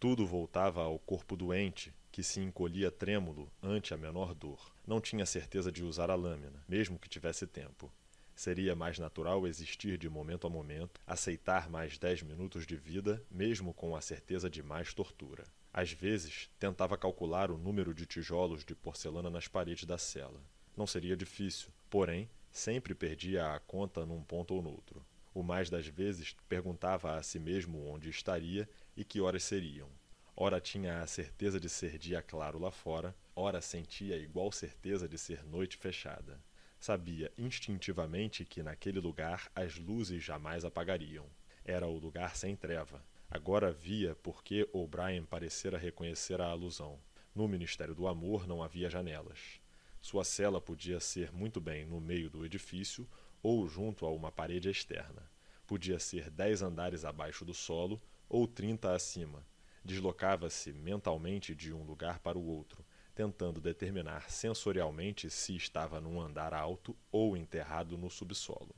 Tudo 0.00 0.26
voltava 0.26 0.82
ao 0.82 0.98
corpo 0.98 1.36
doente, 1.36 1.94
que 2.10 2.22
se 2.22 2.40
encolhia 2.40 2.90
trêmulo 2.90 3.50
ante 3.62 3.94
a 3.94 3.96
menor 3.96 4.34
dor. 4.34 4.74
Não 4.84 5.00
tinha 5.00 5.24
certeza 5.24 5.70
de 5.70 5.84
usar 5.84 6.10
a 6.10 6.16
lâmina, 6.16 6.64
mesmo 6.68 6.98
que 6.98 7.08
tivesse 7.08 7.46
tempo. 7.46 7.90
Seria 8.34 8.74
mais 8.74 8.98
natural 8.98 9.46
existir 9.46 9.98
de 9.98 10.08
momento 10.08 10.46
a 10.46 10.50
momento, 10.50 11.00
aceitar 11.06 11.68
mais 11.68 11.98
dez 11.98 12.22
minutos 12.22 12.66
de 12.66 12.76
vida, 12.76 13.22
mesmo 13.30 13.72
com 13.74 13.94
a 13.94 14.00
certeza 14.00 14.48
de 14.48 14.62
mais 14.62 14.94
tortura. 14.94 15.44
Às 15.72 15.92
vezes, 15.92 16.50
tentava 16.58 16.98
calcular 16.98 17.50
o 17.50 17.58
número 17.58 17.94
de 17.94 18.04
tijolos 18.04 18.64
de 18.64 18.74
porcelana 18.74 19.30
nas 19.30 19.48
paredes 19.48 19.84
da 19.84 19.96
cela. 19.96 20.40
Não 20.76 20.86
seria 20.86 21.16
difícil, 21.16 21.70
porém, 21.88 22.28
sempre 22.50 22.94
perdia 22.94 23.54
a 23.54 23.60
conta 23.60 24.04
num 24.04 24.22
ponto 24.22 24.54
ou 24.54 24.62
noutro. 24.62 25.04
O 25.34 25.42
mais 25.42 25.70
das 25.70 25.86
vezes 25.86 26.36
perguntava 26.48 27.16
a 27.16 27.22
si 27.22 27.38
mesmo 27.38 27.86
onde 27.86 28.10
estaria 28.10 28.68
e 28.96 29.04
que 29.04 29.20
horas 29.20 29.44
seriam. 29.44 29.88
Ora 30.36 30.60
tinha 30.60 31.00
a 31.00 31.06
certeza 31.06 31.60
de 31.60 31.68
ser 31.68 31.98
dia 31.98 32.20
claro 32.22 32.58
lá 32.58 32.70
fora, 32.70 33.14
ora 33.34 33.60
sentia 33.60 34.16
igual 34.16 34.50
certeza 34.52 35.08
de 35.08 35.16
ser 35.16 35.44
noite 35.44 35.76
fechada. 35.76 36.38
Sabia 36.82 37.30
instintivamente 37.38 38.44
que 38.44 38.60
naquele 38.60 38.98
lugar 38.98 39.48
as 39.54 39.78
luzes 39.78 40.20
jamais 40.20 40.64
apagariam. 40.64 41.26
Era 41.64 41.86
o 41.86 41.96
lugar 41.96 42.34
sem 42.34 42.56
treva. 42.56 43.00
Agora 43.30 43.70
via 43.70 44.16
por 44.16 44.42
que 44.42 44.68
O'Brien 44.72 45.24
parecera 45.24 45.78
reconhecer 45.78 46.40
a 46.40 46.46
alusão. 46.46 46.98
No 47.32 47.46
Ministério 47.46 47.94
do 47.94 48.08
Amor 48.08 48.48
não 48.48 48.64
havia 48.64 48.90
janelas. 48.90 49.60
Sua 50.00 50.24
cela 50.24 50.60
podia 50.60 50.98
ser 50.98 51.30
muito 51.30 51.60
bem 51.60 51.86
no 51.86 52.00
meio 52.00 52.28
do 52.28 52.44
edifício 52.44 53.08
ou 53.40 53.68
junto 53.68 54.04
a 54.04 54.10
uma 54.10 54.32
parede 54.32 54.68
externa. 54.68 55.30
Podia 55.68 56.00
ser 56.00 56.30
dez 56.30 56.62
andares 56.62 57.04
abaixo 57.04 57.44
do 57.44 57.54
solo 57.54 58.02
ou 58.28 58.48
trinta 58.48 58.92
acima. 58.92 59.46
Deslocava-se 59.84 60.72
mentalmente 60.72 61.54
de 61.54 61.72
um 61.72 61.84
lugar 61.84 62.18
para 62.18 62.36
o 62.36 62.44
outro, 62.44 62.84
tentando 63.14 63.60
determinar 63.60 64.30
sensorialmente 64.30 65.28
se 65.30 65.54
estava 65.54 66.00
num 66.00 66.20
andar 66.20 66.54
alto 66.54 66.96
ou 67.10 67.36
enterrado 67.36 67.96
no 67.98 68.10
subsolo. 68.10 68.74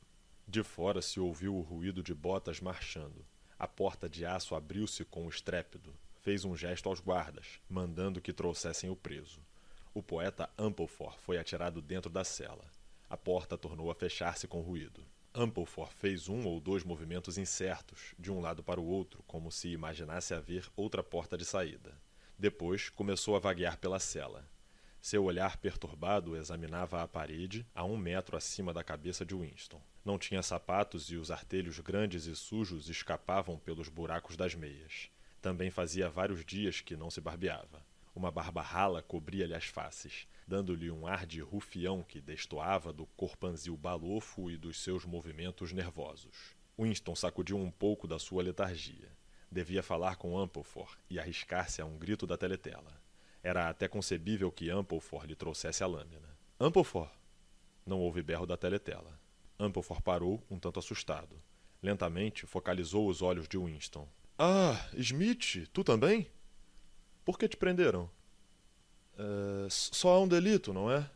De 0.47 0.63
fora 0.63 1.01
se 1.01 1.19
ouviu 1.19 1.57
o 1.57 1.61
ruído 1.61 2.03
de 2.03 2.15
botas 2.15 2.61
marchando. 2.61 3.25
A 3.59 3.67
porta 3.67 4.09
de 4.09 4.27
aço 4.27 4.55
abriu-se 4.55 5.05
com 5.05 5.29
estrépito. 5.29 5.95
Fez 6.21 6.45
um 6.45 6.57
gesto 6.57 6.89
aos 6.89 7.01
guardas, 7.01 7.61
mandando 7.69 8.21
que 8.21 8.33
trouxessem 8.33 8.91
o 8.91 8.97
preso. 8.97 9.41
O 9.95 10.03
poeta 10.03 10.51
Ampleforth 10.59 11.19
foi 11.21 11.39
atirado 11.39 11.81
dentro 11.81 12.11
da 12.11 12.25
cela. 12.25 12.65
A 13.09 13.17
porta 13.17 13.57
tornou 13.57 13.91
a 13.91 13.95
fechar-se 13.95 14.49
com 14.49 14.61
ruído. 14.61 15.07
Ampleforth 15.33 15.93
fez 15.93 16.29
um 16.29 16.45
ou 16.47 16.61
dois 16.61 16.85
movimentos 16.85 17.39
incertos, 17.39 18.15
de 18.19 18.31
um 18.31 18.41
lado 18.41 18.63
para 18.63 18.81
o 18.81 18.87
outro, 18.87 19.23
como 19.27 19.51
se 19.51 19.69
imaginasse 19.69 20.35
haver 20.35 20.69
outra 20.77 21.03
porta 21.03 21.37
de 21.37 21.45
saída. 21.45 21.97
Depois 22.39 22.89
começou 22.89 23.37
a 23.37 23.39
vaguear 23.39 23.79
pela 23.79 24.01
cela. 24.01 24.49
Seu 25.01 25.25
olhar 25.25 25.57
perturbado 25.59 26.37
examinava 26.37 27.03
a 27.03 27.07
parede 27.07 27.67
a 27.75 27.85
um 27.85 27.97
metro 27.97 28.37
acima 28.37 28.73
da 28.73 28.83
cabeça 28.83 29.25
de 29.25 29.35
Winston. 29.35 29.81
Não 30.05 30.19
tinha 30.19 30.43
sapatos 30.43 31.11
e 31.11 31.17
os 31.17 31.31
artelhos 31.31 31.79
grandes 31.79 32.27
e 32.27 32.35
sujos 32.35 32.89
escapavam 32.89 33.59
pelos 33.59 33.89
buracos 33.89 34.37
das 34.37 34.55
meias. 34.55 35.11
Também 35.41 35.71
fazia 35.71 36.09
vários 36.09 36.45
dias 36.45 36.81
que 36.81 36.97
não 36.97 37.11
se 37.11 37.21
barbeava. 37.21 37.85
Uma 38.15 38.31
barba 38.31 38.63
rala 38.63 39.03
cobria-lhe 39.03 39.55
as 39.55 39.67
faces, 39.67 40.27
dando-lhe 40.47 40.91
um 40.91 41.07
ar 41.07 41.27
de 41.27 41.41
rufião 41.41 42.03
que 42.03 42.21
destoava 42.21 42.93
do 42.93 43.07
corpanzil 43.09 43.77
balofo 43.77 44.51
e 44.51 44.57
dos 44.57 44.81
seus 44.83 45.05
movimentos 45.05 45.73
nervosos. 45.73 46.55
Winston 46.79 47.15
sacudiu 47.15 47.57
um 47.57 47.71
pouco 47.71 48.09
da 48.09 48.19
sua 48.19 48.43
letargia. 48.43 49.09
Devia 49.55 49.85
falar 49.85 50.17
com 50.17 50.37
Ampleforth 50.37 50.99
e 51.09 51.17
arriscar-se 51.17 51.81
a 51.81 51.85
um 51.87 51.97
grito 51.97 52.27
da 52.27 52.37
teletela. 52.37 53.01
Era 53.41 53.69
até 53.69 53.87
concebível 53.87 54.51
que 54.51 54.69
Ampleforth 54.69 55.27
lhe 55.27 55.37
trouxesse 55.37 55.85
a 55.85 55.87
lâmina. 55.87 56.37
Ampleforth! 56.59 57.13
Não 57.87 58.01
houve 58.01 58.21
berro 58.21 58.47
da 58.47 58.57
teletela. 58.57 59.17
Ampleforth 59.57 60.03
parou, 60.03 60.43
um 60.51 60.59
tanto 60.59 60.81
assustado. 60.81 61.41
Lentamente, 61.81 62.47
focalizou 62.47 63.09
os 63.09 63.23
olhos 63.23 63.47
de 63.47 63.57
Winston. 63.57 64.09
Ah, 64.37 64.89
Smith, 64.95 65.69
tu 65.73 65.85
também? 65.85 66.27
Por 67.25 67.39
que 67.39 67.47
te 67.47 67.57
prenderam? 67.57 68.11
Uh, 69.17 69.71
só 69.71 70.15
há 70.15 70.21
um 70.21 70.27
delito, 70.27 70.73
não 70.73 70.91
é? 70.91 71.09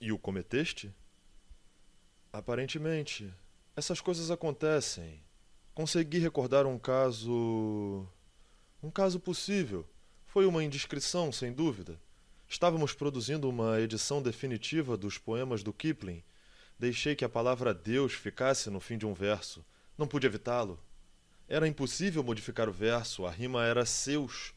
E 0.00 0.12
o 0.12 0.18
cometeste? 0.20 0.94
Aparentemente. 2.32 3.34
Essas 3.74 4.00
coisas 4.00 4.30
acontecem. 4.30 5.20
Consegui 5.74 6.18
recordar 6.18 6.66
um 6.66 6.78
caso. 6.78 8.06
Um 8.82 8.90
caso 8.90 9.18
possível. 9.20 9.86
Foi 10.26 10.46
uma 10.46 10.62
indiscrição, 10.62 11.32
sem 11.32 11.52
dúvida. 11.52 12.00
Estávamos 12.48 12.92
produzindo 12.92 13.48
uma 13.48 13.80
edição 13.80 14.22
definitiva 14.22 14.96
dos 14.96 15.18
poemas 15.18 15.62
do 15.62 15.72
Kipling. 15.72 16.22
Deixei 16.78 17.14
que 17.14 17.24
a 17.24 17.28
palavra 17.28 17.74
Deus 17.74 18.12
ficasse 18.12 18.70
no 18.70 18.80
fim 18.80 18.96
de 18.96 19.06
um 19.06 19.14
verso. 19.14 19.64
Não 19.96 20.06
pude 20.06 20.26
evitá-lo. 20.26 20.78
Era 21.48 21.68
impossível 21.68 22.22
modificar 22.22 22.68
o 22.68 22.72
verso, 22.72 23.26
a 23.26 23.30
rima 23.30 23.64
era 23.64 23.84
seus 23.84 24.54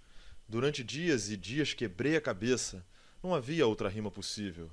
Durante 0.48 0.83
dias 0.83 1.30
e 1.30 1.38
dias 1.38 1.74
quebrei 1.74 2.16
a 2.16 2.22
cabeça. 2.22 2.85
Não 3.24 3.33
havia 3.33 3.66
outra 3.66 3.90
rima 3.90 4.11
possível. 4.11 4.69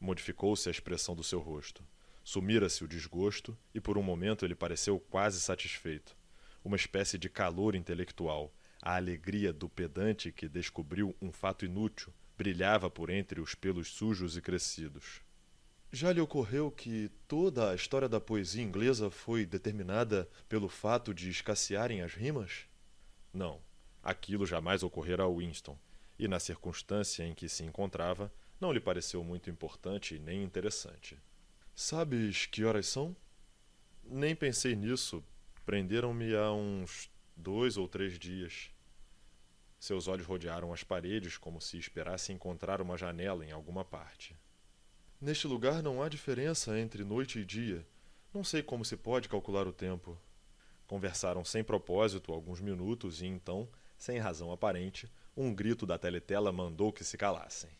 Modificou-se 0.00 0.68
a 0.68 0.72
expressão 0.72 1.14
do 1.14 1.22
seu 1.22 1.38
rosto. 1.38 1.84
Sumira-se 2.24 2.84
o 2.84 2.88
desgosto 2.88 3.56
e 3.74 3.80
por 3.80 3.98
um 3.98 4.02
momento 4.02 4.44
ele 4.44 4.54
pareceu 4.54 4.98
quase 4.98 5.40
satisfeito. 5.40 6.16
Uma 6.64 6.76
espécie 6.76 7.18
de 7.18 7.28
calor 7.28 7.74
intelectual, 7.74 8.52
a 8.80 8.96
alegria 8.96 9.52
do 9.52 9.68
pedante 9.68 10.30
que 10.30 10.48
descobriu 10.48 11.14
um 11.20 11.32
fato 11.32 11.64
inútil, 11.64 12.12
brilhava 12.38 12.88
por 12.88 13.10
entre 13.10 13.40
os 13.40 13.54
pelos 13.54 13.88
sujos 13.88 14.36
e 14.36 14.40
crescidos. 14.40 15.20
Já 15.92 16.10
lhe 16.12 16.20
ocorreu 16.20 16.70
que 16.70 17.10
toda 17.28 17.70
a 17.70 17.74
história 17.74 18.08
da 18.08 18.20
poesia 18.20 18.62
inglesa 18.62 19.10
foi 19.10 19.44
determinada 19.44 20.28
pelo 20.48 20.68
fato 20.68 21.12
de 21.12 21.28
escassearem 21.28 22.00
as 22.00 22.14
rimas? 22.14 22.66
Não. 23.32 23.60
Aquilo 24.02 24.46
jamais 24.46 24.82
ocorrera 24.82 25.24
a 25.24 25.28
Winston, 25.28 25.78
e 26.18 26.26
na 26.26 26.40
circunstância 26.40 27.24
em 27.24 27.34
que 27.34 27.48
se 27.48 27.62
encontrava, 27.62 28.32
não 28.60 28.72
lhe 28.72 28.80
pareceu 28.80 29.22
muito 29.22 29.50
importante 29.50 30.18
nem 30.18 30.42
interessante. 30.42 31.18
Sabes 31.74 32.46
que 32.46 32.64
horas 32.64 32.86
são? 32.86 33.16
Nem 34.04 34.34
pensei 34.34 34.76
nisso. 34.76 35.24
Prenderam-me 35.64 36.34
há 36.34 36.52
uns 36.52 37.10
dois 37.36 37.76
ou 37.76 37.88
três 37.88 38.18
dias. 38.18 38.70
Seus 39.78 40.06
olhos 40.06 40.26
rodearam 40.26 40.72
as 40.72 40.84
paredes 40.84 41.36
como 41.36 41.60
se 41.60 41.78
esperasse 41.78 42.32
encontrar 42.32 42.80
uma 42.80 42.96
janela 42.96 43.44
em 43.44 43.52
alguma 43.52 43.84
parte. 43.84 44.36
Neste 45.20 45.46
lugar 45.46 45.82
não 45.82 46.02
há 46.02 46.08
diferença 46.08 46.78
entre 46.78 47.04
noite 47.04 47.38
e 47.38 47.44
dia. 47.44 47.86
Não 48.32 48.44
sei 48.44 48.62
como 48.62 48.84
se 48.84 48.96
pode 48.96 49.28
calcular 49.28 49.66
o 49.66 49.72
tempo. 49.72 50.18
Conversaram 50.86 51.44
sem 51.44 51.64
propósito 51.64 52.32
alguns 52.32 52.60
minutos 52.60 53.22
e 53.22 53.26
então 53.26 53.68
sem 54.02 54.18
razão 54.18 54.50
aparente, 54.50 55.08
um 55.36 55.54
grito 55.54 55.86
da 55.86 55.96
teletela 55.96 56.50
mandou 56.50 56.92
que 56.92 57.04
se 57.04 57.16
calassem. 57.16 57.70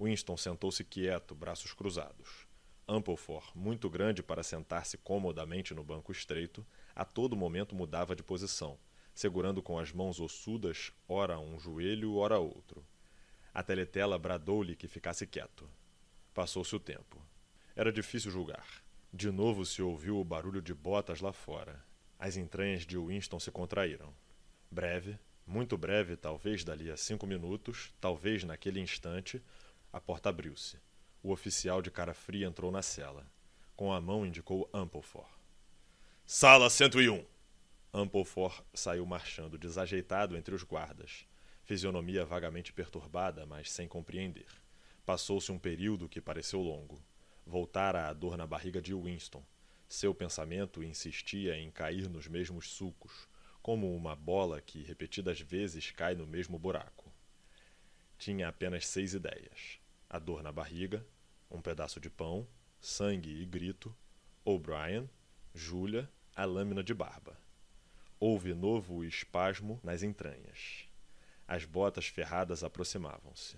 Winston 0.00 0.36
sentou-se 0.36 0.82
quieto, 0.82 1.36
braços 1.36 1.72
cruzados. 1.72 2.47
Ampleforth, 2.88 3.54
muito 3.54 3.90
grande 3.90 4.22
para 4.22 4.42
sentar-se 4.42 4.96
comodamente 4.96 5.74
no 5.74 5.84
banco 5.84 6.10
estreito, 6.10 6.66
a 6.96 7.04
todo 7.04 7.36
momento 7.36 7.74
mudava 7.76 8.16
de 8.16 8.22
posição, 8.22 8.78
segurando 9.14 9.62
com 9.62 9.78
as 9.78 9.92
mãos 9.92 10.18
ossudas, 10.18 10.90
ora 11.06 11.38
um 11.38 11.58
joelho, 11.58 12.16
ora 12.16 12.38
outro. 12.38 12.82
A 13.52 13.62
teletela 13.62 14.18
bradou-lhe 14.18 14.74
que 14.74 14.88
ficasse 14.88 15.26
quieto. 15.26 15.68
Passou-se 16.32 16.74
o 16.74 16.80
tempo. 16.80 17.20
Era 17.76 17.92
difícil 17.92 18.30
julgar. 18.30 18.66
De 19.12 19.30
novo 19.30 19.66
se 19.66 19.82
ouviu 19.82 20.18
o 20.18 20.24
barulho 20.24 20.62
de 20.62 20.72
botas 20.72 21.20
lá 21.20 21.32
fora. 21.32 21.84
As 22.18 22.36
entranhas 22.36 22.86
de 22.86 22.96
Winston 22.96 23.38
se 23.38 23.50
contraíram. 23.50 24.14
Breve, 24.70 25.18
muito 25.46 25.76
breve, 25.76 26.16
talvez 26.16 26.64
dali 26.64 26.90
a 26.90 26.96
cinco 26.96 27.26
minutos, 27.26 27.92
talvez 28.00 28.44
naquele 28.44 28.80
instante, 28.80 29.42
a 29.92 30.00
porta 30.00 30.28
abriu-se. 30.28 30.78
O 31.22 31.32
oficial 31.32 31.82
de 31.82 31.90
cara 31.90 32.14
fria 32.14 32.46
entrou 32.46 32.70
na 32.70 32.82
cela. 32.82 33.26
Com 33.76 33.92
a 33.92 34.00
mão 34.00 34.24
indicou 34.24 34.68
Ampleforth. 34.72 35.38
Sala 36.24 36.68
101! 36.70 37.24
Ampleforth 37.92 38.62
saiu 38.74 39.04
marchando 39.06 39.58
desajeitado 39.58 40.36
entre 40.36 40.54
os 40.54 40.62
guardas. 40.62 41.26
Fisionomia 41.64 42.24
vagamente 42.24 42.72
perturbada, 42.72 43.44
mas 43.46 43.70
sem 43.70 43.88
compreender. 43.88 44.46
Passou-se 45.04 45.50
um 45.50 45.58
período 45.58 46.08
que 46.08 46.20
pareceu 46.20 46.60
longo. 46.60 47.02
Voltara 47.46 48.08
a 48.08 48.12
dor 48.12 48.36
na 48.36 48.46
barriga 48.46 48.80
de 48.80 48.94
Winston. 48.94 49.44
Seu 49.88 50.14
pensamento 50.14 50.82
insistia 50.82 51.56
em 51.56 51.70
cair 51.70 52.08
nos 52.08 52.28
mesmos 52.28 52.68
sulcos 52.70 53.28
como 53.62 53.94
uma 53.94 54.14
bola 54.14 54.60
que 54.60 54.82
repetidas 54.82 55.40
vezes 55.40 55.90
cai 55.90 56.14
no 56.14 56.26
mesmo 56.26 56.58
buraco. 56.58 57.12
Tinha 58.18 58.48
apenas 58.48 58.86
seis 58.86 59.14
ideias: 59.14 59.77
a 60.08 60.18
dor 60.18 60.42
na 60.42 60.50
barriga, 60.50 61.06
um 61.50 61.60
pedaço 61.60 62.00
de 62.00 62.08
pão, 62.08 62.46
sangue 62.80 63.42
e 63.42 63.44
grito, 63.44 63.94
O'Brien, 64.44 65.08
Júlia, 65.54 66.10
a 66.34 66.44
lâmina 66.44 66.82
de 66.82 66.94
barba. 66.94 67.38
Houve 68.20 68.54
novo 68.54 69.04
espasmo 69.04 69.80
nas 69.82 70.02
entranhas. 70.02 70.88
As 71.46 71.64
botas 71.64 72.06
ferradas 72.06 72.64
aproximavam-se. 72.64 73.56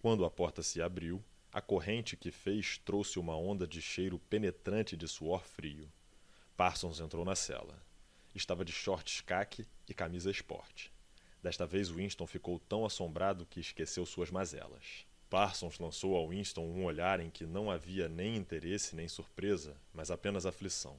Quando 0.00 0.24
a 0.24 0.30
porta 0.30 0.62
se 0.62 0.80
abriu, 0.80 1.24
a 1.52 1.60
corrente 1.60 2.16
que 2.16 2.30
fez 2.30 2.78
trouxe 2.78 3.18
uma 3.18 3.36
onda 3.36 3.66
de 3.66 3.80
cheiro 3.80 4.18
penetrante 4.18 4.96
de 4.96 5.08
suor 5.08 5.44
frio. 5.44 5.90
Parsons 6.56 7.00
entrou 7.00 7.24
na 7.24 7.34
cela. 7.34 7.82
Estava 8.34 8.64
de 8.64 8.72
shorts 8.72 9.20
caque 9.22 9.66
e 9.88 9.94
camisa 9.94 10.30
esporte. 10.30 10.92
Desta 11.42 11.66
vez 11.66 11.88
Winston 11.88 12.26
ficou 12.26 12.58
tão 12.58 12.84
assombrado 12.84 13.46
que 13.46 13.60
esqueceu 13.60 14.04
suas 14.04 14.30
mazelas. 14.30 15.06
Parsons 15.36 15.78
lançou 15.78 16.16
ao 16.16 16.30
Winston 16.30 16.64
um 16.64 16.86
olhar 16.86 17.20
em 17.20 17.28
que 17.28 17.44
não 17.44 17.70
havia 17.70 18.08
nem 18.08 18.36
interesse 18.36 18.96
nem 18.96 19.06
surpresa, 19.06 19.76
mas 19.92 20.10
apenas 20.10 20.46
aflição. 20.46 20.96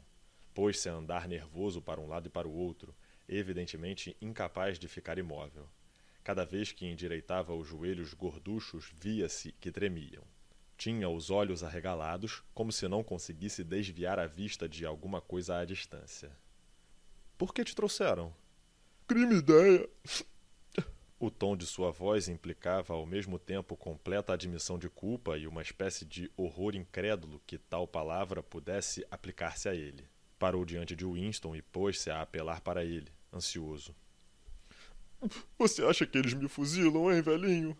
Pôs-se 0.54 0.88
a 0.88 0.94
andar 0.94 1.28
nervoso 1.28 1.82
para 1.82 2.00
um 2.00 2.08
lado 2.08 2.28
e 2.28 2.30
para 2.30 2.48
o 2.48 2.54
outro, 2.54 2.94
evidentemente 3.28 4.16
incapaz 4.22 4.78
de 4.78 4.88
ficar 4.88 5.18
imóvel. 5.18 5.68
Cada 6.24 6.46
vez 6.46 6.72
que 6.72 6.86
endireitava 6.86 7.56
os 7.56 7.68
joelhos 7.68 8.14
gorduchos, 8.14 8.94
via-se 8.94 9.54
que 9.54 9.72
tremiam. 9.72 10.24
Tinha 10.78 11.10
os 11.10 11.32
olhos 11.32 11.64
arregalados, 11.64 12.44
como 12.54 12.72
se 12.72 12.88
não 12.88 13.04
conseguisse 13.04 13.64
desviar 13.64 14.20
a 14.20 14.28
vista 14.28 14.70
de 14.70 14.86
alguma 14.86 15.20
coisa 15.20 15.58
à 15.58 15.66
distância. 15.66 16.32
Por 17.40 17.56
que 17.56 17.64
te 17.64 17.76
trouxeram? 17.76 18.32
Crime 19.08 19.38
ideia. 19.38 19.90
O 21.20 21.32
tom 21.32 21.58
de 21.58 21.66
sua 21.66 21.90
voz 21.90 22.28
implicava 22.28 22.94
ao 22.94 23.04
mesmo 23.04 23.40
tempo 23.40 23.76
completa 23.76 24.34
admissão 24.34 24.78
de 24.78 24.88
culpa 24.88 25.36
e 25.36 25.48
uma 25.48 25.64
espécie 25.64 26.06
de 26.06 26.32
horror 26.38 26.76
incrédulo 26.76 27.42
que 27.48 27.58
tal 27.58 27.88
palavra 27.88 28.44
pudesse 28.44 29.04
aplicar-se 29.10 29.68
a 29.68 29.74
ele. 29.74 30.06
Parou 30.38 30.64
diante 30.64 30.96
de 30.96 31.04
Winston 31.04 31.56
e 31.56 31.62
pôs-se 31.64 32.12
a 32.12 32.22
apelar 32.22 32.62
para 32.62 32.86
ele, 32.86 33.12
ansioso. 33.34 33.96
Você 35.58 35.84
acha 35.84 36.06
que 36.06 36.20
eles 36.20 36.36
me 36.36 36.48
fuzilam, 36.48 37.12
hein, 37.12 37.24
velhinho? 37.24 37.76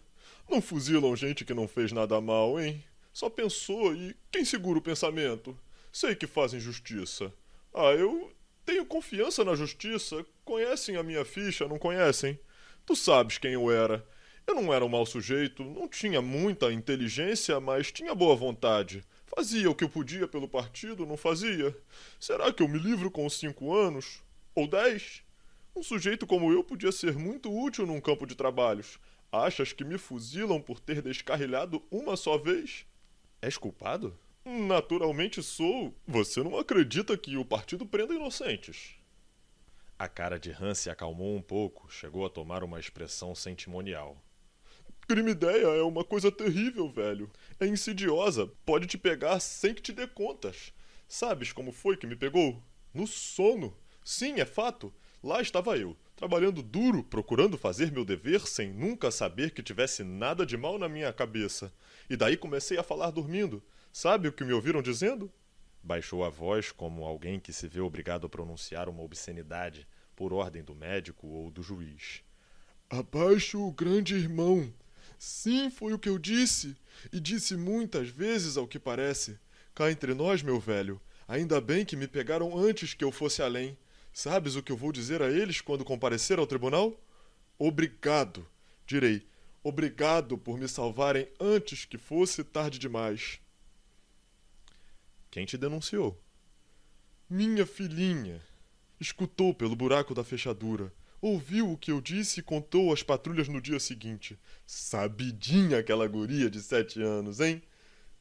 Não 0.50 0.60
fuzilam 0.60 1.16
gente 1.16 1.46
que 1.46 1.54
não 1.54 1.68
fez 1.68 1.92
nada 1.92 2.20
mal, 2.20 2.60
hein? 2.60 2.84
Só 3.14 3.30
pensou 3.30 3.94
e 3.94 4.16
quem 4.32 4.44
segura 4.44 4.80
o 4.80 4.82
pensamento? 4.82 5.56
Sei 5.92 6.16
que 6.16 6.26
fazem 6.26 6.60
justiça. 6.60 7.32
Ah, 7.72 7.92
eu 7.92 8.34
tenho 8.66 8.84
confiança 8.84 9.46
na 9.46 9.54
justiça. 9.54 10.26
Conhecem 10.44 10.96
a 10.96 11.04
minha 11.04 11.24
ficha, 11.24 11.68
não 11.68 11.78
conhecem? 11.78 12.40
Tu 12.88 12.96
sabes 12.96 13.38
quem 13.38 13.52
eu 13.52 13.70
era. 13.70 14.08
Eu 14.48 14.56
não 14.56 14.74
era 14.74 14.86
um 14.86 14.88
mau 14.88 15.06
sujeito, 15.06 15.62
não 15.62 15.90
tinha 15.90 16.22
muita 16.22 16.72
inteligência, 16.72 17.60
mas 17.60 17.92
tinha 17.92 18.16
boa 18.16 18.34
vontade. 18.34 19.04
Fazia 19.26 19.70
o 19.70 19.76
que 19.76 19.84
eu 19.84 19.90
podia 19.90 20.26
pelo 20.26 20.48
partido, 20.48 21.06
não 21.06 21.18
fazia? 21.18 21.76
Será 22.18 22.50
que 22.54 22.64
eu 22.64 22.68
me 22.70 22.80
livro 22.80 23.12
com 23.12 23.30
cinco 23.30 23.76
anos? 23.76 24.24
Ou 24.56 24.66
dez? 24.66 25.22
Um 25.76 25.84
sujeito 25.84 26.26
como 26.26 26.50
eu 26.50 26.64
podia 26.64 26.94
ser 26.94 27.18
muito 27.18 27.54
útil 27.54 27.86
num 27.86 28.00
campo 28.00 28.26
de 28.26 28.36
trabalhos. 28.36 28.98
Achas 29.30 29.74
que 29.74 29.84
me 29.84 29.98
fuzilam 29.98 30.62
por 30.62 30.80
ter 30.80 31.02
descarrilhado 31.02 31.84
uma 31.92 32.16
só 32.16 32.38
vez? 32.38 32.86
És 33.42 33.58
culpado? 33.58 34.18
Naturalmente 34.46 35.44
sou. 35.44 35.94
Você 36.08 36.42
não 36.42 36.58
acredita 36.58 37.18
que 37.18 37.36
o 37.36 37.44
partido 37.44 37.86
prenda 37.86 38.14
inocentes. 38.14 38.97
A 40.00 40.08
cara 40.08 40.38
de 40.40 40.52
Hans 40.52 40.78
se 40.78 40.92
acalmou 40.92 41.36
um 41.36 41.42
pouco, 41.42 41.92
chegou 41.92 42.24
a 42.24 42.30
tomar 42.30 42.64
uma 42.64 42.80
expressão 42.80 43.34
sentimonial. 43.34 44.16
Crime 45.08 45.32
ideia 45.32 45.66
é 45.66 45.82
uma 45.82 46.04
coisa 46.04 46.32
terrível, 46.32 46.88
velho. 46.92 47.32
É 47.60 47.66
insidiosa, 47.66 48.46
pode 48.64 48.86
te 48.86 48.96
pegar 48.96 49.40
sem 49.40 49.74
que 49.74 49.82
te 49.82 49.92
dê 49.92 50.06
contas. 50.06 50.72
Sabes 51.08 51.52
como 51.52 51.72
foi 51.72 51.98
que 51.98 52.06
me 52.06 52.16
pegou? 52.16 52.62
No 52.94 53.08
sono. 53.08 53.76
Sim, 54.04 54.40
é 54.40 54.46
fato. 54.46 54.94
Lá 55.24 55.42
estava 55.42 55.76
eu, 55.76 55.98
trabalhando 56.16 56.62
duro, 56.62 57.04
procurando 57.04 57.58
fazer 57.58 57.92
meu 57.92 58.06
dever 58.06 58.46
sem 58.46 58.72
nunca 58.72 59.10
saber 59.10 59.50
que 59.50 59.64
tivesse 59.64 60.04
nada 60.04 60.46
de 60.46 60.56
mal 60.56 60.78
na 60.78 60.88
minha 60.88 61.12
cabeça. 61.12 61.74
E 62.08 62.16
daí 62.16 62.38
comecei 62.38 62.78
a 62.78 62.84
falar 62.84 63.10
dormindo. 63.10 63.64
Sabe 63.92 64.28
o 64.28 64.32
que 64.32 64.44
me 64.44 64.54
ouviram 64.54 64.84
dizendo? 64.84 65.32
Baixou 65.88 66.26
a 66.26 66.30
voz 66.30 66.70
como 66.70 67.06
alguém 67.06 67.40
que 67.40 67.54
se 67.54 67.66
vê 67.66 67.80
obrigado 67.80 68.28
a 68.28 68.30
pronunciar 68.30 68.90
uma 68.90 69.02
obscenidade 69.02 69.88
por 70.18 70.34
ordem 70.34 70.62
do 70.62 70.76
médico 70.76 71.26
ou 71.28 71.50
do 71.50 71.64
juiz. 71.64 72.22
Abaixo 72.90 73.66
o 73.66 73.72
grande 73.72 74.14
irmão. 74.14 74.70
Sim, 75.18 75.70
foi 75.70 75.94
o 75.94 75.98
que 75.98 76.10
eu 76.10 76.20
disse. 76.20 76.76
E 77.10 77.22
disse 77.22 77.56
muitas 77.56 78.10
vezes, 78.10 78.58
ao 78.58 78.68
que 78.68 78.78
parece. 78.78 79.40
Cá 79.74 79.90
entre 79.90 80.14
nós, 80.14 80.44
meu 80.44 80.60
velho, 80.60 81.00
ainda 81.26 81.62
bem 81.62 81.86
que 81.86 81.96
me 81.96 82.06
pegaram 82.06 82.58
antes 82.58 82.94
que 82.94 83.06
eu 83.06 83.12
fosse 83.12 83.42
além. 83.42 83.78
Sabes 84.12 84.58
o 84.58 84.62
que 84.62 84.74
eu 84.74 84.78
vou 84.78 84.92
dizer 84.92 85.22
a 85.22 85.32
eles 85.32 85.62
quando 85.62 85.86
comparecer 85.86 86.38
ao 86.38 86.46
tribunal? 86.46 87.02
Obrigado. 87.58 88.46
Direi, 88.86 89.26
obrigado 89.64 90.38
por 90.38 90.60
me 90.60 90.68
salvarem 90.68 91.30
antes 91.40 91.86
que 91.86 91.98
fosse 91.98 92.44
tarde 92.44 92.78
demais. 92.78 93.40
Quem 95.38 95.46
te 95.46 95.56
denunciou? 95.56 96.20
Minha 97.30 97.64
filhinha. 97.64 98.42
Escutou 99.00 99.54
pelo 99.54 99.76
buraco 99.76 100.16
da 100.16 100.24
fechadura. 100.24 100.92
Ouviu 101.22 101.72
o 101.72 101.78
que 101.78 101.92
eu 101.92 102.02
disse 102.02 102.40
e 102.40 102.44
contou 102.44 102.92
às 102.92 103.04
patrulhas 103.04 103.48
no 103.48 103.62
dia 103.62 103.80
seguinte. 103.80 104.36
Sabidinha 104.66 105.78
aquela 105.78 106.08
guria 106.08 106.50
de 106.50 106.60
sete 106.60 107.00
anos, 107.04 107.40
hein? 107.40 107.62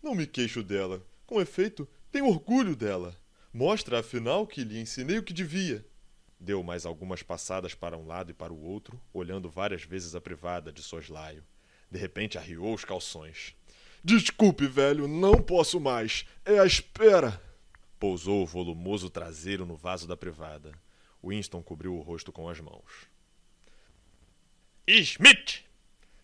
Não 0.02 0.14
me 0.14 0.26
queixo 0.26 0.62
dela. 0.62 1.02
Com 1.24 1.40
efeito, 1.40 1.88
tenho 2.12 2.28
orgulho 2.28 2.76
dela. 2.76 3.16
Mostra, 3.50 4.00
afinal, 4.00 4.46
que 4.46 4.62
lhe 4.62 4.78
ensinei 4.78 5.16
o 5.16 5.22
que 5.22 5.32
devia. 5.32 5.86
Deu 6.38 6.62
mais 6.62 6.84
algumas 6.84 7.22
passadas 7.22 7.72
para 7.72 7.96
um 7.96 8.06
lado 8.06 8.30
e 8.30 8.34
para 8.34 8.52
o 8.52 8.62
outro, 8.62 9.00
olhando 9.10 9.48
várias 9.48 9.84
vezes 9.84 10.14
a 10.14 10.20
privada 10.20 10.70
de 10.70 10.82
soslaio. 10.82 11.42
De 11.90 11.98
repente 11.98 12.36
arriou 12.36 12.74
os 12.74 12.84
calções. 12.84 13.56
Desculpe, 14.02 14.66
velho, 14.66 15.08
não 15.08 15.34
posso 15.42 15.80
mais. 15.80 16.24
É 16.44 16.58
a 16.58 16.66
espera. 16.66 17.40
Pousou 17.98 18.42
o 18.42 18.46
volumoso 18.46 19.10
traseiro 19.10 19.64
no 19.64 19.76
vaso 19.76 20.06
da 20.06 20.16
privada. 20.16 20.72
Winston 21.24 21.62
cobriu 21.62 21.94
o 21.94 22.02
rosto 22.02 22.32
com 22.32 22.48
as 22.48 22.60
mãos. 22.60 23.08
Smith! 24.86 25.64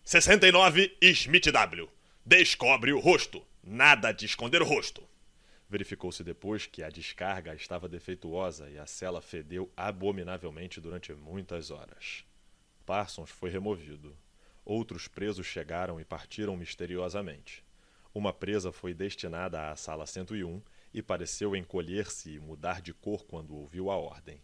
69 0.03 0.97
Smith 1.01 1.51
W. 1.51 1.89
Descobre 2.25 2.93
o 2.93 2.99
rosto. 2.99 3.45
Nada 3.63 4.11
de 4.11 4.25
esconder 4.25 4.61
o 4.61 4.65
rosto. 4.65 5.03
Verificou-se 5.69 6.23
depois 6.23 6.65
que 6.67 6.83
a 6.83 6.89
descarga 6.89 7.55
estava 7.55 7.89
defeituosa 7.89 8.69
e 8.69 8.77
a 8.77 8.85
cela 8.85 9.21
fedeu 9.21 9.71
abominavelmente 9.75 10.79
durante 10.79 11.13
muitas 11.13 11.71
horas. 11.71 12.23
Parsons 12.85 13.29
foi 13.29 13.49
removido. 13.49 14.15
Outros 14.65 15.07
presos 15.07 15.45
chegaram 15.45 15.99
e 15.99 16.05
partiram 16.05 16.55
misteriosamente. 16.55 17.63
Uma 18.13 18.31
presa 18.31 18.71
foi 18.71 18.93
destinada 18.93 19.71
à 19.71 19.75
sala 19.75 20.05
101 20.05 20.61
e 20.93 21.01
pareceu 21.01 21.55
encolher-se 21.55 22.31
e 22.31 22.39
mudar 22.39 22.81
de 22.81 22.93
cor 22.93 23.25
quando 23.25 23.55
ouviu 23.55 23.89
a 23.89 23.97
ordem. 23.97 24.39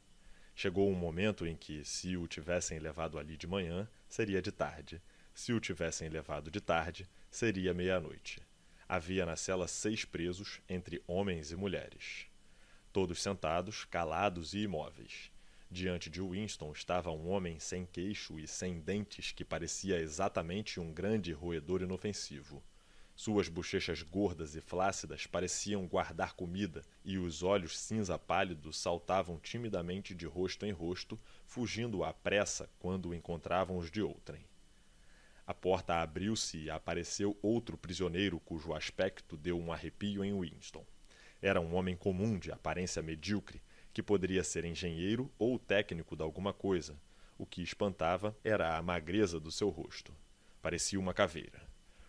Chegou 0.56 0.90
um 0.90 0.96
momento 0.96 1.48
em 1.48 1.56
que, 1.56 1.86
se 1.86 2.18
o 2.18 2.28
tivessem 2.28 2.80
levado 2.80 3.18
ali 3.18 3.38
de 3.38 3.48
manhã, 3.48 3.88
seria 4.10 4.42
de 4.42 4.52
tarde. 4.52 5.02
Se 5.34 5.54
o 5.54 5.60
tivessem 5.60 6.10
levado 6.10 6.52
de 6.52 6.60
tarde, 6.60 7.08
seria 7.32 7.74
meia-noite. 7.74 8.42
Havia 8.88 9.26
na 9.26 9.38
cela 9.38 9.68
seis 9.70 10.04
presos, 10.04 10.60
entre 10.68 11.02
homens 11.08 11.52
e 11.52 11.56
mulheres. 11.56 12.26
Todos 12.92 13.22
sentados, 13.22 13.86
calados 13.86 14.54
e 14.54 14.64
imóveis. 14.64 15.32
Diante 15.72 16.10
de 16.10 16.20
Winston 16.20 16.72
estava 16.72 17.12
um 17.12 17.30
homem 17.30 17.60
sem 17.60 17.86
queixo 17.86 18.40
e 18.40 18.48
sem 18.48 18.80
dentes 18.80 19.32
que 19.32 19.46
parecia 19.46 20.00
exatamente 20.00 20.80
um 20.80 20.92
grande 20.92 21.32
roedor 21.32 21.84
inofensivo. 21.84 22.64
Suas 23.16 23.48
bochechas 23.48 24.02
gordas 24.02 24.56
e 24.56 24.62
flácidas 24.62 25.28
pareciam 25.28 25.86
guardar 25.86 26.34
comida, 26.34 26.84
e 27.06 27.20
os 27.20 27.44
olhos 27.44 27.78
cinza 27.78 28.18
pálido 28.18 28.74
saltavam 28.74 29.38
timidamente 29.38 30.16
de 30.16 30.26
rosto 30.26 30.66
em 30.66 30.72
rosto, 30.72 31.20
fugindo 31.46 32.04
à 32.04 32.14
pressa 32.14 32.68
quando 32.80 33.14
encontravam 33.14 33.78
os 33.78 33.92
de 33.92 34.02
outrem. 34.02 34.44
A 35.46 35.54
porta 35.54 35.96
abriu-se 35.96 36.58
e 36.58 36.70
apareceu 36.72 37.38
outro 37.44 37.78
prisioneiro 37.78 38.40
cujo 38.40 38.74
aspecto 38.74 39.38
deu 39.38 39.60
um 39.60 39.72
arrepio 39.72 40.24
em 40.24 40.34
Winston. 40.40 40.86
Era 41.42 41.62
um 41.62 41.76
homem 41.76 41.96
comum 41.96 42.40
de 42.40 42.52
aparência 42.52 43.02
medíocre, 43.02 43.62
que 44.00 44.04
poderia 44.04 44.46
ser 44.46 44.64
engenheiro 44.64 45.30
ou 45.38 45.60
técnico 45.60 46.16
de 46.16 46.24
alguma 46.24 46.54
coisa. 46.54 46.98
O 47.38 47.46
que 47.46 47.62
espantava 47.62 48.34
era 48.46 48.78
a 48.78 48.82
magreza 48.82 49.42
do 49.42 49.52
seu 49.52 49.68
rosto. 49.68 50.16
Parecia 50.62 50.98
uma 50.98 51.14
caveira. 51.14 51.62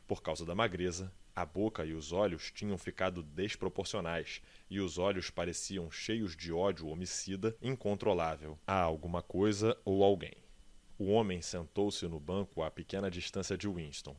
Por 0.07 0.23
causa 0.23 0.47
da 0.47 0.55
magreza, 0.55 1.13
a 1.35 1.45
boca 1.45 1.85
e 1.85 1.93
os 1.93 2.13
olhos 2.13 2.53
tinham 2.53 2.79
ficado 2.79 3.25
desproporcionais 3.25 4.41
e 4.71 4.79
os 4.79 4.99
olhos 4.99 5.31
pareciam 5.31 5.91
cheios 5.91 6.37
de 6.37 6.53
ódio 6.53 6.87
homicida 6.87 7.57
incontrolável 7.61 8.57
a 8.65 8.81
alguma 8.81 9.21
coisa 9.21 9.77
ou 9.85 10.05
alguém. 10.05 10.37
O 10.97 11.07
homem 11.07 11.43
sentou-se 11.43 12.07
no 12.07 12.21
banco 12.21 12.63
a 12.63 12.71
pequena 12.71 13.11
distância 13.11 13.59
de 13.59 13.69
Winston. 13.69 14.15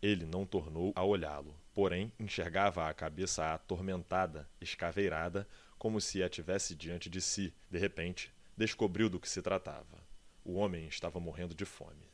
Ele 0.00 0.24
não 0.24 0.46
tornou 0.46 0.92
a 0.94 1.04
olhá-lo, 1.04 1.56
porém 1.74 2.12
enxergava 2.20 2.88
a 2.88 2.94
cabeça 2.94 3.52
atormentada, 3.52 4.48
escaveirada, 4.60 5.48
como 5.80 5.98
se 5.98 6.22
a 6.22 6.28
tivesse 6.28 6.76
diante 6.76 7.08
de 7.08 7.22
si. 7.22 7.54
De 7.70 7.78
repente, 7.78 8.30
descobriu 8.54 9.08
do 9.08 9.18
que 9.18 9.26
se 9.26 9.40
tratava. 9.40 9.98
O 10.44 10.56
homem 10.56 10.86
estava 10.86 11.18
morrendo 11.18 11.54
de 11.54 11.64
fome. 11.64 12.06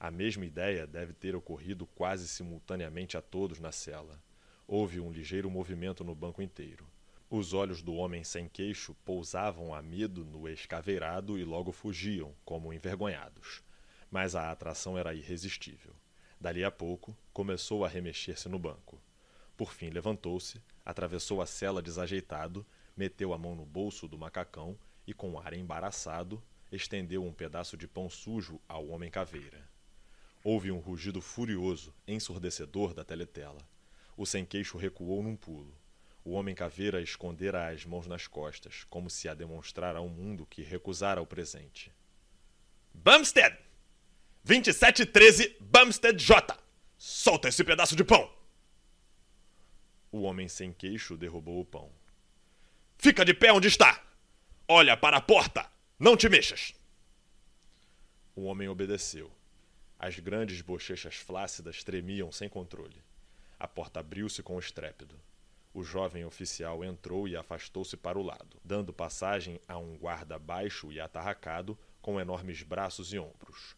A 0.00 0.10
mesma 0.10 0.46
ideia 0.46 0.86
deve 0.86 1.12
ter 1.12 1.36
ocorrido 1.36 1.86
quase 1.88 2.26
simultaneamente 2.26 3.14
a 3.14 3.20
todos 3.20 3.60
na 3.60 3.70
cela. 3.70 4.18
Houve 4.66 4.98
um 4.98 5.12
ligeiro 5.12 5.50
movimento 5.50 6.02
no 6.02 6.14
banco 6.14 6.40
inteiro. 6.40 6.86
Os 7.28 7.52
olhos 7.52 7.82
do 7.82 7.92
homem 7.92 8.24
sem 8.24 8.48
queixo 8.48 8.94
pousavam 9.04 9.74
a 9.74 9.82
medo 9.82 10.24
no 10.24 10.48
escaveirado 10.48 11.38
e 11.38 11.44
logo 11.44 11.70
fugiam, 11.70 12.34
como 12.46 12.72
envergonhados. 12.72 13.62
Mas 14.10 14.34
a 14.34 14.50
atração 14.50 14.96
era 14.96 15.12
irresistível. 15.12 15.94
Dali 16.40 16.64
a 16.64 16.70
pouco, 16.70 17.14
começou 17.30 17.84
a 17.84 17.88
remexer-se 17.88 18.48
no 18.48 18.58
banco. 18.58 18.98
Por 19.54 19.70
fim 19.70 19.90
levantou-se, 19.90 20.62
atravessou 20.82 21.42
a 21.42 21.46
cela 21.46 21.82
desajeitado, 21.82 22.64
meteu 22.96 23.32
a 23.32 23.38
mão 23.38 23.54
no 23.54 23.64
bolso 23.64 24.06
do 24.06 24.18
macacão 24.18 24.78
e, 25.06 25.12
com 25.12 25.38
ar 25.38 25.52
embaraçado, 25.52 26.42
estendeu 26.70 27.24
um 27.24 27.32
pedaço 27.32 27.76
de 27.76 27.86
pão 27.86 28.08
sujo 28.08 28.60
ao 28.68 28.88
homem 28.88 29.10
caveira. 29.10 29.68
Houve 30.44 30.70
um 30.72 30.78
rugido 30.78 31.20
furioso, 31.20 31.94
ensurdecedor 32.06 32.94
da 32.94 33.04
teletela. 33.04 33.60
O 34.16 34.26
sem-queixo 34.26 34.76
recuou 34.76 35.22
num 35.22 35.36
pulo. 35.36 35.74
O 36.24 36.32
homem 36.32 36.54
caveira 36.54 37.00
escondera 37.00 37.68
as 37.68 37.84
mãos 37.84 38.06
nas 38.06 38.26
costas, 38.26 38.84
como 38.84 39.10
se 39.10 39.28
a 39.28 39.34
demonstrar 39.34 39.96
ao 39.96 40.08
mundo 40.08 40.46
que 40.46 40.62
recusara 40.62 41.20
o 41.20 41.26
presente. 41.26 41.92
Bumstead! 42.94 43.56
2713 44.44 45.56
Bumstead 45.60 46.22
J! 46.22 46.58
Solta 46.98 47.48
esse 47.48 47.64
pedaço 47.64 47.96
de 47.96 48.04
pão! 48.04 48.30
O 50.10 50.22
homem 50.22 50.46
sem 50.48 50.72
queixo 50.72 51.16
derrubou 51.16 51.60
o 51.60 51.64
pão. 51.64 51.90
Fica 53.02 53.24
de 53.24 53.34
pé 53.34 53.52
onde 53.52 53.66
está! 53.66 54.00
Olha 54.68 54.96
para 54.96 55.16
a 55.16 55.20
porta! 55.20 55.68
Não 55.98 56.16
te 56.16 56.28
mexas! 56.28 56.72
O 58.32 58.44
homem 58.44 58.68
obedeceu. 58.68 59.28
As 59.98 60.20
grandes 60.20 60.60
bochechas 60.60 61.16
flácidas 61.16 61.82
tremiam 61.82 62.30
sem 62.30 62.48
controle. 62.48 63.02
A 63.58 63.66
porta 63.66 63.98
abriu-se 63.98 64.40
com 64.40 64.56
estrépito. 64.56 65.18
O 65.74 65.82
jovem 65.82 66.24
oficial 66.24 66.84
entrou 66.84 67.26
e 67.26 67.34
afastou-se 67.34 67.96
para 67.96 68.20
o 68.20 68.22
lado, 68.22 68.56
dando 68.64 68.92
passagem 68.92 69.60
a 69.66 69.76
um 69.76 69.98
guarda 69.98 70.38
baixo 70.38 70.92
e 70.92 71.00
atarracado, 71.00 71.76
com 72.00 72.20
enormes 72.20 72.62
braços 72.62 73.12
e 73.12 73.18
ombros. 73.18 73.74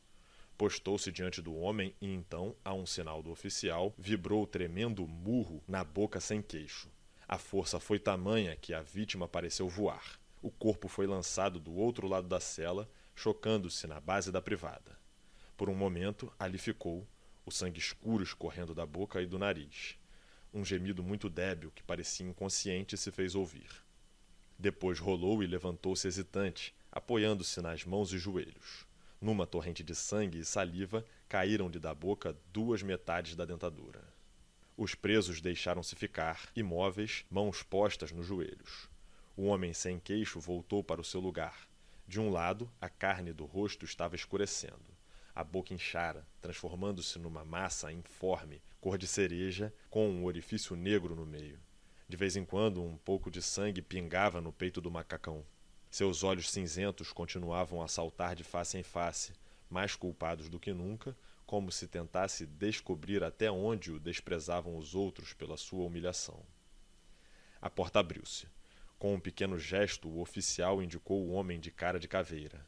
Postou-se 0.58 1.10
diante 1.10 1.40
do 1.40 1.56
homem 1.56 1.94
e 1.98 2.12
então, 2.12 2.54
a 2.62 2.74
um 2.74 2.84
sinal 2.84 3.22
do 3.22 3.30
oficial, 3.30 3.94
vibrou 3.96 4.46
tremendo 4.46 5.06
murro 5.06 5.64
na 5.66 5.82
boca 5.82 6.20
sem 6.20 6.42
queixo. 6.42 6.92
A 7.34 7.38
força 7.38 7.80
foi 7.80 7.98
tamanha 7.98 8.54
que 8.54 8.72
a 8.72 8.80
vítima 8.80 9.26
pareceu 9.26 9.68
voar. 9.68 10.20
O 10.40 10.52
corpo 10.52 10.86
foi 10.86 11.04
lançado 11.04 11.58
do 11.58 11.74
outro 11.74 12.06
lado 12.06 12.28
da 12.28 12.38
cela, 12.38 12.88
chocando-se 13.12 13.88
na 13.88 13.98
base 13.98 14.30
da 14.30 14.40
privada. 14.40 14.96
Por 15.56 15.68
um 15.68 15.74
momento, 15.74 16.32
ali 16.38 16.58
ficou, 16.58 17.04
o 17.44 17.50
sangue 17.50 17.80
escuro 17.80 18.22
escorrendo 18.22 18.72
da 18.72 18.86
boca 18.86 19.20
e 19.20 19.26
do 19.26 19.36
nariz. 19.36 19.98
Um 20.52 20.64
gemido 20.64 21.02
muito 21.02 21.28
débil, 21.28 21.72
que 21.72 21.82
parecia 21.82 22.24
inconsciente, 22.24 22.96
se 22.96 23.10
fez 23.10 23.34
ouvir. 23.34 23.82
Depois 24.56 25.00
rolou 25.00 25.42
e 25.42 25.46
levantou-se 25.48 26.06
hesitante, 26.06 26.72
apoiando-se 26.92 27.60
nas 27.60 27.84
mãos 27.84 28.12
e 28.12 28.16
joelhos. 28.16 28.86
Numa 29.20 29.44
torrente 29.44 29.82
de 29.82 29.96
sangue 29.96 30.38
e 30.38 30.44
saliva, 30.44 31.04
caíram-lhe 31.28 31.80
da 31.80 31.92
boca 31.92 32.38
duas 32.52 32.80
metades 32.80 33.34
da 33.34 33.44
dentadura. 33.44 34.03
Os 34.76 34.92
presos 34.92 35.40
deixaram-se 35.40 35.94
ficar, 35.94 36.50
imóveis, 36.56 37.24
mãos 37.30 37.62
postas 37.62 38.10
nos 38.10 38.26
joelhos. 38.26 38.88
O 39.36 39.44
homem 39.44 39.72
sem 39.72 40.00
queixo 40.00 40.40
voltou 40.40 40.82
para 40.82 41.00
o 41.00 41.04
seu 41.04 41.20
lugar. 41.20 41.68
De 42.08 42.20
um 42.20 42.28
lado, 42.28 42.68
a 42.80 42.88
carne 42.88 43.32
do 43.32 43.44
rosto 43.44 43.84
estava 43.84 44.16
escurecendo. 44.16 44.92
A 45.32 45.44
boca 45.44 45.72
inchara, 45.72 46.26
transformando-se 46.40 47.20
numa 47.20 47.44
massa 47.44 47.92
informe, 47.92 48.60
cor 48.80 48.98
de 48.98 49.06
cereja, 49.06 49.72
com 49.88 50.10
um 50.10 50.24
orifício 50.24 50.74
negro 50.74 51.14
no 51.14 51.24
meio. 51.24 51.60
De 52.08 52.16
vez 52.16 52.34
em 52.34 52.44
quando, 52.44 52.82
um 52.82 52.96
pouco 52.96 53.30
de 53.30 53.40
sangue 53.40 53.80
pingava 53.80 54.40
no 54.40 54.52
peito 54.52 54.80
do 54.80 54.90
macacão. 54.90 55.46
Seus 55.88 56.24
olhos 56.24 56.50
cinzentos 56.50 57.12
continuavam 57.12 57.80
a 57.80 57.86
saltar 57.86 58.34
de 58.34 58.42
face 58.42 58.76
em 58.76 58.82
face, 58.82 59.34
mais 59.70 59.94
culpados 59.94 60.48
do 60.48 60.58
que 60.58 60.72
nunca, 60.72 61.16
como 61.46 61.70
se 61.70 61.86
tentasse 61.86 62.46
descobrir 62.46 63.22
até 63.22 63.50
onde 63.50 63.92
o 63.92 64.00
desprezavam 64.00 64.76
os 64.76 64.94
outros 64.94 65.32
pela 65.32 65.56
sua 65.56 65.84
humilhação. 65.84 66.40
A 67.60 67.70
porta 67.70 68.00
abriu-se. 68.00 68.46
Com 68.98 69.14
um 69.14 69.20
pequeno 69.20 69.58
gesto, 69.58 70.08
o 70.08 70.20
oficial 70.20 70.82
indicou 70.82 71.22
o 71.22 71.32
homem 71.32 71.60
de 71.60 71.70
cara 71.70 71.98
de 71.98 72.08
caveira. 72.08 72.64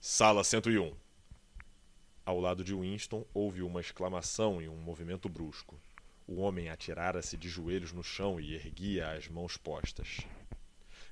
Sala 0.00 0.42
101. 0.42 0.94
Ao 2.24 2.38
lado 2.40 2.62
de 2.62 2.74
Winston 2.74 3.24
houve 3.34 3.62
uma 3.62 3.80
exclamação 3.80 4.62
e 4.62 4.68
um 4.68 4.76
movimento 4.76 5.28
brusco. 5.28 5.80
O 6.26 6.40
homem 6.40 6.70
atirara-se 6.70 7.36
de 7.36 7.48
joelhos 7.48 7.92
no 7.92 8.04
chão 8.04 8.40
e 8.40 8.54
erguia 8.54 9.10
as 9.10 9.28
mãos 9.28 9.56
postas. 9.56 10.20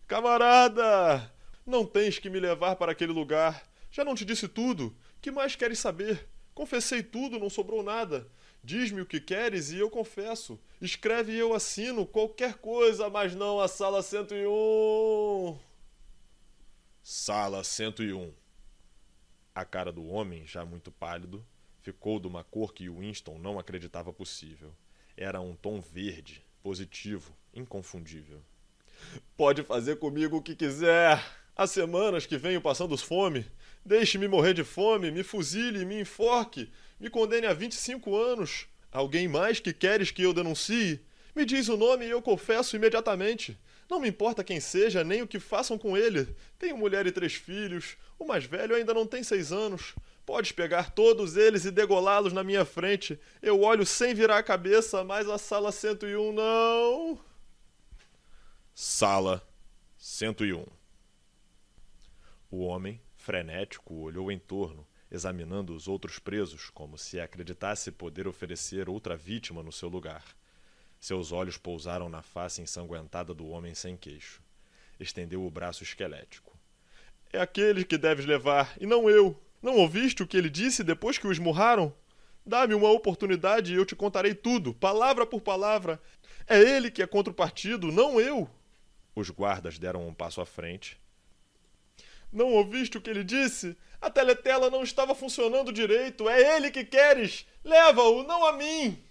Camarada! 0.07 1.33
Não 1.67 1.85
tens 1.85 2.19
que 2.19 2.31
me 2.31 2.41
levar 2.41 2.77
para 2.77 2.93
aquele 2.93 3.13
lugar. 3.13 3.63
Já 3.91 4.05
não 4.05 4.15
te 4.15 4.25
disse 4.25 4.49
tudo. 4.49 4.97
Que 5.21 5.31
mais 5.31 5.57
queres 5.57 5.79
saber? 5.79 6.29
Confessei 6.59 7.05
tudo, 7.05 7.39
não 7.39 7.49
sobrou 7.49 7.85
nada. 7.85 8.27
Diz-me 8.65 9.01
o 9.01 9.07
que 9.07 9.21
queres 9.21 9.71
e 9.71 9.79
eu 9.79 9.89
confesso. 9.89 10.59
Escreve 10.81 11.31
e 11.31 11.39
eu 11.39 11.55
assino 11.55 12.05
qualquer 12.05 12.55
coisa, 12.55 13.09
mas 13.09 13.33
não 13.33 13.61
a 13.61 13.69
sala 13.69 14.03
101. 14.03 15.57
Sala 17.01 17.63
101. 17.63 18.35
A 19.55 19.65
cara 19.65 19.93
do 19.93 20.05
homem, 20.09 20.45
já 20.49 20.65
muito 20.65 20.91
pálido, 20.91 21.47
ficou 21.81 22.19
de 22.19 22.27
uma 22.27 22.43
cor 22.43 22.75
que 22.75 22.91
Winston 22.91 23.39
não 23.39 23.57
acreditava 23.57 24.13
possível. 24.13 24.75
Era 25.17 25.41
um 25.41 25.55
tom 25.55 25.81
verde, 25.81 26.45
positivo, 26.61 27.37
inconfundível. 27.55 28.43
Pode 29.37 29.63
fazer 29.63 30.01
comigo 30.01 30.39
o 30.39 30.43
que 30.43 30.57
quiser. 30.57 31.25
Há 31.55 31.69
semanas 31.69 32.27
que 32.27 32.37
venho 32.37 32.61
passando 32.61 32.99
fome. 32.99 33.47
Deixe-me 33.85 34.29
morrer 34.29 34.55
de 34.55 34.65
fome, 34.65 35.11
me 35.11 35.23
fuzile, 35.23 35.85
me 35.85 36.01
enforque, 36.01 36.71
me 37.01 37.09
condene 37.09 37.47
a 37.47 37.53
25 37.53 38.17
anos. 38.17 38.67
Alguém 38.91 39.29
mais 39.29 39.61
que 39.61 39.73
queres 39.73 40.11
que 40.11 40.23
eu 40.23 40.33
denuncie? 40.35 41.01
Me 41.35 41.45
diz 41.45 41.69
o 41.69 41.77
nome 41.77 42.07
e 42.07 42.11
eu 42.11 42.21
confesso 42.21 42.75
imediatamente. 42.77 43.59
Não 43.89 44.01
me 44.01 44.09
importa 44.09 44.45
quem 44.45 44.61
seja, 44.61 45.03
nem 45.03 45.23
o 45.23 45.27
que 45.27 45.41
façam 45.41 45.79
com 45.79 45.97
ele. 45.97 46.35
Tenho 46.59 46.77
mulher 46.77 47.07
e 47.07 47.13
três 47.13 47.35
filhos. 47.35 47.97
O 48.19 48.27
mais 48.27 48.45
velho 48.45 48.75
ainda 48.75 48.93
não 48.93 49.07
tem 49.07 49.23
seis 49.23 49.53
anos. 49.53 49.95
Podes 50.27 50.53
pegar 50.53 50.91
todos 50.91 51.37
eles 51.37 51.65
e 51.65 51.71
degolá-los 51.71 52.35
na 52.35 52.45
minha 52.45 52.65
frente. 52.65 53.19
Eu 53.41 53.63
olho 53.63 53.87
sem 53.87 54.13
virar 54.13 54.39
a 54.39 54.43
cabeça, 54.43 55.03
mas 55.03 55.29
a 55.29 55.39
sala 55.39 55.73
101 55.73 56.33
não. 56.33 57.19
Sala 58.75 59.43
101. 59.97 60.67
O 62.51 62.59
homem, 62.65 63.01
frenético, 63.29 63.95
olhou 63.95 64.33
em 64.33 64.39
torno, 64.39 64.87
examinando 65.11 65.75
os 65.75 65.87
outros 65.87 66.19
presos 66.19 66.71
como 66.71 66.97
se 66.97 67.21
acreditasse 67.21 67.93
poder 67.93 68.27
oferecer 68.27 68.89
outra 68.89 69.19
vítima 69.19 69.63
no 69.63 69.71
seu 69.71 69.91
lugar. 69.91 70.25
Seus 70.99 71.31
olhos 71.31 71.59
pousaram 71.59 72.09
na 72.09 72.23
face 72.23 72.63
ensanguentada 72.63 73.35
do 73.35 73.47
homem 73.49 73.75
sem 73.75 73.99
queixo. 73.99 74.41
Estendeu 74.99 75.45
o 75.45 75.51
braço 75.51 75.83
esquelético. 75.83 76.57
É 77.31 77.39
aquele 77.39 77.85
que 77.85 77.99
deves 77.99 78.25
levar, 78.25 78.75
e 78.81 78.87
não 78.87 79.11
eu. 79.11 79.39
Não 79.61 79.77
ouviste 79.77 80.23
o 80.23 80.27
que 80.27 80.39
ele 80.39 80.49
disse 80.49 80.83
depois 80.83 81.19
que 81.19 81.27
o 81.27 81.33
esmurraram? 81.33 81.93
Dá-me 82.47 82.73
uma 82.73 82.91
oportunidade 82.91 83.75
e 83.75 83.77
eu 83.77 83.85
te 83.85 83.95
contarei 83.95 84.35
tudo, 84.35 84.73
palavra 84.73 85.27
por 85.27 85.43
palavra. 85.43 86.01
É 86.47 86.59
ele 86.59 86.91
que 86.91 87.03
é 87.03 87.07
contra 87.07 87.31
o 87.31 87.37
partido, 87.37 87.93
não 87.93 88.19
eu. 88.19 88.49
Os 89.15 89.29
guardas 89.29 89.79
deram 89.79 90.09
um 90.09 90.15
passo 90.15 90.41
à 90.41 90.47
frente. 90.47 90.99
Não 92.33 92.53
ouviste 92.53 92.99
o 92.99 93.01
que 93.01 93.11
ele 93.11 93.25
disse? 93.25 93.77
A 94.01 94.11
teletela 94.11 94.71
não 94.71 94.83
estava 94.83 95.15
funcionando 95.15 95.73
direito. 95.73 96.29
É 96.29 96.57
ele 96.57 96.71
que 96.71 96.85
queres. 96.85 97.47
Leva-o, 97.65 98.23
não 98.23 98.47
a 98.47 98.53
mim. 98.53 99.03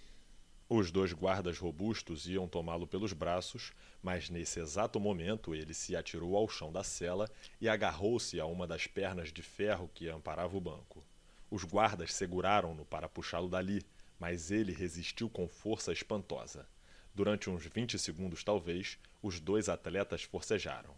Os 0.68 0.90
dois 0.90 1.12
guardas 1.12 1.58
robustos 1.58 2.28
iam 2.28 2.46
tomá-lo 2.46 2.86
pelos 2.86 3.14
braços, 3.14 3.72
mas 4.02 4.28
nesse 4.28 4.60
exato 4.60 5.00
momento 5.00 5.54
ele 5.54 5.72
se 5.72 5.96
atirou 5.96 6.36
ao 6.36 6.46
chão 6.46 6.70
da 6.70 6.84
cela 6.84 7.28
e 7.58 7.68
agarrou-se 7.68 8.38
a 8.38 8.44
uma 8.44 8.66
das 8.66 8.86
pernas 8.86 9.32
de 9.32 9.42
ferro 9.42 9.90
que 9.94 10.08
amparava 10.08 10.56
o 10.56 10.60
banco. 10.60 11.02
Os 11.50 11.64
guardas 11.64 12.12
seguraram-no 12.12 12.84
para 12.84 13.08
puxá-lo 13.08 13.48
dali, 13.48 13.82
mas 14.20 14.50
ele 14.50 14.72
resistiu 14.72 15.30
com 15.30 15.48
força 15.48 15.90
espantosa. 15.90 16.68
Durante 17.14 17.48
uns 17.48 17.64
vinte 17.64 17.98
segundos, 17.98 18.44
talvez, 18.44 18.98
os 19.22 19.40
dois 19.40 19.70
atletas 19.70 20.22
forcejaram. 20.22 20.94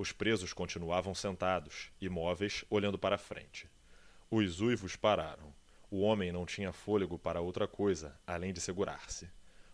Os 0.00 0.12
presos 0.12 0.54
continuavam 0.54 1.14
sentados, 1.14 1.92
imóveis, 2.00 2.64
olhando 2.70 2.98
para 2.98 3.18
frente. 3.18 3.68
Os 4.30 4.58
uivos 4.58 4.96
pararam. 4.96 5.52
O 5.90 6.00
homem 6.00 6.32
não 6.32 6.46
tinha 6.46 6.72
fôlego 6.72 7.18
para 7.18 7.42
outra 7.42 7.68
coisa, 7.68 8.18
além 8.26 8.50
de 8.50 8.62
segurar-se. 8.62 9.28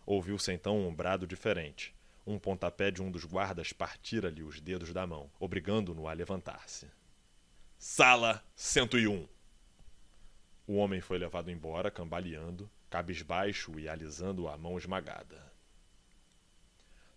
Ouviu-se 0.05 0.51
então 0.51 0.85
um 0.85 0.93
brado 0.93 1.25
diferente. 1.25 1.95
Um 2.25 2.37
pontapé 2.37 2.91
de 2.91 3.01
um 3.01 3.09
dos 3.09 3.23
guardas 3.23 3.71
partira-lhe 3.71 4.43
os 4.43 4.59
dedos 4.59 4.91
da 4.91 5.07
mão, 5.07 5.31
obrigando-no 5.39 6.09
a 6.09 6.11
levantar-se. 6.11 6.91
Sala 7.77 8.43
101 8.53 9.29
O 10.67 10.75
homem 10.75 10.99
foi 10.99 11.17
levado 11.19 11.49
embora, 11.49 11.89
cambaleando, 11.89 12.69
cabisbaixo 12.89 13.79
e 13.79 13.87
alisando 13.87 14.49
a 14.49 14.57
mão 14.57 14.77
esmagada. 14.77 15.53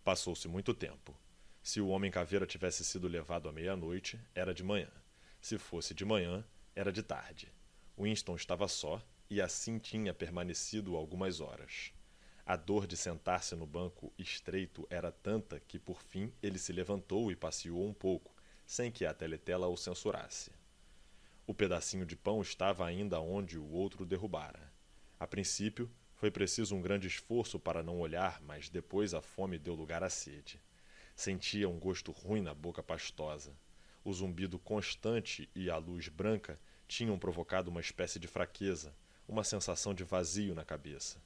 Passou-se 0.05 0.47
muito 0.47 0.73
tempo. 0.73 1.13
Se 1.63 1.81
o 1.81 1.89
homem 1.89 2.11
caveira 2.11 2.47
tivesse 2.47 2.85
sido 2.85 3.07
levado 3.07 3.49
à 3.49 3.53
meia-noite, 3.53 4.19
era 4.35 4.55
de 4.55 4.65
manhã. 4.65 4.91
Se 5.41 5.59
fosse 5.59 5.95
de 5.95 6.05
manhã, 6.05 6.45
era 6.75 6.91
de 6.91 7.03
tarde. 7.03 7.53
Winston 7.99 8.35
estava 8.35 8.67
só 8.67 9.03
e 9.29 9.41
assim 9.41 9.79
tinha 9.79 10.15
permanecido 10.15 10.97
algumas 10.97 11.41
horas. 11.41 11.93
A 12.47 12.57
dor 12.57 12.87
de 12.87 12.97
sentar-se 12.97 13.55
no 13.55 13.67
banco 13.67 14.13
estreito 14.19 14.87
era 14.91 15.13
tanta 15.13 15.61
que 15.61 15.79
por 15.79 16.03
fim 16.03 16.33
ele 16.43 16.59
se 16.59 16.73
levantou 16.73 17.31
e 17.31 17.37
passeou 17.37 17.87
um 17.87 17.93
pouco, 17.93 18.35
sem 18.67 18.91
que 18.91 19.05
a 19.05 19.15
teletela 19.15 19.69
o 19.69 19.77
censurasse. 19.77 20.51
O 21.47 21.55
pedacinho 21.55 22.07
de 22.07 22.17
pão 22.17 22.41
estava 22.41 22.87
ainda 22.87 23.21
onde 23.21 23.59
o 23.59 23.71
outro 23.71 24.07
derrubara. 24.07 24.73
A 25.19 25.27
princípio, 25.27 25.91
foi 26.15 26.31
preciso 26.31 26.75
um 26.75 26.83
grande 26.83 27.07
esforço 27.07 27.59
para 27.59 27.83
não 27.83 28.01
olhar, 28.01 28.41
mas 28.43 28.69
depois 28.69 29.15
a 29.15 29.23
fome 29.23 29.59
deu 29.59 29.75
lugar 29.75 30.03
à 30.03 30.11
sede. 30.11 30.61
Sentia 31.15 31.69
um 31.69 31.79
gosto 31.79 32.13
ruim 32.13 32.41
na 32.41 32.55
boca 32.55 32.83
pastosa. 32.83 33.53
O 34.05 34.13
zumbido 34.13 34.59
constante 34.59 35.49
e 35.55 35.69
a 35.69 35.77
luz 35.77 36.09
branca 36.09 36.59
tinham 36.89 37.19
provocado 37.19 37.71
uma 37.71 37.81
espécie 37.81 38.19
de 38.19 38.27
fraqueza, 38.27 38.95
uma 39.29 39.45
sensação 39.45 39.95
de 39.95 40.03
vazio 40.03 40.55
na 40.55 40.65
cabeça. 40.65 41.23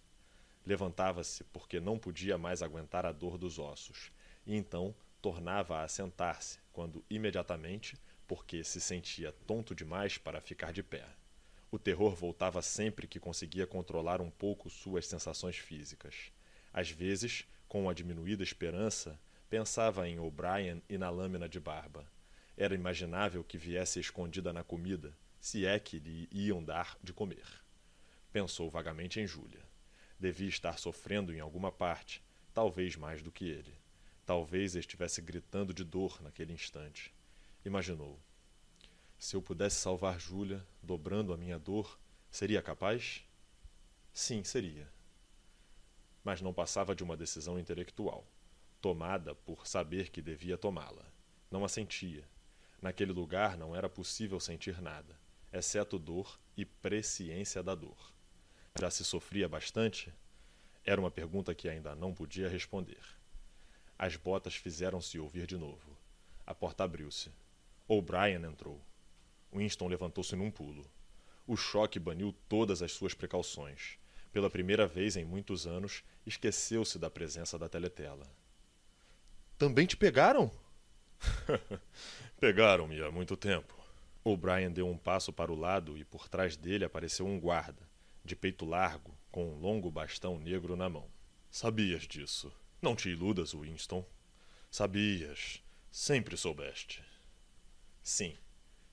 Levantava-se 0.67 1.45
porque 1.45 1.81
não 1.81 1.99
podia 1.99 2.37
mais 2.37 2.63
aguentar 2.63 3.07
a 3.07 3.13
dor 3.13 3.39
dos 3.39 3.59
ossos, 3.59 4.11
e 4.47 4.57
então 4.57 4.95
tornava 5.23 5.83
a 5.83 5.89
sentar-se, 5.89 6.59
quando 6.73 7.05
imediatamente, 7.09 7.97
porque 8.27 8.65
se 8.65 8.81
sentia 8.81 9.33
tonto 9.47 9.75
demais 9.75 10.19
para 10.19 10.41
ficar 10.41 10.73
de 10.73 10.83
pé. 10.83 11.07
O 11.71 11.79
terror 11.79 12.15
voltava 12.15 12.63
sempre 12.63 13.07
que 13.07 13.19
conseguia 13.19 13.67
controlar 13.67 14.21
um 14.21 14.31
pouco 14.31 14.71
suas 14.71 15.07
sensações 15.07 15.57
físicas. 15.57 16.31
Às 16.73 16.91
vezes, 16.91 17.47
com 17.67 17.83
uma 17.83 17.95
diminuída 17.95 18.43
esperança, 18.43 19.19
pensava 19.49 20.09
em 20.09 20.19
O'Brien 20.19 20.83
e 20.89 20.99
na 20.99 21.11
lâmina 21.11 21.49
de 21.49 21.61
barba. 21.61 22.05
Era 22.57 22.75
imaginável 22.75 23.43
que 23.43 23.59
viesse 23.59 23.99
escondida 24.01 24.53
na 24.53 24.63
comida, 24.63 25.17
se 25.41 25.67
é 25.67 25.79
que 25.79 25.99
lhe 25.99 26.29
iam 26.33 26.63
dar 26.63 26.97
de 27.03 27.13
comer. 27.13 27.47
Pensou 28.33 28.71
vagamente 28.71 29.21
em 29.21 29.27
Júlia. 29.27 29.63
Devia 30.19 30.49
estar 30.49 30.79
sofrendo 30.79 31.33
em 31.33 31.41
alguma 31.41 31.71
parte, 31.71 32.23
talvez 32.53 32.97
mais 32.97 33.23
do 33.23 33.31
que 33.31 33.45
ele. 33.45 33.75
Talvez 34.25 34.75
estivesse 34.75 35.21
gritando 35.21 35.75
de 35.75 35.85
dor 35.85 36.23
naquele 36.23 36.53
instante. 36.53 37.15
Imaginou. 37.65 38.19
Se 39.19 39.37
eu 39.37 39.43
pudesse 39.43 39.77
salvar 39.77 40.19
Júlia, 40.19 40.67
dobrando 40.83 41.33
a 41.33 41.37
minha 41.37 41.59
dor, 41.59 41.99
seria 42.31 42.63
capaz? 42.63 43.25
Sim, 44.13 44.43
seria. 44.45 44.89
Mas 46.23 46.41
não 46.41 46.55
passava 46.55 46.95
de 46.95 47.03
uma 47.03 47.17
decisão 47.17 47.59
intelectual, 47.59 48.27
tomada 48.85 49.35
por 49.35 49.67
saber 49.67 50.11
que 50.11 50.21
devia 50.21 50.59
tomá-la. 50.59 51.07
Não 51.51 51.65
a 51.65 51.71
sentia. 51.71 52.23
Naquele 52.83 53.13
lugar 53.13 53.57
não 53.57 53.75
era 53.75 53.89
possível 53.89 54.39
sentir 54.39 54.79
nada, 54.83 55.19
exceto 55.51 55.99
dor 55.99 56.39
e 56.55 56.67
presciência 56.67 57.63
da 57.63 57.75
dor. 57.75 57.97
Já 58.79 58.91
se 58.91 59.03
sofria 59.03 59.49
bastante? 59.49 60.13
Era 60.85 61.01
uma 61.01 61.11
pergunta 61.11 61.55
que 61.55 61.67
ainda 61.67 61.95
não 61.95 62.13
podia 62.13 62.47
responder. 62.47 63.01
As 63.99 64.17
botas 64.17 64.55
fizeram-se 64.55 65.19
ouvir 65.19 65.47
de 65.47 65.57
novo. 65.57 65.97
A 66.47 66.55
porta 66.55 66.85
abriu-se. 66.85 67.33
O'Brien 67.89 68.45
entrou. 68.45 68.79
Winston 69.51 69.89
levantou-se 69.89 70.37
num 70.37 70.51
pulo. 70.51 70.85
O 71.47 71.57
choque 71.57 71.99
baniu 71.99 72.35
todas 72.51 72.83
as 72.83 72.93
suas 72.93 73.15
precauções. 73.15 73.97
Pela 74.31 74.51
primeira 74.51 74.87
vez 74.87 75.17
em 75.17 75.25
muitos 75.25 75.67
anos, 75.67 76.05
esqueceu-se 76.27 76.99
da 76.99 77.09
presença 77.09 77.59
da 77.59 77.67
teletela. 77.67 78.31
Também 79.57 79.87
te 79.87 79.97
pegaram? 79.97 80.51
Pegaram-me 82.41 83.01
há 83.01 83.11
muito 83.11 83.37
tempo. 83.37 83.73
O'Brien 84.25 84.73
deu 84.73 84.89
um 84.89 84.99
passo 84.99 85.33
para 85.33 85.53
o 85.53 85.55
lado 85.55 85.97
e 85.97 86.05
por 86.05 86.29
trás 86.29 86.57
dele 86.57 86.85
apareceu 86.85 87.25
um 87.25 87.39
guarda, 87.39 87.89
de 88.25 88.35
peito 88.35 88.65
largo, 88.65 89.17
com 89.31 89.47
um 89.47 89.61
longo 89.61 89.93
bastão 89.93 90.41
negro 90.41 90.75
na 90.75 90.89
mão. 90.89 91.09
Sabias 91.53 92.03
disso. 92.03 92.53
Não 92.83 92.97
te 92.97 93.09
iludas, 93.09 93.53
Winston. 93.53 94.05
Sabias. 94.71 95.63
Sempre 95.89 96.37
soubeste. 96.37 97.05
Sim, 98.03 98.37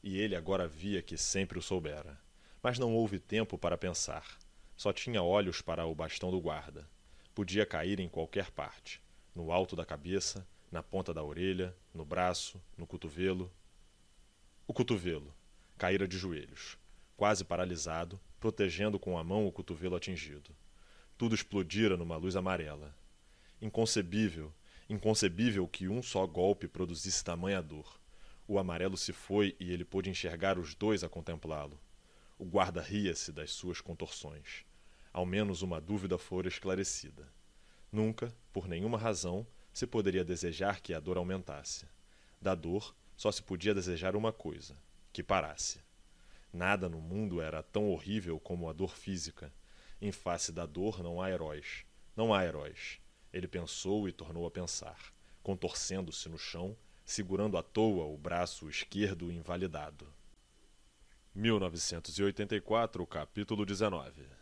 e 0.03 0.19
ele 0.19 0.35
agora 0.35 0.67
via 0.67 1.01
que 1.01 1.17
sempre 1.17 1.57
o 1.57 1.61
soubera. 1.61 2.21
Mas 2.61 2.77
não 2.77 2.93
houve 2.93 3.17
tempo 3.17 3.57
para 3.57 3.79
pensar. 3.79 4.37
Só 4.77 4.93
tinha 4.93 5.23
olhos 5.23 5.59
para 5.59 5.87
o 5.87 5.95
bastão 5.95 6.29
do 6.29 6.39
guarda. 6.39 6.87
Podia 7.33 7.65
cair 7.65 7.99
em 7.99 8.07
qualquer 8.07 8.51
parte 8.51 9.01
no 9.35 9.51
alto 9.51 9.75
da 9.75 9.85
cabeça, 9.85 10.45
na 10.71 10.83
ponta 10.83 11.13
da 11.13 11.23
orelha, 11.23 11.75
no 11.93 12.05
braço, 12.05 12.61
no 12.77 12.85
cotovelo. 12.85 13.51
O 14.67 14.73
cotovelo. 14.73 15.33
Caíra 15.77 16.07
de 16.07 16.17
joelhos, 16.17 16.77
quase 17.17 17.43
paralisado, 17.43 18.19
protegendo 18.39 18.99
com 18.99 19.17
a 19.17 19.23
mão 19.23 19.47
o 19.47 19.51
cotovelo 19.51 19.95
atingido. 19.95 20.55
Tudo 21.17 21.35
explodira 21.35 21.97
numa 21.97 22.17
luz 22.17 22.35
amarela. 22.35 22.95
Inconcebível, 23.61 24.53
inconcebível 24.89 25.67
que 25.67 25.87
um 25.87 26.01
só 26.01 26.25
golpe 26.27 26.67
produzisse 26.67 27.23
tamanha 27.23 27.61
dor. 27.61 27.99
O 28.47 28.59
amarelo 28.59 28.97
se 28.97 29.13
foi 29.13 29.55
e 29.59 29.71
ele 29.71 29.85
pôde 29.85 30.09
enxergar 30.09 30.59
os 30.59 30.75
dois 30.75 31.03
a 31.03 31.09
contemplá-lo. 31.09 31.79
O 32.37 32.45
guarda 32.45 32.81
ria-se 32.81 33.31
das 33.31 33.51
suas 33.51 33.79
contorções. 33.79 34.65
Ao 35.13 35.25
menos 35.25 35.61
uma 35.61 35.79
dúvida 35.79 36.17
fora 36.17 36.47
esclarecida. 36.47 37.31
Nunca, 37.91 38.33
por 38.53 38.69
nenhuma 38.69 38.97
razão, 38.97 39.45
se 39.73 39.85
poderia 39.85 40.23
desejar 40.23 40.79
que 40.79 40.93
a 40.93 40.99
dor 40.99 41.17
aumentasse. 41.17 41.85
Da 42.41 42.55
dor, 42.55 42.95
só 43.17 43.31
se 43.31 43.43
podia 43.43 43.73
desejar 43.73 44.15
uma 44.15 44.31
coisa: 44.31 44.77
que 45.11 45.21
parasse. 45.21 45.81
Nada 46.53 46.87
no 46.87 47.01
mundo 47.01 47.41
era 47.41 47.61
tão 47.61 47.89
horrível 47.89 48.39
como 48.39 48.69
a 48.69 48.73
dor 48.73 48.95
física. 48.95 49.53
Em 50.01 50.11
face 50.11 50.51
da 50.51 50.65
dor 50.65 51.03
não 51.03 51.21
há 51.21 51.29
heróis. 51.29 51.85
Não 52.15 52.33
há 52.33 52.45
heróis. 52.45 52.99
Ele 53.31 53.47
pensou 53.47 54.07
e 54.07 54.11
tornou 54.11 54.45
a 54.45 54.51
pensar, 54.51 55.13
contorcendo-se 55.43 56.27
no 56.29 56.37
chão 56.37 56.75
segurando 57.05 57.57
à 57.57 57.63
toa 57.63 58.05
o 58.05 58.17
braço 58.17 58.69
esquerdo 58.69 59.31
invalidado. 59.31 60.07
1984, 61.35 63.05
capítulo 63.05 63.65
19 63.65 64.40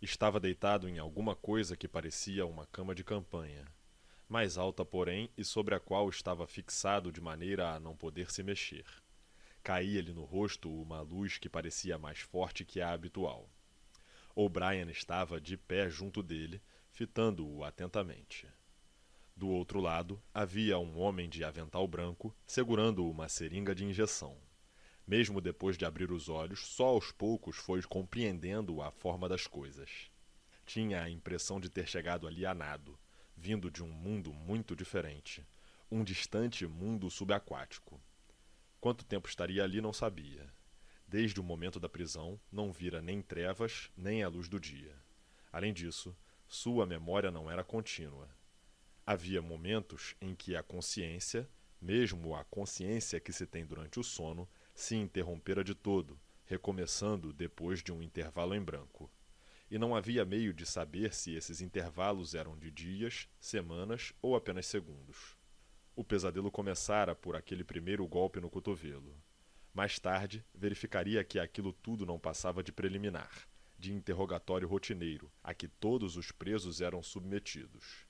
Estava 0.00 0.38
deitado 0.38 0.88
em 0.88 0.98
alguma 0.98 1.34
coisa 1.34 1.76
que 1.76 1.88
parecia 1.88 2.46
uma 2.46 2.66
cama 2.66 2.94
de 2.94 3.02
campanha, 3.02 3.64
mais 4.28 4.56
alta, 4.56 4.84
porém, 4.84 5.28
e 5.36 5.44
sobre 5.44 5.74
a 5.74 5.80
qual 5.80 6.08
estava 6.08 6.46
fixado 6.46 7.10
de 7.10 7.20
maneira 7.20 7.72
a 7.72 7.80
não 7.80 7.96
poder 7.96 8.30
se 8.30 8.44
mexer. 8.44 8.84
Caía-lhe 9.60 10.12
no 10.12 10.24
rosto 10.24 10.70
uma 10.70 11.00
luz 11.00 11.36
que 11.38 11.48
parecia 11.48 11.98
mais 11.98 12.20
forte 12.20 12.64
que 12.64 12.80
a 12.80 12.92
habitual. 12.92 13.50
O'Brien 14.36 14.88
estava 14.88 15.40
de 15.40 15.56
pé 15.56 15.90
junto 15.90 16.22
dele, 16.22 16.62
fitando-o 16.92 17.64
atentamente. 17.64 18.46
Do 19.34 19.48
outro 19.48 19.80
lado, 19.80 20.22
havia 20.32 20.78
um 20.78 20.96
homem 21.00 21.28
de 21.28 21.42
avental 21.42 21.88
branco 21.88 22.32
segurando 22.46 23.04
uma 23.08 23.28
seringa 23.28 23.74
de 23.74 23.84
injeção. 23.84 24.36
Mesmo 25.08 25.40
depois 25.40 25.78
de 25.78 25.86
abrir 25.86 26.12
os 26.12 26.28
olhos, 26.28 26.66
só 26.66 26.88
aos 26.88 27.10
poucos 27.10 27.56
foi 27.56 27.80
compreendendo 27.80 28.82
a 28.82 28.90
forma 28.90 29.26
das 29.26 29.46
coisas. 29.46 30.10
Tinha 30.66 31.02
a 31.02 31.08
impressão 31.08 31.58
de 31.58 31.70
ter 31.70 31.88
chegado 31.88 32.26
ali 32.26 32.44
a 32.44 32.52
nado, 32.52 32.98
vindo 33.34 33.70
de 33.70 33.82
um 33.82 33.88
mundo 33.88 34.34
muito 34.34 34.76
diferente, 34.76 35.46
um 35.90 36.04
distante 36.04 36.66
mundo 36.66 37.08
subaquático. 37.08 37.98
Quanto 38.82 39.02
tempo 39.02 39.26
estaria 39.26 39.64
ali 39.64 39.80
não 39.80 39.94
sabia. 39.94 40.52
Desde 41.06 41.40
o 41.40 41.42
momento 41.42 41.80
da 41.80 41.88
prisão, 41.88 42.38
não 42.52 42.70
vira 42.70 43.00
nem 43.00 43.22
trevas, 43.22 43.90
nem 43.96 44.22
a 44.22 44.28
luz 44.28 44.46
do 44.46 44.60
dia. 44.60 44.94
Além 45.50 45.72
disso, 45.72 46.14
sua 46.46 46.84
memória 46.84 47.30
não 47.30 47.50
era 47.50 47.64
contínua 47.64 48.28
Havia 49.10 49.40
momentos 49.40 50.14
em 50.20 50.34
que 50.34 50.54
a 50.54 50.62
consciência, 50.62 51.48
mesmo 51.80 52.36
a 52.36 52.44
consciência 52.44 53.18
que 53.18 53.32
se 53.32 53.46
tem 53.46 53.64
durante 53.64 53.98
o 53.98 54.04
sono, 54.04 54.46
se 54.78 54.94
interrompera 54.94 55.64
de 55.64 55.74
todo, 55.74 56.16
recomeçando 56.44 57.32
depois 57.32 57.82
de 57.82 57.90
um 57.90 58.00
intervalo 58.00 58.54
em 58.54 58.62
branco. 58.62 59.10
E 59.68 59.76
não 59.76 59.92
havia 59.92 60.24
meio 60.24 60.54
de 60.54 60.64
saber 60.64 61.12
se 61.12 61.34
esses 61.34 61.60
intervalos 61.60 62.32
eram 62.32 62.56
de 62.56 62.70
dias, 62.70 63.28
semanas 63.40 64.12
ou 64.22 64.36
apenas 64.36 64.66
segundos. 64.66 65.36
O 65.96 66.04
pesadelo 66.04 66.48
começara 66.48 67.12
por 67.12 67.34
aquele 67.34 67.64
primeiro 67.64 68.06
golpe 68.06 68.38
no 68.38 68.48
cotovelo. 68.48 69.20
Mais 69.74 69.98
tarde, 69.98 70.44
verificaria 70.54 71.24
que 71.24 71.40
aquilo 71.40 71.72
tudo 71.72 72.06
não 72.06 72.16
passava 72.16 72.62
de 72.62 72.70
preliminar, 72.70 73.48
de 73.76 73.92
interrogatório 73.92 74.68
rotineiro, 74.68 75.28
a 75.42 75.52
que 75.52 75.66
todos 75.66 76.16
os 76.16 76.30
presos 76.30 76.80
eram 76.80 77.02
submetidos. 77.02 78.06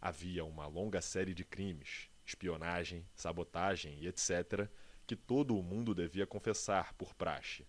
Havia 0.00 0.44
uma 0.44 0.68
longa 0.68 1.00
série 1.00 1.34
de 1.34 1.44
crimes, 1.44 2.08
espionagem, 2.24 3.04
sabotagem 3.12 3.98
e 3.98 4.06
etc., 4.06 4.70
que 5.12 5.16
todo 5.16 5.58
o 5.58 5.62
mundo 5.62 5.94
devia 5.94 6.26
confessar 6.26 6.94
por 6.94 7.14
praxe. 7.14 7.66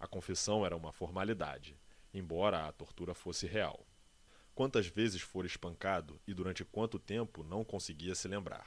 A 0.00 0.08
confissão 0.08 0.66
era 0.66 0.76
uma 0.76 0.90
formalidade, 0.90 1.78
embora 2.12 2.66
a 2.66 2.72
tortura 2.72 3.14
fosse 3.14 3.46
real. 3.46 3.86
Quantas 4.56 4.88
vezes 4.88 5.22
fora 5.22 5.46
espancado 5.46 6.20
e 6.26 6.34
durante 6.34 6.64
quanto 6.64 6.98
tempo 6.98 7.44
não 7.44 7.62
conseguia 7.62 8.12
se 8.16 8.26
lembrar. 8.26 8.66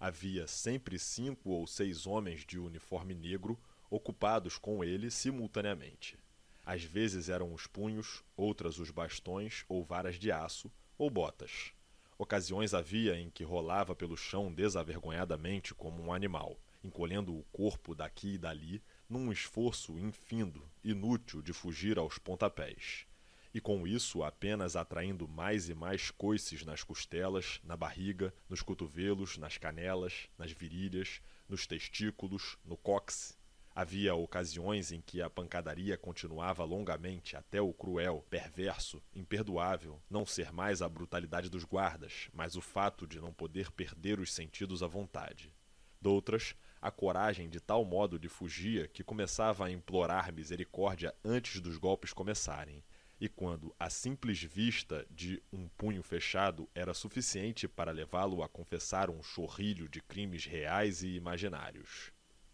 Havia 0.00 0.46
sempre 0.46 0.98
cinco 0.98 1.50
ou 1.50 1.66
seis 1.66 2.06
homens 2.06 2.46
de 2.46 2.58
uniforme 2.58 3.14
negro 3.14 3.60
ocupados 3.90 4.56
com 4.56 4.82
ele 4.82 5.10
simultaneamente. 5.10 6.18
Às 6.64 6.82
vezes 6.82 7.28
eram 7.28 7.52
os 7.52 7.66
punhos, 7.66 8.24
outras 8.34 8.78
os 8.78 8.90
bastões 8.90 9.66
ou 9.68 9.84
varas 9.84 10.18
de 10.18 10.32
aço, 10.32 10.72
ou 10.96 11.10
botas. 11.10 11.74
Ocasiões 12.16 12.72
havia 12.72 13.20
em 13.20 13.28
que 13.28 13.44
rolava 13.44 13.94
pelo 13.94 14.16
chão 14.16 14.50
desavergonhadamente 14.50 15.74
como 15.74 16.02
um 16.02 16.14
animal, 16.14 16.58
encolhendo 16.82 17.36
o 17.36 17.44
corpo 17.52 17.94
daqui 17.94 18.34
e 18.34 18.38
dali, 18.38 18.82
num 19.08 19.32
esforço 19.32 19.98
infindo, 19.98 20.68
inútil 20.82 21.42
de 21.42 21.52
fugir 21.52 21.98
aos 21.98 22.18
pontapés. 22.18 23.06
E 23.52 23.60
com 23.60 23.86
isso 23.86 24.22
apenas 24.22 24.76
atraindo 24.76 25.26
mais 25.26 25.68
e 25.68 25.74
mais 25.74 26.10
coices 26.10 26.64
nas 26.64 26.82
costelas, 26.82 27.60
na 27.64 27.76
barriga, 27.76 28.34
nos 28.48 28.62
cotovelos, 28.62 29.38
nas 29.38 29.56
canelas, 29.56 30.28
nas 30.36 30.52
virilhas, 30.52 31.20
nos 31.48 31.66
testículos, 31.66 32.58
no 32.64 32.76
cóccix, 32.76 33.38
Havia 33.78 34.12
ocasiões 34.12 34.90
em 34.90 35.00
que 35.00 35.22
a 35.22 35.30
pancadaria 35.30 35.96
continuava 35.96 36.64
longamente 36.64 37.36
até 37.36 37.62
o 37.62 37.72
cruel, 37.72 38.26
perverso, 38.28 39.00
imperdoável 39.14 40.02
não 40.10 40.26
ser 40.26 40.50
mais 40.50 40.82
a 40.82 40.88
brutalidade 40.88 41.48
dos 41.48 41.62
guardas, 41.62 42.28
mas 42.32 42.56
o 42.56 42.60
fato 42.60 43.06
de 43.06 43.20
não 43.20 43.32
poder 43.32 43.70
perder 43.70 44.18
os 44.18 44.34
sentidos 44.34 44.82
à 44.82 44.88
vontade. 44.88 45.54
Doutras, 46.00 46.56
a 46.80 46.90
coragem 46.90 47.48
de 47.48 47.60
tal 47.60 47.84
modo 47.84 48.18
de 48.18 48.28
fugia 48.28 48.86
que 48.88 49.02
começava 49.02 49.66
a 49.66 49.70
implorar 49.70 50.32
misericórdia 50.32 51.14
antes 51.24 51.60
dos 51.60 51.76
golpes 51.76 52.12
começarem, 52.12 52.82
e 53.20 53.28
quando 53.28 53.74
a 53.78 53.90
simples 53.90 54.40
vista 54.42 55.04
de 55.10 55.42
um 55.52 55.68
punho 55.68 56.02
fechado 56.02 56.68
era 56.74 56.94
suficiente 56.94 57.66
para 57.66 57.90
levá-lo 57.90 58.42
a 58.42 58.48
confessar 58.48 59.10
um 59.10 59.22
chorrilho 59.22 59.88
de 59.88 60.00
crimes 60.00 60.44
reais 60.44 61.02
e 61.02 61.08
imaginários. 61.16 62.12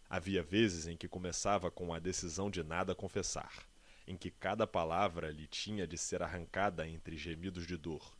Havia 0.09 0.41
vezes 0.41 0.87
em 0.87 0.97
que 0.97 1.07
começava 1.07 1.69
com 1.69 1.93
a 1.93 1.99
decisão 1.99 2.49
de 2.49 2.63
nada 2.63 2.95
confessar, 2.95 3.67
em 4.07 4.17
que 4.17 4.31
cada 4.31 4.65
palavra 4.65 5.31
lhe 5.31 5.47
tinha 5.47 5.87
de 5.87 5.97
ser 5.97 6.23
arrancada 6.23 6.87
entre 6.87 7.15
gemidos 7.17 7.67
de 7.67 7.77
dor, 7.77 8.15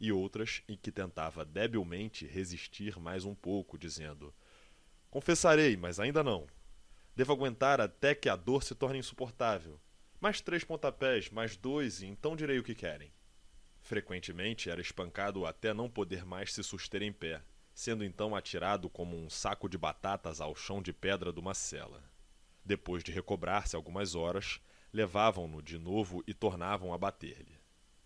e 0.00 0.12
outras 0.12 0.62
em 0.68 0.76
que 0.76 0.92
tentava 0.92 1.44
debilmente 1.44 2.26
resistir 2.26 2.98
mais 3.00 3.24
um 3.24 3.34
pouco, 3.34 3.76
dizendo: 3.76 4.32
Confessarei, 5.10 5.76
mas 5.76 5.98
ainda 5.98 6.22
não. 6.22 6.46
Devo 7.16 7.32
aguentar 7.32 7.80
até 7.80 8.14
que 8.14 8.28
a 8.28 8.36
dor 8.36 8.62
se 8.62 8.74
torne 8.74 8.98
insuportável. 8.98 9.80
Mais 10.20 10.40
três 10.40 10.64
pontapés, 10.64 11.30
mais 11.30 11.56
dois, 11.56 12.02
e 12.02 12.06
então 12.06 12.36
direi 12.36 12.58
o 12.58 12.62
que 12.62 12.74
querem. 12.74 13.12
Frequentemente 13.80 14.68
era 14.68 14.80
espancado 14.80 15.46
até 15.46 15.72
não 15.72 15.88
poder 15.88 16.24
mais 16.24 16.52
se 16.52 16.62
suster 16.62 17.02
em 17.02 17.12
pé, 17.12 17.42
sendo 17.74 18.04
então 18.04 18.36
atirado 18.36 18.90
como 18.90 19.16
um 19.16 19.30
saco 19.30 19.68
de 19.68 19.78
batatas 19.78 20.40
ao 20.40 20.54
chão 20.54 20.82
de 20.82 20.92
pedra 20.92 21.32
de 21.32 21.40
uma 21.40 21.54
cela. 21.54 22.02
Depois 22.64 23.02
de 23.02 23.12
recobrar-se 23.12 23.76
algumas 23.76 24.14
horas, 24.14 24.60
levavam-no 24.92 25.62
de 25.62 25.78
novo 25.78 26.22
e 26.26 26.34
tornavam 26.34 26.92
a 26.92 26.98
bater-lhe. 26.98 27.56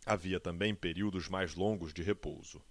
Havia 0.04 0.38
também 0.38 0.74
períodos 0.74 1.28
mais 1.28 1.54
longos 1.54 1.92
de 1.92 2.02
repouso. 2.02 2.62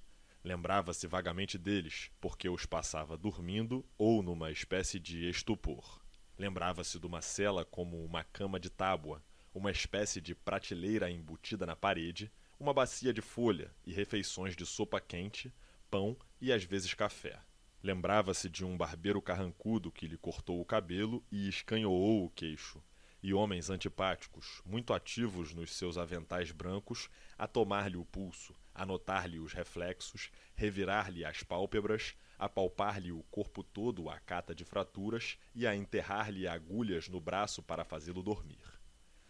Lembrava-se 0.44 1.06
vagamente 1.06 1.58
deles, 1.58 2.10
porque 2.20 2.50
os 2.50 2.66
passava 2.66 3.16
dormindo 3.16 3.86
ou 3.96 4.24
numa 4.24 4.52
espécie 4.52 5.00
de 5.00 5.30
estupor. 5.30 6.02
Lembrava-se 6.36 7.00
de 7.00 7.06
uma 7.06 7.22
cela 7.22 7.64
como 7.64 8.04
uma 8.04 8.24
cama 8.24 8.60
de 8.60 8.70
tábua, 8.70 9.24
uma 9.54 9.70
espécie 9.70 10.20
de 10.20 10.34
prateleira 10.34 11.12
embutida 11.12 11.66
na 11.66 11.76
parede, 11.76 12.32
uma 12.60 12.74
bacia 12.74 13.14
de 13.14 13.22
folha 13.22 13.72
e 13.86 13.94
refeições 13.94 14.56
de 14.56 14.66
sopa 14.66 15.00
quente, 15.00 15.54
pão 15.92 16.18
e 16.40 16.52
às 16.52 16.64
vezes 16.64 16.94
café. 16.96 17.40
Lembrava-se 17.84 18.50
de 18.50 18.66
um 18.66 18.76
barbeiro 18.76 19.22
carrancudo 19.22 19.92
que 19.92 20.08
lhe 20.08 20.18
cortou 20.18 20.60
o 20.60 20.66
cabelo 20.66 21.24
e 21.32 21.48
escanhoou 21.48 22.26
o 22.26 22.30
queixo, 22.32 22.82
e 23.22 23.32
homens 23.34 23.70
antipáticos, 23.70 24.62
muito 24.66 24.94
ativos 24.94 25.54
nos 25.54 25.76
seus 25.76 25.98
aventais 25.98 26.52
brancos, 26.52 27.10
a 27.38 27.46
tomar-lhe 27.48 27.98
o 27.98 28.06
pulso, 28.06 28.56
a 28.74 28.86
notar-lhe 28.86 29.40
os 29.40 29.54
reflexos, 29.54 30.32
revirar-lhe 30.56 31.26
as 31.26 31.44
pálpebras, 31.44 32.16
a 32.38 32.50
palpar-lhe 32.50 33.12
o 33.12 33.24
corpo 33.24 33.64
todo 33.64 34.10
à 34.10 34.20
cata 34.20 34.56
de 34.56 34.66
fraturas 34.66 35.38
e 35.54 35.68
a 35.68 35.76
enterrar-lhe 35.76 36.48
agulhas 36.48 37.08
no 37.08 37.22
braço 37.22 37.62
para 37.62 37.86
fazê-lo 37.86 38.24
dormir. 38.24 38.64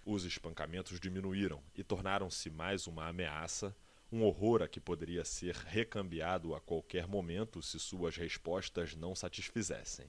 Os 0.05 0.23
espancamentos 0.23 0.99
diminuíram 0.99 1.61
e 1.75 1.83
tornaram-se 1.83 2.49
mais 2.49 2.87
uma 2.87 3.07
ameaça, 3.07 3.75
um 4.11 4.23
horror 4.23 4.61
a 4.61 4.67
que 4.67 4.79
poderia 4.79 5.23
ser 5.23 5.55
recambiado 5.55 6.53
a 6.55 6.59
qualquer 6.59 7.07
momento 7.07 7.61
se 7.61 7.79
suas 7.79 8.17
respostas 8.17 8.95
não 8.95 9.15
satisfizessem. 9.15 10.07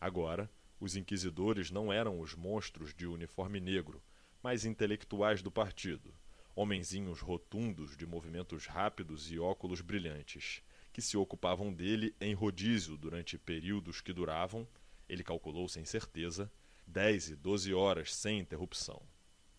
Agora, 0.00 0.50
os 0.78 0.96
inquisidores 0.96 1.70
não 1.70 1.92
eram 1.92 2.20
os 2.20 2.34
monstros 2.34 2.94
de 2.94 3.06
uniforme 3.06 3.60
negro, 3.60 4.02
mas 4.42 4.64
intelectuais 4.64 5.42
do 5.42 5.50
partido, 5.50 6.14
homenzinhos 6.54 7.20
rotundos 7.20 7.96
de 7.96 8.06
movimentos 8.06 8.66
rápidos 8.66 9.30
e 9.30 9.38
óculos 9.38 9.80
brilhantes, 9.80 10.62
que 10.92 11.00
se 11.00 11.16
ocupavam 11.16 11.72
dele 11.72 12.14
em 12.20 12.34
rodízio 12.34 12.96
durante 12.96 13.38
períodos 13.38 14.00
que 14.00 14.12
duravam, 14.12 14.66
ele 15.08 15.24
calculou 15.24 15.68
sem 15.68 15.84
certeza, 15.84 16.50
dez 16.86 17.28
e 17.30 17.36
doze 17.36 17.72
horas 17.72 18.14
sem 18.14 18.38
interrupção. 18.38 19.02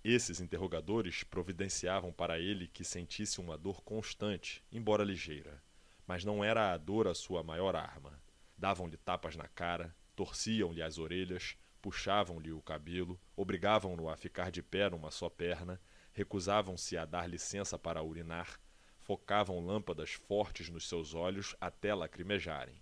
Esses 0.04 0.40
interrogadores 0.40 1.24
providenciavam 1.24 2.12
para 2.12 2.40
ele 2.40 2.68
que 2.68 2.84
sentisse 2.84 3.40
uma 3.40 3.58
dor 3.58 3.82
constante, 3.84 4.64
embora 4.72 5.04
ligeira. 5.04 5.62
Mas 6.08 6.26
não 6.26 6.44
era 6.44 6.74
a 6.74 6.78
dor 6.78 7.08
a 7.08 7.14
sua 7.14 7.44
maior 7.44 7.76
arma. 7.76 8.20
Davam-lhe 8.58 8.98
tapas 8.98 9.36
na 9.36 9.48
cara, 9.48 9.96
torciam-lhe 10.16 10.82
as 10.82 10.98
orelhas, 10.98 11.56
puxavam-lhe 11.82 12.52
o 12.52 12.62
cabelo, 12.62 13.20
obrigavam-no 13.36 14.10
a 14.10 14.18
ficar 14.18 14.52
de 14.52 14.62
pé 14.62 14.90
numa 14.90 15.12
só 15.12 15.30
perna, 15.30 15.80
recusavam-se 16.14 16.98
a 16.98 17.06
dar 17.06 17.28
licença 17.28 17.78
para 17.78 18.04
urinar, 18.04 18.60
focavam 19.00 19.60
lâmpadas 19.60 20.14
fortes 20.14 20.70
nos 20.70 20.88
seus 20.88 21.14
olhos 21.14 21.56
até 21.60 21.94
lacrimejarem. 21.94 22.76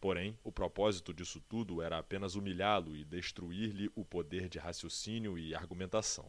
Porém, 0.00 0.36
o 0.42 0.50
propósito 0.50 1.14
disso 1.14 1.40
tudo 1.48 1.80
era 1.80 1.98
apenas 1.98 2.34
humilhá-lo 2.34 2.96
e 2.96 3.04
destruir-lhe 3.04 3.90
o 3.94 4.04
poder 4.04 4.48
de 4.48 4.58
raciocínio 4.58 5.38
e 5.38 5.54
argumentação. 5.54 6.28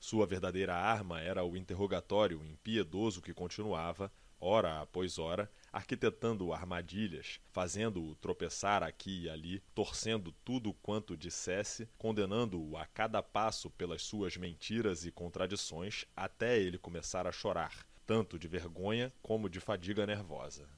Sua 0.00 0.26
verdadeira 0.26 0.74
arma 0.74 1.20
era 1.20 1.44
o 1.44 1.56
interrogatório 1.56 2.44
impiedoso 2.44 3.22
que 3.22 3.32
continuava, 3.32 4.12
hora 4.44 4.80
após 4.80 5.18
hora, 5.18 5.50
arquitetando 5.72 6.52
armadilhas, 6.52 7.40
fazendo-o 7.50 8.14
tropeçar 8.16 8.82
aqui 8.82 9.22
e 9.22 9.30
ali, 9.30 9.62
torcendo 9.74 10.32
tudo 10.44 10.72
quanto 10.74 11.16
dissesse, 11.16 11.88
condenando-o 11.96 12.76
a 12.76 12.86
cada 12.86 13.22
passo 13.22 13.70
pelas 13.70 14.02
suas 14.02 14.36
mentiras 14.36 15.04
e 15.04 15.10
contradições, 15.10 16.04
até 16.16 16.58
ele 16.58 16.78
começar 16.78 17.26
a 17.26 17.32
chorar, 17.32 17.86
tanto 18.06 18.38
de 18.38 18.46
vergonha 18.46 19.12
como 19.22 19.48
de 19.48 19.60
fadiga 19.60 20.06
nervosa. 20.06 20.68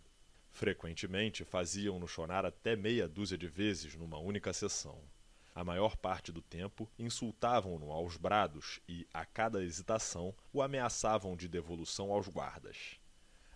Frequentemente 0.52 1.44
faziam-no 1.44 2.06
chorar 2.06 2.46
até 2.46 2.76
meia 2.76 3.06
dúzia 3.06 3.36
de 3.36 3.46
vezes 3.46 3.94
numa 3.94 4.18
única 4.18 4.52
sessão 4.52 5.02
a 5.56 5.64
maior 5.64 5.96
parte 5.96 6.30
do 6.30 6.42
tempo, 6.42 6.86
insultavam-no 6.98 7.90
aos 7.90 8.18
brados 8.18 8.78
e, 8.86 9.08
a 9.10 9.24
cada 9.24 9.64
hesitação, 9.64 10.34
o 10.52 10.60
ameaçavam 10.60 11.34
de 11.34 11.48
devolução 11.48 12.12
aos 12.12 12.28
guardas. 12.28 13.00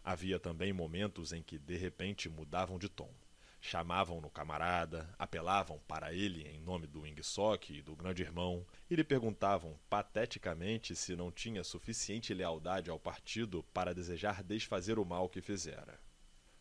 Havia 0.03 0.39
também 0.39 0.73
momentos 0.73 1.33
em 1.33 1.43
que 1.43 1.59
de 1.59 1.77
repente 1.77 2.29
mudavam 2.29 2.79
de 2.79 2.89
tom. 2.89 3.12
Chamavam-no 3.61 4.31
camarada, 4.31 5.15
apelavam 5.19 5.79
para 5.87 6.15
ele 6.15 6.49
em 6.49 6.59
nome 6.61 6.87
do 6.87 7.07
Ingsoc 7.07 7.69
e 7.69 7.83
do 7.83 7.95
grande 7.95 8.23
irmão, 8.23 8.67
e 8.89 8.95
lhe 8.95 9.05
perguntavam 9.05 9.79
pateticamente 9.91 10.97
se 10.97 11.15
não 11.15 11.31
tinha 11.31 11.62
suficiente 11.62 12.33
lealdade 12.33 12.89
ao 12.89 12.99
partido 12.99 13.62
para 13.75 13.95
desejar 13.95 14.43
desfazer 14.43 14.99
o 14.99 15.05
mal 15.05 15.29
que 15.29 15.43
fizera. 15.43 16.01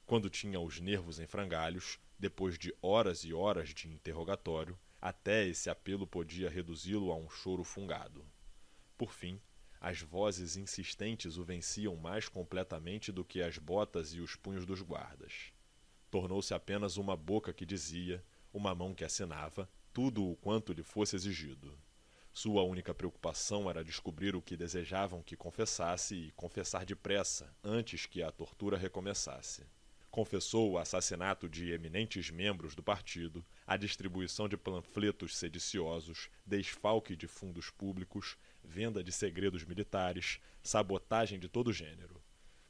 Quando 0.05 0.29
tinha 0.29 0.59
os 0.59 0.81
nervos 0.81 1.19
em 1.19 1.27
frangalhos, 1.27 1.97
depois 2.17 2.57
de 2.57 2.75
horas 2.81 3.23
e 3.23 3.33
horas 3.33 3.69
de 3.69 3.87
interrogatório, 3.87 4.77
até 5.01 5.47
esse 5.47 5.69
apelo 5.69 6.05
podia 6.05 6.49
reduzi-lo 6.49 7.11
a 7.11 7.15
um 7.15 7.29
choro 7.29 7.63
fungado. 7.63 8.25
Por 8.97 9.13
fim, 9.13 9.39
as 9.81 10.01
vozes 10.01 10.57
insistentes 10.57 11.37
o 11.37 11.43
venciam 11.43 11.95
mais 11.95 12.27
completamente 12.27 13.11
do 13.11 13.23
que 13.23 13.41
as 13.41 13.57
botas 13.57 14.13
e 14.13 14.19
os 14.19 14.35
punhos 14.35 14.65
dos 14.65 14.81
guardas. 14.81 15.53
Tornou-se 16.11 16.53
apenas 16.53 16.97
uma 16.97 17.15
boca 17.15 17.53
que 17.53 17.65
dizia, 17.65 18.23
uma 18.53 18.75
mão 18.75 18.93
que 18.93 19.05
assinava, 19.05 19.69
tudo 19.93 20.25
o 20.25 20.35
quanto 20.35 20.73
lhe 20.73 20.83
fosse 20.83 21.15
exigido. 21.15 21.77
Sua 22.31 22.63
única 22.63 22.93
preocupação 22.93 23.69
era 23.69 23.83
descobrir 23.83 24.35
o 24.35 24.41
que 24.41 24.55
desejavam 24.55 25.21
que 25.21 25.35
confessasse 25.35 26.15
e 26.15 26.31
confessar 26.31 26.85
depressa, 26.85 27.53
antes 27.63 28.05
que 28.05 28.21
a 28.21 28.31
tortura 28.31 28.77
recomeçasse. 28.77 29.65
Confessou 30.11 30.71
o 30.71 30.77
assassinato 30.77 31.47
de 31.47 31.71
eminentes 31.71 32.31
membros 32.31 32.73
do 32.75 32.81
partido, 32.81 33.45
a 33.65 33.77
distribuição 33.77 34.49
de 34.49 34.57
panfletos 34.57 35.37
sediciosos, 35.37 36.29
desfalque 36.45 37.15
de 37.15 37.27
fundos 37.27 37.69
públicos, 37.69 38.37
venda 38.63 39.03
de 39.03 39.11
segredos 39.11 39.63
militares, 39.63 40.39
sabotagem 40.61 41.39
de 41.39 41.47
todo 41.47 41.73
gênero. 41.73 42.21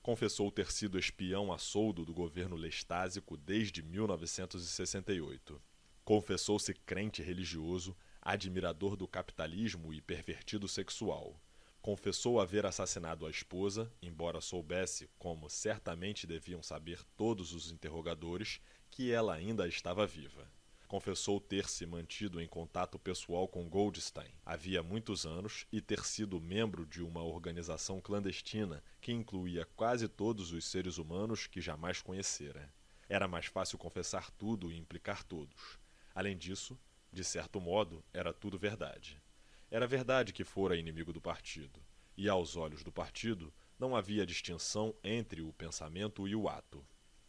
Confessou 0.01 0.51
ter 0.51 0.71
sido 0.71 0.97
espião 0.97 1.51
a 1.51 1.57
soldo 1.57 2.05
do 2.05 2.13
governo 2.13 2.55
lestásico 2.55 3.35
desde 3.35 3.83
1968. 3.83 5.61
Confessou-se 6.03 6.73
crente 6.73 7.21
religioso, 7.21 7.95
admirador 8.21 8.95
do 8.95 9.07
capitalismo 9.07 9.93
e 9.93 10.01
pervertido 10.01 10.67
sexual. 10.67 11.39
Confessou 11.81 12.41
haver 12.41 12.65
assassinado 12.65 13.25
a 13.25 13.29
esposa, 13.29 13.91
embora 14.01 14.41
soubesse, 14.41 15.09
como 15.17 15.49
certamente 15.49 16.25
deviam 16.25 16.61
saber 16.63 17.03
todos 17.15 17.53
os 17.53 17.71
interrogadores, 17.71 18.59
que 18.89 19.11
ela 19.11 19.33
ainda 19.33 19.67
estava 19.67 20.05
viva. 20.05 20.49
Confessou 20.89 21.39
ter 21.39 21.69
se 21.69 21.85
mantido 21.85 22.41
em 22.41 22.47
contato 22.47 22.97
pessoal 22.97 23.47
com 23.47 23.69
Goldstein 23.69 24.33
havia 24.43 24.81
muitos 24.81 25.23
anos 25.23 25.67
e 25.71 25.79
ter 25.79 26.03
sido 26.03 26.41
membro 26.41 26.83
de 26.83 27.03
uma 27.03 27.21
organização 27.21 28.01
clandestina 28.01 28.83
que 28.99 29.11
incluía 29.11 29.67
quase 29.75 30.07
todos 30.07 30.51
os 30.51 30.65
seres 30.65 30.97
humanos 30.97 31.45
que 31.45 31.61
jamais 31.61 32.01
conhecera. 32.01 32.73
Era 33.07 33.27
mais 33.27 33.45
fácil 33.45 33.77
confessar 33.77 34.31
tudo 34.31 34.71
e 34.71 34.79
implicar 34.79 35.23
todos. 35.23 35.77
Além 36.15 36.35
disso, 36.35 36.75
de 37.13 37.23
certo 37.23 37.61
modo, 37.61 38.03
era 38.11 38.33
tudo 38.33 38.57
verdade. 38.57 39.21
Era 39.69 39.85
verdade 39.85 40.33
que 40.33 40.43
fora 40.43 40.75
inimigo 40.75 41.13
do 41.13 41.21
partido, 41.21 41.79
e 42.17 42.27
aos 42.27 42.55
olhos 42.55 42.83
do 42.83 42.91
partido 42.91 43.53
não 43.77 43.95
havia 43.95 44.25
distinção 44.25 44.95
entre 45.03 45.43
o 45.43 45.53
pensamento 45.53 46.27
e 46.27 46.35
o 46.35 46.49
ato. 46.49 46.83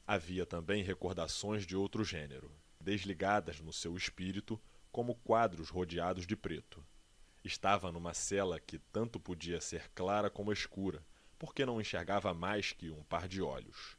Havia 0.07 0.47
também 0.47 0.83
recordações 0.83 1.67
de 1.67 1.77
outro 1.77 2.03
gênero, 2.03 2.51
desligadas 2.81 3.61
no 3.61 3.73
seu 3.73 3.97
espírito 3.97 4.61
como 4.91 5.15
quadros 5.15 5.69
rodeados 5.69 6.27
de 6.27 6.35
preto. 6.35 6.85
Estava 7.45 7.93
numa 7.93 8.13
cela 8.13 8.59
que 8.59 8.79
tanto 8.79 9.21
podia 9.21 9.61
ser 9.61 9.91
clara 9.95 10.29
como 10.29 10.53
escura, 10.53 11.05
porque 11.39 11.65
não 11.65 11.81
enxergava 11.81 12.35
mais 12.35 12.73
que 12.73 12.91
um 12.91 13.03
par 13.05 13.29
de 13.29 13.41
olhos. 13.41 13.97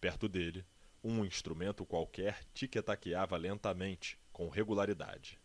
Perto 0.00 0.28
dele, 0.28 0.64
um 1.02 1.24
instrumento 1.24 1.86
qualquer 1.86 2.44
tiquetaqueava 2.54 3.36
lentamente, 3.36 4.18
com 4.32 4.48
regularidade. 4.48 5.40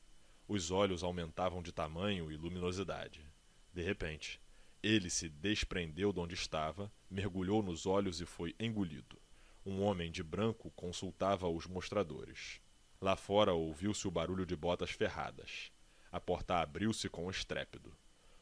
Os 0.48 0.70
olhos 0.70 1.04
aumentavam 1.04 1.64
de 1.64 1.72
tamanho 1.72 2.32
e 2.32 2.38
luminosidade. 2.38 3.26
De 3.74 3.82
repente, 3.82 4.40
ele 4.84 5.10
se 5.10 5.30
desprendeu 5.30 6.12
de 6.12 6.20
onde 6.20 6.36
estava, 6.36 6.92
mergulhou 7.10 7.64
nos 7.64 7.86
olhos 7.86 8.20
e 8.20 8.26
foi 8.26 8.54
engolido. 8.60 9.20
Um 9.66 9.82
homem 9.82 10.12
de 10.12 10.22
branco 10.22 10.70
consultava 10.72 11.48
os 11.48 11.66
mostradores. 11.66 12.60
Lá 13.04 13.18
fora 13.18 13.52
ouviu-se 13.52 14.08
o 14.08 14.12
barulho 14.12 14.46
de 14.46 14.56
botas 14.56 14.90
ferradas. 14.90 15.74
A 16.10 16.22
porta 16.22 16.62
abriu-se 16.62 17.10
com 17.10 17.30
estrépito. 17.30 17.94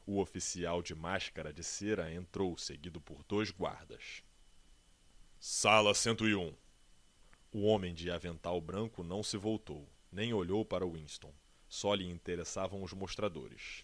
O 0.06 0.20
oficial 0.20 0.84
de 0.84 0.94
máscara 0.94 1.52
de 1.52 1.64
cera 1.64 2.14
entrou, 2.14 2.56
seguido 2.56 3.02
por 3.02 3.24
dois 3.24 3.50
guardas. 3.50 4.22
Sala 5.40 5.96
101. 5.96 6.56
O 7.52 7.64
homem 7.64 7.92
de 7.92 8.12
avental 8.12 8.62
branco 8.62 9.04
não 9.04 9.24
se 9.24 9.36
voltou 9.36 9.90
nem 10.12 10.32
olhou 10.32 10.64
para 10.64 10.86
Winston. 10.86 11.34
Só 11.68 11.96
lhe 11.96 12.08
interessavam 12.08 12.84
os 12.84 12.94
mostradores. 12.94 13.84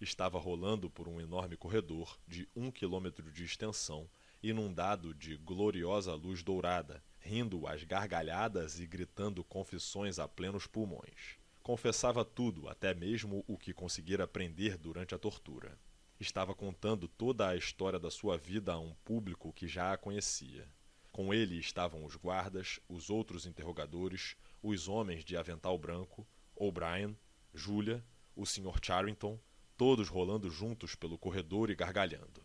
Estava 0.00 0.40
rolando 0.40 0.90
por 0.90 1.06
um 1.06 1.20
enorme 1.20 1.56
corredor 1.56 2.18
de 2.26 2.48
um 2.56 2.68
quilômetro 2.68 3.30
de 3.30 3.44
extensão, 3.44 4.10
inundado 4.42 5.14
de 5.14 5.36
gloriosa 5.36 6.12
luz 6.14 6.42
dourada, 6.42 7.00
rindo 7.20 7.66
às 7.66 7.84
gargalhadas 7.84 8.80
e 8.80 8.86
gritando 8.86 9.44
confissões 9.44 10.18
a 10.18 10.26
plenos 10.26 10.66
pulmões. 10.66 11.38
Confessava 11.62 12.24
tudo, 12.24 12.68
até 12.68 12.94
mesmo 12.94 13.44
o 13.46 13.56
que 13.56 13.72
conseguira 13.72 14.24
aprender 14.24 14.76
durante 14.76 15.14
a 15.14 15.18
tortura. 15.18 15.78
Estava 16.18 16.54
contando 16.54 17.06
toda 17.06 17.48
a 17.48 17.56
história 17.56 17.98
da 17.98 18.10
sua 18.10 18.36
vida 18.36 18.72
a 18.72 18.78
um 18.78 18.94
público 19.04 19.52
que 19.52 19.68
já 19.68 19.92
a 19.92 19.96
conhecia. 19.96 20.68
Com 21.12 21.32
ele 21.32 21.58
estavam 21.58 22.04
os 22.04 22.16
guardas, 22.16 22.80
os 22.88 23.10
outros 23.10 23.46
interrogadores, 23.46 24.36
os 24.62 24.88
homens 24.88 25.24
de 25.24 25.36
avental 25.36 25.78
branco, 25.78 26.26
O'Brien, 26.56 27.16
Julia, 27.54 28.04
o 28.34 28.46
Sr. 28.46 28.78
Charrington, 28.82 29.38
todos 29.76 30.08
rolando 30.08 30.50
juntos 30.50 30.94
pelo 30.94 31.18
corredor 31.18 31.70
e 31.70 31.74
gargalhando. 31.74 32.44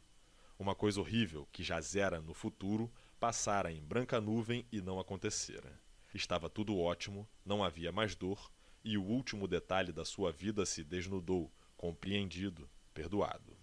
Uma 0.57 0.73
coisa 0.73 1.01
horrível 1.01 1.47
que 1.51 1.63
jazera 1.63 2.21
no 2.21 2.33
futuro 2.33 2.91
passara 3.19 3.71
em 3.71 3.81
branca 3.81 4.19
nuvem 4.21 4.65
e 4.71 4.81
não 4.81 4.99
acontecera. 4.99 5.79
Estava 6.13 6.49
tudo 6.49 6.77
ótimo, 6.77 7.27
não 7.45 7.63
havia 7.63 7.91
mais 7.91 8.15
dor, 8.15 8.51
e 8.83 8.97
o 8.97 9.03
último 9.03 9.47
detalhe 9.47 9.91
da 9.91 10.05
sua 10.05 10.31
vida 10.31 10.65
se 10.65 10.83
desnudou, 10.83 11.51
compreendido, 11.75 12.69
perdoado. 12.93 13.57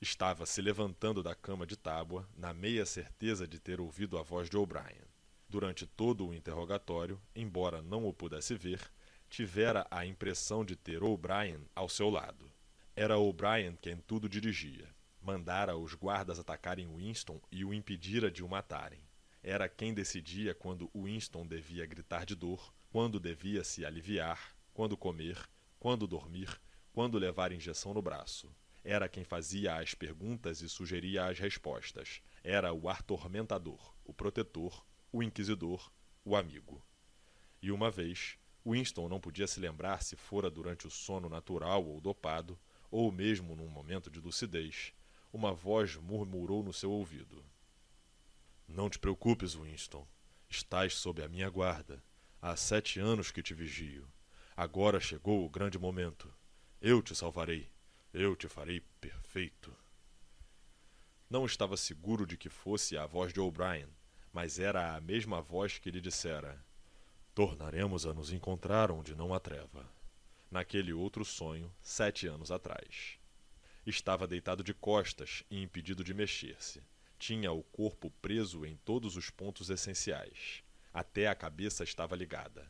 Estava 0.00 0.46
se 0.46 0.60
levantando 0.60 1.22
da 1.22 1.34
cama 1.34 1.66
de 1.66 1.76
tábua, 1.76 2.28
na 2.36 2.52
meia 2.52 2.86
certeza 2.86 3.46
de 3.46 3.60
ter 3.60 3.80
ouvido 3.80 4.18
a 4.18 4.22
voz 4.22 4.48
de 4.48 4.56
O'Brien. 4.56 5.02
Durante 5.48 5.86
todo 5.86 6.26
o 6.26 6.34
interrogatório, 6.34 7.20
embora 7.36 7.82
não 7.82 8.06
o 8.06 8.12
pudesse 8.12 8.54
ver, 8.54 8.80
tivera 9.28 9.86
a 9.90 10.04
impressão 10.06 10.64
de 10.64 10.76
ter 10.76 11.02
O'Brien 11.02 11.60
ao 11.74 11.88
seu 11.88 12.08
lado. 12.08 12.50
Era 12.96 13.18
O'Brien 13.18 13.76
quem 13.80 13.96
tudo 13.96 14.28
dirigia. 14.28 14.88
Mandara 15.22 15.76
os 15.76 15.94
guardas 15.94 16.40
atacarem 16.40 16.88
Winston 16.88 17.40
e 17.50 17.64
o 17.64 17.72
impedira 17.72 18.28
de 18.28 18.42
o 18.42 18.48
matarem. 18.48 18.98
Era 19.40 19.68
quem 19.68 19.94
decidia 19.94 20.52
quando 20.52 20.90
Winston 20.94 21.46
devia 21.46 21.86
gritar 21.86 22.26
de 22.26 22.34
dor, 22.34 22.74
quando 22.90 23.20
devia 23.20 23.62
se 23.62 23.86
aliviar, 23.86 24.56
quando 24.74 24.96
comer, 24.96 25.48
quando 25.78 26.08
dormir, 26.08 26.60
quando 26.92 27.18
levar 27.18 27.52
injeção 27.52 27.94
no 27.94 28.02
braço. 28.02 28.52
Era 28.84 29.08
quem 29.08 29.22
fazia 29.22 29.76
as 29.76 29.94
perguntas 29.94 30.60
e 30.60 30.68
sugeria 30.68 31.26
as 31.26 31.38
respostas. 31.38 32.20
Era 32.42 32.72
o 32.72 32.88
atormentador, 32.88 33.94
o 34.04 34.12
protetor, 34.12 34.84
o 35.12 35.22
inquisidor, 35.22 35.92
o 36.24 36.34
amigo. 36.34 36.82
E 37.62 37.70
uma 37.70 37.92
vez, 37.92 38.36
Winston 38.66 39.08
não 39.08 39.20
podia 39.20 39.46
se 39.46 39.60
lembrar 39.60 40.02
se 40.02 40.16
fora 40.16 40.50
durante 40.50 40.86
o 40.86 40.90
sono 40.90 41.28
natural 41.28 41.84
ou 41.86 42.00
dopado, 42.00 42.58
ou 42.90 43.10
mesmo 43.12 43.54
num 43.54 43.68
momento 43.68 44.10
de 44.10 44.20
lucidez, 44.20 44.92
uma 45.32 45.54
voz 45.54 45.96
murmurou 45.96 46.62
no 46.62 46.72
seu 46.72 46.90
ouvido. 46.90 47.42
Não 48.68 48.90
te 48.90 48.98
preocupes, 48.98 49.54
Winston. 49.54 50.06
Estás 50.48 50.94
sob 50.94 51.22
a 51.22 51.28
minha 51.28 51.48
guarda. 51.48 52.02
Há 52.40 52.54
sete 52.54 53.00
anos 53.00 53.30
que 53.30 53.42
te 53.42 53.54
vigio. 53.54 54.06
Agora 54.54 55.00
chegou 55.00 55.44
o 55.44 55.48
grande 55.48 55.78
momento. 55.78 56.32
Eu 56.80 57.00
te 57.00 57.14
salvarei. 57.14 57.70
Eu 58.12 58.36
te 58.36 58.46
farei 58.48 58.80
perfeito. 59.00 59.74
Não 61.30 61.46
estava 61.46 61.78
seguro 61.78 62.26
de 62.26 62.36
que 62.36 62.50
fosse 62.50 62.98
a 62.98 63.06
voz 63.06 63.32
de 63.32 63.40
O'Brien, 63.40 63.88
mas 64.32 64.58
era 64.58 64.94
a 64.94 65.00
mesma 65.00 65.40
voz 65.40 65.78
que 65.78 65.90
lhe 65.90 66.00
dissera: 66.00 66.62
Tornaremos 67.34 68.04
a 68.04 68.12
nos 68.12 68.30
encontrar 68.30 68.90
onde 68.90 69.14
não 69.14 69.32
há 69.32 69.40
treva. 69.40 69.88
Naquele 70.50 70.92
outro 70.92 71.24
sonho, 71.24 71.74
sete 71.80 72.26
anos 72.26 72.50
atrás. 72.50 73.21
Estava 73.84 74.28
deitado 74.28 74.62
de 74.62 74.72
costas 74.72 75.42
e 75.50 75.60
impedido 75.60 76.04
de 76.04 76.14
mexer-se. 76.14 76.80
Tinha 77.18 77.50
o 77.50 77.64
corpo 77.64 78.12
preso 78.22 78.64
em 78.64 78.76
todos 78.76 79.16
os 79.16 79.28
pontos 79.28 79.70
essenciais. 79.70 80.62
Até 80.94 81.26
a 81.26 81.34
cabeça 81.34 81.82
estava 81.82 82.14
ligada. 82.14 82.64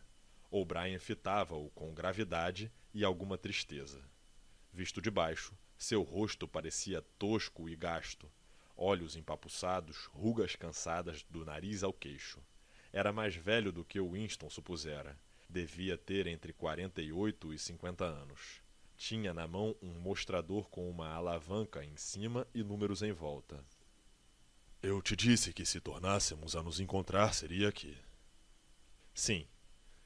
O'Brien 0.51 0.99
fitava-o 0.99 1.69
com 1.71 1.93
gravidade 1.93 2.73
e 2.95 3.05
alguma 3.05 3.37
tristeza. 3.37 4.03
Visto 4.73 5.03
de 5.03 5.11
baixo, 5.11 5.55
seu 5.77 6.03
rosto 6.03 6.49
parecia 6.49 7.03
tosco 7.19 7.69
e 7.69 7.77
gasto, 7.77 8.31
olhos 8.75 9.15
empapuçados, 9.15 10.07
rugas 10.07 10.57
cansadas 10.57 11.23
do 11.25 11.45
nariz 11.45 11.83
ao 11.83 11.93
queixo. 11.93 12.41
Era 12.91 13.13
mais 13.13 13.37
velho 13.37 13.71
do 13.71 13.85
que 13.85 14.01
o 14.01 14.13
Winston 14.13 14.49
supusera. 14.49 15.19
Devia 15.47 15.99
ter 15.99 16.27
entre 16.27 16.55
48 16.55 17.53
e 17.53 17.59
50 17.59 18.03
anos. 18.03 18.62
Tinha 18.97 19.35
na 19.35 19.47
mão 19.49 19.75
um 19.83 19.99
mostrador 20.01 20.69
com 20.69 20.89
uma 20.89 21.09
alavanca 21.09 21.85
em 21.85 21.97
cima 21.97 22.47
e 22.55 22.63
números 22.63 23.03
em 23.03 23.13
volta. 23.13 23.65
Eu 24.83 25.01
te 25.01 25.15
disse 25.15 25.53
que 25.53 25.65
se 25.65 25.81
tornássemos 25.81 26.57
a 26.57 26.63
nos 26.63 26.81
encontrar 26.81 27.35
seria 27.35 27.69
aqui. 27.69 27.97
Sim. 29.15 29.47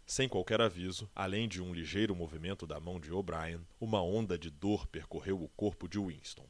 Sem 0.05 0.29
qualquer 0.29 0.61
aviso, 0.61 1.11
além 1.15 1.49
de 1.49 1.61
um 1.61 1.73
ligeiro 1.75 2.15
movimento 2.15 2.67
da 2.67 2.79
mão 2.79 3.01
de 3.01 3.13
O'Brien, 3.13 3.61
uma 3.81 4.03
onda 4.03 4.39
de 4.39 4.51
dor 4.51 4.87
percorreu 4.87 5.43
o 5.43 5.49
corpo 5.49 5.89
de 5.89 5.99
Winston. 5.99 6.47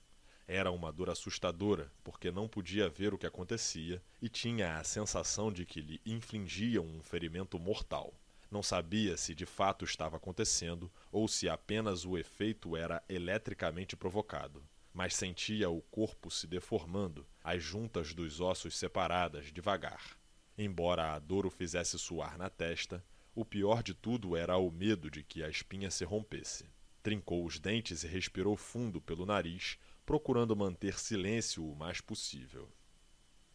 Era 0.48 0.70
uma 0.70 0.92
dor 0.92 1.10
assustadora, 1.10 1.90
porque 2.04 2.30
não 2.30 2.46
podia 2.46 2.88
ver 2.88 3.14
o 3.14 3.18
que 3.18 3.26
acontecia 3.26 4.02
e 4.20 4.28
tinha 4.28 4.78
a 4.78 4.84
sensação 4.84 5.52
de 5.52 5.64
que 5.64 5.80
lhe 5.80 6.00
infligiam 6.04 6.84
um 6.84 7.02
ferimento 7.02 7.58
mortal. 7.58 8.14
Não 8.50 8.62
sabia 8.62 9.16
se 9.16 9.34
de 9.34 9.44
fato 9.44 9.84
estava 9.84 10.16
acontecendo 10.16 10.90
ou 11.10 11.26
se 11.26 11.48
apenas 11.48 12.04
o 12.04 12.16
efeito 12.16 12.76
era 12.76 13.02
eletricamente 13.08 13.96
provocado, 13.96 14.62
mas 14.92 15.14
sentia 15.14 15.68
o 15.68 15.82
corpo 15.82 16.30
se 16.30 16.46
deformando, 16.46 17.26
as 17.42 17.62
juntas 17.62 18.14
dos 18.14 18.40
ossos 18.40 18.76
separadas 18.76 19.52
devagar. 19.52 20.16
Embora 20.56 21.12
a 21.12 21.18
dor 21.18 21.44
o 21.44 21.50
fizesse 21.50 21.98
suar 21.98 22.38
na 22.38 22.48
testa, 22.48 23.04
o 23.34 23.44
pior 23.44 23.82
de 23.82 23.92
tudo 23.92 24.34
era 24.34 24.56
o 24.56 24.70
medo 24.70 25.10
de 25.10 25.22
que 25.22 25.42
a 25.42 25.48
espinha 25.50 25.90
se 25.90 26.04
rompesse. 26.04 26.64
Trincou 27.02 27.44
os 27.44 27.58
dentes 27.58 28.02
e 28.02 28.06
respirou 28.06 28.56
fundo 28.56 29.00
pelo 29.00 29.26
nariz, 29.26 29.76
procurando 30.06 30.56
manter 30.56 30.98
silêncio 30.98 31.68
o 31.68 31.76
mais 31.76 32.00
possível. 32.00 32.72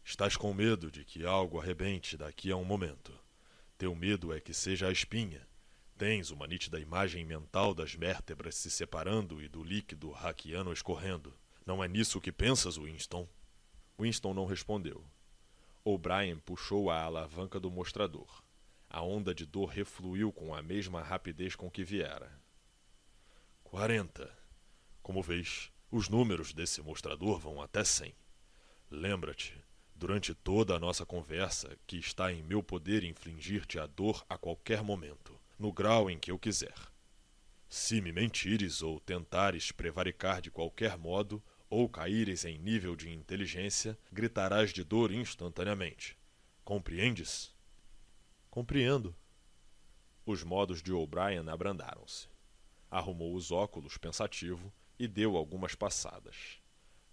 Estás 0.04 0.36
com 0.36 0.54
medo 0.54 0.90
de 0.90 1.04
que 1.04 1.26
algo 1.26 1.60
arrebente 1.60 2.16
daqui 2.16 2.52
a 2.52 2.56
um 2.56 2.64
momento. 2.64 3.12
Teu 3.82 3.96
medo 3.96 4.32
é 4.32 4.40
que 4.40 4.54
seja 4.54 4.86
a 4.86 4.92
espinha. 4.92 5.44
Tens 5.98 6.30
uma 6.30 6.46
nítida 6.46 6.78
imagem 6.78 7.24
mental 7.24 7.74
das 7.74 7.92
vértebras 7.92 8.54
se 8.54 8.70
separando 8.70 9.42
e 9.42 9.48
do 9.48 9.60
líquido 9.60 10.12
raquiano 10.12 10.72
escorrendo. 10.72 11.36
Não 11.66 11.82
é 11.82 11.88
nisso 11.88 12.20
que 12.20 12.30
pensas, 12.30 12.76
Winston? 12.76 13.28
Winston 13.98 14.34
não 14.34 14.46
respondeu. 14.46 15.04
O'Brien 15.84 16.38
puxou 16.38 16.90
a 16.90 17.02
alavanca 17.02 17.58
do 17.58 17.72
mostrador. 17.72 18.44
A 18.88 19.02
onda 19.02 19.34
de 19.34 19.44
dor 19.44 19.70
refluiu 19.70 20.32
com 20.32 20.54
a 20.54 20.62
mesma 20.62 21.02
rapidez 21.02 21.56
com 21.56 21.68
que 21.68 21.82
viera. 21.82 22.40
Quarenta. 23.64 24.32
Como 25.02 25.20
vês, 25.20 25.72
os 25.90 26.08
números 26.08 26.52
desse 26.52 26.80
mostrador 26.80 27.40
vão 27.40 27.60
até 27.60 27.82
cem. 27.82 28.14
Lembra-te, 28.88 29.60
durante 30.02 30.34
toda 30.34 30.74
a 30.74 30.80
nossa 30.80 31.06
conversa, 31.06 31.78
que 31.86 31.96
está 31.96 32.32
em 32.32 32.42
meu 32.42 32.60
poder 32.60 33.04
infligir-te 33.04 33.78
a 33.78 33.86
dor 33.86 34.26
a 34.28 34.36
qualquer 34.36 34.82
momento, 34.82 35.38
no 35.56 35.72
grau 35.72 36.10
em 36.10 36.18
que 36.18 36.32
eu 36.32 36.36
quiser. 36.40 36.74
Se 37.68 38.00
me 38.00 38.10
mentires 38.10 38.82
ou 38.82 38.98
tentares 38.98 39.70
prevaricar 39.70 40.42
de 40.42 40.50
qualquer 40.50 40.98
modo, 40.98 41.40
ou 41.70 41.88
caíres 41.88 42.44
em 42.44 42.58
nível 42.58 42.96
de 42.96 43.10
inteligência, 43.10 43.96
gritarás 44.10 44.72
de 44.72 44.82
dor 44.82 45.12
instantaneamente. 45.12 46.18
Compreendes? 46.64 47.54
Compreendo. 48.50 49.14
Os 50.26 50.42
modos 50.42 50.82
de 50.82 50.92
O'Brien 50.92 51.48
abrandaram-se. 51.48 52.26
Arrumou 52.90 53.36
os 53.36 53.52
óculos 53.52 53.96
pensativo 53.98 54.72
e 54.98 55.06
deu 55.06 55.36
algumas 55.36 55.76
passadas. 55.76 56.60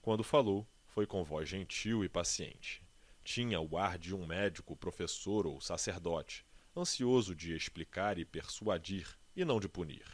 Quando 0.02 0.24
falou, 0.24 0.68
foi 1.00 1.08
com 1.08 1.24
voz 1.24 1.48
gentil 1.48 2.04
e 2.04 2.10
paciente. 2.10 2.84
Tinha 3.24 3.62
o 3.62 3.78
ar 3.78 3.98
de 3.98 4.14
um 4.14 4.26
médico, 4.26 4.76
professor 4.76 5.48
ou 5.48 5.62
sacerdote, 5.62 6.46
ansioso 6.76 7.34
de 7.34 7.56
explicar 7.56 8.18
e 8.18 8.26
persuadir, 8.26 9.18
e 9.34 9.46
não 9.46 9.62
de 9.62 9.70
punir. 9.70 10.06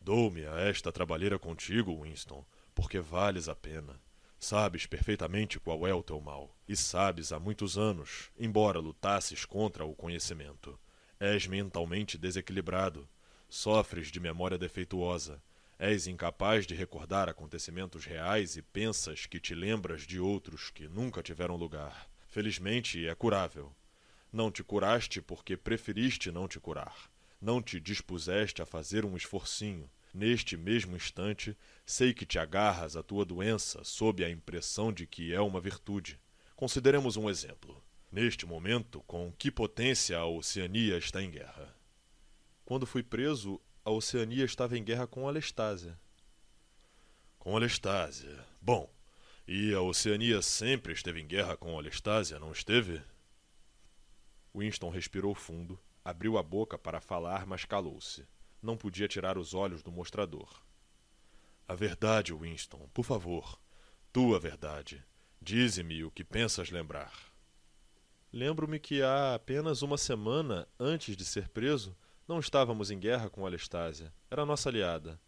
Dou-me 0.00 0.46
a 0.46 0.60
esta 0.60 0.92
trabalheira 0.92 1.40
contigo, 1.40 2.04
Winston, 2.04 2.46
porque 2.72 3.00
vales 3.00 3.48
a 3.48 3.56
pena. 3.56 4.00
Sabes 4.38 4.86
perfeitamente 4.86 5.58
qual 5.58 5.84
é 5.88 5.92
o 5.92 6.04
teu 6.04 6.20
mal, 6.20 6.56
e 6.68 6.76
sabes 6.76 7.32
há 7.32 7.40
muitos 7.40 7.76
anos, 7.76 8.30
embora 8.38 8.78
lutasses 8.78 9.44
contra 9.44 9.84
o 9.84 9.92
conhecimento. 9.92 10.78
És 11.18 11.48
mentalmente 11.48 12.16
desequilibrado, 12.16 13.08
sofres 13.48 14.06
de 14.12 14.20
memória 14.20 14.56
defeituosa, 14.56 15.42
és 15.78 16.06
incapaz 16.06 16.66
de 16.66 16.74
recordar 16.74 17.28
acontecimentos 17.28 18.04
reais 18.04 18.56
e 18.56 18.62
pensas 18.62 19.26
que 19.26 19.38
te 19.38 19.54
lembras 19.54 20.02
de 20.02 20.18
outros 20.18 20.70
que 20.70 20.88
nunca 20.88 21.22
tiveram 21.22 21.56
lugar. 21.56 22.10
Felizmente 22.28 23.06
é 23.06 23.14
curável. 23.14 23.74
Não 24.32 24.50
te 24.50 24.62
curaste 24.62 25.22
porque 25.22 25.56
preferiste 25.56 26.30
não 26.30 26.48
te 26.48 26.58
curar. 26.58 27.10
Não 27.40 27.62
te 27.62 27.78
dispuseste 27.78 28.60
a 28.60 28.66
fazer 28.66 29.04
um 29.04 29.16
esforcinho, 29.16 29.88
Neste 30.12 30.56
mesmo 30.56 30.96
instante, 30.96 31.56
sei 31.84 32.14
que 32.14 32.24
te 32.24 32.38
agarras 32.38 32.96
à 32.96 33.02
tua 33.02 33.24
doença 33.24 33.84
sob 33.84 34.24
a 34.24 34.30
impressão 34.30 34.92
de 34.92 35.06
que 35.06 35.34
é 35.34 35.40
uma 35.40 35.60
virtude. 35.60 36.18
Consideremos 36.56 37.16
um 37.16 37.28
exemplo. 37.28 37.82
Neste 38.10 38.46
momento, 38.46 39.02
com 39.06 39.30
que 39.38 39.50
potência 39.50 40.18
a 40.18 40.26
Oceania 40.26 40.96
está 40.96 41.22
em 41.22 41.30
guerra? 41.30 41.74
Quando 42.64 42.86
fui 42.86 43.02
preso, 43.02 43.60
a 43.88 43.90
Oceania 43.90 44.44
estava 44.44 44.76
em 44.76 44.84
guerra 44.84 45.06
com 45.06 45.26
a 45.26 45.30
Lestásia. 45.30 45.98
Com 47.38 47.56
a 47.56 47.58
Lestásia. 47.58 48.44
Bom, 48.60 48.92
e 49.46 49.72
a 49.72 49.80
Oceania 49.80 50.42
sempre 50.42 50.92
esteve 50.92 51.22
em 51.22 51.26
guerra 51.26 51.56
com 51.56 51.78
a 51.78 51.80
Lestásia, 51.80 52.38
não 52.38 52.52
esteve? 52.52 53.02
Winston 54.54 54.90
respirou 54.90 55.34
fundo, 55.34 55.80
abriu 56.04 56.36
a 56.36 56.42
boca 56.42 56.76
para 56.76 57.00
falar, 57.00 57.46
mas 57.46 57.64
calou-se 57.64 58.26
não 58.62 58.76
podia 58.76 59.08
tirar 59.08 59.38
os 59.38 59.54
olhos 59.54 59.82
do 59.82 59.90
mostrador. 59.90 60.62
A 61.66 61.74
verdade, 61.74 62.34
Winston, 62.34 62.88
por 62.92 63.04
favor. 63.04 63.58
Tua 64.12 64.38
verdade. 64.38 65.02
Dize-me 65.40 66.04
o 66.04 66.10
que 66.10 66.24
pensas 66.24 66.70
lembrar. 66.70 67.32
Lembro-me 68.32 68.78
que 68.78 69.00
há 69.00 69.34
apenas 69.34 69.80
uma 69.80 69.96
semana 69.96 70.68
antes 70.78 71.16
de 71.16 71.24
ser 71.24 71.48
preso, 71.48 71.96
não 72.28 72.38
estávamos 72.38 72.90
em 72.90 72.98
guerra 72.98 73.30
com 73.30 73.46
a. 73.46 73.50
Era 74.30 74.44
nossa 74.44 74.68
aliada. 74.68 75.18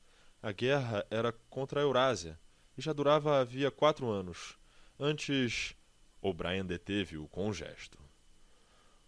A 0.43 0.53
guerra 0.53 1.05
era 1.11 1.33
contra 1.49 1.81
a 1.81 1.83
Eurásia 1.83 2.39
e 2.77 2.83
já 2.83 2.93
durava 2.93 3.41
havia 3.41 3.71
quatro 3.71 4.11
anos. 4.11 4.59
Antes. 4.99 5.75
O'Brien 6.23 6.67
deteve-o 6.67 7.27
com 7.29 7.49
um 7.49 7.53
gesto. 7.53 7.99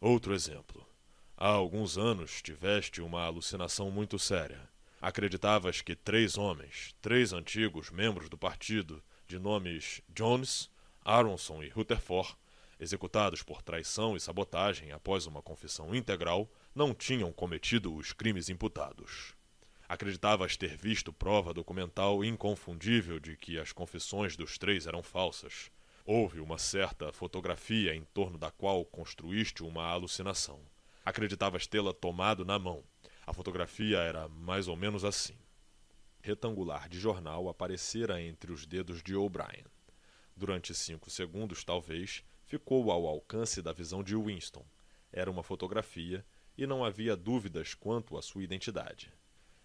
Outro 0.00 0.32
exemplo. 0.32 0.86
Há 1.36 1.48
alguns 1.48 1.98
anos 1.98 2.40
tiveste 2.40 3.02
uma 3.02 3.22
alucinação 3.22 3.90
muito 3.90 4.18
séria. 4.18 4.66
Acreditavas 4.98 5.82
que 5.82 5.94
três 5.94 6.38
homens, 6.38 6.94
três 7.02 7.34
antigos 7.34 7.90
membros 7.90 8.30
do 8.30 8.38
partido, 8.38 9.02
de 9.28 9.38
nomes 9.38 10.00
Jones, 10.08 10.70
Aronson 11.04 11.62
e 11.62 11.68
Rutherford, 11.68 12.34
executados 12.80 13.42
por 13.42 13.60
traição 13.60 14.16
e 14.16 14.20
sabotagem 14.20 14.92
após 14.92 15.26
uma 15.26 15.42
confissão 15.42 15.94
integral, 15.94 16.48
não 16.74 16.94
tinham 16.94 17.32
cometido 17.32 17.94
os 17.94 18.12
crimes 18.12 18.48
imputados. 18.48 19.34
Acreditavas 19.88 20.56
ter 20.56 20.74
visto 20.74 21.12
prova 21.12 21.52
documental 21.52 22.24
inconfundível 22.24 23.20
de 23.20 23.36
que 23.36 23.58
as 23.58 23.72
confissões 23.72 24.36
dos 24.36 24.56
três 24.56 24.86
eram 24.86 25.02
falsas. 25.02 25.70
Houve 26.04 26.40
uma 26.40 26.56
certa 26.56 27.12
fotografia 27.12 27.94
em 27.94 28.04
torno 28.04 28.38
da 28.38 28.50
qual 28.50 28.84
construíste 28.86 29.62
uma 29.62 29.84
alucinação. 29.84 30.60
Acreditavas 31.04 31.66
tê-la 31.66 31.92
tomado 31.92 32.44
na 32.44 32.58
mão. 32.58 32.82
A 33.26 33.34
fotografia 33.34 33.98
era 33.98 34.28
mais 34.28 34.66
ou 34.66 34.76
menos 34.76 35.04
assim. 35.04 35.36
Retangular 36.22 36.88
de 36.88 36.98
jornal 36.98 37.48
aparecera 37.48 38.22
entre 38.22 38.50
os 38.50 38.64
dedos 38.64 39.02
de 39.02 39.14
O'Brien. 39.14 39.64
Durante 40.34 40.74
cinco 40.74 41.10
segundos, 41.10 41.64
talvez, 41.64 42.24
ficou 42.46 42.90
ao 42.90 43.06
alcance 43.06 43.60
da 43.60 43.72
visão 43.72 44.02
de 44.02 44.16
Winston. 44.16 44.64
Era 45.12 45.30
uma 45.30 45.42
fotografia 45.42 46.24
e 46.56 46.66
não 46.66 46.84
havia 46.84 47.16
dúvidas 47.16 47.74
quanto 47.74 48.16
à 48.16 48.22
sua 48.22 48.42
identidade. 48.42 49.12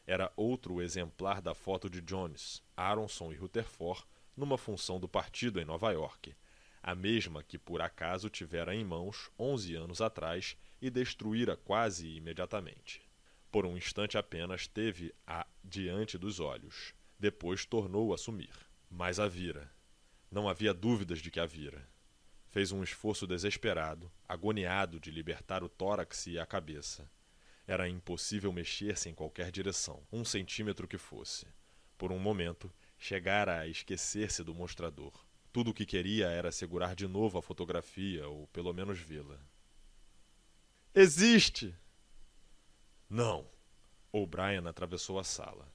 Era 0.05 0.31
outro 0.35 0.81
exemplar 0.81 1.41
da 1.41 1.53
foto 1.53 1.89
de 1.89 2.01
Jones, 2.01 2.63
Aronson 2.75 3.31
e 3.31 3.35
Rutherford 3.35 4.03
numa 4.35 4.57
função 4.57 4.99
do 4.99 5.07
partido 5.07 5.59
em 5.59 5.65
Nova 5.65 5.91
York, 5.91 6.35
a 6.81 6.95
mesma 6.95 7.43
que 7.43 7.57
por 7.57 7.81
acaso 7.81 8.29
tivera 8.29 8.73
em 8.73 8.85
mãos 8.85 9.29
onze 9.37 9.75
anos 9.75 9.99
atrás 9.99 10.55
e 10.81 10.89
destruíra 10.89 11.57
quase 11.57 12.07
imediatamente. 12.15 13.01
Por 13.51 13.65
um 13.65 13.75
instante 13.75 14.17
apenas 14.17 14.67
teve-a 14.67 15.45
diante 15.63 16.17
dos 16.17 16.39
olhos. 16.39 16.93
Depois 17.19 17.65
tornou 17.65 18.13
a 18.13 18.17
sumir. 18.17 18.53
Mas 18.89 19.19
a 19.19 19.27
vira. 19.27 19.69
Não 20.31 20.47
havia 20.47 20.73
dúvidas 20.73 21.19
de 21.19 21.31
que 21.31 21.39
a 21.39 21.45
vira. 21.45 21.87
Fez 22.57 22.71
um 22.71 22.81
esforço 22.81 23.27
desesperado, 23.27 24.11
agoniado 24.27 24.99
de 24.99 25.11
libertar 25.11 25.63
o 25.63 25.69
tórax 25.69 26.25
e 26.25 26.39
a 26.39 26.45
cabeça. 26.47 27.07
Era 27.67 27.87
impossível 27.87 28.51
mexer-se 28.51 29.07
em 29.07 29.13
qualquer 29.13 29.51
direção, 29.51 30.01
um 30.11 30.25
centímetro 30.25 30.87
que 30.87 30.97
fosse. 30.97 31.45
Por 31.99 32.11
um 32.11 32.17
momento, 32.17 32.73
chegara 32.97 33.59
a 33.59 33.67
esquecer-se 33.67 34.43
do 34.43 34.55
mostrador. 34.55 35.13
Tudo 35.53 35.69
o 35.69 35.73
que 35.73 35.85
queria 35.85 36.29
era 36.29 36.51
segurar 36.51 36.95
de 36.95 37.05
novo 37.07 37.37
a 37.37 37.43
fotografia, 37.43 38.27
ou 38.27 38.47
pelo 38.47 38.73
menos 38.73 38.97
vê-la. 38.97 39.39
Existe! 40.95 41.75
Não. 43.07 43.47
O'Brien 44.11 44.65
atravessou 44.65 45.19
a 45.19 45.23
sala. 45.23 45.71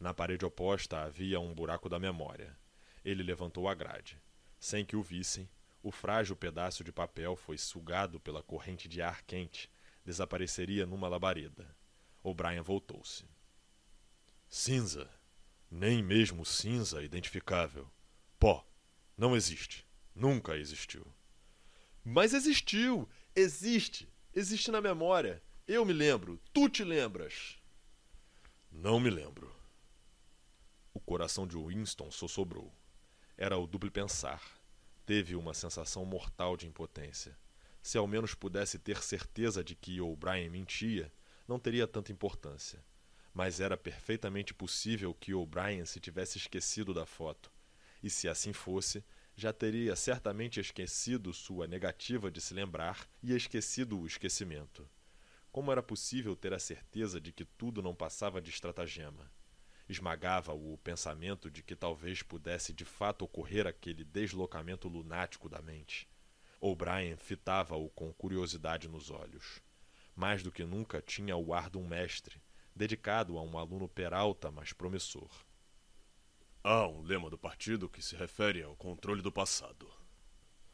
Na 0.00 0.12
parede 0.12 0.44
oposta 0.44 0.98
havia 0.98 1.38
um 1.38 1.54
buraco 1.54 1.88
da 1.88 2.00
memória. 2.00 2.58
Ele 3.04 3.22
levantou 3.22 3.68
a 3.68 3.74
grade. 3.74 4.20
Sem 4.58 4.84
que 4.84 4.96
o 4.96 5.02
vissem, 5.02 5.48
o 5.84 5.90
frágil 5.90 6.34
pedaço 6.34 6.82
de 6.82 6.90
papel 6.90 7.36
foi 7.36 7.58
sugado 7.58 8.18
pela 8.18 8.42
corrente 8.42 8.88
de 8.88 9.02
ar 9.02 9.22
quente, 9.22 9.70
desapareceria 10.02 10.86
numa 10.86 11.08
labareda. 11.08 11.76
O'Brien 12.22 12.62
voltou-se. 12.62 13.26
Cinza. 14.48 15.10
Nem 15.70 16.02
mesmo 16.02 16.42
cinza 16.46 17.02
identificável. 17.02 17.86
Pó. 18.38 18.66
Não 19.14 19.36
existe. 19.36 19.86
Nunca 20.14 20.56
existiu. 20.56 21.06
Mas 22.02 22.32
existiu! 22.32 23.06
Existe! 23.36 24.08
Existe 24.34 24.70
na 24.70 24.80
memória. 24.80 25.42
Eu 25.66 25.84
me 25.84 25.92
lembro. 25.92 26.40
Tu 26.50 26.66
te 26.70 26.82
lembras? 26.82 27.58
Não 28.72 28.98
me 28.98 29.10
lembro. 29.10 29.54
O 30.94 31.00
coração 31.00 31.46
de 31.46 31.58
Winston 31.58 32.10
sossobrou. 32.10 32.74
Era 33.36 33.58
o 33.58 33.66
duplo 33.66 33.90
pensar. 33.90 34.40
Teve 35.06 35.36
uma 35.36 35.52
sensação 35.52 36.04
mortal 36.04 36.56
de 36.56 36.66
impotência. 36.66 37.36
Se 37.82 37.98
ao 37.98 38.06
menos 38.06 38.34
pudesse 38.34 38.78
ter 38.78 39.02
certeza 39.02 39.62
de 39.62 39.74
que 39.74 40.00
O'Brien 40.00 40.48
mentia, 40.48 41.12
não 41.46 41.58
teria 41.58 41.86
tanta 41.86 42.10
importância. 42.10 42.82
Mas 43.34 43.60
era 43.60 43.76
perfeitamente 43.76 44.54
possível 44.54 45.12
que 45.12 45.34
O'Brien 45.34 45.84
se 45.84 46.00
tivesse 46.00 46.38
esquecido 46.38 46.94
da 46.94 47.04
foto. 47.04 47.52
E 48.02 48.08
se 48.08 48.28
assim 48.28 48.54
fosse, 48.54 49.04
já 49.36 49.52
teria 49.52 49.94
certamente 49.94 50.58
esquecido 50.58 51.34
sua 51.34 51.66
negativa 51.66 52.30
de 52.30 52.40
se 52.40 52.54
lembrar 52.54 53.06
e 53.22 53.34
esquecido 53.34 54.00
o 54.00 54.06
esquecimento. 54.06 54.88
Como 55.52 55.70
era 55.70 55.82
possível 55.82 56.34
ter 56.34 56.54
a 56.54 56.58
certeza 56.58 57.20
de 57.20 57.30
que 57.30 57.44
tudo 57.44 57.82
não 57.82 57.94
passava 57.94 58.40
de 58.40 58.48
estratagema? 58.48 59.30
Esmagava-o 59.88 60.72
o 60.72 60.78
pensamento 60.78 61.50
de 61.50 61.62
que 61.62 61.76
talvez 61.76 62.22
pudesse 62.22 62.72
de 62.72 62.84
fato 62.84 63.24
ocorrer 63.24 63.66
aquele 63.66 64.02
deslocamento 64.02 64.88
lunático 64.88 65.48
da 65.48 65.60
mente. 65.60 66.08
O'Brien 66.60 67.16
fitava-o 67.16 67.90
com 67.90 68.12
curiosidade 68.12 68.88
nos 68.88 69.10
olhos. 69.10 69.60
Mais 70.16 70.42
do 70.42 70.50
que 70.50 70.64
nunca 70.64 71.02
tinha 71.02 71.36
o 71.36 71.52
ar 71.52 71.68
de 71.68 71.76
um 71.76 71.86
mestre, 71.86 72.40
dedicado 72.74 73.36
a 73.36 73.42
um 73.42 73.58
aluno 73.58 73.88
peralta, 73.88 74.50
mas 74.50 74.72
promissor. 74.72 75.30
Há 76.62 76.88
um 76.88 77.02
lema 77.02 77.28
do 77.28 77.36
partido 77.36 77.90
que 77.90 78.00
se 78.00 78.16
refere 78.16 78.62
ao 78.62 78.74
controle 78.74 79.20
do 79.20 79.30
passado. 79.30 79.92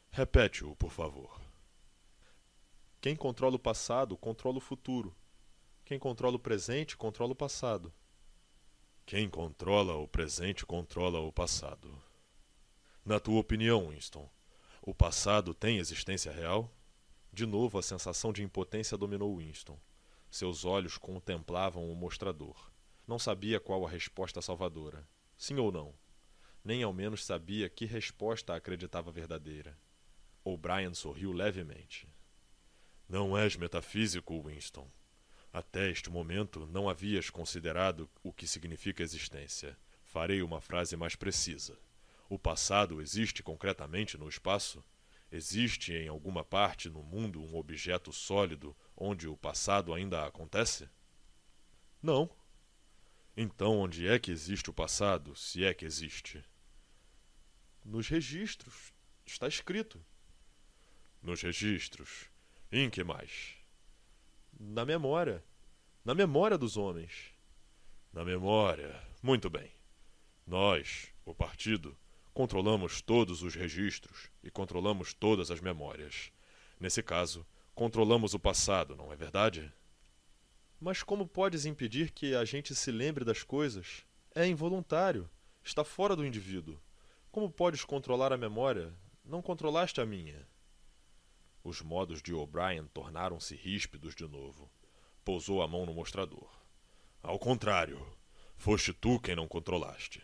Repete-o, 0.09 0.73
por 0.77 0.91
favor. 0.91 1.41
Quem 3.01 3.15
controla 3.15 3.57
o 3.57 3.59
passado, 3.59 4.15
controla 4.15 4.59
o 4.59 4.61
futuro. 4.61 5.13
Quem 5.83 5.99
controla 5.99 6.37
o 6.37 6.39
presente, 6.39 6.95
controla 6.95 7.33
o 7.33 7.35
passado. 7.35 7.93
Quem 9.05 9.29
controla 9.29 9.95
o 9.95 10.07
presente, 10.07 10.65
controla 10.65 11.19
o 11.19 11.31
passado. 11.31 12.01
Na 13.03 13.19
tua 13.19 13.39
opinião, 13.39 13.89
Winston, 13.89 14.29
o 14.81 14.93
passado 14.93 15.53
tem 15.53 15.77
existência 15.77 16.31
real? 16.31 16.71
De 17.33 17.45
novo 17.45 17.77
a 17.77 17.83
sensação 17.83 18.31
de 18.31 18.43
impotência 18.43 18.97
dominou 18.97 19.37
Winston. 19.37 19.79
Seus 20.29 20.63
olhos 20.63 20.97
contemplavam 20.97 21.91
o 21.91 21.95
mostrador. 21.95 22.71
Não 23.07 23.19
sabia 23.19 23.59
qual 23.59 23.85
a 23.85 23.89
resposta 23.89 24.41
salvadora. 24.41 25.07
Sim 25.37 25.57
ou 25.57 25.71
não? 25.71 25.93
Nem 26.63 26.83
ao 26.83 26.93
menos 26.93 27.25
sabia 27.25 27.69
que 27.69 27.85
resposta 27.85 28.55
acreditava 28.55 29.11
verdadeira. 29.11 29.77
O'Brien 30.43 30.93
sorriu 30.93 31.31
levemente. 31.31 32.07
Não 33.09 33.37
és 33.37 33.55
metafísico, 33.57 34.41
Winston. 34.41 34.89
Até 35.53 35.89
este 35.89 36.09
momento 36.09 36.65
não 36.67 36.87
havias 36.87 37.29
considerado 37.29 38.09
o 38.23 38.31
que 38.31 38.47
significa 38.47 39.03
existência. 39.03 39.77
Farei 40.05 40.41
uma 40.41 40.61
frase 40.61 40.95
mais 40.95 41.15
precisa. 41.15 41.77
O 42.29 42.39
passado 42.39 43.01
existe 43.01 43.43
concretamente 43.43 44.17
no 44.17 44.29
espaço? 44.29 44.81
Existe 45.29 45.93
em 45.93 46.07
alguma 46.07 46.43
parte 46.45 46.89
no 46.89 47.03
mundo 47.03 47.41
um 47.41 47.55
objeto 47.57 48.13
sólido 48.13 48.75
onde 48.95 49.27
o 49.27 49.35
passado 49.35 49.93
ainda 49.93 50.25
acontece? 50.25 50.89
Não. 52.01 52.29
Então 53.35 53.77
onde 53.77 54.07
é 54.07 54.17
que 54.19 54.31
existe 54.31 54.69
o 54.69 54.73
passado, 54.73 55.35
se 55.35 55.65
é 55.65 55.73
que 55.73 55.85
existe? 55.85 56.43
Nos 57.83 58.07
registros. 58.07 58.93
Está 59.25 59.47
escrito. 59.47 60.03
Nos 61.21 61.41
registros. 61.41 62.29
Em 62.71 62.89
que 62.89 63.03
mais? 63.03 63.60
Na 64.63 64.85
memória. 64.85 65.43
Na 66.05 66.13
memória 66.13 66.55
dos 66.55 66.77
homens. 66.77 67.33
Na 68.13 68.23
memória. 68.23 68.95
Muito 69.19 69.49
bem. 69.49 69.71
Nós, 70.45 71.07
o 71.25 71.33
partido, 71.33 71.97
controlamos 72.31 73.01
todos 73.01 73.41
os 73.41 73.55
registros 73.55 74.29
e 74.43 74.51
controlamos 74.51 75.15
todas 75.15 75.49
as 75.49 75.59
memórias. 75.59 76.31
Nesse 76.79 77.01
caso, 77.01 77.43
controlamos 77.73 78.35
o 78.35 78.39
passado, 78.39 78.95
não 78.95 79.11
é 79.11 79.15
verdade? 79.15 79.73
Mas 80.79 81.01
como 81.01 81.27
podes 81.27 81.65
impedir 81.65 82.11
que 82.11 82.35
a 82.35 82.45
gente 82.45 82.75
se 82.75 82.91
lembre 82.91 83.25
das 83.25 83.41
coisas? 83.41 84.05
É 84.35 84.45
involuntário. 84.45 85.27
Está 85.63 85.83
fora 85.83 86.15
do 86.15 86.23
indivíduo. 86.23 86.79
Como 87.31 87.49
podes 87.49 87.83
controlar 87.83 88.31
a 88.31 88.37
memória? 88.37 88.93
Não 89.25 89.41
controlaste 89.41 89.99
a 89.99 90.05
minha. 90.05 90.47
Os 91.63 91.79
modos 91.81 92.23
de 92.23 92.33
O'Brien 92.33 92.87
tornaram-se 92.87 93.55
ríspidos 93.55 94.15
de 94.15 94.27
novo. 94.27 94.71
Pousou 95.23 95.61
a 95.61 95.67
mão 95.67 95.85
no 95.85 95.93
mostrador. 95.93 96.49
Ao 97.21 97.37
contrário, 97.37 98.03
foste 98.57 98.91
tu 98.91 99.19
quem 99.19 99.35
não 99.35 99.47
controlaste. 99.47 100.23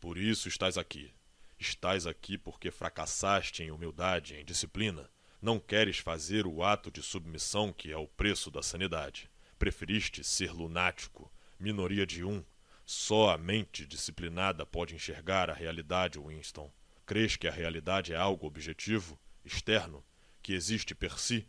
Por 0.00 0.16
isso 0.16 0.48
estás 0.48 0.78
aqui. 0.78 1.12
Estás 1.58 2.06
aqui 2.06 2.38
porque 2.38 2.70
fracassaste 2.70 3.62
em 3.62 3.70
humildade, 3.70 4.34
em 4.34 4.44
disciplina. 4.44 5.10
Não 5.42 5.60
queres 5.60 5.98
fazer 5.98 6.46
o 6.46 6.64
ato 6.64 6.90
de 6.90 7.02
submissão 7.02 7.70
que 7.70 7.92
é 7.92 7.96
o 7.96 8.08
preço 8.08 8.50
da 8.50 8.62
sanidade. 8.62 9.30
Preferiste 9.58 10.24
ser 10.24 10.52
lunático, 10.52 11.30
minoria 11.60 12.06
de 12.06 12.24
um. 12.24 12.42
Só 12.86 13.30
a 13.30 13.36
mente 13.36 13.86
disciplinada 13.86 14.64
pode 14.64 14.94
enxergar 14.94 15.50
a 15.50 15.54
realidade, 15.54 16.18
Winston. 16.18 16.72
Crês 17.04 17.36
que 17.36 17.46
a 17.46 17.52
realidade 17.52 18.14
é 18.14 18.16
algo 18.16 18.46
objetivo, 18.46 19.18
externo, 19.44 20.02
que 20.42 20.52
existe 20.54 20.94
per 20.94 21.18
si, 21.18 21.46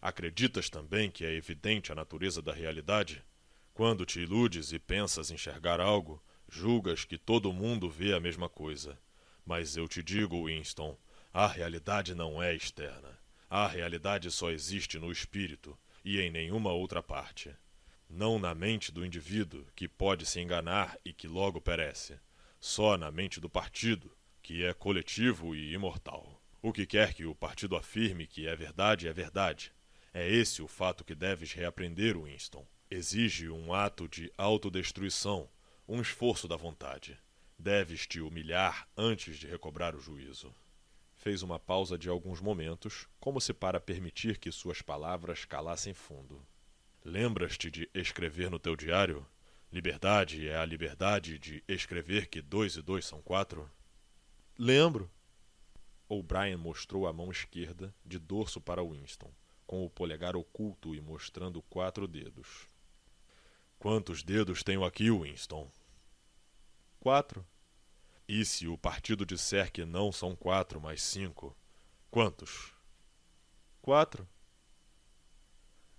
acreditas 0.00 0.68
também 0.68 1.10
que 1.10 1.24
é 1.24 1.32
evidente 1.32 1.92
a 1.92 1.94
natureza 1.94 2.42
da 2.42 2.52
realidade? 2.52 3.24
Quando 3.72 4.04
te 4.04 4.20
iludes 4.20 4.72
e 4.72 4.78
pensas 4.78 5.30
enxergar 5.30 5.80
algo, 5.80 6.22
julgas 6.48 7.04
que 7.04 7.16
todo 7.16 7.52
mundo 7.52 7.88
vê 7.88 8.12
a 8.12 8.20
mesma 8.20 8.48
coisa. 8.48 8.98
Mas 9.46 9.76
eu 9.76 9.88
te 9.88 10.02
digo, 10.02 10.46
Winston, 10.46 10.98
a 11.32 11.46
realidade 11.46 12.14
não 12.14 12.42
é 12.42 12.54
externa. 12.54 13.18
A 13.48 13.66
realidade 13.66 14.30
só 14.30 14.50
existe 14.50 14.98
no 14.98 15.10
espírito 15.12 15.78
e 16.04 16.20
em 16.20 16.30
nenhuma 16.30 16.72
outra 16.72 17.02
parte. 17.02 17.54
Não 18.08 18.38
na 18.38 18.54
mente 18.54 18.92
do 18.92 19.06
indivíduo, 19.06 19.66
que 19.74 19.88
pode 19.88 20.26
se 20.26 20.40
enganar 20.40 20.98
e 21.04 21.12
que 21.12 21.26
logo 21.26 21.60
perece. 21.60 22.18
Só 22.60 22.98
na 22.98 23.10
mente 23.10 23.40
do 23.40 23.48
partido, 23.48 24.14
que 24.42 24.64
é 24.64 24.74
coletivo 24.74 25.54
e 25.54 25.72
imortal. 25.72 26.41
O 26.64 26.72
que 26.72 26.86
quer 26.86 27.12
que 27.12 27.26
o 27.26 27.34
partido 27.34 27.74
afirme 27.74 28.24
que 28.24 28.46
é 28.46 28.54
verdade 28.54 29.08
é 29.08 29.12
verdade. 29.12 29.72
É 30.14 30.30
esse 30.30 30.62
o 30.62 30.68
fato 30.68 31.04
que 31.04 31.12
deves 31.12 31.52
reaprender, 31.52 32.16
Winston. 32.16 32.64
Exige 32.88 33.50
um 33.50 33.74
ato 33.74 34.06
de 34.06 34.32
autodestruição, 34.38 35.50
um 35.88 36.00
esforço 36.00 36.46
da 36.46 36.56
vontade. 36.56 37.18
Deves 37.58 38.06
te 38.06 38.20
humilhar 38.20 38.88
antes 38.96 39.38
de 39.38 39.48
recobrar 39.48 39.96
o 39.96 40.00
juízo. 40.00 40.54
Fez 41.16 41.42
uma 41.42 41.58
pausa 41.58 41.98
de 41.98 42.08
alguns 42.08 42.40
momentos, 42.40 43.08
como 43.18 43.40
se 43.40 43.52
para 43.52 43.80
permitir 43.80 44.38
que 44.38 44.52
suas 44.52 44.80
palavras 44.80 45.44
calassem 45.44 45.92
fundo. 45.92 46.46
Lembras-te 47.04 47.72
de 47.72 47.90
escrever 47.92 48.48
no 48.50 48.60
teu 48.60 48.76
diário? 48.76 49.26
Liberdade 49.72 50.48
é 50.48 50.56
a 50.56 50.64
liberdade 50.64 51.40
de 51.40 51.64
escrever 51.66 52.28
que 52.28 52.40
dois 52.40 52.76
e 52.76 52.82
dois 52.82 53.04
são 53.04 53.20
quatro? 53.20 53.68
Lembro. 54.56 55.10
O'Brien 56.14 56.58
mostrou 56.58 57.06
a 57.06 57.12
mão 57.12 57.30
esquerda, 57.30 57.94
de 58.04 58.18
dorso 58.18 58.60
para 58.60 58.84
Winston, 58.84 59.32
com 59.66 59.82
o 59.82 59.88
polegar 59.88 60.36
oculto 60.36 60.94
e 60.94 61.00
mostrando 61.00 61.62
quatro 61.62 62.06
dedos. 62.06 62.68
Quantos 63.78 64.22
dedos 64.22 64.62
tenho 64.62 64.84
aqui, 64.84 65.10
Winston? 65.10 65.70
Quatro. 67.00 67.46
E 68.28 68.44
se 68.44 68.68
o 68.68 68.76
partido 68.76 69.24
disser 69.24 69.72
que 69.72 69.86
não 69.86 70.12
são 70.12 70.36
quatro, 70.36 70.78
mas 70.78 71.02
cinco? 71.02 71.56
Quantos? 72.10 72.74
Quatro. 73.80 74.28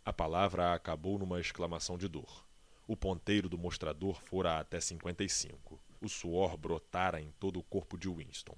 A 0.05 0.13
palavra 0.13 0.75
acabou 0.75 1.17
numa 1.17 1.41
exclamação 1.41 1.97
de 1.97 2.07
dor. 2.07 2.45
O 2.85 2.95
ponteiro 2.95 3.49
do 3.49 3.57
mostrador 3.57 4.21
fora 4.21 4.59
até 4.59 4.79
cinquenta 4.79 5.23
e 5.23 5.29
cinco. 5.29 5.81
O 5.99 6.07
suor 6.07 6.55
brotara 6.55 7.19
em 7.19 7.31
todo 7.39 7.59
o 7.59 7.63
corpo 7.63 7.97
de 7.97 8.07
Winston. 8.07 8.55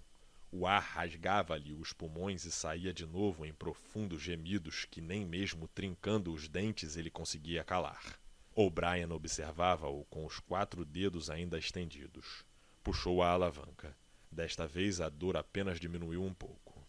O 0.58 0.66
ar 0.66 0.82
rasgava-lhe 0.82 1.74
os 1.74 1.92
pulmões 1.92 2.46
e 2.46 2.52
saía 2.52 2.94
de 2.94 3.06
novo 3.06 3.46
em 3.46 3.54
profundos 3.54 4.22
gemidos 4.22 4.86
que 4.86 5.02
nem 5.02 5.26
mesmo 5.26 5.68
trincando 5.68 6.32
os 6.32 6.48
dentes 6.48 6.96
ele 6.96 7.10
conseguia 7.10 7.62
calar. 7.62 8.18
O'Brien 8.56 9.12
observava-o 9.12 10.06
com 10.06 10.26
os 10.26 10.40
quatro 10.40 10.86
dedos 10.86 11.30
ainda 11.30 11.60
estendidos. 11.60 12.46
Puxou 12.82 13.22
a 13.22 13.32
alavanca. 13.32 13.94
Desta 14.32 14.66
vez 14.66 15.02
a 15.02 15.10
dor 15.10 15.36
apenas 15.36 15.78
diminuiu 15.78 16.24
um 16.24 16.34
pouco. 16.34 16.82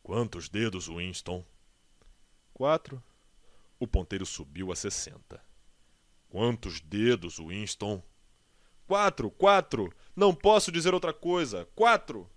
Quantos 0.00 0.48
dedos, 0.48 0.86
Winston? 0.86 1.44
Quatro. 2.52 3.02
O 3.80 3.86
ponteiro 3.88 4.24
subiu 4.24 4.70
a 4.70 4.76
sessenta. 4.76 5.44
Quantos 6.28 6.80
dedos, 6.80 7.38
Winston? 7.38 8.00
Quatro, 8.86 9.28
quatro! 9.28 9.92
Não 10.14 10.32
posso 10.32 10.70
dizer 10.70 10.94
outra 10.94 11.12
coisa! 11.12 11.66
Quatro! 11.74 12.30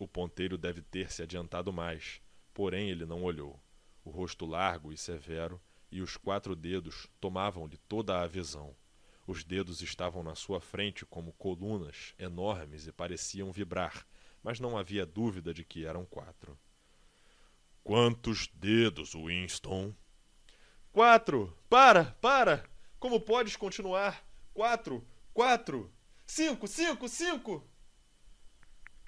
O 0.00 0.08
ponteiro 0.08 0.56
deve 0.56 0.80
ter 0.80 1.12
se 1.12 1.22
adiantado 1.22 1.70
mais, 1.70 2.22
porém 2.54 2.88
ele 2.88 3.04
não 3.04 3.22
olhou. 3.22 3.60
O 4.02 4.08
rosto 4.08 4.46
largo 4.46 4.90
e 4.94 4.96
severo, 4.96 5.60
e 5.92 6.00
os 6.00 6.16
quatro 6.16 6.56
dedos 6.56 7.06
tomavam-lhe 7.20 7.76
toda 7.86 8.18
a 8.18 8.26
visão. 8.26 8.74
Os 9.26 9.44
dedos 9.44 9.82
estavam 9.82 10.22
na 10.22 10.34
sua 10.34 10.58
frente 10.58 11.04
como 11.04 11.34
colunas 11.34 12.14
enormes 12.18 12.86
e 12.86 12.92
pareciam 12.92 13.52
vibrar, 13.52 14.06
mas 14.42 14.58
não 14.58 14.78
havia 14.78 15.04
dúvida 15.04 15.52
de 15.52 15.66
que 15.66 15.84
eram 15.84 16.06
quatro. 16.06 16.58
Quantos 17.84 18.46
dedos, 18.54 19.12
Winston? 19.12 19.94
Quatro! 20.90 21.54
Para, 21.68 22.06
para! 22.22 22.64
Como 22.98 23.20
podes 23.20 23.54
continuar? 23.54 24.26
Quatro, 24.54 25.06
quatro! 25.34 25.92
Cinco, 26.24 26.66
cinco, 26.66 27.06
cinco! 27.06 27.69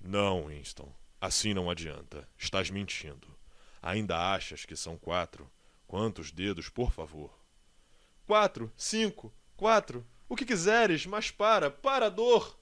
Não, 0.02 0.48
Winston. 0.48 0.92
Assim 1.20 1.55
não 1.55 1.70
adianta. 1.70 2.28
Estás 2.36 2.68
mentindo. 2.70 3.39
Ainda 3.81 4.34
achas 4.34 4.64
que 4.64 4.74
são 4.74 4.98
quatro? 4.98 5.50
Quantos 5.86 6.32
dedos, 6.32 6.68
por 6.68 6.90
favor? 6.90 7.32
Quatro, 8.26 8.72
cinco, 8.76 9.32
quatro. 9.56 10.05
O 10.28 10.34
que 10.34 10.44
quiseres, 10.44 11.06
mas 11.06 11.31
para, 11.31 11.70
para, 11.70 12.08
dor! 12.08 12.58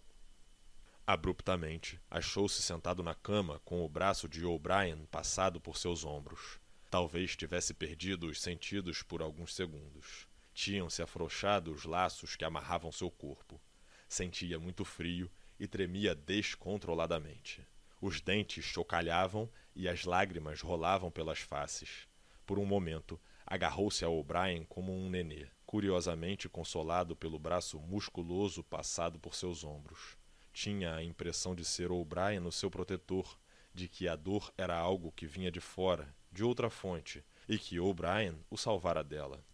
Abruptamente, 1.07 1.99
achou-se 2.11 2.61
sentado 2.63 3.03
na 3.03 3.15
cama 3.15 3.61
com 3.65 3.85
o 3.85 3.89
braço 3.89 4.29
de 4.29 4.45
O'Brien 4.45 5.07
passado 5.07 5.61
por 5.61 5.79
seus 5.79 6.05
ombros. 6.05 6.59
Talvez 6.91 7.37
tivesse 7.37 7.73
perdido 7.73 8.27
os 8.27 8.41
sentidos 8.41 9.03
por 9.03 9.23
alguns 9.23 9.55
segundos. 9.55 10.27
Tinham-se 10.53 11.03
afrouxado 11.03 11.73
os 11.73 11.85
laços 11.85 12.37
que 12.37 12.45
amarravam 12.45 12.93
seu 12.93 13.11
corpo. 13.11 13.61
Sentia 14.09 14.59
muito 14.59 14.85
frio 14.85 15.31
e 15.61 15.69
tremia 15.69 16.15
descontroladamente. 16.15 17.65
Os 18.01 18.21
dentes 18.23 18.65
chocalhavam 18.65 19.49
e 19.77 19.87
as 19.87 20.07
lágrimas 20.07 20.63
rolavam 20.63 21.11
pelas 21.11 21.39
faces. 21.41 22.09
Por 22.47 22.59
um 22.59 22.65
momento, 22.65 23.21
agarrou-se 23.47 24.03
a 24.03 24.09
O'Brien 24.09 24.65
como 24.65 24.91
um 24.91 25.11
nenê, 25.11 25.47
curiosamente 25.67 26.49
consolado 26.49 27.15
pelo 27.15 27.39
braço 27.39 27.79
musculoso 27.79 28.65
passado 28.65 29.19
por 29.19 29.35
seus 29.35 29.63
ombros. 29.63 30.17
Tinha 30.51 30.95
a 30.95 31.05
impressão 31.05 31.55
de 31.55 31.65
ser 31.65 31.93
O'Brien 31.93 32.47
o 32.47 32.51
seu 32.51 32.71
protetor, 32.71 33.39
de 33.75 33.87
que 33.87 34.09
a 34.09 34.17
dor 34.17 34.51
era 34.57 34.77
algo 34.77 35.13
que 35.13 35.27
vinha 35.27 35.51
de 35.51 35.61
fora, 35.61 36.13
de 36.33 36.43
outra 36.43 36.71
fonte, 36.71 37.23
e 37.47 37.59
que 37.59 37.79
O'Brien 37.79 38.35
o 38.49 38.57
salvara 38.57 39.05
dela. 39.05 39.45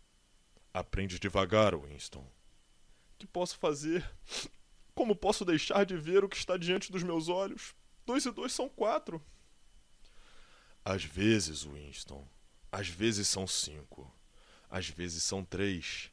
Aprende 0.72 1.18
devagar, 1.18 1.74
Winston. 1.74 2.24
Que 3.18 3.26
posso 3.26 3.58
fazer? 3.58 4.08
Como 4.96 5.14
posso 5.14 5.44
deixar 5.44 5.84
de 5.84 5.94
ver 5.94 6.24
o 6.24 6.28
que 6.28 6.38
está 6.38 6.56
diante 6.56 6.90
dos 6.90 7.02
meus 7.02 7.28
olhos? 7.28 7.74
Dois 8.06 8.24
e 8.24 8.30
dois 8.30 8.50
são 8.50 8.66
quatro. 8.66 9.22
Às 10.82 11.04
vezes, 11.04 11.64
Winston. 11.64 12.26
Às 12.72 12.88
vezes 12.88 13.28
são 13.28 13.46
cinco. 13.46 14.10
Às 14.70 14.88
vezes 14.88 15.22
são 15.22 15.44
três. 15.44 16.10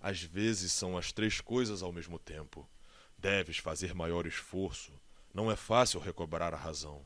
Às 0.00 0.22
vezes 0.22 0.72
são 0.72 0.96
as 0.96 1.12
três 1.12 1.42
coisas 1.42 1.82
ao 1.82 1.92
mesmo 1.92 2.18
tempo. 2.18 2.66
Deves 3.18 3.58
fazer 3.58 3.94
maior 3.94 4.26
esforço. 4.26 4.98
Não 5.34 5.50
é 5.50 5.54
fácil 5.54 6.00
recobrar 6.00 6.54
a 6.54 6.56
razão. 6.58 7.04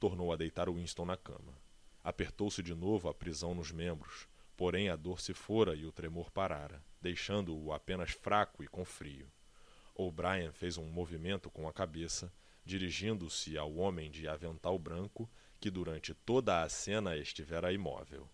Tornou 0.00 0.32
a 0.32 0.36
deitar 0.36 0.68
Winston 0.68 1.04
na 1.04 1.16
cama. 1.16 1.56
Apertou-se 2.02 2.60
de 2.60 2.74
novo 2.74 3.08
a 3.08 3.14
prisão 3.14 3.54
nos 3.54 3.70
membros, 3.70 4.26
porém 4.56 4.88
a 4.88 4.96
dor 4.96 5.20
se 5.20 5.32
fora 5.32 5.76
e 5.76 5.86
o 5.86 5.92
tremor 5.92 6.28
parara, 6.32 6.84
deixando-o 7.00 7.72
apenas 7.72 8.10
fraco 8.10 8.64
e 8.64 8.66
com 8.66 8.84
frio. 8.84 9.30
O'Brien 10.00 10.52
fez 10.52 10.78
um 10.78 10.84
movimento 10.84 11.50
com 11.50 11.66
a 11.66 11.72
cabeça, 11.72 12.32
dirigindo-se 12.64 13.58
ao 13.58 13.74
homem 13.74 14.12
de 14.12 14.28
avental 14.28 14.78
branco, 14.78 15.28
que 15.58 15.68
durante 15.68 16.14
toda 16.14 16.62
a 16.62 16.68
cena 16.68 17.16
estivera 17.16 17.72
imóvel. 17.72 18.28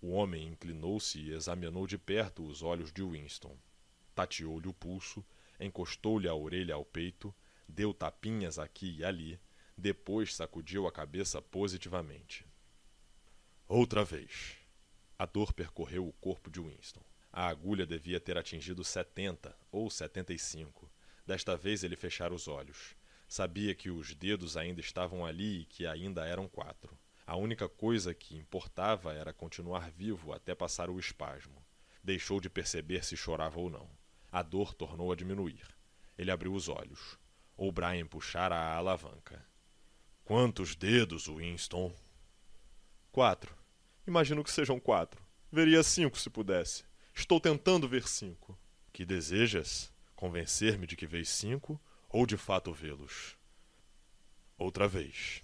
O 0.00 0.12
homem 0.12 0.46
inclinou-se 0.46 1.18
e 1.18 1.32
examinou 1.32 1.84
de 1.84 1.98
perto 1.98 2.46
os 2.46 2.62
olhos 2.62 2.92
de 2.92 3.02
Winston. 3.02 3.56
Tateou-lhe 4.14 4.68
o 4.68 4.72
pulso, 4.72 5.24
encostou-lhe 5.58 6.28
a 6.28 6.34
orelha 6.34 6.76
ao 6.76 6.84
peito, 6.84 7.34
deu 7.68 7.92
tapinhas 7.92 8.56
aqui 8.56 8.98
e 8.98 9.04
ali, 9.04 9.40
depois 9.76 10.32
sacudiu 10.32 10.86
a 10.86 10.92
cabeça 10.92 11.42
positivamente. 11.42 12.46
Outra 13.66 14.04
vez. 14.04 14.58
A 15.18 15.26
dor 15.26 15.52
percorreu 15.52 16.06
o 16.06 16.12
corpo 16.12 16.50
de 16.50 16.60
Winston. 16.60 17.02
A 17.36 17.48
agulha 17.48 17.84
devia 17.84 18.20
ter 18.20 18.38
atingido 18.38 18.84
setenta 18.84 19.56
ou 19.72 19.90
setenta 19.90 20.32
e 20.32 20.38
cinco. 20.38 20.88
Desta 21.26 21.56
vez 21.56 21.82
ele 21.82 21.96
fechara 21.96 22.32
os 22.32 22.46
olhos. 22.46 22.94
Sabia 23.26 23.74
que 23.74 23.90
os 23.90 24.14
dedos 24.14 24.56
ainda 24.56 24.80
estavam 24.80 25.26
ali 25.26 25.62
e 25.62 25.64
que 25.64 25.84
ainda 25.84 26.24
eram 26.24 26.46
quatro. 26.46 26.96
A 27.26 27.34
única 27.34 27.68
coisa 27.68 28.14
que 28.14 28.36
importava 28.36 29.12
era 29.12 29.32
continuar 29.32 29.90
vivo 29.90 30.32
até 30.32 30.54
passar 30.54 30.88
o 30.88 31.00
espasmo. 31.00 31.60
Deixou 32.04 32.40
de 32.40 32.48
perceber 32.48 33.04
se 33.04 33.16
chorava 33.16 33.58
ou 33.58 33.68
não. 33.68 33.90
A 34.30 34.40
dor 34.40 34.72
tornou 34.72 35.10
a 35.10 35.16
diminuir. 35.16 35.66
Ele 36.16 36.30
abriu 36.30 36.54
os 36.54 36.68
olhos. 36.68 37.18
O'Brien 37.56 38.06
puxara 38.06 38.54
a 38.54 38.76
alavanca. 38.76 39.44
Quantos 40.24 40.76
dedos, 40.76 41.26
Winston? 41.26 41.92
Quatro. 43.10 43.56
Imagino 44.06 44.44
que 44.44 44.52
sejam 44.52 44.78
quatro. 44.78 45.20
Veria 45.50 45.82
cinco 45.82 46.16
se 46.16 46.30
pudesse. 46.30 46.84
Estou 47.14 47.40
tentando 47.40 47.88
ver 47.88 48.08
cinco. 48.08 48.58
Que 48.92 49.04
desejas? 49.06 49.92
Convencer-me 50.16 50.84
de 50.86 50.96
que 50.96 51.06
vês 51.06 51.28
cinco 51.28 51.80
ou 52.08 52.26
de 52.26 52.36
fato 52.36 52.72
vê-los? 52.72 53.36
Outra 54.58 54.88
vez. 54.88 55.42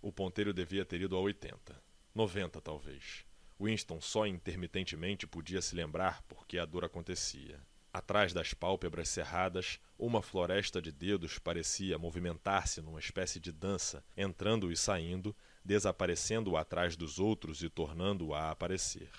O 0.00 0.12
ponteiro 0.12 0.54
devia 0.54 0.84
ter 0.84 1.00
ido 1.00 1.16
a 1.16 1.20
oitenta. 1.20 1.82
Noventa, 2.14 2.60
talvez. 2.60 3.24
Winston 3.60 4.00
só 4.00 4.24
intermitentemente 4.24 5.26
podia 5.26 5.60
se 5.60 5.74
lembrar 5.74 6.22
porque 6.22 6.58
a 6.58 6.64
dor 6.64 6.84
acontecia. 6.84 7.60
Atrás 7.92 8.32
das 8.32 8.54
pálpebras 8.54 9.08
cerradas, 9.08 9.80
uma 9.98 10.22
floresta 10.22 10.80
de 10.80 10.92
dedos 10.92 11.40
parecia 11.40 11.98
movimentar-se 11.98 12.80
numa 12.80 13.00
espécie 13.00 13.40
de 13.40 13.50
dança, 13.50 14.04
entrando 14.16 14.70
e 14.70 14.76
saindo, 14.76 15.34
desaparecendo 15.64 16.56
atrás 16.56 16.96
dos 16.96 17.18
outros 17.18 17.62
e 17.62 17.68
tornando-o 17.68 18.32
a 18.32 18.50
aparecer. 18.50 19.10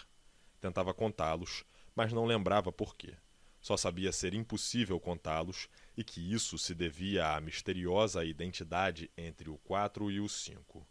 Tentava 0.59 0.93
contá-los, 0.93 1.63
mas 1.95 2.11
não 2.11 2.25
lembrava 2.25 2.71
por 2.71 2.95
quê. 2.95 3.15
Só 3.61 3.75
sabia 3.75 4.11
ser 4.11 4.33
impossível 4.33 4.99
contá-los 4.99 5.67
e 5.97 6.03
que 6.03 6.33
isso 6.33 6.57
se 6.57 6.73
devia 6.73 7.35
à 7.35 7.41
misteriosa 7.41 8.23
identidade 8.23 9.11
entre 9.17 9.49
o 9.49 9.57
quatro 9.57 10.09
e 10.09 10.19
o 10.19 10.29
cinco. 10.29 10.88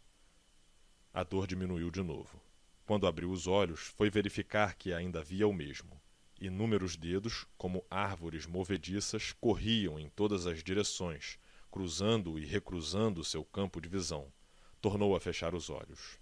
A 1.11 1.23
dor 1.23 1.47
diminuiu 1.47 1.89
de 1.89 2.03
novo. 2.03 2.39
Quando 2.85 3.07
abriu 3.07 3.31
os 3.31 3.47
olhos, 3.47 3.81
foi 3.81 4.09
verificar 4.09 4.75
que 4.75 4.93
ainda 4.93 5.23
via 5.23 5.47
o 5.47 5.53
mesmo. 5.53 5.99
Inúmeros 6.39 6.95
dedos, 6.95 7.45
como 7.57 7.85
árvores 7.89 8.45
movediças, 8.45 9.33
corriam 9.33 9.99
em 9.99 10.07
todas 10.09 10.45
as 10.47 10.63
direções, 10.63 11.37
cruzando 11.69 12.39
e 12.39 12.45
recruzando 12.45 13.23
seu 13.23 13.43
campo 13.43 13.81
de 13.81 13.89
visão. 13.89 14.31
Tornou 14.79 15.15
a 15.15 15.19
fechar 15.19 15.53
os 15.53 15.69
olhos. 15.69 16.19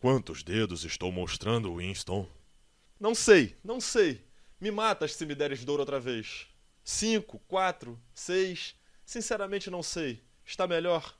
Quantos 0.00 0.44
dedos 0.44 0.84
estou 0.84 1.10
mostrando, 1.10 1.74
Winston? 1.74 2.24
Não 3.00 3.16
sei, 3.16 3.56
não 3.64 3.80
sei. 3.80 4.24
Me 4.60 4.70
matas 4.70 5.16
se 5.16 5.26
me 5.26 5.34
deres 5.34 5.64
dor 5.64 5.80
outra 5.80 5.98
vez. 5.98 6.46
Cinco, 6.84 7.40
quatro, 7.48 8.00
seis. 8.14 8.76
Sinceramente 9.04 9.68
não 9.68 9.82
sei. 9.82 10.22
Está 10.46 10.68
melhor? 10.68 11.18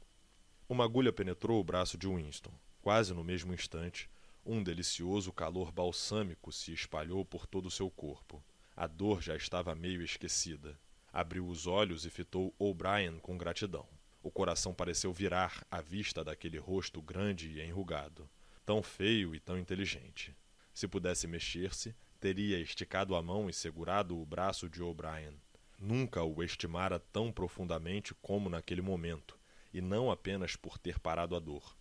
Uma 0.68 0.84
agulha 0.84 1.12
penetrou 1.12 1.60
o 1.60 1.65
braço 1.65 1.98
de 1.98 2.07
Winston. 2.07 2.52
Quase 2.81 3.12
no 3.12 3.24
mesmo 3.24 3.52
instante, 3.52 4.08
um 4.47 4.62
delicioso 4.62 5.32
calor 5.32 5.73
balsâmico 5.73 6.52
se 6.52 6.73
espalhou 6.73 7.24
por 7.24 7.48
todo 7.48 7.66
o 7.66 7.73
seu 7.73 7.90
corpo. 7.90 8.40
A 8.76 8.86
dor 8.86 9.20
já 9.20 9.34
estava 9.34 9.74
meio 9.74 10.02
esquecida. 10.02 10.78
Abriu 11.12 11.48
os 11.48 11.66
olhos 11.66 12.07
e 12.07 12.10
fitou 12.10 12.55
O'Brien 12.57 13.18
com 13.18 13.36
gratidão. 13.36 13.89
O 14.23 14.31
coração 14.31 14.73
pareceu 14.73 15.12
virar 15.12 15.66
à 15.68 15.81
vista 15.81 16.23
daquele 16.23 16.58
rosto 16.58 17.02
grande 17.02 17.50
e 17.50 17.60
enrugado 17.60 18.31
tão 18.69 18.83
feio 18.83 19.35
e 19.35 19.41
tão 19.41 19.57
inteligente. 19.57 20.37
Se 20.75 20.87
pudesse 20.87 21.27
mexer-se, 21.27 21.97
teria 22.21 22.61
esticado 22.61 23.17
a 23.17 23.23
mão 23.23 23.49
e 23.49 23.53
segurado 23.55 24.21
o 24.21 24.27
braço 24.27 24.69
de 24.69 24.83
O'Brien. 24.83 25.41
Nunca 25.79 26.23
o 26.23 26.43
estimara 26.43 26.99
tão 26.99 27.33
profundamente 27.33 28.15
como 28.17 28.51
naquele 28.51 28.83
momento, 28.83 29.41
e 29.73 29.81
não 29.81 30.11
apenas 30.11 30.55
por 30.55 30.77
ter 30.77 31.01
parado 31.01 31.35
a 31.35 31.39
dor. 31.39 31.79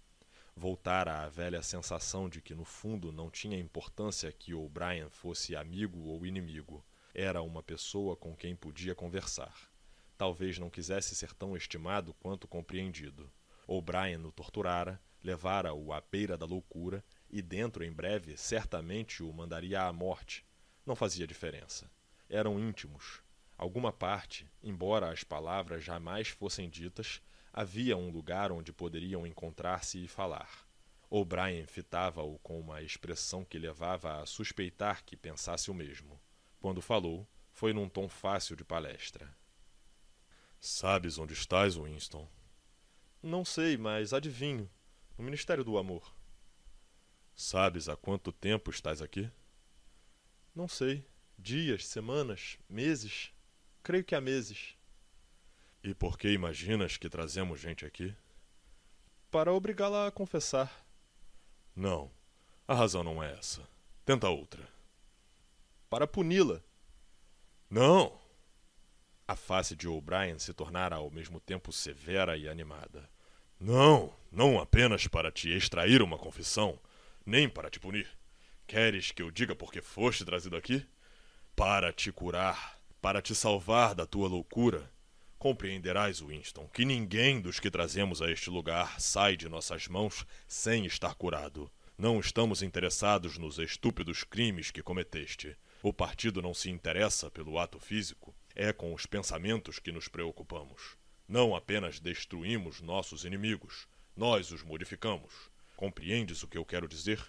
Voltara 0.55 1.25
à 1.25 1.27
velha 1.27 1.61
sensação 1.61 2.29
de 2.29 2.41
que 2.41 2.55
no 2.55 2.63
fundo 2.63 3.11
não 3.11 3.29
tinha 3.29 3.59
importância 3.59 4.31
que 4.31 4.53
O'Brien 4.53 5.09
fosse 5.09 5.57
amigo 5.57 5.99
ou 6.07 6.25
inimigo. 6.25 6.85
Era 7.13 7.41
uma 7.41 7.61
pessoa 7.61 8.15
com 8.15 8.33
quem 8.33 8.55
podia 8.55 8.95
conversar. 8.95 9.69
Talvez 10.17 10.57
não 10.57 10.69
quisesse 10.69 11.13
ser 11.15 11.33
tão 11.33 11.57
estimado 11.57 12.13
quanto 12.13 12.47
compreendido. 12.47 13.29
O'Brien 13.67 14.23
o 14.25 14.31
torturara, 14.31 15.01
levara-o 15.23 15.91
à 15.91 16.01
beira 16.01 16.37
da 16.37 16.45
loucura 16.45 17.03
e 17.29 17.41
dentro 17.41 17.83
em 17.83 17.91
breve 17.91 18.37
certamente 18.37 19.23
o 19.23 19.31
mandaria 19.33 19.81
à 19.81 19.91
morte. 19.91 20.45
Não 20.85 20.95
fazia 20.95 21.27
diferença. 21.27 21.89
Eram 22.29 22.59
íntimos. 22.59 23.21
Alguma 23.57 23.91
parte, 23.91 24.47
embora 24.61 25.11
as 25.11 25.23
palavras 25.23 25.83
jamais 25.83 26.29
fossem 26.29 26.69
ditas, 26.69 27.21
havia 27.51 27.97
um 27.97 28.09
lugar 28.09 28.51
onde 28.51 28.71
poderiam 28.71 29.25
encontrar-se 29.25 30.03
e 30.03 30.07
falar. 30.07 30.67
O'Brien 31.09 31.65
fitava-o 31.65 32.37
com 32.39 32.59
uma 32.59 32.81
expressão 32.81 33.43
que 33.43 33.57
levava 33.57 34.21
a 34.21 34.25
suspeitar 34.25 35.03
que 35.03 35.15
pensasse 35.15 35.71
o 35.71 35.73
mesmo. 35.73 36.19
Quando 36.59 36.81
falou, 36.81 37.27
foi 37.51 37.73
num 37.73 37.89
tom 37.89 38.07
fácil 38.07 38.55
de 38.55 38.63
palestra. 38.63 39.33
Sabes 40.59 41.17
onde 41.17 41.33
estás, 41.33 41.75
Winston? 41.75 42.27
Não 43.23 43.43
sei, 43.43 43.77
mas 43.77 44.13
adivinho. 44.13 44.69
No 45.17 45.23
Ministério 45.23 45.63
do 45.63 45.77
Amor. 45.77 46.13
Sabes 47.35 47.89
há 47.89 47.95
quanto 47.95 48.31
tempo 48.31 48.69
estás 48.69 49.01
aqui? 49.01 49.29
Não 50.53 50.67
sei. 50.67 51.05
Dias, 51.37 51.87
semanas, 51.87 52.57
meses. 52.69 53.31
Creio 53.81 54.03
que 54.03 54.13
há 54.13 54.21
meses. 54.21 54.75
E 55.83 55.93
por 55.93 56.17
que 56.17 56.29
imaginas 56.29 56.97
que 56.97 57.09
trazemos 57.09 57.59
gente 57.59 57.85
aqui? 57.85 58.15
Para 59.31 59.53
obrigá-la 59.53 60.07
a 60.07 60.11
confessar. 60.11 60.85
Não. 61.75 62.11
A 62.67 62.75
razão 62.75 63.03
não 63.03 63.21
é 63.21 63.33
essa. 63.33 63.67
Tenta 64.05 64.29
outra. 64.29 64.67
Para 65.89 66.05
puni-la. 66.05 66.61
Não! 67.69 68.19
A 69.27 69.35
face 69.35 69.75
de 69.75 69.87
O'Brien 69.87 70.39
se 70.39 70.53
tornara 70.53 70.95
ao 70.95 71.09
mesmo 71.09 71.39
tempo 71.39 71.71
severa 71.71 72.37
e 72.37 72.47
animada. 72.47 73.09
Não, 73.59 74.13
não 74.31 74.59
apenas 74.59 75.07
para 75.07 75.31
te 75.31 75.49
extrair 75.49 76.01
uma 76.01 76.17
confissão, 76.17 76.79
nem 77.25 77.47
para 77.49 77.69
te 77.69 77.79
punir. 77.79 78.07
Queres 78.65 79.11
que 79.11 79.21
eu 79.21 79.31
diga 79.31 79.55
por 79.55 79.71
que 79.71 79.81
foste 79.81 80.25
trazido 80.25 80.57
aqui? 80.57 80.85
Para 81.55 81.93
te 81.93 82.11
curar, 82.11 82.79
para 83.01 83.21
te 83.21 83.33
salvar 83.33 83.95
da 83.95 84.05
tua 84.05 84.27
loucura. 84.27 84.91
Compreenderás, 85.37 86.19
Winston, 86.19 86.67
que 86.67 86.83
ninguém 86.83 87.39
dos 87.39 87.59
que 87.59 87.69
trazemos 87.69 88.21
a 88.21 88.31
este 88.31 88.49
lugar 88.49 88.99
sai 88.99 89.37
de 89.37 89.47
nossas 89.47 89.87
mãos 89.87 90.25
sem 90.47 90.85
estar 90.85 91.15
curado. 91.15 91.71
Não 91.97 92.19
estamos 92.19 92.61
interessados 92.61 93.37
nos 93.37 93.57
estúpidos 93.57 94.23
crimes 94.23 94.69
que 94.69 94.83
cometeste. 94.83 95.55
O 95.81 95.93
partido 95.93 96.41
não 96.41 96.53
se 96.53 96.69
interessa 96.69 97.31
pelo 97.31 97.57
ato 97.57 97.79
físico, 97.79 98.35
é 98.55 98.73
com 98.73 98.93
os 98.93 99.05
pensamentos 99.05 99.79
que 99.79 99.91
nos 99.91 100.07
preocupamos. 100.07 100.97
Não 101.27 101.55
apenas 101.55 101.99
destruímos 101.99 102.81
nossos 102.81 103.25
inimigos, 103.25 103.87
nós 104.17 104.51
os 104.51 104.63
modificamos. 104.63 105.51
Compreendes 105.75 106.41
o 106.41 106.47
que 106.47 106.57
eu 106.57 106.65
quero 106.65 106.87
dizer? 106.87 107.23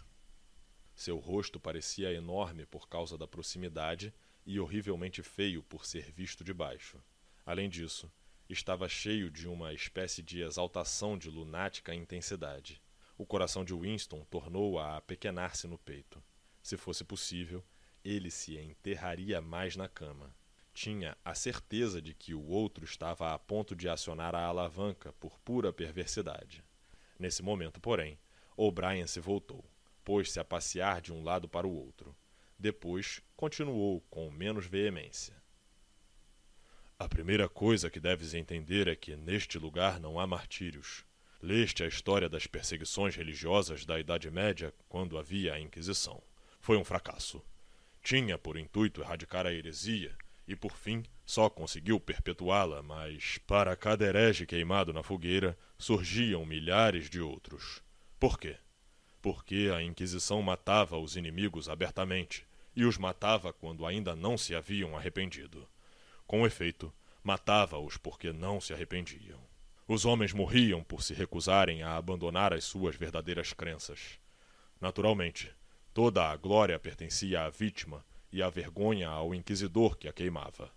Seu 0.95 1.19
rosto 1.19 1.61
parecia 1.61 2.11
enorme 2.15 2.65
por 2.65 2.89
causa 2.89 3.19
da 3.19 3.29
proximidade 3.29 4.11
e 4.47 4.59
horrivelmente 4.59 5.23
feio 5.23 5.63
por 5.63 5.85
ser 5.85 6.11
visto 6.11 6.43
de 6.43 6.55
baixo. 6.55 6.99
Além 7.45 7.69
disso, 7.69 8.11
estava 8.49 8.89
cheio 8.89 9.31
de 9.31 9.47
uma 9.47 9.75
espécie 9.75 10.23
de 10.23 10.41
exaltação 10.41 11.19
de 11.19 11.29
lunática 11.29 11.95
intensidade. 11.95 12.81
O 13.19 13.27
coração 13.27 13.67
de 13.67 13.75
Winston 13.75 14.25
tornou 14.25 14.79
a 14.79 14.97
apequenar-se 14.97 15.67
no 15.67 15.77
peito. 15.77 16.25
Se 16.63 16.79
fosse 16.79 17.05
possível, 17.05 17.63
ele 18.03 18.31
se 18.31 18.57
enterraria 18.57 19.43
mais 19.43 19.77
na 19.77 19.89
cama. 19.89 20.35
Tinha 20.73 21.19
a 21.23 21.35
certeza 21.35 22.01
de 22.01 22.15
que 22.15 22.33
o 22.33 22.47
outro 22.47 22.87
estava 22.87 23.35
a 23.35 23.39
ponto 23.39 23.77
de 23.77 23.91
acionar 23.91 24.35
a 24.35 24.47
alavanca 24.47 25.13
por 25.21 25.39
pura 25.41 25.71
perversidade. 25.71 26.65
Nesse 27.19 27.43
momento, 27.43 27.81
porém, 27.81 28.19
O'Brien 28.57 29.07
se 29.07 29.21
voltou, 29.21 29.65
pôs-se 30.05 30.39
a 30.39 30.45
passear 30.45 31.01
de 31.01 31.13
um 31.13 31.23
lado 31.23 31.49
para 31.49 31.67
o 31.67 31.75
outro. 31.75 32.15
Depois 32.59 33.21
continuou 33.37 34.01
com 34.11 34.31
menos 34.31 34.67
veemência. 34.67 35.37
A 36.99 37.09
primeira 37.09 37.49
coisa 37.49 37.91
que 37.91 38.01
deves 38.01 38.35
entender 38.35 38.89
é 38.89 38.97
que 38.97 39.17
neste 39.17 39.59
lugar 39.59 40.01
não 40.01 40.19
há 40.19 40.27
martírios. 40.27 41.05
Leste 41.41 41.85
a 41.85 41.87
história 41.87 42.29
das 42.29 42.47
perseguições 42.47 43.15
religiosas 43.15 43.85
da 43.85 44.01
Idade 44.01 44.29
Média 44.31 44.75
quando 44.89 45.17
havia 45.17 45.55
a 45.55 45.61
Inquisição. 45.61 46.21
Foi 46.61 46.77
um 46.77 46.85
fracasso. 46.85 47.41
Tinha 48.03 48.37
por 48.37 48.57
intuito 48.57 49.01
erradicar 49.01 49.47
a 49.47 49.53
heresia 49.53 50.17
e, 50.49 50.57
por 50.57 50.73
fim, 50.73 51.05
só 51.27 51.51
conseguiu 51.51 52.01
perpetuá-la, 52.01 52.83
mas 52.83 53.37
para 53.47 53.77
cada 53.77 54.07
herege 54.07 54.47
queimado 54.47 54.95
na 54.95 55.03
fogueira 55.03 55.57
surgiam 55.77 56.47
milhares 56.47 57.11
de 57.11 57.21
outros. 57.21 57.83
Por 58.19 58.39
quê? 58.39 58.57
Porque 59.21 59.71
a 59.73 59.83
Inquisição 59.83 60.41
matava 60.41 60.97
os 60.97 61.17
inimigos 61.17 61.69
abertamente 61.69 62.47
e 62.75 62.87
os 62.87 62.97
matava 62.97 63.53
quando 63.53 63.85
ainda 63.85 64.17
não 64.17 64.39
se 64.39 64.55
haviam 64.55 64.97
arrependido. 64.97 65.69
Com 66.27 66.47
efeito, 66.47 66.91
matava-os 67.23 67.99
porque 67.99 68.33
não 68.33 68.59
se 68.59 68.73
arrependiam. 68.73 69.39
Os 69.87 70.07
homens 70.07 70.33
morriam 70.33 70.83
por 70.83 71.03
se 71.03 71.13
recusarem 71.13 71.83
a 71.83 71.97
abandonar 71.97 72.55
as 72.55 72.65
suas 72.65 72.97
verdadeiras 72.97 73.53
crenças. 73.53 74.19
Naturalmente, 74.81 75.53
toda 75.93 76.31
a 76.31 76.37
glória 76.37 76.79
pertencia 76.79 77.43
à 77.43 77.51
vítima 77.51 78.05
e 78.33 78.43
a 78.43 78.51
vergonha 78.51 79.09
ao 79.09 79.35
inquisidor 79.35 79.97
que 79.97 80.09
a 80.09 80.13
queimava. 80.13 80.71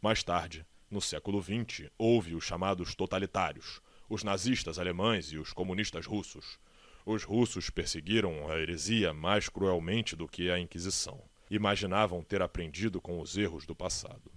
Mais 0.00 0.22
tarde, 0.22 0.66
no 0.90 1.00
século 1.00 1.42
XX, 1.42 1.90
houve 1.96 2.34
os 2.34 2.44
chamados 2.44 2.94
totalitários, 2.94 3.80
os 4.08 4.22
nazistas 4.22 4.78
alemães 4.78 5.32
e 5.32 5.38
os 5.38 5.52
comunistas 5.52 6.06
russos. 6.06 6.58
Os 7.04 7.24
russos 7.24 7.70
perseguiram 7.70 8.50
a 8.50 8.58
heresia 8.58 9.12
mais 9.12 9.48
cruelmente 9.48 10.14
do 10.14 10.28
que 10.28 10.50
a 10.50 10.58
Inquisição. 10.58 11.22
Imaginavam 11.50 12.22
ter 12.22 12.42
aprendido 12.42 13.00
com 13.00 13.20
os 13.20 13.36
erros 13.36 13.66
do 13.66 13.74
passado. 13.74 14.30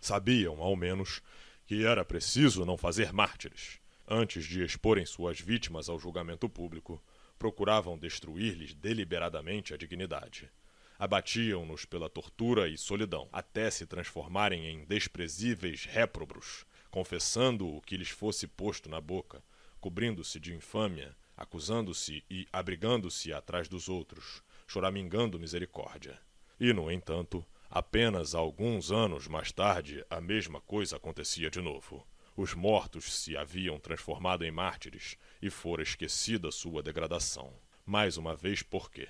Sabiam, 0.00 0.60
ao 0.60 0.76
menos, 0.76 1.22
que 1.66 1.84
era 1.84 2.04
preciso 2.04 2.64
não 2.64 2.76
fazer 2.76 3.12
mártires. 3.12 3.80
Antes 4.06 4.44
de 4.44 4.62
exporem 4.62 5.06
suas 5.06 5.40
vítimas 5.40 5.88
ao 5.88 5.98
julgamento 5.98 6.48
público, 6.48 7.02
procuravam 7.38 7.98
destruir-lhes 7.98 8.74
deliberadamente 8.74 9.72
a 9.72 9.76
dignidade 9.76 10.50
abatiam-nos 10.98 11.84
pela 11.84 12.08
tortura 12.08 12.68
e 12.68 12.78
solidão, 12.78 13.28
até 13.32 13.70
se 13.70 13.86
transformarem 13.86 14.66
em 14.66 14.84
desprezíveis 14.84 15.84
réprobos, 15.84 16.64
confessando 16.90 17.66
o 17.66 17.80
que 17.80 17.96
lhes 17.96 18.10
fosse 18.10 18.46
posto 18.46 18.88
na 18.88 19.00
boca, 19.00 19.42
cobrindo-se 19.80 20.38
de 20.38 20.54
infâmia, 20.54 21.16
acusando-se 21.36 22.22
e 22.30 22.46
abrigando-se 22.52 23.32
atrás 23.32 23.68
dos 23.68 23.88
outros, 23.88 24.42
choramingando 24.66 25.40
misericórdia. 25.40 26.18
E, 26.60 26.72
no 26.72 26.90
entanto, 26.90 27.44
apenas 27.68 28.34
alguns 28.34 28.92
anos 28.92 29.26
mais 29.26 29.50
tarde, 29.50 30.04
a 30.08 30.20
mesma 30.20 30.60
coisa 30.60 30.96
acontecia 30.96 31.50
de 31.50 31.60
novo. 31.60 32.06
Os 32.36 32.54
mortos 32.54 33.12
se 33.12 33.36
haviam 33.36 33.78
transformado 33.78 34.44
em 34.44 34.50
mártires 34.50 35.16
e 35.40 35.50
fora 35.50 35.82
esquecida 35.82 36.50
sua 36.50 36.82
degradação. 36.82 37.52
Mais 37.84 38.16
uma 38.16 38.34
vez, 38.34 38.62
por 38.62 38.90
quê? 38.90 39.08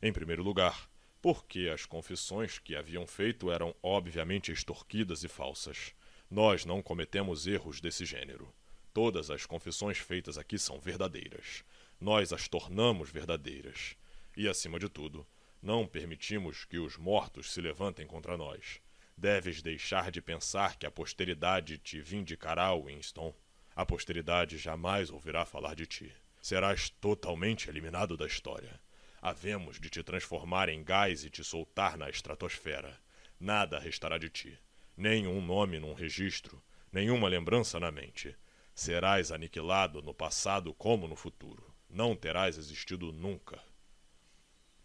Em 0.00 0.12
primeiro 0.12 0.42
lugar, 0.42 0.88
porque 1.26 1.68
as 1.74 1.84
confissões 1.84 2.60
que 2.60 2.76
haviam 2.76 3.04
feito 3.04 3.50
eram 3.50 3.74
obviamente 3.82 4.52
extorquidas 4.52 5.24
e 5.24 5.28
falsas. 5.28 5.92
Nós 6.30 6.64
não 6.64 6.80
cometemos 6.80 7.48
erros 7.48 7.80
desse 7.80 8.04
gênero. 8.04 8.54
Todas 8.94 9.28
as 9.28 9.44
confissões 9.44 9.98
feitas 9.98 10.38
aqui 10.38 10.56
são 10.56 10.78
verdadeiras. 10.78 11.64
Nós 12.00 12.32
as 12.32 12.46
tornamos 12.46 13.10
verdadeiras. 13.10 13.96
E, 14.36 14.46
acima 14.46 14.78
de 14.78 14.88
tudo, 14.88 15.26
não 15.60 15.84
permitimos 15.84 16.64
que 16.64 16.78
os 16.78 16.96
mortos 16.96 17.52
se 17.52 17.60
levantem 17.60 18.06
contra 18.06 18.36
nós. 18.36 18.80
Deves 19.16 19.60
deixar 19.60 20.12
de 20.12 20.22
pensar 20.22 20.76
que 20.76 20.86
a 20.86 20.92
posteridade 20.92 21.76
te 21.76 22.00
vindicará, 22.00 22.72
Winston. 22.72 23.34
A 23.74 23.84
posteridade 23.84 24.58
jamais 24.58 25.10
ouvirá 25.10 25.44
falar 25.44 25.74
de 25.74 25.86
ti. 25.86 26.12
Serás 26.40 26.88
totalmente 26.88 27.68
eliminado 27.68 28.16
da 28.16 28.28
história 28.28 28.80
havemos 29.26 29.80
de 29.80 29.90
te 29.90 30.04
transformar 30.04 30.68
em 30.68 30.84
gás 30.84 31.24
e 31.24 31.30
te 31.30 31.42
soltar 31.42 31.98
na 31.98 32.08
estratosfera. 32.08 32.96
Nada 33.40 33.76
restará 33.76 34.18
de 34.18 34.30
ti, 34.30 34.56
nem 34.96 35.26
um 35.26 35.44
nome 35.44 35.80
num 35.80 35.94
registro, 35.94 36.62
nenhuma 36.92 37.26
lembrança 37.26 37.80
na 37.80 37.90
mente. 37.90 38.36
Serás 38.72 39.32
aniquilado 39.32 40.00
no 40.00 40.14
passado 40.14 40.72
como 40.72 41.08
no 41.08 41.16
futuro. 41.16 41.74
Não 41.90 42.14
terás 42.14 42.56
existido 42.56 43.10
nunca. 43.10 43.60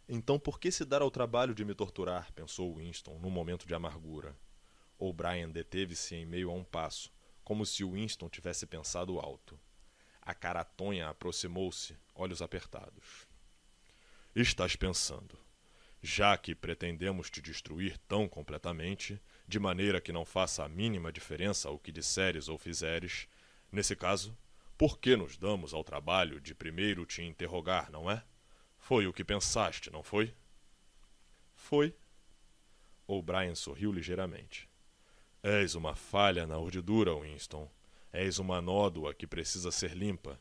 Então 0.09 0.39
por 0.39 0.59
que 0.59 0.71
se 0.71 0.85
dar 0.85 1.03
ao 1.03 1.11
trabalho 1.11 1.53
de 1.53 1.63
me 1.63 1.75
torturar? 1.75 2.33
pensou 2.33 2.77
Winston 2.77 3.19
num 3.19 3.29
momento 3.29 3.67
de 3.67 3.75
amargura. 3.75 4.35
O'Brien 4.97 5.51
deteve-se 5.51 6.15
em 6.15 6.25
meio 6.25 6.49
a 6.49 6.53
um 6.55 6.63
passo, 6.63 7.13
como 7.43 7.63
se 7.63 7.83
Winston 7.83 8.27
tivesse 8.27 8.65
pensado 8.65 9.19
alto. 9.19 9.59
A 10.19 10.33
caratonha 10.33 11.09
aproximou-se, 11.09 11.95
olhos 12.15 12.41
apertados. 12.41 13.29
Estás 14.33 14.77
pensando. 14.77 15.37
Já 16.01 16.37
que 16.37 16.55
pretendemos 16.55 17.29
te 17.29 17.41
destruir 17.41 17.97
tão 18.07 18.29
completamente, 18.29 19.21
de 19.45 19.59
maneira 19.59 19.99
que 19.99 20.13
não 20.13 20.23
faça 20.23 20.63
a 20.63 20.69
mínima 20.69 21.11
diferença 21.11 21.69
o 21.69 21.77
que 21.77 21.91
disseres 21.91 22.47
ou 22.47 22.57
fizeres, 22.57 23.27
nesse 23.69 23.93
caso, 23.93 24.35
por 24.77 24.99
que 24.99 25.17
nos 25.17 25.35
damos 25.35 25.73
ao 25.73 25.83
trabalho 25.83 26.39
de 26.39 26.55
primeiro 26.55 27.05
te 27.05 27.21
interrogar, 27.21 27.91
não 27.91 28.09
é? 28.09 28.23
Foi 28.77 29.05
o 29.05 29.11
que 29.11 29.23
pensaste, 29.23 29.91
não 29.91 30.01
foi? 30.01 30.33
Foi. 31.53 31.93
O'Brien 33.05 33.53
sorriu 33.53 33.91
ligeiramente. 33.91 34.69
És 35.43 35.75
uma 35.75 35.93
falha 35.93 36.47
na 36.47 36.57
urdidura, 36.57 37.13
Winston. 37.13 37.69
És 38.13 38.39
uma 38.39 38.61
nódoa 38.61 39.13
que 39.13 39.27
precisa 39.27 39.71
ser 39.71 39.91
limpa. 39.91 40.39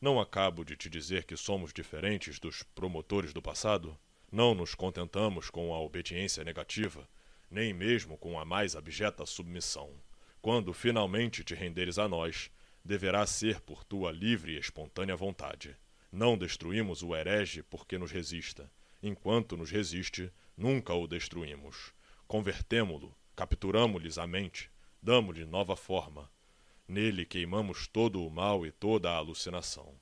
Não 0.00 0.20
acabo 0.20 0.64
de 0.64 0.76
te 0.76 0.90
dizer 0.90 1.24
que 1.24 1.36
somos 1.36 1.72
diferentes 1.72 2.38
dos 2.38 2.62
promotores 2.62 3.32
do 3.32 3.40
passado? 3.40 3.98
Não 4.30 4.54
nos 4.54 4.74
contentamos 4.74 5.48
com 5.48 5.72
a 5.72 5.80
obediência 5.80 6.44
negativa, 6.44 7.08
nem 7.50 7.72
mesmo 7.72 8.18
com 8.18 8.38
a 8.38 8.44
mais 8.44 8.74
abjeta 8.74 9.24
submissão. 9.24 9.90
Quando 10.42 10.72
finalmente 10.72 11.44
te 11.44 11.54
renderes 11.54 11.98
a 11.98 12.08
nós, 12.08 12.50
deverá 12.84 13.24
ser 13.26 13.60
por 13.60 13.82
tua 13.84 14.12
livre 14.12 14.52
e 14.52 14.58
espontânea 14.58 15.16
vontade. 15.16 15.74
Não 16.12 16.36
destruímos 16.36 17.02
o 17.02 17.14
herege 17.14 17.62
porque 17.62 17.96
nos 17.96 18.10
resista. 18.10 18.70
Enquanto 19.02 19.56
nos 19.56 19.70
resiste, 19.70 20.30
nunca 20.56 20.92
o 20.94 21.06
destruímos. 21.06 21.94
Convertemo-lo, 22.26 23.16
capturamo-lhes 23.34 24.18
a 24.18 24.26
mente, 24.26 24.70
damo-lhe 25.02 25.44
nova 25.44 25.76
forma, 25.76 26.30
Nele 26.86 27.24
queimamos 27.24 27.88
todo 27.88 28.24
o 28.24 28.30
mal 28.30 28.66
e 28.66 28.70
toda 28.70 29.10
a 29.10 29.16
alucinação. 29.16 29.94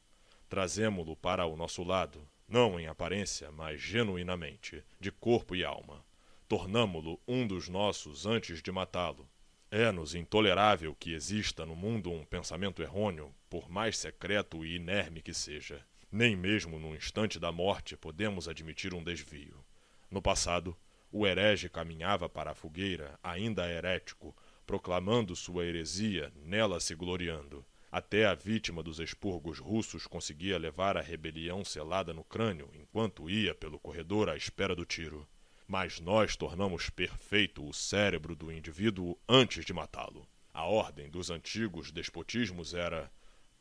Trazemo-lo 0.48 1.14
para 1.16 1.46
o 1.46 1.56
nosso 1.56 1.84
lado, 1.84 2.28
não 2.48 2.78
em 2.78 2.86
aparência, 2.86 3.50
mas 3.52 3.80
genuinamente, 3.80 4.84
de 4.98 5.10
corpo 5.12 5.54
e 5.54 5.64
alma. 5.64 6.04
Tornamo-lo 6.48 7.20
um 7.26 7.46
dos 7.46 7.68
nossos 7.68 8.26
antes 8.26 8.60
de 8.60 8.70
matá-lo. 8.72 9.28
É-nos 9.70 10.14
intolerável 10.14 10.94
que 10.94 11.14
exista 11.14 11.64
no 11.64 11.74
mundo 11.74 12.10
um 12.10 12.24
pensamento 12.26 12.82
errôneo, 12.82 13.32
por 13.48 13.70
mais 13.70 13.96
secreto 13.96 14.62
e 14.66 14.76
inerme 14.76 15.22
que 15.22 15.32
seja. 15.32 15.82
Nem 16.10 16.36
mesmo 16.36 16.78
no 16.78 16.94
instante 16.94 17.38
da 17.38 17.50
morte 17.50 17.96
podemos 17.96 18.48
admitir 18.48 18.92
um 18.92 19.02
desvio. 19.02 19.64
No 20.10 20.20
passado, 20.20 20.76
o 21.10 21.26
herege 21.26 21.70
caminhava 21.70 22.28
para 22.28 22.50
a 22.50 22.54
fogueira, 22.54 23.18
ainda 23.22 23.66
herético, 23.66 24.36
proclamando 24.66 25.34
sua 25.34 25.64
heresia, 25.64 26.32
nela 26.36 26.80
se 26.80 26.94
gloriando. 26.94 27.64
Até 27.90 28.24
a 28.24 28.34
vítima 28.34 28.82
dos 28.82 28.98
expurgos 28.98 29.58
russos 29.58 30.06
conseguia 30.06 30.58
levar 30.58 30.96
a 30.96 31.02
rebelião 31.02 31.62
selada 31.62 32.14
no 32.14 32.24
crânio 32.24 32.70
enquanto 32.72 33.28
ia 33.28 33.54
pelo 33.54 33.78
corredor 33.78 34.30
à 34.30 34.36
espera 34.36 34.74
do 34.74 34.86
tiro. 34.86 35.28
Mas 35.68 36.00
nós 36.00 36.34
tornamos 36.34 36.88
perfeito 36.88 37.66
o 37.66 37.72
cérebro 37.74 38.34
do 38.34 38.50
indivíduo 38.50 39.18
antes 39.28 39.64
de 39.64 39.74
matá-lo. 39.74 40.26
A 40.54 40.64
ordem 40.64 41.10
dos 41.10 41.30
antigos 41.30 41.90
despotismos 41.90 42.72
era: 42.72 43.12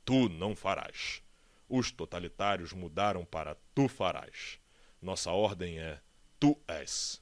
tu 0.06 0.30
não 0.30 0.56
farás. 0.56 1.22
Os 1.68 1.92
totalitários 1.92 2.74
mudaram 2.74 3.26
para 3.26 3.56
tu 3.76 3.88
farás. 3.88 4.60
Nossa 5.02 5.32
ordem 5.32 5.80
é: 5.80 6.02
tu 6.40 6.58
és. 6.68 7.22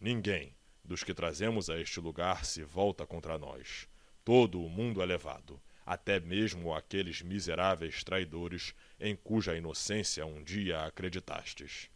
Ninguém, 0.00 0.54
dos 0.84 1.02
que 1.02 1.14
trazemos 1.14 1.70
a 1.70 1.80
este 1.80 1.98
lugar 1.98 2.44
se 2.44 2.62
volta 2.62 3.06
contra 3.06 3.38
nós. 3.38 3.88
Todo 4.22 4.62
o 4.62 4.68
mundo 4.68 5.02
é 5.02 5.06
levado, 5.06 5.60
até 5.84 6.20
mesmo 6.20 6.74
aqueles 6.74 7.22
miseráveis 7.22 8.04
traidores 8.04 8.74
em 9.00 9.16
cuja 9.16 9.56
inocência 9.56 10.26
um 10.26 10.42
dia 10.42 10.84
acreditastes. 10.84 11.90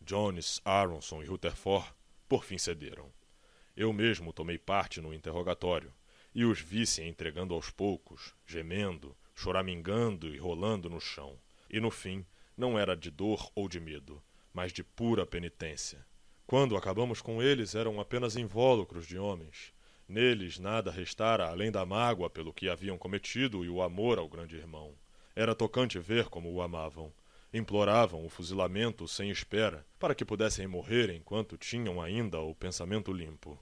Jones, 0.00 0.60
Aronson 0.64 1.22
e 1.22 1.26
Rutherford 1.26 1.92
por 2.28 2.44
fim 2.44 2.58
cederam. 2.58 3.12
Eu 3.76 3.92
mesmo 3.92 4.32
tomei 4.32 4.58
parte 4.58 5.00
no 5.00 5.14
interrogatório 5.14 5.92
e 6.34 6.44
os 6.44 6.60
vi 6.60 6.86
se 6.86 7.02
entregando 7.02 7.54
aos 7.54 7.70
poucos, 7.70 8.34
gemendo, 8.44 9.16
choramingando 9.34 10.34
e 10.34 10.38
rolando 10.38 10.90
no 10.90 11.00
chão. 11.00 11.38
E 11.70 11.80
no 11.80 11.90
fim, 11.90 12.24
não 12.56 12.78
era 12.78 12.96
de 12.96 13.10
dor 13.10 13.50
ou 13.54 13.68
de 13.68 13.80
medo, 13.80 14.22
mas 14.52 14.72
de 14.72 14.82
pura 14.82 15.26
penitência 15.26 16.04
quando 16.46 16.76
acabamos 16.76 17.20
com 17.20 17.42
eles, 17.42 17.74
eram 17.74 17.98
apenas 18.00 18.36
invólucros 18.36 19.04
de 19.04 19.18
homens. 19.18 19.72
Neles 20.08 20.60
nada 20.60 20.92
restara 20.92 21.48
além 21.48 21.72
da 21.72 21.84
mágoa 21.84 22.30
pelo 22.30 22.54
que 22.54 22.68
haviam 22.68 22.96
cometido 22.96 23.64
e 23.64 23.68
o 23.68 23.82
amor 23.82 24.16
ao 24.16 24.28
grande 24.28 24.54
irmão. 24.54 24.94
Era 25.34 25.56
tocante 25.56 25.98
ver 25.98 26.28
como 26.28 26.52
o 26.52 26.62
amavam. 26.62 27.12
Imploravam 27.52 28.24
o 28.24 28.28
fuzilamento 28.28 29.08
sem 29.08 29.28
espera, 29.28 29.84
para 29.98 30.14
que 30.14 30.24
pudessem 30.24 30.68
morrer 30.68 31.10
enquanto 31.10 31.58
tinham 31.58 32.00
ainda 32.00 32.38
o 32.40 32.54
pensamento 32.54 33.12
limpo. 33.12 33.58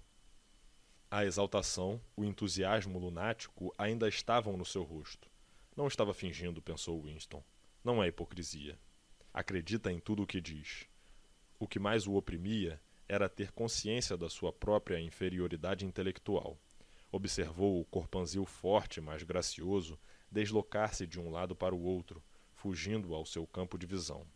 A 1.10 1.24
exaltação, 1.24 1.98
o 2.14 2.22
entusiasmo 2.22 2.98
lunático 2.98 3.72
ainda 3.78 4.08
estavam 4.08 4.58
no 4.58 4.64
seu 4.64 4.82
rosto. 4.82 5.30
Não 5.74 5.86
estava 5.86 6.12
fingindo, 6.12 6.60
pensou 6.60 7.00
Winston. 7.02 7.42
Não 7.82 8.02
é 8.02 8.08
hipocrisia. 8.08 8.78
Acredita 9.32 9.90
em 9.90 9.98
tudo 9.98 10.24
o 10.24 10.26
que 10.26 10.40
diz. 10.40 10.86
O 11.58 11.68
que 11.68 11.78
mais 11.78 12.06
o 12.06 12.14
oprimia 12.14 12.80
era 13.08 13.28
ter 13.28 13.52
consciência 13.52 14.16
da 14.16 14.28
sua 14.28 14.52
própria 14.52 15.00
inferioridade 15.00 15.84
intelectual. 15.84 16.58
Observou 17.12 17.80
o 17.80 17.84
corpanzil 17.84 18.44
forte, 18.44 19.00
mas 19.00 19.22
gracioso, 19.22 19.98
deslocar-se 20.30 21.06
de 21.06 21.20
um 21.20 21.30
lado 21.30 21.54
para 21.54 21.74
o 21.74 21.82
outro, 21.82 22.22
fugindo 22.52 23.14
ao 23.14 23.24
seu 23.24 23.46
campo 23.46 23.78
de 23.78 23.86
visão. 23.86 24.26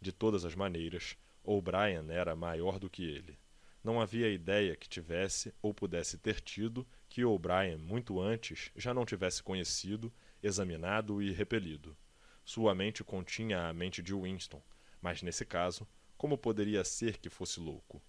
De 0.00 0.12
todas 0.12 0.44
as 0.44 0.54
maneiras, 0.54 1.16
O'Brien 1.42 2.10
era 2.10 2.34
maior 2.34 2.78
do 2.78 2.88
que 2.88 3.04
ele. 3.04 3.38
Não 3.82 4.00
havia 4.00 4.30
ideia 4.30 4.74
que 4.74 4.88
tivesse 4.88 5.52
ou 5.60 5.74
pudesse 5.74 6.16
ter 6.16 6.40
tido 6.40 6.86
que 7.08 7.22
O'Brien, 7.22 7.76
muito 7.76 8.18
antes, 8.18 8.70
já 8.74 8.94
não 8.94 9.04
tivesse 9.04 9.42
conhecido, 9.42 10.10
examinado 10.42 11.20
e 11.20 11.30
repelido. 11.30 11.94
Sua 12.42 12.74
mente 12.74 13.04
continha 13.04 13.68
a 13.68 13.72
mente 13.74 14.02
de 14.02 14.14
Winston, 14.14 14.62
mas 15.02 15.20
nesse 15.20 15.44
caso 15.44 15.86
como 16.16 16.38
poderia 16.38 16.84
ser 16.84 17.18
que 17.18 17.28
fosse 17.28 17.60
louco? 17.60 18.02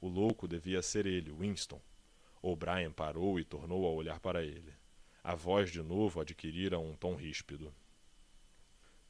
O 0.00 0.08
louco 0.08 0.46
devia 0.46 0.80
ser 0.80 1.06
ele, 1.06 1.32
Winston. 1.32 1.80
O'Brien 2.40 2.92
parou 2.92 3.38
e 3.38 3.44
tornou 3.44 3.86
a 3.86 3.90
olhar 3.90 4.20
para 4.20 4.44
ele. 4.44 4.72
A 5.22 5.34
voz 5.34 5.70
de 5.70 5.82
novo 5.82 6.20
adquirira 6.20 6.78
um 6.78 6.94
tom 6.94 7.14
ríspido. 7.14 7.74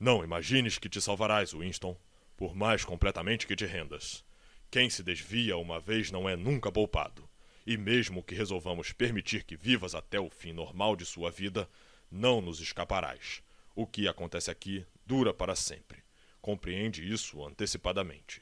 Não 0.01 0.25
imagines 0.25 0.78
que 0.78 0.89
te 0.89 1.01
salvarás, 1.01 1.52
Winston, 1.52 1.97
por 2.36 2.55
mais 2.55 2.85
completamente 2.85 3.47
que 3.47 3.57
te 3.57 3.67
rendas. 3.67 4.25
Quem 4.70 4.89
se 4.89 5.02
desvia 5.02 5.57
uma 5.57 5.81
vez 5.81 6.10
não 6.10 6.28
é 6.28 6.36
nunca 6.36 6.73
poupado. 6.73 7.28
E 7.67 7.77
mesmo 7.77 8.23
que 8.23 8.35
resolvamos 8.35 8.93
permitir 8.93 9.44
que 9.44 9.57
vivas 9.57 9.94
até 9.94 10.18
o 10.18 10.31
fim 10.31 10.52
normal 10.52 10.97
de 10.97 11.05
sua 11.05 11.31
vida, 11.31 11.68
não 12.10 12.41
nos 12.41 12.60
escaparás. 12.60 13.43
O 13.75 13.86
que 13.86 14.09
acontece 14.09 14.51
aqui 14.51 14.86
dura 15.05 15.35
para 15.35 15.55
sempre. 15.55 16.08
Compreende 16.49 17.07
isso 17.07 17.44
antecipadamente. 17.44 18.41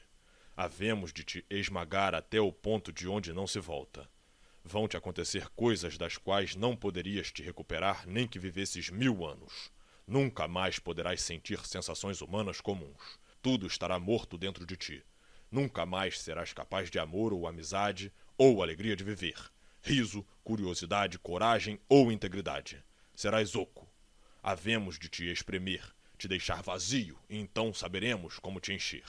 Havemos 0.55 1.11
de 1.11 1.25
te 1.25 1.45
esmagar 1.49 2.15
até 2.15 2.39
o 2.39 2.53
ponto 2.53 2.89
de 2.89 3.05
onde 3.05 3.33
não 3.33 3.45
se 3.45 3.59
volta. 3.59 4.09
Vão 4.63 4.87
te 4.87 4.95
acontecer 4.95 5.49
coisas 5.49 5.97
das 5.97 6.15
quais 6.15 6.55
não 6.55 6.73
poderias 6.73 7.33
te 7.33 7.43
recuperar 7.43 8.07
nem 8.07 8.25
que 8.25 8.39
vivesses 8.39 8.89
mil 8.89 9.25
anos. 9.25 9.73
Nunca 10.07 10.47
mais 10.47 10.79
poderás 10.79 11.21
sentir 11.21 11.59
sensações 11.65 12.21
humanas 12.21 12.61
comuns. 12.61 13.19
Tudo 13.41 13.67
estará 13.67 13.99
morto 13.99 14.37
dentro 14.37 14.65
de 14.65 14.77
ti. 14.77 15.03
Nunca 15.51 15.85
mais 15.85 16.17
serás 16.21 16.53
capaz 16.53 16.89
de 16.89 16.99
amor 16.99 17.33
ou 17.33 17.45
amizade 17.45 18.09
ou 18.37 18.63
alegria 18.63 18.95
de 18.95 19.03
viver. 19.03 19.51
Riso, 19.81 20.25
curiosidade, 20.45 21.19
coragem 21.19 21.77
ou 21.89 22.09
integridade. 22.09 22.81
Serás 23.13 23.53
oco. 23.53 23.85
Havemos 24.41 24.97
de 24.97 25.09
te 25.09 25.29
espremer, 25.29 25.93
te 26.17 26.27
deixar 26.27 26.61
vazio, 26.61 27.17
e 27.29 27.37
então 27.37 27.73
saberemos 27.73 28.39
como 28.39 28.59
te 28.59 28.73
encher. 28.73 29.05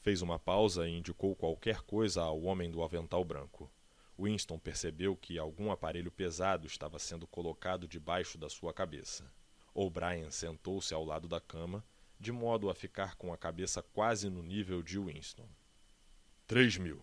Fez 0.00 0.20
uma 0.20 0.38
pausa 0.38 0.88
e 0.88 0.98
indicou 0.98 1.36
qualquer 1.36 1.82
coisa 1.82 2.22
ao 2.22 2.42
homem 2.42 2.70
do 2.70 2.82
avental 2.82 3.24
branco. 3.24 3.70
Winston 4.18 4.58
percebeu 4.58 5.16
que 5.16 5.38
algum 5.38 5.70
aparelho 5.70 6.10
pesado 6.10 6.66
estava 6.66 6.98
sendo 6.98 7.26
colocado 7.26 7.86
debaixo 7.86 8.36
da 8.36 8.48
sua 8.48 8.72
cabeça. 8.72 9.30
O'Brien 9.72 10.30
sentou-se 10.30 10.92
ao 10.92 11.04
lado 11.04 11.28
da 11.28 11.40
cama, 11.40 11.84
de 12.18 12.30
modo 12.30 12.68
a 12.68 12.74
ficar 12.74 13.14
com 13.14 13.32
a 13.32 13.38
cabeça 13.38 13.82
quase 13.82 14.28
no 14.28 14.42
nível 14.42 14.82
de 14.82 14.98
Winston. 14.98 15.48
Três 16.46 16.76
mil, 16.76 17.02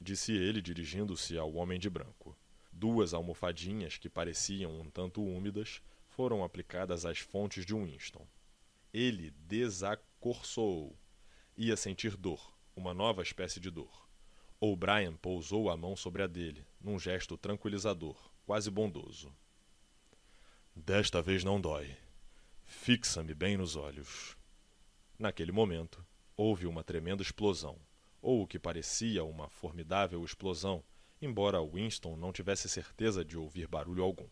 disse 0.00 0.32
ele 0.32 0.60
dirigindo-se 0.60 1.38
ao 1.38 1.54
homem 1.54 1.78
de 1.78 1.88
branco. 1.88 2.36
Duas 2.70 3.14
almofadinhas, 3.14 3.96
que 3.96 4.08
pareciam 4.08 4.80
um 4.80 4.90
tanto 4.90 5.24
úmidas, 5.24 5.80
foram 6.14 6.44
aplicadas 6.44 7.04
às 7.04 7.18
fontes 7.18 7.66
de 7.66 7.74
Winston. 7.74 8.24
Ele 8.92 9.32
desacorçoou. 9.32 10.96
Ia 11.56 11.76
sentir 11.76 12.16
dor, 12.16 12.56
uma 12.76 12.94
nova 12.94 13.22
espécie 13.22 13.58
de 13.58 13.68
dor. 13.70 14.08
O'Brien 14.60 15.16
pousou 15.16 15.68
a 15.68 15.76
mão 15.76 15.96
sobre 15.96 16.22
a 16.22 16.28
dele, 16.28 16.64
num 16.80 16.98
gesto 16.98 17.36
tranquilizador, 17.36 18.16
quase 18.46 18.70
bondoso. 18.70 19.34
Desta 20.74 21.20
vez 21.20 21.42
não 21.42 21.60
dói. 21.60 21.96
Fixa-me 22.64 23.34
bem 23.34 23.56
nos 23.56 23.74
olhos. 23.74 24.36
Naquele 25.18 25.50
momento, 25.50 26.04
houve 26.36 26.66
uma 26.66 26.84
tremenda 26.84 27.22
explosão, 27.22 27.76
ou 28.22 28.42
o 28.42 28.46
que 28.46 28.58
parecia 28.58 29.24
uma 29.24 29.48
formidável 29.48 30.24
explosão, 30.24 30.82
embora 31.20 31.64
Winston 31.64 32.16
não 32.16 32.32
tivesse 32.32 32.68
certeza 32.68 33.24
de 33.24 33.36
ouvir 33.36 33.66
barulho 33.66 34.02
algum. 34.02 34.28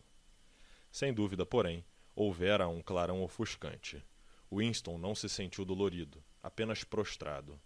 Sem 0.93 1.11
dúvida, 1.11 1.43
porém, 1.43 1.83
houvera 2.15 2.67
um 2.67 2.79
clarão 2.79 3.23
ofuscante. 3.23 4.05
Winston 4.51 4.99
não 4.99 5.15
se 5.15 5.27
sentiu 5.27 5.65
dolorido, 5.65 6.23
apenas 6.39 6.83
prostrado. 6.83 7.59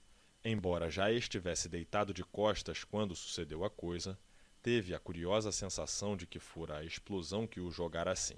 Embora 0.45 0.89
já 0.89 1.11
estivesse 1.11 1.67
deitado 1.67 2.13
de 2.13 2.23
costas 2.23 2.85
quando 2.85 3.17
sucedeu 3.17 3.65
a 3.65 3.69
coisa, 3.69 4.17
teve 4.63 4.95
a 4.95 4.99
curiosa 4.99 5.51
sensação 5.51 6.15
de 6.15 6.25
que 6.25 6.39
fora 6.39 6.77
a 6.77 6.85
explosão 6.85 7.45
que 7.45 7.59
o 7.59 7.69
jogara 7.69 8.13
assim. 8.13 8.37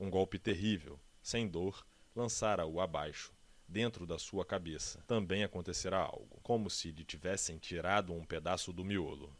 Um 0.00 0.10
golpe 0.10 0.36
terrível, 0.36 0.98
sem 1.22 1.46
dor, 1.46 1.86
lançara-o 2.12 2.80
abaixo, 2.80 3.32
dentro 3.68 4.04
da 4.04 4.18
sua 4.18 4.44
cabeça. 4.44 5.00
Também 5.06 5.44
acontecerá 5.44 6.00
algo, 6.00 6.40
como 6.42 6.68
se 6.68 6.90
lhe 6.90 7.04
tivessem 7.04 7.56
tirado 7.56 8.12
um 8.12 8.24
pedaço 8.24 8.72
do 8.72 8.84
miolo. 8.84 9.32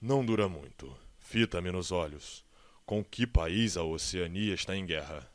Não 0.00 0.26
dura 0.26 0.48
muito. 0.48 0.98
Fita-me 1.20 1.70
nos 1.70 1.92
olhos. 1.92 2.47
Com 2.88 3.04
que 3.04 3.26
país 3.26 3.76
a 3.76 3.82
Oceania 3.82 4.54
está 4.54 4.74
em 4.74 4.86
guerra? 4.86 5.30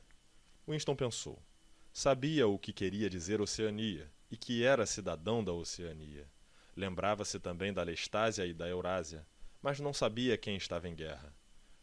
Winston 0.68 0.96
pensou. 0.96 1.40
Sabia 1.94 2.48
o 2.48 2.58
que 2.58 2.74
queria 2.74 3.08
dizer 3.08 3.40
Oceania 3.40 4.10
e 4.32 4.36
que 4.36 4.64
era 4.64 4.88
cidadão 4.88 5.44
da 5.44 5.54
Oceania. 5.54 6.28
Lembrava-se 6.76 7.40
também 7.40 7.72
da 7.72 7.84
Lestásia 7.84 8.44
e 8.48 8.56
da 8.56 8.68
Eurásia, 8.68 9.24
mas 9.62 9.80
não 9.80 9.94
sabia 9.94 10.36
quem 10.36 10.56
estava 10.56 10.90
em 10.90 10.96
guerra. 10.96 11.32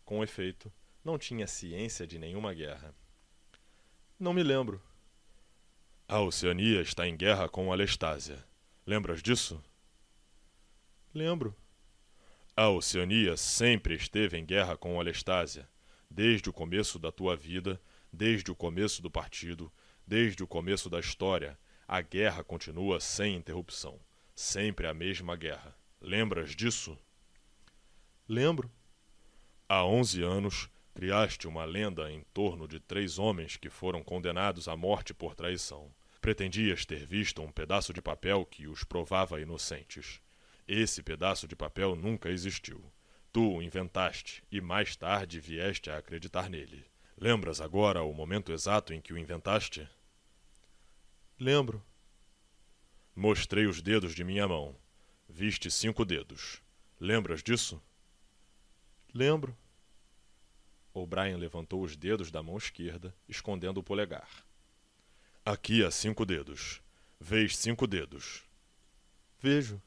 Com 0.04 0.24
efeito, 0.24 0.72
não 1.04 1.16
tinha 1.16 1.46
ciência 1.46 2.04
de 2.04 2.18
nenhuma 2.18 2.52
guerra. 2.52 2.92
Não 4.18 4.34
me 4.34 4.42
lembro. 4.42 4.82
A 6.08 6.18
Oceania 6.20 6.82
está 6.82 7.06
em 7.06 7.16
guerra 7.16 7.48
com 7.48 7.72
a 7.72 7.76
Lestásia. 7.76 8.44
Lembras 8.84 9.22
disso? 9.22 9.62
Lembro. 11.14 11.54
A 12.60 12.68
Oceania 12.68 13.38
sempre 13.38 13.94
esteve 13.94 14.36
em 14.36 14.44
guerra 14.44 14.76
com 14.76 15.00
a 15.00 15.02
Lestásia, 15.02 15.66
desde 16.10 16.50
o 16.50 16.52
começo 16.52 16.98
da 16.98 17.10
tua 17.10 17.34
vida, 17.34 17.80
desde 18.12 18.50
o 18.50 18.54
começo 18.54 19.00
do 19.00 19.10
partido, 19.10 19.72
desde 20.06 20.42
o 20.42 20.46
começo 20.46 20.90
da 20.90 21.00
história. 21.00 21.58
A 21.88 22.02
guerra 22.02 22.44
continua 22.44 23.00
sem 23.00 23.34
interrupção. 23.34 23.98
Sempre 24.34 24.86
a 24.86 24.92
mesma 24.92 25.36
guerra. 25.36 25.74
Lembras 26.02 26.54
disso? 26.54 26.98
Lembro. 28.28 28.70
Há 29.66 29.86
onze 29.86 30.22
anos, 30.22 30.68
criaste 30.92 31.48
uma 31.48 31.64
lenda 31.64 32.12
em 32.12 32.22
torno 32.34 32.68
de 32.68 32.78
três 32.78 33.18
homens 33.18 33.56
que 33.56 33.70
foram 33.70 34.02
condenados 34.02 34.68
à 34.68 34.76
morte 34.76 35.14
por 35.14 35.34
traição. 35.34 35.90
Pretendias 36.20 36.84
ter 36.84 37.06
visto 37.06 37.40
um 37.40 37.50
pedaço 37.50 37.94
de 37.94 38.02
papel 38.02 38.44
que 38.44 38.68
os 38.68 38.84
provava 38.84 39.40
inocentes. 39.40 40.20
Esse 40.72 41.02
pedaço 41.02 41.48
de 41.48 41.56
papel 41.56 41.96
nunca 41.96 42.28
existiu. 42.28 42.80
Tu 43.32 43.56
o 43.56 43.60
inventaste 43.60 44.44
e 44.52 44.60
mais 44.60 44.94
tarde 44.94 45.40
vieste 45.40 45.90
a 45.90 45.98
acreditar 45.98 46.48
nele. 46.48 46.86
Lembras 47.18 47.60
agora 47.60 48.04
o 48.04 48.14
momento 48.14 48.52
exato 48.52 48.94
em 48.94 49.00
que 49.00 49.12
o 49.12 49.18
inventaste? 49.18 49.88
Lembro. 51.36 51.84
Mostrei 53.16 53.66
os 53.66 53.82
dedos 53.82 54.14
de 54.14 54.22
minha 54.22 54.46
mão. 54.46 54.76
Viste 55.28 55.68
cinco 55.72 56.04
dedos. 56.04 56.62
Lembras 57.00 57.42
disso? 57.42 57.82
Lembro. 59.12 59.58
O'Brien 60.94 61.36
levantou 61.36 61.82
os 61.82 61.96
dedos 61.96 62.30
da 62.30 62.44
mão 62.44 62.56
esquerda, 62.56 63.12
escondendo 63.28 63.80
o 63.80 63.82
polegar. 63.82 64.46
Aqui 65.44 65.84
há 65.84 65.90
cinco 65.90 66.24
dedos. 66.24 66.80
Vês 67.18 67.56
cinco 67.56 67.88
dedos. 67.88 68.44
Vejo. 69.40 69.82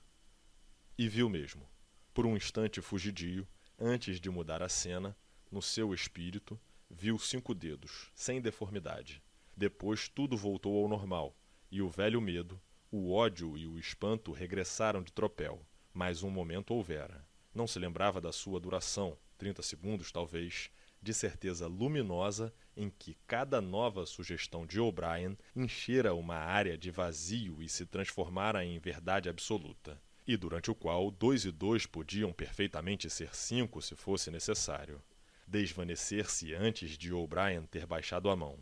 E 0.95 1.07
viu 1.09 1.27
mesmo. 1.27 1.67
Por 2.13 2.23
um 2.23 2.37
instante 2.37 2.79
fugidio, 2.79 3.47
antes 3.79 4.21
de 4.21 4.29
mudar 4.29 4.61
a 4.61 4.69
cena, 4.69 5.17
no 5.51 5.59
seu 5.59 5.91
espírito, 5.91 6.59
viu 6.87 7.17
cinco 7.17 7.55
dedos, 7.55 8.11
sem 8.13 8.39
deformidade. 8.39 9.19
Depois 9.57 10.07
tudo 10.07 10.37
voltou 10.37 10.83
ao 10.83 10.87
normal, 10.87 11.35
e 11.71 11.81
o 11.81 11.89
velho 11.89 12.21
medo, 12.21 12.61
o 12.91 13.11
ódio 13.11 13.57
e 13.57 13.65
o 13.65 13.79
espanto 13.79 14.31
regressaram 14.31 15.01
de 15.01 15.11
tropel. 15.11 15.65
Mas 15.91 16.21
um 16.21 16.29
momento 16.29 16.75
houvera. 16.75 17.25
Não 17.55 17.65
se 17.65 17.79
lembrava 17.79 18.21
da 18.21 18.31
sua 18.31 18.59
duração, 18.59 19.17
trinta 19.35 19.63
segundos 19.63 20.11
talvez, 20.11 20.69
de 21.01 21.11
certeza 21.11 21.65
luminosa 21.65 22.53
em 22.77 22.91
que 22.91 23.17
cada 23.25 23.59
nova 23.59 24.05
sugestão 24.05 24.63
de 24.63 24.79
O'Brien 24.79 25.35
enchera 25.55 26.13
uma 26.13 26.35
área 26.35 26.77
de 26.77 26.91
vazio 26.91 27.63
e 27.63 27.67
se 27.67 27.83
transformara 27.83 28.63
em 28.63 28.77
verdade 28.77 29.27
absoluta, 29.27 29.99
e 30.25 30.37
durante 30.37 30.71
o 30.71 30.75
qual 30.75 31.11
dois 31.11 31.45
e 31.45 31.51
dois 31.51 31.85
podiam 31.85 32.31
perfeitamente 32.31 33.09
ser 33.09 33.35
cinco 33.35 33.81
se 33.81 33.95
fosse 33.95 34.31
necessário. 34.31 35.01
Desvanecer-se 35.47 36.53
antes 36.53 36.97
de 36.97 37.13
O'Brien 37.13 37.65
ter 37.65 37.85
baixado 37.85 38.29
a 38.29 38.35
mão. 38.35 38.57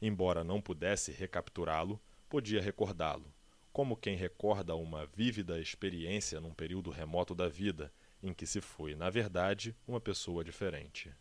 Embora 0.00 0.44
não 0.44 0.60
pudesse 0.60 1.10
recapturá-lo, 1.10 2.00
podia 2.28 2.60
recordá-lo, 2.60 3.32
como 3.72 3.96
quem 3.96 4.16
recorda 4.16 4.74
uma 4.74 5.06
vívida 5.06 5.58
experiência 5.58 6.40
num 6.40 6.52
período 6.52 6.90
remoto 6.90 7.34
da 7.34 7.48
vida, 7.48 7.92
em 8.22 8.32
que 8.32 8.46
se 8.46 8.60
foi, 8.60 8.94
na 8.94 9.08
verdade, 9.08 9.74
uma 9.86 10.00
pessoa 10.00 10.44
diferente. 10.44 11.12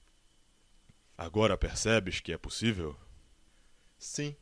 Agora 1.17 1.57
percebes 1.57 2.19
que 2.19 2.33
é 2.33 2.37
possível? 2.37 2.97
Sim. 3.97 4.35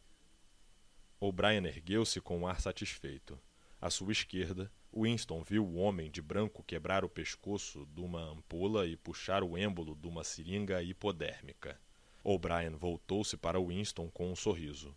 O'Brien 1.20 1.66
ergueu-se 1.66 2.20
com 2.20 2.40
um 2.40 2.48
ar 2.48 2.60
satisfeito. 2.60 3.40
À 3.80 3.90
sua 3.90 4.12
esquerda, 4.12 4.72
Winston 4.96 5.42
viu 5.42 5.66
o 5.66 5.76
homem 5.76 6.12
de 6.12 6.22
branco 6.22 6.64
quebrar 6.64 7.04
o 7.04 7.10
pescoço 7.10 7.88
de 7.96 8.02
uma 8.02 8.22
ampola 8.22 8.86
e 8.86 8.96
puxar 8.96 9.44
o 9.44 9.58
êmbolo 9.58 9.96
de 9.96 10.08
uma 10.08 10.24
seringa 10.24 10.84
hipodérmica. 10.84 11.80
O'Brien 12.24 12.76
voltou-se 12.76 13.36
para 13.36 13.60
Winston 13.60 14.10
com 14.12 14.32
um 14.32 14.36
sorriso. 14.36 14.96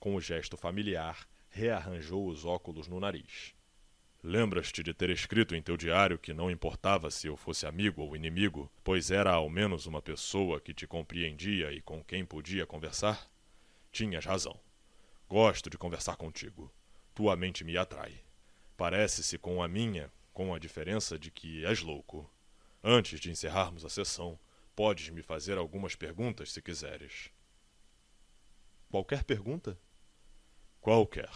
Com 0.00 0.14
o 0.14 0.20
gesto 0.20 0.56
familiar, 0.56 1.28
rearranjou 1.50 2.26
os 2.28 2.44
óculos 2.44 2.88
no 2.88 2.98
nariz. 2.98 3.54
Lembras-te 4.22 4.82
de 4.82 4.92
ter 4.92 5.10
escrito 5.10 5.54
em 5.54 5.62
teu 5.62 5.76
diário 5.76 6.18
que 6.18 6.34
não 6.34 6.50
importava 6.50 7.10
se 7.10 7.28
eu 7.28 7.36
fosse 7.36 7.66
amigo 7.66 8.02
ou 8.02 8.16
inimigo, 8.16 8.72
pois 8.82 9.10
era 9.10 9.32
ao 9.32 9.48
menos 9.48 9.86
uma 9.86 10.02
pessoa 10.02 10.60
que 10.60 10.74
te 10.74 10.86
compreendia 10.86 11.70
e 11.72 11.80
com 11.80 12.02
quem 12.02 12.24
podia 12.24 12.66
conversar? 12.66 13.30
Tinhas 13.92 14.24
razão. 14.24 14.58
Gosto 15.28 15.70
de 15.70 15.78
conversar 15.78 16.16
contigo. 16.16 16.72
Tua 17.14 17.36
mente 17.36 17.62
me 17.62 17.76
atrai. 17.76 18.25
Parece-se 18.76 19.38
com 19.38 19.62
a 19.62 19.68
minha, 19.68 20.12
com 20.32 20.54
a 20.54 20.58
diferença 20.58 21.18
de 21.18 21.30
que 21.30 21.64
és 21.64 21.80
louco. 21.80 22.30
Antes 22.82 23.18
de 23.18 23.30
encerrarmos 23.30 23.84
a 23.84 23.88
sessão, 23.88 24.38
podes 24.74 25.08
me 25.08 25.22
fazer 25.22 25.56
algumas 25.56 25.94
perguntas 25.94 26.52
se 26.52 26.60
quiseres. 26.60 27.30
Qualquer 28.90 29.24
pergunta? 29.24 29.78
Qualquer 30.80 31.30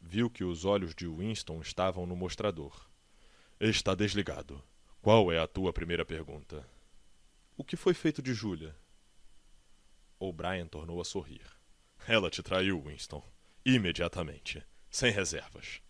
viu 0.00 0.30
que 0.30 0.44
os 0.44 0.64
olhos 0.64 0.94
de 0.94 1.06
Winston 1.06 1.60
estavam 1.60 2.06
no 2.06 2.16
mostrador. 2.16 2.88
Está 3.58 3.94
desligado. 3.94 4.62
Qual 5.02 5.32
é 5.32 5.38
a 5.38 5.46
tua 5.46 5.72
primeira 5.72 6.04
pergunta? 6.04 6.68
O 7.56 7.64
que 7.64 7.76
foi 7.76 7.94
feito 7.94 8.22
de 8.22 8.32
Julia? 8.32 8.76
O'Brien 10.18 10.66
tornou 10.66 11.00
a 11.00 11.04
sorrir. 11.04 11.46
Ela 12.06 12.30
te 12.30 12.42
traiu, 12.42 12.80
Winston. 12.80 13.22
Imediatamente. 13.64 14.64
Sem 14.90 15.12
reservas. 15.12 15.80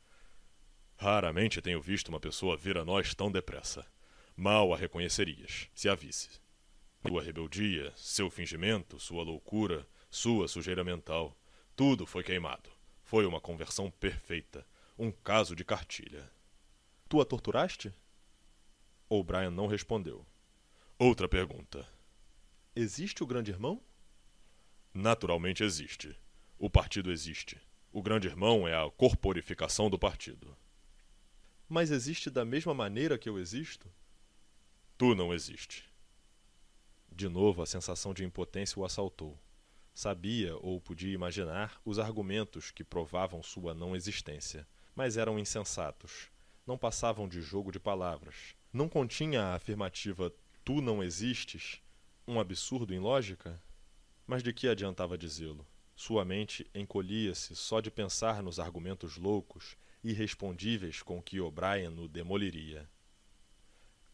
Raramente 1.01 1.63
tenho 1.63 1.81
visto 1.81 2.09
uma 2.09 2.19
pessoa 2.19 2.57
vir 2.57 2.77
a 2.77 2.85
nós 2.85 3.15
tão 3.15 3.31
depressa. 3.31 3.87
Mal 4.37 4.75
a 4.75 4.77
reconhecerias, 4.77 5.71
se 5.73 5.89
a 5.89 5.95
visse. 5.95 6.29
Sua 7.07 7.23
rebeldia, 7.23 7.93
seu 7.95 8.29
fingimento, 8.29 8.99
sua 8.99 9.23
loucura, 9.23 9.87
sua 10.11 10.49
sujeira 10.49 10.83
mental, 10.83 11.39
tudo 11.77 12.05
foi 12.05 12.25
queimado. 12.25 12.69
Foi 13.05 13.25
uma 13.25 13.41
conversão 13.41 13.89
perfeita. 13.93 14.67
Um 14.99 15.13
caso 15.13 15.55
de 15.55 15.65
cartilha. 15.65 16.29
Tu 17.09 17.21
a 17.21 17.25
torturaste? 17.25 17.95
O'Brien 19.09 19.51
não 19.51 19.69
respondeu. 19.69 20.27
Outra 20.99 21.29
pergunta. 21.29 21.89
Existe 22.75 23.23
o 23.23 23.27
Grande 23.27 23.53
Irmão? 23.53 23.81
Naturalmente 24.93 25.63
existe. 25.63 26.19
O 26.59 26.69
partido 26.69 27.13
existe. 27.13 27.57
O 27.93 28.03
Grande 28.03 28.27
Irmão 28.27 28.67
é 28.67 28.75
a 28.75 28.91
corporificação 28.91 29.89
do 29.89 29.97
partido. 29.97 30.57
Mas 31.69 31.91
existe 31.91 32.31
da 32.31 32.45
mesma 32.45 32.73
maneira 32.73 33.19
que 33.19 33.29
eu 33.29 33.39
existo? 33.39 33.87
Tu 34.97 35.15
não 35.15 35.35
existe. 35.35 35.85
De 37.13 37.29
novo 37.29 37.61
a 37.61 37.67
sensação 37.67 38.15
de 38.15 38.25
impotência 38.25 38.81
o 38.81 38.85
assaltou. 38.85 39.39
Sabia 39.93 40.57
ou 40.57 40.81
podia 40.81 41.13
imaginar 41.13 41.81
os 41.85 41.99
argumentos 41.99 42.71
que 42.71 42.83
provavam 42.83 43.43
sua 43.43 43.75
não 43.75 43.95
existência, 43.95 44.67
mas 44.95 45.17
eram 45.17 45.39
insensatos. 45.39 46.31
Não 46.67 46.79
passavam 46.79 47.29
de 47.29 47.43
jogo 47.43 47.71
de 47.71 47.81
palavras. 47.81 48.55
Não 48.73 48.89
continha 48.89 49.43
a 49.43 49.55
afirmativa 49.55 50.33
tu 50.65 50.81
não 50.81 51.03
existes 51.03 51.83
um 52.27 52.39
absurdo 52.39 52.95
em 52.95 52.99
lógica? 52.99 53.61
Mas 54.27 54.43
de 54.43 54.53
que 54.53 54.69
adiantava 54.69 55.17
dizê-lo? 55.17 55.67
Sua 55.97 56.25
mente 56.25 56.71
encolhia-se 56.75 57.57
só 57.57 57.81
de 57.81 57.91
pensar 57.91 58.43
nos 58.43 58.61
argumentos 58.61 59.17
loucos, 59.17 59.77
irrespondíveis 60.03 61.03
com 61.03 61.23
que 61.23 61.41
O'Brien 61.41 61.99
o 61.99 62.09
demoliria. 62.09 62.89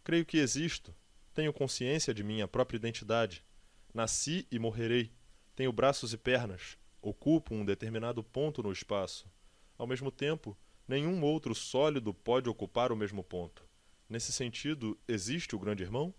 Creio 0.02 0.24
que 0.24 0.38
existo. 0.38 0.94
Tenho 1.32 1.52
consciência 1.52 2.14
de 2.14 2.22
minha 2.22 2.46
própria 2.46 2.76
identidade. 2.76 3.44
Nasci 3.92 4.46
e 4.50 4.58
morrerei. 4.58 5.12
Tenho 5.56 5.72
braços 5.72 6.12
e 6.12 6.18
pernas, 6.18 6.76
ocupo 7.00 7.54
um 7.54 7.64
determinado 7.64 8.22
ponto 8.22 8.62
no 8.62 8.72
espaço. 8.72 9.30
Ao 9.78 9.86
mesmo 9.86 10.10
tempo, 10.10 10.56
nenhum 10.86 11.22
outro 11.22 11.54
sólido 11.54 12.12
pode 12.12 12.48
ocupar 12.48 12.90
o 12.90 12.96
mesmo 12.96 13.22
ponto. 13.22 13.64
Nesse 14.08 14.32
sentido, 14.32 14.98
existe 15.06 15.54
o 15.54 15.58
grande 15.58 15.82
irmão? 15.82 16.14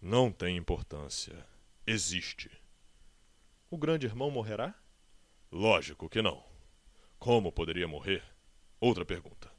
Não 0.00 0.30
tem 0.30 0.56
importância. 0.56 1.46
Existe. 1.86 2.50
O 3.70 3.76
grande 3.76 4.06
irmão 4.06 4.30
morrerá? 4.30 4.74
Lógico 5.50 6.08
que 6.08 6.22
não. 6.22 6.44
Como 7.18 7.50
poderia 7.50 7.88
morrer? 7.88 8.22
Outra 8.80 9.04
pergunta. 9.04 9.50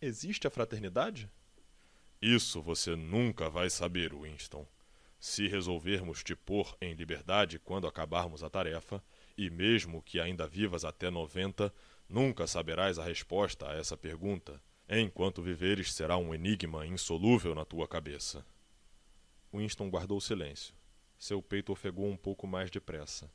Existe 0.00 0.46
a 0.46 0.50
fraternidade? 0.50 1.28
Isso 2.22 2.62
você 2.62 2.94
nunca 2.94 3.50
vai 3.50 3.68
saber, 3.68 4.14
Winston. 4.14 4.64
Se 5.18 5.48
resolvermos 5.48 6.22
te 6.22 6.36
pôr 6.36 6.76
em 6.80 6.94
liberdade 6.94 7.58
quando 7.58 7.88
acabarmos 7.88 8.44
a 8.44 8.50
tarefa, 8.50 9.02
e 9.36 9.50
mesmo 9.50 10.00
que 10.00 10.20
ainda 10.20 10.46
vivas 10.46 10.84
até 10.84 11.10
noventa, 11.10 11.74
nunca 12.08 12.46
saberás 12.46 12.96
a 12.96 13.04
resposta 13.04 13.68
a 13.68 13.74
essa 13.74 13.96
pergunta. 13.96 14.62
Enquanto 14.88 15.42
viveres, 15.42 15.92
será 15.92 16.16
um 16.16 16.32
enigma 16.32 16.86
insolúvel 16.86 17.56
na 17.56 17.64
tua 17.64 17.88
cabeça. 17.88 18.46
Winston 19.52 19.90
guardou 19.90 20.20
silêncio. 20.20 20.76
Seu 21.18 21.42
peito 21.42 21.72
ofegou 21.72 22.08
um 22.08 22.16
pouco 22.16 22.46
mais 22.46 22.70
depressa. 22.70 23.28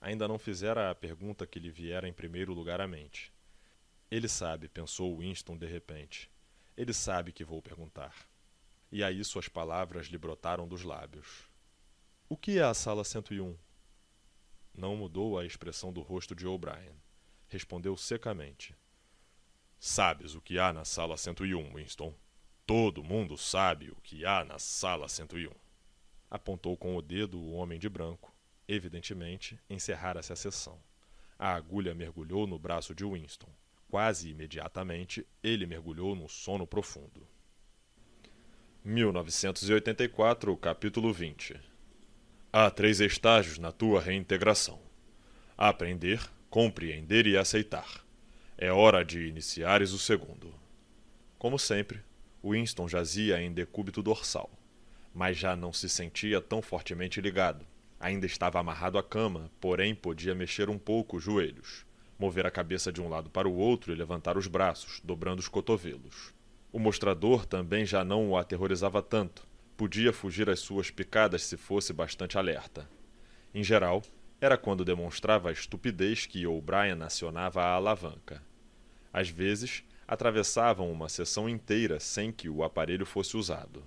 Ainda 0.00 0.26
não 0.26 0.38
fizera 0.38 0.90
a 0.90 0.94
pergunta 0.94 1.46
que 1.46 1.58
lhe 1.58 1.70
viera 1.70 2.08
em 2.08 2.12
primeiro 2.12 2.54
lugar 2.54 2.80
à 2.80 2.88
mente. 2.88 3.33
Ele 4.14 4.28
sabe, 4.28 4.68
pensou 4.68 5.18
Winston 5.18 5.56
de 5.56 5.66
repente. 5.66 6.30
Ele 6.76 6.92
sabe 6.92 7.32
que 7.32 7.42
vou 7.42 7.60
perguntar. 7.60 8.14
E 8.92 9.02
aí 9.02 9.24
suas 9.24 9.48
palavras 9.48 10.06
lhe 10.06 10.16
brotaram 10.16 10.68
dos 10.68 10.84
lábios. 10.84 11.50
O 12.28 12.36
que 12.36 12.60
é 12.60 12.62
a 12.62 12.72
sala 12.74 13.02
101? 13.02 13.58
Não 14.72 14.94
mudou 14.94 15.36
a 15.36 15.44
expressão 15.44 15.92
do 15.92 16.00
rosto 16.00 16.32
de 16.32 16.46
O'Brien. 16.46 16.94
Respondeu 17.48 17.96
secamente. 17.96 18.72
Sabes 19.80 20.36
o 20.36 20.40
que 20.40 20.60
há 20.60 20.72
na 20.72 20.84
sala 20.84 21.16
101, 21.16 21.74
Winston? 21.74 22.14
Todo 22.64 23.02
mundo 23.02 23.36
sabe 23.36 23.90
o 23.90 23.96
que 23.96 24.24
há 24.24 24.44
na 24.44 24.60
sala 24.60 25.08
101. 25.08 25.50
Apontou 26.30 26.76
com 26.76 26.96
o 26.96 27.02
dedo 27.02 27.36
o 27.40 27.54
homem 27.54 27.80
de 27.80 27.88
branco. 27.88 28.32
Evidentemente, 28.68 29.58
encerrara-se 29.68 30.32
a 30.32 30.36
sessão. 30.36 30.80
A 31.36 31.52
agulha 31.52 31.96
mergulhou 31.96 32.46
no 32.46 32.60
braço 32.60 32.94
de 32.94 33.04
Winston. 33.04 33.52
Quase 33.94 34.28
imediatamente, 34.28 35.24
ele 35.40 35.66
mergulhou 35.66 36.16
num 36.16 36.26
sono 36.26 36.66
profundo. 36.66 37.24
1984, 38.84 40.56
capítulo 40.56 41.12
20 41.12 41.60
Há 42.52 42.72
três 42.72 42.98
estágios 42.98 43.56
na 43.56 43.70
tua 43.70 44.00
reintegração: 44.00 44.80
aprender, 45.56 46.20
compreender 46.50 47.24
e 47.28 47.36
aceitar. 47.36 48.04
É 48.58 48.72
hora 48.72 49.04
de 49.04 49.28
iniciares 49.28 49.92
o 49.92 49.98
segundo. 50.00 50.52
Como 51.38 51.56
sempre, 51.56 52.02
Winston 52.42 52.88
jazia 52.88 53.40
em 53.40 53.52
decúbito 53.52 54.02
dorsal, 54.02 54.50
mas 55.14 55.36
já 55.36 55.54
não 55.54 55.72
se 55.72 55.88
sentia 55.88 56.40
tão 56.40 56.60
fortemente 56.60 57.20
ligado. 57.20 57.64
Ainda 58.00 58.26
estava 58.26 58.58
amarrado 58.58 58.98
à 58.98 59.04
cama, 59.04 59.52
porém 59.60 59.94
podia 59.94 60.34
mexer 60.34 60.68
um 60.68 60.80
pouco 60.80 61.18
os 61.18 61.22
joelhos, 61.22 61.86
mover 62.18 62.46
a 62.46 62.50
cabeça 62.50 62.92
de 62.92 63.00
um 63.00 63.08
lado 63.08 63.30
para 63.30 63.48
o 63.48 63.54
outro 63.54 63.92
e 63.92 63.96
levantar 63.96 64.36
os 64.36 64.46
braços, 64.46 65.00
dobrando 65.02 65.40
os 65.40 65.48
cotovelos. 65.48 66.32
O 66.72 66.78
mostrador 66.78 67.46
também 67.46 67.86
já 67.86 68.04
não 68.04 68.30
o 68.30 68.36
aterrorizava 68.36 69.00
tanto. 69.00 69.46
Podia 69.76 70.12
fugir 70.12 70.48
às 70.48 70.60
suas 70.60 70.90
picadas 70.90 71.42
se 71.42 71.56
fosse 71.56 71.92
bastante 71.92 72.38
alerta. 72.38 72.88
Em 73.54 73.62
geral, 73.62 74.02
era 74.40 74.58
quando 74.58 74.84
demonstrava 74.84 75.48
a 75.48 75.52
estupidez 75.52 76.26
que 76.26 76.46
O'Brien 76.46 77.02
acionava 77.02 77.62
a 77.62 77.74
alavanca. 77.74 78.42
Às 79.12 79.28
vezes, 79.28 79.84
atravessavam 80.06 80.90
uma 80.90 81.08
sessão 81.08 81.48
inteira 81.48 81.98
sem 82.00 82.32
que 82.32 82.48
o 82.48 82.62
aparelho 82.62 83.06
fosse 83.06 83.36
usado. 83.36 83.82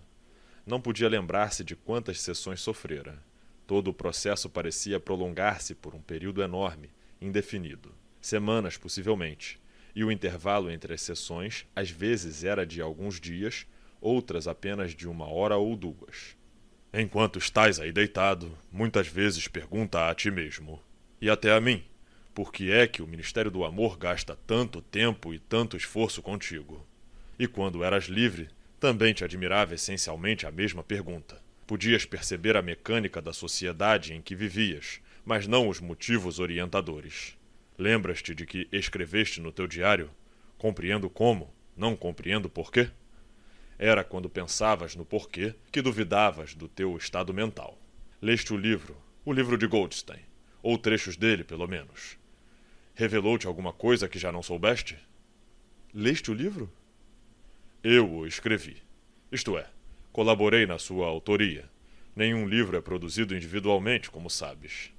Não 0.65 0.81
podia 0.81 1.07
lembrar-se 1.07 1.63
de 1.63 1.75
quantas 1.75 2.19
sessões 2.19 2.61
sofrera. 2.61 3.23
Todo 3.65 3.89
o 3.89 3.93
processo 3.93 4.49
parecia 4.49 4.99
prolongar-se 4.99 5.75
por 5.75 5.93
um 5.93 6.01
período 6.01 6.41
enorme, 6.41 6.89
indefinido. 7.21 7.93
Semanas, 8.27 8.75
possivelmente. 8.75 9.57
E 9.95 10.03
o 10.03 10.11
intervalo 10.11 10.69
entre 10.69 10.93
as 10.93 10.99
sessões, 10.99 11.65
às 11.73 11.89
vezes, 11.89 12.43
era 12.43 12.65
de 12.65 12.81
alguns 12.81 13.21
dias, 13.21 13.65
outras 14.01 14.49
apenas 14.49 14.93
de 14.93 15.07
uma 15.07 15.27
hora 15.27 15.55
ou 15.55 15.77
duas. 15.77 16.35
Enquanto 16.93 17.39
estás 17.39 17.79
aí 17.79 17.93
deitado, 17.93 18.51
muitas 18.69 19.07
vezes 19.07 19.47
pergunta 19.47 20.09
a 20.09 20.13
ti 20.13 20.29
mesmo, 20.29 20.81
e 21.21 21.29
até 21.29 21.53
a 21.53 21.61
mim, 21.61 21.81
por 22.35 22.51
que 22.51 22.69
é 22.69 22.85
que 22.85 23.01
o 23.01 23.07
Ministério 23.07 23.49
do 23.49 23.63
Amor 23.63 23.97
gasta 23.97 24.37
tanto 24.45 24.81
tempo 24.81 25.33
e 25.33 25.39
tanto 25.39 25.77
esforço 25.77 26.21
contigo? 26.21 26.85
E 27.39 27.47
quando 27.47 27.81
eras 27.81 28.07
livre, 28.07 28.49
também 28.77 29.13
te 29.13 29.23
admirava 29.23 29.73
essencialmente 29.73 30.45
a 30.45 30.51
mesma 30.51 30.83
pergunta. 30.83 31.41
Podias 31.65 32.03
perceber 32.03 32.57
a 32.57 32.61
mecânica 32.61 33.21
da 33.21 33.31
sociedade 33.31 34.13
em 34.13 34.21
que 34.21 34.35
vivias, 34.35 34.99
mas 35.23 35.47
não 35.47 35.69
os 35.69 35.79
motivos 35.79 36.39
orientadores. 36.39 37.36
Lembras-te 37.77 38.33
de 38.33 38.45
que 38.45 38.67
escreveste 38.71 39.39
no 39.39 39.51
teu 39.51 39.67
diário? 39.67 40.09
Compreendo 40.57 41.09
como, 41.09 41.53
não 41.75 41.95
compreendo 41.95 42.49
porquê? 42.49 42.89
Era 43.77 44.03
quando 44.03 44.29
pensavas 44.29 44.95
no 44.95 45.05
porquê 45.05 45.53
que 45.71 45.81
duvidavas 45.81 46.55
do 46.55 46.67
teu 46.67 46.97
estado 46.97 47.33
mental. 47.33 47.77
Leste 48.21 48.53
o 48.53 48.57
livro, 48.57 48.97
o 49.23 49.31
livro 49.31 49.57
de 49.57 49.67
Goldstein, 49.67 50.21
ou 50.63 50.77
trechos 50.77 51.15
dele, 51.15 51.43
pelo 51.43 51.67
menos. 51.67 52.17
Revelou-te 52.95 53.45
alguma 53.45 53.71
coisa 53.71 54.09
que 54.09 54.17
já 54.17 54.31
não 54.31 54.41
soubeste? 54.41 54.97
Leste 55.93 56.31
o 56.31 56.33
livro? 56.33 56.71
Eu 57.83 58.11
o 58.11 58.25
escrevi. 58.25 58.81
Isto 59.31 59.55
é, 59.57 59.69
Colaborei 60.17 60.65
na 60.65 60.79
sua 60.79 61.05
autoria. 61.05 61.69
Nenhum 62.15 62.47
livro 62.47 62.75
é 62.75 62.81
produzido 62.81 63.35
individualmente, 63.35 64.09
como 64.09 64.31
sabes. 64.31 64.91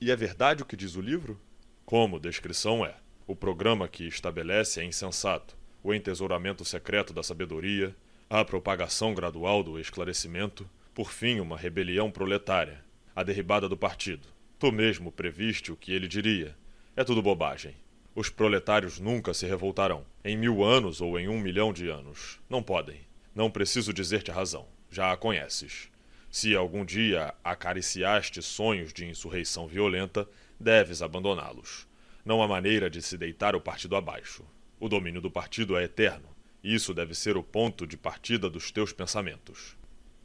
E 0.00 0.10
é 0.10 0.16
verdade 0.16 0.62
o 0.62 0.64
que 0.64 0.74
diz 0.74 0.96
o 0.96 1.00
livro? 1.02 1.38
Como 1.86 2.18
descrição 2.18 2.84
é. 2.84 2.96
O 3.28 3.36
programa 3.36 3.86
que 3.86 4.08
estabelece 4.08 4.80
é 4.80 4.84
insensato. 4.84 5.56
O 5.84 5.94
entesouramento 5.94 6.64
secreto 6.64 7.12
da 7.12 7.22
sabedoria, 7.22 7.94
a 8.28 8.44
propagação 8.44 9.14
gradual 9.14 9.62
do 9.62 9.78
esclarecimento, 9.78 10.68
por 10.92 11.12
fim, 11.12 11.38
uma 11.38 11.56
rebelião 11.56 12.10
proletária, 12.10 12.84
a 13.14 13.22
derribada 13.22 13.68
do 13.68 13.76
partido. 13.76 14.26
Tu 14.58 14.72
mesmo 14.72 15.12
previste 15.12 15.70
o 15.70 15.76
que 15.76 15.92
ele 15.92 16.08
diria. 16.08 16.56
É 16.96 17.04
tudo 17.04 17.22
bobagem. 17.22 17.76
Os 18.16 18.28
proletários 18.28 18.98
nunca 18.98 19.32
se 19.32 19.46
revoltarão, 19.46 20.04
em 20.24 20.36
mil 20.36 20.64
anos 20.64 21.00
ou 21.00 21.16
em 21.20 21.28
um 21.28 21.38
milhão 21.38 21.72
de 21.72 21.88
anos. 21.88 22.40
Não 22.50 22.64
podem. 22.64 22.98
Não 23.32 23.48
preciso 23.48 23.92
dizer-te 23.92 24.32
a 24.32 24.34
razão, 24.34 24.66
já 24.90 25.12
a 25.12 25.16
conheces. 25.16 25.88
Se 26.32 26.56
algum 26.56 26.84
dia 26.84 27.32
acariciaste 27.44 28.42
sonhos 28.42 28.92
de 28.92 29.06
insurreição 29.06 29.68
violenta, 29.68 30.28
deves 30.58 31.02
abandoná-los. 31.02 31.86
Não 32.24 32.42
há 32.42 32.48
maneira 32.48 32.90
de 32.90 33.00
se 33.00 33.16
deitar 33.16 33.54
o 33.54 33.60
partido 33.60 33.94
abaixo. 33.94 34.44
O 34.80 34.88
domínio 34.88 35.20
do 35.20 35.30
partido 35.30 35.76
é 35.76 35.84
eterno. 35.84 36.28
E 36.62 36.74
isso 36.74 36.92
deve 36.92 37.14
ser 37.14 37.36
o 37.36 37.42
ponto 37.42 37.86
de 37.86 37.96
partida 37.96 38.50
dos 38.50 38.72
teus 38.72 38.92
pensamentos. 38.92 39.76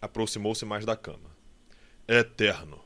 Aproximou-se 0.01 0.65
mais 0.65 0.85
da 0.85 0.95
cama. 0.95 1.29
Eterno. 2.07 2.83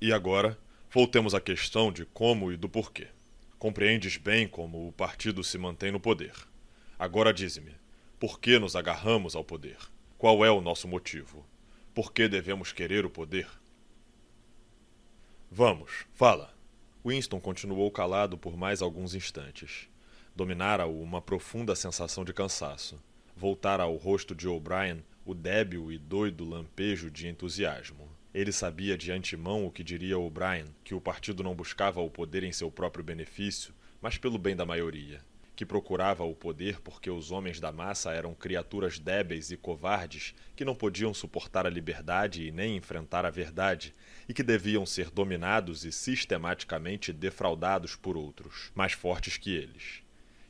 E 0.00 0.12
agora, 0.12 0.58
voltemos 0.90 1.34
à 1.34 1.40
questão 1.40 1.92
de 1.92 2.06
como 2.06 2.50
e 2.50 2.56
do 2.56 2.68
porquê. 2.68 3.08
Compreendes 3.58 4.16
bem 4.16 4.48
como 4.48 4.88
o 4.88 4.92
partido 4.92 5.44
se 5.44 5.58
mantém 5.58 5.92
no 5.92 6.00
poder. 6.00 6.32
Agora 6.98 7.34
dize-me, 7.34 7.74
por 8.18 8.40
que 8.40 8.58
nos 8.58 8.74
agarramos 8.74 9.36
ao 9.36 9.44
poder? 9.44 9.76
Qual 10.16 10.42
é 10.42 10.50
o 10.50 10.62
nosso 10.62 10.88
motivo? 10.88 11.46
Por 11.94 12.12
que 12.12 12.26
devemos 12.26 12.72
querer 12.72 13.04
o 13.04 13.10
poder? 13.10 13.48
Vamos, 15.50 16.06
fala. 16.14 16.55
Winston 17.06 17.38
continuou 17.38 17.88
calado 17.88 18.36
por 18.36 18.56
mais 18.56 18.82
alguns 18.82 19.14
instantes. 19.14 19.88
Dominara-o 20.34 21.00
uma 21.00 21.22
profunda 21.22 21.76
sensação 21.76 22.24
de 22.24 22.32
cansaço. 22.32 23.00
Voltara 23.36 23.84
ao 23.84 23.94
rosto 23.94 24.34
de 24.34 24.48
O'Brien 24.48 25.04
o 25.24 25.32
débil 25.32 25.92
e 25.92 25.98
doido 25.98 26.44
lampejo 26.44 27.08
de 27.08 27.28
entusiasmo. 27.28 28.08
Ele 28.34 28.50
sabia 28.50 28.98
de 28.98 29.12
antemão 29.12 29.64
o 29.64 29.70
que 29.70 29.84
diria 29.84 30.18
O'Brien, 30.18 30.66
que 30.82 30.96
o 30.96 31.00
partido 31.00 31.44
não 31.44 31.54
buscava 31.54 32.00
o 32.00 32.10
poder 32.10 32.42
em 32.42 32.50
seu 32.50 32.72
próprio 32.72 33.04
benefício, 33.04 33.72
mas 34.02 34.18
pelo 34.18 34.36
bem 34.36 34.56
da 34.56 34.66
maioria 34.66 35.20
que 35.56 35.64
procurava 35.64 36.22
o 36.22 36.34
poder 36.34 36.80
porque 36.82 37.10
os 37.10 37.32
homens 37.32 37.58
da 37.58 37.72
massa 37.72 38.12
eram 38.12 38.34
criaturas 38.34 38.98
débeis 38.98 39.50
e 39.50 39.56
covardes 39.56 40.34
que 40.54 40.66
não 40.66 40.74
podiam 40.74 41.14
suportar 41.14 41.66
a 41.66 41.70
liberdade 41.70 42.46
e 42.46 42.52
nem 42.52 42.76
enfrentar 42.76 43.24
a 43.24 43.30
verdade, 43.30 43.94
e 44.28 44.34
que 44.34 44.42
deviam 44.42 44.84
ser 44.84 45.10
dominados 45.10 45.84
e 45.84 45.92
sistematicamente 45.92 47.12
defraudados 47.12 47.94
por 47.94 48.16
outros, 48.16 48.70
mais 48.74 48.92
fortes 48.92 49.36
que 49.36 49.54
eles. 49.54 50.02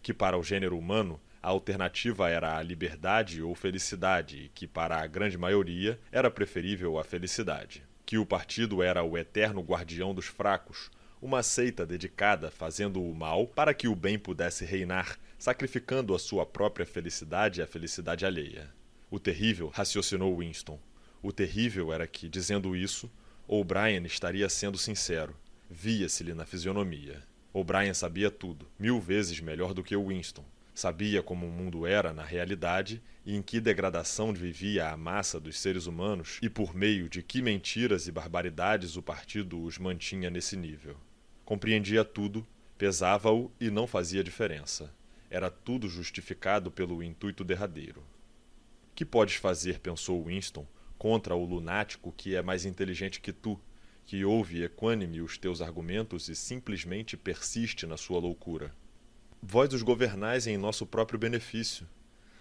Que 0.03 0.15
para 0.15 0.39
o 0.39 0.43
gênero 0.43 0.79
humano 0.79 1.21
a 1.43 1.49
alternativa 1.49 2.29
era 2.29 2.57
a 2.57 2.63
liberdade 2.63 3.43
ou 3.43 3.55
felicidade, 3.55 4.45
e 4.45 4.49
que 4.49 4.67
para 4.67 5.01
a 5.01 5.07
grande 5.07 5.39
maioria 5.39 6.01
era 6.11 6.31
preferível 6.31 6.99
a 6.99 7.05
felicidade. 7.05 7.85
Que 8.05 8.19
o 8.19 8.27
partido 8.27 8.83
era 8.83 9.03
o 9.03 9.17
eterno 9.17 9.61
guardião 9.61 10.15
dos 10.15 10.27
fracos, 10.27 10.91
uma 11.21 11.43
seita 11.43 11.87
dedicada 11.87 12.51
fazendo 12.51 13.03
o 13.03 13.15
mal 13.15 13.47
para 13.47 13.75
que 13.75 13.89
o 13.89 13.95
bem 13.95 14.19
pudesse 14.19 14.65
reinar, 14.65 15.19
sacrificando 15.39 16.15
a 16.15 16.19
sua 16.19 16.45
própria 16.45 16.87
felicidade 16.87 17.63
a 17.63 17.67
felicidade 17.67 18.27
alheia. 18.27 18.71
O 19.11 19.19
terrível, 19.21 19.69
raciocinou 19.69 20.39
Winston, 20.39 20.81
o 21.23 21.33
terrível 21.33 21.93
era 21.93 22.07
que, 22.07 22.29
dizendo 22.29 22.77
isso, 22.77 23.11
O'Brien 23.49 24.05
estaria 24.05 24.49
sendo 24.49 24.77
sincero. 24.77 25.37
Via-se-lhe 25.71 26.35
na 26.35 26.45
fisionomia. 26.45 27.23
O'Brien 27.53 27.95
sabia 27.95 28.29
tudo, 28.29 28.67
mil 28.77 29.01
vezes 29.01 29.39
melhor 29.39 29.73
do 29.73 29.85
que 29.85 29.97
Winston. 29.97 30.45
Sabia 30.75 31.23
como 31.23 31.47
o 31.47 31.51
mundo 31.51 31.87
era 31.87 32.13
na 32.13 32.25
realidade 32.25 33.01
e 33.25 33.37
em 33.37 33.41
que 33.41 33.61
degradação 33.61 34.33
vivia 34.33 34.91
a 34.91 34.97
massa 34.97 35.39
dos 35.39 35.61
seres 35.61 35.87
humanos 35.87 36.41
e 36.43 36.49
por 36.49 36.75
meio 36.75 37.09
de 37.09 37.23
que 37.23 37.41
mentiras 37.41 38.09
e 38.09 38.13
barbaridades 38.13 38.97
o 38.97 39.03
partido 39.03 39.63
os 39.63 39.79
mantinha 39.79 40.29
nesse 40.29 40.57
nível. 40.57 40.97
Compreendia 41.45 42.05
tudo, 42.05 42.45
pesava-o 42.77 43.51
e 43.61 43.71
não 43.71 43.87
fazia 43.87 44.25
diferença. 44.25 44.93
Era 45.31 45.51
tudo 45.51 45.89
justificado 45.89 46.69
pelo 46.69 47.01
intuito 47.01 47.45
derradeiro. 47.45 48.03
Que 48.93 49.05
podes 49.05 49.37
fazer, 49.37 49.79
pensou 49.79 50.25
Winston, 50.25 50.67
contra 50.99 51.35
o 51.35 51.45
lunático 51.45 52.13
que 52.17 52.35
é 52.35 52.43
mais 52.43 52.65
inteligente 52.65 53.21
que 53.21 53.33
tu, 53.33 53.61
que 54.05 54.25
ouve 54.25 54.63
equânime 54.63 55.21
os 55.21 55.37
teus 55.37 55.61
argumentos 55.61 56.29
e 56.29 56.37
simplesmente 56.37 57.17
persiste 57.17 57.87
na 57.87 57.97
sua 57.97 58.21
loucura? 58.21 58.73
Vós 59.43 59.73
os 59.73 59.83
governais 59.83 60.47
em 60.47 60.57
nosso 60.57 60.87
próprio 60.87 61.19
benefício. 61.19 61.87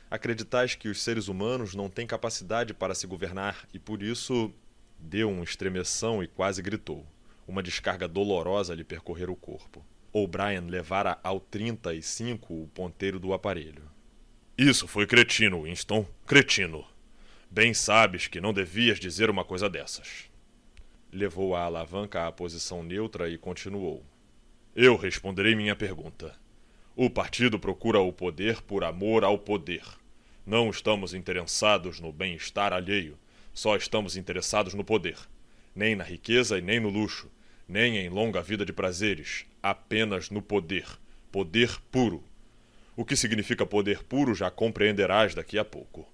Acreditais 0.09 0.75
que 0.75 0.87
os 0.87 1.01
seres 1.01 1.27
humanos 1.27 1.75
não 1.75 1.89
têm 1.89 2.07
capacidade 2.07 2.73
para 2.73 2.95
se 2.95 3.07
governar 3.07 3.67
e 3.73 3.79
por 3.79 4.01
isso. 4.01 4.51
Deu 4.97 5.29
um 5.29 5.43
estremeção 5.43 6.23
e 6.23 6.27
quase 6.27 6.61
gritou. 6.61 7.05
Uma 7.47 7.61
descarga 7.61 8.07
dolorosa 8.07 8.73
lhe 8.73 8.83
percorrera 8.83 9.31
o 9.31 9.35
corpo. 9.35 9.85
O'Brien 10.13 10.67
levara 10.67 11.19
ao 11.21 11.39
35 11.39 12.53
o 12.53 12.67
ponteiro 12.69 13.19
do 13.19 13.33
aparelho. 13.33 13.83
Isso 14.57 14.87
foi 14.87 15.05
cretino, 15.05 15.63
Winston. 15.63 16.07
Cretino. 16.25 16.85
Bem 17.49 17.73
sabes 17.73 18.27
que 18.27 18.41
não 18.41 18.53
devias 18.53 18.99
dizer 18.99 19.29
uma 19.29 19.45
coisa 19.45 19.69
dessas. 19.69 20.29
Levou 21.11 21.55
a 21.55 21.61
alavanca 21.61 22.27
à 22.27 22.31
posição 22.31 22.83
neutra 22.83 23.29
e 23.29 23.37
continuou. 23.37 24.03
Eu 24.75 24.97
responderei 24.97 25.55
minha 25.55 25.75
pergunta. 25.75 26.35
O 26.95 27.09
partido 27.09 27.57
procura 27.57 27.99
o 27.99 28.11
poder 28.11 28.61
por 28.61 28.83
amor 28.83 29.23
ao 29.23 29.37
poder. 29.37 29.83
Não 30.45 30.69
estamos 30.69 31.13
interessados 31.13 31.99
no 31.99 32.11
bem-estar 32.11 32.73
alheio, 32.73 33.17
só 33.53 33.75
estamos 33.77 34.17
interessados 34.17 34.73
no 34.73 34.83
poder. 34.83 35.17
Nem 35.73 35.95
na 35.95 36.03
riqueza 36.03 36.57
e 36.57 36.61
nem 36.61 36.79
no 36.79 36.89
luxo, 36.89 37.31
nem 37.67 37.97
em 37.97 38.09
longa 38.09 38.41
vida 38.41 38.65
de 38.65 38.73
prazeres, 38.73 39.45
apenas 39.63 40.29
no 40.29 40.41
poder. 40.41 40.85
Poder 41.31 41.79
puro. 41.91 42.23
O 42.95 43.03
que 43.03 43.15
significa 43.15 43.65
poder 43.65 44.03
puro 44.03 44.35
já 44.35 44.51
compreenderás 44.51 45.33
daqui 45.33 45.57
a 45.57 45.65
pouco. 45.65 46.05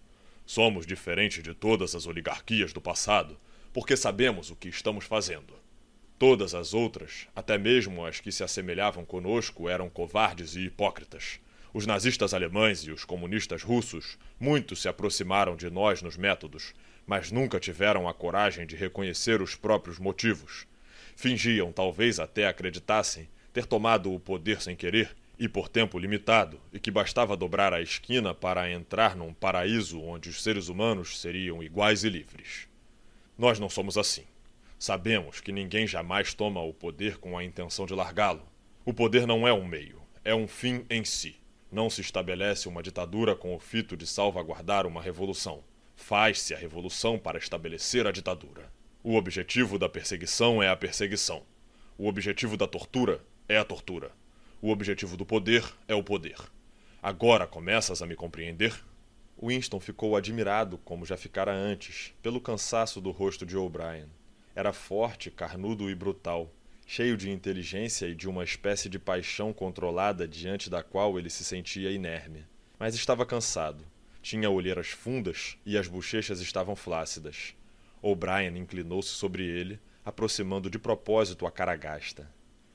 Somos 0.53 0.85
diferentes 0.85 1.41
de 1.41 1.53
todas 1.53 1.95
as 1.95 2.05
oligarquias 2.05 2.73
do 2.73 2.81
passado, 2.81 3.39
porque 3.71 3.95
sabemos 3.95 4.51
o 4.51 4.55
que 4.57 4.67
estamos 4.67 5.05
fazendo. 5.05 5.53
Todas 6.19 6.53
as 6.53 6.73
outras, 6.73 7.25
até 7.33 7.57
mesmo 7.57 8.05
as 8.05 8.19
que 8.19 8.33
se 8.33 8.43
assemelhavam 8.43 9.05
conosco, 9.05 9.69
eram 9.69 9.89
covardes 9.89 10.57
e 10.57 10.65
hipócritas. 10.65 11.39
Os 11.73 11.85
nazistas 11.85 12.33
alemães 12.33 12.79
e 12.79 12.91
os 12.91 13.05
comunistas 13.05 13.63
russos, 13.63 14.17
muitos 14.37 14.81
se 14.81 14.89
aproximaram 14.89 15.55
de 15.55 15.69
nós 15.69 16.01
nos 16.01 16.17
métodos, 16.17 16.73
mas 17.07 17.31
nunca 17.31 17.57
tiveram 17.57 18.05
a 18.05 18.13
coragem 18.13 18.67
de 18.67 18.75
reconhecer 18.75 19.41
os 19.41 19.55
próprios 19.55 19.99
motivos. 19.99 20.67
Fingiam, 21.15 21.71
talvez 21.71 22.19
até 22.19 22.45
acreditassem, 22.45 23.29
ter 23.53 23.65
tomado 23.65 24.13
o 24.13 24.19
poder 24.19 24.61
sem 24.61 24.75
querer 24.75 25.15
e 25.41 25.49
por 25.49 25.67
tempo 25.67 25.97
limitado, 25.97 26.61
e 26.71 26.79
que 26.79 26.91
bastava 26.91 27.35
dobrar 27.35 27.73
a 27.73 27.81
esquina 27.81 28.31
para 28.31 28.69
entrar 28.69 29.15
num 29.15 29.33
paraíso 29.33 29.99
onde 29.99 30.29
os 30.29 30.43
seres 30.43 30.67
humanos 30.67 31.19
seriam 31.19 31.63
iguais 31.63 32.03
e 32.03 32.09
livres. 32.09 32.67
Nós 33.35 33.57
não 33.57 33.67
somos 33.67 33.97
assim. 33.97 34.23
Sabemos 34.77 35.41
que 35.41 35.51
ninguém 35.51 35.87
jamais 35.87 36.31
toma 36.31 36.61
o 36.61 36.71
poder 36.71 37.17
com 37.17 37.35
a 37.35 37.43
intenção 37.43 37.87
de 37.87 37.95
largá-lo. 37.95 38.47
O 38.85 38.93
poder 38.93 39.25
não 39.25 39.47
é 39.47 39.51
um 39.51 39.65
meio, 39.65 39.99
é 40.23 40.35
um 40.35 40.47
fim 40.47 40.85
em 40.87 41.03
si. 41.03 41.35
Não 41.71 41.89
se 41.89 42.01
estabelece 42.01 42.69
uma 42.69 42.83
ditadura 42.83 43.35
com 43.35 43.55
o 43.55 43.59
fito 43.59 43.97
de 43.97 44.05
salvaguardar 44.05 44.85
uma 44.85 45.01
revolução. 45.01 45.63
Faz-se 45.95 46.53
a 46.53 46.57
revolução 46.57 47.17
para 47.17 47.39
estabelecer 47.39 48.05
a 48.05 48.11
ditadura. 48.11 48.71
O 49.03 49.15
objetivo 49.15 49.79
da 49.79 49.89
perseguição 49.89 50.61
é 50.61 50.69
a 50.69 50.75
perseguição. 50.75 51.41
O 51.97 52.07
objetivo 52.07 52.55
da 52.55 52.67
tortura 52.67 53.25
é 53.49 53.57
a 53.57 53.65
tortura. 53.65 54.20
O 54.63 54.69
objetivo 54.69 55.17
do 55.17 55.25
poder 55.25 55.65
é 55.87 55.95
o 55.95 56.03
poder. 56.03 56.37
Agora 57.01 57.47
começas 57.47 57.99
a 57.99 58.05
me 58.05 58.15
compreender? 58.15 58.79
Winston 59.41 59.79
ficou 59.79 60.15
admirado, 60.15 60.77
como 60.77 61.03
já 61.03 61.17
ficara 61.17 61.51
antes, 61.51 62.13
pelo 62.21 62.39
cansaço 62.39 63.01
do 63.01 63.09
rosto 63.09 63.43
de 63.43 63.57
O'Brien. 63.57 64.05
Era 64.55 64.71
forte, 64.71 65.31
carnudo 65.31 65.89
e 65.89 65.95
brutal, 65.95 66.53
cheio 66.85 67.17
de 67.17 67.31
inteligência 67.31 68.05
e 68.05 68.13
de 68.13 68.29
uma 68.29 68.43
espécie 68.43 68.87
de 68.87 68.99
paixão 68.99 69.51
controlada 69.51 70.27
diante 70.27 70.69
da 70.69 70.83
qual 70.83 71.17
ele 71.17 71.31
se 71.31 71.43
sentia 71.43 71.89
inerme. 71.89 72.45
Mas 72.77 72.93
estava 72.93 73.25
cansado. 73.25 73.83
Tinha 74.21 74.47
olheiras 74.47 74.89
fundas 74.89 75.57
e 75.65 75.75
as 75.75 75.87
bochechas 75.87 76.39
estavam 76.39 76.75
flácidas. 76.75 77.55
O'Brien 77.99 78.55
inclinou-se 78.59 79.09
sobre 79.09 79.43
ele, 79.43 79.79
aproximando 80.05 80.69
de 80.69 80.77
propósito 80.77 81.47
a 81.47 81.51
cara 81.51 81.75
gasta. 81.75 82.29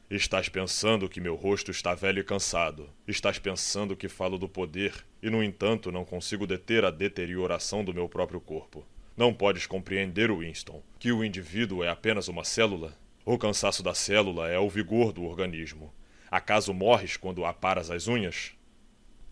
Estás 0.08 0.48
pensando 0.48 1.08
que 1.08 1.20
meu 1.20 1.34
rosto 1.34 1.72
está 1.72 1.92
velho 1.92 2.20
e 2.20 2.24
cansado. 2.24 2.88
Estás 3.08 3.40
pensando 3.40 3.96
que 3.96 4.08
falo 4.08 4.38
do 4.38 4.48
poder 4.48 4.94
e, 5.20 5.28
no 5.28 5.42
entanto, 5.42 5.90
não 5.90 6.04
consigo 6.04 6.46
deter 6.46 6.84
a 6.84 6.92
deterioração 6.92 7.84
do 7.84 7.92
meu 7.92 8.08
próprio 8.08 8.40
corpo. 8.40 8.86
Não 9.16 9.34
podes 9.34 9.66
compreender, 9.66 10.30
Winston, 10.30 10.80
que 11.00 11.10
o 11.10 11.24
indivíduo 11.24 11.82
é 11.82 11.88
apenas 11.88 12.28
uma 12.28 12.44
célula? 12.44 12.96
O 13.24 13.36
cansaço 13.36 13.82
da 13.82 13.94
célula 13.94 14.48
é 14.48 14.56
o 14.56 14.70
vigor 14.70 15.12
do 15.12 15.24
organismo. 15.24 15.92
Acaso 16.30 16.72
morres 16.72 17.16
quando 17.16 17.44
aparas 17.44 17.90
as 17.90 18.06
unhas? 18.06 18.52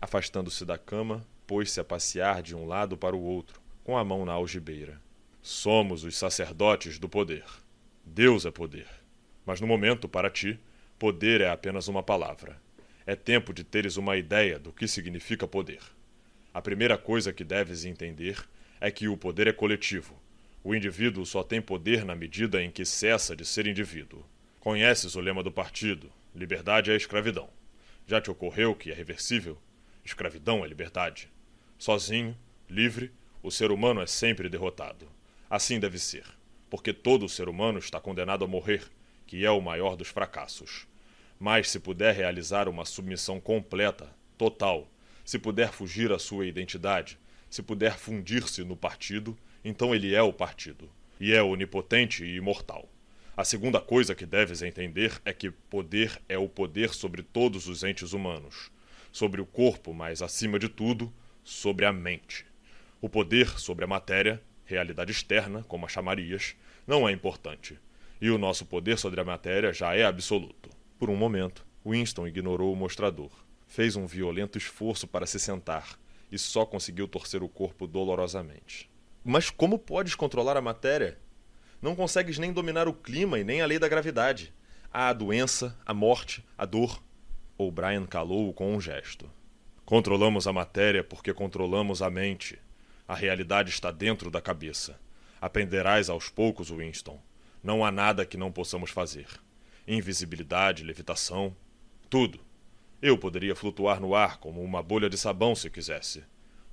Afastando-se 0.01 0.65
da 0.65 0.77
cama, 0.77 1.25
pôs-se 1.47 1.79
a 1.79 1.85
passear 1.85 2.41
de 2.41 2.53
um 2.53 2.67
lado 2.67 2.97
para 2.97 3.15
o 3.15 3.23
outro, 3.23 3.61
com 3.81 3.97
a 3.97 4.03
mão 4.03 4.25
na 4.25 4.33
algibeira. 4.33 5.01
Somos 5.41 6.03
os 6.03 6.17
sacerdotes 6.17 6.99
do 6.99 7.07
poder. 7.07 7.45
Deus 8.03 8.45
é 8.45 8.51
poder. 8.51 9.04
Mas 9.45 9.61
no 9.61 9.67
momento, 9.67 10.09
para 10.09 10.29
ti, 10.29 10.59
poder 10.97 11.41
é 11.41 11.49
apenas 11.49 11.87
uma 11.87 12.01
palavra. 12.01 12.59
É 13.05 13.15
tempo 13.15 13.53
de 13.53 13.63
teres 13.63 13.97
uma 13.97 14.17
ideia 14.17 14.57
do 14.57 14.71
que 14.71 14.87
significa 14.87 15.47
poder. 15.47 15.81
A 16.53 16.61
primeira 16.61 16.97
coisa 16.97 17.33
que 17.33 17.43
deves 17.43 17.85
entender 17.85 18.43
é 18.81 18.89
que 18.89 19.07
o 19.07 19.17
poder 19.17 19.47
é 19.47 19.53
coletivo. 19.53 20.19
O 20.63 20.73
indivíduo 20.73 21.25
só 21.25 21.43
tem 21.43 21.61
poder 21.61 22.03
na 22.03 22.15
medida 22.15 22.63
em 22.63 22.71
que 22.71 22.85
cessa 22.85 23.35
de 23.35 23.45
ser 23.45 23.67
indivíduo. 23.67 24.25
Conheces 24.59 25.15
o 25.15 25.21
lema 25.21 25.43
do 25.43 25.51
partido: 25.51 26.11
liberdade 26.33 26.91
é 26.91 26.95
escravidão. 26.95 27.49
Já 28.07 28.19
te 28.19 28.31
ocorreu 28.31 28.73
que 28.73 28.89
é 28.89 28.93
reversível? 28.93 29.57
Escravidão 30.03 30.65
é 30.65 30.67
liberdade. 30.67 31.29
Sozinho, 31.77 32.35
livre, 32.69 33.11
o 33.43 33.51
ser 33.51 33.69
humano 33.69 34.01
é 34.01 34.07
sempre 34.07 34.49
derrotado. 34.49 35.07
Assim 35.49 35.79
deve 35.79 35.99
ser, 35.99 36.23
porque 36.69 36.93
todo 36.93 37.29
ser 37.29 37.47
humano 37.47 37.77
está 37.77 37.99
condenado 37.99 38.43
a 38.43 38.47
morrer, 38.47 38.83
que 39.25 39.45
é 39.45 39.51
o 39.51 39.61
maior 39.61 39.95
dos 39.95 40.07
fracassos. 40.07 40.87
Mas 41.39 41.69
se 41.69 41.79
puder 41.79 42.15
realizar 42.15 42.67
uma 42.69 42.85
submissão 42.85 43.39
completa, 43.39 44.09
total, 44.37 44.87
se 45.23 45.39
puder 45.39 45.71
fugir 45.71 46.11
à 46.11 46.19
sua 46.19 46.45
identidade, 46.45 47.17
se 47.49 47.63
puder 47.63 47.97
fundir-se 47.97 48.63
no 48.63 48.75
partido, 48.75 49.37
então 49.63 49.93
ele 49.93 50.13
é 50.13 50.21
o 50.21 50.33
partido, 50.33 50.89
e 51.19 51.33
é 51.33 51.41
onipotente 51.41 52.23
e 52.23 52.35
imortal. 52.35 52.89
A 53.35 53.43
segunda 53.43 53.81
coisa 53.81 54.15
que 54.15 54.25
deves 54.25 54.61
entender 54.61 55.19
é 55.25 55.33
que 55.33 55.51
poder 55.51 56.21
é 56.29 56.37
o 56.37 56.47
poder 56.47 56.93
sobre 56.93 57.21
todos 57.21 57.67
os 57.67 57.83
entes 57.83 58.13
humanos, 58.13 58.71
sobre 59.11 59.41
o 59.41 59.45
corpo, 59.45 59.93
mas 59.93 60.21
acima 60.21 60.57
de 60.57 60.69
tudo, 60.69 61.13
sobre 61.43 61.85
a 61.85 61.91
mente. 61.91 62.45
O 63.01 63.09
poder 63.09 63.59
sobre 63.59 63.83
a 63.83 63.87
matéria, 63.87 64.41
realidade 64.63 65.11
externa, 65.11 65.63
como 65.67 65.85
a 65.85 65.89
chamarias, 65.89 66.55
não 66.87 67.09
é 67.09 67.11
importante, 67.11 67.77
e 68.19 68.29
o 68.29 68.37
nosso 68.37 68.65
poder 68.65 68.97
sobre 68.97 69.19
a 69.19 69.25
matéria 69.25 69.73
já 69.73 69.95
é 69.95 70.03
absoluto. 70.03 70.69
Por 70.97 71.09
um 71.09 71.15
momento, 71.15 71.65
Winston 71.85 72.27
ignorou 72.27 72.73
o 72.73 72.75
mostrador. 72.75 73.31
Fez 73.67 73.95
um 73.95 74.05
violento 74.05 74.57
esforço 74.57 75.07
para 75.07 75.25
se 75.25 75.39
sentar, 75.39 75.99
e 76.31 76.37
só 76.37 76.65
conseguiu 76.65 77.07
torcer 77.07 77.43
o 77.43 77.49
corpo 77.49 77.87
dolorosamente. 77.87 78.89
Mas 79.23 79.49
como 79.49 79.79
podes 79.79 80.15
controlar 80.15 80.55
a 80.57 80.61
matéria? 80.61 81.17
Não 81.81 81.95
consegues 81.95 82.37
nem 82.37 82.53
dominar 82.53 82.87
o 82.87 82.93
clima 82.93 83.39
e 83.39 83.43
nem 83.43 83.61
a 83.61 83.65
lei 83.65 83.77
da 83.77 83.87
gravidade. 83.87 84.53
Há 84.91 85.09
a 85.09 85.13
doença, 85.13 85.77
a 85.85 85.93
morte, 85.93 86.45
a 86.57 86.65
dor. 86.65 87.01
O'Brien 87.57 88.05
calou-o 88.05 88.53
com 88.53 88.73
um 88.73 88.79
gesto. 88.79 89.29
Controlamos 89.85 90.47
a 90.47 90.53
matéria 90.53 91.03
porque 91.03 91.33
controlamos 91.33 92.01
a 92.01 92.09
mente. 92.09 92.57
A 93.07 93.13
realidade 93.13 93.69
está 93.69 93.91
dentro 93.91 94.31
da 94.31 94.41
cabeça. 94.41 94.99
Aprenderás 95.39 96.09
aos 96.09 96.29
poucos, 96.29 96.69
Winston. 96.69 97.21
Não 97.65 97.83
há 97.83 97.91
nada 97.91 98.27
que 98.27 98.37
não 98.37 98.51
possamos 98.51 98.91
fazer. 98.91 99.25
Invisibilidade, 99.87 100.83
levitação, 100.83 101.57
tudo. 102.07 102.39
Eu 103.01 103.17
poderia 103.17 103.55
flutuar 103.55 103.99
no 103.99 104.13
ar 104.13 104.37
como 104.37 104.61
uma 104.61 104.83
bolha 104.83 105.09
de 105.09 105.17
sabão 105.17 105.55
se 105.55 105.67
quisesse. 105.67 106.23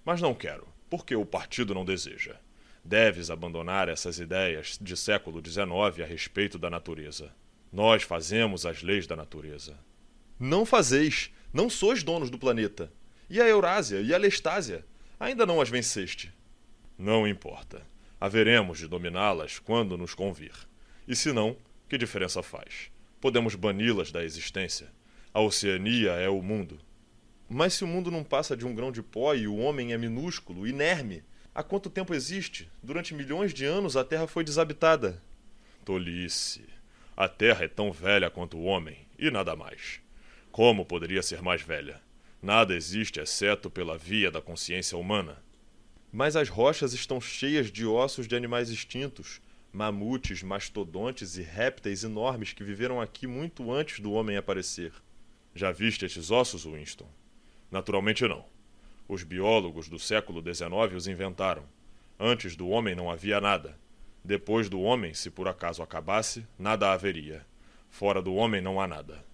Mas 0.05 0.21
não 0.21 0.35
quero, 0.35 0.69
porque 0.91 1.17
o 1.17 1.25
partido 1.25 1.73
não 1.73 1.83
deseja. 1.83 2.37
Deves 2.85 3.31
abandonar 3.31 3.89
essas 3.89 4.19
ideias 4.19 4.79
de 4.79 4.95
século 4.95 5.41
XIX 5.43 6.03
a 6.03 6.07
respeito 6.07 6.59
da 6.59 6.69
natureza. 6.69 7.35
Nós 7.73 8.03
fazemos 8.03 8.67
as 8.67 8.83
leis 8.83 9.07
da 9.07 9.17
natureza. 9.17 9.79
Não 10.39 10.67
fazeis. 10.67 11.31
Não 11.55 11.71
sois 11.71 12.03
donos 12.03 12.29
do 12.29 12.39
planeta. 12.39 12.93
E 13.31 13.41
a 13.41 13.49
Eurásia 13.49 14.03
e 14.03 14.13
a 14.13 14.19
Lestásia? 14.19 14.85
Ainda 15.19 15.47
não 15.47 15.59
as 15.59 15.71
venceste. 15.71 16.31
Não 16.99 17.27
importa. 17.27 17.81
Haveremos 18.21 18.77
de 18.77 18.87
dominá-las 18.87 19.59
quando 19.59 19.97
nos 19.97 20.13
convir. 20.13 20.53
E 21.07 21.17
se 21.17 21.33
não, 21.33 21.57
que 21.89 21.99
diferença 21.99 22.43
faz? 22.43 22.91
Podemos 23.21 23.55
bani-las 23.55 24.11
da 24.11 24.25
existência. 24.25 24.91
A 25.35 25.41
Oceania 25.41 26.13
é 26.13 26.29
o 26.29 26.43
mundo. 26.43 26.79
Mas 27.49 27.75
se 27.75 27.85
o 27.85 27.87
mundo 27.87 28.11
não 28.11 28.25
passa 28.25 28.57
de 28.57 28.67
um 28.67 28.75
grão 28.75 28.91
de 28.91 29.03
pó 29.03 29.35
e 29.35 29.47
o 29.47 29.57
homem 29.57 29.93
é 29.93 29.99
minúsculo, 29.99 30.67
inerme, 30.67 31.23
há 31.55 31.63
quanto 31.63 31.91
tempo 31.91 32.15
existe? 32.15 32.71
Durante 32.83 33.15
milhões 33.15 33.53
de 33.53 33.65
anos 33.65 33.97
a 33.97 34.05
Terra 34.05 34.27
foi 34.27 34.43
desabitada. 34.43 35.23
Tolice. 35.85 36.65
A 37.17 37.29
Terra 37.29 37.65
é 37.65 37.69
tão 37.69 37.93
velha 37.93 38.31
quanto 38.31 38.57
o 38.57 38.65
homem, 38.65 39.07
e 39.19 39.31
nada 39.31 39.55
mais. 39.55 40.01
Como 40.51 40.85
poderia 40.85 41.23
ser 41.23 41.43
mais 41.43 41.63
velha? 41.63 42.01
Nada 42.41 42.75
existe 42.75 43.21
exceto 43.21 43.71
pela 43.71 43.99
via 43.99 44.31
da 44.31 44.41
consciência 44.41 44.97
humana. 44.97 45.43
Mas 46.13 46.37
as 46.37 46.49
rochas 46.49 46.93
estão 46.93 47.21
cheias 47.21 47.71
de 47.71 47.87
ossos 47.87 48.27
de 48.27 48.35
animais 48.35 48.69
extintos, 48.71 49.41
mamutes, 49.73 50.43
mastodontes 50.43 51.39
e 51.39 51.43
répteis 51.43 52.05
enormes 52.05 52.53
que 52.53 52.63
viveram 52.63 53.01
aqui 53.01 53.27
muito 53.27 53.73
antes 53.73 54.01
do 54.01 54.13
homem 54.13 54.37
aparecer. 54.37 54.93
Já 55.55 55.73
viste 55.73 56.05
estes 56.05 56.31
ossos, 56.31 56.65
Winston? 56.65 57.09
Naturalmente 57.71 58.27
não. 58.29 58.45
Os 59.09 59.23
biólogos 59.23 59.89
do 59.89 59.99
século 59.99 60.43
XIX 60.43 60.95
os 60.95 61.07
inventaram. 61.07 61.65
Antes 62.21 62.55
do 62.55 62.69
homem 62.69 62.95
não 62.95 63.11
havia 63.11 63.41
nada. 63.41 63.77
Depois 64.23 64.69
do 64.69 64.81
homem, 64.81 65.15
se 65.15 65.31
por 65.31 65.49
acaso 65.49 65.83
acabasse, 65.83 66.47
nada 66.59 66.93
haveria. 66.93 67.45
Fora 67.91 68.23
do 68.23 68.35
homem 68.35 68.61
não 68.61 68.81
há 68.81 68.87
nada. 68.87 69.25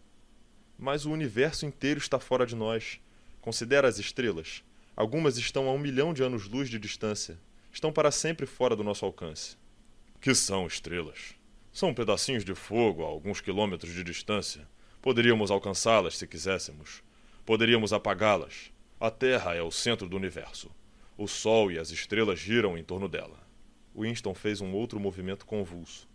Mas 0.79 1.05
o 1.05 1.11
universo 1.11 1.67
inteiro 1.67 1.99
está 1.99 2.19
fora 2.21 2.47
de 2.47 2.55
nós. 2.55 3.01
Considera 3.41 3.89
as 3.89 3.99
estrelas. 3.99 4.63
Algumas 4.97 5.37
estão 5.37 5.69
a 5.69 5.73
um 5.73 5.79
milhão 5.79 6.15
de 6.15 6.23
anos-luz 6.23 6.69
de 6.69 6.79
distância. 6.79 7.39
Estão 7.73 7.93
para 7.93 8.11
sempre 8.11 8.47
fora 8.47 8.75
do 8.75 8.85
nosso 8.85 9.05
alcance. 9.05 9.57
Que 10.21 10.35
são 10.35 10.67
estrelas? 10.67 11.37
São 11.73 11.95
pedacinhos 11.95 12.45
de 12.45 12.53
fogo 12.53 13.05
a 13.05 13.07
alguns 13.07 13.41
quilômetros 13.41 13.95
de 13.95 14.03
distância. 14.03 14.69
Poderíamos 15.01 15.49
alcançá-las 15.49 16.19
se 16.19 16.27
quiséssemos. 16.27 17.05
Poderíamos 17.47 17.93
apagá-las. 17.93 18.73
A 18.99 19.13
Terra 19.13 19.55
é 19.55 19.63
o 19.63 19.71
centro 19.71 20.09
do 20.09 20.17
universo. 20.17 20.73
O 21.17 21.29
Sol 21.29 21.71
e 21.71 21.79
as 21.79 21.93
estrelas 21.93 22.41
giram 22.41 22.77
em 22.77 22.83
torno 22.83 23.09
dela. 23.09 23.39
Winston 23.97 24.35
fez 24.35 24.61
um 24.61 24.73
outro 24.73 24.99
movimento 24.99 25.47
convulso. 25.47 26.09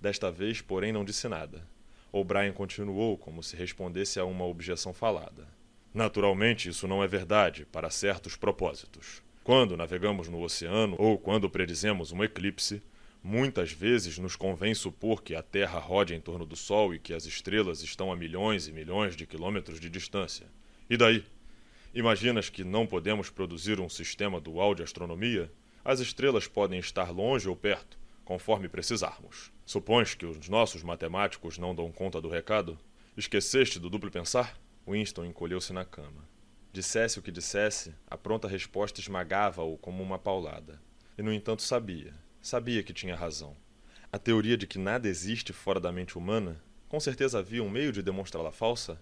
Desta 0.00 0.30
vez, 0.30 0.62
porém, 0.62 0.90
não 0.90 1.04
disse 1.04 1.28
nada. 1.28 1.62
O'Brien 2.10 2.54
continuou 2.54 3.18
como 3.18 3.42
se 3.42 3.56
respondesse 3.56 4.18
a 4.18 4.24
uma 4.24 4.46
objeção 4.46 4.94
falada. 4.94 5.46
Naturalmente, 5.92 6.70
isso 6.70 6.88
não 6.88 7.04
é 7.04 7.06
verdade, 7.06 7.66
para 7.66 7.90
certos 7.90 8.36
propósitos. 8.36 9.22
Quando 9.44 9.76
navegamos 9.76 10.28
no 10.28 10.42
oceano 10.42 10.96
ou 10.98 11.18
quando 11.18 11.50
predizemos 11.50 12.10
um 12.10 12.24
eclipse, 12.24 12.82
muitas 13.22 13.72
vezes 13.72 14.18
nos 14.18 14.36
convém 14.36 14.74
supor 14.74 15.22
que 15.22 15.34
a 15.34 15.42
Terra 15.42 15.78
rode 15.78 16.14
em 16.14 16.20
torno 16.20 16.46
do 16.46 16.56
Sol 16.56 16.94
e 16.94 16.98
que 16.98 17.12
as 17.12 17.26
estrelas 17.26 17.82
estão 17.82 18.10
a 18.10 18.16
milhões 18.16 18.66
e 18.66 18.72
milhões 18.72 19.14
de 19.14 19.26
quilômetros 19.26 19.78
de 19.78 19.90
distância. 19.90 20.46
E 20.88 20.96
daí? 20.96 21.24
Imaginas 21.94 22.48
que 22.48 22.64
não 22.64 22.86
podemos 22.86 23.30
produzir 23.30 23.80
um 23.80 23.88
sistema 23.88 24.40
dual 24.40 24.74
de 24.74 24.82
astronomia? 24.82 25.50
As 25.84 26.00
estrelas 26.00 26.46
podem 26.46 26.78
estar 26.78 27.10
longe 27.10 27.48
ou 27.48 27.56
perto, 27.56 27.98
conforme 28.24 28.68
precisarmos. 28.68 29.50
Supões 29.66 30.14
que 30.14 30.24
os 30.24 30.48
nossos 30.48 30.82
matemáticos 30.82 31.58
não 31.58 31.74
dão 31.74 31.90
conta 31.90 32.20
do 32.20 32.28
recado? 32.28 32.78
Esqueceste 33.16 33.78
do 33.78 33.90
duplo 33.90 34.10
pensar? 34.10 34.56
Winston 34.86 35.24
encolheu-se 35.24 35.72
na 35.72 35.84
cama. 35.84 36.28
Dissesse 36.72 37.18
o 37.18 37.22
que 37.22 37.32
dissesse, 37.32 37.92
a 38.06 38.16
pronta 38.16 38.46
resposta 38.46 39.00
esmagava-o 39.00 39.76
como 39.76 40.02
uma 40.02 40.18
paulada. 40.18 40.80
E, 41.18 41.22
no 41.22 41.32
entanto, 41.32 41.62
sabia. 41.62 42.14
Sabia 42.42 42.82
que 42.82 42.94
tinha 42.94 43.14
razão. 43.14 43.54
A 44.10 44.18
teoria 44.18 44.56
de 44.56 44.66
que 44.66 44.78
nada 44.78 45.06
existe 45.06 45.52
fora 45.52 45.78
da 45.78 45.92
mente 45.92 46.16
humana, 46.16 46.60
com 46.88 46.98
certeza 46.98 47.38
havia 47.38 47.62
um 47.62 47.68
meio 47.68 47.92
de 47.92 48.02
demonstrá-la 48.02 48.50
falsa? 48.50 48.98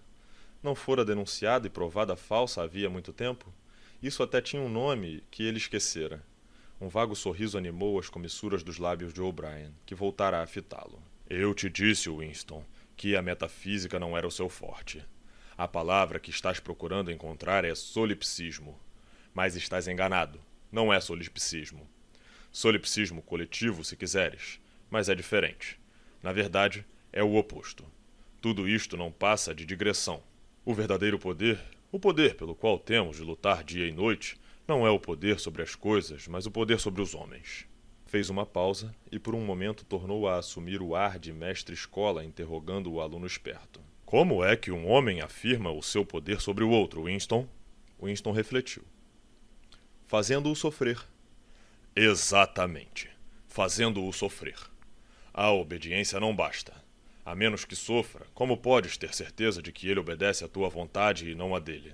Não 0.61 0.75
fora 0.75 1.05
denunciada 1.05 1.65
e 1.65 1.69
provada 1.69 2.17
falsa 2.17 2.61
havia 2.61 2.89
muito 2.89 3.13
tempo? 3.13 3.51
Isso 4.03 4.21
até 4.21 4.41
tinha 4.41 4.61
um 4.61 4.67
nome 4.67 5.23
que 5.31 5.43
ele 5.43 5.57
esquecera. 5.57 6.21
Um 6.81 6.89
vago 6.89 7.15
sorriso 7.15 7.57
animou 7.57 7.97
as 7.97 8.09
comissuras 8.09 8.61
dos 8.61 8.77
lábios 8.77 9.13
de 9.13 9.21
O'Brien, 9.21 9.73
que 9.85 9.95
voltara 9.95 10.43
a 10.43 10.47
fitá-lo. 10.47 11.01
Eu 11.29 11.53
te 11.53 11.69
disse, 11.69 12.09
Winston, 12.09 12.63
que 12.97 13.15
a 13.15 13.21
metafísica 13.21 13.97
não 13.99 14.17
era 14.17 14.27
o 14.27 14.31
seu 14.31 14.49
forte. 14.49 15.05
A 15.57 15.67
palavra 15.67 16.19
que 16.19 16.29
estás 16.29 16.59
procurando 16.59 17.09
encontrar 17.09 17.63
é 17.63 17.73
solipsismo. 17.73 18.77
Mas 19.33 19.55
estás 19.55 19.87
enganado. 19.87 20.39
Não 20.69 20.91
é 20.91 20.99
solipsismo. 20.99 21.87
Solipsismo 22.51 23.21
coletivo, 23.21 23.83
se 23.83 23.95
quiseres, 23.95 24.59
mas 24.89 25.09
é 25.09 25.15
diferente. 25.15 25.79
Na 26.21 26.33
verdade, 26.33 26.85
é 27.13 27.23
o 27.23 27.35
oposto. 27.35 27.85
Tudo 28.41 28.67
isto 28.67 28.97
não 28.97 29.11
passa 29.11 29.53
de 29.53 29.65
digressão, 29.65 30.23
o 30.65 30.73
verdadeiro 30.73 31.19
poder, 31.19 31.59
o 31.91 31.99
poder 31.99 32.35
pelo 32.35 32.55
qual 32.55 32.77
temos 32.77 33.17
de 33.17 33.23
lutar 33.23 33.63
dia 33.63 33.87
e 33.87 33.91
noite, 33.91 34.39
não 34.67 34.85
é 34.85 34.89
o 34.89 34.99
poder 34.99 35.39
sobre 35.39 35.63
as 35.63 35.73
coisas, 35.73 36.27
mas 36.27 36.45
o 36.45 36.51
poder 36.51 36.79
sobre 36.79 37.01
os 37.01 37.15
homens. 37.15 37.65
Fez 38.05 38.29
uma 38.29 38.45
pausa 38.45 38.93
e 39.11 39.19
por 39.19 39.35
um 39.35 39.43
momento 39.43 39.85
tornou 39.85 40.27
a 40.27 40.37
assumir 40.37 40.81
o 40.81 40.95
ar 40.95 41.19
de 41.19 41.33
mestre-escola, 41.33 42.23
interrogando 42.23 42.91
o 42.91 43.01
aluno 43.01 43.25
esperto. 43.25 43.81
Como 44.05 44.43
é 44.43 44.55
que 44.55 44.71
um 44.71 44.87
homem 44.87 45.21
afirma 45.21 45.71
o 45.71 45.83
seu 45.83 46.05
poder 46.05 46.41
sobre 46.41 46.63
o 46.63 46.69
outro, 46.69 47.03
Winston? 47.03 47.47
Winston 48.01 48.31
refletiu. 48.31 48.83
Fazendo-o 50.07 50.55
sofrer. 50.55 50.99
Exatamente. 52.01 53.09
Fazendo-o 53.49 54.13
sofrer. 54.13 54.55
A 55.33 55.51
obediência 55.51 56.17
não 56.17 56.33
basta. 56.33 56.73
A 57.25 57.35
menos 57.35 57.65
que 57.65 57.75
sofra, 57.75 58.25
como 58.33 58.55
podes 58.55 58.95
ter 58.95 59.13
certeza 59.13 59.61
de 59.61 59.73
que 59.73 59.89
ele 59.89 59.99
obedece 59.99 60.45
à 60.45 60.47
tua 60.47 60.69
vontade 60.69 61.29
e 61.29 61.35
não 61.35 61.53
à 61.53 61.59
dele? 61.59 61.93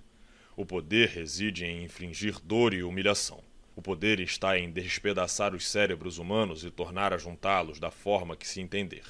O 0.56 0.64
poder 0.64 1.10
reside 1.10 1.66
em 1.66 1.84
infligir 1.84 2.40
dor 2.40 2.76
e 2.76 2.84
humilhação. 2.84 3.44
O 3.76 3.82
poder 3.82 4.20
está 4.20 4.60
em 4.60 4.70
despedaçar 4.70 5.56
os 5.56 5.68
cérebros 5.68 6.20
humanos 6.20 6.64
e 6.64 6.70
tornar 6.70 7.12
a 7.12 7.18
juntá-los 7.18 7.80
da 7.80 7.90
forma 7.90 8.38
que 8.38 8.48
se 8.48 8.62
entender. 8.62 9.06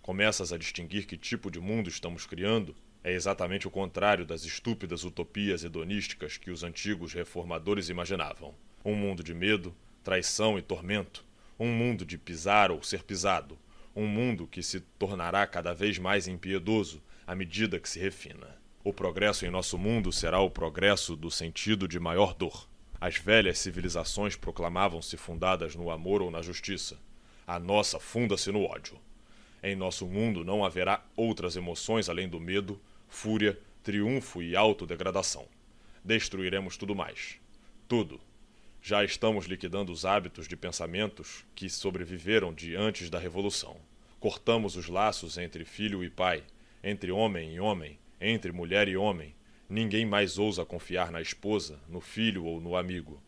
Começas 0.00 0.52
a 0.52 0.56
distinguir 0.56 1.06
que 1.06 1.16
tipo 1.16 1.50
de 1.50 1.58
mundo 1.58 1.88
estamos 1.88 2.24
criando? 2.24 2.72
É 3.02 3.12
exatamente 3.12 3.66
o 3.66 3.70
contrário 3.72 4.24
das 4.24 4.44
estúpidas 4.44 5.02
utopias 5.02 5.64
hedonísticas 5.64 6.36
que 6.36 6.52
os 6.52 6.62
antigos 6.62 7.12
reformadores 7.12 7.88
imaginavam. 7.88 8.54
Um 8.84 8.94
mundo 8.94 9.24
de 9.24 9.34
medo, 9.34 9.74
traição 10.06 10.56
e 10.56 10.62
tormento. 10.62 11.24
Um 11.58 11.66
mundo 11.66 12.06
de 12.06 12.16
pisar 12.16 12.70
ou 12.70 12.80
ser 12.80 13.02
pisado 13.02 13.58
um 13.96 14.06
mundo 14.06 14.46
que 14.46 14.62
se 14.62 14.78
tornará 14.78 15.46
cada 15.46 15.72
vez 15.72 15.98
mais 15.98 16.28
impiedoso 16.28 17.02
à 17.26 17.34
medida 17.34 17.80
que 17.80 17.88
se 17.88 17.98
refina. 17.98 18.54
O 18.84 18.92
progresso 18.92 19.46
em 19.46 19.50
nosso 19.50 19.78
mundo 19.78 20.12
será 20.12 20.38
o 20.38 20.50
progresso 20.50 21.16
do 21.16 21.30
sentido 21.30 21.88
de 21.88 21.98
maior 21.98 22.34
dor. 22.34 22.68
As 23.00 23.16
velhas 23.16 23.58
civilizações 23.58 24.36
proclamavam-se 24.36 25.16
fundadas 25.16 25.74
no 25.74 25.90
amor 25.90 26.20
ou 26.20 26.30
na 26.30 26.42
justiça. 26.42 26.98
A 27.46 27.58
nossa 27.58 27.98
funda-se 27.98 28.52
no 28.52 28.64
ódio. 28.64 29.00
Em 29.62 29.74
nosso 29.74 30.06
mundo 30.06 30.44
não 30.44 30.62
haverá 30.62 31.02
outras 31.16 31.56
emoções 31.56 32.10
além 32.10 32.28
do 32.28 32.38
medo, 32.38 32.78
fúria, 33.08 33.58
triunfo 33.82 34.42
e 34.42 34.54
autodegradação. 34.54 35.46
Destruiremos 36.04 36.76
tudo 36.76 36.94
mais. 36.94 37.40
Tudo. 37.88 38.20
Já 38.88 39.02
estamos 39.02 39.46
liquidando 39.46 39.90
os 39.90 40.04
hábitos 40.04 40.46
de 40.46 40.56
pensamentos 40.56 41.44
que 41.56 41.68
sobreviveram 41.68 42.54
de 42.54 42.76
antes 42.76 43.10
da 43.10 43.18
Revolução. 43.18 43.76
Cortamos 44.20 44.76
os 44.76 44.86
laços 44.86 45.36
entre 45.36 45.64
filho 45.64 46.04
e 46.04 46.08
pai, 46.08 46.44
entre 46.84 47.10
homem 47.10 47.52
e 47.52 47.58
homem, 47.58 47.98
entre 48.20 48.52
mulher 48.52 48.86
e 48.86 48.96
homem. 48.96 49.34
Ninguém 49.68 50.06
mais 50.06 50.38
ousa 50.38 50.64
confiar 50.64 51.10
na 51.10 51.20
esposa, 51.20 51.80
no 51.88 52.00
filho 52.00 52.44
ou 52.44 52.60
no 52.60 52.76
amigo. 52.76 53.20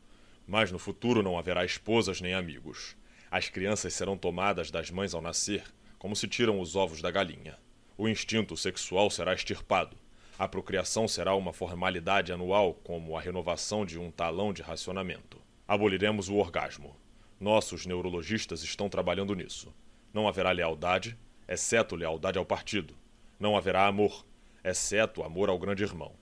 Mas 0.47 0.71
no 0.71 0.79
futuro 0.79 1.25
não 1.25 1.37
haverá 1.37 1.65
esposas 1.65 2.21
nem 2.21 2.35
amigos. 2.35 2.97
As 3.29 3.49
crianças 3.49 3.93
serão 3.95 4.17
tomadas 4.17 4.71
das 4.71 4.93
mães 4.93 5.13
ao 5.13 5.21
nascer, 5.21 5.65
como 5.99 6.15
se 6.15 6.29
tiram 6.29 6.61
os 6.61 6.77
ovos 6.77 7.03
da 7.03 7.11
galinha. 7.11 7.59
O 7.97 8.09
instinto 8.09 8.57
sexual 8.57 9.11
será 9.11 9.35
extirpado. 9.35 9.97
A 10.39 10.47
procriação 10.47 11.09
será 11.09 11.35
uma 11.35 11.53
formalidade 11.53 12.33
anual, 12.33 12.75
como 12.75 13.17
a 13.17 13.21
renovação 13.21 13.85
de 13.85 13.99
um 13.99 14.09
talão 14.09 14.53
de 14.53 14.63
racionamento. 14.63 15.48
Aboliremos 15.69 16.31
o 16.31 16.37
orgasmo. 16.37 16.97
Nossos 17.39 17.85
neurologistas 17.85 18.63
estão 18.63 18.89
trabalhando 18.89 19.35
nisso. 19.35 19.71
Não 20.15 20.27
haverá 20.27 20.51
lealdade, 20.51 21.15
exceto 21.47 21.95
lealdade 21.95 22.39
ao 22.39 22.47
partido. 22.47 22.95
Não 23.39 23.55
haverá 23.55 23.87
amor, 23.87 24.25
exceto 24.65 25.23
amor 25.23 25.51
ao 25.51 25.59
grande 25.59 25.83
irmão. 25.83 26.15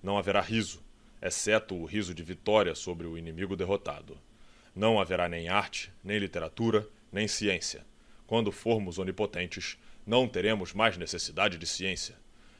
Não 0.00 0.16
haverá 0.16 0.40
riso, 0.40 0.80
exceto 1.20 1.74
o 1.74 1.84
riso 1.84 2.14
de 2.14 2.22
vitória 2.22 2.76
sobre 2.76 3.08
o 3.08 3.18
inimigo 3.18 3.56
derrotado. 3.56 4.16
Não 4.72 5.00
haverá 5.00 5.28
nem 5.28 5.48
arte, 5.48 5.92
nem 6.04 6.20
literatura, 6.20 6.86
nem 7.10 7.26
ciência. 7.26 7.84
Quando 8.24 8.52
formos 8.52 9.00
onipotentes, 9.00 9.76
não 10.06 10.28
teremos 10.28 10.72
mais 10.72 10.96
necessidade 10.96 11.58
de 11.58 11.66
ciência. 11.66 12.14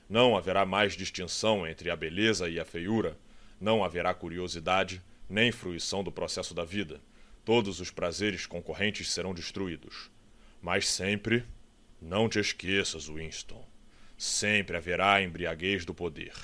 Não 0.08 0.36
haverá 0.36 0.66
mais 0.66 0.94
distinção 0.96 1.64
entre 1.64 1.88
a 1.88 1.94
beleza 1.94 2.48
e 2.48 2.58
a 2.58 2.64
feiura. 2.64 3.16
Não 3.60 3.84
haverá 3.84 4.12
curiosidade, 4.12 5.00
nem 5.32 5.50
fruição 5.50 6.04
do 6.04 6.12
processo 6.12 6.52
da 6.52 6.62
vida. 6.62 7.00
Todos 7.42 7.80
os 7.80 7.90
prazeres 7.90 8.44
concorrentes 8.44 9.10
serão 9.10 9.32
destruídos. 9.32 10.10
Mas 10.60 10.86
sempre, 10.86 11.44
não 12.00 12.28
te 12.28 12.38
esqueças, 12.38 13.08
Winston. 13.08 13.66
Sempre 14.18 14.76
haverá 14.76 15.14
a 15.14 15.22
embriaguez 15.22 15.86
do 15.86 15.94
poder, 15.94 16.34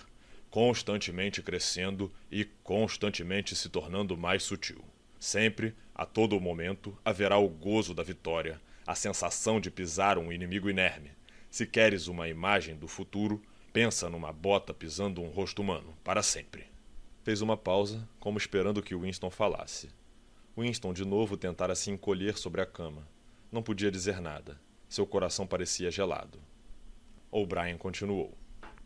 constantemente 0.49 1.43
crescendo 1.43 2.11
e 2.33 2.47
constantemente 2.65 3.55
se 3.55 3.69
tornando 3.69 4.17
mais 4.17 4.43
sutil. 4.43 4.83
Sempre, 5.21 5.75
a 5.95 6.07
todo 6.07 6.41
momento, 6.41 6.97
haverá 7.05 7.37
o 7.37 7.49
gozo 7.49 7.93
da 7.93 8.03
vitória, 8.03 8.59
a 8.87 8.95
sensação 8.95 9.61
de 9.61 9.71
pisar 9.71 10.17
um 10.17 10.33
inimigo 10.33 10.71
inerme. 10.71 11.11
Se 11.51 11.67
queres 11.67 12.09
uma 12.09 12.27
imagem 12.27 12.75
do 12.75 12.89
futuro, 12.89 13.43
pensa 13.71 14.09
numa 14.09 14.33
bota 14.33 14.73
pisando 14.73 15.21
um 15.21 15.29
rosto 15.29 15.61
humano, 15.61 15.95
para 16.03 16.23
sempre. 16.23 16.78
Fez 17.29 17.43
uma 17.43 17.59
pausa, 17.59 18.09
como 18.19 18.39
esperando 18.39 18.83
que 18.83 18.97
Winston 18.97 19.29
falasse. 19.29 19.91
Winston 20.57 20.95
de 20.95 21.05
novo 21.05 21.37
tentara 21.37 21.75
se 21.75 21.91
encolher 21.91 22.39
sobre 22.39 22.63
a 22.63 22.65
cama. 22.65 23.07
Não 23.53 23.63
podia 23.63 23.91
dizer 23.91 24.19
nada. 24.19 24.59
Seu 24.89 25.07
coração 25.07 25.47
parecia 25.47 25.91
gelado. 25.91 26.41
O'Brien 27.31 27.77
continuou. 27.77 28.35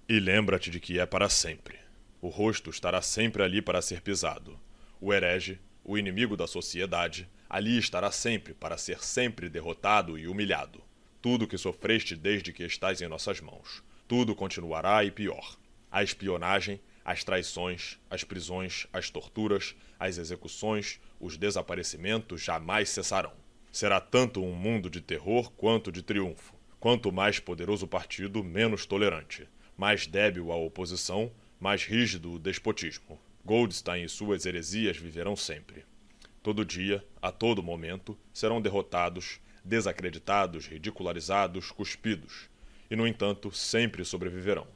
E 0.08 0.18
lembra-te 0.18 0.70
de 0.70 0.80
que 0.80 0.98
é 0.98 1.06
para 1.06 1.28
sempre. 1.28 1.78
O 2.20 2.26
rosto 2.26 2.68
estará 2.68 3.00
sempre 3.00 3.44
ali 3.44 3.62
para 3.62 3.80
ser 3.80 4.00
pisado. 4.00 4.58
O 5.00 5.12
herege, 5.14 5.60
o 5.84 5.96
inimigo 5.96 6.36
da 6.36 6.48
sociedade, 6.48 7.30
ali 7.48 7.78
estará 7.78 8.10
sempre 8.10 8.54
para 8.54 8.76
ser 8.76 9.04
sempre 9.04 9.48
derrotado 9.48 10.18
e 10.18 10.26
humilhado. 10.26 10.82
Tudo 11.20 11.46
que 11.46 11.56
sofreste 11.56 12.16
desde 12.16 12.52
que 12.52 12.64
estás 12.64 13.00
em 13.00 13.06
nossas 13.06 13.40
mãos. 13.40 13.84
Tudo 14.08 14.34
continuará 14.34 15.04
e 15.04 15.12
pior. 15.12 15.56
A 15.92 16.02
espionagem, 16.02 16.80
as 17.04 17.24
traições, 17.24 17.98
as 18.08 18.24
prisões, 18.24 18.86
as 18.92 19.10
torturas, 19.10 19.74
as 19.98 20.18
execuções, 20.18 21.00
os 21.20 21.36
desaparecimentos 21.36 22.42
jamais 22.42 22.88
cessarão. 22.88 23.32
Será 23.72 24.00
tanto 24.00 24.42
um 24.42 24.52
mundo 24.52 24.90
de 24.90 25.00
terror 25.00 25.50
quanto 25.52 25.90
de 25.90 26.02
triunfo. 26.02 26.54
Quanto 26.78 27.12
mais 27.12 27.38
poderoso 27.38 27.86
o 27.86 27.88
partido, 27.88 28.42
menos 28.42 28.84
tolerante. 28.84 29.48
Mais 29.76 30.06
débil 30.06 30.52
a 30.52 30.56
oposição, 30.56 31.32
mais 31.58 31.84
rígido 31.84 32.32
o 32.32 32.38
despotismo. 32.38 33.18
Goldstein 33.44 34.04
e 34.04 34.08
suas 34.08 34.46
heresias 34.46 34.96
viverão 34.96 35.34
sempre. 35.34 35.84
Todo 36.42 36.64
dia, 36.64 37.04
a 37.20 37.30
todo 37.30 37.62
momento, 37.62 38.18
serão 38.32 38.60
derrotados, 38.60 39.40
desacreditados, 39.64 40.66
ridicularizados, 40.66 41.70
cuspidos. 41.70 42.50
E, 42.90 42.96
no 42.96 43.06
entanto, 43.06 43.50
sempre 43.52 44.04
sobreviverão. 44.04 44.66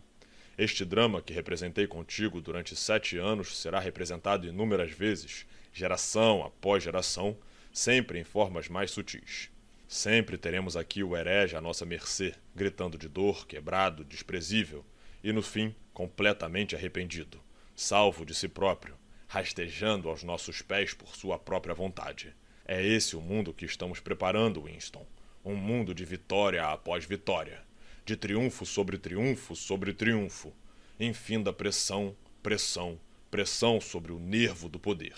Este 0.58 0.86
drama 0.86 1.20
que 1.20 1.34
representei 1.34 1.86
contigo 1.86 2.40
durante 2.40 2.74
sete 2.74 3.18
anos 3.18 3.58
será 3.58 3.78
representado 3.78 4.46
inúmeras 4.46 4.90
vezes, 4.90 5.46
geração 5.70 6.42
após 6.42 6.82
geração, 6.82 7.36
sempre 7.70 8.18
em 8.18 8.24
formas 8.24 8.66
mais 8.66 8.90
sutis. 8.90 9.50
Sempre 9.86 10.38
teremos 10.38 10.74
aqui 10.74 11.02
o 11.02 11.14
herege 11.14 11.56
à 11.56 11.60
nossa 11.60 11.84
mercê, 11.84 12.34
gritando 12.54 12.96
de 12.96 13.06
dor, 13.06 13.46
quebrado, 13.46 14.02
desprezível, 14.02 14.82
e 15.22 15.30
no 15.30 15.42
fim, 15.42 15.74
completamente 15.92 16.74
arrependido, 16.74 17.38
salvo 17.74 18.24
de 18.24 18.34
si 18.34 18.48
próprio, 18.48 18.96
rastejando 19.28 20.08
aos 20.08 20.22
nossos 20.22 20.62
pés 20.62 20.94
por 20.94 21.14
sua 21.14 21.38
própria 21.38 21.74
vontade. 21.74 22.34
É 22.64 22.84
esse 22.84 23.14
o 23.14 23.20
mundo 23.20 23.52
que 23.52 23.66
estamos 23.66 24.00
preparando, 24.00 24.62
Winston. 24.62 25.06
Um 25.44 25.54
mundo 25.54 25.94
de 25.94 26.04
vitória 26.04 26.66
após 26.66 27.04
vitória, 27.04 27.62
de 28.06 28.16
triunfo 28.16 28.64
sobre 28.64 28.96
triunfo 28.96 29.56
sobre 29.56 29.92
triunfo, 29.92 30.52
enfim 30.98 31.42
da 31.42 31.52
pressão, 31.52 32.16
pressão, 32.40 33.00
pressão 33.32 33.80
sobre 33.80 34.12
o 34.12 34.20
nervo 34.20 34.68
do 34.68 34.78
poder. 34.78 35.16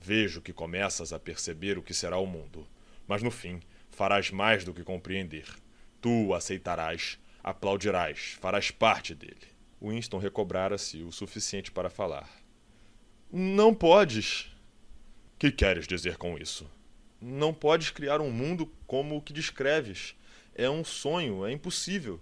Vejo 0.00 0.42
que 0.42 0.52
começas 0.52 1.12
a 1.12 1.20
perceber 1.20 1.78
o 1.78 1.82
que 1.82 1.94
será 1.94 2.18
o 2.18 2.26
mundo, 2.26 2.66
mas 3.06 3.22
no 3.22 3.30
fim 3.30 3.60
farás 3.92 4.32
mais 4.32 4.64
do 4.64 4.74
que 4.74 4.82
compreender. 4.82 5.46
Tu 6.00 6.34
aceitarás, 6.34 7.20
aplaudirás, 7.42 8.36
farás 8.40 8.72
parte 8.72 9.14
dele. 9.14 9.36
Winston 9.80 10.18
recobrara-se 10.18 11.04
o 11.04 11.12
suficiente 11.12 11.70
para 11.70 11.88
falar. 11.88 12.28
Não 13.30 13.72
podes. 13.72 14.52
Que 15.38 15.52
queres 15.52 15.86
dizer 15.86 16.16
com 16.16 16.36
isso? 16.36 16.68
Não 17.20 17.54
podes 17.54 17.90
criar 17.90 18.20
um 18.20 18.30
mundo 18.32 18.66
como 18.88 19.16
o 19.16 19.22
que 19.22 19.32
descreves. 19.32 20.16
É 20.58 20.68
um 20.68 20.82
sonho, 20.82 21.46
é 21.46 21.52
impossível. 21.52 22.18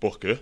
Por 0.00 0.18
quê? 0.18 0.38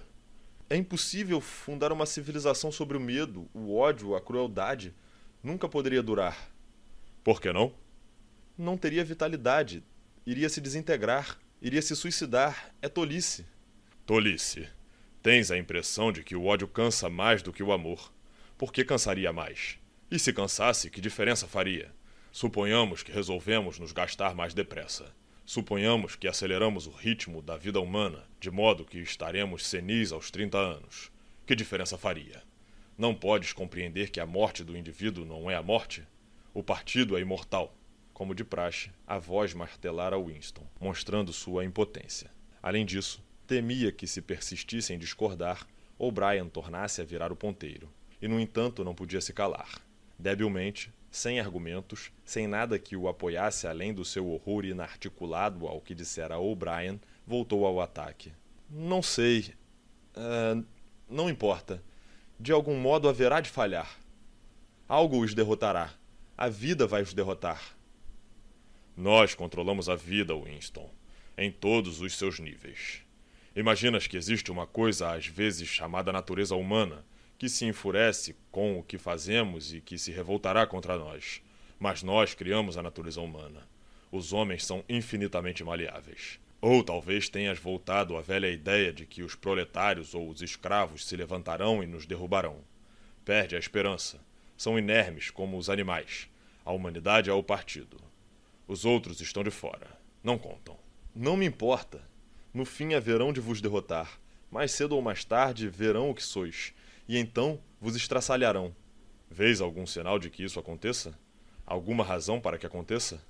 É 0.71 0.77
impossível 0.77 1.41
fundar 1.41 1.91
uma 1.91 2.07
civilização 2.07 2.71
sobre 2.71 2.97
o 2.97 3.01
medo, 3.01 3.51
o 3.53 3.77
ódio, 3.77 4.15
a 4.15 4.21
crueldade. 4.21 4.95
Nunca 5.43 5.69
poderia 5.69 6.01
durar. 6.01 6.49
Por 7.25 7.41
que 7.41 7.53
não? 7.53 7.75
Não 8.57 8.79
teria 8.79 9.05
vitalidade. 9.05 9.83
Iria 10.25 10.49
se 10.49 10.61
desintegrar. 10.61 11.41
Iria 11.61 11.83
se 11.83 11.97
suicidar. 11.97 12.73
É 12.81 12.89
tolice. 12.89 13.45
Tolice. 14.07 14.69
Tens 15.21 15.51
a 15.51 15.59
impressão 15.59 16.13
de 16.13 16.23
que 16.23 16.37
o 16.37 16.45
ódio 16.45 16.69
cansa 16.69 17.11
mais 17.11 17.43
do 17.43 17.53
que 17.53 17.65
o 17.65 17.73
amor. 17.73 18.13
Por 18.57 18.73
que 18.73 18.85
cansaria 18.85 19.33
mais? 19.33 19.77
E 20.09 20.21
se 20.21 20.33
cansasse, 20.33 20.89
que 20.89 21.01
diferença 21.01 21.49
faria? 21.49 21.93
Suponhamos 22.31 23.03
que 23.03 23.11
resolvemos 23.11 23.77
nos 23.77 23.91
gastar 23.91 24.37
mais 24.37 24.55
depressa. 24.55 25.13
Suponhamos 25.49 26.15
que 26.15 26.29
aceleramos 26.29 26.87
o 26.87 26.91
ritmo 26.91 27.41
da 27.41 27.57
vida 27.57 27.81
humana, 27.81 28.23
de 28.39 28.51
modo 28.51 28.85
que 28.85 28.99
estaremos 28.99 29.67
senis 29.67 30.13
aos 30.13 30.31
30 30.31 30.59
anos. 30.59 31.11
Que 31.47 31.57
diferença 31.57 31.97
faria? 31.97 32.43
Não 32.99 33.15
podes 33.15 33.55
compreender 33.55 34.11
que 34.11 34.21
a 34.21 34.27
morte 34.27 34.63
do 34.63 34.77
indivíduo 34.77 35.25
não 35.25 35.51
é 35.51 35.55
a 35.55 35.63
morte? 35.63 36.07
O 36.53 36.63
partido 36.63 37.17
é 37.17 37.23
imortal. 37.23 37.75
Como 38.13 38.35
de 38.35 38.45
praxe, 38.45 38.91
a 39.07 39.19
voz 39.19 39.55
martelara 39.55 40.23
Winston, 40.23 40.67
mostrando 40.79 41.33
sua 41.33 41.65
impotência. 41.65 42.31
Além 42.63 42.85
disso, 42.85 43.25
temia 43.47 43.91
que, 43.91 44.07
se 44.07 44.21
persistisse 44.21 44.93
em 44.93 44.99
discordar, 44.99 45.67
O'Brien 45.99 46.47
tornasse 46.51 47.01
a 47.01 47.07
virar 47.07 47.33
o 47.33 47.37
ponteiro 47.37 47.91
e, 48.21 48.29
no 48.29 48.39
entanto, 48.39 48.85
não 48.85 48.95
podia 48.95 49.23
se 49.23 49.33
calar. 49.33 49.81
Debilmente, 50.19 50.93
sem 51.11 51.41
argumentos, 51.41 52.11
sem 52.25 52.47
nada 52.47 52.79
que 52.79 52.97
o 52.97 53.09
apoiasse 53.09 53.67
além 53.67 53.93
do 53.95 54.05
seu 54.05 54.29
horror 54.29 54.65
inarticulado 54.65 55.67
ao 55.67 55.81
que 55.81 55.95
dissera 55.95 56.39
O'Brien, 56.39 57.01
voltou 57.27 57.67
ao 57.67 57.81
ataque. 57.81 58.33
Não 58.71 59.03
sei. 59.03 59.55
Uh, 60.17 60.65
não 61.09 61.29
importa. 61.29 61.83
De 62.39 62.53
algum 62.53 62.77
modo 62.79 63.09
haverá 63.09 63.41
de 63.41 63.51
falhar. 63.51 63.99
Algo 64.87 65.21
os 65.21 65.35
derrotará. 65.35 65.93
A 66.37 66.49
vida 66.49 66.87
vai 66.87 67.03
os 67.03 67.13
derrotar. 67.13 67.77
Nós 68.97 69.35
controlamos 69.35 69.89
a 69.89 69.95
vida, 69.95 70.35
Winston, 70.35 70.91
em 71.37 71.51
todos 71.51 72.01
os 72.01 72.17
seus 72.17 72.39
níveis. 72.39 73.03
Imaginas 73.55 74.07
que 74.07 74.17
existe 74.17 74.51
uma 74.51 74.67
coisa 74.67 75.13
às 75.13 75.27
vezes 75.27 75.69
chamada 75.69 76.13
natureza 76.13 76.55
humana 76.55 77.05
que 77.39 77.49
se 77.49 77.65
enfurece 77.65 78.35
com 78.51 78.79
o 78.79 78.83
que 78.83 78.99
fazemos 78.99 79.73
e 79.73 79.81
que 79.81 79.97
se 79.97 80.11
revoltará 80.11 80.67
contra 80.67 80.99
nós. 80.99 81.41
Mas 81.79 82.03
nós 82.03 82.35
criamos 82.35 82.77
a 82.77 82.83
natureza 82.83 83.21
humana. 83.21 83.69
Os 84.11 84.33
homens 84.33 84.67
são 84.67 84.85
infinitamente 84.89 85.63
maleáveis. 85.63 86.41
Ou 86.61 86.83
talvez 86.83 87.29
tenhas 87.29 87.57
voltado 87.57 88.17
à 88.17 88.21
velha 88.21 88.51
ideia 88.51 88.93
de 88.93 89.07
que 89.07 89.23
os 89.23 89.37
proletários 89.37 90.13
ou 90.13 90.29
os 90.29 90.43
escravos 90.43 91.07
se 91.07 91.17
levantarão 91.17 91.81
e 91.81 91.87
nos 91.87 92.05
derrubarão. 92.05 92.57
Perde 93.25 93.55
a 93.55 93.59
esperança. 93.61 94.19
São 94.57 94.77
inermes 94.77 95.31
como 95.31 95.57
os 95.57 95.71
animais. 95.71 96.29
A 96.65 96.73
humanidade 96.73 97.31
é 97.31 97.33
o 97.33 97.45
partido. 97.45 97.99
Os 98.67 98.85
outros 98.85 99.21
estão 99.21 99.45
de 99.45 99.53
fora. 99.53 99.87
Não 100.25 100.37
contam. 100.37 100.77
Não 101.15 101.37
me 101.37 101.47
importa. 101.47 102.03
No 102.53 102.65
fim 102.65 102.95
haverão 102.95 103.33
de 103.33 103.39
vos 103.39 103.61
derrotar. 103.61 104.19
Mais 104.51 104.73
cedo 104.73 104.97
ou 104.97 105.03
mais 105.03 105.25
tarde 105.25 105.69
verão 105.69 106.11
o 106.11 106.15
que 106.15 106.23
sois 106.23 106.75
e 107.09 107.17
então 107.17 107.59
vos 107.81 107.97
estraçalharão. 107.97 108.75
Vês 109.31 109.61
algum 109.61 109.87
sinal 109.87 110.19
de 110.19 110.31
que 110.31 110.45
isso 110.45 110.61
aconteça? 110.61 111.19
Alguma 111.67 112.05
razão 112.05 112.41
para 112.41 112.59
que 112.59 112.67
aconteça? 112.67 113.25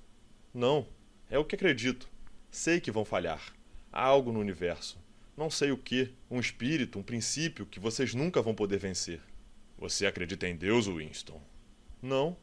Não, 0.53 0.85
é 1.29 1.39
o 1.39 1.45
que 1.45 1.55
acredito. 1.55 2.09
Sei 2.51 2.81
que 2.81 2.91
vão 2.91 3.05
falhar. 3.05 3.53
Há 3.91 4.03
algo 4.03 4.31
no 4.31 4.39
universo. 4.39 4.97
Não 5.37 5.49
sei 5.49 5.71
o 5.71 5.77
que, 5.77 6.13
um 6.29 6.39
espírito, 6.39 6.99
um 6.99 7.03
princípio 7.03 7.65
que 7.65 7.79
vocês 7.79 8.13
nunca 8.13 8.41
vão 8.41 8.53
poder 8.53 8.77
vencer. 8.77 9.21
Você 9.77 10.05
acredita 10.05 10.47
em 10.47 10.55
Deus, 10.55 10.87
Winston? 10.87 11.41
Não. 12.01 12.35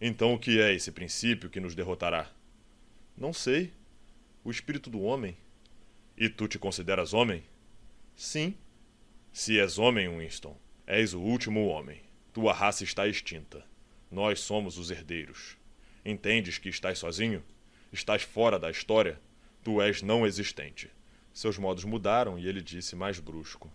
Então 0.00 0.34
o 0.34 0.38
que 0.38 0.60
é 0.60 0.72
esse 0.72 0.92
princípio 0.92 1.50
que 1.50 1.58
nos 1.58 1.74
derrotará? 1.74 2.30
Não 3.16 3.32
sei. 3.32 3.72
O 4.44 4.50
espírito 4.50 4.90
do 4.90 5.00
homem. 5.00 5.36
E 6.16 6.28
tu 6.28 6.46
te 6.46 6.58
consideras 6.58 7.12
homem? 7.12 7.42
Sim. 8.14 8.54
Se 9.36 9.58
és 9.58 9.80
homem, 9.80 10.08
Winston, 10.16 10.56
és 10.86 11.12
o 11.12 11.20
último 11.20 11.66
homem. 11.66 12.00
Tua 12.32 12.52
raça 12.52 12.84
está 12.84 13.08
extinta. 13.08 13.64
Nós 14.08 14.38
somos 14.38 14.78
os 14.78 14.92
herdeiros. 14.92 15.56
Entendes 16.04 16.56
que 16.56 16.68
estás 16.68 17.00
sozinho? 17.00 17.42
Estás 17.92 18.22
fora 18.22 18.60
da 18.60 18.70
história? 18.70 19.20
Tu 19.64 19.82
és 19.82 20.02
não 20.02 20.24
existente. 20.24 20.88
Seus 21.32 21.58
modos 21.58 21.82
mudaram 21.82 22.38
e 22.38 22.46
ele 22.46 22.62
disse 22.62 22.94
mais 22.94 23.18
brusco: 23.18 23.68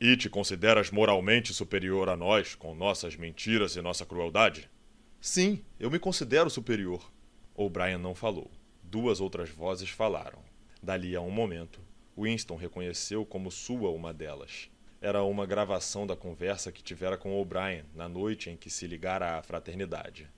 E 0.00 0.16
te 0.16 0.30
consideras 0.30 0.92
moralmente 0.92 1.52
superior 1.52 2.08
a 2.08 2.16
nós, 2.16 2.54
com 2.54 2.72
nossas 2.72 3.16
mentiras 3.16 3.74
e 3.74 3.82
nossa 3.82 4.06
crueldade? 4.06 4.70
Sim, 5.20 5.60
eu 5.80 5.90
me 5.90 5.98
considero 5.98 6.48
superior. 6.48 7.10
O'Brien 7.56 7.98
não 7.98 8.14
falou. 8.14 8.48
Duas 8.80 9.20
outras 9.20 9.50
vozes 9.50 9.90
falaram. 9.90 10.38
Dali 10.80 11.16
a 11.16 11.20
um 11.20 11.32
momento, 11.32 11.80
Winston 12.16 12.54
reconheceu 12.54 13.26
como 13.26 13.50
sua 13.50 13.90
uma 13.90 14.14
delas. 14.14 14.70
Era 15.02 15.22
uma 15.22 15.46
gravação 15.46 16.06
da 16.06 16.14
conversa 16.14 16.70
que 16.70 16.82
tivera 16.82 17.16
com 17.16 17.40
O'Brien 17.40 17.84
na 17.94 18.06
noite 18.06 18.50
em 18.50 18.56
que 18.56 18.68
se 18.68 18.86
ligara 18.86 19.38
à 19.38 19.42
fraternidade. 19.42 20.28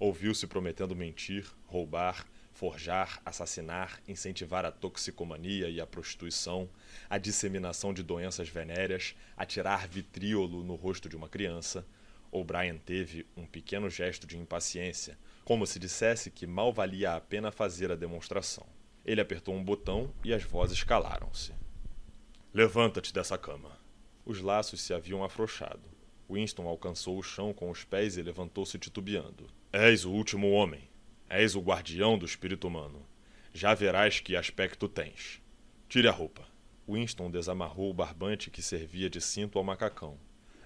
Ouviu-se 0.00 0.46
prometendo 0.46 0.96
mentir, 0.96 1.46
roubar, 1.66 2.26
forjar, 2.54 3.20
assassinar, 3.22 4.00
incentivar 4.08 4.64
a 4.64 4.72
toxicomania 4.72 5.68
e 5.68 5.78
a 5.78 5.86
prostituição, 5.86 6.70
a 7.10 7.18
disseminação 7.18 7.92
de 7.92 8.02
doenças 8.02 8.48
venéreas, 8.48 9.14
atirar 9.36 9.86
vitríolo 9.86 10.64
no 10.64 10.74
rosto 10.74 11.06
de 11.06 11.14
uma 11.14 11.28
criança, 11.28 11.86
O'Brien 12.32 12.78
teve 12.78 13.26
um 13.36 13.46
pequeno 13.46 13.88
gesto 13.88 14.26
de 14.26 14.38
impaciência, 14.38 15.18
como 15.44 15.66
se 15.66 15.78
dissesse 15.78 16.30
que 16.30 16.46
mal 16.46 16.72
valia 16.72 17.14
a 17.14 17.20
pena 17.20 17.52
fazer 17.52 17.90
a 17.90 17.96
demonstração. 17.96 18.66
Ele 19.04 19.20
apertou 19.20 19.54
um 19.54 19.62
botão 19.62 20.12
e 20.24 20.32
as 20.32 20.42
vozes 20.42 20.82
calaram-se. 20.82 21.52
Levanta-te 22.52 23.12
dessa 23.12 23.38
cama. 23.38 23.77
Os 24.28 24.42
laços 24.42 24.82
se 24.82 24.92
haviam 24.92 25.24
afrouxado. 25.24 25.80
Winston 26.30 26.68
alcançou 26.68 27.16
o 27.18 27.22
chão 27.22 27.54
com 27.54 27.70
os 27.70 27.82
pés 27.82 28.18
e 28.18 28.22
levantou-se 28.22 28.78
titubeando. 28.78 29.46
És 29.72 30.04
o 30.04 30.12
último 30.12 30.50
homem. 30.50 30.86
És 31.30 31.54
o 31.54 31.62
guardião 31.62 32.18
do 32.18 32.26
espírito 32.26 32.68
humano. 32.68 33.06
Já 33.54 33.72
verás 33.72 34.20
que 34.20 34.36
aspecto 34.36 34.86
tens. 34.86 35.40
Tire 35.88 36.08
a 36.08 36.12
roupa. 36.12 36.46
Winston 36.86 37.30
desamarrou 37.30 37.90
o 37.90 37.94
barbante 37.94 38.50
que 38.50 38.60
servia 38.60 39.08
de 39.08 39.18
cinto 39.18 39.56
ao 39.56 39.64
macacão 39.64 40.18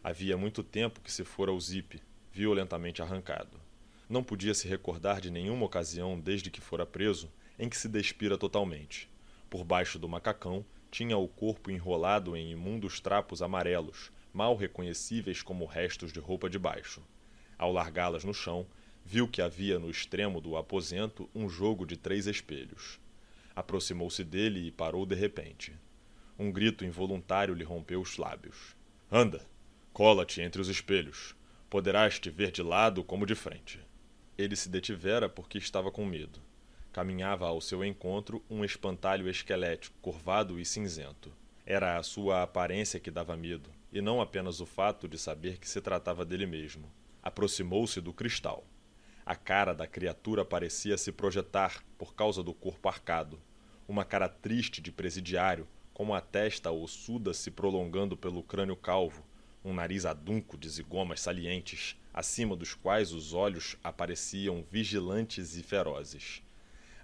Havia 0.02 0.36
muito 0.36 0.64
tempo 0.64 1.00
que 1.00 1.12
se 1.12 1.22
fora 1.22 1.52
o 1.52 1.60
Zip, 1.60 2.02
violentamente 2.32 3.00
arrancado. 3.00 3.60
Não 4.08 4.24
podia 4.24 4.54
se 4.54 4.66
recordar 4.66 5.20
de 5.20 5.30
nenhuma 5.30 5.66
ocasião 5.66 6.18
desde 6.18 6.50
que 6.50 6.60
fora 6.60 6.84
preso 6.84 7.30
em 7.56 7.68
que 7.68 7.76
se 7.76 7.88
despira 7.88 8.36
totalmente. 8.36 9.08
Por 9.48 9.62
baixo 9.62 10.00
do 10.00 10.08
macacão 10.08 10.64
tinha 10.92 11.16
o 11.16 11.26
corpo 11.26 11.70
enrolado 11.70 12.36
em 12.36 12.50
imundos 12.50 13.00
trapos 13.00 13.40
amarelos, 13.40 14.12
mal 14.30 14.54
reconhecíveis 14.54 15.40
como 15.40 15.64
restos 15.64 16.12
de 16.12 16.20
roupa 16.20 16.50
de 16.50 16.58
baixo. 16.58 17.02
Ao 17.56 17.72
largá-las 17.72 18.24
no 18.24 18.34
chão, 18.34 18.66
viu 19.02 19.26
que 19.26 19.40
havia 19.40 19.78
no 19.78 19.88
extremo 19.88 20.38
do 20.38 20.54
aposento 20.54 21.30
um 21.34 21.48
jogo 21.48 21.86
de 21.86 21.96
três 21.96 22.26
espelhos. 22.26 23.00
Aproximou-se 23.56 24.22
dele 24.22 24.66
e 24.66 24.70
parou 24.70 25.06
de 25.06 25.14
repente. 25.14 25.72
Um 26.38 26.52
grito 26.52 26.84
involuntário 26.84 27.54
lhe 27.54 27.64
rompeu 27.64 28.02
os 28.02 28.18
lábios. 28.18 28.76
Anda! 29.10 29.46
Cola-te 29.94 30.42
entre 30.42 30.60
os 30.60 30.68
espelhos. 30.68 31.34
Poderás 31.70 32.18
te 32.18 32.28
ver 32.28 32.50
de 32.50 32.62
lado 32.62 33.02
como 33.02 33.24
de 33.24 33.34
frente. 33.34 33.80
Ele 34.36 34.54
se 34.54 34.68
detivera 34.68 35.26
porque 35.26 35.56
estava 35.56 35.90
com 35.90 36.04
medo. 36.04 36.38
Caminhava 36.92 37.46
ao 37.46 37.58
seu 37.58 37.82
encontro 37.82 38.44
um 38.50 38.62
espantalho 38.62 39.26
esquelético, 39.26 39.96
curvado 40.02 40.60
e 40.60 40.64
cinzento. 40.66 41.32
Era 41.64 41.96
a 41.96 42.02
sua 42.02 42.42
aparência 42.42 43.00
que 43.00 43.10
dava 43.10 43.34
medo, 43.34 43.70
e 43.90 44.02
não 44.02 44.20
apenas 44.20 44.60
o 44.60 44.66
fato 44.66 45.08
de 45.08 45.18
saber 45.18 45.56
que 45.56 45.66
se 45.66 45.80
tratava 45.80 46.22
dele 46.22 46.44
mesmo. 46.44 46.92
Aproximou-se 47.22 47.98
do 47.98 48.12
cristal. 48.12 48.62
A 49.24 49.34
cara 49.34 49.72
da 49.72 49.86
criatura 49.86 50.44
parecia 50.44 50.98
se 50.98 51.10
projetar 51.10 51.82
por 51.96 52.14
causa 52.14 52.42
do 52.42 52.52
corpo 52.52 52.86
arcado. 52.90 53.40
Uma 53.88 54.04
cara 54.04 54.28
triste 54.28 54.82
de 54.82 54.92
presidiário, 54.92 55.66
com 55.94 56.14
a 56.14 56.20
testa 56.20 56.70
ossuda 56.70 57.32
se 57.32 57.50
prolongando 57.50 58.18
pelo 58.18 58.42
crânio 58.42 58.76
calvo, 58.76 59.24
um 59.64 59.72
nariz 59.72 60.04
adunco 60.04 60.58
de 60.58 60.68
zigomas 60.68 61.22
salientes, 61.22 61.96
acima 62.12 62.54
dos 62.54 62.74
quais 62.74 63.12
os 63.12 63.32
olhos 63.32 63.76
apareciam 63.82 64.62
vigilantes 64.70 65.56
e 65.56 65.62
ferozes. 65.62 66.42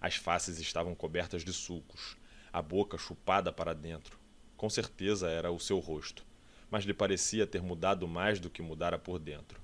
As 0.00 0.16
faces 0.16 0.58
estavam 0.58 0.94
cobertas 0.94 1.44
de 1.44 1.52
sulcos, 1.52 2.16
a 2.52 2.62
boca 2.62 2.96
chupada 2.96 3.52
para 3.52 3.74
dentro. 3.74 4.18
Com 4.56 4.70
certeza 4.70 5.28
era 5.28 5.50
o 5.50 5.58
seu 5.58 5.78
rosto, 5.78 6.24
mas 6.70 6.84
lhe 6.84 6.94
parecia 6.94 7.46
ter 7.46 7.62
mudado 7.62 8.06
mais 8.06 8.40
do 8.40 8.50
que 8.50 8.62
mudara 8.62 8.98
por 8.98 9.18
dentro. 9.18 9.60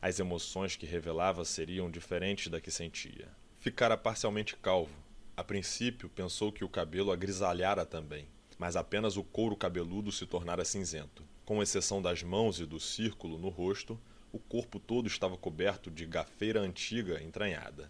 As 0.00 0.20
emoções 0.20 0.76
que 0.76 0.86
revelava 0.86 1.44
seriam 1.44 1.90
diferentes 1.90 2.48
da 2.48 2.60
que 2.60 2.70
sentia. 2.70 3.28
Ficara 3.58 3.96
parcialmente 3.96 4.56
calvo. 4.56 4.94
A 5.36 5.42
princípio, 5.42 6.08
pensou 6.08 6.52
que 6.52 6.64
o 6.64 6.68
cabelo 6.68 7.10
agrisalhara 7.10 7.84
também, 7.84 8.28
mas 8.58 8.76
apenas 8.76 9.16
o 9.16 9.24
couro 9.24 9.56
cabeludo 9.56 10.12
se 10.12 10.26
tornara 10.26 10.64
cinzento. 10.64 11.24
Com 11.44 11.62
exceção 11.62 12.00
das 12.00 12.22
mãos 12.22 12.58
e 12.60 12.66
do 12.66 12.80
círculo 12.80 13.38
no 13.38 13.48
rosto, 13.48 14.00
o 14.32 14.38
corpo 14.38 14.78
todo 14.78 15.06
estava 15.06 15.36
coberto 15.36 15.90
de 15.90 16.06
gafeira 16.06 16.60
antiga 16.60 17.22
entranhada. 17.22 17.88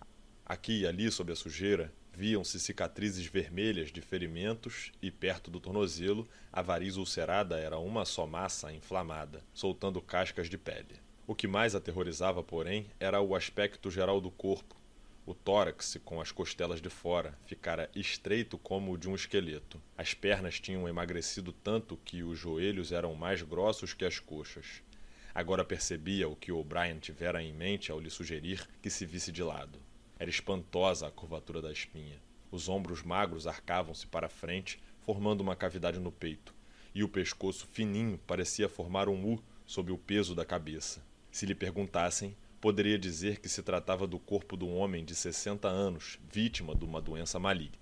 Aqui 0.49 0.83
e 0.83 0.87
ali, 0.87 1.11
sob 1.11 1.33
a 1.33 1.37
sujeira, 1.37 1.93
viam-se 2.15 2.61
cicatrizes 2.61 3.27
vermelhas 3.27 3.91
de 3.91 4.01
ferimentos 4.01 4.93
e, 5.03 5.11
perto 5.11 5.51
do 5.51 5.59
tornozelo, 5.59 6.27
a 6.53 6.63
variz 6.63 6.97
ulcerada 6.97 7.59
era 7.59 7.79
uma 7.79 8.05
só 8.05 8.29
massa 8.29 8.73
inflamada, 8.73 9.43
soltando 9.53 10.01
cascas 10.01 10.49
de 10.49 10.57
pele. 10.57 11.01
O 11.27 11.35
que 11.35 11.49
mais 11.49 11.75
aterrorizava, 11.75 12.45
porém, 12.45 12.87
era 13.01 13.21
o 13.21 13.35
aspecto 13.35 13.91
geral 13.91 14.21
do 14.21 14.31
corpo, 14.31 14.77
o 15.27 15.35
tórax, 15.35 15.99
com 16.05 16.21
as 16.21 16.31
costelas 16.31 16.81
de 16.81 16.89
fora, 16.89 17.37
ficara 17.47 17.91
estreito 17.97 18.57
como 18.57 18.93
o 18.93 18.97
de 18.97 19.09
um 19.09 19.17
esqueleto. 19.17 19.83
As 19.99 20.15
pernas 20.15 20.61
tinham 20.61 20.89
emagrecido 20.89 21.53
tanto 21.53 21.97
que 22.05 22.23
os 22.23 22.39
joelhos 22.39 22.93
eram 22.93 23.13
mais 23.17 23.43
grossos 23.43 23.93
que 23.93 24.05
as 24.05 24.21
coxas. 24.21 24.81
Agora 25.35 25.65
percebia 25.65 26.29
o 26.29 26.37
que 26.37 26.53
O'Brien 26.53 27.01
tivera 27.01 27.43
em 27.43 27.53
mente 27.53 27.91
ao 27.91 27.99
lhe 27.99 28.09
sugerir 28.09 28.65
que 28.81 28.89
se 28.89 29.05
visse 29.05 29.33
de 29.33 29.43
lado. 29.43 29.86
Era 30.19 30.31
espantosa 30.31 31.07
a 31.07 31.11
curvatura 31.11 31.61
da 31.61 31.71
espinha. 31.71 32.21
Os 32.51 32.69
ombros 32.69 33.03
magros 33.03 33.47
arcavam-se 33.47 34.07
para 34.07 34.29
frente, 34.29 34.81
formando 35.01 35.41
uma 35.41 35.55
cavidade 35.55 35.99
no 35.99 36.11
peito, 36.11 36.55
e 36.95 37.05
o 37.05 37.09
pescoço 37.09 37.67
fininho 37.71 38.19
parecia 38.27 38.69
formar 38.69 39.09
um 39.09 39.35
U 39.35 39.43
sob 39.67 39.93
o 39.93 39.99
peso 39.99 40.35
da 40.35 40.45
cabeça. 40.45 41.05
Se 41.31 41.45
lhe 41.45 41.55
perguntassem, 41.55 42.35
poderia 42.61 42.99
dizer 42.99 43.41
que 43.41 43.49
se 43.49 43.63
tratava 43.63 44.07
do 44.07 44.19
corpo 44.19 44.57
de 44.57 44.65
um 44.65 44.77
homem 44.77 45.05
de 45.05 45.15
60 45.15 45.69
anos, 45.69 46.19
vítima 46.31 46.75
de 46.75 46.85
uma 46.85 47.01
doença 47.01 47.39
maligna. 47.39 47.77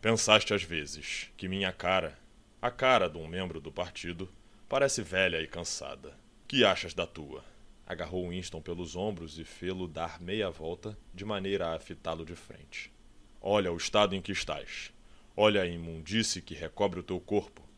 Pensaste 0.00 0.52
às 0.52 0.62
vezes 0.62 1.30
que 1.36 1.48
minha 1.48 1.72
cara, 1.72 2.18
a 2.60 2.70
cara 2.70 3.08
de 3.08 3.18
um 3.18 3.28
membro 3.28 3.60
do 3.60 3.70
partido, 3.70 4.28
parece 4.68 5.02
velha 5.02 5.40
e 5.40 5.46
cansada. 5.46 6.16
Que 6.48 6.64
achas 6.64 6.94
da 6.94 7.06
tua? 7.06 7.44
Agarrou 7.90 8.28
Winston 8.28 8.62
pelos 8.62 8.94
ombros 8.94 9.36
e 9.36 9.44
fê-lo 9.44 9.88
dar 9.88 10.20
meia 10.20 10.48
volta, 10.48 10.96
de 11.12 11.24
maneira 11.24 11.74
a 11.74 11.78
fitá-lo 11.80 12.24
de 12.24 12.36
frente. 12.36 12.92
Olha 13.40 13.72
o 13.72 13.76
estado 13.76 14.14
em 14.14 14.22
que 14.22 14.30
estás. 14.30 14.92
Olha 15.36 15.62
a 15.62 15.66
imundície 15.66 16.40
que 16.40 16.54
recobre 16.54 17.00
o 17.00 17.02
teu 17.02 17.18
corpo. 17.18 17.68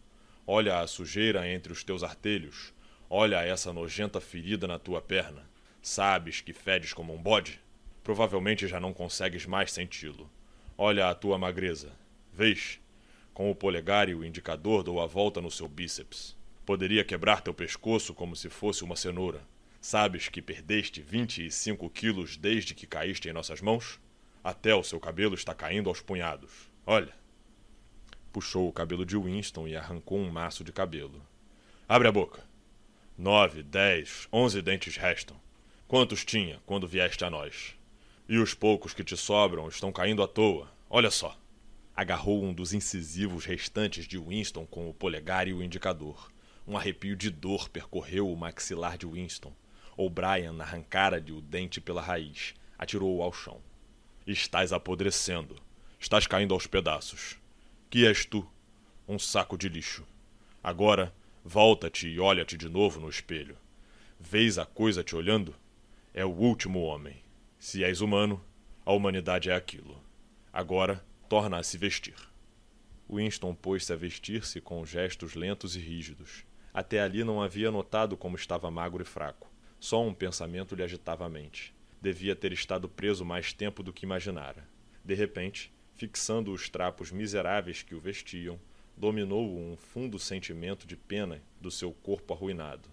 Olha 0.47 0.81
a 0.81 0.87
sujeira 0.87 1.51
entre 1.51 1.73
os 1.73 1.83
teus 1.83 2.03
artelhos. 2.03 2.75
Olha 3.09 3.41
essa 3.41 3.73
nojenta 3.73 4.21
ferida 4.21 4.67
na 4.67 4.79
tua 4.79 5.01
perna. 5.01 5.49
Sabes 5.81 6.43
que 6.43 6.53
fedes 6.53 6.93
como 6.93 7.15
um 7.15 7.23
bode? 7.23 7.59
Provavelmente 8.05 8.69
já 8.69 8.79
não 8.79 8.93
consegues 8.93 9.47
mais 9.47 9.73
senti-lo. 9.73 10.31
Olha 10.77 11.09
a 11.09 11.15
tua 11.15 11.39
magreza. 11.39 11.91
Vês? 12.35 12.79
Com 13.33 13.51
o 13.51 13.55
polegar 13.55 14.11
e 14.11 14.15
o 14.15 14.23
indicador 14.23 14.83
dou 14.83 15.01
a 15.01 15.07
volta 15.07 15.41
no 15.41 15.51
seu 15.51 15.67
bíceps. 15.67 16.37
Poderia 16.67 17.03
quebrar 17.03 17.41
teu 17.41 17.55
pescoço 17.55 18.13
como 18.13 18.37
se 18.37 18.51
fosse 18.51 18.85
uma 18.85 18.95
cenoura. 18.95 19.51
Sabes 19.85 20.28
que 20.28 20.41
perdeste 20.41 21.02
25 21.02 21.91
quilos 21.91 22.36
desde 22.36 22.73
que 22.73 22.86
caíste 22.86 23.28
em 23.28 23.33
nossas 23.33 23.61
mãos? 23.61 23.99
Até 24.43 24.73
o 24.73 24.85
seu 24.85 25.01
cabelo 25.01 25.35
está 25.35 25.57
caindo 25.57 25.89
aos 25.89 26.01
punhados. 26.01 26.70
Olha. 26.86 27.12
Puxou 28.33 28.69
o 28.69 28.73
cabelo 28.73 29.05
de 29.05 29.17
Winston 29.17 29.67
e 29.67 29.75
arrancou 29.75 30.20
um 30.20 30.31
maço 30.31 30.62
de 30.62 30.73
cabelo. 30.73 31.20
Abre 31.89 32.07
a 32.07 32.12
boca. 32.12 32.44
Nove, 33.19 33.65
dez, 33.65 34.28
onze 34.33 34.62
dentes 34.62 34.97
restam. 34.97 35.36
Quantos 35.89 36.25
tinha 36.25 36.61
quando 36.65 36.86
vieste 36.86 37.25
a 37.25 37.28
nós? 37.28 37.75
E 38.28 38.39
os 38.39 38.55
poucos 38.55 38.94
que 38.94 39.02
te 39.02 39.17
sobram 39.17 39.67
estão 39.67 39.91
caindo 39.91 40.23
à 40.23 40.28
toa. 40.28 40.73
Olha 40.89 41.11
só. 41.11 41.36
Agarrou 41.94 42.44
um 42.44 42.55
dos 42.55 42.73
incisivos 42.73 43.44
restantes 43.44 44.07
de 44.07 44.17
Winston 44.17 44.65
com 44.65 44.89
o 44.89 44.94
polegar 44.94 45.49
e 45.49 45.52
o 45.52 45.61
indicador. 45.61 46.31
Um 46.65 46.77
arrepio 46.77 47.17
de 47.17 47.31
dor 47.31 47.69
percorreu 47.69 48.31
o 48.31 48.36
maxilar 48.36 48.97
de 48.97 49.07
Winston. 49.07 49.52
O'Brien 49.97 50.61
arrancara-lhe 50.61 51.33
o 51.33 51.41
dente 51.41 51.81
pela 51.81 52.03
raiz. 52.03 52.55
Atirou-o 52.79 53.23
ao 53.23 53.33
chão. 53.33 53.61
Estás 54.27 54.73
apodrecendo. 54.73 55.57
Estás 55.99 56.27
caindo 56.27 56.55
aos 56.55 56.67
pedaços. 56.67 57.37
Que 57.91 58.07
és 58.07 58.25
tu? 58.25 58.49
Um 59.07 59.19
saco 59.19 59.57
de 59.57 59.69
lixo. 59.69 60.05
Agora, 60.62 61.12
volta-te 61.45 62.09
e 62.09 62.19
olha-te 62.19 62.57
de 62.57 62.69
novo 62.69 63.01
no 63.01 63.09
espelho. 63.09 63.57
Vês 64.19 64.59
a 64.59 64.65
coisa 64.65 65.03
te 65.03 65.15
olhando? 65.17 65.55
é 66.15 66.25
o 66.25 66.31
último 66.31 66.83
homem. 66.83 67.17
Se 67.59 67.83
és 67.83 68.01
humano, 68.01 68.43
A 68.85 68.93
humanidade 68.93 69.49
é 69.49 69.55
aquilo. 69.55 69.97
Agora, 70.53 71.05
torna 71.29 71.57
a 71.59 71.62
se 71.62 71.79
vestir. 71.79 72.17
Winston 73.09 73.55
pôs-se 73.55 73.93
a 73.93 73.97
vestir-se 73.97 74.61
com 74.61 74.85
gestos 74.85 75.35
lentos 75.35 75.77
e 75.77 75.79
rígidos. 75.79 76.45
Até 76.75 77.01
ali 77.01 77.23
não 77.23 77.41
havia 77.41 77.71
notado 77.71 78.17
como 78.17 78.35
estava 78.35 78.73
magro 78.73 79.01
e 79.01 79.07
fraco. 79.07 79.49
Só 79.83 80.01
um 80.01 80.15
pensamento 80.15 80.77
lhe 80.77 80.83
agitava 80.85 81.27
a 81.27 81.28
mente. 81.28 81.75
Devia 82.01 82.36
ter 82.36 82.52
estado 82.52 82.89
preso 82.89 83.25
mais 83.25 83.52
tempo 83.52 83.83
do 83.83 83.93
que 83.93 84.07
imaginara. 84.07 84.65
De 85.05 85.12
repente, 85.12 85.73
fixando 85.97 86.52
os 86.52 86.69
trapos 86.69 87.11
miseráveis 87.11 87.83
que 87.83 87.93
o 87.93 87.99
vestiam, 87.99 88.61
dominou-o 88.97 89.59
um 89.59 89.77
fundo 89.77 90.20
sentimento 90.20 90.86
de 90.86 90.94
pena 90.94 91.43
do 91.61 91.69
seu 91.69 91.93
corpo 91.93 92.33
arruinado. 92.33 92.89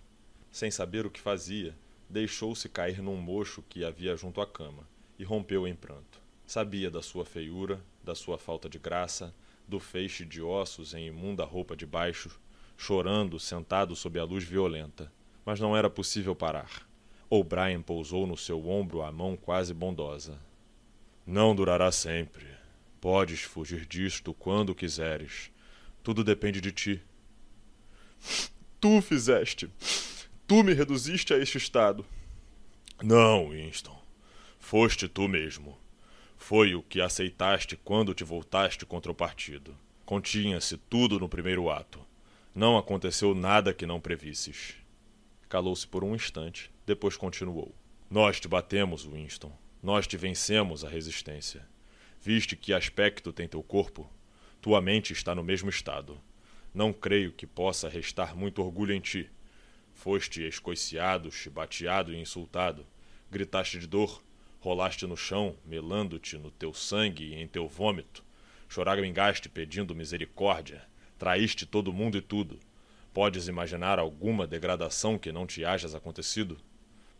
Sem 0.51 0.72
saber 0.72 1.06
o 1.06 1.11
que 1.11 1.22
fazia, 1.22 1.77
deixou-se 2.09 2.68
cair 2.68 3.03
num 3.03 3.18
mocho 3.18 3.64
que 3.69 3.85
havia 3.85 4.18
junto 4.18 4.42
à 4.42 4.48
cama 4.48 4.90
e 5.19 5.24
rompeu 5.24 5.68
em 5.68 5.76
pranto. 5.76 6.19
Sabia 6.43 6.90
da 6.90 7.03
sua 7.03 7.24
feiura, 7.24 7.80
da 8.03 8.16
sua 8.16 8.40
falta 8.40 8.68
de 8.68 8.80
graça, 8.80 9.32
do 9.68 9.80
feixe 9.80 10.26
de 10.26 10.42
ossos 10.42 10.95
em 10.95 11.06
imunda 11.06 11.45
roupa 11.45 11.76
de 11.76 11.85
baixo, 11.85 12.42
chorando, 12.76 13.40
sentado 13.40 13.95
sob 13.95 14.18
a 14.18 14.24
luz 14.24 14.43
violenta. 14.43 15.11
Mas 15.45 15.59
não 15.59 15.76
era 15.76 15.90
possível 15.90 16.35
parar. 16.35 16.88
O'Brien 17.30 17.82
pousou 17.82 18.26
no 18.26 18.35
seu 18.35 18.68
ombro 18.68 19.01
a 19.01 19.11
mão 19.11 19.38
quase 19.38 19.74
bondosa. 19.74 20.40
Não 21.26 21.56
durará 21.56 21.92
sempre. 21.92 22.48
Podes 23.00 23.42
fugir 23.42 23.85
disto 23.85 24.34
quando 24.34 24.74
quiseres. 24.74 25.51
Tudo 26.01 26.24
depende 26.24 26.59
de 26.59 26.72
ti. 26.72 27.01
Tu 28.82 29.01
fizeste. 29.01 29.69
Tu 30.48 30.64
me 30.64 30.74
reduziste 30.74 31.34
a 31.34 31.38
este 31.38 31.58
estado. 31.58 32.06
Não, 33.01 33.50
Winston. 33.50 33.98
Foste 34.59 35.08
tu 35.08 35.27
mesmo. 35.27 35.77
Foi 36.35 36.74
o 36.74 36.82
que 36.82 37.00
aceitaste 37.00 37.77
quando 37.77 38.14
te 38.14 38.24
voltaste 38.24 38.85
contra 38.85 39.11
o 39.11 39.16
partido. 39.16 39.76
Continha-se 40.06 40.77
tudo 40.77 41.19
no 41.19 41.30
primeiro 41.30 41.69
ato. 41.69 42.00
Não 42.56 42.77
aconteceu 42.77 43.35
nada 43.35 43.74
que 43.74 43.85
não 43.85 44.01
previsses. 44.01 44.78
Calou-se 45.50 45.88
por 45.88 46.03
um 46.03 46.14
instante, 46.14 46.72
depois 46.86 47.18
continuou. 47.18 47.74
Nós 48.08 48.40
te 48.40 48.48
batemos, 48.48 49.03
Winston. 49.03 49.52
Nós 49.82 50.06
te 50.06 50.16
vencemos 50.16 50.86
a 50.86 50.90
resistência. 50.90 51.68
Viste 52.22 52.56
que 52.56 52.72
aspecto 52.72 53.34
tem 53.34 53.48
teu 53.48 53.64
corpo? 53.64 54.08
Tua 54.61 54.80
mente 54.80 55.11
está 55.11 55.34
no 55.34 55.44
mesmo 55.44 55.68
estado. 55.68 56.22
Não 56.72 56.94
creio 56.94 57.32
que 57.32 57.48
possa 57.48 57.90
restar 57.90 58.36
muito 58.36 58.61
orgulho 58.61 58.94
em 58.94 59.00
ti. 59.00 59.28
Foste 59.92 60.48
escoiciado, 60.48 61.32
chibateado 61.32 62.14
e 62.14 62.22
insultado. 62.22 62.86
Gritaste 63.32 63.80
de 63.80 63.88
dor, 63.88 64.22
rolaste 64.60 65.08
no 65.08 65.18
chão, 65.18 65.58
melando-te 65.66 66.38
no 66.38 66.52
teu 66.52 66.76
sangue 66.76 67.24
e 67.24 67.34
em 67.34 67.48
teu 67.48 67.68
vômito. 67.68 68.24
Choramingaste 68.69 69.50
pedindo 69.50 69.95
misericórdia. 69.95 70.88
Traíste 71.18 71.66
todo 71.66 71.92
mundo 71.92 72.19
e 72.19 72.22
tudo. 72.22 72.60
Podes 73.14 73.48
imaginar 73.48 74.00
alguma 74.00 74.46
degradação 74.46 75.18
que 75.18 75.32
não 75.32 75.48
te 75.48 75.66
hajas 75.66 75.96
acontecido? 75.96 76.58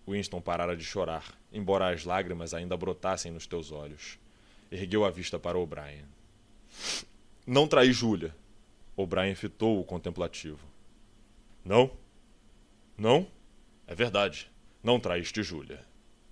Winston 0.08 0.42
parara 0.42 0.76
de 0.76 0.84
chorar, 0.84 1.38
embora 1.52 1.90
as 1.90 2.06
lágrimas 2.06 2.54
ainda 2.54 2.78
brotassem 2.78 3.32
nos 3.32 3.48
teus 3.48 3.72
olhos. 3.72 4.20
Ergueu 4.72 5.04
a 5.04 5.10
vista 5.10 5.40
para 5.40 5.58
O'Brien. 5.58 6.06
Não 7.46 7.68
traí 7.68 7.92
Júlia. 7.92 8.36
O'Brien 8.96 9.34
fitou-o 9.34 9.84
contemplativo. 9.84 10.60
Não? 11.66 11.92
Não? 12.98 13.28
É 13.88 13.96
verdade. 13.96 14.52
Não 14.84 15.00
traíste 15.00 15.42
Júlia. 15.42 15.84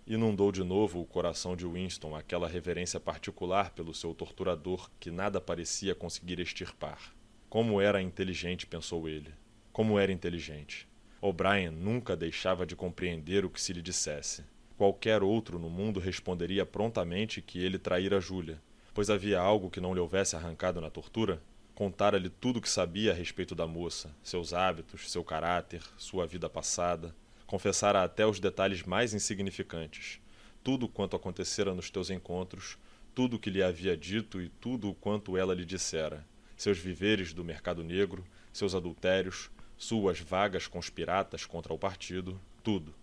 Inundou 0.06 0.52
de 0.52 0.64
novo 0.64 1.02
o 1.02 1.06
coração 1.06 1.56
de 1.56 1.66
Winston 1.66 2.16
aquela 2.16 2.48
reverência 2.48 3.00
particular 3.00 3.72
pelo 3.72 3.94
seu 3.94 4.14
torturador 4.14 4.90
que 5.00 5.12
nada 5.12 5.42
parecia 5.42 5.94
conseguir 5.94 6.40
extirpar. 6.40 7.14
Como 7.50 7.82
era 7.82 8.02
inteligente, 8.02 8.68
pensou 8.68 9.10
ele. 9.10 9.34
Como 9.78 10.00
era 10.00 10.12
inteligente. 10.12 10.88
O'Brien 11.22 11.70
nunca 11.70 12.16
deixava 12.16 12.66
de 12.66 12.76
compreender 12.76 13.46
o 13.46 13.50
que 13.52 13.62
se 13.62 13.72
lhe 13.72 13.82
dissesse. 13.84 14.44
Qualquer 14.76 15.22
outro 15.22 15.60
no 15.60 15.70
mundo 15.70 16.00
responderia 16.00 16.66
prontamente 16.66 17.44
que 17.44 17.64
ele 17.64 17.78
traíra 17.78 18.20
Júlia, 18.20 18.60
pois 18.92 19.08
havia 19.12 19.40
algo 19.40 19.70
que 19.70 19.80
não 19.80 19.94
lhe 19.94 20.00
houvesse 20.00 20.36
arrancado 20.36 20.82
na 20.82 20.90
tortura? 20.90 21.40
Contara-lhe 21.76 22.28
tudo 22.28 22.58
o 22.58 22.62
que 22.62 22.68
sabia 22.68 23.12
a 23.12 23.14
respeito 23.14 23.54
da 23.54 23.68
moça, 23.68 24.10
seus 24.24 24.52
hábitos, 24.52 25.12
seu 25.12 25.24
caráter, 25.24 25.84
sua 25.96 26.26
vida 26.26 26.50
passada. 26.50 27.14
Confessara 27.46 28.04
até 28.04 28.26
os 28.26 28.40
detalhes 28.40 28.82
mais 28.82 29.14
insignificantes. 29.14 30.20
Tudo 30.64 30.90
quanto 30.90 31.16
acontecera 31.16 31.76
nos 31.76 31.92
teus 31.92 32.10
encontros, 32.10 32.80
tudo 33.14 33.36
o 33.36 33.40
que 33.40 33.52
lhe 33.52 33.62
havia 33.62 33.96
dito 33.96 34.42
e 34.42 34.50
tudo 34.50 34.90
o 34.90 34.96
quanto 34.96 35.38
ela 35.38 35.54
lhe 35.54 35.66
dissera. 35.66 36.26
Seus 36.56 36.80
viveres 36.80 37.32
do 37.32 37.44
mercado 37.44 37.84
negro, 37.84 38.26
seus 38.52 38.74
adultérios, 38.74 39.52
suas 39.78 40.20
vagas 40.20 40.68
conspiratas 40.68 41.46
contra 41.46 41.74
o 41.74 41.80
partido, 41.80 42.40
tudo. 42.64 42.94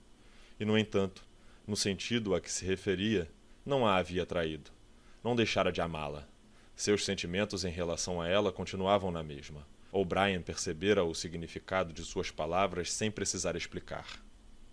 E, 0.59 0.65
no 0.65 0.77
entanto, 0.77 1.25
no 1.67 1.77
sentido 1.77 2.35
a 2.35 2.41
que 2.41 2.51
se 2.51 2.65
referia, 2.65 3.31
não 3.65 3.87
a 3.87 3.97
havia 3.97 4.27
traído. 4.27 4.71
Não 5.23 5.35
deixara 5.35 5.73
de 5.73 5.81
amá-la 5.81 6.29
seus 6.77 7.05
sentimentos 7.05 7.65
em 7.65 7.71
relação 7.71 8.21
a 8.21 8.29
ela 8.29 8.53
continuavam 8.53 9.11
na 9.11 9.23
mesma. 9.23 9.67
O'Brien 9.93 10.43
percebera 10.43 11.05
o 11.05 11.15
significado 11.15 11.93
de 11.93 12.05
suas 12.05 12.31
palavras 12.31 12.93
sem 12.93 13.11
precisar 13.11 13.55
explicar. 13.55 14.21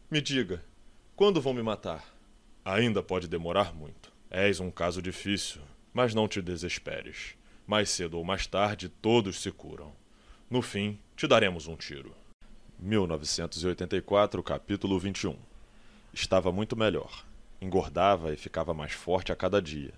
Me 0.10 0.20
diga, 0.20 0.64
quando 1.16 1.40
vão 1.40 1.54
me 1.54 1.62
matar? 1.62 2.04
Ainda 2.66 3.04
pode 3.04 3.28
demorar 3.28 3.74
muito. 3.74 4.12
És 4.30 4.60
um 4.60 4.72
caso 4.72 5.02
difícil, 5.02 5.62
mas 5.94 6.16
não 6.16 6.28
te 6.28 6.42
desesperes. 6.42 7.36
Mais 7.68 7.90
cedo 7.90 8.18
ou 8.18 8.24
mais 8.24 8.48
tarde, 8.48 8.90
todos 8.90 9.40
se 9.40 9.52
curam. 9.52 9.94
No 10.52 10.62
fim, 10.62 11.00
te 11.16 11.26
daremos 11.28 11.68
um 11.68 11.78
tiro. 11.78 12.14
1984, 12.78 14.44
capítulo 14.44 15.00
21 15.00 15.38
Estava 16.14 16.52
muito 16.52 16.76
melhor. 16.76 17.26
Engordava 17.62 18.34
e 18.34 18.36
ficava 18.36 18.74
mais 18.74 18.92
forte 18.92 19.32
a 19.32 19.36
cada 19.38 19.62
dia 19.62 19.94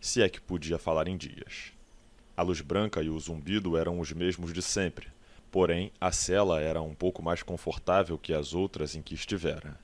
se 0.00 0.20
é 0.20 0.28
que 0.28 0.40
podia 0.40 0.78
falar 0.78 1.06
em 1.06 1.16
dias. 1.16 1.72
A 2.36 2.42
luz 2.42 2.60
branca 2.60 3.04
e 3.04 3.08
o 3.08 3.16
zumbido 3.20 3.76
eram 3.76 4.00
os 4.00 4.12
mesmos 4.12 4.52
de 4.52 4.60
sempre, 4.60 5.06
porém 5.48 5.92
a 6.00 6.10
cela 6.10 6.60
era 6.60 6.82
um 6.82 6.92
pouco 6.92 7.22
mais 7.22 7.44
confortável 7.44 8.18
que 8.18 8.34
as 8.34 8.52
outras 8.52 8.96
em 8.96 9.00
que 9.00 9.14
estivera. 9.14 9.78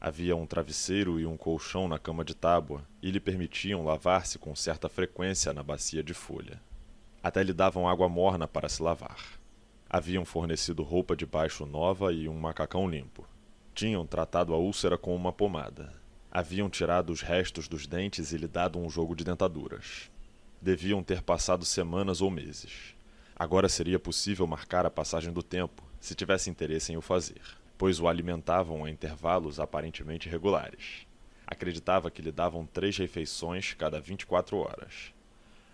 Havia 0.00 0.36
um 0.36 0.46
travesseiro 0.46 1.18
e 1.18 1.26
um 1.26 1.36
colchão 1.36 1.88
na 1.88 1.98
cama 1.98 2.24
de 2.24 2.36
tábua 2.36 2.86
e 3.02 3.10
lhe 3.10 3.18
permitiam 3.18 3.84
lavar-se 3.84 4.38
com 4.38 4.54
certa 4.54 4.88
frequência 4.88 5.52
na 5.52 5.64
bacia 5.64 6.04
de 6.04 6.14
folha. 6.14 6.62
Até 7.20 7.42
lhe 7.42 7.52
davam 7.52 7.88
água 7.88 8.08
morna 8.08 8.46
para 8.46 8.68
se 8.68 8.80
lavar. 8.80 9.18
Haviam 9.88 10.24
fornecido 10.24 10.82
roupa 10.82 11.14
de 11.14 11.24
baixo 11.24 11.64
nova 11.64 12.12
e 12.12 12.28
um 12.28 12.36
macacão 12.38 12.88
limpo. 12.88 13.24
Tinham 13.72 14.04
tratado 14.04 14.52
a 14.52 14.58
úlcera 14.58 14.98
com 14.98 15.14
uma 15.14 15.32
pomada. 15.32 15.92
Haviam 16.30 16.68
tirado 16.68 17.10
os 17.10 17.22
restos 17.22 17.68
dos 17.68 17.86
dentes 17.86 18.32
e 18.32 18.36
lhe 18.36 18.48
dado 18.48 18.80
um 18.80 18.90
jogo 18.90 19.14
de 19.14 19.22
dentaduras. 19.22 20.10
Deviam 20.60 21.04
ter 21.04 21.22
passado 21.22 21.64
semanas 21.64 22.20
ou 22.20 22.30
meses. 22.30 22.96
Agora 23.38 23.68
seria 23.68 23.98
possível 23.98 24.46
marcar 24.46 24.84
a 24.84 24.90
passagem 24.90 25.32
do 25.32 25.42
tempo, 25.42 25.84
se 26.00 26.14
tivesse 26.14 26.50
interesse 26.50 26.92
em 26.92 26.96
o 26.96 27.02
fazer, 27.02 27.42
pois 27.78 28.00
o 28.00 28.08
alimentavam 28.08 28.84
a 28.84 28.90
intervalos 28.90 29.60
aparentemente 29.60 30.28
regulares. 30.28 31.06
Acreditava 31.46 32.10
que 32.10 32.22
lhe 32.22 32.32
davam 32.32 32.66
três 32.66 32.98
refeições 32.98 33.72
cada 33.74 34.00
24 34.00 34.56
horas. 34.56 35.12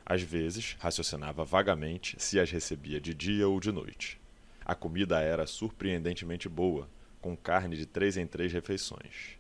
Às 0.04 0.22
vezes, 0.22 0.76
raciocinava 0.78 1.44
vagamente 1.44 2.16
se 2.18 2.38
as 2.40 2.50
recebia 2.50 3.00
de 3.00 3.14
dia 3.14 3.48
ou 3.48 3.60
de 3.60 3.70
noite. 3.70 4.20
A 4.64 4.74
comida 4.74 5.20
era 5.20 5.46
surpreendentemente 5.46 6.48
boa, 6.48 6.88
com 7.20 7.36
carne 7.36 7.76
de 7.76 7.86
três 7.86 8.16
em 8.16 8.26
três 8.26 8.52
refeições. 8.52 9.38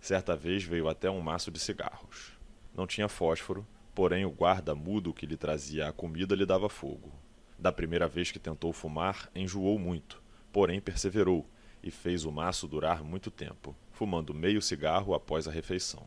Certa 0.00 0.36
vez 0.36 0.62
veio 0.62 0.88
até 0.88 1.10
um 1.10 1.20
maço 1.20 1.50
de 1.50 1.58
cigarros. 1.58 2.32
Não 2.74 2.86
tinha 2.86 3.08
fósforo, 3.08 3.66
porém 3.94 4.24
o 4.24 4.30
guarda 4.30 4.74
mudo 4.74 5.14
que 5.14 5.26
lhe 5.26 5.36
trazia 5.36 5.88
a 5.88 5.92
comida 5.92 6.34
lhe 6.34 6.44
dava 6.44 6.68
fogo. 6.68 7.12
Da 7.58 7.72
primeira 7.72 8.06
vez 8.08 8.30
que 8.30 8.38
tentou 8.38 8.72
fumar, 8.72 9.30
enjoou 9.34 9.78
muito, 9.78 10.22
porém 10.52 10.80
perseverou 10.80 11.48
e 11.82 11.90
fez 11.90 12.24
o 12.24 12.32
maço 12.32 12.66
durar 12.66 13.02
muito 13.04 13.30
tempo, 13.30 13.76
fumando 13.92 14.34
meio 14.34 14.60
cigarro 14.60 15.14
após 15.14 15.46
a 15.46 15.50
refeição. 15.50 16.06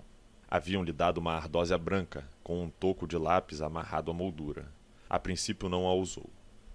Haviam-lhe 0.50 0.94
dado 0.94 1.18
uma 1.18 1.34
ardósia 1.34 1.78
branca, 1.78 2.26
com 2.42 2.64
um 2.64 2.70
toco 2.70 3.06
de 3.06 3.18
lápis 3.18 3.62
amarrado 3.62 4.12
à 4.12 4.14
moldura. 4.14 4.72
A 5.10 5.20
princípio 5.20 5.68
não 5.68 5.86
a 5.86 5.94
usou. 5.94 6.30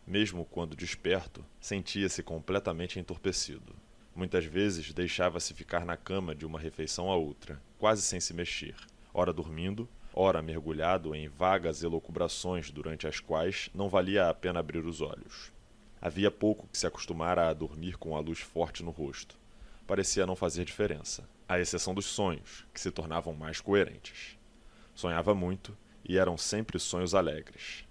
Mesmo 0.06 0.44
quando 0.44 0.76
desperto, 0.76 1.42
sentia-se 1.58 2.22
completamente 2.22 3.00
entorpecido. 3.00 3.74
Muitas 4.14 4.44
vezes 4.44 4.92
deixava-se 4.92 5.54
ficar 5.54 5.86
na 5.86 5.96
cama 5.96 6.34
de 6.34 6.44
uma 6.44 6.60
refeição 6.60 7.10
a 7.10 7.16
outra, 7.16 7.62
quase 7.78 8.02
sem 8.02 8.20
se 8.20 8.34
mexer, 8.34 8.74
ora 9.14 9.32
dormindo, 9.32 9.88
ora 10.12 10.42
mergulhado 10.42 11.14
em 11.14 11.28
vagas 11.28 11.82
elocubrações 11.82 12.70
durante 12.70 13.06
as 13.06 13.20
quais 13.20 13.70
não 13.74 13.88
valia 13.88 14.28
a 14.28 14.34
pena 14.34 14.60
abrir 14.60 14.84
os 14.84 15.00
olhos. 15.00 15.50
Havia 15.98 16.30
pouco 16.30 16.66
que 16.66 16.76
se 16.76 16.86
acostumara 16.86 17.48
a 17.48 17.54
dormir 17.54 17.96
com 17.96 18.14
a 18.14 18.20
luz 18.20 18.40
forte 18.40 18.82
no 18.82 18.90
rosto. 18.90 19.38
Parecia 19.86 20.26
não 20.26 20.36
fazer 20.36 20.66
diferença, 20.66 21.26
à 21.48 21.58
exceção 21.58 21.94
dos 21.94 22.06
sonhos, 22.06 22.66
que 22.72 22.80
se 22.80 22.90
tornavam 22.90 23.34
mais 23.34 23.60
coerentes. 23.60 24.38
Sonhava 24.94 25.34
muito 25.34 25.76
e 26.04 26.18
eram 26.18 26.36
sempre 26.36 26.78
sonhos 26.78 27.14
alegres. 27.14 27.84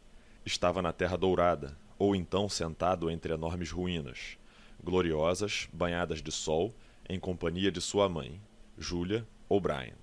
Estava 0.46 0.82
na 0.82 0.92
Terra 0.92 1.18
Dourada, 1.18 1.78
ou 1.98 2.16
então 2.16 2.50
sentado 2.50 3.10
entre 3.10 3.34
enormes 3.34 3.70
ruínas, 3.72 4.38
gloriosas, 4.84 5.70
banhadas 5.72 6.22
de 6.22 6.32
sol, 6.32 6.74
em 7.08 7.20
companhia 7.20 7.72
de 7.72 7.80
sua 7.80 8.10
mãe, 8.10 8.42
Julia 8.78 9.28
ou 9.48 9.60
Brian. 9.60 9.96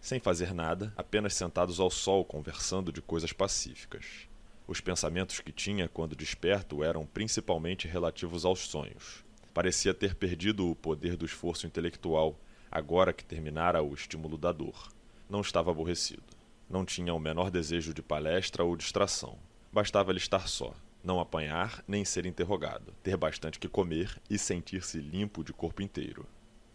Sem 0.00 0.20
fazer 0.20 0.52
nada, 0.52 0.92
apenas 0.96 1.34
sentados 1.34 1.80
ao 1.80 1.90
sol 1.90 2.24
conversando 2.24 2.92
de 2.92 3.00
coisas 3.00 3.32
pacíficas. 3.32 4.28
Os 4.66 4.80
pensamentos 4.80 5.38
que 5.38 5.52
tinha 5.52 5.88
quando 5.88 6.16
desperto 6.16 6.82
eram 6.82 7.06
principalmente 7.06 7.86
relativos 7.86 8.44
aos 8.44 8.60
sonhos. 8.60 9.24
Parecia 9.54 9.94
ter 9.94 10.14
perdido 10.14 10.68
o 10.68 10.74
poder 10.74 11.16
do 11.16 11.24
esforço 11.24 11.66
intelectual, 11.66 12.38
agora 12.70 13.12
que 13.12 13.24
terminara 13.24 13.82
o 13.82 13.94
estímulo 13.94 14.36
da 14.36 14.52
dor. 14.52 14.88
Não 15.28 15.40
estava 15.40 15.70
aborrecido. 15.70 16.22
Não 16.68 16.84
tinha 16.84 17.14
o 17.14 17.20
menor 17.20 17.50
desejo 17.50 17.94
de 17.94 18.02
palestra 18.02 18.64
ou 18.64 18.76
distração. 18.76 19.38
Bastava-lhe 19.72 20.18
estar 20.18 20.48
só, 20.48 20.74
não 21.02 21.20
apanhar 21.20 21.84
nem 21.86 22.04
ser 22.04 22.26
interrogado, 22.26 22.92
ter 23.02 23.16
bastante 23.16 23.58
que 23.58 23.68
comer 23.68 24.20
e 24.28 24.36
sentir-se 24.36 24.98
limpo 24.98 25.44
de 25.44 25.52
corpo 25.52 25.82
inteiro. 25.82 26.26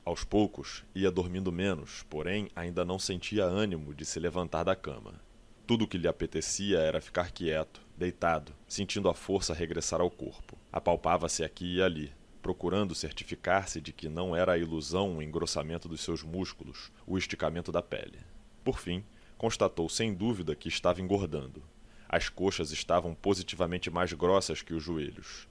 Aos 0.04 0.24
poucos, 0.24 0.84
ia 0.96 1.12
dormindo 1.12 1.52
menos, 1.52 2.04
porém 2.10 2.50
ainda 2.56 2.84
não 2.84 2.98
sentia 2.98 3.44
ânimo 3.44 3.94
de 3.94 4.06
se 4.06 4.20
levantar 4.20 4.64
da 4.64 4.76
cama. 4.76 5.22
Tudo 5.68 5.86
o 5.86 5.88
que 5.88 5.98
lhe 5.98 6.08
apetecia 6.08 6.80
era 6.80 7.00
ficar 7.00 7.32
quieto, 7.32 7.82
deitado, 7.96 8.54
sentindo 8.68 9.10
a 9.10 9.14
força 9.14 9.54
regressar 9.54 10.02
ao 10.02 10.10
corpo. 10.10 10.58
Apalpava-se 10.72 11.44
aqui 11.44 11.76
e 11.76 11.82
ali, 11.82 12.12
procurando 12.42 12.96
certificar-se 12.96 13.80
de 13.80 13.94
que 13.94 14.10
não 14.10 14.36
era 14.36 14.54
a 14.54 14.58
ilusão 14.58 15.18
o 15.18 15.22
engrossamento 15.22 15.88
dos 15.88 16.02
seus 16.02 16.24
músculos, 16.24 16.92
o 17.06 17.18
esticamento 17.18 17.72
da 17.72 17.82
pele. 17.82 18.20
Por 18.64 18.80
fim, 18.80 19.04
constatou 19.38 19.88
sem 19.88 20.14
dúvida 20.14 20.56
que 20.56 20.68
estava 20.68 21.02
engordando. 21.02 21.64
As 22.10 22.30
coxas 22.30 22.72
estavam 22.72 23.16
positivamente 23.16 23.90
mais 23.90 24.12
grossas 24.14 24.62
que 24.62 24.74
os 24.74 24.84
joelhos. 24.84 25.48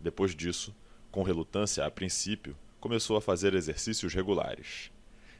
Depois 0.00 0.34
disso, 0.34 0.74
com 1.10 1.22
relutância 1.22 1.84
a 1.84 1.90
princípio, 1.90 2.56
começou 2.80 3.16
a 3.16 3.22
fazer 3.22 3.54
exercícios 3.54 4.14
regulares. 4.14 4.90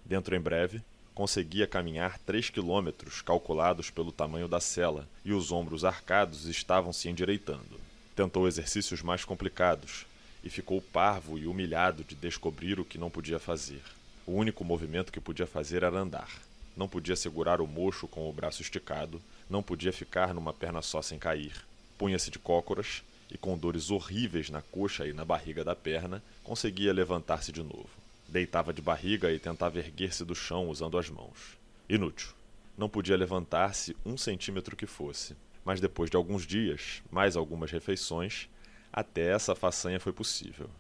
Dentro 0.05 0.35
em 0.35 0.41
breve, 0.41 0.83
conseguia 1.15 1.67
caminhar 1.67 2.19
três 2.19 2.51
quilômetros 2.51 3.23
calculados 3.23 3.91
pelo 3.91 4.11
tamanho 4.11 4.49
da 4.49 4.61
cela, 4.61 5.09
e 5.25 5.33
os 5.33 5.53
ombros 5.53 5.85
arcados 5.85 6.47
estavam 6.47 6.93
se 6.93 7.09
endireitando. 7.09 7.81
Tentou 8.17 8.49
exercícios 8.49 9.03
mais 9.03 9.25
complicados, 9.25 10.07
e 10.45 10.51
ficou 10.51 10.81
parvo 10.81 11.39
e 11.39 11.47
humilhado 11.47 12.05
de 12.05 12.15
descobrir 12.15 12.79
o 12.79 12.85
que 12.85 12.99
não 12.99 13.11
podia 13.11 13.39
fazer. 13.39 13.83
O 14.27 14.33
único 14.33 14.65
movimento 14.65 15.13
que 15.13 15.21
podia 15.21 15.47
fazer 15.47 15.83
era 15.83 15.99
andar 15.99 16.29
não 16.77 16.89
podia 16.89 17.17
segurar 17.17 17.61
o 17.61 17.67
mocho 17.67 18.09
com 18.09 18.29
o 18.29 18.33
braço 18.33 18.63
esticado, 18.63 19.23
não 19.49 19.63
podia 19.63 19.93
ficar 19.93 20.35
numa 20.35 20.53
perna 20.53 20.83
só 20.83 21.01
sem 21.01 21.19
cair. 21.19 21.65
Punha-se 21.97 22.31
de 22.31 22.39
cócoras 22.39 23.03
e, 23.31 23.39
com 23.39 23.57
dores 23.57 23.91
horríveis 23.91 24.51
na 24.51 24.61
coxa 24.61 25.07
e 25.07 25.13
na 25.13 25.25
barriga 25.25 25.63
da 25.63 25.77
perna, 25.77 26.23
conseguia 26.43 26.93
levantar-se 26.93 27.53
de 27.53 27.63
novo. 27.63 27.89
Deitava 28.29 28.73
de 28.73 28.83
barriga 28.83 29.31
e 29.31 29.39
tentava 29.39 29.79
erguer-se 29.79 30.25
do 30.25 30.35
chão 30.35 30.69
usando 30.69 30.99
as 30.99 31.09
mãos. 31.09 31.57
Inútil. 31.89 32.31
Não 32.77 32.89
podia 32.89 33.17
levantar-se 33.17 33.97
um 34.05 34.17
centímetro 34.17 34.75
que 34.75 34.87
fosse. 34.87 35.37
Mas 35.65 35.81
depois 35.81 36.11
de 36.11 36.17
alguns 36.17 36.45
dias, 36.45 37.03
mais 37.11 37.37
algumas 37.37 37.71
refeições, 37.71 38.49
até 38.95 39.33
essa 39.33 39.55
façanha 39.55 40.01
foi 40.01 40.15
possível. 40.15 40.71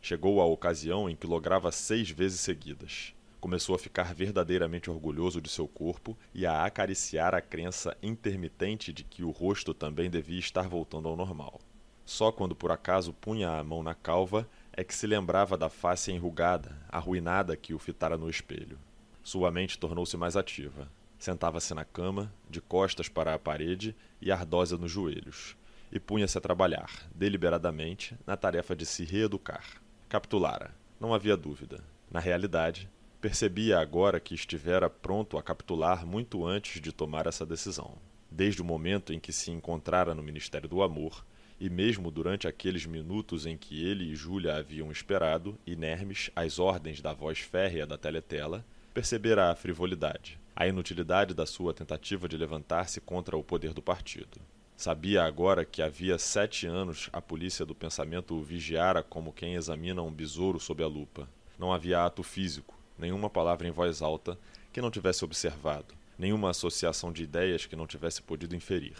Chegou 0.00 0.40
a 0.40 0.44
ocasião 0.44 1.10
em 1.10 1.16
que 1.16 1.26
lograva 1.26 1.72
seis 1.72 2.10
vezes 2.10 2.38
seguidas 2.38 3.14
começou 3.44 3.74
a 3.74 3.78
ficar 3.78 4.14
verdadeiramente 4.14 4.90
orgulhoso 4.90 5.38
de 5.38 5.50
seu 5.50 5.68
corpo 5.68 6.16
e 6.32 6.46
a 6.46 6.64
acariciar 6.64 7.34
a 7.34 7.42
crença 7.42 7.94
intermitente 8.02 8.90
de 8.90 9.04
que 9.04 9.22
o 9.22 9.30
rosto 9.30 9.74
também 9.74 10.08
devia 10.08 10.38
estar 10.38 10.66
voltando 10.66 11.08
ao 11.08 11.14
normal. 11.14 11.60
Só 12.06 12.32
quando 12.32 12.54
por 12.54 12.70
acaso 12.70 13.12
punha 13.12 13.50
a 13.50 13.62
mão 13.62 13.82
na 13.82 13.94
calva 13.94 14.48
é 14.72 14.82
que 14.82 14.94
se 14.94 15.06
lembrava 15.06 15.58
da 15.58 15.68
face 15.68 16.10
enrugada, 16.10 16.74
arruinada 16.88 17.54
que 17.54 17.74
o 17.74 17.78
fitara 17.78 18.16
no 18.16 18.30
espelho. 18.30 18.78
Sua 19.22 19.50
mente 19.50 19.78
tornou-se 19.78 20.16
mais 20.16 20.38
ativa. 20.38 20.88
Sentava-se 21.18 21.74
na 21.74 21.84
cama, 21.84 22.32
de 22.48 22.62
costas 22.62 23.10
para 23.10 23.34
a 23.34 23.38
parede 23.38 23.94
e 24.22 24.32
ardosa 24.32 24.78
nos 24.78 24.90
joelhos, 24.90 25.54
e 25.94 26.00
punha-se 26.00 26.36
a 26.36 26.40
trabalhar, 26.40 26.90
deliberadamente, 27.14 28.14
na 28.26 28.36
tarefa 28.36 28.76
de 28.76 28.84
se 28.84 29.04
reeducar. 29.04 29.64
Capitulara. 30.08 30.74
Não 31.00 31.14
havia 31.14 31.36
dúvida. 31.36 31.82
Na 32.10 32.20
realidade, 32.20 32.90
Percebia 33.24 33.78
agora 33.78 34.20
que 34.20 34.34
estivera 34.34 34.90
pronto 34.90 35.38
a 35.38 35.42
capitular 35.42 36.04
muito 36.04 36.44
antes 36.44 36.78
de 36.78 36.92
tomar 36.92 37.26
essa 37.26 37.46
decisão. 37.46 37.96
Desde 38.30 38.60
o 38.60 38.64
momento 38.66 39.14
em 39.14 39.18
que 39.18 39.32
se 39.32 39.50
encontrara 39.50 40.14
no 40.14 40.22
Ministério 40.22 40.68
do 40.68 40.82
Amor, 40.82 41.24
e 41.58 41.70
mesmo 41.70 42.10
durante 42.10 42.46
aqueles 42.46 42.84
minutos 42.84 43.46
em 43.46 43.56
que 43.56 43.82
ele 43.82 44.12
e 44.12 44.14
Júlia 44.14 44.56
haviam 44.56 44.92
esperado, 44.92 45.58
inermes, 45.66 46.30
às 46.36 46.58
ordens 46.58 47.00
da 47.00 47.14
voz 47.14 47.38
férrea 47.38 47.86
da 47.86 47.96
teletela, 47.96 48.62
percebera 48.92 49.50
a 49.50 49.56
frivolidade, 49.56 50.38
a 50.54 50.66
inutilidade 50.66 51.32
da 51.32 51.46
sua 51.46 51.72
tentativa 51.72 52.28
de 52.28 52.36
levantar-se 52.36 53.00
contra 53.00 53.38
o 53.38 53.42
poder 53.42 53.72
do 53.72 53.80
partido. 53.80 54.38
Sabia 54.76 55.22
agora 55.22 55.64
que 55.64 55.80
havia 55.80 56.18
sete 56.18 56.66
anos 56.66 57.08
a 57.12 57.22
polícia 57.22 57.64
do 57.64 57.74
pensamento 57.74 58.34
o 58.34 58.42
vigiara 58.42 59.02
como 59.02 59.32
quem 59.32 59.54
examina 59.54 60.02
um 60.02 60.12
besouro 60.12 60.58
sob 60.58 60.82
a 60.82 60.86
lupa. 60.86 61.28
Não 61.56 61.72
havia 61.72 62.04
ato 62.04 62.22
físico, 62.24 62.76
nenhuma 62.98 63.30
palavra 63.30 63.68
em 63.68 63.70
voz 63.70 64.02
alta 64.02 64.36
que 64.72 64.82
não 64.82 64.90
tivesse 64.90 65.24
observado, 65.24 65.94
nenhuma 66.18 66.50
associação 66.50 67.12
de 67.12 67.22
ideias 67.22 67.66
que 67.66 67.76
não 67.76 67.86
tivesse 67.86 68.20
podido 68.20 68.56
inferir. 68.56 68.96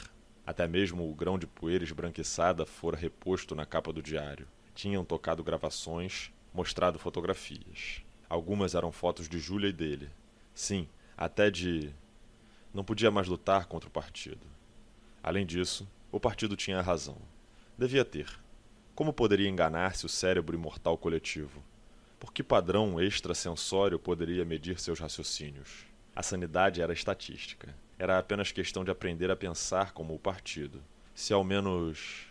Até 0.47 0.69
mesmo 0.69 1.11
o 1.11 1.15
grão 1.15 1.37
de 1.37 1.47
poeira 1.47 1.83
esbranquiçada 1.83 2.65
fora 2.65 2.97
reposto 2.97 3.55
na 3.55 3.67
capa 3.67 3.93
do 3.93 4.01
diário. 4.01 4.47
Tinham 4.75 5.05
tocado 5.05 5.43
gravações, 5.43 6.31
mostrado 6.53 6.99
fotografias. 6.99 8.03
Algumas 8.29 8.75
eram 8.77 8.93
fotos 8.93 9.29
de 9.29 9.39
Júlia 9.39 9.69
e 9.69 9.73
dele. 9.73 10.09
Sim, 10.55 10.89
até 11.17 11.51
de. 11.51 11.93
Não 12.73 12.85
podia 12.85 13.11
mais 13.11 13.27
lutar 13.27 13.67
contra 13.67 13.89
o 13.89 13.93
partido. 13.93 14.54
Além 15.25 15.47
disso, 15.47 15.89
o 16.13 16.21
partido 16.21 16.55
tinha 16.55 16.83
razão. 16.83 17.17
Devia 17.79 18.05
ter. 18.05 18.29
Como 18.95 19.11
poderia 19.11 19.49
enganar-se 19.49 20.05
o 20.05 20.09
cérebro 20.09 20.55
imortal 20.55 20.99
coletivo? 20.99 21.65
Por 22.21 22.31
que 22.31 22.43
padrão 22.43 23.01
extrasensório 23.01 23.99
poderia 23.99 24.45
medir 24.45 24.79
seus 24.79 25.01
raciocínios? 25.01 25.87
A 26.15 26.23
sanidade 26.23 26.83
era 26.83 26.93
estatística. 26.93 27.75
Era 27.99 28.19
apenas 28.19 28.53
questão 28.53 28.85
de 28.85 28.91
aprender 28.91 29.31
a 29.31 29.37
pensar 29.37 29.93
como 29.93 30.15
o 30.15 30.19
partido. 30.19 30.85
Se 31.15 31.33
ao 31.33 31.43
menos. 31.43 32.27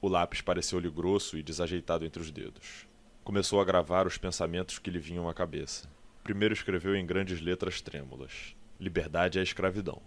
O 0.00 0.08
lápis 0.08 0.40
pareceu-lhe 0.40 0.90
grosso 0.90 1.38
e 1.38 1.44
desajeitado 1.44 2.04
entre 2.04 2.20
os 2.20 2.32
dedos. 2.32 2.88
Começou 3.22 3.60
a 3.60 3.64
gravar 3.64 4.04
os 4.04 4.18
pensamentos 4.18 4.80
que 4.80 4.90
lhe 4.90 4.98
vinham 4.98 5.28
à 5.28 5.32
cabeça. 5.32 5.88
Primeiro 6.24 6.52
escreveu 6.52 6.96
em 6.96 7.06
grandes 7.06 7.40
letras 7.40 7.80
trêmulas: 7.80 8.56
Liberdade 8.80 9.38
é 9.38 9.42
escravidão. 9.44 10.02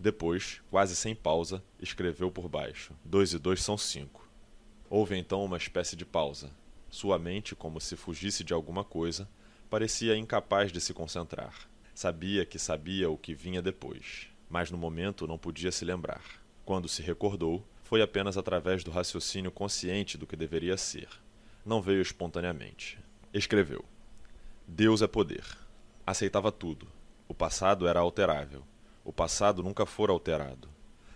Depois, 0.00 0.62
quase 0.70 0.96
sem 0.96 1.14
pausa, 1.14 1.62
escreveu 1.78 2.30
por 2.30 2.48
baixo: 2.48 2.94
Dois 3.04 3.34
e 3.34 3.38
dois 3.38 3.62
são 3.62 3.76
cinco. 3.76 4.26
Houve 4.88 5.14
então 5.18 5.44
uma 5.44 5.58
espécie 5.58 5.94
de 5.94 6.06
pausa, 6.06 6.50
sua 6.88 7.18
mente, 7.18 7.54
como 7.54 7.78
se 7.78 7.96
fugisse 7.96 8.42
de 8.42 8.54
alguma 8.54 8.82
coisa, 8.82 9.28
parecia 9.68 10.16
incapaz 10.16 10.72
de 10.72 10.80
se 10.80 10.94
concentrar. 10.94 11.54
Sabia 11.94 12.46
que 12.46 12.58
sabia 12.58 13.10
o 13.10 13.18
que 13.18 13.34
vinha 13.34 13.60
depois, 13.60 14.28
mas 14.48 14.70
no 14.70 14.78
momento 14.78 15.26
não 15.26 15.36
podia 15.36 15.70
se 15.70 15.84
lembrar. 15.84 16.22
Quando 16.64 16.88
se 16.88 17.02
recordou, 17.02 17.62
foi 17.84 18.00
apenas 18.00 18.38
através 18.38 18.82
do 18.82 18.90
raciocínio 18.90 19.50
consciente 19.50 20.16
do 20.16 20.26
que 20.26 20.34
deveria 20.34 20.78
ser. 20.78 21.08
Não 21.62 21.82
veio 21.82 22.00
espontaneamente. 22.00 22.98
Escreveu: 23.34 23.84
Deus 24.66 25.02
é 25.02 25.06
poder. 25.06 25.44
Aceitava 26.06 26.50
tudo. 26.50 26.88
O 27.28 27.34
passado 27.34 27.86
era 27.86 28.00
alterável. 28.00 28.64
O 29.10 29.12
passado 29.12 29.60
nunca 29.60 29.84
fora 29.84 30.12
alterado. 30.12 30.68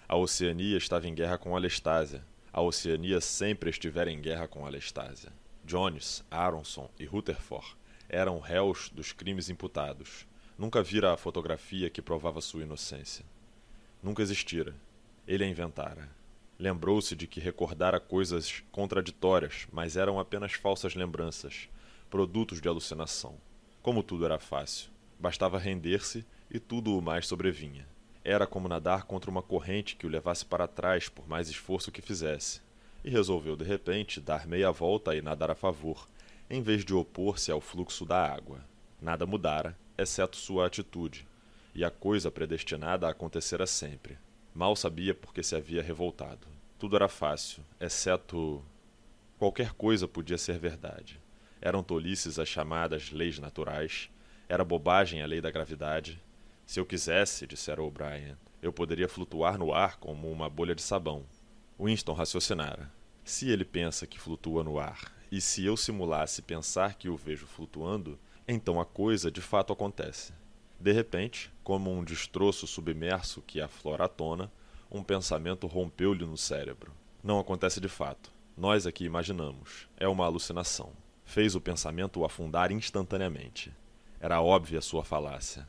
A 0.09 0.17
Oceania 0.17 0.77
estava 0.77 1.07
em 1.07 1.15
guerra 1.15 1.39
com 1.39 1.55
a 1.55 1.61
Lestásia. 1.61 2.27
A 2.53 2.61
Oceania 2.61 3.21
sempre 3.21 3.71
estivera 3.71 4.11
em 4.11 4.21
guerra 4.21 4.49
com 4.49 4.67
a 4.67 4.69
Lestásia. 4.69 5.33
Jones, 5.65 6.25
Aronson 6.29 6.91
e 6.99 7.05
Rutherford 7.05 7.77
eram 8.09 8.41
réus 8.41 8.91
dos 8.93 9.13
crimes 9.13 9.49
imputados. 9.49 10.27
Nunca 10.59 10.83
vira 10.83 11.13
a 11.13 11.17
fotografia 11.17 11.89
que 11.89 12.03
provava 12.03 12.41
sua 12.41 12.65
inocência. 12.65 13.25
Nunca 14.03 14.23
existira. 14.23 14.75
Ele 15.25 15.45
a 15.45 15.49
inventara. 15.49 16.11
Lembrou-se 16.59 17.15
de 17.15 17.29
que 17.29 17.39
recordara 17.39 18.01
coisas 18.01 18.65
contraditórias, 18.73 19.69
mas 19.71 19.97
eram 19.97 20.19
apenas 20.19 20.55
falsas 20.55 20.97
lembranças, 20.97 21.69
produtos 22.11 22.61
de 22.61 22.67
alucinação. 22.67 23.37
Como 23.81 24.03
tudo 24.03 24.25
era 24.25 24.41
fácil, 24.41 24.91
bastava 25.25 25.59
render-se 25.59 26.23
e 26.51 26.59
tudo 26.59 26.99
o 26.99 27.01
mais 27.01 27.27
sobrevinha. 27.27 27.87
Era 28.23 28.47
como 28.47 28.69
nadar 28.69 29.05
contra 29.05 29.31
uma 29.31 29.41
corrente 29.41 29.97
que 29.97 30.07
o 30.07 30.11
levasse 30.11 30.45
para 30.45 30.69
trás 30.69 31.09
por 31.09 31.27
mais 31.27 31.49
esforço 31.49 31.91
que 31.91 32.03
fizesse 32.03 32.61
e 33.03 33.09
resolveu 33.09 33.57
de 33.57 33.65
repente 33.65 34.21
dar 34.21 34.47
meia 34.47 34.71
volta 34.71 35.17
e 35.17 35.23
nadar 35.23 35.51
a 35.51 35.55
favor, 35.55 36.07
em 36.51 36.61
vez 36.61 36.85
de 36.85 36.93
opor-se 36.93 37.51
ao 37.51 37.59
fluxo 37.59 38.05
da 38.05 38.23
água. 38.23 38.61
Nada 39.01 39.25
mudara, 39.25 39.75
exceto 39.97 40.37
sua 40.37 40.67
atitude, 40.67 41.27
e 41.75 41.83
a 41.83 41.91
coisa 41.91 42.31
predestinada 42.31 43.09
acontecera 43.09 43.67
sempre. 43.67 44.19
Mal 44.55 44.77
sabia 44.77 45.15
por 45.15 45.33
que 45.33 45.43
se 45.43 45.57
havia 45.57 45.83
revoltado. 45.83 46.47
Tudo 46.79 46.97
era 46.97 47.09
fácil, 47.09 47.65
exceto. 47.81 48.63
Qualquer 49.39 49.73
coisa 49.73 50.07
podia 50.07 50.37
ser 50.37 50.59
verdade. 50.59 51.19
Eram 51.63 51.83
tolices 51.83 52.39
as 52.39 52.49
chamadas 52.49 53.11
leis 53.11 53.39
naturais, 53.39 54.11
era 54.49 54.65
bobagem 54.65 55.23
a 55.23 55.27
lei 55.27 55.41
da 55.41 55.51
gravidade. 55.51 56.21
Se 56.67 56.81
eu 56.81 56.87
quisesse, 56.87 57.47
dissera 57.47 57.83
O'Brien, 57.83 58.37
eu 58.63 58.73
poderia 58.73 59.09
flutuar 59.09 59.59
no 59.59 59.73
ar 59.73 59.97
como 59.99 60.31
uma 60.31 60.49
bolha 60.49 60.75
de 60.75 60.83
sabão. 60.83 61.25
Winston 61.79 62.13
raciocinara. 62.13 62.91
Se 63.25 63.49
ele 63.51 63.65
pensa 63.65 64.07
que 64.07 64.21
flutua 64.21 64.63
no 64.63 64.79
ar, 64.79 65.13
e 65.31 65.41
se 65.41 65.65
eu 65.65 65.77
simulasse 65.77 66.43
pensar 66.43 66.95
que 66.95 67.09
o 67.09 67.17
vejo 67.17 67.47
flutuando, 67.47 68.19
então 68.47 68.81
a 68.81 68.85
coisa 68.85 69.31
de 69.31 69.41
fato 69.41 69.73
acontece. 69.73 70.33
De 70.79 70.93
repente, 70.93 71.53
como 71.63 71.91
um 71.91 72.05
destroço 72.05 72.67
submerso 72.67 73.43
que 73.47 73.61
aflora 73.61 74.05
à 74.05 74.09
tona, 74.09 74.53
um 74.91 75.03
pensamento 75.03 75.67
rompeu-lhe 75.67 76.25
no 76.25 76.37
cérebro. 76.37 76.93
Não 77.23 77.41
acontece 77.41 77.81
de 77.81 77.89
fato. 77.89 78.31
Nós 78.57 78.87
aqui 78.87 79.05
imaginamos. 79.05 79.89
É 79.97 80.07
uma 80.07 80.27
alucinação. 80.27 80.93
Fez 81.25 81.55
o 81.55 81.61
pensamento 81.61 82.25
afundar 82.25 82.71
instantaneamente. 82.71 83.73
Era 84.25 84.41
óbvia 84.41 84.81
sua 84.81 85.05
falácia. 85.05 85.69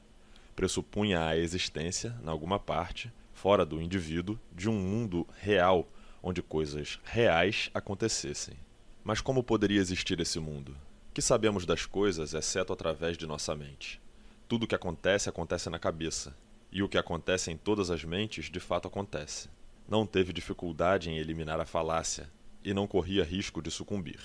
Pressupunha 0.56 1.28
a 1.28 1.36
existência, 1.36 2.16
em 2.24 2.30
alguma 2.30 2.58
parte, 2.58 3.12
fora 3.34 3.66
do 3.66 3.82
indivíduo, 3.82 4.40
de 4.50 4.70
um 4.70 4.80
mundo 4.80 5.28
real 5.42 5.86
onde 6.24 6.42
coisas 6.42 6.98
reais 7.04 7.70
acontecessem. 7.74 8.56
Mas 9.04 9.20
como 9.20 9.44
poderia 9.44 9.82
existir 9.82 10.22
esse 10.22 10.40
mundo? 10.40 10.74
Que 11.14 11.22
sabemos 11.22 11.66
das 11.66 11.86
coisas 11.86 12.34
exceto 12.34 12.72
através 12.72 13.18
de 13.18 13.28
nossa 13.28 13.54
mente? 13.54 14.00
Tudo 14.48 14.64
o 14.64 14.68
que 14.68 14.76
acontece 14.76 15.28
acontece 15.28 15.70
na 15.70 15.78
cabeça, 15.78 16.34
e 16.72 16.82
o 16.82 16.88
que 16.88 16.98
acontece 16.98 17.52
em 17.52 17.58
todas 17.58 17.92
as 17.92 18.06
mentes 18.06 18.50
de 18.50 18.62
fato 18.62 18.88
acontece. 18.88 19.50
Não 19.86 20.06
teve 20.06 20.32
dificuldade 20.32 21.10
em 21.10 21.18
eliminar 21.18 21.60
a 21.60 21.66
falácia 21.66 22.32
e 22.64 22.74
não 22.74 22.88
corria 22.88 23.26
risco 23.26 23.62
de 23.62 23.70
sucumbir. 23.70 24.22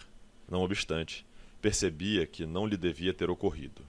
Não 0.49 0.61
obstante, 0.61 1.27
percebia 1.61 2.29
que 2.29 2.47
não 2.47 2.65
lhe 2.65 2.77
devia 2.77 3.13
ter 3.13 3.29
ocorrido. 3.29 3.83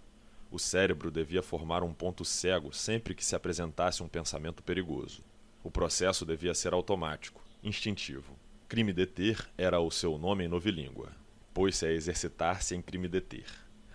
O 0.52 0.60
cérebro 0.60 1.10
devia 1.10 1.42
formar 1.42 1.82
um 1.82 1.94
ponto 1.94 2.26
cego 2.26 2.74
sempre 2.74 3.16
que 3.16 3.24
se 3.24 3.38
apresentasse 3.38 4.04
um 4.04 4.08
pensamento 4.10 4.62
perigoso. 4.62 5.24
O 5.64 5.72
processo 5.72 6.26
devia 6.26 6.54
ser 6.54 6.74
automático, 6.74 7.42
instintivo. 7.64 8.36
Crime 8.68 8.92
deter 8.92 9.50
era 9.58 9.80
o 9.80 9.90
seu 9.90 10.18
nome 10.18 10.44
em 10.44 10.50
novilíngua. 10.50 11.14
Pôs-se 11.54 11.86
a 11.86 11.92
exercitar-se 11.92 12.76
em 12.76 12.82
crime 12.82 13.08
deter. 13.08 13.46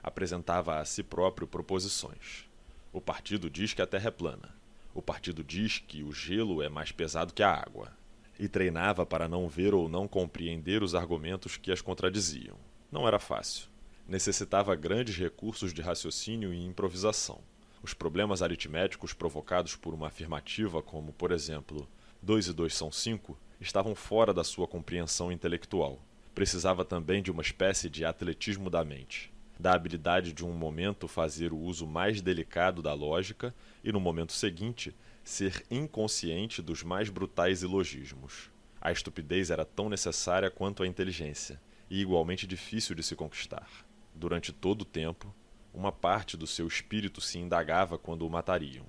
Apresentava 0.03 0.79
a 0.79 0.85
si 0.87 1.03
próprio 1.03 1.47
proposições. 1.47 2.49
O 2.91 3.03
partido 3.03 3.51
diz 3.51 3.75
que 3.75 3.83
a 3.83 3.87
Terra 3.87 4.09
é 4.09 4.11
plana. 4.11 4.55
O 4.95 5.03
partido 5.03 5.45
diz 5.45 5.79
que 5.79 6.03
o 6.03 6.11
gelo 6.11 6.63
é 6.63 6.71
mais 6.71 6.91
pesado 6.91 7.35
que 7.35 7.43
a 7.43 7.53
água. 7.53 7.93
E 8.39 8.49
treinava 8.49 9.05
para 9.05 9.29
não 9.29 9.47
ver 9.47 9.75
ou 9.75 9.91
não 9.91 10.09
compreender 10.09 10.83
os 10.83 10.95
argumentos 10.95 11.59
que 11.59 11.71
as 11.71 11.83
contradiziam. 11.83 12.57
Não 12.91 13.07
era 13.07 13.19
fácil. 13.19 13.69
Necessitava 14.09 14.77
grandes 14.77 15.17
recursos 15.17 15.75
de 15.75 15.83
raciocínio 15.83 16.55
e 16.55 16.65
improvisação. 16.65 17.41
Os 17.83 17.93
problemas 17.93 18.41
aritméticos 18.41 19.13
provocados 19.13 19.75
por 19.75 19.93
uma 19.95 20.07
afirmativa, 20.07 20.81
como, 20.81 21.13
por 21.13 21.33
exemplo, 21.33 21.89
2 22.23 22.47
e 22.47 22.53
2 22.53 22.73
são 22.73 22.93
5, 22.93 23.37
estavam 23.61 23.97
fora 23.97 24.33
da 24.33 24.45
sua 24.45 24.69
compreensão 24.69 25.33
intelectual. 25.33 26.01
Precisava 26.37 26.85
também 26.85 27.21
de 27.21 27.33
uma 27.33 27.43
espécie 27.43 27.91
de 27.91 28.05
atletismo 28.05 28.71
da 28.71 28.85
mente, 28.85 29.33
da 29.59 29.73
habilidade 29.73 30.33
de 30.33 30.45
um 30.45 30.53
momento 30.53 31.09
fazer 31.09 31.53
o 31.53 31.59
uso 31.59 31.85
mais 31.85 32.21
delicado 32.21 32.81
da 32.81 32.95
lógica 32.95 33.53
e, 33.83 33.91
no 33.91 33.99
momento 33.99 34.33
seguinte, 34.33 34.95
ser 35.25 35.65
inconsciente 35.69 36.63
dos 36.63 36.85
mais 36.85 37.11
brutais 37.11 37.63
ilogismos. 37.63 38.53
A 38.81 38.93
estupidez 38.93 39.51
era 39.51 39.65
tão 39.65 39.89
necessária 39.89 40.49
quanto 40.49 40.85
a 40.85 40.87
inteligência, 40.87 41.61
e 41.91 42.01
igualmente 42.01 42.47
difícil 42.47 42.95
de 42.95 43.03
se 43.03 43.17
conquistar. 43.17 43.86
Durante 44.17 44.53
todo 44.53 44.83
o 44.83 44.87
tempo, 44.87 45.33
uma 45.73 45.93
parte 45.93 46.37
do 46.37 46.47
seu 46.47 46.67
espírito 46.67 47.21
se 47.21 47.39
indagava 47.39 47.97
quando 47.99 48.27
o 48.27 48.31
matariam. 48.31 48.87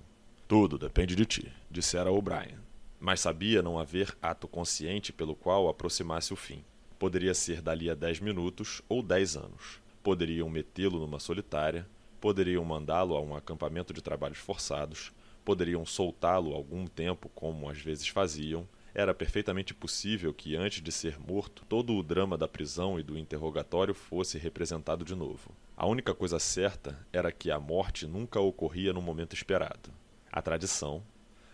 Tudo 0.47 0.77
depende 0.77 1.15
de 1.15 1.25
ti, 1.25 1.53
dissera 1.69 2.11
O'Brien 2.11 2.67
mas 2.99 3.19
sabia 3.19 3.61
não 3.61 3.77
haver 3.77 4.15
ato 4.21 4.47
consciente 4.47 5.13
pelo 5.13 5.35
qual 5.35 5.69
aproximasse 5.69 6.33
o 6.33 6.35
fim. 6.35 6.63
Poderia 6.97 7.33
ser 7.33 7.61
dali 7.61 7.89
a 7.89 7.95
dez 7.95 8.19
minutos 8.19 8.81
ou 8.89 9.03
dez 9.03 9.37
anos. 9.37 9.79
Poderiam 10.01 10.49
metê-lo 10.49 10.99
numa 10.99 11.19
solitária, 11.19 11.87
poderiam 12.19 12.65
mandá-lo 12.65 13.15
a 13.15 13.21
um 13.21 13.35
acampamento 13.35 13.93
de 13.93 14.01
trabalhos 14.01 14.39
forçados, 14.39 15.11
poderiam 15.45 15.85
soltá-lo 15.85 16.53
algum 16.53 16.87
tempo, 16.87 17.29
como 17.35 17.69
às 17.69 17.77
vezes 17.77 18.07
faziam. 18.07 18.67
Era 18.97 19.13
perfeitamente 19.13 19.73
possível 19.73 20.33
que, 20.33 20.57
antes 20.57 20.81
de 20.81 20.91
ser 20.91 21.17
morto, 21.19 21.63
todo 21.69 21.95
o 21.95 22.03
drama 22.03 22.37
da 22.37 22.49
prisão 22.49 22.99
e 22.99 23.03
do 23.03 23.17
interrogatório 23.17 23.93
fosse 23.93 24.37
representado 24.37 25.05
de 25.05 25.15
novo. 25.15 25.51
A 25.77 25.85
única 25.85 26.13
coisa 26.13 26.39
certa 26.39 26.99
era 27.13 27.31
que 27.31 27.49
a 27.49 27.59
morte 27.59 28.05
nunca 28.05 28.41
ocorria 28.41 28.91
no 28.91 29.01
momento 29.01 29.33
esperado. 29.33 29.91
A 30.31 30.41
tradição, 30.41 31.03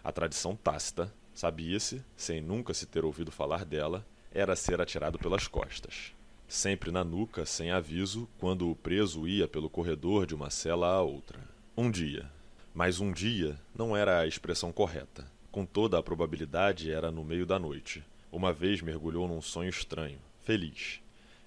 a 0.03 0.11
tradição 0.11 0.55
tácita, 0.55 1.13
Sabia-se, 1.33 2.03
sem 2.15 2.41
nunca 2.41 2.73
se 2.73 2.85
ter 2.85 3.03
ouvido 3.03 3.31
falar 3.31 3.65
dela, 3.65 4.05
era 4.31 4.55
ser 4.55 4.79
atirado 4.79 5.17
pelas 5.17 5.47
costas. 5.47 6.13
Sempre 6.47 6.91
na 6.91 7.03
nuca, 7.03 7.45
sem 7.45 7.71
aviso, 7.71 8.29
quando 8.37 8.69
o 8.69 8.75
preso 8.75 9.27
ia 9.27 9.47
pelo 9.47 9.69
corredor 9.69 10.27
de 10.27 10.35
uma 10.35 10.51
cela 10.51 10.93
a 10.93 11.01
outra. 11.01 11.39
Um 11.75 11.89
dia. 11.89 12.29
Mas 12.73 12.99
um 12.99 13.11
dia 13.11 13.59
não 13.75 13.97
era 13.97 14.19
a 14.19 14.27
expressão 14.27 14.71
correta. 14.71 15.25
Com 15.53 15.67
toda 15.67 15.99
a 15.99 16.01
probabilidade 16.01 16.91
era 16.91 17.11
no 17.11 17.23
meio 17.23 17.45
da 17.45 17.59
noite. 17.59 18.03
Uma 18.31 18.51
vez 18.51 18.81
mergulhou 18.81 19.27
num 19.27 19.39
sonho 19.39 19.69
estranho, 19.69 20.17
feliz. 20.41 20.99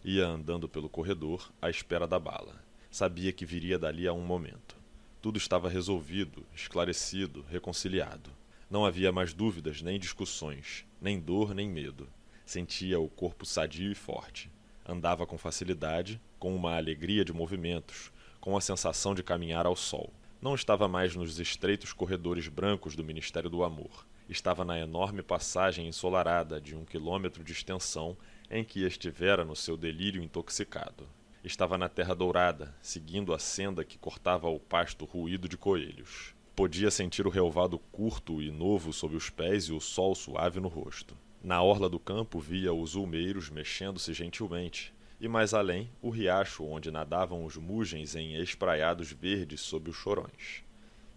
Ia 0.05 0.29
andando 0.29 0.69
pelo 0.69 0.89
corredor, 0.89 1.51
à 1.61 1.69
espera 1.69 2.07
da 2.07 2.17
bala. 2.17 2.55
Sabia 2.89 3.33
que 3.33 3.45
viria 3.45 3.77
dali 3.77 4.07
a 4.07 4.13
um 4.13 4.25
momento. 4.25 4.77
Tudo 5.21 5.39
estava 5.39 5.69
resolvido, 5.69 6.47
esclarecido, 6.55 7.45
reconciliado. 7.51 8.31
Não 8.71 8.87
havia 8.87 9.11
mais 9.11 9.33
dúvidas 9.35 9.83
nem 9.83 9.99
discussões, 9.99 10.87
nem 11.01 11.19
dor 11.19 11.53
nem 11.53 11.69
medo. 11.69 12.09
Sentia 12.45 13.01
o 13.01 13.09
corpo 13.09 13.45
sadio 13.45 13.91
e 13.91 13.95
forte. 13.97 14.49
Andava 14.87 15.27
com 15.27 15.37
facilidade, 15.37 16.21
com 16.39 16.55
uma 16.55 16.77
alegria 16.77 17.25
de 17.25 17.33
movimentos, 17.33 18.13
com 18.41 18.57
a 18.57 18.61
sensação 18.61 19.17
de 19.17 19.25
caminhar 19.25 19.67
ao 19.67 19.75
sol. 19.75 20.13
Não 20.47 20.55
estava 20.55 20.87
mais 20.87 21.17
nos 21.17 21.41
estreitos 21.41 21.93
corredores 21.93 22.47
brancos 22.47 22.95
do 22.95 23.03
Ministério 23.03 23.51
do 23.51 23.65
Amor. 23.65 24.07
Estava 24.29 24.65
na 24.65 24.79
enorme 24.79 25.21
passagem 25.21 25.89
ensolarada 25.89 26.61
de 26.61 26.77
um 26.77 26.85
quilômetro 26.85 27.43
de 27.43 27.51
extensão 27.51 28.17
em 28.49 28.63
que 28.63 28.87
estivera 28.87 29.45
no 29.45 29.57
seu 29.57 29.77
delírio 29.77 30.23
intoxicado. 30.23 31.09
Estava 31.43 31.77
na 31.77 31.89
terra 31.89 32.15
dourada, 32.15 32.73
seguindo 32.81 33.35
a 33.35 33.41
senda 33.41 33.85
que 33.85 33.99
cortava 33.99 34.49
o 34.49 34.61
pasto 34.61 35.05
ruído 35.05 35.49
de 35.49 35.57
coelhos. 35.57 36.33
Podia 36.55 36.93
sentir 36.93 37.27
o 37.27 37.31
relvado 37.31 37.77
curto 37.91 38.41
e 38.41 38.49
novo 38.49 38.93
sob 38.93 39.17
os 39.17 39.29
pés 39.29 39.65
e 39.65 39.73
o 39.73 39.81
sol 39.81 40.15
suave 40.15 40.61
no 40.61 40.69
rosto. 40.69 41.17
Na 41.43 41.61
orla 41.61 41.89
do 41.89 41.99
campo 41.99 42.39
via 42.39 42.73
os 42.73 42.95
ulmeiros 42.95 43.51
mexendo-se 43.51 44.15
gentilmente, 44.15 44.95
e 45.21 45.29
mais 45.29 45.55
além 45.55 45.91
o 46.03 46.11
riacho 46.11 46.65
onde 46.65 46.91
nadavam 46.91 47.45
os 47.45 47.57
mugens 47.57 48.15
em 48.15 48.37
espraiados 48.37 49.13
verdes 49.13 49.61
sob 49.61 49.91
os 49.91 49.97
chorões. 49.97 50.63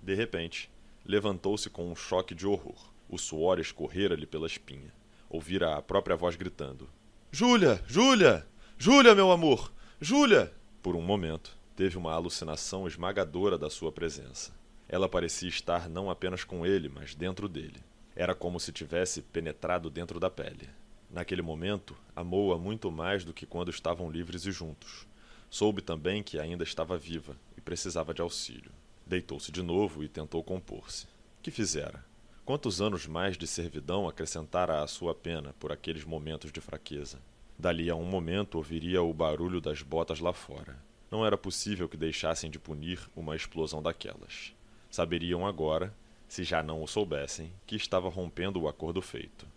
De 0.01 0.13
repente, 0.13 0.69
levantou-se 1.05 1.69
com 1.69 1.91
um 1.91 1.95
choque 1.95 2.33
de 2.33 2.47
horror. 2.47 2.89
O 3.09 3.17
suor 3.17 3.59
escorrera-lhe 3.59 4.25
pela 4.25 4.47
espinha. 4.47 4.93
Ouvira 5.29 5.75
a 5.75 5.81
própria 5.81 6.15
voz 6.15 6.35
gritando: 6.35 6.87
Júlia! 7.31 7.83
Júlia! 7.87 8.45
Júlia, 8.77 9.13
meu 9.13 9.31
amor! 9.31 9.71
Júlia! 9.99 10.53
Por 10.81 10.95
um 10.95 11.01
momento, 11.01 11.57
teve 11.75 11.97
uma 11.97 12.13
alucinação 12.13 12.87
esmagadora 12.87 13.57
da 13.57 13.69
sua 13.69 13.91
presença. 13.91 14.53
Ela 14.87 15.09
parecia 15.09 15.49
estar 15.49 15.89
não 15.89 16.09
apenas 16.09 16.43
com 16.43 16.65
ele, 16.65 16.89
mas 16.89 17.13
dentro 17.13 17.49
dele. 17.49 17.83
Era 18.15 18.33
como 18.33 18.59
se 18.59 18.71
tivesse 18.71 19.21
penetrado 19.21 19.89
dentro 19.89 20.19
da 20.19 20.29
pele. 20.29 20.69
Naquele 21.09 21.41
momento, 21.41 21.95
amou-a 22.15 22.57
muito 22.57 22.91
mais 22.91 23.23
do 23.23 23.33
que 23.33 23.45
quando 23.45 23.71
estavam 23.71 24.09
livres 24.09 24.45
e 24.45 24.51
juntos. 24.51 25.07
Soube 25.49 25.81
também 25.81 26.21
que 26.21 26.39
ainda 26.39 26.63
estava 26.63 26.97
viva 26.97 27.35
e 27.57 27.61
precisava 27.61 28.13
de 28.13 28.21
auxílio. 28.21 28.71
Deitou-se 29.05 29.51
de 29.51 29.63
novo 29.63 30.03
e 30.03 30.07
tentou 30.07 30.43
compor-se. 30.43 31.07
Que 31.41 31.49
fizera? 31.49 32.05
Quantos 32.45 32.79
anos 32.81 33.07
mais 33.07 33.37
de 33.37 33.47
servidão 33.47 34.07
acrescentara 34.07 34.83
à 34.83 34.87
sua 34.87 35.15
pena 35.15 35.55
por 35.59 35.71
aqueles 35.71 36.03
momentos 36.03 36.51
de 36.51 36.61
fraqueza? 36.61 37.19
Dali 37.57 37.89
a 37.89 37.95
um 37.95 38.05
momento 38.05 38.55
ouviria 38.55 39.01
o 39.01 39.13
barulho 39.13 39.59
das 39.59 39.81
botas 39.81 40.19
lá 40.19 40.33
fora. 40.33 40.77
Não 41.09 41.25
era 41.25 41.37
possível 41.37 41.89
que 41.89 41.97
deixassem 41.97 42.49
de 42.49 42.59
punir 42.59 42.99
uma 43.15 43.35
explosão 43.35 43.81
daquelas 43.81 44.53
saberiam 44.89 45.45
agora, 45.45 45.93
se 46.27 46.43
já 46.43 46.63
não 46.63 46.81
o 46.81 46.87
soubessem, 46.87 47.51
que 47.65 47.75
estava 47.75 48.09
rompendo 48.09 48.61
o 48.61 48.67
acordo 48.67 49.01
feito. 49.01 49.47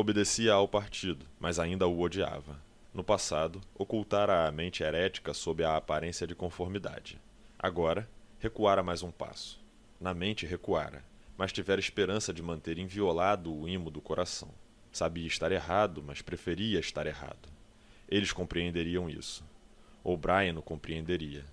Obedecia 0.00 0.52
ao 0.52 0.68
partido, 0.68 1.26
mas 1.40 1.58
ainda 1.58 1.84
o 1.88 2.00
odiava. 2.00 2.62
No 2.94 3.02
passado, 3.02 3.60
ocultara 3.74 4.46
a 4.46 4.52
mente 4.52 4.84
herética 4.84 5.34
sob 5.34 5.64
a 5.64 5.76
aparência 5.76 6.24
de 6.24 6.36
conformidade. 6.36 7.20
Agora, 7.58 8.08
recuara 8.38 8.80
mais 8.80 9.02
um 9.02 9.10
passo. 9.10 9.60
Na 10.00 10.14
mente 10.14 10.46
recuara, 10.46 11.04
mas 11.36 11.50
tivera 11.50 11.80
esperança 11.80 12.32
de 12.32 12.40
manter 12.40 12.78
inviolado 12.78 13.52
o 13.52 13.68
imo 13.68 13.90
do 13.90 14.00
coração. 14.00 14.50
Sabia 14.92 15.26
estar 15.26 15.50
errado, 15.50 16.00
mas 16.06 16.22
preferia 16.22 16.78
estar 16.78 17.04
errado. 17.04 17.48
Eles 18.08 18.32
compreenderiam 18.32 19.10
isso. 19.10 19.44
O'Brien 20.04 20.56
o 20.58 20.62
compreenderia. 20.62 21.44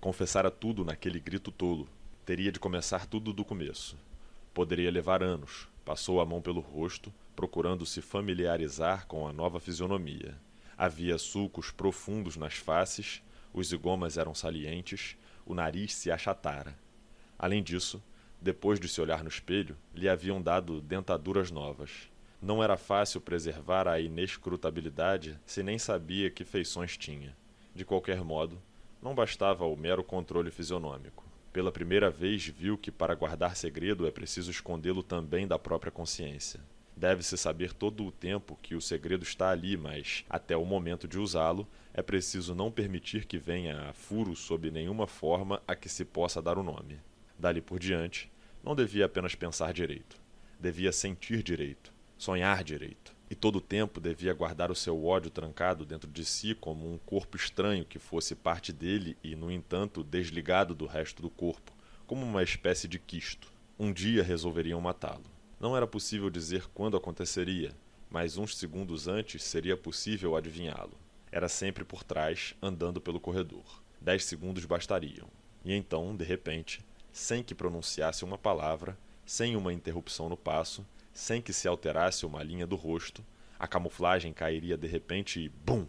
Confessara 0.00 0.52
tudo 0.52 0.84
naquele 0.84 1.18
grito 1.18 1.50
tolo. 1.50 1.88
Teria 2.24 2.52
de 2.52 2.60
começar 2.60 3.06
tudo 3.06 3.32
do 3.32 3.44
começo. 3.44 3.98
Poderia 4.54 4.88
levar 4.88 5.20
anos. 5.20 5.66
Passou 5.88 6.20
a 6.20 6.26
mão 6.26 6.42
pelo 6.42 6.60
rosto, 6.60 7.10
procurando 7.34 7.86
se 7.86 8.02
familiarizar 8.02 9.06
com 9.06 9.26
a 9.26 9.32
nova 9.32 9.58
fisionomia. 9.58 10.38
Havia 10.76 11.16
sulcos 11.16 11.70
profundos 11.70 12.36
nas 12.36 12.52
faces, 12.52 13.22
os 13.54 13.68
zigomas 13.68 14.18
eram 14.18 14.34
salientes, 14.34 15.16
o 15.46 15.54
nariz 15.54 15.94
se 15.94 16.10
achatara. 16.10 16.78
Além 17.38 17.62
disso, 17.62 18.02
depois 18.38 18.78
de 18.78 18.86
se 18.86 19.00
olhar 19.00 19.22
no 19.22 19.30
espelho, 19.30 19.78
lhe 19.94 20.10
haviam 20.10 20.42
dado 20.42 20.82
dentaduras 20.82 21.50
novas. 21.50 22.10
Não 22.38 22.62
era 22.62 22.76
fácil 22.76 23.18
preservar 23.18 23.88
a 23.88 23.98
inescrutabilidade 23.98 25.40
se 25.46 25.62
nem 25.62 25.78
sabia 25.78 26.30
que 26.30 26.44
feições 26.44 26.98
tinha. 26.98 27.34
De 27.74 27.86
qualquer 27.86 28.22
modo, 28.22 28.60
não 29.00 29.14
bastava 29.14 29.64
o 29.64 29.74
mero 29.74 30.04
controle 30.04 30.50
fisionômico. 30.50 31.27
Pela 31.58 31.72
primeira 31.72 32.08
vez 32.08 32.46
viu 32.46 32.78
que 32.78 32.88
para 32.88 33.16
guardar 33.16 33.56
segredo 33.56 34.06
é 34.06 34.12
preciso 34.12 34.48
escondê-lo 34.48 35.02
também 35.02 35.44
da 35.44 35.58
própria 35.58 35.90
consciência. 35.90 36.60
Deve-se 36.96 37.36
saber 37.36 37.72
todo 37.72 38.06
o 38.06 38.12
tempo 38.12 38.56
que 38.62 38.76
o 38.76 38.80
segredo 38.80 39.24
está 39.24 39.50
ali, 39.50 39.76
mas, 39.76 40.24
até 40.30 40.56
o 40.56 40.64
momento 40.64 41.08
de 41.08 41.18
usá-lo, 41.18 41.66
é 41.92 42.00
preciso 42.00 42.54
não 42.54 42.70
permitir 42.70 43.24
que 43.24 43.38
venha 43.38 43.88
a 43.88 43.92
furo 43.92 44.36
sob 44.36 44.70
nenhuma 44.70 45.08
forma 45.08 45.60
a 45.66 45.74
que 45.74 45.88
se 45.88 46.04
possa 46.04 46.40
dar 46.40 46.58
o 46.58 46.62
nome. 46.62 47.00
Dali 47.36 47.60
por 47.60 47.80
diante, 47.80 48.30
não 48.62 48.76
devia 48.76 49.06
apenas 49.06 49.34
pensar 49.34 49.72
direito. 49.72 50.16
Devia 50.60 50.92
sentir 50.92 51.42
direito, 51.42 51.92
sonhar 52.16 52.62
direito. 52.62 53.12
E 53.30 53.34
todo 53.34 53.56
o 53.56 53.60
tempo 53.60 54.00
devia 54.00 54.32
guardar 54.32 54.70
o 54.70 54.74
seu 54.74 55.04
ódio 55.04 55.30
trancado 55.30 55.84
dentro 55.84 56.10
de 56.10 56.24
si 56.24 56.54
como 56.54 56.90
um 56.90 56.96
corpo 56.96 57.36
estranho 57.36 57.84
que 57.84 57.98
fosse 57.98 58.34
parte 58.34 58.72
dele 58.72 59.16
e, 59.22 59.36
no 59.36 59.50
entanto, 59.50 60.02
desligado 60.02 60.74
do 60.74 60.86
resto 60.86 61.20
do 61.20 61.28
corpo, 61.28 61.72
como 62.06 62.24
uma 62.24 62.42
espécie 62.42 62.88
de 62.88 62.98
quisto. 62.98 63.52
Um 63.78 63.92
dia 63.92 64.22
resolveriam 64.22 64.80
matá-lo. 64.80 65.24
Não 65.60 65.76
era 65.76 65.86
possível 65.86 66.30
dizer 66.30 66.66
quando 66.72 66.96
aconteceria, 66.96 67.72
mas 68.08 68.38
uns 68.38 68.56
segundos 68.56 69.06
antes 69.06 69.42
seria 69.42 69.76
possível 69.76 70.34
adivinhá-lo. 70.34 70.96
Era 71.30 71.48
sempre 71.48 71.84
por 71.84 72.02
trás, 72.02 72.54
andando 72.62 73.00
pelo 73.00 73.20
corredor. 73.20 73.82
Dez 74.00 74.24
segundos 74.24 74.64
bastariam. 74.64 75.28
E 75.64 75.74
então, 75.74 76.16
de 76.16 76.24
repente, 76.24 76.80
sem 77.12 77.42
que 77.42 77.54
pronunciasse 77.54 78.24
uma 78.24 78.38
palavra, 78.38 78.96
sem 79.26 79.54
uma 79.56 79.72
interrupção 79.72 80.28
no 80.28 80.36
passo, 80.36 80.86
sem 81.18 81.42
que 81.42 81.52
se 81.52 81.66
alterasse 81.66 82.24
uma 82.24 82.44
linha 82.44 82.64
do 82.64 82.76
rosto, 82.76 83.26
a 83.58 83.66
camuflagem 83.66 84.32
cairia 84.32 84.76
de 84.76 84.86
repente 84.86 85.40
e 85.40 85.48
BUM! 85.48 85.84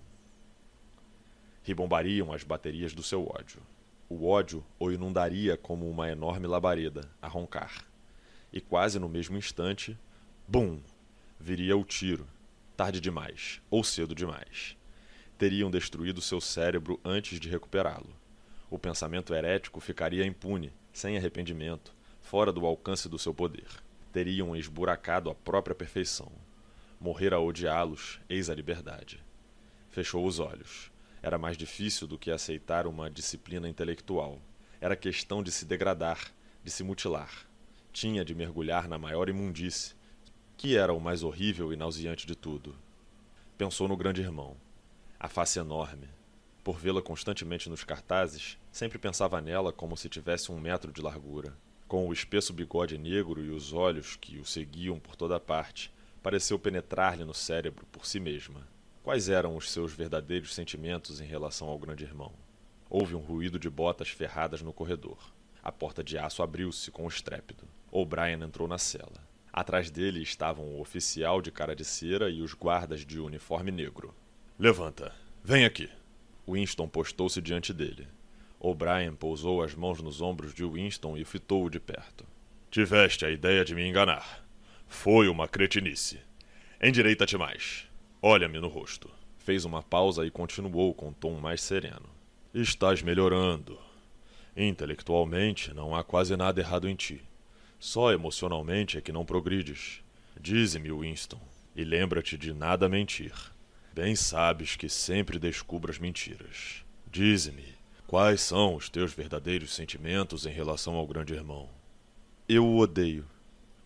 Ribombariam 1.62 2.34
as 2.34 2.44
baterias 2.44 2.96
do 2.96 3.04
seu 3.04 3.28
ódio. 3.28 3.62
O 4.10 4.28
ódio 4.28 4.66
o 4.80 4.90
inundaria 4.90 5.56
como 5.56 5.88
uma 5.88 6.10
enorme 6.10 6.48
labareda, 6.48 7.08
a 7.22 7.28
roncar 7.28 7.86
e 8.52 8.60
quase 8.60 8.98
no 8.98 9.08
mesmo 9.08 9.38
instante, 9.38 9.96
bum! 10.48 10.80
viria 11.40 11.78
o 11.78 11.84
tiro. 11.84 12.28
Tarde 12.76 13.00
demais, 13.00 13.62
ou 13.70 13.84
cedo 13.84 14.16
demais. 14.16 14.76
Teriam 15.38 15.70
destruído 15.70 16.24
seu 16.24 16.42
cérebro 16.42 17.00
antes 17.06 17.40
de 17.40 17.48
recuperá-lo. 17.48 18.16
O 18.68 18.80
pensamento 18.80 19.36
herético 19.36 19.80
ficaria 19.80 20.26
impune, 20.26 20.74
sem 20.92 21.18
arrependimento, 21.18 21.94
fora 22.20 22.52
do 22.52 22.66
alcance 22.66 23.08
do 23.08 23.20
seu 23.20 23.32
poder. 23.32 23.68
Teriam 24.20 24.54
esburacado 24.54 25.30
a 25.30 25.34
própria 25.34 25.74
perfeição. 25.74 26.30
Morrer 27.00 27.34
a 27.34 27.40
odiá-los, 27.40 28.20
eis 28.28 28.50
a 28.50 28.54
liberdade. 28.54 29.24
Fechou 29.90 30.26
os 30.26 30.40
olhos. 30.40 30.92
Era 31.22 31.38
mais 31.38 31.56
difícil 31.56 32.06
do 32.06 32.18
que 32.18 32.30
aceitar 32.30 32.86
uma 32.86 33.10
disciplina 33.10 33.70
intelectual. 33.70 34.42
Era 34.82 34.98
questão 34.98 35.42
de 35.42 35.54
se 35.54 35.64
degradar, 35.64 36.34
de 36.66 36.70
se 36.70 36.84
mutilar 36.84 37.48
tinha 37.94 38.24
de 38.24 38.36
mergulhar 38.36 38.88
na 38.88 38.98
maior 38.98 39.30
imundície, 39.30 39.96
que 40.58 40.76
era 40.76 40.94
o 40.94 41.00
mais 41.00 41.24
horrível 41.24 41.74
e 41.74 41.76
nauseante 41.76 42.28
de 42.28 42.36
tudo. 42.36 42.76
Pensou 43.58 43.88
no 43.88 43.98
grande 43.98 44.22
irmão. 44.22 44.56
A 45.20 45.28
face 45.28 45.60
enorme. 45.60 46.08
Por 46.64 46.78
vê-la 46.78 47.02
constantemente 47.02 47.70
nos 47.70 47.84
cartazes, 47.84 48.58
sempre 48.72 48.98
pensava 48.98 49.42
nela 49.42 49.74
como 49.74 49.98
se 49.98 50.10
tivesse 50.10 50.52
um 50.52 50.60
metro 50.60 50.92
de 50.92 51.02
largura. 51.02 51.58
Com 51.90 52.08
o 52.08 52.14
espesso 52.14 52.54
bigode 52.54 53.00
negro 53.00 53.44
e 53.44 53.50
os 53.50 53.74
olhos 53.74 54.16
que 54.16 54.38
o 54.38 54.46
seguiam 54.46 55.00
por 55.00 55.16
toda 55.16 55.40
parte, 55.40 55.92
pareceu 56.22 56.60
penetrar-lhe 56.60 57.26
no 57.26 57.34
cérebro 57.34 57.84
por 57.92 58.06
si 58.06 58.20
mesma. 58.20 58.68
Quais 59.04 59.28
eram 59.28 59.56
os 59.58 59.72
seus 59.72 59.92
verdadeiros 59.92 60.54
sentimentos 60.54 61.20
em 61.20 61.26
relação 61.26 61.68
ao 61.68 61.80
grande 61.80 62.04
irmão? 62.04 62.32
Houve 62.88 63.16
um 63.16 63.20
ruído 63.20 63.58
de 63.58 63.68
botas 63.72 64.10
ferradas 64.10 64.62
no 64.62 64.72
corredor. 64.72 65.18
A 65.64 65.72
porta 65.72 66.04
de 66.04 66.16
aço 66.16 66.44
abriu-se 66.44 66.92
com 66.92 67.08
estrépito. 67.08 67.66
O'Brien 67.92 68.44
entrou 68.44 68.68
na 68.68 68.78
cela. 68.78 69.28
Atrás 69.52 69.90
dele 69.90 70.22
estavam 70.22 70.66
o 70.66 70.80
oficial 70.80 71.42
de 71.42 71.52
cara 71.52 71.76
de 71.76 71.84
cera 71.84 72.30
e 72.30 72.44
os 72.44 72.54
guardas 72.54 73.04
de 73.04 73.20
uniforme 73.20 73.72
negro. 73.72 74.14
Levanta. 74.60 75.12
Vem 75.44 75.66
aqui. 75.66 75.90
Winston 76.48 76.88
postou-se 76.88 77.42
diante 77.42 77.74
dele. 77.74 78.08
O'Brien 78.60 79.16
pousou 79.16 79.64
as 79.64 79.74
mãos 79.74 80.02
nos 80.02 80.22
ombros 80.22 80.54
de 80.54 80.66
Winston 80.66 81.16
e 81.16 81.24
fitou-o 81.24 81.70
de 81.70 81.80
perto. 81.80 82.26
Tiveste 82.70 83.26
a 83.26 83.32
ideia 83.32 83.64
de 83.64 83.74
me 83.74 83.88
enganar. 83.88 84.46
Foi 84.88 85.30
uma 85.30 85.48
cretinice. 85.48 86.20
Endireita-te 86.82 87.38
mais. 87.38 87.88
Olha-me 88.22 88.60
no 88.60 88.68
rosto. 88.68 89.10
Fez 89.38 89.64
uma 89.64 89.82
pausa 89.82 90.26
e 90.26 90.30
continuou 90.30 90.94
com 90.94 91.08
um 91.08 91.14
tom 91.14 91.40
mais 91.40 91.62
sereno. 91.62 92.10
Estás 92.54 93.02
melhorando. 93.02 93.80
Intelectualmente, 94.58 95.74
não 95.74 95.96
há 95.96 96.04
quase 96.04 96.36
nada 96.36 96.60
errado 96.60 96.90
em 96.90 96.96
ti. 96.96 97.22
Só 97.80 98.12
emocionalmente 98.12 98.98
é 98.98 99.02
que 99.02 99.14
não 99.14 99.24
progrides. 99.24 100.02
Dize-me, 100.40 100.92
Winston, 100.92 101.40
e 101.76 101.84
lembra-te 101.84 102.38
de 102.38 102.54
nada 102.54 102.90
mentir. 102.90 103.34
Bem 103.94 104.16
sabes 104.16 104.76
que 104.76 104.90
sempre 104.90 105.40
descubro 105.40 105.90
as 105.90 105.98
mentiras. 105.98 106.84
Dize-me, 107.10 107.79
quais 108.10 108.42
são 108.42 108.76
os 108.76 108.90
teus 108.90 109.14
verdadeiros 109.14 109.74
sentimentos 109.74 110.46
em 110.46 110.52
relação 110.52 110.96
ao 110.96 111.08
grande 111.08 111.34
irmão? 111.34 111.70
Eu 112.48 112.66
o 112.66 112.80
odeio. 112.80 113.26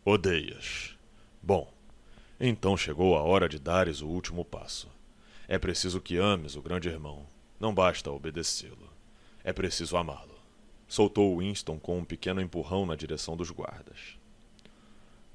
Odeias. 0.05 0.97
Bom, 1.41 1.71
então 2.39 2.75
chegou 2.75 3.15
a 3.15 3.21
hora 3.21 3.47
de 3.47 3.59
dares 3.59 4.01
o 4.01 4.07
último 4.07 4.43
passo. 4.43 4.89
É 5.47 5.59
preciso 5.59 6.01
que 6.01 6.17
ames 6.17 6.55
o 6.55 6.61
grande 6.61 6.89
irmão. 6.89 7.27
Não 7.59 7.73
basta 7.73 8.09
obedecê-lo. 8.09 8.91
É 9.43 9.51
preciso 9.51 9.97
amá-lo 9.97 10.33
soltou 10.93 11.39
Winston 11.39 11.79
com 11.79 11.97
um 11.97 12.05
pequeno 12.05 12.39
empurrão 12.39 12.85
na 12.85 12.95
direção 12.95 13.35
dos 13.35 13.49
guardas. 13.49 14.15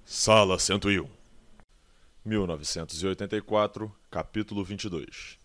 Sala 0.05 0.57
101 0.57 1.09
1984, 2.25 3.93
capítulo 4.09 4.63
22 4.63 5.37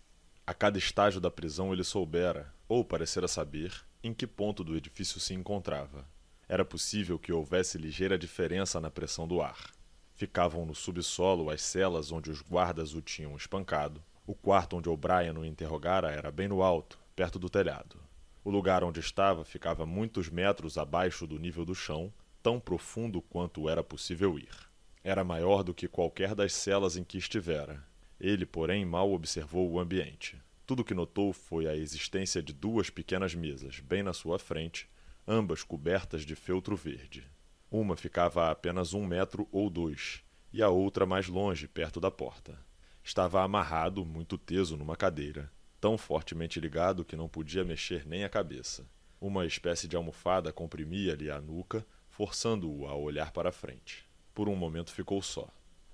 A 0.46 0.54
cada 0.54 0.78
estágio 0.78 1.20
da 1.20 1.32
prisão 1.32 1.72
ele 1.72 1.82
soubera, 1.82 2.53
ou 2.68 2.84
parecera 2.84 3.28
saber, 3.28 3.72
em 4.02 4.12
que 4.12 4.26
ponto 4.26 4.62
do 4.62 4.76
edifício 4.76 5.20
se 5.20 5.34
encontrava. 5.34 6.06
Era 6.48 6.64
possível 6.64 7.18
que 7.18 7.32
houvesse 7.32 7.78
ligeira 7.78 8.18
diferença 8.18 8.80
na 8.80 8.90
pressão 8.90 9.26
do 9.26 9.40
ar. 9.40 9.72
Ficavam 10.14 10.64
no 10.64 10.74
subsolo 10.74 11.50
as 11.50 11.62
celas 11.62 12.12
onde 12.12 12.30
os 12.30 12.40
guardas 12.40 12.94
o 12.94 13.00
tinham 13.00 13.34
espancado. 13.36 14.02
O 14.26 14.34
quarto 14.34 14.76
onde 14.76 14.88
O'Brien 14.88 15.36
o 15.36 15.44
interrogara 15.44 16.10
era 16.10 16.30
bem 16.30 16.48
no 16.48 16.62
alto, 16.62 16.98
perto 17.16 17.38
do 17.38 17.48
telhado. 17.50 17.96
O 18.44 18.50
lugar 18.50 18.84
onde 18.84 19.00
estava 19.00 19.44
ficava 19.44 19.86
muitos 19.86 20.28
metros 20.28 20.76
abaixo 20.76 21.26
do 21.26 21.38
nível 21.38 21.64
do 21.64 21.74
chão, 21.74 22.12
tão 22.42 22.60
profundo 22.60 23.22
quanto 23.22 23.68
era 23.68 23.82
possível 23.82 24.38
ir. 24.38 24.54
Era 25.02 25.24
maior 25.24 25.62
do 25.62 25.74
que 25.74 25.88
qualquer 25.88 26.34
das 26.34 26.52
celas 26.52 26.96
em 26.96 27.04
que 27.04 27.18
estivera. 27.18 27.82
Ele, 28.20 28.46
porém, 28.46 28.84
mal 28.84 29.12
observou 29.12 29.70
o 29.70 29.80
ambiente. 29.80 30.40
Tudo 30.66 30.80
o 30.80 30.84
que 30.84 30.94
notou 30.94 31.32
foi 31.32 31.66
a 31.66 31.76
existência 31.76 32.42
de 32.42 32.52
duas 32.52 32.88
pequenas 32.88 33.34
mesas, 33.34 33.80
bem 33.80 34.02
na 34.02 34.14
sua 34.14 34.38
frente, 34.38 34.88
ambas 35.28 35.62
cobertas 35.62 36.22
de 36.22 36.34
feltro 36.34 36.74
verde. 36.74 37.30
Uma 37.70 37.96
ficava 37.96 38.44
a 38.44 38.50
apenas 38.50 38.94
um 38.94 39.04
metro 39.04 39.46
ou 39.52 39.68
dois, 39.68 40.22
e 40.50 40.62
a 40.62 40.70
outra 40.70 41.04
mais 41.04 41.28
longe, 41.28 41.68
perto 41.68 42.00
da 42.00 42.10
porta. 42.10 42.58
Estava 43.02 43.42
amarrado, 43.42 44.06
muito 44.06 44.38
teso, 44.38 44.74
numa 44.74 44.96
cadeira, 44.96 45.52
tão 45.78 45.98
fortemente 45.98 46.58
ligado 46.58 47.04
que 47.04 47.16
não 47.16 47.28
podia 47.28 47.62
mexer 47.62 48.06
nem 48.06 48.24
a 48.24 48.28
cabeça. 48.30 48.88
Uma 49.20 49.44
espécie 49.44 49.86
de 49.86 49.96
almofada 49.96 50.50
comprimia-lhe 50.50 51.30
a 51.30 51.42
nuca, 51.42 51.86
forçando-o 52.08 52.86
a 52.86 52.94
olhar 52.94 53.32
para 53.32 53.52
frente. 53.52 54.06
Por 54.32 54.48
um 54.48 54.56
momento 54.56 54.92
ficou 54.92 55.20
só. 55.20 55.46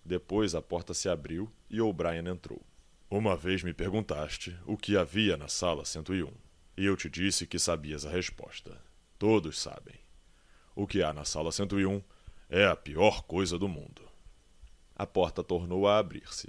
Depois 0.05 0.55
a 0.55 0.63
porta 0.63 0.95
se 0.95 1.09
abriu 1.09 1.51
e 1.69 1.81
O'Brien 1.81 2.29
entrou. 2.29 2.63
Uma 3.13 3.37
vez 3.37 3.65
me 3.65 3.75
perguntaste 3.75 4.57
o 4.65 4.77
que 4.77 4.97
havia 4.97 5.37
na 5.37 5.49
sala 5.49 5.85
101, 5.85 6.33
e 6.77 6.85
eu 6.85 6.97
te 6.97 7.11
disse 7.11 7.45
que 7.45 7.59
sabias 7.59 8.07
a 8.07 8.09
resposta. 8.09 8.81
Todos 9.19 9.59
sabem. 9.59 9.97
O 10.77 10.87
que 10.87 11.03
há 11.03 11.13
na 11.13 11.25
sala 11.25 11.51
101 11.51 12.01
é 12.49 12.65
a 12.65 12.77
pior 12.77 13.25
coisa 13.25 13.59
do 13.59 13.67
mundo. 13.67 14.09
A 14.95 15.09
porta 15.09 15.43
tornou 15.43 15.89
a 15.89 15.99
abrir-se. 15.99 16.47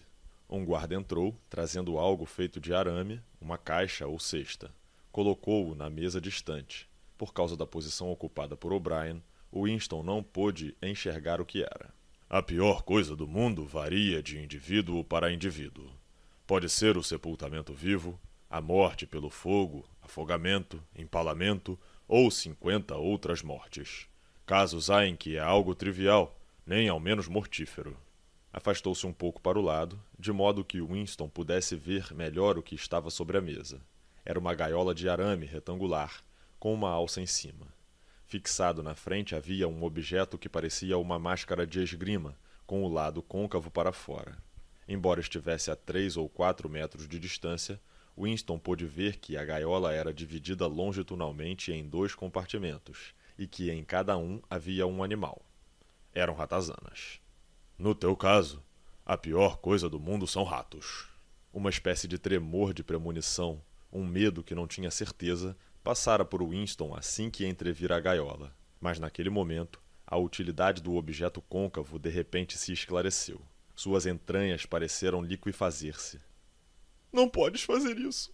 Um 0.47 0.63
guarda 0.63 0.93
entrou, 0.93 1.35
trazendo 1.49 1.97
algo 1.97 2.25
feito 2.25 2.59
de 2.59 2.75
arame, 2.75 3.19
uma 3.41 3.57
caixa 3.57 4.05
ou 4.05 4.19
cesta. 4.19 4.71
Colocou-o 5.11 5.73
na 5.73 5.89
mesa 5.89 6.21
distante. 6.21 6.87
Por 7.17 7.33
causa 7.33 7.57
da 7.57 7.65
posição 7.65 8.11
ocupada 8.11 8.55
por 8.55 8.71
O'Brien, 8.71 9.23
Winston 9.51 10.03
não 10.03 10.21
pôde 10.21 10.77
enxergar 10.79 11.41
o 11.41 11.45
que 11.45 11.63
era. 11.63 11.91
A 12.29 12.43
pior 12.43 12.83
coisa 12.83 13.15
do 13.15 13.27
mundo 13.27 13.65
varia 13.65 14.21
de 14.21 14.37
indivíduo 14.37 15.03
para 15.03 15.33
indivíduo. 15.33 15.99
Pode 16.45 16.69
ser 16.69 16.97
o 16.97 17.03
sepultamento 17.03 17.73
vivo, 17.73 18.19
a 18.49 18.59
morte 18.59 19.05
pelo 19.05 19.29
fogo, 19.29 19.87
afogamento, 20.01 20.83
empalamento 20.95 21.79
ou 22.07 22.29
cinquenta 22.29 22.97
outras 22.97 23.41
mortes. 23.41 24.07
Casos 24.45 24.89
há 24.89 25.05
em 25.05 25.15
que 25.15 25.37
é 25.37 25.39
algo 25.39 25.73
trivial, 25.73 26.37
nem 26.65 26.89
ao 26.89 26.99
menos 26.99 27.27
mortífero. 27.29 27.97
Afastou-se 28.51 29.07
um 29.07 29.13
pouco 29.13 29.41
para 29.41 29.57
o 29.57 29.61
lado, 29.61 29.97
de 30.19 30.31
modo 30.33 30.65
que 30.65 30.81
Winston 30.81 31.29
pudesse 31.29 31.75
ver 31.77 32.13
melhor 32.13 32.57
o 32.57 32.61
que 32.61 32.75
estava 32.75 33.09
sobre 33.09 33.37
a 33.37 33.41
mesa. 33.41 33.79
Era 34.25 34.37
uma 34.37 34.53
gaiola 34.53 34.93
de 34.93 35.07
arame 35.07 35.45
retangular, 35.45 36.21
com 36.59 36.73
uma 36.73 36.89
alça 36.89 37.21
em 37.21 37.25
cima. 37.25 37.67
Fixado 38.25 38.83
na 38.83 38.93
frente 38.93 39.35
havia 39.35 39.67
um 39.67 39.83
objeto 39.83 40.37
que 40.37 40.49
parecia 40.49 40.97
uma 40.97 41.17
máscara 41.17 41.65
de 41.65 41.81
esgrima, 41.81 42.37
com 42.67 42.83
o 42.83 42.89
lado 42.89 43.21
côncavo 43.21 43.71
para 43.71 43.93
fora. 43.93 44.37
Embora 44.93 45.21
estivesse 45.21 45.71
a 45.71 45.75
três 45.77 46.17
ou 46.17 46.27
quatro 46.27 46.67
metros 46.67 47.07
de 47.07 47.17
distância, 47.17 47.79
Winston 48.17 48.59
pôde 48.59 48.85
ver 48.85 49.19
que 49.19 49.37
a 49.37 49.45
gaiola 49.45 49.93
era 49.93 50.13
dividida 50.13 50.67
longitudinalmente 50.67 51.71
em 51.71 51.87
dois 51.87 52.13
compartimentos 52.13 53.13
e 53.37 53.47
que 53.47 53.71
em 53.71 53.85
cada 53.85 54.17
um 54.17 54.41
havia 54.49 54.85
um 54.85 55.01
animal. 55.01 55.41
Eram 56.13 56.33
ratazanas. 56.33 57.21
No 57.79 57.95
teu 57.95 58.17
caso, 58.17 58.61
a 59.05 59.15
pior 59.15 59.59
coisa 59.59 59.87
do 59.87 59.97
mundo 59.97 60.27
são 60.27 60.43
ratos. 60.43 61.07
Uma 61.53 61.69
espécie 61.69 62.05
de 62.05 62.17
tremor 62.17 62.73
de 62.73 62.83
premonição, 62.83 63.61
um 63.93 64.05
medo 64.05 64.43
que 64.43 64.53
não 64.53 64.67
tinha 64.67 64.91
certeza, 64.91 65.55
passara 65.81 66.25
por 66.25 66.43
Winston 66.43 66.93
assim 66.93 67.29
que 67.29 67.47
entrevira 67.47 67.95
a 67.95 67.99
gaiola. 68.01 68.53
Mas 68.77 68.99
naquele 68.99 69.29
momento, 69.29 69.81
a 70.05 70.17
utilidade 70.17 70.81
do 70.81 70.95
objeto 70.97 71.41
côncavo 71.43 71.97
de 71.97 72.09
repente 72.09 72.57
se 72.57 72.73
esclareceu. 72.73 73.41
Suas 73.81 74.05
entranhas 74.05 74.63
pareceram 74.63 75.23
liquefazer-se. 75.23 76.21
Não 77.11 77.27
podes 77.27 77.63
fazer 77.63 77.97
isso. 77.97 78.31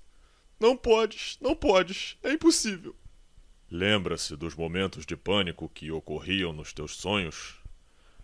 Não 0.59 0.75
podes, 0.75 1.37
não 1.39 1.55
podes. 1.55 2.17
É 2.21 2.33
impossível. 2.33 2.93
Lembra-se 3.71 4.35
dos 4.35 4.55
momentos 4.55 5.05
de 5.05 5.15
pânico 5.15 5.69
que 5.69 5.89
ocorriam 5.89 6.51
nos 6.51 6.73
teus 6.73 6.97
sonhos? 6.97 7.61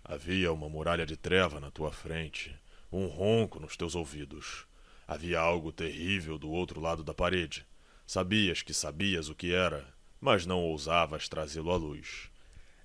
Havia 0.03 0.51
uma 0.51 0.67
muralha 0.67 1.05
de 1.05 1.15
treva 1.15 1.61
na 1.61 1.71
tua 1.71 1.93
frente, 1.93 2.53
um 2.91 3.07
ronco 3.07 3.57
nos 3.57 3.77
teus 3.77 3.95
ouvidos. 3.95 4.65
Havia 5.07 5.39
algo 5.39 5.71
terrível 5.71 6.37
do 6.37 6.51
outro 6.51 6.81
lado 6.81 7.05
da 7.05 7.13
parede. 7.13 7.65
Sabias 8.05 8.61
que 8.61 8.73
sabias 8.73 9.29
o 9.29 9.33
que 9.33 9.53
era, 9.53 9.87
mas 10.19 10.45
não 10.45 10.59
ousavas 10.59 11.29
trazê-lo 11.29 11.71
à 11.71 11.77
luz. 11.77 12.29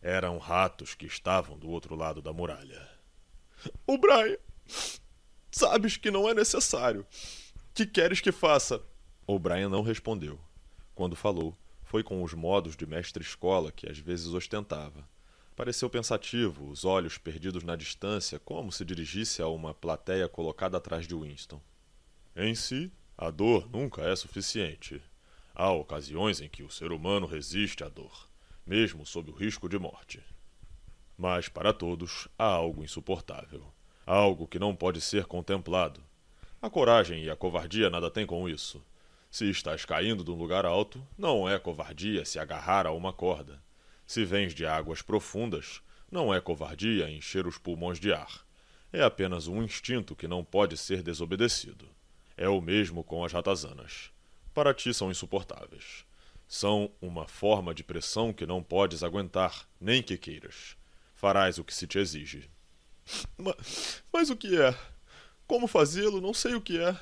Eram 0.00 0.39
ratos 0.39 0.94
que 0.94 1.07
estavam 1.07 1.58
do 1.58 1.68
outro 1.68 1.97
lado 1.97 2.23
da 2.23 2.33
muralha. 2.33 2.98
O 3.87 3.99
Brian, 3.99 4.37
sabes 5.51 5.97
que 5.97 6.11
não 6.11 6.28
é 6.28 6.35
necessário. 6.35 7.07
Que 7.75 7.87
queres 7.87 8.20
que 8.20 8.33
faça? 8.33 8.83
O 9.27 9.39
Brian 9.39 9.69
não 9.69 9.83
respondeu. 9.83 10.39
Quando 10.95 11.17
falou, 11.17 11.57
foi 11.83 12.03
com 12.03 12.23
os 12.23 12.35
modos 12.35 12.77
de 12.77 12.87
mestre-escola 12.87 13.73
que 13.73 13.89
às 13.89 13.99
vezes 13.99 14.28
ostentava 14.28 15.09
Pareceu 15.59 15.91
pensativo, 15.91 16.70
os 16.70 16.85
olhos 16.85 17.19
perdidos 17.19 17.65
na 17.65 17.75
distância, 17.75 18.39
como 18.39 18.70
se 18.70 18.85
dirigisse 18.85 19.43
a 19.43 19.49
uma 19.49 19.75
plateia 19.75 20.28
colocada 20.28 20.77
atrás 20.77 21.05
de 21.05 21.17
Winston. 21.17 21.61
Em 22.37 22.55
si, 22.55 22.93
a 23.17 23.28
dor 23.28 23.69
nunca 23.69 24.03
é 24.03 24.15
suficiente. 24.15 25.03
Há 25.53 25.73
ocasiões 25.73 26.41
em 26.41 26.49
que 26.49 26.62
o 26.62 26.70
ser 26.70 26.93
humano 26.93 27.27
resiste 27.27 27.83
à 27.83 27.89
dor, 27.89 28.28
mesmo 28.65 29.05
sob 29.05 29.33
o 29.33 29.35
risco 29.35 29.69
de 29.69 29.77
morte. 29.81 30.23
Mas 31.19 31.49
para 31.49 31.73
todos 31.73 32.29
há 32.39 32.45
algo 32.45 32.85
insuportável, 32.85 33.67
algo 34.07 34.47
que 34.47 34.57
não 34.57 34.77
pode 34.77 35.01
ser 35.01 35.25
contemplado. 35.25 36.01
A 36.63 36.71
coragem 36.71 37.25
e 37.25 37.29
a 37.29 37.35
covardia 37.35 37.91
nada 37.91 38.09
têm 38.09 38.25
com 38.25 38.49
isso. 38.49 38.81
Se 39.29 39.51
estás 39.51 39.85
caindo 39.85 40.23
de 40.23 40.31
um 40.31 40.37
lugar 40.37 40.65
alto, 40.65 41.05
não 41.19 41.49
é 41.49 41.59
covardia 41.59 42.25
se 42.25 42.39
agarrar 42.39 42.87
a 42.87 42.93
uma 42.93 43.13
corda. 43.13 43.61
Se 44.07 44.25
vens 44.25 44.55
de 44.55 44.65
águas 44.65 45.03
profundas, 45.03 45.83
não 46.11 46.33
é 46.33 46.41
covardia 46.41 47.11
encher 47.11 47.49
os 47.49 47.59
pulmões 47.59 47.99
de 47.99 48.13
ar. 48.13 48.47
É 48.93 49.03
apenas 49.03 49.49
um 49.49 49.63
instinto 49.63 50.15
que 50.15 50.29
não 50.29 50.45
pode 50.45 50.77
ser 50.77 51.03
desobedecido. 51.03 51.89
É 52.37 52.49
o 52.49 52.61
mesmo 52.61 53.03
com 53.03 53.25
as 53.25 53.33
ratazanas. 53.33 54.11
Para 54.55 54.73
ti 54.73 54.95
são 54.95 55.11
insuportáveis. 55.11 56.07
São 56.47 56.91
uma 57.03 57.27
forma 57.27 57.75
de 57.75 57.83
pressão 57.83 58.33
que 58.33 58.47
não 58.47 58.63
podes 58.63 59.03
aguentar, 59.03 59.69
nem 59.81 60.03
que 60.03 60.17
queiras. 60.17 60.79
Farás 61.19 61.59
o 61.59 61.65
que 61.65 61.75
se 61.75 61.85
te 61.85 61.99
exige. 61.99 62.49
Mas, 63.37 64.05
mas 64.13 64.31
o 64.31 64.37
que 64.37 64.57
é? 64.57 64.73
Como 65.49 65.67
fazê-lo? 65.67 66.21
Não 66.21 66.33
sei 66.33 66.55
o 66.55 66.61
que 66.61 66.79
é. 66.79 66.97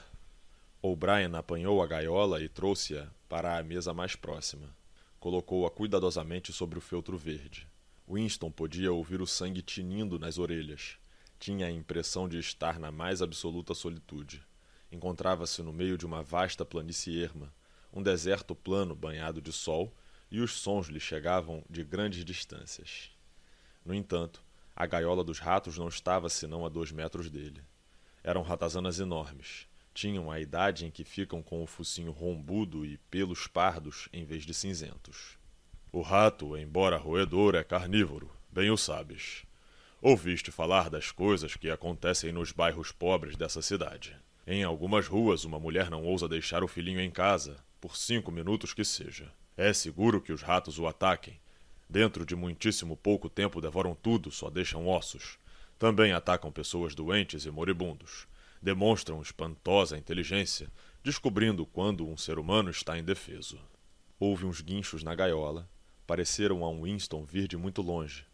O'Brien 0.80 1.36
apanhou 1.36 1.82
a 1.82 1.86
gaiola 1.86 2.42
e 2.42 2.48
trouxe-a 2.48 3.08
para 3.28 3.58
a 3.58 3.62
mesa 3.62 3.92
mais 3.92 4.16
próxima. 4.16 4.74
Colocou-a 5.20 5.70
cuidadosamente 5.70 6.50
sobre 6.50 6.78
o 6.78 6.80
feltro 6.80 7.18
verde. 7.18 7.68
Winston 8.08 8.50
podia 8.50 8.90
ouvir 8.90 9.20
o 9.20 9.26
sangue 9.26 9.60
tinindo 9.60 10.18
nas 10.18 10.38
orelhas. 10.38 10.96
Tinha 11.38 11.66
a 11.66 11.70
impressão 11.70 12.26
de 12.26 12.38
estar 12.38 12.78
na 12.78 12.90
mais 12.90 13.20
absoluta 13.20 13.74
solitude. 13.74 14.42
Encontrava-se 14.90 15.62
no 15.62 15.74
meio 15.74 15.98
de 15.98 16.06
uma 16.06 16.22
vasta 16.22 16.64
planície 16.64 17.22
erma, 17.22 17.52
um 17.92 18.02
deserto 18.02 18.54
plano 18.54 18.94
banhado 18.94 19.42
de 19.42 19.52
sol, 19.52 19.94
e 20.30 20.40
os 20.40 20.52
sons 20.52 20.86
lhe 20.86 21.00
chegavam 21.00 21.62
de 21.68 21.84
grandes 21.84 22.24
distâncias. 22.24 23.14
No 23.86 23.94
entanto, 23.94 24.42
a 24.74 24.84
gaiola 24.84 25.22
dos 25.22 25.38
ratos 25.38 25.78
não 25.78 25.86
estava 25.86 26.28
senão 26.28 26.66
a 26.66 26.68
dois 26.68 26.90
metros 26.90 27.30
dele. 27.30 27.62
Eram 28.24 28.42
ratazanas 28.42 28.98
enormes, 28.98 29.68
tinham 29.94 30.28
a 30.28 30.40
idade 30.40 30.84
em 30.84 30.90
que 30.90 31.04
ficam 31.04 31.40
com 31.40 31.62
o 31.62 31.66
focinho 31.68 32.10
rombudo 32.10 32.84
e 32.84 32.98
pelos 33.08 33.46
pardos 33.46 34.08
em 34.12 34.24
vez 34.24 34.44
de 34.44 34.52
cinzentos. 34.52 35.38
O 35.92 36.00
rato, 36.00 36.56
embora 36.56 36.96
roedor, 36.96 37.54
é 37.54 37.62
carnívoro, 37.62 38.28
bem 38.50 38.72
o 38.72 38.76
sabes. 38.76 39.44
Ouviste 40.02 40.50
falar 40.50 40.90
das 40.90 41.12
coisas 41.12 41.54
que 41.54 41.70
acontecem 41.70 42.32
nos 42.32 42.50
bairros 42.50 42.90
pobres 42.90 43.36
dessa 43.36 43.62
cidade. 43.62 44.16
Em 44.44 44.64
algumas 44.64 45.06
ruas, 45.06 45.44
uma 45.44 45.60
mulher 45.60 45.88
não 45.88 46.04
ousa 46.04 46.28
deixar 46.28 46.64
o 46.64 46.68
filhinho 46.68 47.00
em 47.00 47.10
casa, 47.10 47.56
por 47.80 47.96
cinco 47.96 48.32
minutos 48.32 48.74
que 48.74 48.84
seja. 48.84 49.32
É 49.56 49.72
seguro 49.72 50.20
que 50.20 50.32
os 50.32 50.42
ratos 50.42 50.76
o 50.76 50.88
ataquem. 50.88 51.38
Dentro 51.88 52.26
de 52.26 52.34
muitíssimo 52.34 52.96
pouco 52.96 53.28
tempo 53.28 53.60
devoram 53.60 53.94
tudo, 53.94 54.30
só 54.30 54.50
deixam 54.50 54.86
ossos. 54.86 55.38
Também 55.78 56.12
atacam 56.12 56.50
pessoas 56.50 56.94
doentes 56.94 57.44
e 57.44 57.50
moribundos 57.50 58.26
demonstram 58.66 59.22
espantosa 59.22 59.96
inteligência, 59.96 60.68
descobrindo 61.02 61.64
quando 61.64 62.04
um 62.04 62.16
ser 62.16 62.38
humano 62.38 62.68
está 62.68 62.98
indefeso. 62.98 63.60
Houve 64.18 64.44
uns 64.44 64.60
guinchos 64.60 65.02
na 65.02 65.14
gaiola. 65.14 65.68
Pareceram 66.06 66.64
a 66.64 66.68
um 66.68 66.82
Winston 66.82 67.24
vir 67.24 67.46
de 67.46 67.56
muito 67.56 67.82
longe. 67.82 68.24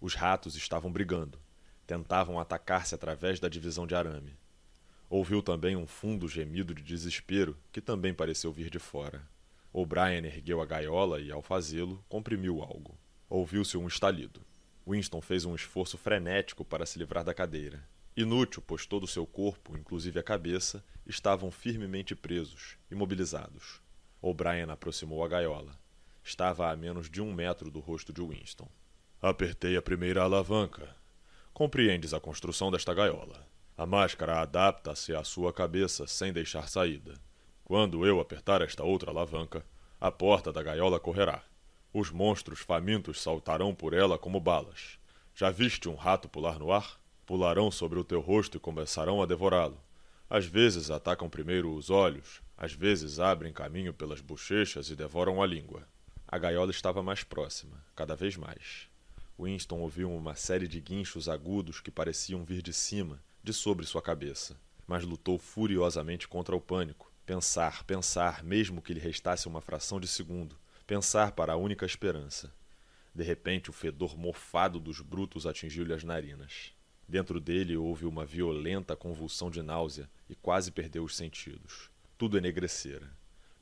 Os 0.00 0.14
ratos 0.14 0.56
estavam 0.56 0.92
brigando. 0.92 1.38
Tentavam 1.86 2.38
atacar-se 2.38 2.94
através 2.94 3.40
da 3.40 3.48
divisão 3.48 3.86
de 3.86 3.94
arame. 3.94 4.36
Ouviu 5.08 5.42
também 5.42 5.74
um 5.74 5.86
fundo 5.86 6.28
gemido 6.28 6.74
de 6.74 6.82
desespero, 6.82 7.56
que 7.72 7.80
também 7.80 8.12
pareceu 8.12 8.52
vir 8.52 8.68
de 8.68 8.78
fora. 8.78 9.26
O'Brien 9.80 10.24
ergueu 10.24 10.60
a 10.60 10.66
gaiola 10.66 11.20
e, 11.20 11.30
ao 11.30 11.40
fazê-lo, 11.40 12.04
comprimiu 12.08 12.60
algo. 12.62 12.98
Ouviu-se 13.30 13.76
um 13.76 13.86
estalido. 13.86 14.40
Winston 14.84 15.20
fez 15.20 15.44
um 15.44 15.54
esforço 15.54 15.96
frenético 15.96 16.64
para 16.64 16.84
se 16.84 16.98
livrar 16.98 17.22
da 17.22 17.32
cadeira. 17.32 17.80
Inútil, 18.16 18.60
pois 18.66 18.86
todo 18.86 19.04
o 19.04 19.06
seu 19.06 19.24
corpo, 19.24 19.76
inclusive 19.76 20.18
a 20.18 20.22
cabeça, 20.22 20.84
estavam 21.06 21.48
firmemente 21.52 22.16
presos, 22.16 22.76
imobilizados. 22.90 23.80
O'Brien 24.20 24.68
aproximou 24.68 25.22
a 25.22 25.28
gaiola. 25.28 25.78
Estava 26.24 26.72
a 26.72 26.76
menos 26.76 27.08
de 27.08 27.22
um 27.22 27.32
metro 27.32 27.70
do 27.70 27.78
rosto 27.78 28.12
de 28.12 28.20
Winston. 28.20 28.68
Apertei 29.22 29.76
a 29.76 29.82
primeira 29.82 30.22
alavanca. 30.24 30.92
Compreendes 31.54 32.12
a 32.12 32.18
construção 32.18 32.72
desta 32.72 32.92
gaiola. 32.92 33.46
A 33.76 33.86
máscara 33.86 34.40
adapta-se 34.40 35.14
à 35.14 35.22
sua 35.22 35.52
cabeça 35.52 36.04
sem 36.08 36.32
deixar 36.32 36.68
saída. 36.68 37.14
Quando 37.68 38.06
eu 38.06 38.18
apertar 38.18 38.62
esta 38.62 38.82
outra 38.82 39.10
alavanca, 39.10 39.62
a 40.00 40.10
porta 40.10 40.50
da 40.50 40.62
gaiola 40.62 40.98
correrá. 40.98 41.44
Os 41.92 42.10
monstros 42.10 42.60
famintos 42.60 43.20
saltarão 43.20 43.74
por 43.74 43.92
ela 43.92 44.16
como 44.16 44.40
balas. 44.40 44.98
Já 45.34 45.50
viste 45.50 45.86
um 45.86 45.94
rato 45.94 46.30
pular 46.30 46.58
no 46.58 46.72
ar? 46.72 46.98
pularão 47.26 47.70
sobre 47.70 47.98
o 47.98 48.04
teu 48.04 48.22
rosto 48.22 48.56
e 48.56 48.60
começarão 48.60 49.22
a 49.22 49.26
devorá-lo. 49.26 49.78
Às 50.30 50.46
vezes 50.46 50.90
atacam 50.90 51.28
primeiro 51.28 51.74
os 51.74 51.90
olhos, 51.90 52.40
às 52.56 52.72
vezes 52.72 53.20
abrem 53.20 53.52
caminho 53.52 53.92
pelas 53.92 54.22
bochechas 54.22 54.88
e 54.88 54.96
devoram 54.96 55.42
a 55.42 55.46
língua. 55.46 55.86
A 56.26 56.38
gaiola 56.38 56.70
estava 56.70 57.02
mais 57.02 57.22
próxima, 57.22 57.84
cada 57.94 58.16
vez 58.16 58.34
mais. 58.38 58.88
Winston 59.38 59.80
ouviu 59.80 60.10
uma 60.10 60.34
série 60.34 60.66
de 60.66 60.80
guinchos 60.80 61.28
agudos 61.28 61.82
que 61.82 61.90
pareciam 61.90 62.42
vir 62.46 62.62
de 62.62 62.72
cima, 62.72 63.22
de 63.44 63.52
sobre 63.52 63.84
sua 63.84 64.00
cabeça, 64.00 64.56
mas 64.86 65.04
lutou 65.04 65.38
furiosamente 65.38 66.26
contra 66.26 66.56
o 66.56 66.60
pânico. 66.62 67.07
Pensar, 67.28 67.84
pensar, 67.84 68.42
mesmo 68.42 68.80
que 68.80 68.94
lhe 68.94 69.00
restasse 69.00 69.46
uma 69.46 69.60
fração 69.60 70.00
de 70.00 70.08
segundo. 70.08 70.56
Pensar 70.86 71.32
para 71.32 71.52
a 71.52 71.56
única 71.56 71.84
esperança. 71.84 72.50
De 73.14 73.22
repente, 73.22 73.68
o 73.68 73.72
fedor 73.74 74.16
mofado 74.16 74.80
dos 74.80 75.02
brutos 75.02 75.46
atingiu-lhe 75.46 75.92
as 75.92 76.02
narinas. 76.02 76.72
Dentro 77.06 77.38
dele 77.38 77.76
houve 77.76 78.06
uma 78.06 78.24
violenta 78.24 78.96
convulsão 78.96 79.50
de 79.50 79.60
náusea 79.60 80.08
e 80.26 80.34
quase 80.34 80.70
perdeu 80.70 81.04
os 81.04 81.18
sentidos. 81.18 81.90
Tudo 82.16 82.38
enegrecera. 82.38 83.12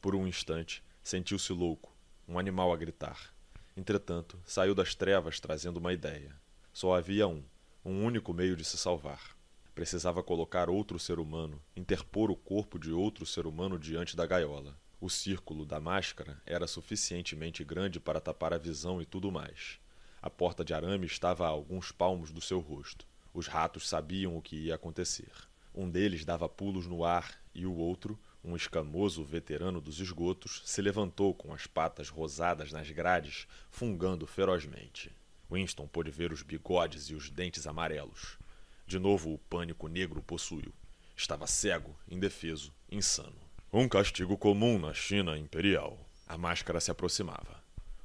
Por 0.01 0.15
um 0.15 0.29
instante, 0.29 0.81
sentiu-se 1.03 1.53
louco, 1.53 1.93
um 2.29 2.39
animal 2.39 2.73
a 2.73 2.77
gritar. 2.77 3.35
Entretanto, 3.77 4.41
saiu 4.45 4.77
das 4.77 4.95
trevas 4.95 5.41
trazendo 5.41 5.79
uma 5.79 5.93
ideia. 5.93 6.37
Só 6.73 6.95
havia 6.95 7.27
um, 7.27 7.43
um 7.85 8.05
único 8.05 8.33
meio 8.33 8.55
de 8.55 8.65
se 8.65 8.79
salvar. 8.79 9.36
Precisava 9.77 10.23
colocar 10.23 10.71
outro 10.71 10.99
ser 10.99 11.19
humano, 11.19 11.61
interpor 11.77 12.31
o 12.31 12.35
corpo 12.35 12.79
de 12.79 12.91
outro 12.91 13.27
ser 13.27 13.47
humano 13.47 13.79
diante 13.79 14.17
da 14.17 14.25
gaiola. 14.25 14.75
O 14.99 15.11
círculo 15.11 15.67
da 15.67 15.79
máscara 15.79 16.41
era 16.47 16.67
suficientemente 16.67 17.63
grande 17.63 18.01
para 18.01 18.19
tapar 18.19 18.55
a 18.55 18.59
visão 18.59 19.03
e 19.03 19.05
tudo 19.05 19.31
mais. 19.31 19.79
A 20.23 20.31
porta 20.31 20.65
de 20.65 20.73
arame 20.73 21.05
estava 21.05 21.45
a 21.45 21.51
alguns 21.51 21.93
palmos 21.93 22.33
do 22.33 22.41
seu 22.41 22.59
rosto. 22.59 23.07
Os 23.35 23.49
ratos 23.49 23.87
sabiam 23.87 24.35
o 24.35 24.41
que 24.41 24.57
ia 24.57 24.77
acontecer. 24.77 25.31
Um 25.75 25.91
deles 25.91 26.25
dava 26.25 26.49
pulos 26.49 26.87
no 26.87 27.05
ar 27.05 27.39
e 27.55 27.67
o 27.67 27.75
outro, 27.75 28.19
um 28.43 28.57
escamoso 28.57 29.23
veterano 29.25 29.79
dos 29.79 30.01
esgotos 30.01 30.63
se 30.65 30.81
levantou 30.81 31.35
com 31.35 31.53
as 31.53 31.67
patas 31.67 32.09
rosadas 32.09 32.73
nas 32.73 32.91
grades, 32.91 33.47
fungando 33.69 34.27
ferozmente. 34.27 35.15
Winston 35.51 35.87
pôde 35.87 36.11
ver 36.11 36.33
os 36.33 36.41
bigodes 36.43 37.11
e 37.11 37.15
os 37.15 37.29
dentes 37.29 37.67
amarelos. 37.67 38.39
De 38.87 38.99
novo 38.99 39.33
o 39.33 39.39
pânico 39.39 39.89
negro 39.89 40.23
possuiu. 40.23 40.73
Estava 41.17 41.47
cego, 41.47 41.97
indefeso, 42.09 42.73
insano. 42.91 43.41
Um 43.73 43.89
castigo 43.89 44.37
comum 44.37 44.79
na 44.79 44.95
China 44.95 45.37
imperial. 45.37 45.99
A 46.27 46.39
máscara 46.39 46.81
se 46.81 46.91
aproximava. 46.91 47.63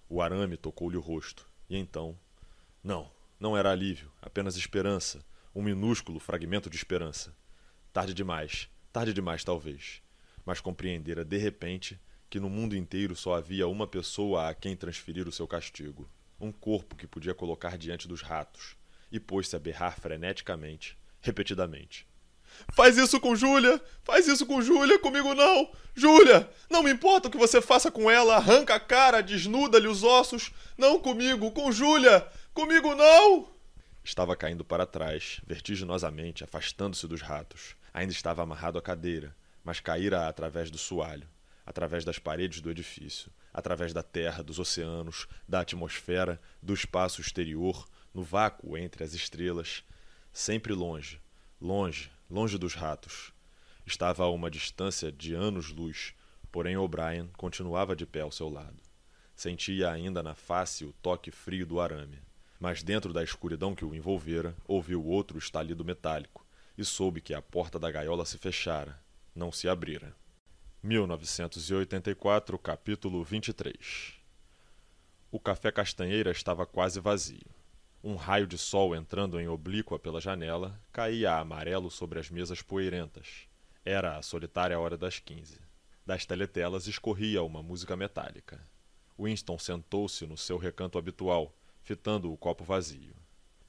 O 0.10 0.22
arame 0.22 0.58
tocou-lhe 0.58 0.98
o 0.98 1.02
rosto. 1.02 1.48
E 1.70 1.78
então. 1.78 2.18
Não, 2.84 3.12
não 3.40 3.56
era 3.56 3.72
alívio, 3.72 4.12
apenas 4.22 4.58
esperança. 4.58 5.24
Um 5.54 5.62
minúsculo 5.62 6.20
fragmento 6.20 6.70
de 6.70 6.78
esperança. 6.78 7.36
Tarde 7.94 8.14
demais, 8.14 8.70
tarde 8.92 9.14
demais 9.14 9.44
talvez 9.44 10.02
mas 10.46 10.60
compreendera 10.60 11.24
de 11.24 11.38
repente 11.38 12.00
que 12.30 12.40
no 12.40 12.50
mundo 12.50 12.76
inteiro 12.76 13.16
só 13.16 13.36
havia 13.36 13.68
uma 13.68 13.88
pessoa 13.88 14.50
a 14.50 14.54
quem 14.54 14.76
transferir 14.76 15.28
o 15.28 15.32
seu 15.32 15.48
castigo 15.48 16.10
um 16.40 16.52
corpo 16.52 16.96
que 16.96 17.08
podia 17.08 17.34
colocar 17.34 17.78
diante 17.78 18.08
dos 18.08 18.22
ratos 18.22 18.76
e 19.12 19.20
pôs-se 19.20 19.56
a 19.56 19.60
berrar 19.60 20.00
freneticamente, 20.00 20.98
repetidamente. 21.20 22.08
Faz 22.74 22.98
isso 22.98 23.20
com 23.20 23.36
Júlia! 23.36 23.82
Faz 24.04 24.28
isso 24.28 24.46
com 24.46 24.62
Júlia, 24.62 25.00
comigo 25.00 25.34
não! 25.34 25.72
Júlia! 25.96 26.50
Não 26.70 26.84
me 26.84 26.92
importa 26.92 27.28
o 27.28 27.32
que 27.32 27.38
você 27.38 27.62
faça 27.62 27.92
com 27.92 28.10
ela, 28.10 28.36
arranca 28.36 28.76
a 28.76 28.80
cara, 28.80 29.22
desnuda-lhe 29.22 29.88
os 29.88 30.04
ossos! 30.04 30.52
Não 30.78 31.00
comigo, 31.00 31.52
com 31.52 31.72
Júlia! 31.72 32.28
Comigo 32.54 32.94
não! 32.96 33.50
Estava 34.04 34.36
caindo 34.36 34.66
para 34.66 34.86
trás, 34.86 35.42
vertiginosamente, 35.46 36.44
afastando-se 36.44 37.08
dos 37.08 37.22
ratos. 37.22 37.76
Ainda 37.94 38.12
estava 38.12 38.42
amarrado 38.42 38.78
à 38.78 38.82
cadeira, 38.82 39.36
mas 39.64 39.80
caíra 39.80 40.28
através 40.28 40.72
do 40.72 40.78
soalho, 40.78 41.28
através 41.66 42.04
das 42.04 42.18
paredes 42.18 42.62
do 42.62 42.72
edifício, 42.72 43.32
através 43.54 43.94
da 43.94 44.02
terra, 44.02 44.44
dos 44.44 44.60
oceanos, 44.60 45.28
da 45.48 45.62
atmosfera, 45.62 46.42
do 46.62 46.74
espaço 46.74 47.22
exterior, 47.22 47.88
no 48.14 48.24
vácuo 48.24 48.78
entre 48.78 49.04
as 49.04 49.14
estrelas, 49.14 49.84
sempre 50.34 50.74
longe, 50.74 51.20
longe, 51.60 52.12
longe 52.30 52.58
dos 52.58 52.74
ratos. 52.74 53.34
Estava 53.86 54.24
a 54.24 54.30
uma 54.30 54.52
distância 54.52 55.12
de 55.12 55.34
anos-luz, 55.34 56.14
porém 56.52 56.78
O'Brien 56.78 57.30
continuava 57.38 57.96
de 57.96 58.06
pé 58.06 58.22
ao 58.22 58.32
seu 58.32 58.50
lado. 58.50 58.82
Sentia 59.36 59.90
ainda 59.90 60.22
na 60.22 60.36
face 60.36 60.86
o 60.86 60.94
toque 61.02 61.32
frio 61.32 61.66
do 61.66 61.80
arame, 61.80 62.20
mas 62.60 62.84
dentro 62.84 63.12
da 63.12 63.24
escuridão 63.24 63.74
que 63.74 63.84
o 63.84 63.96
envolvera, 63.96 64.56
ouviu 64.68 65.04
outro 65.04 65.38
estalido 65.38 65.84
metálico 65.84 66.46
e 66.78 66.86
soube 66.86 67.22
que 67.22 67.34
a 67.34 67.42
porta 67.42 67.80
da 67.80 67.90
gaiola 67.90 68.26
se 68.26 68.38
fechara, 68.38 69.00
não 69.36 69.52
se 69.52 69.68
abrira. 69.68 70.16
1984, 70.84 72.58
capítulo 72.58 73.24
23 73.24 74.14
O 75.32 75.40
café 75.40 75.72
Castanheira 75.72 76.32
estava 76.32 76.66
quase 76.66 77.00
vazio. 77.00 77.61
Um 78.04 78.16
raio 78.16 78.48
de 78.48 78.58
sol 78.58 78.96
entrando 78.96 79.40
em 79.40 79.48
oblíqua 79.48 80.00
pela 80.00 80.20
janela 80.20 80.80
caía 80.92 81.36
amarelo 81.38 81.92
sobre 81.92 82.20
as 82.20 82.32
mesas 82.32 82.60
poeirentas. 82.60 83.48
Era 83.86 84.18
a 84.18 84.24
solitária 84.24 84.80
hora 84.80 84.98
das 84.98 85.20
quinze. 85.20 85.60
Das 86.04 86.26
teletelas 86.26 86.88
escorria 86.88 87.44
uma 87.44 87.62
música 87.62 87.96
metálica. 87.96 88.60
Winston 89.20 89.60
sentou-se 89.60 90.26
no 90.26 90.36
seu 90.36 90.58
recanto 90.58 90.98
habitual, 90.98 91.54
fitando 91.84 92.34
o 92.34 92.38
copo 92.38 92.64
vazio. 92.64 93.16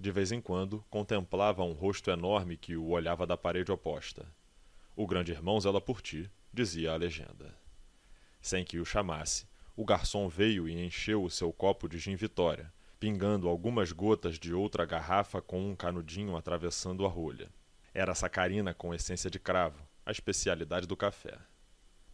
De 0.01 0.11
vez 0.11 0.33
em 0.33 0.41
quando, 0.41 0.83
contemplava 0.89 1.63
um 1.63 1.73
rosto 1.73 2.11
enorme 2.11 2.57
que 2.57 2.75
o 2.75 2.89
olhava 2.89 3.27
da 3.27 3.37
parede 3.37 3.71
oposta. 3.71 4.27
O 4.97 5.07
grande 5.07 5.31
irmão 5.31 5.61
zela 5.61 5.81
por 5.81 6.01
ti, 6.01 6.31
dizia 6.51 6.93
a 6.93 6.97
legenda. 6.97 7.55
Sem 8.41 8.65
que 8.65 8.81
o 8.81 8.85
chamasse, 8.85 9.47
o 9.77 9.85
garçom 9.85 10.27
veio 10.27 10.67
e 10.67 10.85
encheu 10.85 11.23
o 11.23 11.31
seu 11.31 11.53
copo 11.53 11.87
de 11.87 11.99
gin 11.99 12.17
Vitória, 12.17 12.73
pingando 13.03 13.49
algumas 13.49 13.91
gotas 13.91 14.39
de 14.39 14.55
outra 14.55 14.87
garrafa 14.87 15.43
com 15.43 15.69
um 15.69 15.75
canudinho 15.75 16.37
atravessando 16.37 17.05
a 17.05 17.09
rolha. 17.09 17.49
Era 17.93 18.15
sacarina 18.15 18.73
com 18.73 18.95
essência 18.95 19.29
de 19.29 19.41
cravo, 19.41 19.85
a 20.07 20.13
especialidade 20.13 20.87
do 20.87 20.97
café. 20.97 21.37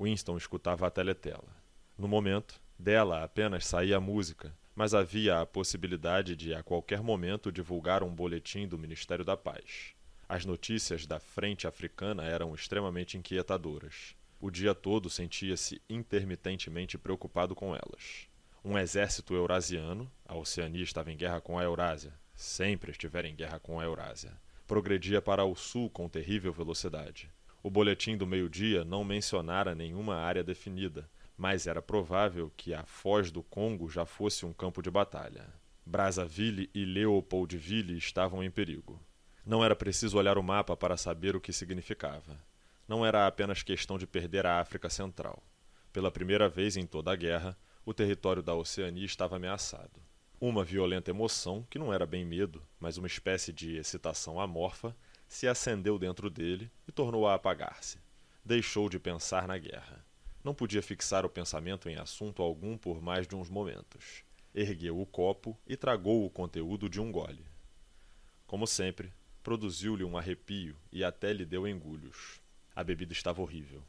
Winston 0.01 0.39
escutava 0.39 0.87
a 0.87 0.91
teletela. 0.91 1.55
No 1.99 2.09
momento, 2.09 2.59
dela 2.79 3.23
apenas 3.23 3.67
saía 3.67 3.99
a 3.99 4.01
música, 4.01 4.57
mas 4.75 4.95
havia 4.95 5.43
a 5.43 5.45
possibilidade 5.45 6.35
de 6.35 6.55
a 6.55 6.63
qualquer 6.63 7.03
momento 7.03 7.53
divulgar 7.53 8.03
um 8.03 8.15
boletim 8.15 8.67
do 8.67 8.79
Ministério 8.79 9.27
da 9.27 9.37
Paz. 9.37 9.95
As 10.27 10.47
notícias 10.47 11.07
da 11.07 11.21
frente 11.21 11.67
africana 11.67 12.25
eram 12.25 12.55
extremamente 12.55 13.19
inquietadoras. 13.19 14.17
O 14.41 14.51
dia 14.51 14.75
todo 14.75 15.11
sentia-se 15.11 15.83
intermitentemente 15.87 16.97
preocupado 16.97 17.55
com 17.55 17.77
elas. 17.77 18.28
Um 18.65 18.77
exército 18.77 19.35
eurasiano, 19.35 20.11
a 20.27 20.35
Oceania 20.37 20.83
estava 20.83 21.13
em 21.13 21.17
guerra 21.17 21.41
com 21.41 21.59
a 21.59 21.63
Eurásia, 21.63 22.13
sempre 22.35 22.91
estivera 22.91 23.29
em 23.29 23.35
guerra 23.35 23.61
com 23.61 23.79
a 23.79 23.85
Eurásia, 23.85 24.33
progredia 24.67 25.23
para 25.23 25.45
o 25.45 25.55
sul 25.55 25.89
com 25.89 26.09
terrível 26.09 26.53
velocidade. 26.53 27.31
O 27.63 27.71
boletim 27.71 28.17
do 28.17 28.27
meio-dia 28.27 28.85
não 28.85 29.05
mencionara 29.05 29.75
nenhuma 29.75 30.17
área 30.17 30.43
definida, 30.43 31.09
mas 31.37 31.67
era 31.69 31.81
provável 31.81 32.53
que 32.57 32.75
a 32.75 32.85
foz 32.85 33.31
do 33.31 33.43
Congo 33.45 33.89
já 33.89 34.05
fosse 34.05 34.45
um 34.45 34.53
campo 34.53 34.83
de 34.83 34.91
batalha. 34.91 35.47
Brazzaville 35.87 36.69
e 36.75 36.85
Leopoldville 36.85 37.97
estavam 37.97 38.43
em 38.43 38.51
perigo. 38.51 39.01
Não 39.47 39.65
era 39.65 39.75
preciso 39.75 40.19
olhar 40.19 40.37
o 40.37 40.43
mapa 40.43 40.77
para 40.77 40.97
saber 40.97 41.35
o 41.35 41.41
que 41.41 41.53
significava. 41.53 42.39
Não 42.87 43.07
era 43.07 43.27
apenas 43.27 43.63
questão 43.63 43.97
de 43.97 44.07
perder 44.07 44.45
a 44.45 44.61
África 44.61 44.91
Central. 44.91 45.43
Pela 45.93 46.11
primeira 46.11 46.49
vez 46.49 46.77
em 46.77 46.87
toda 46.87 47.13
a 47.13 47.17
guerra, 47.17 47.57
o 47.89 47.95
território 47.95 48.43
da 48.43 48.55
Oceania 48.55 49.07
estava 49.07 49.37
ameaçado. 49.37 49.99
Uma 50.39 50.63
violenta 50.63 51.11
emoção, 51.11 51.67
que 51.71 51.79
não 51.79 51.91
era 51.91 52.05
bem 52.05 52.23
medo, 52.23 52.63
mas 52.79 52.99
uma 52.99 53.07
espécie 53.07 53.51
de 53.51 53.79
excitação 53.79 54.39
amorfa, 54.39 54.95
se 55.27 55.49
acendeu 55.49 55.99
dentro 55.99 56.29
dele 56.29 56.71
e 56.87 56.93
tornou 56.93 57.27
a 57.27 57.33
apagar-se. 57.33 57.97
Deixou 58.45 58.91
de 58.91 58.99
pensar 58.99 59.49
na 59.49 59.57
guerra. 59.57 60.05
Não 60.45 60.55
podia 60.55 60.83
fixar 60.83 61.25
o 61.25 61.31
pensamento 61.31 61.89
em 61.89 61.97
assunto 61.97 62.43
algum 62.43 62.77
por 62.77 63.01
mais 63.01 63.27
de 63.27 63.35
uns 63.35 63.49
momentos. 63.49 64.23
Ergueu 64.55 65.01
o 65.01 65.07
copo 65.07 65.59
e 65.67 65.75
tragou 65.75 66.27
o 66.27 66.31
conteúdo 66.31 66.91
de 66.91 67.01
um 67.01 67.11
gole. 67.11 67.47
Como 68.47 68.67
sempre, 68.67 69.15
produziu-lhe 69.43 70.05
um 70.05 70.19
arrepio 70.19 70.77
e 70.93 71.03
até 71.03 71.33
lhe 71.33 71.47
deu 71.47 71.67
engulhos. 71.67 72.39
A 72.77 72.85
bebida 72.85 73.15
estava 73.15 73.41
horrível. 73.41 73.83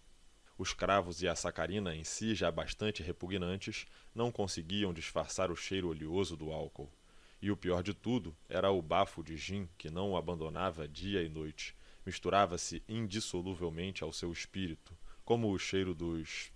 Os 0.59 0.73
cravos 0.73 1.21
e 1.21 1.27
a 1.29 1.35
sacarina, 1.35 1.95
em 1.95 2.03
si 2.03 2.35
já 2.35 2.51
bastante 2.51 3.01
repugnantes, 3.01 3.88
não 4.13 4.29
conseguiam 4.29 4.93
disfarçar 4.93 5.49
o 5.49 5.55
cheiro 5.55 5.88
oleoso 5.88 6.35
do 6.35 6.51
álcool. 6.51 6.91
E 7.41 7.49
o 7.49 7.55
pior 7.55 7.81
de 7.81 7.93
tudo 7.93 8.35
era 8.49 8.69
o 8.69 8.81
bafo 8.81 9.23
de 9.23 9.38
gin 9.38 9.69
que 9.77 9.89
não 9.89 10.11
o 10.11 10.17
abandonava 10.17 10.85
dia 10.85 11.23
e 11.23 11.29
noite. 11.29 11.73
Misturava-se 12.05 12.83
indissoluvelmente 12.89 14.03
ao 14.03 14.11
seu 14.11 14.33
espírito, 14.33 14.93
como 15.23 15.49
o 15.49 15.57
cheiro 15.57 15.95
dos. 15.95 16.51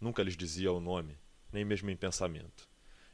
Nunca 0.00 0.22
lhes 0.22 0.36
dizia 0.36 0.70
o 0.70 0.78
nome, 0.78 1.18
nem 1.52 1.64
mesmo 1.64 1.90
em 1.90 1.96
pensamento. 1.96 2.68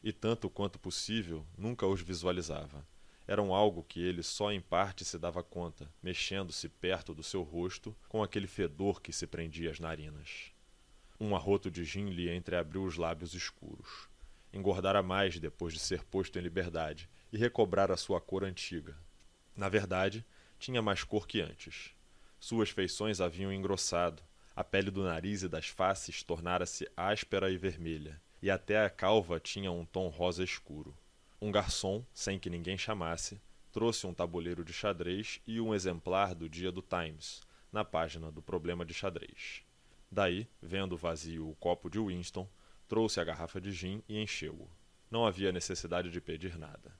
E 0.05 0.12
tanto 0.12 0.50
quanto 0.50 0.78
possível, 0.78 1.47
nunca 1.57 1.86
os 1.86 2.02
visualizava 2.02 2.86
eram 3.31 3.55
algo 3.55 3.84
que 3.84 4.02
ele 4.02 4.25
só 4.25 4.50
em 4.50 4.60
parte 4.60 5.05
se 5.05 5.17
dava 5.17 5.41
conta, 5.41 5.89
mexendo-se 6.02 6.68
perto 6.68 7.15
do 7.15 7.23
seu 7.23 7.44
rosto 7.44 7.97
com 8.09 8.25
aquele 8.25 8.49
fedor 8.49 9.00
que 9.00 9.12
se 9.12 9.25
prendia 9.25 9.70
às 9.70 9.78
narinas. 9.78 10.50
Um 11.20 11.36
arroto 11.36 11.70
de 11.70 11.84
gin 11.84 12.10
lhe 12.10 12.28
entreabriu 12.34 12.83
os 12.83 12.97
lábios 12.97 13.33
escuros. 13.33 14.09
Engordara 14.52 15.00
mais 15.00 15.39
depois 15.39 15.73
de 15.73 15.78
ser 15.78 16.02
posto 16.02 16.41
em 16.41 16.42
liberdade 16.42 17.09
e 17.33 17.39
recobrar 17.39 17.92
a 17.92 17.97
sua 17.97 18.20
cor 18.20 18.42
antiga. 18.42 18.99
Na 19.55 19.68
verdade, 19.68 20.26
tinha 20.59 20.83
mais 20.83 21.05
cor 21.05 21.25
que 21.25 21.41
antes. 21.41 21.92
Suas 22.41 22.70
feições 22.70 23.20
haviam 23.20 23.52
engrossado, 23.52 24.25
a 24.57 24.65
pele 24.65 24.91
do 24.91 25.05
nariz 25.05 25.44
e 25.44 25.49
das 25.49 25.68
faces 25.68 26.25
tornara-se 26.25 26.91
áspera 26.97 27.49
e 27.49 27.57
vermelha, 27.57 28.20
e 28.42 28.50
até 28.50 28.84
a 28.84 28.91
calva 28.91 29.39
tinha 29.39 29.70
um 29.70 29.84
tom 29.84 30.09
rosa 30.09 30.42
escuro. 30.42 30.97
Um 31.43 31.51
garçom, 31.51 32.05
sem 32.12 32.39
que 32.39 32.51
ninguém 32.51 32.77
chamasse, 32.77 33.41
trouxe 33.73 34.07
um 34.07 34.12
tabuleiro 34.12 34.62
de 34.62 34.75
xadrez 34.75 35.41
e 35.47 35.59
um 35.59 35.75
exemplar 35.75 36.35
do 36.35 36.47
dia 36.47 36.70
do 36.70 36.83
Times, 36.83 37.41
na 37.73 37.83
página 37.83 38.31
do 38.31 38.43
problema 38.43 38.85
de 38.85 38.93
xadrez. 38.93 39.62
Daí, 40.10 40.47
vendo 40.60 40.99
vazio 40.99 41.49
o 41.49 41.55
copo 41.55 41.89
de 41.89 41.99
Winston, 41.99 42.47
trouxe 42.86 43.20
a 43.20 43.25
garrafa 43.25 43.59
de 43.59 43.73
gin 43.73 44.02
e 44.07 44.19
encheu-o. 44.19 44.69
Não 45.10 45.25
havia 45.25 45.51
necessidade 45.51 46.10
de 46.10 46.20
pedir 46.20 46.59
nada. 46.59 46.93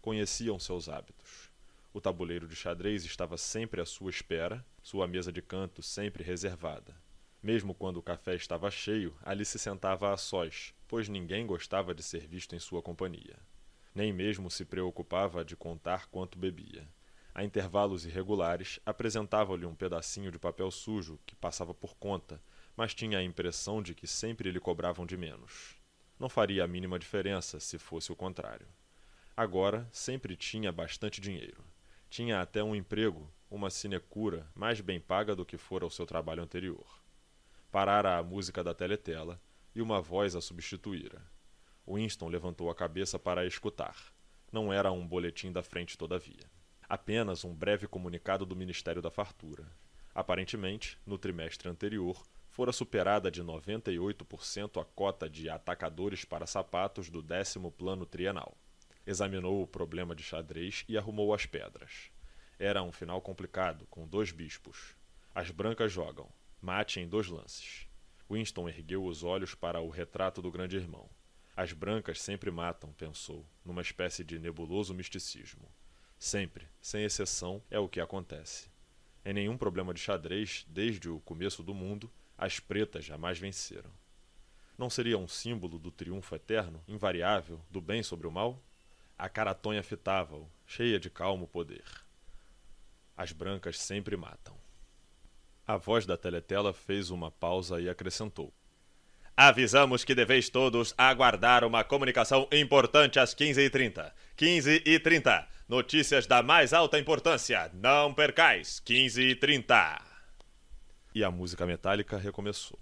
Conheciam 0.00 0.60
seus 0.60 0.88
hábitos. 0.88 1.50
O 1.92 2.00
tabuleiro 2.00 2.46
de 2.46 2.54
xadrez 2.54 3.04
estava 3.04 3.36
sempre 3.36 3.80
à 3.80 3.84
sua 3.84 4.10
espera, 4.10 4.64
sua 4.80 5.08
mesa 5.08 5.32
de 5.32 5.42
canto 5.42 5.82
sempre 5.82 6.22
reservada. 6.22 6.94
Mesmo 7.42 7.74
quando 7.74 7.96
o 7.96 8.02
café 8.02 8.36
estava 8.36 8.70
cheio, 8.70 9.16
ali 9.24 9.44
se 9.44 9.58
sentava 9.58 10.12
a 10.12 10.16
sós, 10.16 10.72
pois 10.86 11.08
ninguém 11.08 11.44
gostava 11.44 11.92
de 11.92 12.02
ser 12.04 12.28
visto 12.28 12.54
em 12.54 12.60
sua 12.60 12.80
companhia. 12.80 13.36
Nem 13.98 14.12
mesmo 14.12 14.48
se 14.48 14.64
preocupava 14.64 15.44
de 15.44 15.56
contar 15.56 16.06
quanto 16.06 16.38
bebia. 16.38 16.88
A 17.34 17.42
intervalos 17.42 18.06
irregulares, 18.06 18.78
apresentava-lhe 18.86 19.66
um 19.66 19.74
pedacinho 19.74 20.30
de 20.30 20.38
papel 20.38 20.70
sujo 20.70 21.18
que 21.26 21.34
passava 21.34 21.74
por 21.74 21.96
conta, 21.96 22.40
mas 22.76 22.94
tinha 22.94 23.18
a 23.18 23.24
impressão 23.24 23.82
de 23.82 23.96
que 23.96 24.06
sempre 24.06 24.52
lhe 24.52 24.60
cobravam 24.60 25.04
de 25.04 25.16
menos. 25.16 25.74
Não 26.16 26.28
faria 26.28 26.62
a 26.62 26.68
mínima 26.68 26.96
diferença 26.96 27.58
se 27.58 27.76
fosse 27.76 28.12
o 28.12 28.14
contrário. 28.14 28.68
Agora 29.36 29.88
sempre 29.90 30.36
tinha 30.36 30.70
bastante 30.70 31.20
dinheiro. 31.20 31.64
Tinha 32.08 32.40
até 32.40 32.62
um 32.62 32.76
emprego, 32.76 33.28
uma 33.50 33.68
sinecura, 33.68 34.48
mais 34.54 34.80
bem 34.80 35.00
paga 35.00 35.34
do 35.34 35.44
que 35.44 35.58
fora 35.58 35.84
o 35.84 35.90
seu 35.90 36.06
trabalho 36.06 36.44
anterior. 36.44 36.86
Parara 37.72 38.16
a 38.16 38.22
música 38.22 38.62
da 38.62 38.72
teletela 38.72 39.42
e 39.74 39.82
uma 39.82 40.00
voz 40.00 40.36
a 40.36 40.40
substituíra. 40.40 41.20
Winston 41.88 42.28
levantou 42.28 42.70
a 42.70 42.74
cabeça 42.74 43.18
para 43.18 43.46
escutar. 43.46 43.96
Não 44.52 44.70
era 44.72 44.92
um 44.92 45.06
boletim 45.06 45.50
da 45.50 45.62
frente, 45.62 45.96
todavia. 45.96 46.44
Apenas 46.86 47.44
um 47.44 47.54
breve 47.54 47.86
comunicado 47.86 48.44
do 48.44 48.54
Ministério 48.54 49.00
da 49.00 49.10
Fartura. 49.10 49.66
Aparentemente, 50.14 50.98
no 51.06 51.16
trimestre 51.16 51.68
anterior, 51.68 52.22
fora 52.50 52.72
superada 52.72 53.30
de 53.30 53.42
98% 53.42 54.80
a 54.80 54.84
cota 54.84 55.28
de 55.28 55.48
atacadores 55.48 56.24
para 56.24 56.46
sapatos 56.46 57.08
do 57.08 57.22
décimo 57.22 57.70
plano 57.70 58.04
trienal. 58.04 58.56
Examinou 59.06 59.62
o 59.62 59.66
problema 59.66 60.14
de 60.14 60.22
xadrez 60.22 60.84
e 60.88 60.98
arrumou 60.98 61.32
as 61.32 61.46
pedras. 61.46 62.10
Era 62.58 62.82
um 62.82 62.92
final 62.92 63.22
complicado, 63.22 63.86
com 63.88 64.06
dois 64.06 64.32
bispos. 64.32 64.94
As 65.34 65.50
brancas 65.50 65.92
jogam. 65.92 66.28
Mate 66.60 67.00
em 67.00 67.08
dois 67.08 67.28
lances. 67.28 67.86
Winston 68.30 68.68
ergueu 68.68 69.04
os 69.04 69.22
olhos 69.22 69.54
para 69.54 69.80
o 69.80 69.88
retrato 69.88 70.42
do 70.42 70.50
grande 70.50 70.76
irmão. 70.76 71.08
As 71.58 71.72
brancas 71.72 72.20
sempre 72.20 72.52
matam, 72.52 72.92
pensou, 72.92 73.44
numa 73.64 73.82
espécie 73.82 74.22
de 74.22 74.38
nebuloso 74.38 74.94
misticismo. 74.94 75.68
Sempre, 76.16 76.68
sem 76.80 77.02
exceção, 77.02 77.60
é 77.68 77.80
o 77.80 77.88
que 77.88 78.00
acontece. 78.00 78.70
Em 79.24 79.32
nenhum 79.32 79.58
problema 79.58 79.92
de 79.92 79.98
xadrez, 79.98 80.64
desde 80.68 81.08
o 81.08 81.18
começo 81.18 81.64
do 81.64 81.74
mundo, 81.74 82.08
as 82.36 82.60
pretas 82.60 83.04
jamais 83.04 83.40
venceram. 83.40 83.90
Não 84.78 84.88
seria 84.88 85.18
um 85.18 85.26
símbolo 85.26 85.80
do 85.80 85.90
triunfo 85.90 86.32
eterno, 86.36 86.80
invariável, 86.86 87.60
do 87.68 87.80
bem 87.80 88.04
sobre 88.04 88.28
o 88.28 88.30
mal? 88.30 88.62
A 89.18 89.28
caratonha 89.28 89.82
fitava-o, 89.82 90.48
cheia 90.64 91.00
de 91.00 91.10
calmo 91.10 91.48
poder. 91.48 91.82
As 93.16 93.32
brancas 93.32 93.80
sempre 93.80 94.16
matam. 94.16 94.56
A 95.66 95.76
voz 95.76 96.06
da 96.06 96.16
teletela 96.16 96.72
fez 96.72 97.10
uma 97.10 97.32
pausa 97.32 97.80
e 97.80 97.88
acrescentou: 97.88 98.54
Avisamos 99.40 100.02
que 100.02 100.16
deveis 100.16 100.48
todos 100.48 100.92
aguardar 100.98 101.62
uma 101.62 101.84
comunicação 101.84 102.48
importante 102.50 103.20
às 103.20 103.36
15h30. 103.36 104.12
15h30. 104.36 105.46
Notícias 105.68 106.26
da 106.26 106.42
mais 106.42 106.72
alta 106.72 106.98
importância. 106.98 107.70
Não 107.72 108.12
percais. 108.12 108.82
15h30. 108.84 110.02
E 111.14 111.22
a 111.22 111.30
música 111.30 111.64
metálica 111.64 112.18
recomeçou. 112.18 112.80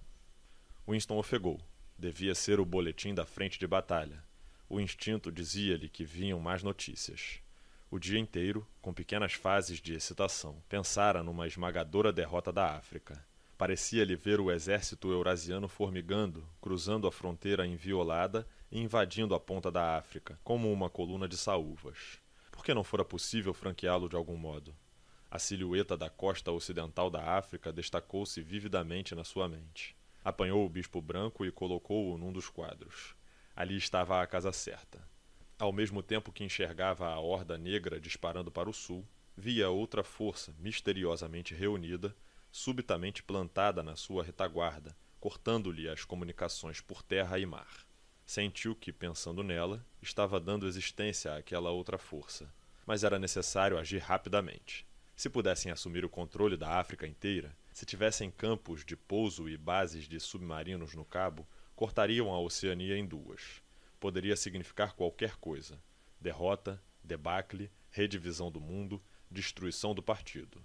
Winston 0.89 1.19
ofegou. 1.19 1.61
Devia 1.99 2.35
ser 2.35 2.59
o 2.59 2.65
boletim 2.65 3.13
da 3.13 3.27
frente 3.27 3.59
de 3.59 3.67
batalha. 3.67 4.25
O 4.67 4.81
instinto 4.81 5.31
dizia-lhe 5.31 5.91
que 5.91 6.07
vinham 6.07 6.41
mais 6.41 6.63
notícias. 6.63 7.39
O 7.91 7.99
dia 7.99 8.19
inteiro, 8.19 8.67
com 8.81 8.95
pequenas 8.95 9.35
fases 9.35 9.79
de 9.79 9.93
excitação, 9.93 10.57
pensara 10.71 11.23
numa 11.23 11.47
esmagadora 11.47 12.11
derrota 12.11 12.51
da 12.51 12.77
África. 12.77 13.23
Parecia-lhe 13.59 14.15
ver 14.17 14.39
o 14.39 14.51
exército 14.51 15.11
eurasiano 15.11 15.67
formigando, 15.67 16.47
cruzando 16.61 17.07
a 17.07 17.13
fronteira 17.13 17.67
inviolada 17.67 18.47
e 18.71 18.79
invadindo 18.79 19.35
a 19.35 19.41
ponta 19.41 19.71
da 19.71 19.97
África, 19.97 20.39
como 20.45 20.71
uma 20.71 20.91
coluna 20.91 21.27
de 21.27 21.39
saúvas. 21.39 22.21
Por 22.51 22.63
que 22.63 22.75
não 22.75 22.85
fora 22.85 23.05
possível 23.05 23.55
franqueá-lo 23.55 24.11
de 24.11 24.17
algum 24.17 24.37
modo? 24.37 24.77
A 25.31 25.39
silhueta 25.39 25.97
da 25.97 26.11
costa 26.11 26.53
ocidental 26.53 27.09
da 27.09 27.37
África 27.37 27.73
destacou-se 27.73 28.43
vividamente 28.43 29.15
na 29.15 29.25
sua 29.25 29.49
mente. 29.49 29.97
Apanhou 30.23 30.65
o 30.65 30.69
bispo 30.69 31.01
branco 31.01 31.47
e 31.47 31.51
colocou-o 31.51 32.19
num 32.19 32.33
dos 32.33 32.51
quadros. 32.51 33.17
Ali 33.55 33.77
estava 33.77 34.21
a 34.21 34.27
casa 34.27 34.53
certa. 34.53 35.03
Ao 35.59 35.73
mesmo 35.73 36.03
tempo 36.03 36.31
que 36.31 36.45
enxergava 36.45 37.09
a 37.09 37.19
horda 37.19 37.57
negra 37.57 37.99
disparando 37.99 38.51
para 38.51 38.69
o 38.69 38.75
sul, 38.75 39.07
via 39.35 39.71
outra 39.71 40.05
força 40.05 40.55
misteriosamente 40.59 41.55
reunida 41.55 42.15
subitamente 42.57 43.23
plantada 43.23 43.83
na 43.83 43.97
sua 43.97 44.25
retaguarda, 44.25 44.97
cortando-lhe 45.21 45.91
as 45.91 46.07
comunicações 46.07 46.81
por 46.81 47.03
terra 47.03 47.39
e 47.39 47.45
mar. 47.45 47.87
Sentiu 48.25 48.75
que, 48.75 48.91
pensando 48.91 49.43
nela, 49.43 49.85
estava 50.01 50.41
dando 50.41 50.67
existência 50.67 51.37
àquela 51.37 51.71
outra 51.71 51.99
força. 51.99 52.51
Mas 52.87 53.05
era 53.05 53.19
necessário 53.19 53.77
agir 53.77 53.99
rapidamente. 53.99 54.87
Se 55.15 55.29
pudessem 55.29 55.71
assumir 55.71 56.03
o 56.03 56.09
controle 56.09 56.57
da 56.57 56.81
África 56.81 57.07
inteira, 57.07 57.55
se 57.75 57.85
tivessem 57.85 58.31
campos 58.31 58.87
de 58.87 58.97
pouso 58.97 59.51
e 59.51 59.57
bases 59.59 60.09
de 60.09 60.19
submarinos 60.19 60.95
no 60.95 61.05
cabo, 61.05 61.47
cortariam 61.75 62.33
a 62.33 62.41
Oceania 62.41 62.97
em 62.97 63.07
duas. 63.07 63.63
Poderia 64.01 64.35
significar 64.35 64.95
qualquer 64.95 65.37
coisa: 65.37 65.79
derrota, 66.19 66.83
debacle, 67.05 67.71
redivisão 67.91 68.51
do 68.51 68.63
mundo, 68.63 69.03
destruição 69.31 69.95
do 69.95 70.03
partido. 70.03 70.65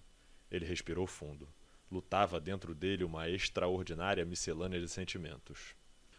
Ele 0.50 0.66
respirou 0.66 1.06
fundo 1.06 1.50
lutava 1.92 2.40
dentro 2.40 2.74
dele 2.74 3.04
uma 3.04 3.30
extraordinária 3.30 4.24
miscelânea 4.24 4.80
de 4.80 4.88
sentimentos. 4.88 5.76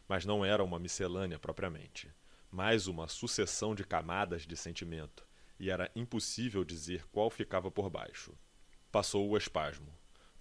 Mas 0.07 0.27
não 0.27 0.45
era 0.45 0.63
uma 0.63 0.79
miscelânea 0.79 1.39
propriamente, 1.39 2.11
mais 2.51 2.87
uma 2.87 3.09
sucessão 3.09 3.75
de 3.75 3.83
camadas 3.83 4.43
de 4.47 4.57
sentimento, 4.57 5.27
e 5.59 5.71
era 5.71 5.91
impossível 5.97 6.65
dizer 6.65 7.07
qual 7.11 7.31
ficava 7.31 7.71
por 7.71 7.89
baixo. 7.89 8.35
Passou 8.91 9.31
o 9.31 9.37
espasmo. 9.37 9.89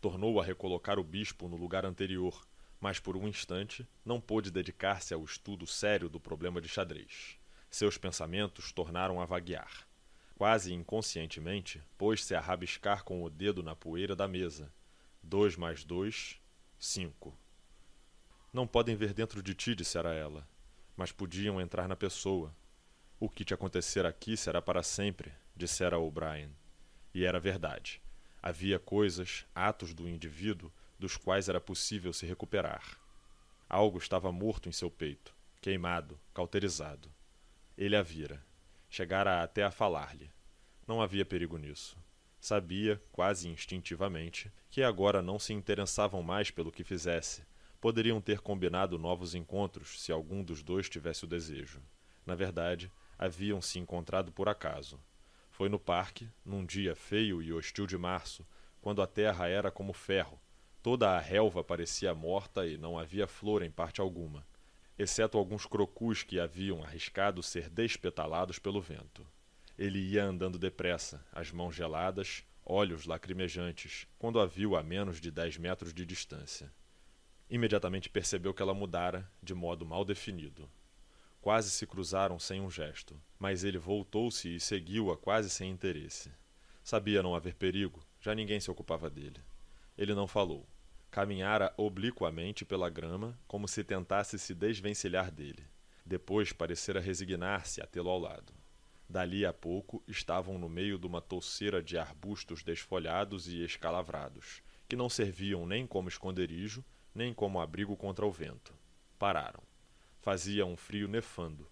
Tornou 0.02 0.42
a 0.42 0.44
recolocar 0.44 1.00
o 1.00 1.04
bispo 1.04 1.48
no 1.48 1.56
lugar 1.56 1.86
anterior, 1.86 2.46
mas 2.82 3.00
por 3.00 3.16
um 3.16 3.28
instante 3.28 3.88
não 4.04 4.20
pôde 4.20 4.52
dedicar-se 4.52 5.14
ao 5.14 5.24
estudo 5.24 5.66
sério 5.66 6.10
do 6.10 6.20
problema 6.20 6.60
de 6.60 6.68
xadrez. 6.68 7.38
Seus 7.70 7.98
pensamentos 7.98 8.74
tornaram 8.74 9.22
a 9.22 9.26
vaguear. 9.26 9.88
Quase 10.36 10.74
inconscientemente, 10.74 11.82
pôs-se 11.98 12.34
a 12.34 12.42
rabiscar 12.42 13.04
com 13.04 13.24
o 13.24 13.30
dedo 13.30 13.62
na 13.62 13.76
poeira 13.76 14.16
da 14.16 14.28
mesa, 14.28 14.74
Dois 15.24 15.56
mais 15.56 15.84
dois, 15.84 16.40
cinco. 16.80 17.38
Não 18.52 18.68
podem 18.68 18.96
ver 18.96 19.14
dentro 19.14 19.42
de 19.42 19.54
ti, 19.54 19.76
dissera 19.76 20.14
ela, 20.14 20.48
mas 20.98 21.12
podiam 21.12 21.62
entrar 21.62 21.88
na 21.88 21.96
pessoa. 21.96 22.54
O 23.20 23.30
que 23.30 23.46
te 23.46 23.54
acontecer 23.54 24.06
aqui 24.06 24.36
será 24.36 24.62
para 24.62 24.84
sempre, 24.84 25.32
dissera 25.56 26.00
O'Brien. 26.00 26.50
E 27.14 27.24
era 27.24 27.40
verdade. 27.40 28.02
Havia 28.42 28.80
coisas, 28.80 29.46
atos 29.54 29.94
do 29.94 30.10
indivíduo, 30.10 30.72
dos 30.98 31.18
quais 31.18 31.48
era 31.48 31.62
possível 31.62 32.12
se 32.12 32.26
recuperar. 32.26 32.98
Algo 33.70 33.98
estava 33.98 34.32
morto 34.32 34.68
em 34.68 34.72
seu 34.72 34.90
peito, 34.90 35.34
queimado, 35.62 36.20
cauterizado. 36.34 37.10
Ele 37.78 37.96
a 37.96 38.02
vira. 38.02 38.44
Chegara 38.90 39.42
até 39.42 39.64
a 39.64 39.72
falar-lhe. 39.72 40.30
Não 40.86 41.02
havia 41.02 41.24
perigo 41.24 41.58
nisso. 41.58 41.98
Sabia, 42.42 43.02
quase 43.14 43.48
instintivamente, 43.48 44.52
que 44.70 44.84
agora 44.84 45.22
não 45.22 45.40
se 45.40 45.54
interessavam 45.54 46.22
mais 46.22 46.52
pelo 46.52 46.74
que 46.74 46.84
fizesse. 46.84 47.46
Poderiam 47.80 48.20
ter 48.20 48.42
combinado 48.42 49.00
novos 49.00 49.34
encontros 49.34 50.02
se 50.02 50.12
algum 50.12 50.44
dos 50.44 50.62
dois 50.62 50.90
tivesse 50.90 51.24
o 51.24 51.28
desejo. 51.28 51.82
Na 52.26 52.36
verdade, 52.36 52.92
haviam 53.18 53.62
se 53.62 53.80
encontrado 53.80 54.34
por 54.34 54.50
acaso. 54.50 55.00
Foi 55.50 55.70
no 55.70 55.80
parque, 55.80 56.28
num 56.44 56.66
dia 56.66 56.98
feio 56.98 57.42
e 57.42 57.54
hostil 57.54 57.88
de 57.88 57.98
março, 57.98 58.46
quando 58.82 59.02
a 59.02 59.08
terra 59.08 59.48
era 59.48 59.72
como 59.72 59.94
ferro, 59.94 60.38
Toda 60.82 61.12
a 61.12 61.20
relva 61.20 61.64
parecia 61.64 62.16
morta 62.16 62.66
e 62.66 62.76
não 62.76 62.98
havia 62.98 63.28
flor 63.28 63.62
em 63.62 63.70
parte 63.70 64.02
alguma, 64.02 64.44
exceto 64.98 65.38
alguns 65.38 65.68
crocus 65.68 66.24
que 66.24 66.40
haviam 66.40 66.84
arriscado 66.84 67.44
ser 67.44 67.70
despetalados 67.70 68.58
pelo 68.58 68.82
vento. 68.82 69.24
Ele 69.82 69.98
ia 69.98 70.24
andando 70.24 70.60
depressa, 70.60 71.26
as 71.32 71.52
mãos 71.52 71.74
geladas, 71.74 72.44
olhos 72.64 73.08
lacrimejantes, 73.08 74.06
quando 74.20 74.40
a 74.40 74.46
viu 74.46 74.76
a 74.76 74.84
menos 74.84 75.20
de 75.20 75.32
dez 75.32 75.58
metros 75.58 75.92
de 75.92 76.06
distância. 76.06 76.72
Imediatamente 77.50 78.08
percebeu 78.08 78.54
que 78.54 78.62
ela 78.62 78.76
mudara, 78.76 79.28
de 79.42 79.56
modo 79.56 79.84
mal 79.84 80.06
definido. 80.06 80.70
Quase 81.42 81.72
se 81.72 81.88
cruzaram 81.88 82.38
sem 82.38 82.62
um 82.62 82.70
gesto, 82.70 83.20
mas 83.40 83.64
ele 83.64 83.80
voltou-se 83.80 84.54
e 84.54 84.60
seguiu-a 84.60 85.18
quase 85.18 85.50
sem 85.50 85.72
interesse. 85.72 86.32
Sabia 86.84 87.24
não 87.24 87.34
haver 87.34 87.56
perigo, 87.56 88.06
já 88.20 88.36
ninguém 88.36 88.60
se 88.60 88.70
ocupava 88.70 89.10
dele. 89.10 89.42
Ele 89.98 90.14
não 90.14 90.28
falou. 90.28 90.70
Caminhara 91.10 91.74
obliquamente 91.76 92.64
pela 92.64 92.88
grama, 92.88 93.36
como 93.48 93.68
se 93.68 93.84
tentasse 93.84 94.38
se 94.38 94.54
desvencilhar 94.54 95.32
dele. 95.32 95.66
Depois 96.06 96.54
parecera 96.54 97.00
resignar-se 97.00 97.82
a 97.82 97.88
tê-lo 97.88 98.12
ao 98.12 98.20
lado. 98.20 98.61
Dali 99.12 99.46
a 99.46 99.52
pouco 99.52 100.02
estavam 100.08 100.58
no 100.58 100.70
meio 100.70 100.98
de 100.98 101.06
uma 101.06 101.20
touceira 101.20 101.84
de 101.84 101.98
arbustos 101.98 102.64
desfolhados 102.64 103.46
e 103.46 103.62
escalavrados, 103.62 104.64
que 104.88 104.96
não 104.96 105.10
serviam 105.10 105.66
nem 105.66 105.86
como 105.86 106.08
esconderijo, 106.08 106.82
nem 107.14 107.34
como 107.34 107.60
abrigo 107.60 107.98
contra 107.98 108.26
o 108.26 108.32
vento. 108.32 108.74
Pararam. 109.20 109.62
Fazia 110.22 110.66
um 110.66 110.78
frio 110.78 111.10
nefando. 111.10 111.70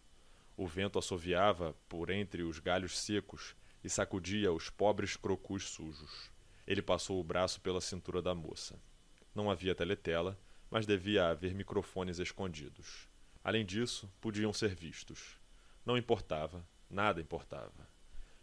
O 0.57 0.67
vento 0.67 0.99
assoviava 0.99 1.73
por 1.87 2.09
entre 2.09 2.43
os 2.43 2.59
galhos 2.59 2.99
secos 2.99 3.55
e 3.81 3.89
sacudia 3.89 4.51
os 4.51 4.69
pobres 4.69 5.15
crocus 5.15 5.69
sujos. 5.69 6.29
Ele 6.67 6.81
passou 6.81 7.21
o 7.21 7.23
braço 7.23 7.61
pela 7.61 7.79
cintura 7.79 8.21
da 8.21 8.35
moça. 8.35 8.77
Não 9.33 9.49
havia 9.49 9.73
teletela, 9.73 10.37
mas 10.69 10.85
devia 10.85 11.29
haver 11.29 11.55
microfones 11.55 12.19
escondidos. 12.19 13.07
Além 13.41 13.65
disso, 13.65 14.11
podiam 14.19 14.51
ser 14.51 14.75
vistos. 14.75 15.39
Não 15.85 15.97
importava, 15.97 16.67
nada 16.89 17.21
importava. 17.21 17.87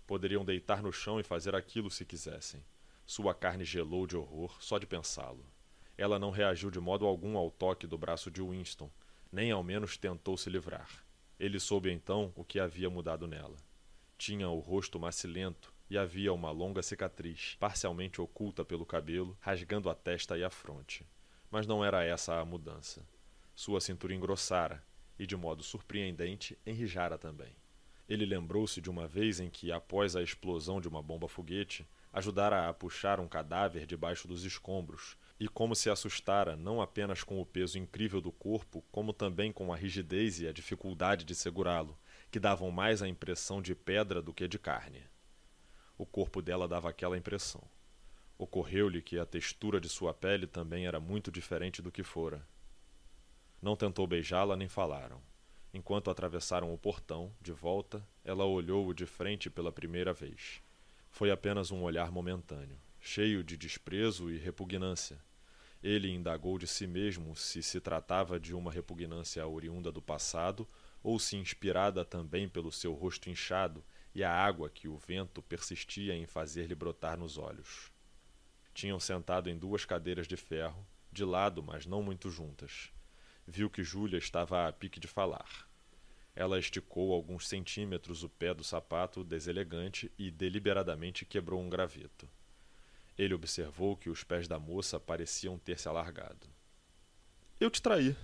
Poderiam 0.06 0.44
deitar 0.44 0.82
no 0.82 0.92
chão 0.92 1.18
e 1.18 1.24
fazer 1.24 1.54
aquilo 1.54 1.90
se 1.90 2.04
quisessem. 2.04 2.64
Sua 3.04 3.34
carne 3.34 3.64
gelou 3.64 4.06
de 4.06 4.16
horror 4.16 4.56
só 4.60 4.78
de 4.78 4.86
pensá-lo. 4.86 5.44
Ela 5.98 6.18
não 6.18 6.30
reagiu 6.30 6.70
de 6.70 6.78
modo 6.78 7.06
algum 7.06 7.36
ao 7.36 7.50
toque 7.50 7.86
do 7.86 7.96
braço 7.96 8.30
de 8.30 8.42
Winston, 8.42 8.90
nem 9.32 9.50
ao 9.50 9.62
menos 9.62 9.96
tentou 9.96 10.36
se 10.36 10.50
livrar. 10.50 11.04
Ele 11.38 11.58
soube 11.58 11.90
então 11.90 12.32
o 12.36 12.44
que 12.44 12.60
havia 12.60 12.88
mudado 12.88 13.26
nela. 13.26 13.56
Tinha 14.16 14.48
o 14.48 14.58
rosto 14.58 14.98
macilento, 14.98 15.74
e 15.88 15.96
havia 15.96 16.32
uma 16.32 16.50
longa 16.50 16.82
cicatriz, 16.82 17.56
parcialmente 17.60 18.20
oculta 18.20 18.64
pelo 18.64 18.84
cabelo, 18.84 19.36
rasgando 19.40 19.88
a 19.88 19.94
testa 19.94 20.36
e 20.36 20.42
a 20.42 20.50
fronte. 20.50 21.06
Mas 21.50 21.66
não 21.66 21.84
era 21.84 22.04
essa 22.04 22.40
a 22.40 22.44
mudança. 22.44 23.06
Sua 23.54 23.80
cintura 23.80 24.14
engrossara, 24.14 24.82
e 25.18 25.26
de 25.26 25.36
modo 25.36 25.62
surpreendente 25.62 26.58
enrijara 26.66 27.16
também. 27.16 27.54
Ele 28.08 28.24
lembrou-se 28.24 28.80
de 28.80 28.88
uma 28.88 29.08
vez 29.08 29.40
em 29.40 29.50
que, 29.50 29.72
após 29.72 30.14
a 30.14 30.22
explosão 30.22 30.80
de 30.80 30.88
uma 30.88 31.02
bomba-foguete, 31.02 31.86
ajudara 32.12 32.68
a 32.68 32.72
puxar 32.72 33.20
um 33.20 33.28
cadáver 33.28 33.84
debaixo 33.84 34.28
dos 34.28 34.44
escombros, 34.44 35.16
e 35.38 35.48
como 35.48 35.74
se 35.74 35.90
assustara 35.90 36.56
não 36.56 36.80
apenas 36.80 37.22
com 37.22 37.40
o 37.40 37.44
peso 37.44 37.78
incrível 37.78 38.20
do 38.20 38.32
corpo, 38.32 38.82
como 38.90 39.12
também 39.12 39.52
com 39.52 39.72
a 39.72 39.76
rigidez 39.76 40.40
e 40.40 40.46
a 40.46 40.52
dificuldade 40.52 41.24
de 41.24 41.34
segurá-lo, 41.34 41.98
que 42.30 42.40
davam 42.40 42.70
mais 42.70 43.02
a 43.02 43.08
impressão 43.08 43.60
de 43.60 43.74
pedra 43.74 44.22
do 44.22 44.32
que 44.32 44.48
de 44.48 44.58
carne. 44.58 45.02
O 45.98 46.06
corpo 46.06 46.40
dela 46.40 46.66
dava 46.66 46.88
aquela 46.88 47.18
impressão. 47.18 47.62
Ocorreu-lhe 48.38 49.02
que 49.02 49.18
a 49.18 49.26
textura 49.26 49.80
de 49.80 49.88
sua 49.88 50.14
pele 50.14 50.46
também 50.46 50.86
era 50.86 51.00
muito 51.00 51.30
diferente 51.30 51.82
do 51.82 51.90
que 51.90 52.02
fora. 52.02 52.46
Não 53.60 53.74
tentou 53.74 54.06
beijá-la 54.06 54.56
nem 54.56 54.68
falaram. 54.68 55.20
Enquanto 55.76 56.10
atravessaram 56.10 56.72
o 56.72 56.78
portão, 56.78 57.30
de 57.38 57.52
volta, 57.52 58.02
ela 58.24 58.46
olhou-o 58.46 58.94
de 58.94 59.04
frente 59.04 59.50
pela 59.50 59.70
primeira 59.70 60.10
vez. 60.10 60.62
Foi 61.10 61.30
apenas 61.30 61.70
um 61.70 61.82
olhar 61.82 62.10
momentâneo, 62.10 62.78
cheio 62.98 63.44
de 63.44 63.58
desprezo 63.58 64.30
e 64.30 64.38
repugnância. 64.38 65.22
Ele 65.82 66.10
indagou 66.10 66.56
de 66.56 66.66
si 66.66 66.86
mesmo 66.86 67.36
se 67.36 67.62
se 67.62 67.78
tratava 67.78 68.40
de 68.40 68.54
uma 68.54 68.72
repugnância 68.72 69.46
oriunda 69.46 69.92
do 69.92 70.00
passado 70.00 70.66
ou 71.02 71.18
se 71.18 71.36
inspirada 71.36 72.06
também 72.06 72.48
pelo 72.48 72.72
seu 72.72 72.94
rosto 72.94 73.28
inchado 73.28 73.84
e 74.14 74.24
a 74.24 74.32
água 74.32 74.70
que 74.70 74.88
o 74.88 74.96
vento 74.96 75.42
persistia 75.42 76.14
em 76.14 76.24
fazer-lhe 76.24 76.74
brotar 76.74 77.18
nos 77.18 77.36
olhos. 77.36 77.92
Tinham 78.72 78.98
sentado 78.98 79.50
em 79.50 79.58
duas 79.58 79.84
cadeiras 79.84 80.26
de 80.26 80.38
ferro, 80.38 80.86
de 81.12 81.22
lado, 81.22 81.62
mas 81.62 81.84
não 81.84 82.02
muito 82.02 82.30
juntas. 82.30 82.95
Viu 83.46 83.70
que 83.70 83.82
Júlia 83.82 84.18
estava 84.18 84.66
a 84.66 84.72
pique 84.72 84.98
de 84.98 85.06
falar. 85.06 85.68
Ela 86.34 86.58
esticou 86.58 87.12
alguns 87.12 87.48
centímetros 87.48 88.22
o 88.22 88.28
pé 88.28 88.52
do 88.52 88.64
sapato 88.64 89.24
deselegante 89.24 90.12
e 90.18 90.30
deliberadamente 90.30 91.24
quebrou 91.24 91.60
um 91.60 91.70
graveto. 91.70 92.28
Ele 93.16 93.32
observou 93.32 93.96
que 93.96 94.10
os 94.10 94.22
pés 94.22 94.46
da 94.46 94.58
moça 94.58 95.00
pareciam 95.00 95.58
ter 95.58 95.78
se 95.78 95.88
alargado. 95.88 96.46
Eu 97.58 97.70
te 97.70 97.80
traí. 97.80 98.14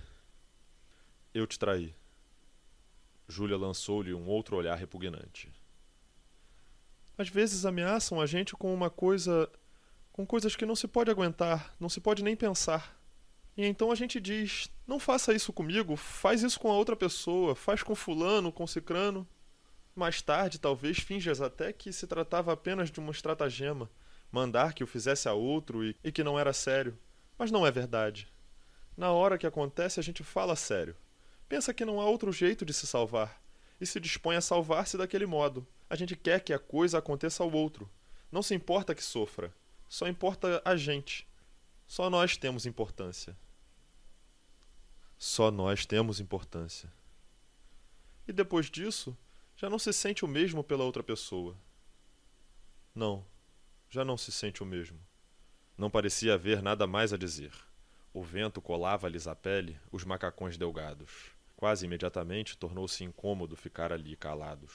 Eu 1.33 1.47
te 1.47 1.57
traí. 1.57 1.95
Júlia 3.27 3.57
lançou-lhe 3.57 4.13
um 4.13 4.27
outro 4.27 4.55
olhar 4.55 4.75
repugnante. 4.75 5.51
Às 7.17 7.29
vezes 7.29 7.65
ameaçam 7.65 8.19
a 8.21 8.25
gente 8.25 8.53
com 8.53 8.73
uma 8.73 8.89
coisa. 8.89 9.49
com 10.11 10.25
coisas 10.25 10.55
que 10.55 10.65
não 10.65 10.75
se 10.75 10.87
pode 10.87 11.09
aguentar, 11.09 11.75
não 11.79 11.89
se 11.89 11.99
pode 11.99 12.23
nem 12.23 12.35
pensar. 12.35 12.95
E 13.55 13.65
então 13.65 13.91
a 13.91 13.95
gente 13.95 14.19
diz: 14.19 14.69
não 14.87 14.99
faça 14.99 15.33
isso 15.33 15.53
comigo, 15.53 15.95
faz 15.95 16.41
isso 16.41 16.59
com 16.59 16.71
a 16.71 16.75
outra 16.75 16.95
pessoa, 16.95 17.55
faz 17.55 17.83
com 17.83 17.95
Fulano, 17.95 18.51
com 18.51 18.65
Cicrano. 18.67 19.27
Mais 19.95 20.21
tarde, 20.21 20.59
talvez, 20.59 20.97
finjas 20.97 21.39
até 21.39 21.71
que 21.71 21.93
se 21.93 22.07
tratava 22.07 22.51
apenas 22.51 22.89
de 22.89 22.99
uma 22.99 23.11
estratagema, 23.11 23.89
mandar 24.31 24.73
que 24.73 24.83
o 24.83 24.87
fizesse 24.87 25.29
a 25.29 25.33
outro 25.33 25.85
e, 25.85 25.95
e 26.03 26.11
que 26.11 26.23
não 26.23 26.39
era 26.39 26.51
sério. 26.51 26.97
Mas 27.37 27.51
não 27.51 27.65
é 27.65 27.71
verdade. 27.71 28.27
Na 28.97 29.11
hora 29.11 29.37
que 29.37 29.45
acontece, 29.45 29.99
a 29.99 30.03
gente 30.03 30.23
fala 30.23 30.55
sério. 30.55 30.95
Pensa 31.47 31.73
que 31.73 31.85
não 31.85 32.01
há 32.01 32.05
outro 32.05 32.31
jeito 32.31 32.65
de 32.65 32.73
se 32.73 32.87
salvar 32.87 33.41
e 33.79 33.85
se 33.85 33.99
dispõe 33.99 34.35
a 34.35 34.41
salvar-se 34.41 34.97
daquele 34.97 35.25
modo. 35.25 35.67
A 35.89 35.95
gente 35.95 36.15
quer 36.15 36.39
que 36.39 36.53
a 36.53 36.59
coisa 36.59 36.97
aconteça 36.97 37.43
ao 37.43 37.51
outro. 37.51 37.89
Não 38.31 38.41
se 38.41 38.55
importa 38.55 38.95
que 38.95 39.03
sofra. 39.03 39.53
Só 39.87 40.07
importa 40.07 40.61
a 40.65 40.75
gente. 40.75 41.27
Só 41.93 42.09
nós 42.09 42.35
temos 42.35 42.65
importância. 42.65 43.37
Só 45.15 45.51
nós 45.51 45.85
temos 45.85 46.19
importância. 46.19 46.91
E 48.27 48.33
depois 48.33 48.65
disso, 48.65 49.15
já 49.55 49.69
não 49.69 49.77
se 49.77 49.93
sente 49.93 50.25
o 50.25 50.27
mesmo 50.27 50.63
pela 50.63 50.83
outra 50.83 51.03
pessoa. 51.03 51.55
Não, 52.95 53.23
já 53.91 54.03
não 54.03 54.17
se 54.17 54.31
sente 54.31 54.63
o 54.63 54.65
mesmo. 54.65 54.99
Não 55.77 55.87
parecia 55.87 56.33
haver 56.33 56.63
nada 56.63 56.87
mais 56.87 57.13
a 57.13 57.17
dizer. 57.17 57.53
O 58.11 58.23
vento 58.23 58.59
colava-lhes 58.59 59.27
à 59.27 59.35
pele 59.35 59.79
os 59.91 60.03
macacões 60.03 60.57
delgados. 60.57 61.11
Quase 61.55 61.85
imediatamente 61.85 62.57
tornou-se 62.57 63.03
incômodo 63.03 63.55
ficar 63.55 63.93
ali 63.93 64.15
calados. 64.15 64.73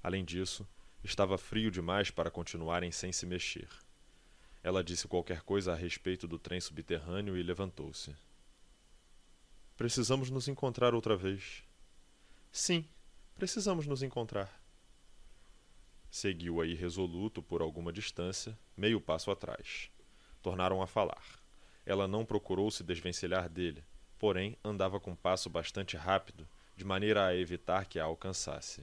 Além 0.00 0.24
disso, 0.24 0.64
estava 1.02 1.36
frio 1.36 1.68
demais 1.68 2.12
para 2.12 2.30
continuarem 2.30 2.92
sem 2.92 3.10
se 3.10 3.26
mexer. 3.26 3.68
Ela 4.64 4.82
disse 4.82 5.06
qualquer 5.06 5.42
coisa 5.42 5.74
a 5.74 5.76
respeito 5.76 6.26
do 6.26 6.38
trem 6.38 6.58
subterrâneo 6.58 7.36
e 7.36 7.42
levantou-se. 7.42 8.16
Precisamos 9.76 10.30
nos 10.30 10.48
encontrar 10.48 10.94
outra 10.94 11.14
vez. 11.14 11.62
Sim, 12.50 12.88
precisamos 13.34 13.86
nos 13.86 14.02
encontrar. 14.02 14.58
Seguiu-a 16.10 16.64
irresoluto 16.64 17.42
por 17.42 17.60
alguma 17.60 17.92
distância, 17.92 18.58
meio 18.74 19.02
passo 19.02 19.30
atrás. 19.30 19.90
Tornaram 20.40 20.80
a 20.80 20.86
falar. 20.86 21.38
Ela 21.84 22.08
não 22.08 22.24
procurou 22.24 22.70
se 22.70 22.82
desvencilhar 22.82 23.50
dele, 23.50 23.84
porém 24.18 24.56
andava 24.64 24.98
com 24.98 25.14
passo 25.14 25.50
bastante 25.50 25.94
rápido, 25.94 26.48
de 26.74 26.86
maneira 26.86 27.26
a 27.26 27.36
evitar 27.36 27.84
que 27.84 28.00
a 28.00 28.04
alcançasse. 28.04 28.80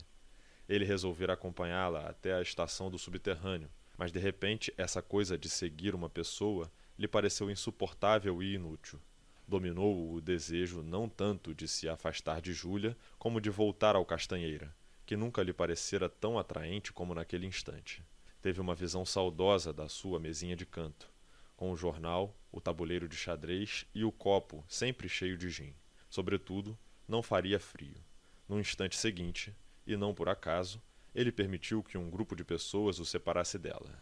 Ele 0.69 0.85
resolvera 0.85 1.33
acompanhá-la 1.33 2.07
até 2.07 2.35
a 2.35 2.41
estação 2.41 2.91
do 2.91 2.99
subterrâneo, 2.99 3.69
mas 4.01 4.11
de 4.11 4.17
repente 4.17 4.73
essa 4.79 4.99
coisa 4.99 5.37
de 5.37 5.47
seguir 5.47 5.93
uma 5.93 6.09
pessoa 6.09 6.71
lhe 6.97 7.07
pareceu 7.07 7.51
insuportável 7.51 8.41
e 8.41 8.55
inútil. 8.55 8.99
Dominou-o 9.47 10.15
o 10.15 10.19
desejo 10.19 10.81
não 10.81 11.07
tanto 11.07 11.53
de 11.53 11.67
se 11.67 11.87
afastar 11.87 12.41
de 12.41 12.51
Júlia, 12.51 12.97
como 13.19 13.39
de 13.39 13.51
voltar 13.51 13.95
ao 13.95 14.03
Castanheira, 14.03 14.75
que 15.05 15.15
nunca 15.15 15.43
lhe 15.43 15.53
parecera 15.53 16.09
tão 16.09 16.39
atraente 16.39 16.91
como 16.91 17.13
naquele 17.13 17.45
instante. 17.45 18.03
Teve 18.41 18.59
uma 18.59 18.73
visão 18.73 19.05
saudosa 19.05 19.71
da 19.71 19.87
sua 19.87 20.19
mesinha 20.19 20.55
de 20.55 20.65
canto 20.65 21.07
com 21.55 21.71
o 21.71 21.77
jornal, 21.77 22.35
o 22.51 22.59
tabuleiro 22.59 23.07
de 23.07 23.15
xadrez 23.15 23.85
e 23.93 24.03
o 24.03 24.11
copo 24.11 24.65
sempre 24.67 25.07
cheio 25.07 25.37
de 25.37 25.47
gin. 25.47 25.75
Sobretudo, 26.09 26.75
não 27.07 27.21
faria 27.21 27.59
frio. 27.59 28.03
No 28.49 28.59
instante 28.59 28.97
seguinte, 28.97 29.55
e 29.85 29.95
não 29.95 30.11
por 30.11 30.27
acaso, 30.27 30.81
ele 31.13 31.31
permitiu 31.31 31.83
que 31.83 31.97
um 31.97 32.09
grupo 32.09 32.35
de 32.35 32.43
pessoas 32.43 32.99
o 32.99 33.05
separasse 33.05 33.59
dela. 33.59 34.01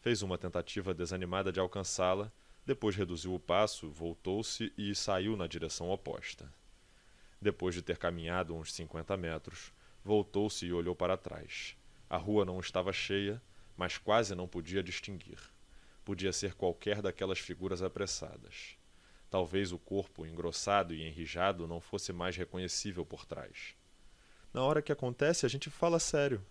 Fez 0.00 0.22
uma 0.22 0.36
tentativa 0.36 0.92
desanimada 0.92 1.52
de 1.52 1.60
alcançá-la, 1.60 2.32
Depois 2.64 2.94
reduziu 2.94 3.34
o 3.34 3.40
passo, 3.40 3.90
voltou-se 3.90 4.72
e 4.78 4.94
saiu 4.94 5.36
na 5.36 5.48
direção 5.48 5.90
oposta. 5.90 6.52
Depois 7.40 7.74
de 7.74 7.82
ter 7.82 7.98
caminhado 7.98 8.54
uns 8.54 8.72
cinquenta 8.72 9.16
metros, 9.16 9.72
voltou-se 10.04 10.64
e 10.64 10.72
olhou 10.72 10.94
para 10.94 11.16
trás. 11.16 11.76
A 12.08 12.16
rua 12.16 12.44
não 12.44 12.60
estava 12.60 12.92
cheia, 12.92 13.42
mas 13.76 13.98
quase 13.98 14.34
não 14.34 14.46
podia 14.46 14.82
distinguir. 14.82 15.38
Podia 16.04 16.32
ser 16.32 16.54
qualquer 16.54 17.02
daquelas 17.02 17.40
figuras 17.40 17.82
apressadas. 17.82 18.76
Talvez 19.28 19.72
o 19.72 19.78
corpo 19.78 20.24
engrossado 20.24 20.94
e 20.94 21.02
enrijado 21.02 21.66
não 21.66 21.80
fosse 21.80 22.12
mais 22.12 22.36
reconhecível 22.36 23.04
por 23.04 23.24
trás. 23.24 23.74
Na 24.52 24.62
hora 24.62 24.82
que 24.82 24.92
acontece, 24.92 25.46
a 25.46 25.48
gente 25.48 25.70
fala 25.70 25.98
sério, 25.98 26.44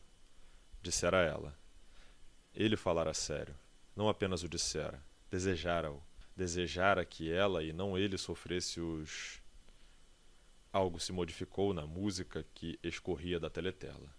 dissera 0.81 1.17
ela. 1.23 1.55
Ele 2.51 2.75
falara 2.75 3.13
sério. 3.13 3.55
Não 3.95 4.09
apenas 4.09 4.41
o 4.41 4.49
dissera, 4.49 5.03
desejara-o. 5.29 6.01
Desejara 6.35 7.05
que 7.05 7.31
ela 7.31 7.61
e 7.61 7.71
não 7.71 7.95
ele 7.95 8.17
sofresse 8.17 8.79
os. 8.81 9.39
Algo 10.73 10.99
se 10.99 11.11
modificou 11.11 11.73
na 11.73 11.85
música 11.85 12.43
que 12.55 12.79
escorria 12.81 13.39
da 13.39 13.49
teletela. 13.49 14.09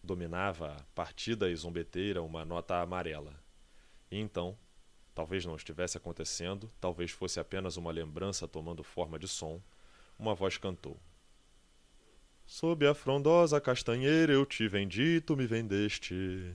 Dominava, 0.00 0.76
partida 0.94 1.50
e 1.50 1.56
zombeteira, 1.56 2.22
uma 2.22 2.44
nota 2.44 2.80
amarela. 2.80 3.34
E 4.10 4.18
então, 4.18 4.56
talvez 5.14 5.44
não 5.44 5.56
estivesse 5.56 5.96
acontecendo, 5.96 6.70
talvez 6.80 7.10
fosse 7.10 7.40
apenas 7.40 7.76
uma 7.76 7.90
lembrança 7.90 8.46
tomando 8.46 8.84
forma 8.84 9.18
de 9.18 9.26
som, 9.26 9.60
uma 10.18 10.34
voz 10.34 10.58
cantou. 10.58 11.00
Sob 12.44 12.86
a 12.86 12.94
frondosa 12.94 13.60
castanheira 13.60 14.32
eu 14.32 14.44
te 14.44 14.68
vendi, 14.68 15.20
tu 15.20 15.36
me 15.36 15.46
vendeste. 15.46 16.54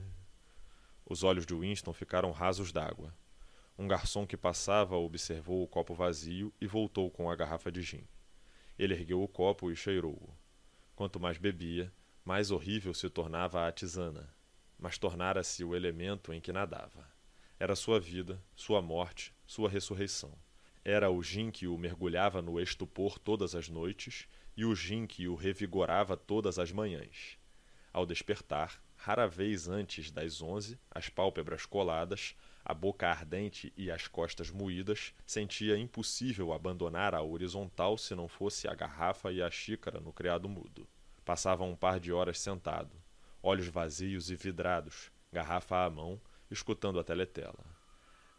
Os 1.04 1.22
olhos 1.22 1.46
de 1.46 1.54
Winston 1.54 1.92
ficaram 1.92 2.30
rasos 2.30 2.70
d'água. 2.70 3.14
Um 3.78 3.88
garçom 3.88 4.26
que 4.26 4.36
passava 4.36 4.96
observou 4.96 5.62
o 5.62 5.68
copo 5.68 5.94
vazio 5.94 6.52
e 6.60 6.66
voltou 6.66 7.10
com 7.10 7.30
a 7.30 7.36
garrafa 7.36 7.72
de 7.72 7.82
gin. 7.82 8.06
Ele 8.78 8.94
ergueu 8.94 9.22
o 9.22 9.28
copo 9.28 9.70
e 9.70 9.76
cheirou-o. 9.76 10.36
Quanto 10.94 11.18
mais 11.18 11.38
bebia, 11.38 11.92
mais 12.24 12.50
horrível 12.50 12.92
se 12.92 13.08
tornava 13.08 13.66
a 13.66 13.72
tisana, 13.72 14.32
mas 14.78 14.98
tornara-se 14.98 15.64
o 15.64 15.74
elemento 15.74 16.32
em 16.32 16.40
que 16.40 16.52
nadava. 16.52 17.06
Era 17.58 17.74
sua 17.74 17.98
vida, 17.98 18.42
sua 18.54 18.82
morte, 18.82 19.34
sua 19.46 19.68
ressurreição. 19.68 20.36
Era 20.90 21.10
o 21.10 21.22
gin 21.22 21.50
que 21.50 21.66
o 21.66 21.76
mergulhava 21.76 22.40
no 22.40 22.58
estupor 22.58 23.18
todas 23.18 23.54
as 23.54 23.68
noites 23.68 24.26
e 24.56 24.64
o 24.64 24.74
gin 24.74 25.06
que 25.06 25.28
o 25.28 25.34
revigorava 25.34 26.16
todas 26.16 26.58
as 26.58 26.72
manhãs. 26.72 27.38
Ao 27.92 28.06
despertar, 28.06 28.82
rara 28.96 29.28
vez 29.28 29.68
antes 29.68 30.10
das 30.10 30.40
onze, 30.40 30.80
as 30.90 31.10
pálpebras 31.10 31.66
coladas, 31.66 32.34
a 32.64 32.72
boca 32.72 33.06
ardente 33.06 33.70
e 33.76 33.90
as 33.90 34.08
costas 34.08 34.50
moídas, 34.50 35.12
sentia 35.26 35.76
impossível 35.76 36.54
abandonar 36.54 37.14
a 37.14 37.20
horizontal 37.20 37.98
se 37.98 38.14
não 38.14 38.26
fosse 38.26 38.66
a 38.66 38.74
garrafa 38.74 39.30
e 39.30 39.42
a 39.42 39.50
xícara 39.50 40.00
no 40.00 40.10
criado 40.10 40.48
mudo. 40.48 40.88
Passava 41.22 41.64
um 41.64 41.76
par 41.76 42.00
de 42.00 42.14
horas 42.14 42.40
sentado, 42.40 42.96
olhos 43.42 43.68
vazios 43.68 44.30
e 44.30 44.36
vidrados, 44.36 45.12
garrafa 45.30 45.84
à 45.84 45.90
mão, 45.90 46.18
escutando 46.50 46.98
a 46.98 47.04
teletela. 47.04 47.77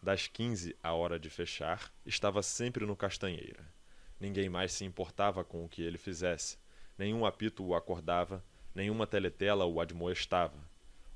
Das 0.01 0.27
quinze 0.27 0.75
à 0.81 0.93
hora 0.93 1.19
de 1.19 1.29
fechar, 1.29 1.93
estava 2.05 2.41
sempre 2.41 2.85
no 2.85 2.95
Castanheira. 2.95 3.65
Ninguém 4.17 4.47
mais 4.47 4.71
se 4.71 4.85
importava 4.85 5.43
com 5.43 5.65
o 5.65 5.67
que 5.67 5.81
ele 5.81 5.97
fizesse. 5.97 6.57
Nenhum 6.97 7.25
apito 7.25 7.65
o 7.65 7.75
acordava, 7.75 8.43
nenhuma 8.73 9.05
teletela 9.05 9.65
o 9.65 9.81
admoestava. 9.81 10.57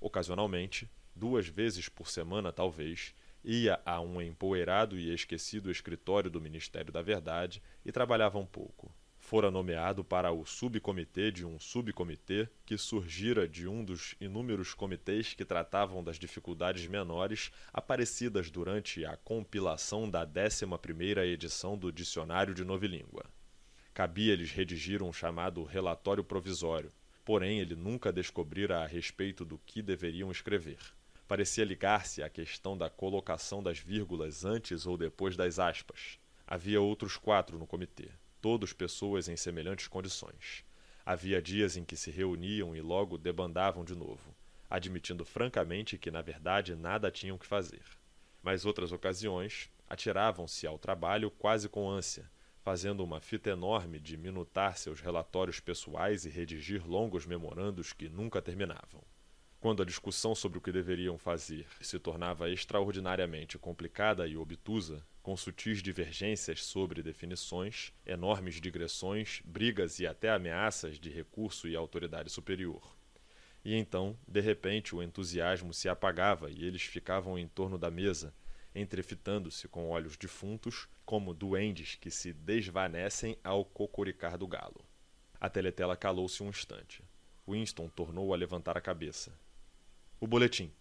Ocasionalmente, 0.01 0.89
duas 1.15 1.47
vezes 1.47 1.87
por 1.87 2.09
semana 2.09 2.51
talvez, 2.51 3.15
ia 3.41 3.79
a 3.85 4.01
um 4.01 4.21
empoeirado 4.21 4.97
e 4.97 5.13
esquecido 5.13 5.71
escritório 5.71 6.29
do 6.29 6.41
Ministério 6.41 6.91
da 6.91 7.01
Verdade 7.01 7.63
e 7.85 7.91
trabalhava 7.91 8.37
um 8.37 8.45
pouco. 8.45 8.93
Fora 9.25 9.49
nomeado 9.49 10.03
para 10.03 10.33
o 10.33 10.45
subcomitê 10.45 11.31
de 11.31 11.45
um 11.45 11.57
subcomitê 11.57 12.47
que 12.65 12.77
surgira 12.77 13.47
de 13.47 13.69
um 13.69 13.83
dos 13.83 14.15
inúmeros 14.19 14.73
comitês 14.73 15.33
que 15.33 15.45
tratavam 15.45 16.03
das 16.03 16.19
dificuldades 16.19 16.85
menores 16.87 17.49
aparecidas 17.71 18.51
durante 18.51 19.05
a 19.05 19.15
compilação 19.15 20.09
da 20.09 20.27
11ª 20.27 21.25
edição 21.25 21.77
do 21.77 21.89
Dicionário 21.89 22.53
de 22.53 22.65
Novilíngua. 22.65 23.23
Cabia-lhes 23.93 24.51
redigir 24.51 25.01
um 25.01 25.13
chamado 25.13 25.63
relatório 25.63 26.23
provisório, 26.23 26.91
porém 27.23 27.59
ele 27.59 27.77
nunca 27.77 28.11
descobrira 28.11 28.83
a 28.83 28.85
respeito 28.85 29.45
do 29.45 29.57
que 29.57 29.81
deveriam 29.81 30.31
escrever. 30.31 30.79
Parecia 31.29 31.63
ligar-se 31.63 32.21
à 32.21 32.29
questão 32.29 32.77
da 32.77 32.89
colocação 32.89 33.63
das 33.63 33.79
vírgulas 33.79 34.43
antes 34.43 34.85
ou 34.85 34.97
depois 34.97 35.37
das 35.37 35.59
aspas. 35.59 36.19
Havia 36.45 36.81
outros 36.81 37.15
quatro 37.15 37.57
no 37.57 37.65
comitê, 37.65 38.11
todos 38.43 38.73
pessoas 38.73 39.29
em 39.29 39.37
semelhantes 39.37 39.87
condições. 39.87 40.65
Havia 41.05 41.41
dias 41.41 41.77
em 41.77 41.85
que 41.85 41.95
se 41.95 42.11
reuniam 42.11 42.75
e 42.75 42.81
logo 42.81 43.17
debandavam 43.17 43.85
de 43.85 43.95
novo, 43.95 44.35
admitindo 44.69 45.23
francamente 45.23 45.97
que 45.97 46.11
na 46.11 46.21
verdade 46.21 46.75
nada 46.75 47.09
tinham 47.09 47.37
que 47.37 47.45
fazer. 47.45 47.81
Mas 48.41 48.65
outras 48.65 48.91
ocasiões 48.91 49.69
atiravam-se 49.87 50.67
ao 50.67 50.77
trabalho 50.77 51.31
quase 51.31 51.69
com 51.69 51.89
ânsia, 51.89 52.29
fazendo 52.61 53.01
uma 53.01 53.21
fita 53.21 53.49
enorme 53.49 53.97
de 53.97 54.17
minutar 54.17 54.77
seus 54.77 54.99
relatórios 54.99 55.61
pessoais 55.61 56.25
e 56.25 56.29
redigir 56.29 56.85
longos 56.85 57.25
memorandos 57.25 57.93
que 57.93 58.09
nunca 58.09 58.41
terminavam. 58.41 59.01
Quando 59.63 59.81
a 59.81 59.85
discussão 59.85 60.35
sobre 60.35 60.57
o 60.57 60.61
que 60.61 60.73
deveriam 60.73 61.17
fazer 61.17 61.65
se 61.79 61.97
tornava 61.97 62.49
extraordinariamente 62.49 63.57
complicada 63.57 64.27
e 64.27 64.35
obtusa, 64.35 65.01
com 65.21 65.37
sutis 65.37 65.81
divergências 65.81 66.65
sobre 66.65 67.01
definições, 67.01 67.93
enormes 68.05 68.55
digressões, 68.55 69.41
brigas 69.45 70.01
e 70.01 70.05
até 70.05 70.29
ameaças 70.29 70.99
de 70.99 71.09
recurso 71.09 71.65
e 71.65 71.77
autoridade 71.77 72.29
superior. 72.29 72.93
E 73.63 73.73
então, 73.73 74.17
de 74.27 74.41
repente, 74.41 74.93
o 74.93 75.01
entusiasmo 75.01 75.73
se 75.73 75.87
apagava 75.87 76.51
e 76.51 76.65
eles 76.65 76.83
ficavam 76.83 77.39
em 77.39 77.47
torno 77.47 77.77
da 77.77 77.89
mesa, 77.89 78.33
entrefitando-se 78.75 79.69
com 79.69 79.89
olhos 79.89 80.17
defuntos, 80.17 80.89
como 81.05 81.33
duendes 81.33 81.95
que 81.95 82.11
se 82.11 82.33
desvanecem 82.33 83.37
ao 83.41 83.63
cocoricar 83.63 84.37
do 84.37 84.45
galo. 84.45 84.83
A 85.39 85.47
teletela 85.47 85.95
calou-se 85.95 86.43
um 86.43 86.49
instante. 86.49 87.01
Winston 87.47 87.87
tornou 87.87 88.33
a 88.33 88.35
levantar 88.35 88.77
a 88.77 88.81
cabeça. 88.81 89.31
O 90.23 90.27
boletim. 90.27 90.71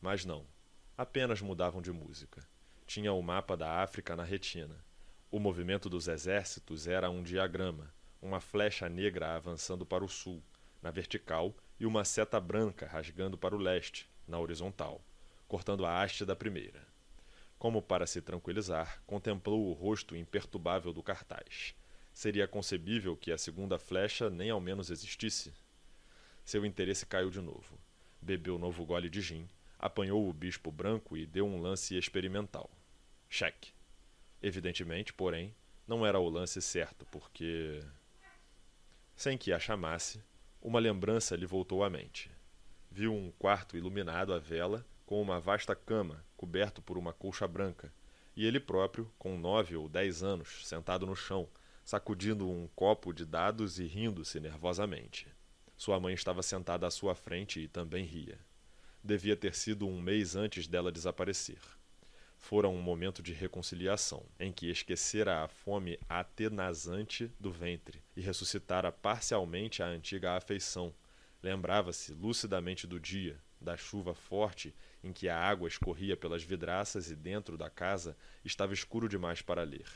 Mas 0.00 0.24
não. 0.24 0.44
Apenas 0.98 1.40
mudavam 1.40 1.80
de 1.80 1.92
música. 1.92 2.44
Tinha 2.84 3.12
o 3.12 3.22
mapa 3.22 3.56
da 3.56 3.80
África 3.80 4.16
na 4.16 4.24
retina. 4.24 4.84
O 5.30 5.38
movimento 5.38 5.88
dos 5.88 6.08
exércitos 6.08 6.88
era 6.88 7.08
um 7.08 7.22
diagrama, 7.22 7.94
uma 8.20 8.40
flecha 8.40 8.88
negra 8.88 9.36
avançando 9.36 9.86
para 9.86 10.04
o 10.04 10.08
sul, 10.08 10.42
na 10.82 10.90
vertical, 10.90 11.54
e 11.78 11.86
uma 11.86 12.04
seta 12.04 12.40
branca 12.40 12.84
rasgando 12.84 13.38
para 13.38 13.54
o 13.54 13.58
leste, 13.58 14.10
na 14.26 14.40
horizontal, 14.40 15.00
cortando 15.46 15.86
a 15.86 16.02
haste 16.02 16.24
da 16.24 16.34
primeira. 16.34 16.84
Como 17.60 17.80
para 17.80 18.04
se 18.04 18.20
tranquilizar, 18.20 19.00
contemplou 19.06 19.64
o 19.64 19.72
rosto 19.72 20.16
imperturbável 20.16 20.92
do 20.92 21.04
cartaz. 21.04 21.76
Seria 22.12 22.48
concebível 22.48 23.16
que 23.16 23.30
a 23.30 23.38
segunda 23.38 23.78
flecha 23.78 24.28
nem 24.28 24.50
ao 24.50 24.60
menos 24.60 24.90
existisse? 24.90 25.54
Seu 26.44 26.66
interesse 26.66 27.06
caiu 27.06 27.30
de 27.30 27.40
novo. 27.40 27.78
Bebeu 28.22 28.56
novo 28.56 28.84
gole 28.86 29.10
de 29.10 29.20
gin, 29.20 29.48
apanhou 29.76 30.28
o 30.28 30.32
bispo 30.32 30.70
branco 30.70 31.16
e 31.16 31.26
deu 31.26 31.44
um 31.44 31.60
lance 31.60 31.98
experimental. 31.98 32.70
Cheque. 33.28 33.72
Evidentemente, 34.40 35.12
porém, 35.12 35.52
não 35.88 36.06
era 36.06 36.20
o 36.20 36.28
lance 36.28 36.62
certo, 36.62 37.04
porque. 37.10 37.82
Sem 39.16 39.36
que 39.36 39.52
a 39.52 39.58
chamasse, 39.58 40.22
uma 40.62 40.78
lembrança 40.78 41.34
lhe 41.34 41.46
voltou 41.46 41.82
à 41.82 41.90
mente. 41.90 42.30
Viu 42.90 43.12
um 43.12 43.32
quarto 43.32 43.76
iluminado 43.76 44.32
à 44.32 44.38
vela 44.38 44.86
com 45.04 45.20
uma 45.20 45.40
vasta 45.40 45.74
cama, 45.74 46.24
coberto 46.36 46.80
por 46.80 46.96
uma 46.96 47.12
colcha 47.12 47.48
branca, 47.48 47.92
e 48.36 48.46
ele 48.46 48.60
próprio, 48.60 49.12
com 49.18 49.36
nove 49.36 49.76
ou 49.76 49.88
dez 49.88 50.22
anos, 50.22 50.66
sentado 50.66 51.06
no 51.06 51.16
chão, 51.16 51.48
sacudindo 51.84 52.48
um 52.48 52.68
copo 52.68 53.12
de 53.12 53.24
dados 53.24 53.80
e 53.80 53.86
rindo-se 53.86 54.38
nervosamente. 54.38 55.26
Sua 55.82 55.98
mãe 55.98 56.14
estava 56.14 56.44
sentada 56.44 56.86
à 56.86 56.92
sua 56.92 57.12
frente 57.12 57.58
e 57.58 57.66
também 57.66 58.04
ria. 58.04 58.38
Devia 59.02 59.36
ter 59.36 59.52
sido 59.52 59.84
um 59.84 60.00
mês 60.00 60.36
antes 60.36 60.68
dela 60.68 60.92
desaparecer. 60.92 61.58
Fora 62.38 62.68
um 62.68 62.80
momento 62.80 63.20
de 63.20 63.32
reconciliação, 63.32 64.24
em 64.38 64.52
que 64.52 64.70
esquecera 64.70 65.42
a 65.42 65.48
fome 65.48 65.98
atenazante 66.08 67.32
do 67.40 67.50
ventre 67.50 68.00
e 68.14 68.20
ressuscitara 68.20 68.92
parcialmente 68.92 69.82
a 69.82 69.86
antiga 69.86 70.36
afeição. 70.36 70.94
Lembrava-se 71.42 72.14
lucidamente 72.14 72.86
do 72.86 73.00
dia, 73.00 73.36
da 73.60 73.76
chuva 73.76 74.14
forte 74.14 74.72
em 75.02 75.12
que 75.12 75.28
a 75.28 75.36
água 75.36 75.66
escorria 75.66 76.16
pelas 76.16 76.44
vidraças 76.44 77.10
e 77.10 77.16
dentro 77.16 77.58
da 77.58 77.68
casa 77.68 78.16
estava 78.44 78.72
escuro 78.72 79.08
demais 79.08 79.42
para 79.42 79.64
ler. 79.64 79.88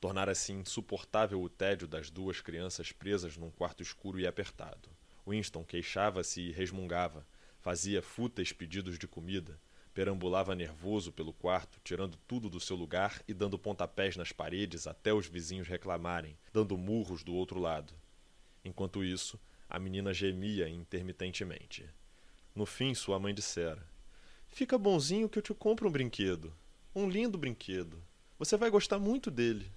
Tornara-se 0.00 0.54
insuportável 0.54 1.42
o 1.42 1.50
tédio 1.50 1.86
das 1.86 2.08
duas 2.08 2.40
crianças 2.40 2.92
presas 2.92 3.36
num 3.36 3.50
quarto 3.50 3.82
escuro 3.82 4.18
e 4.18 4.26
apertado. 4.26 4.88
Winston 5.28 5.64
queixava-se 5.64 6.40
e 6.40 6.52
resmungava, 6.52 7.26
fazia 7.60 8.00
fúteis 8.00 8.52
pedidos 8.52 8.98
de 8.98 9.06
comida, 9.06 9.60
Perambulava 9.98 10.54
nervoso 10.54 11.10
pelo 11.10 11.32
quarto, 11.32 11.80
tirando 11.82 12.16
tudo 12.18 12.48
do 12.48 12.60
seu 12.60 12.76
lugar 12.76 13.20
e 13.26 13.34
dando 13.34 13.58
pontapés 13.58 14.16
nas 14.16 14.30
paredes 14.30 14.86
até 14.86 15.12
os 15.12 15.26
vizinhos 15.26 15.66
reclamarem, 15.66 16.38
dando 16.52 16.78
murros 16.78 17.24
do 17.24 17.34
outro 17.34 17.58
lado. 17.58 17.92
Enquanto 18.64 19.02
isso, 19.02 19.40
a 19.68 19.76
menina 19.76 20.14
gemia 20.14 20.68
intermitentemente. 20.68 21.84
No 22.54 22.64
fim, 22.64 22.94
sua 22.94 23.18
mãe 23.18 23.34
dissera: 23.34 23.84
Fica 24.46 24.78
bonzinho 24.78 25.28
que 25.28 25.40
eu 25.40 25.42
te 25.42 25.52
compro 25.52 25.88
um 25.88 25.90
brinquedo. 25.90 26.54
Um 26.94 27.10
lindo 27.10 27.36
brinquedo. 27.36 28.00
Você 28.38 28.56
vai 28.56 28.70
gostar 28.70 29.00
muito 29.00 29.32
dele. 29.32 29.68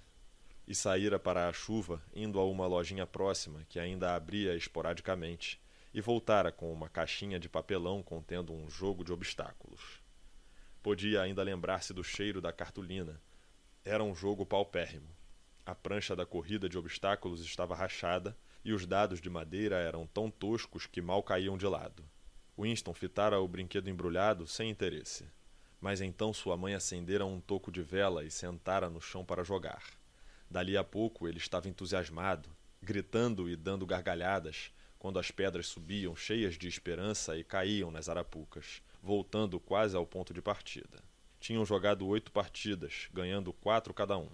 E 0.72 0.74
saíra 0.74 1.18
para 1.18 1.50
a 1.50 1.52
chuva, 1.52 2.02
indo 2.14 2.40
a 2.40 2.46
uma 2.46 2.66
lojinha 2.66 3.06
próxima 3.06 3.62
que 3.68 3.78
ainda 3.78 4.14
abria 4.14 4.56
esporadicamente, 4.56 5.60
e 5.92 6.00
voltara 6.00 6.50
com 6.50 6.72
uma 6.72 6.88
caixinha 6.88 7.38
de 7.38 7.46
papelão 7.46 8.02
contendo 8.02 8.54
um 8.54 8.70
jogo 8.70 9.04
de 9.04 9.12
obstáculos. 9.12 10.00
Podia 10.82 11.20
ainda 11.20 11.42
lembrar-se 11.42 11.92
do 11.92 12.02
cheiro 12.02 12.40
da 12.40 12.54
cartolina. 12.54 13.20
Era 13.84 14.02
um 14.02 14.14
jogo 14.14 14.46
paupérrimo. 14.46 15.10
A 15.66 15.74
prancha 15.74 16.16
da 16.16 16.24
corrida 16.24 16.70
de 16.70 16.78
obstáculos 16.78 17.42
estava 17.42 17.74
rachada 17.74 18.34
e 18.64 18.72
os 18.72 18.86
dados 18.86 19.20
de 19.20 19.28
madeira 19.28 19.76
eram 19.76 20.06
tão 20.06 20.30
toscos 20.30 20.86
que 20.86 21.02
mal 21.02 21.22
caíam 21.22 21.58
de 21.58 21.66
lado. 21.66 22.02
Winston 22.58 22.94
fitara 22.94 23.38
o 23.38 23.46
brinquedo 23.46 23.90
embrulhado 23.90 24.46
sem 24.46 24.70
interesse. 24.70 25.28
Mas 25.78 26.00
então 26.00 26.32
sua 26.32 26.56
mãe 26.56 26.72
acendera 26.72 27.26
um 27.26 27.42
toco 27.42 27.70
de 27.70 27.82
vela 27.82 28.24
e 28.24 28.30
sentara 28.30 28.88
no 28.88 29.02
chão 29.02 29.22
para 29.22 29.44
jogar. 29.44 30.00
Dali 30.52 30.76
a 30.76 30.84
pouco 30.84 31.26
ele 31.26 31.38
estava 31.38 31.66
entusiasmado, 31.66 32.50
gritando 32.82 33.48
e 33.48 33.56
dando 33.56 33.86
gargalhadas, 33.86 34.70
quando 34.98 35.18
as 35.18 35.30
pedras 35.30 35.66
subiam 35.66 36.14
cheias 36.14 36.58
de 36.58 36.68
esperança 36.68 37.38
e 37.38 37.42
caíam 37.42 37.90
nas 37.90 38.06
arapucas, 38.06 38.82
voltando 39.02 39.58
quase 39.58 39.96
ao 39.96 40.04
ponto 40.04 40.34
de 40.34 40.42
partida. 40.42 41.02
Tinham 41.40 41.64
jogado 41.64 42.06
oito 42.06 42.30
partidas, 42.30 43.08
ganhando 43.14 43.50
quatro 43.50 43.94
cada 43.94 44.18
um. 44.18 44.28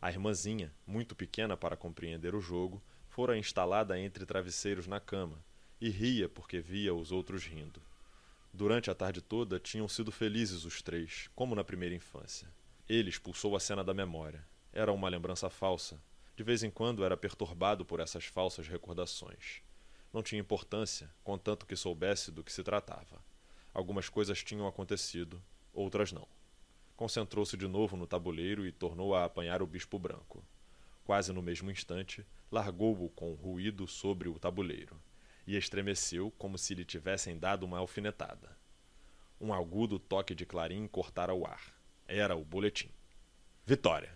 A 0.00 0.08
irmãzinha, 0.08 0.72
muito 0.86 1.16
pequena 1.16 1.56
para 1.56 1.76
compreender 1.76 2.36
o 2.36 2.40
jogo, 2.40 2.80
fora 3.08 3.36
instalada 3.36 3.98
entre 3.98 4.24
travesseiros 4.24 4.86
na 4.86 5.00
cama 5.00 5.44
e 5.80 5.90
ria 5.90 6.28
porque 6.28 6.60
via 6.60 6.94
os 6.94 7.10
outros 7.10 7.44
rindo. 7.44 7.82
Durante 8.52 8.88
a 8.88 8.94
tarde 8.94 9.20
toda 9.20 9.58
tinham 9.58 9.88
sido 9.88 10.12
felizes 10.12 10.64
os 10.64 10.80
três, 10.80 11.28
como 11.34 11.56
na 11.56 11.64
primeira 11.64 11.96
infância. 11.96 12.48
Ele 12.88 13.08
expulsou 13.08 13.56
a 13.56 13.60
cena 13.60 13.82
da 13.82 13.92
memória. 13.92 14.46
Era 14.76 14.92
uma 14.92 15.08
lembrança 15.08 15.48
falsa. 15.48 15.98
De 16.36 16.42
vez 16.42 16.62
em 16.62 16.68
quando 16.68 17.02
era 17.02 17.16
perturbado 17.16 17.82
por 17.82 17.98
essas 17.98 18.26
falsas 18.26 18.68
recordações. 18.68 19.62
Não 20.12 20.22
tinha 20.22 20.38
importância, 20.38 21.10
contanto 21.24 21.64
que 21.64 21.74
soubesse 21.74 22.30
do 22.30 22.44
que 22.44 22.52
se 22.52 22.62
tratava. 22.62 23.24
Algumas 23.72 24.10
coisas 24.10 24.44
tinham 24.44 24.66
acontecido, 24.66 25.42
outras 25.72 26.12
não. 26.12 26.28
Concentrou-se 26.94 27.56
de 27.56 27.66
novo 27.66 27.96
no 27.96 28.06
tabuleiro 28.06 28.66
e 28.66 28.70
tornou 28.70 29.14
a 29.14 29.24
apanhar 29.24 29.62
o 29.62 29.66
bispo 29.66 29.98
branco. 29.98 30.44
Quase 31.06 31.32
no 31.32 31.40
mesmo 31.40 31.70
instante, 31.70 32.22
largou-o 32.52 33.08
com 33.08 33.32
ruído 33.32 33.88
sobre 33.88 34.28
o 34.28 34.38
tabuleiro 34.38 35.00
e 35.46 35.56
estremeceu 35.56 36.30
como 36.36 36.58
se 36.58 36.74
lhe 36.74 36.84
tivessem 36.84 37.38
dado 37.38 37.62
uma 37.62 37.78
alfinetada. 37.78 38.54
Um 39.40 39.54
agudo 39.54 39.98
toque 39.98 40.34
de 40.34 40.44
clarim 40.44 40.86
cortara 40.86 41.32
o 41.32 41.46
ar. 41.46 41.74
Era 42.06 42.36
o 42.36 42.44
boletim. 42.44 42.90
Vitória! 43.64 44.15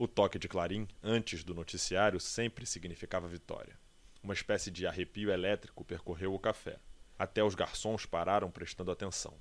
O 0.00 0.06
toque 0.06 0.38
de 0.38 0.46
clarim, 0.46 0.86
antes 1.02 1.42
do 1.42 1.52
noticiário, 1.52 2.20
sempre 2.20 2.64
significava 2.64 3.26
vitória. 3.26 3.76
Uma 4.22 4.32
espécie 4.32 4.70
de 4.70 4.86
arrepio 4.86 5.28
elétrico 5.28 5.84
percorreu 5.84 6.32
o 6.32 6.38
café. 6.38 6.78
Até 7.18 7.42
os 7.42 7.56
garçons 7.56 8.06
pararam 8.06 8.48
prestando 8.48 8.92
atenção. 8.92 9.34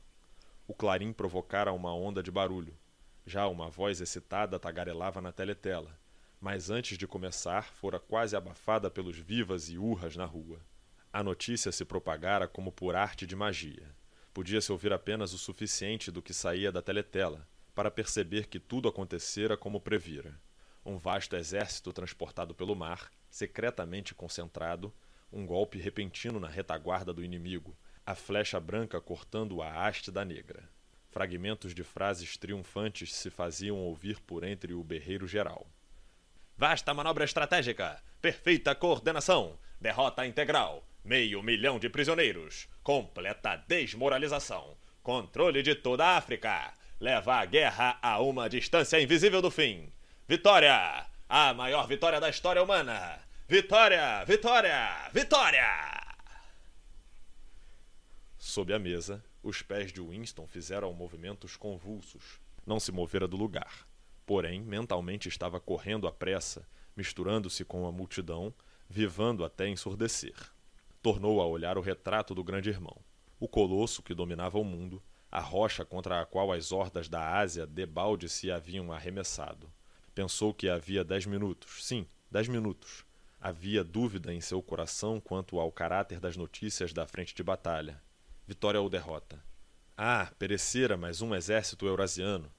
O 0.67 0.73
clarim 0.73 1.13
provocara 1.13 1.71
uma 1.71 1.93
onda 1.93 2.23
de 2.23 2.31
barulho. 2.31 2.75
Já 3.23 3.47
uma 3.47 3.69
voz 3.69 4.01
excitada 4.01 4.57
tagarelava 4.57 5.21
na 5.21 5.31
teletela, 5.31 5.95
mas 6.41 6.71
antes 6.71 6.97
de 6.97 7.05
começar 7.05 7.71
fora 7.71 7.99
quase 7.99 8.35
abafada 8.35 8.89
pelos 8.89 9.15
vivas 9.15 9.69
e 9.69 9.77
urras 9.77 10.15
na 10.15 10.25
rua. 10.25 10.59
A 11.13 11.21
notícia 11.21 11.71
se 11.71 11.85
propagara 11.85 12.47
como 12.47 12.71
por 12.71 12.95
arte 12.95 13.27
de 13.27 13.35
magia. 13.35 13.95
Podia-se 14.33 14.71
ouvir 14.71 14.91
apenas 14.91 15.33
o 15.33 15.37
suficiente 15.37 16.09
do 16.09 16.19
que 16.19 16.33
saía 16.33 16.71
da 16.71 16.81
teletela 16.81 17.47
para 17.75 17.91
perceber 17.91 18.47
que 18.47 18.59
tudo 18.59 18.89
acontecera 18.89 19.55
como 19.55 19.79
previra. 19.79 20.46
Um 20.87 20.97
vasto 20.97 21.35
exército 21.35 21.91
transportado 21.91 22.55
pelo 22.55 22.73
mar 22.73 23.11
secretamente 23.29 24.15
concentrado, 24.15 24.93
um 25.29 25.45
golpe 25.45 25.77
repentino 25.77 26.39
na 26.39 26.47
retaguarda 26.47 27.13
do 27.13 27.21
inimigo, 27.21 27.77
a 28.05 28.15
flecha 28.15 28.57
branca 28.57 29.01
cortando 29.01 29.61
a 29.61 29.69
haste 29.69 30.09
da 30.09 30.23
negra. 30.23 30.63
Fragmentos 31.09 31.75
de 31.75 31.83
frases 31.83 32.37
triunfantes 32.37 33.13
se 33.13 33.29
faziam 33.29 33.75
ouvir 33.75 34.21
por 34.21 34.45
entre 34.45 34.73
o 34.73 34.81
berreiro 34.81 35.27
geral. 35.27 35.67
Vasta 36.55 36.93
manobra 36.93 37.25
estratégica! 37.25 38.01
Perfeita 38.21 38.73
coordenação! 38.73 39.59
Derrota 39.81 40.25
integral! 40.25 40.87
Meio 41.03 41.43
milhão 41.43 41.77
de 41.79 41.89
prisioneiros! 41.89 42.65
Completa 42.81 43.57
desmoralização! 43.67 44.77
Controle 45.03 45.61
de 45.61 45.75
toda 45.75 46.05
a 46.05 46.15
África! 46.15 46.73
Leva 46.97 47.35
a 47.35 47.45
guerra 47.45 47.99
a 48.01 48.21
uma 48.21 48.47
distância 48.47 49.01
invisível 49.01 49.41
do 49.41 49.51
fim! 49.51 49.91
Vitória! 50.29 51.07
A 51.29 51.53
maior 51.53 51.87
vitória 51.87 52.19
da 52.19 52.29
história 52.29 52.61
humana! 52.61 53.17
Vitória! 53.47 54.25
Vitória! 54.25 55.09
Vitória! 55.13 56.17
Sob 58.37 58.73
a 58.73 58.77
mesa, 58.77 59.23
os 59.41 59.61
pés 59.61 59.93
de 59.93 60.01
Winston 60.01 60.45
fizeram 60.45 60.91
movimentos 60.91 61.55
convulsos. 61.55 62.41
Não 62.65 62.77
se 62.77 62.91
movera 62.91 63.25
do 63.25 63.37
lugar. 63.37 63.87
Porém, 64.25 64.61
mentalmente 64.61 65.29
estava 65.29 65.61
correndo 65.61 66.09
à 66.09 66.11
pressa, 66.11 66.67
misturando-se 66.93 67.63
com 67.63 67.87
a 67.87 67.91
multidão, 67.93 68.53
vivando 68.89 69.45
até 69.45 69.69
ensurdecer. 69.69 70.35
Tornou 71.01 71.39
a 71.39 71.45
olhar 71.45 71.77
o 71.77 71.81
retrato 71.81 72.35
do 72.35 72.43
grande 72.43 72.69
irmão. 72.69 72.97
O 73.39 73.47
colosso 73.47 74.03
que 74.03 74.13
dominava 74.13 74.59
o 74.59 74.65
mundo, 74.65 75.01
a 75.31 75.39
rocha 75.39 75.85
contra 75.85 76.19
a 76.19 76.25
qual 76.25 76.51
as 76.51 76.73
hordas 76.73 77.07
da 77.07 77.37
Ásia 77.37 77.65
debalde 77.65 78.27
se 78.27 78.51
haviam 78.51 78.91
arremessado. 78.91 79.71
Pensou 80.17 80.51
que 80.51 80.67
havia 80.67 81.03
dez 81.03 81.27
minutos. 81.27 81.85
Sim, 81.85 82.07
dez 82.31 82.47
minutos. 82.47 83.05
Havia 83.39 83.83
dúvida 83.83 84.33
em 84.33 84.41
seu 84.41 84.63
coração 84.63 85.19
quanto 85.19 85.59
ao 85.59 85.71
caráter 85.71 86.19
das 86.19 86.35
notícias 86.35 86.91
da 86.91 87.05
frente 87.05 87.35
de 87.35 87.43
batalha. 87.43 88.01
Vitória 88.47 88.81
ou 88.81 88.89
derrota. 88.89 89.39
Ah, 89.95 90.33
perecera 90.39 90.97
mais 90.97 91.21
um 91.21 91.35
exército 91.35 91.85
eurasiano. 91.85 92.51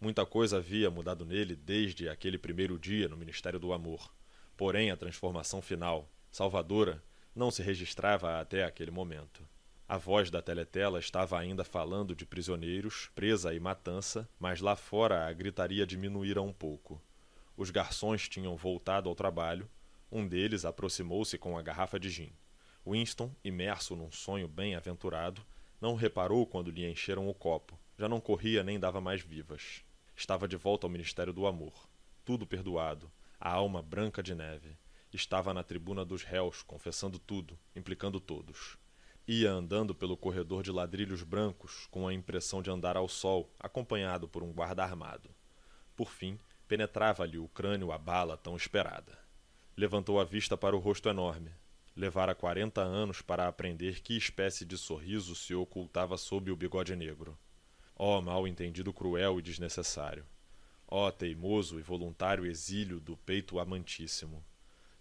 Muita 0.00 0.26
coisa 0.26 0.56
havia 0.56 0.90
mudado 0.90 1.24
nele 1.24 1.54
desde 1.54 2.08
aquele 2.08 2.36
primeiro 2.36 2.76
dia 2.80 3.06
no 3.06 3.16
Ministério 3.16 3.60
do 3.60 3.72
Amor. 3.72 4.12
Porém, 4.56 4.90
a 4.90 4.96
transformação 4.96 5.62
final, 5.62 6.10
salvadora, 6.32 7.00
não 7.32 7.48
se 7.48 7.62
registrava 7.62 8.40
até 8.40 8.64
aquele 8.64 8.90
momento. 8.90 9.48
A 9.86 9.98
voz 9.98 10.30
da 10.30 10.40
teletela 10.40 10.98
estava 10.98 11.38
ainda 11.38 11.62
falando 11.62 12.16
de 12.16 12.24
prisioneiros, 12.24 13.10
presa 13.14 13.52
e 13.52 13.60
matança, 13.60 14.26
mas 14.40 14.62
lá 14.62 14.74
fora 14.74 15.26
a 15.26 15.32
gritaria 15.32 15.86
diminuíra 15.86 16.40
um 16.40 16.54
pouco. 16.54 17.00
Os 17.54 17.70
garçons 17.70 18.26
tinham 18.26 18.56
voltado 18.56 19.10
ao 19.10 19.14
trabalho. 19.14 19.68
Um 20.10 20.26
deles 20.26 20.64
aproximou-se 20.64 21.36
com 21.36 21.58
a 21.58 21.62
garrafa 21.62 22.00
de 22.00 22.08
gin. 22.08 22.32
Winston, 22.86 23.30
imerso 23.44 23.94
num 23.94 24.10
sonho 24.10 24.48
bem-aventurado, 24.48 25.44
não 25.78 25.94
reparou 25.94 26.46
quando 26.46 26.70
lhe 26.70 26.90
encheram 26.90 27.28
o 27.28 27.34
copo. 27.34 27.78
Já 27.98 28.08
não 28.08 28.20
corria 28.20 28.64
nem 28.64 28.80
dava 28.80 29.02
mais 29.02 29.20
vivas. 29.20 29.84
Estava 30.16 30.48
de 30.48 30.56
volta 30.56 30.86
ao 30.86 30.90
Ministério 30.90 31.32
do 31.32 31.46
Amor. 31.46 31.74
Tudo 32.24 32.46
perdoado. 32.46 33.12
A 33.38 33.50
alma 33.50 33.82
branca 33.82 34.22
de 34.22 34.34
neve. 34.34 34.78
Estava 35.12 35.52
na 35.52 35.62
tribuna 35.62 36.06
dos 36.06 36.22
réus, 36.22 36.62
confessando 36.62 37.18
tudo, 37.18 37.58
implicando 37.76 38.18
todos. 38.18 38.78
Ia 39.26 39.50
andando 39.50 39.94
pelo 39.94 40.18
corredor 40.18 40.62
de 40.62 40.70
ladrilhos 40.70 41.22
brancos, 41.22 41.86
com 41.90 42.06
a 42.06 42.12
impressão 42.12 42.60
de 42.60 42.70
andar 42.70 42.94
ao 42.94 43.08
sol, 43.08 43.50
acompanhado 43.58 44.28
por 44.28 44.42
um 44.42 44.52
guarda 44.52 44.84
armado. 44.84 45.30
Por 45.96 46.10
fim, 46.10 46.38
penetrava-lhe 46.68 47.38
o 47.38 47.48
crânio 47.48 47.90
a 47.90 47.96
bala 47.96 48.36
tão 48.36 48.54
esperada. 48.54 49.18
Levantou 49.74 50.20
a 50.20 50.24
vista 50.24 50.58
para 50.58 50.76
o 50.76 50.78
rosto 50.78 51.08
enorme. 51.08 51.50
Levara 51.96 52.34
quarenta 52.34 52.82
anos 52.82 53.22
para 53.22 53.48
aprender 53.48 54.02
que 54.02 54.14
espécie 54.14 54.64
de 54.66 54.76
sorriso 54.76 55.34
se 55.34 55.54
ocultava 55.54 56.18
sob 56.18 56.50
o 56.50 56.56
bigode 56.56 56.94
negro. 56.94 57.38
Ó 57.96 58.18
oh, 58.18 58.20
mal 58.20 58.46
entendido 58.46 58.92
cruel 58.92 59.38
e 59.38 59.42
desnecessário! 59.42 60.26
Ó 60.86 61.06
oh, 61.06 61.12
teimoso 61.12 61.78
e 61.78 61.82
voluntário 61.82 62.44
exílio 62.44 63.00
do 63.00 63.16
peito 63.16 63.58
amantíssimo! 63.58 64.44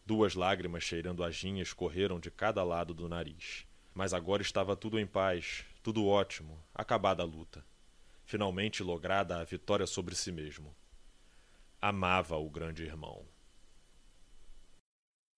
Duas 0.06 0.34
lágrimas 0.34 0.84
cheirando 0.84 1.24
a 1.26 1.32
gin 1.32 1.60
escorreram 1.60 2.22
de 2.22 2.32
cada 2.32 2.64
lado 2.64 2.94
do 2.94 3.10
nariz. 3.10 3.66
Mas 3.94 4.14
agora 4.14 4.42
estava 4.42 4.76
tudo 4.76 5.00
em 5.00 5.06
paz, 5.06 5.66
tudo 5.84 6.08
ótimo, 6.08 6.60
acabada 6.74 7.22
a 7.22 7.26
luta. 7.26 7.64
Finalmente 8.26 8.82
lograda 8.82 9.38
a 9.38 9.44
vitória 9.44 9.86
sobre 9.86 10.16
si 10.16 10.32
mesmo. 10.32 10.76
Amava 11.82 12.38
o 12.38 12.50
grande 12.50 12.84
irmão. 12.84 13.26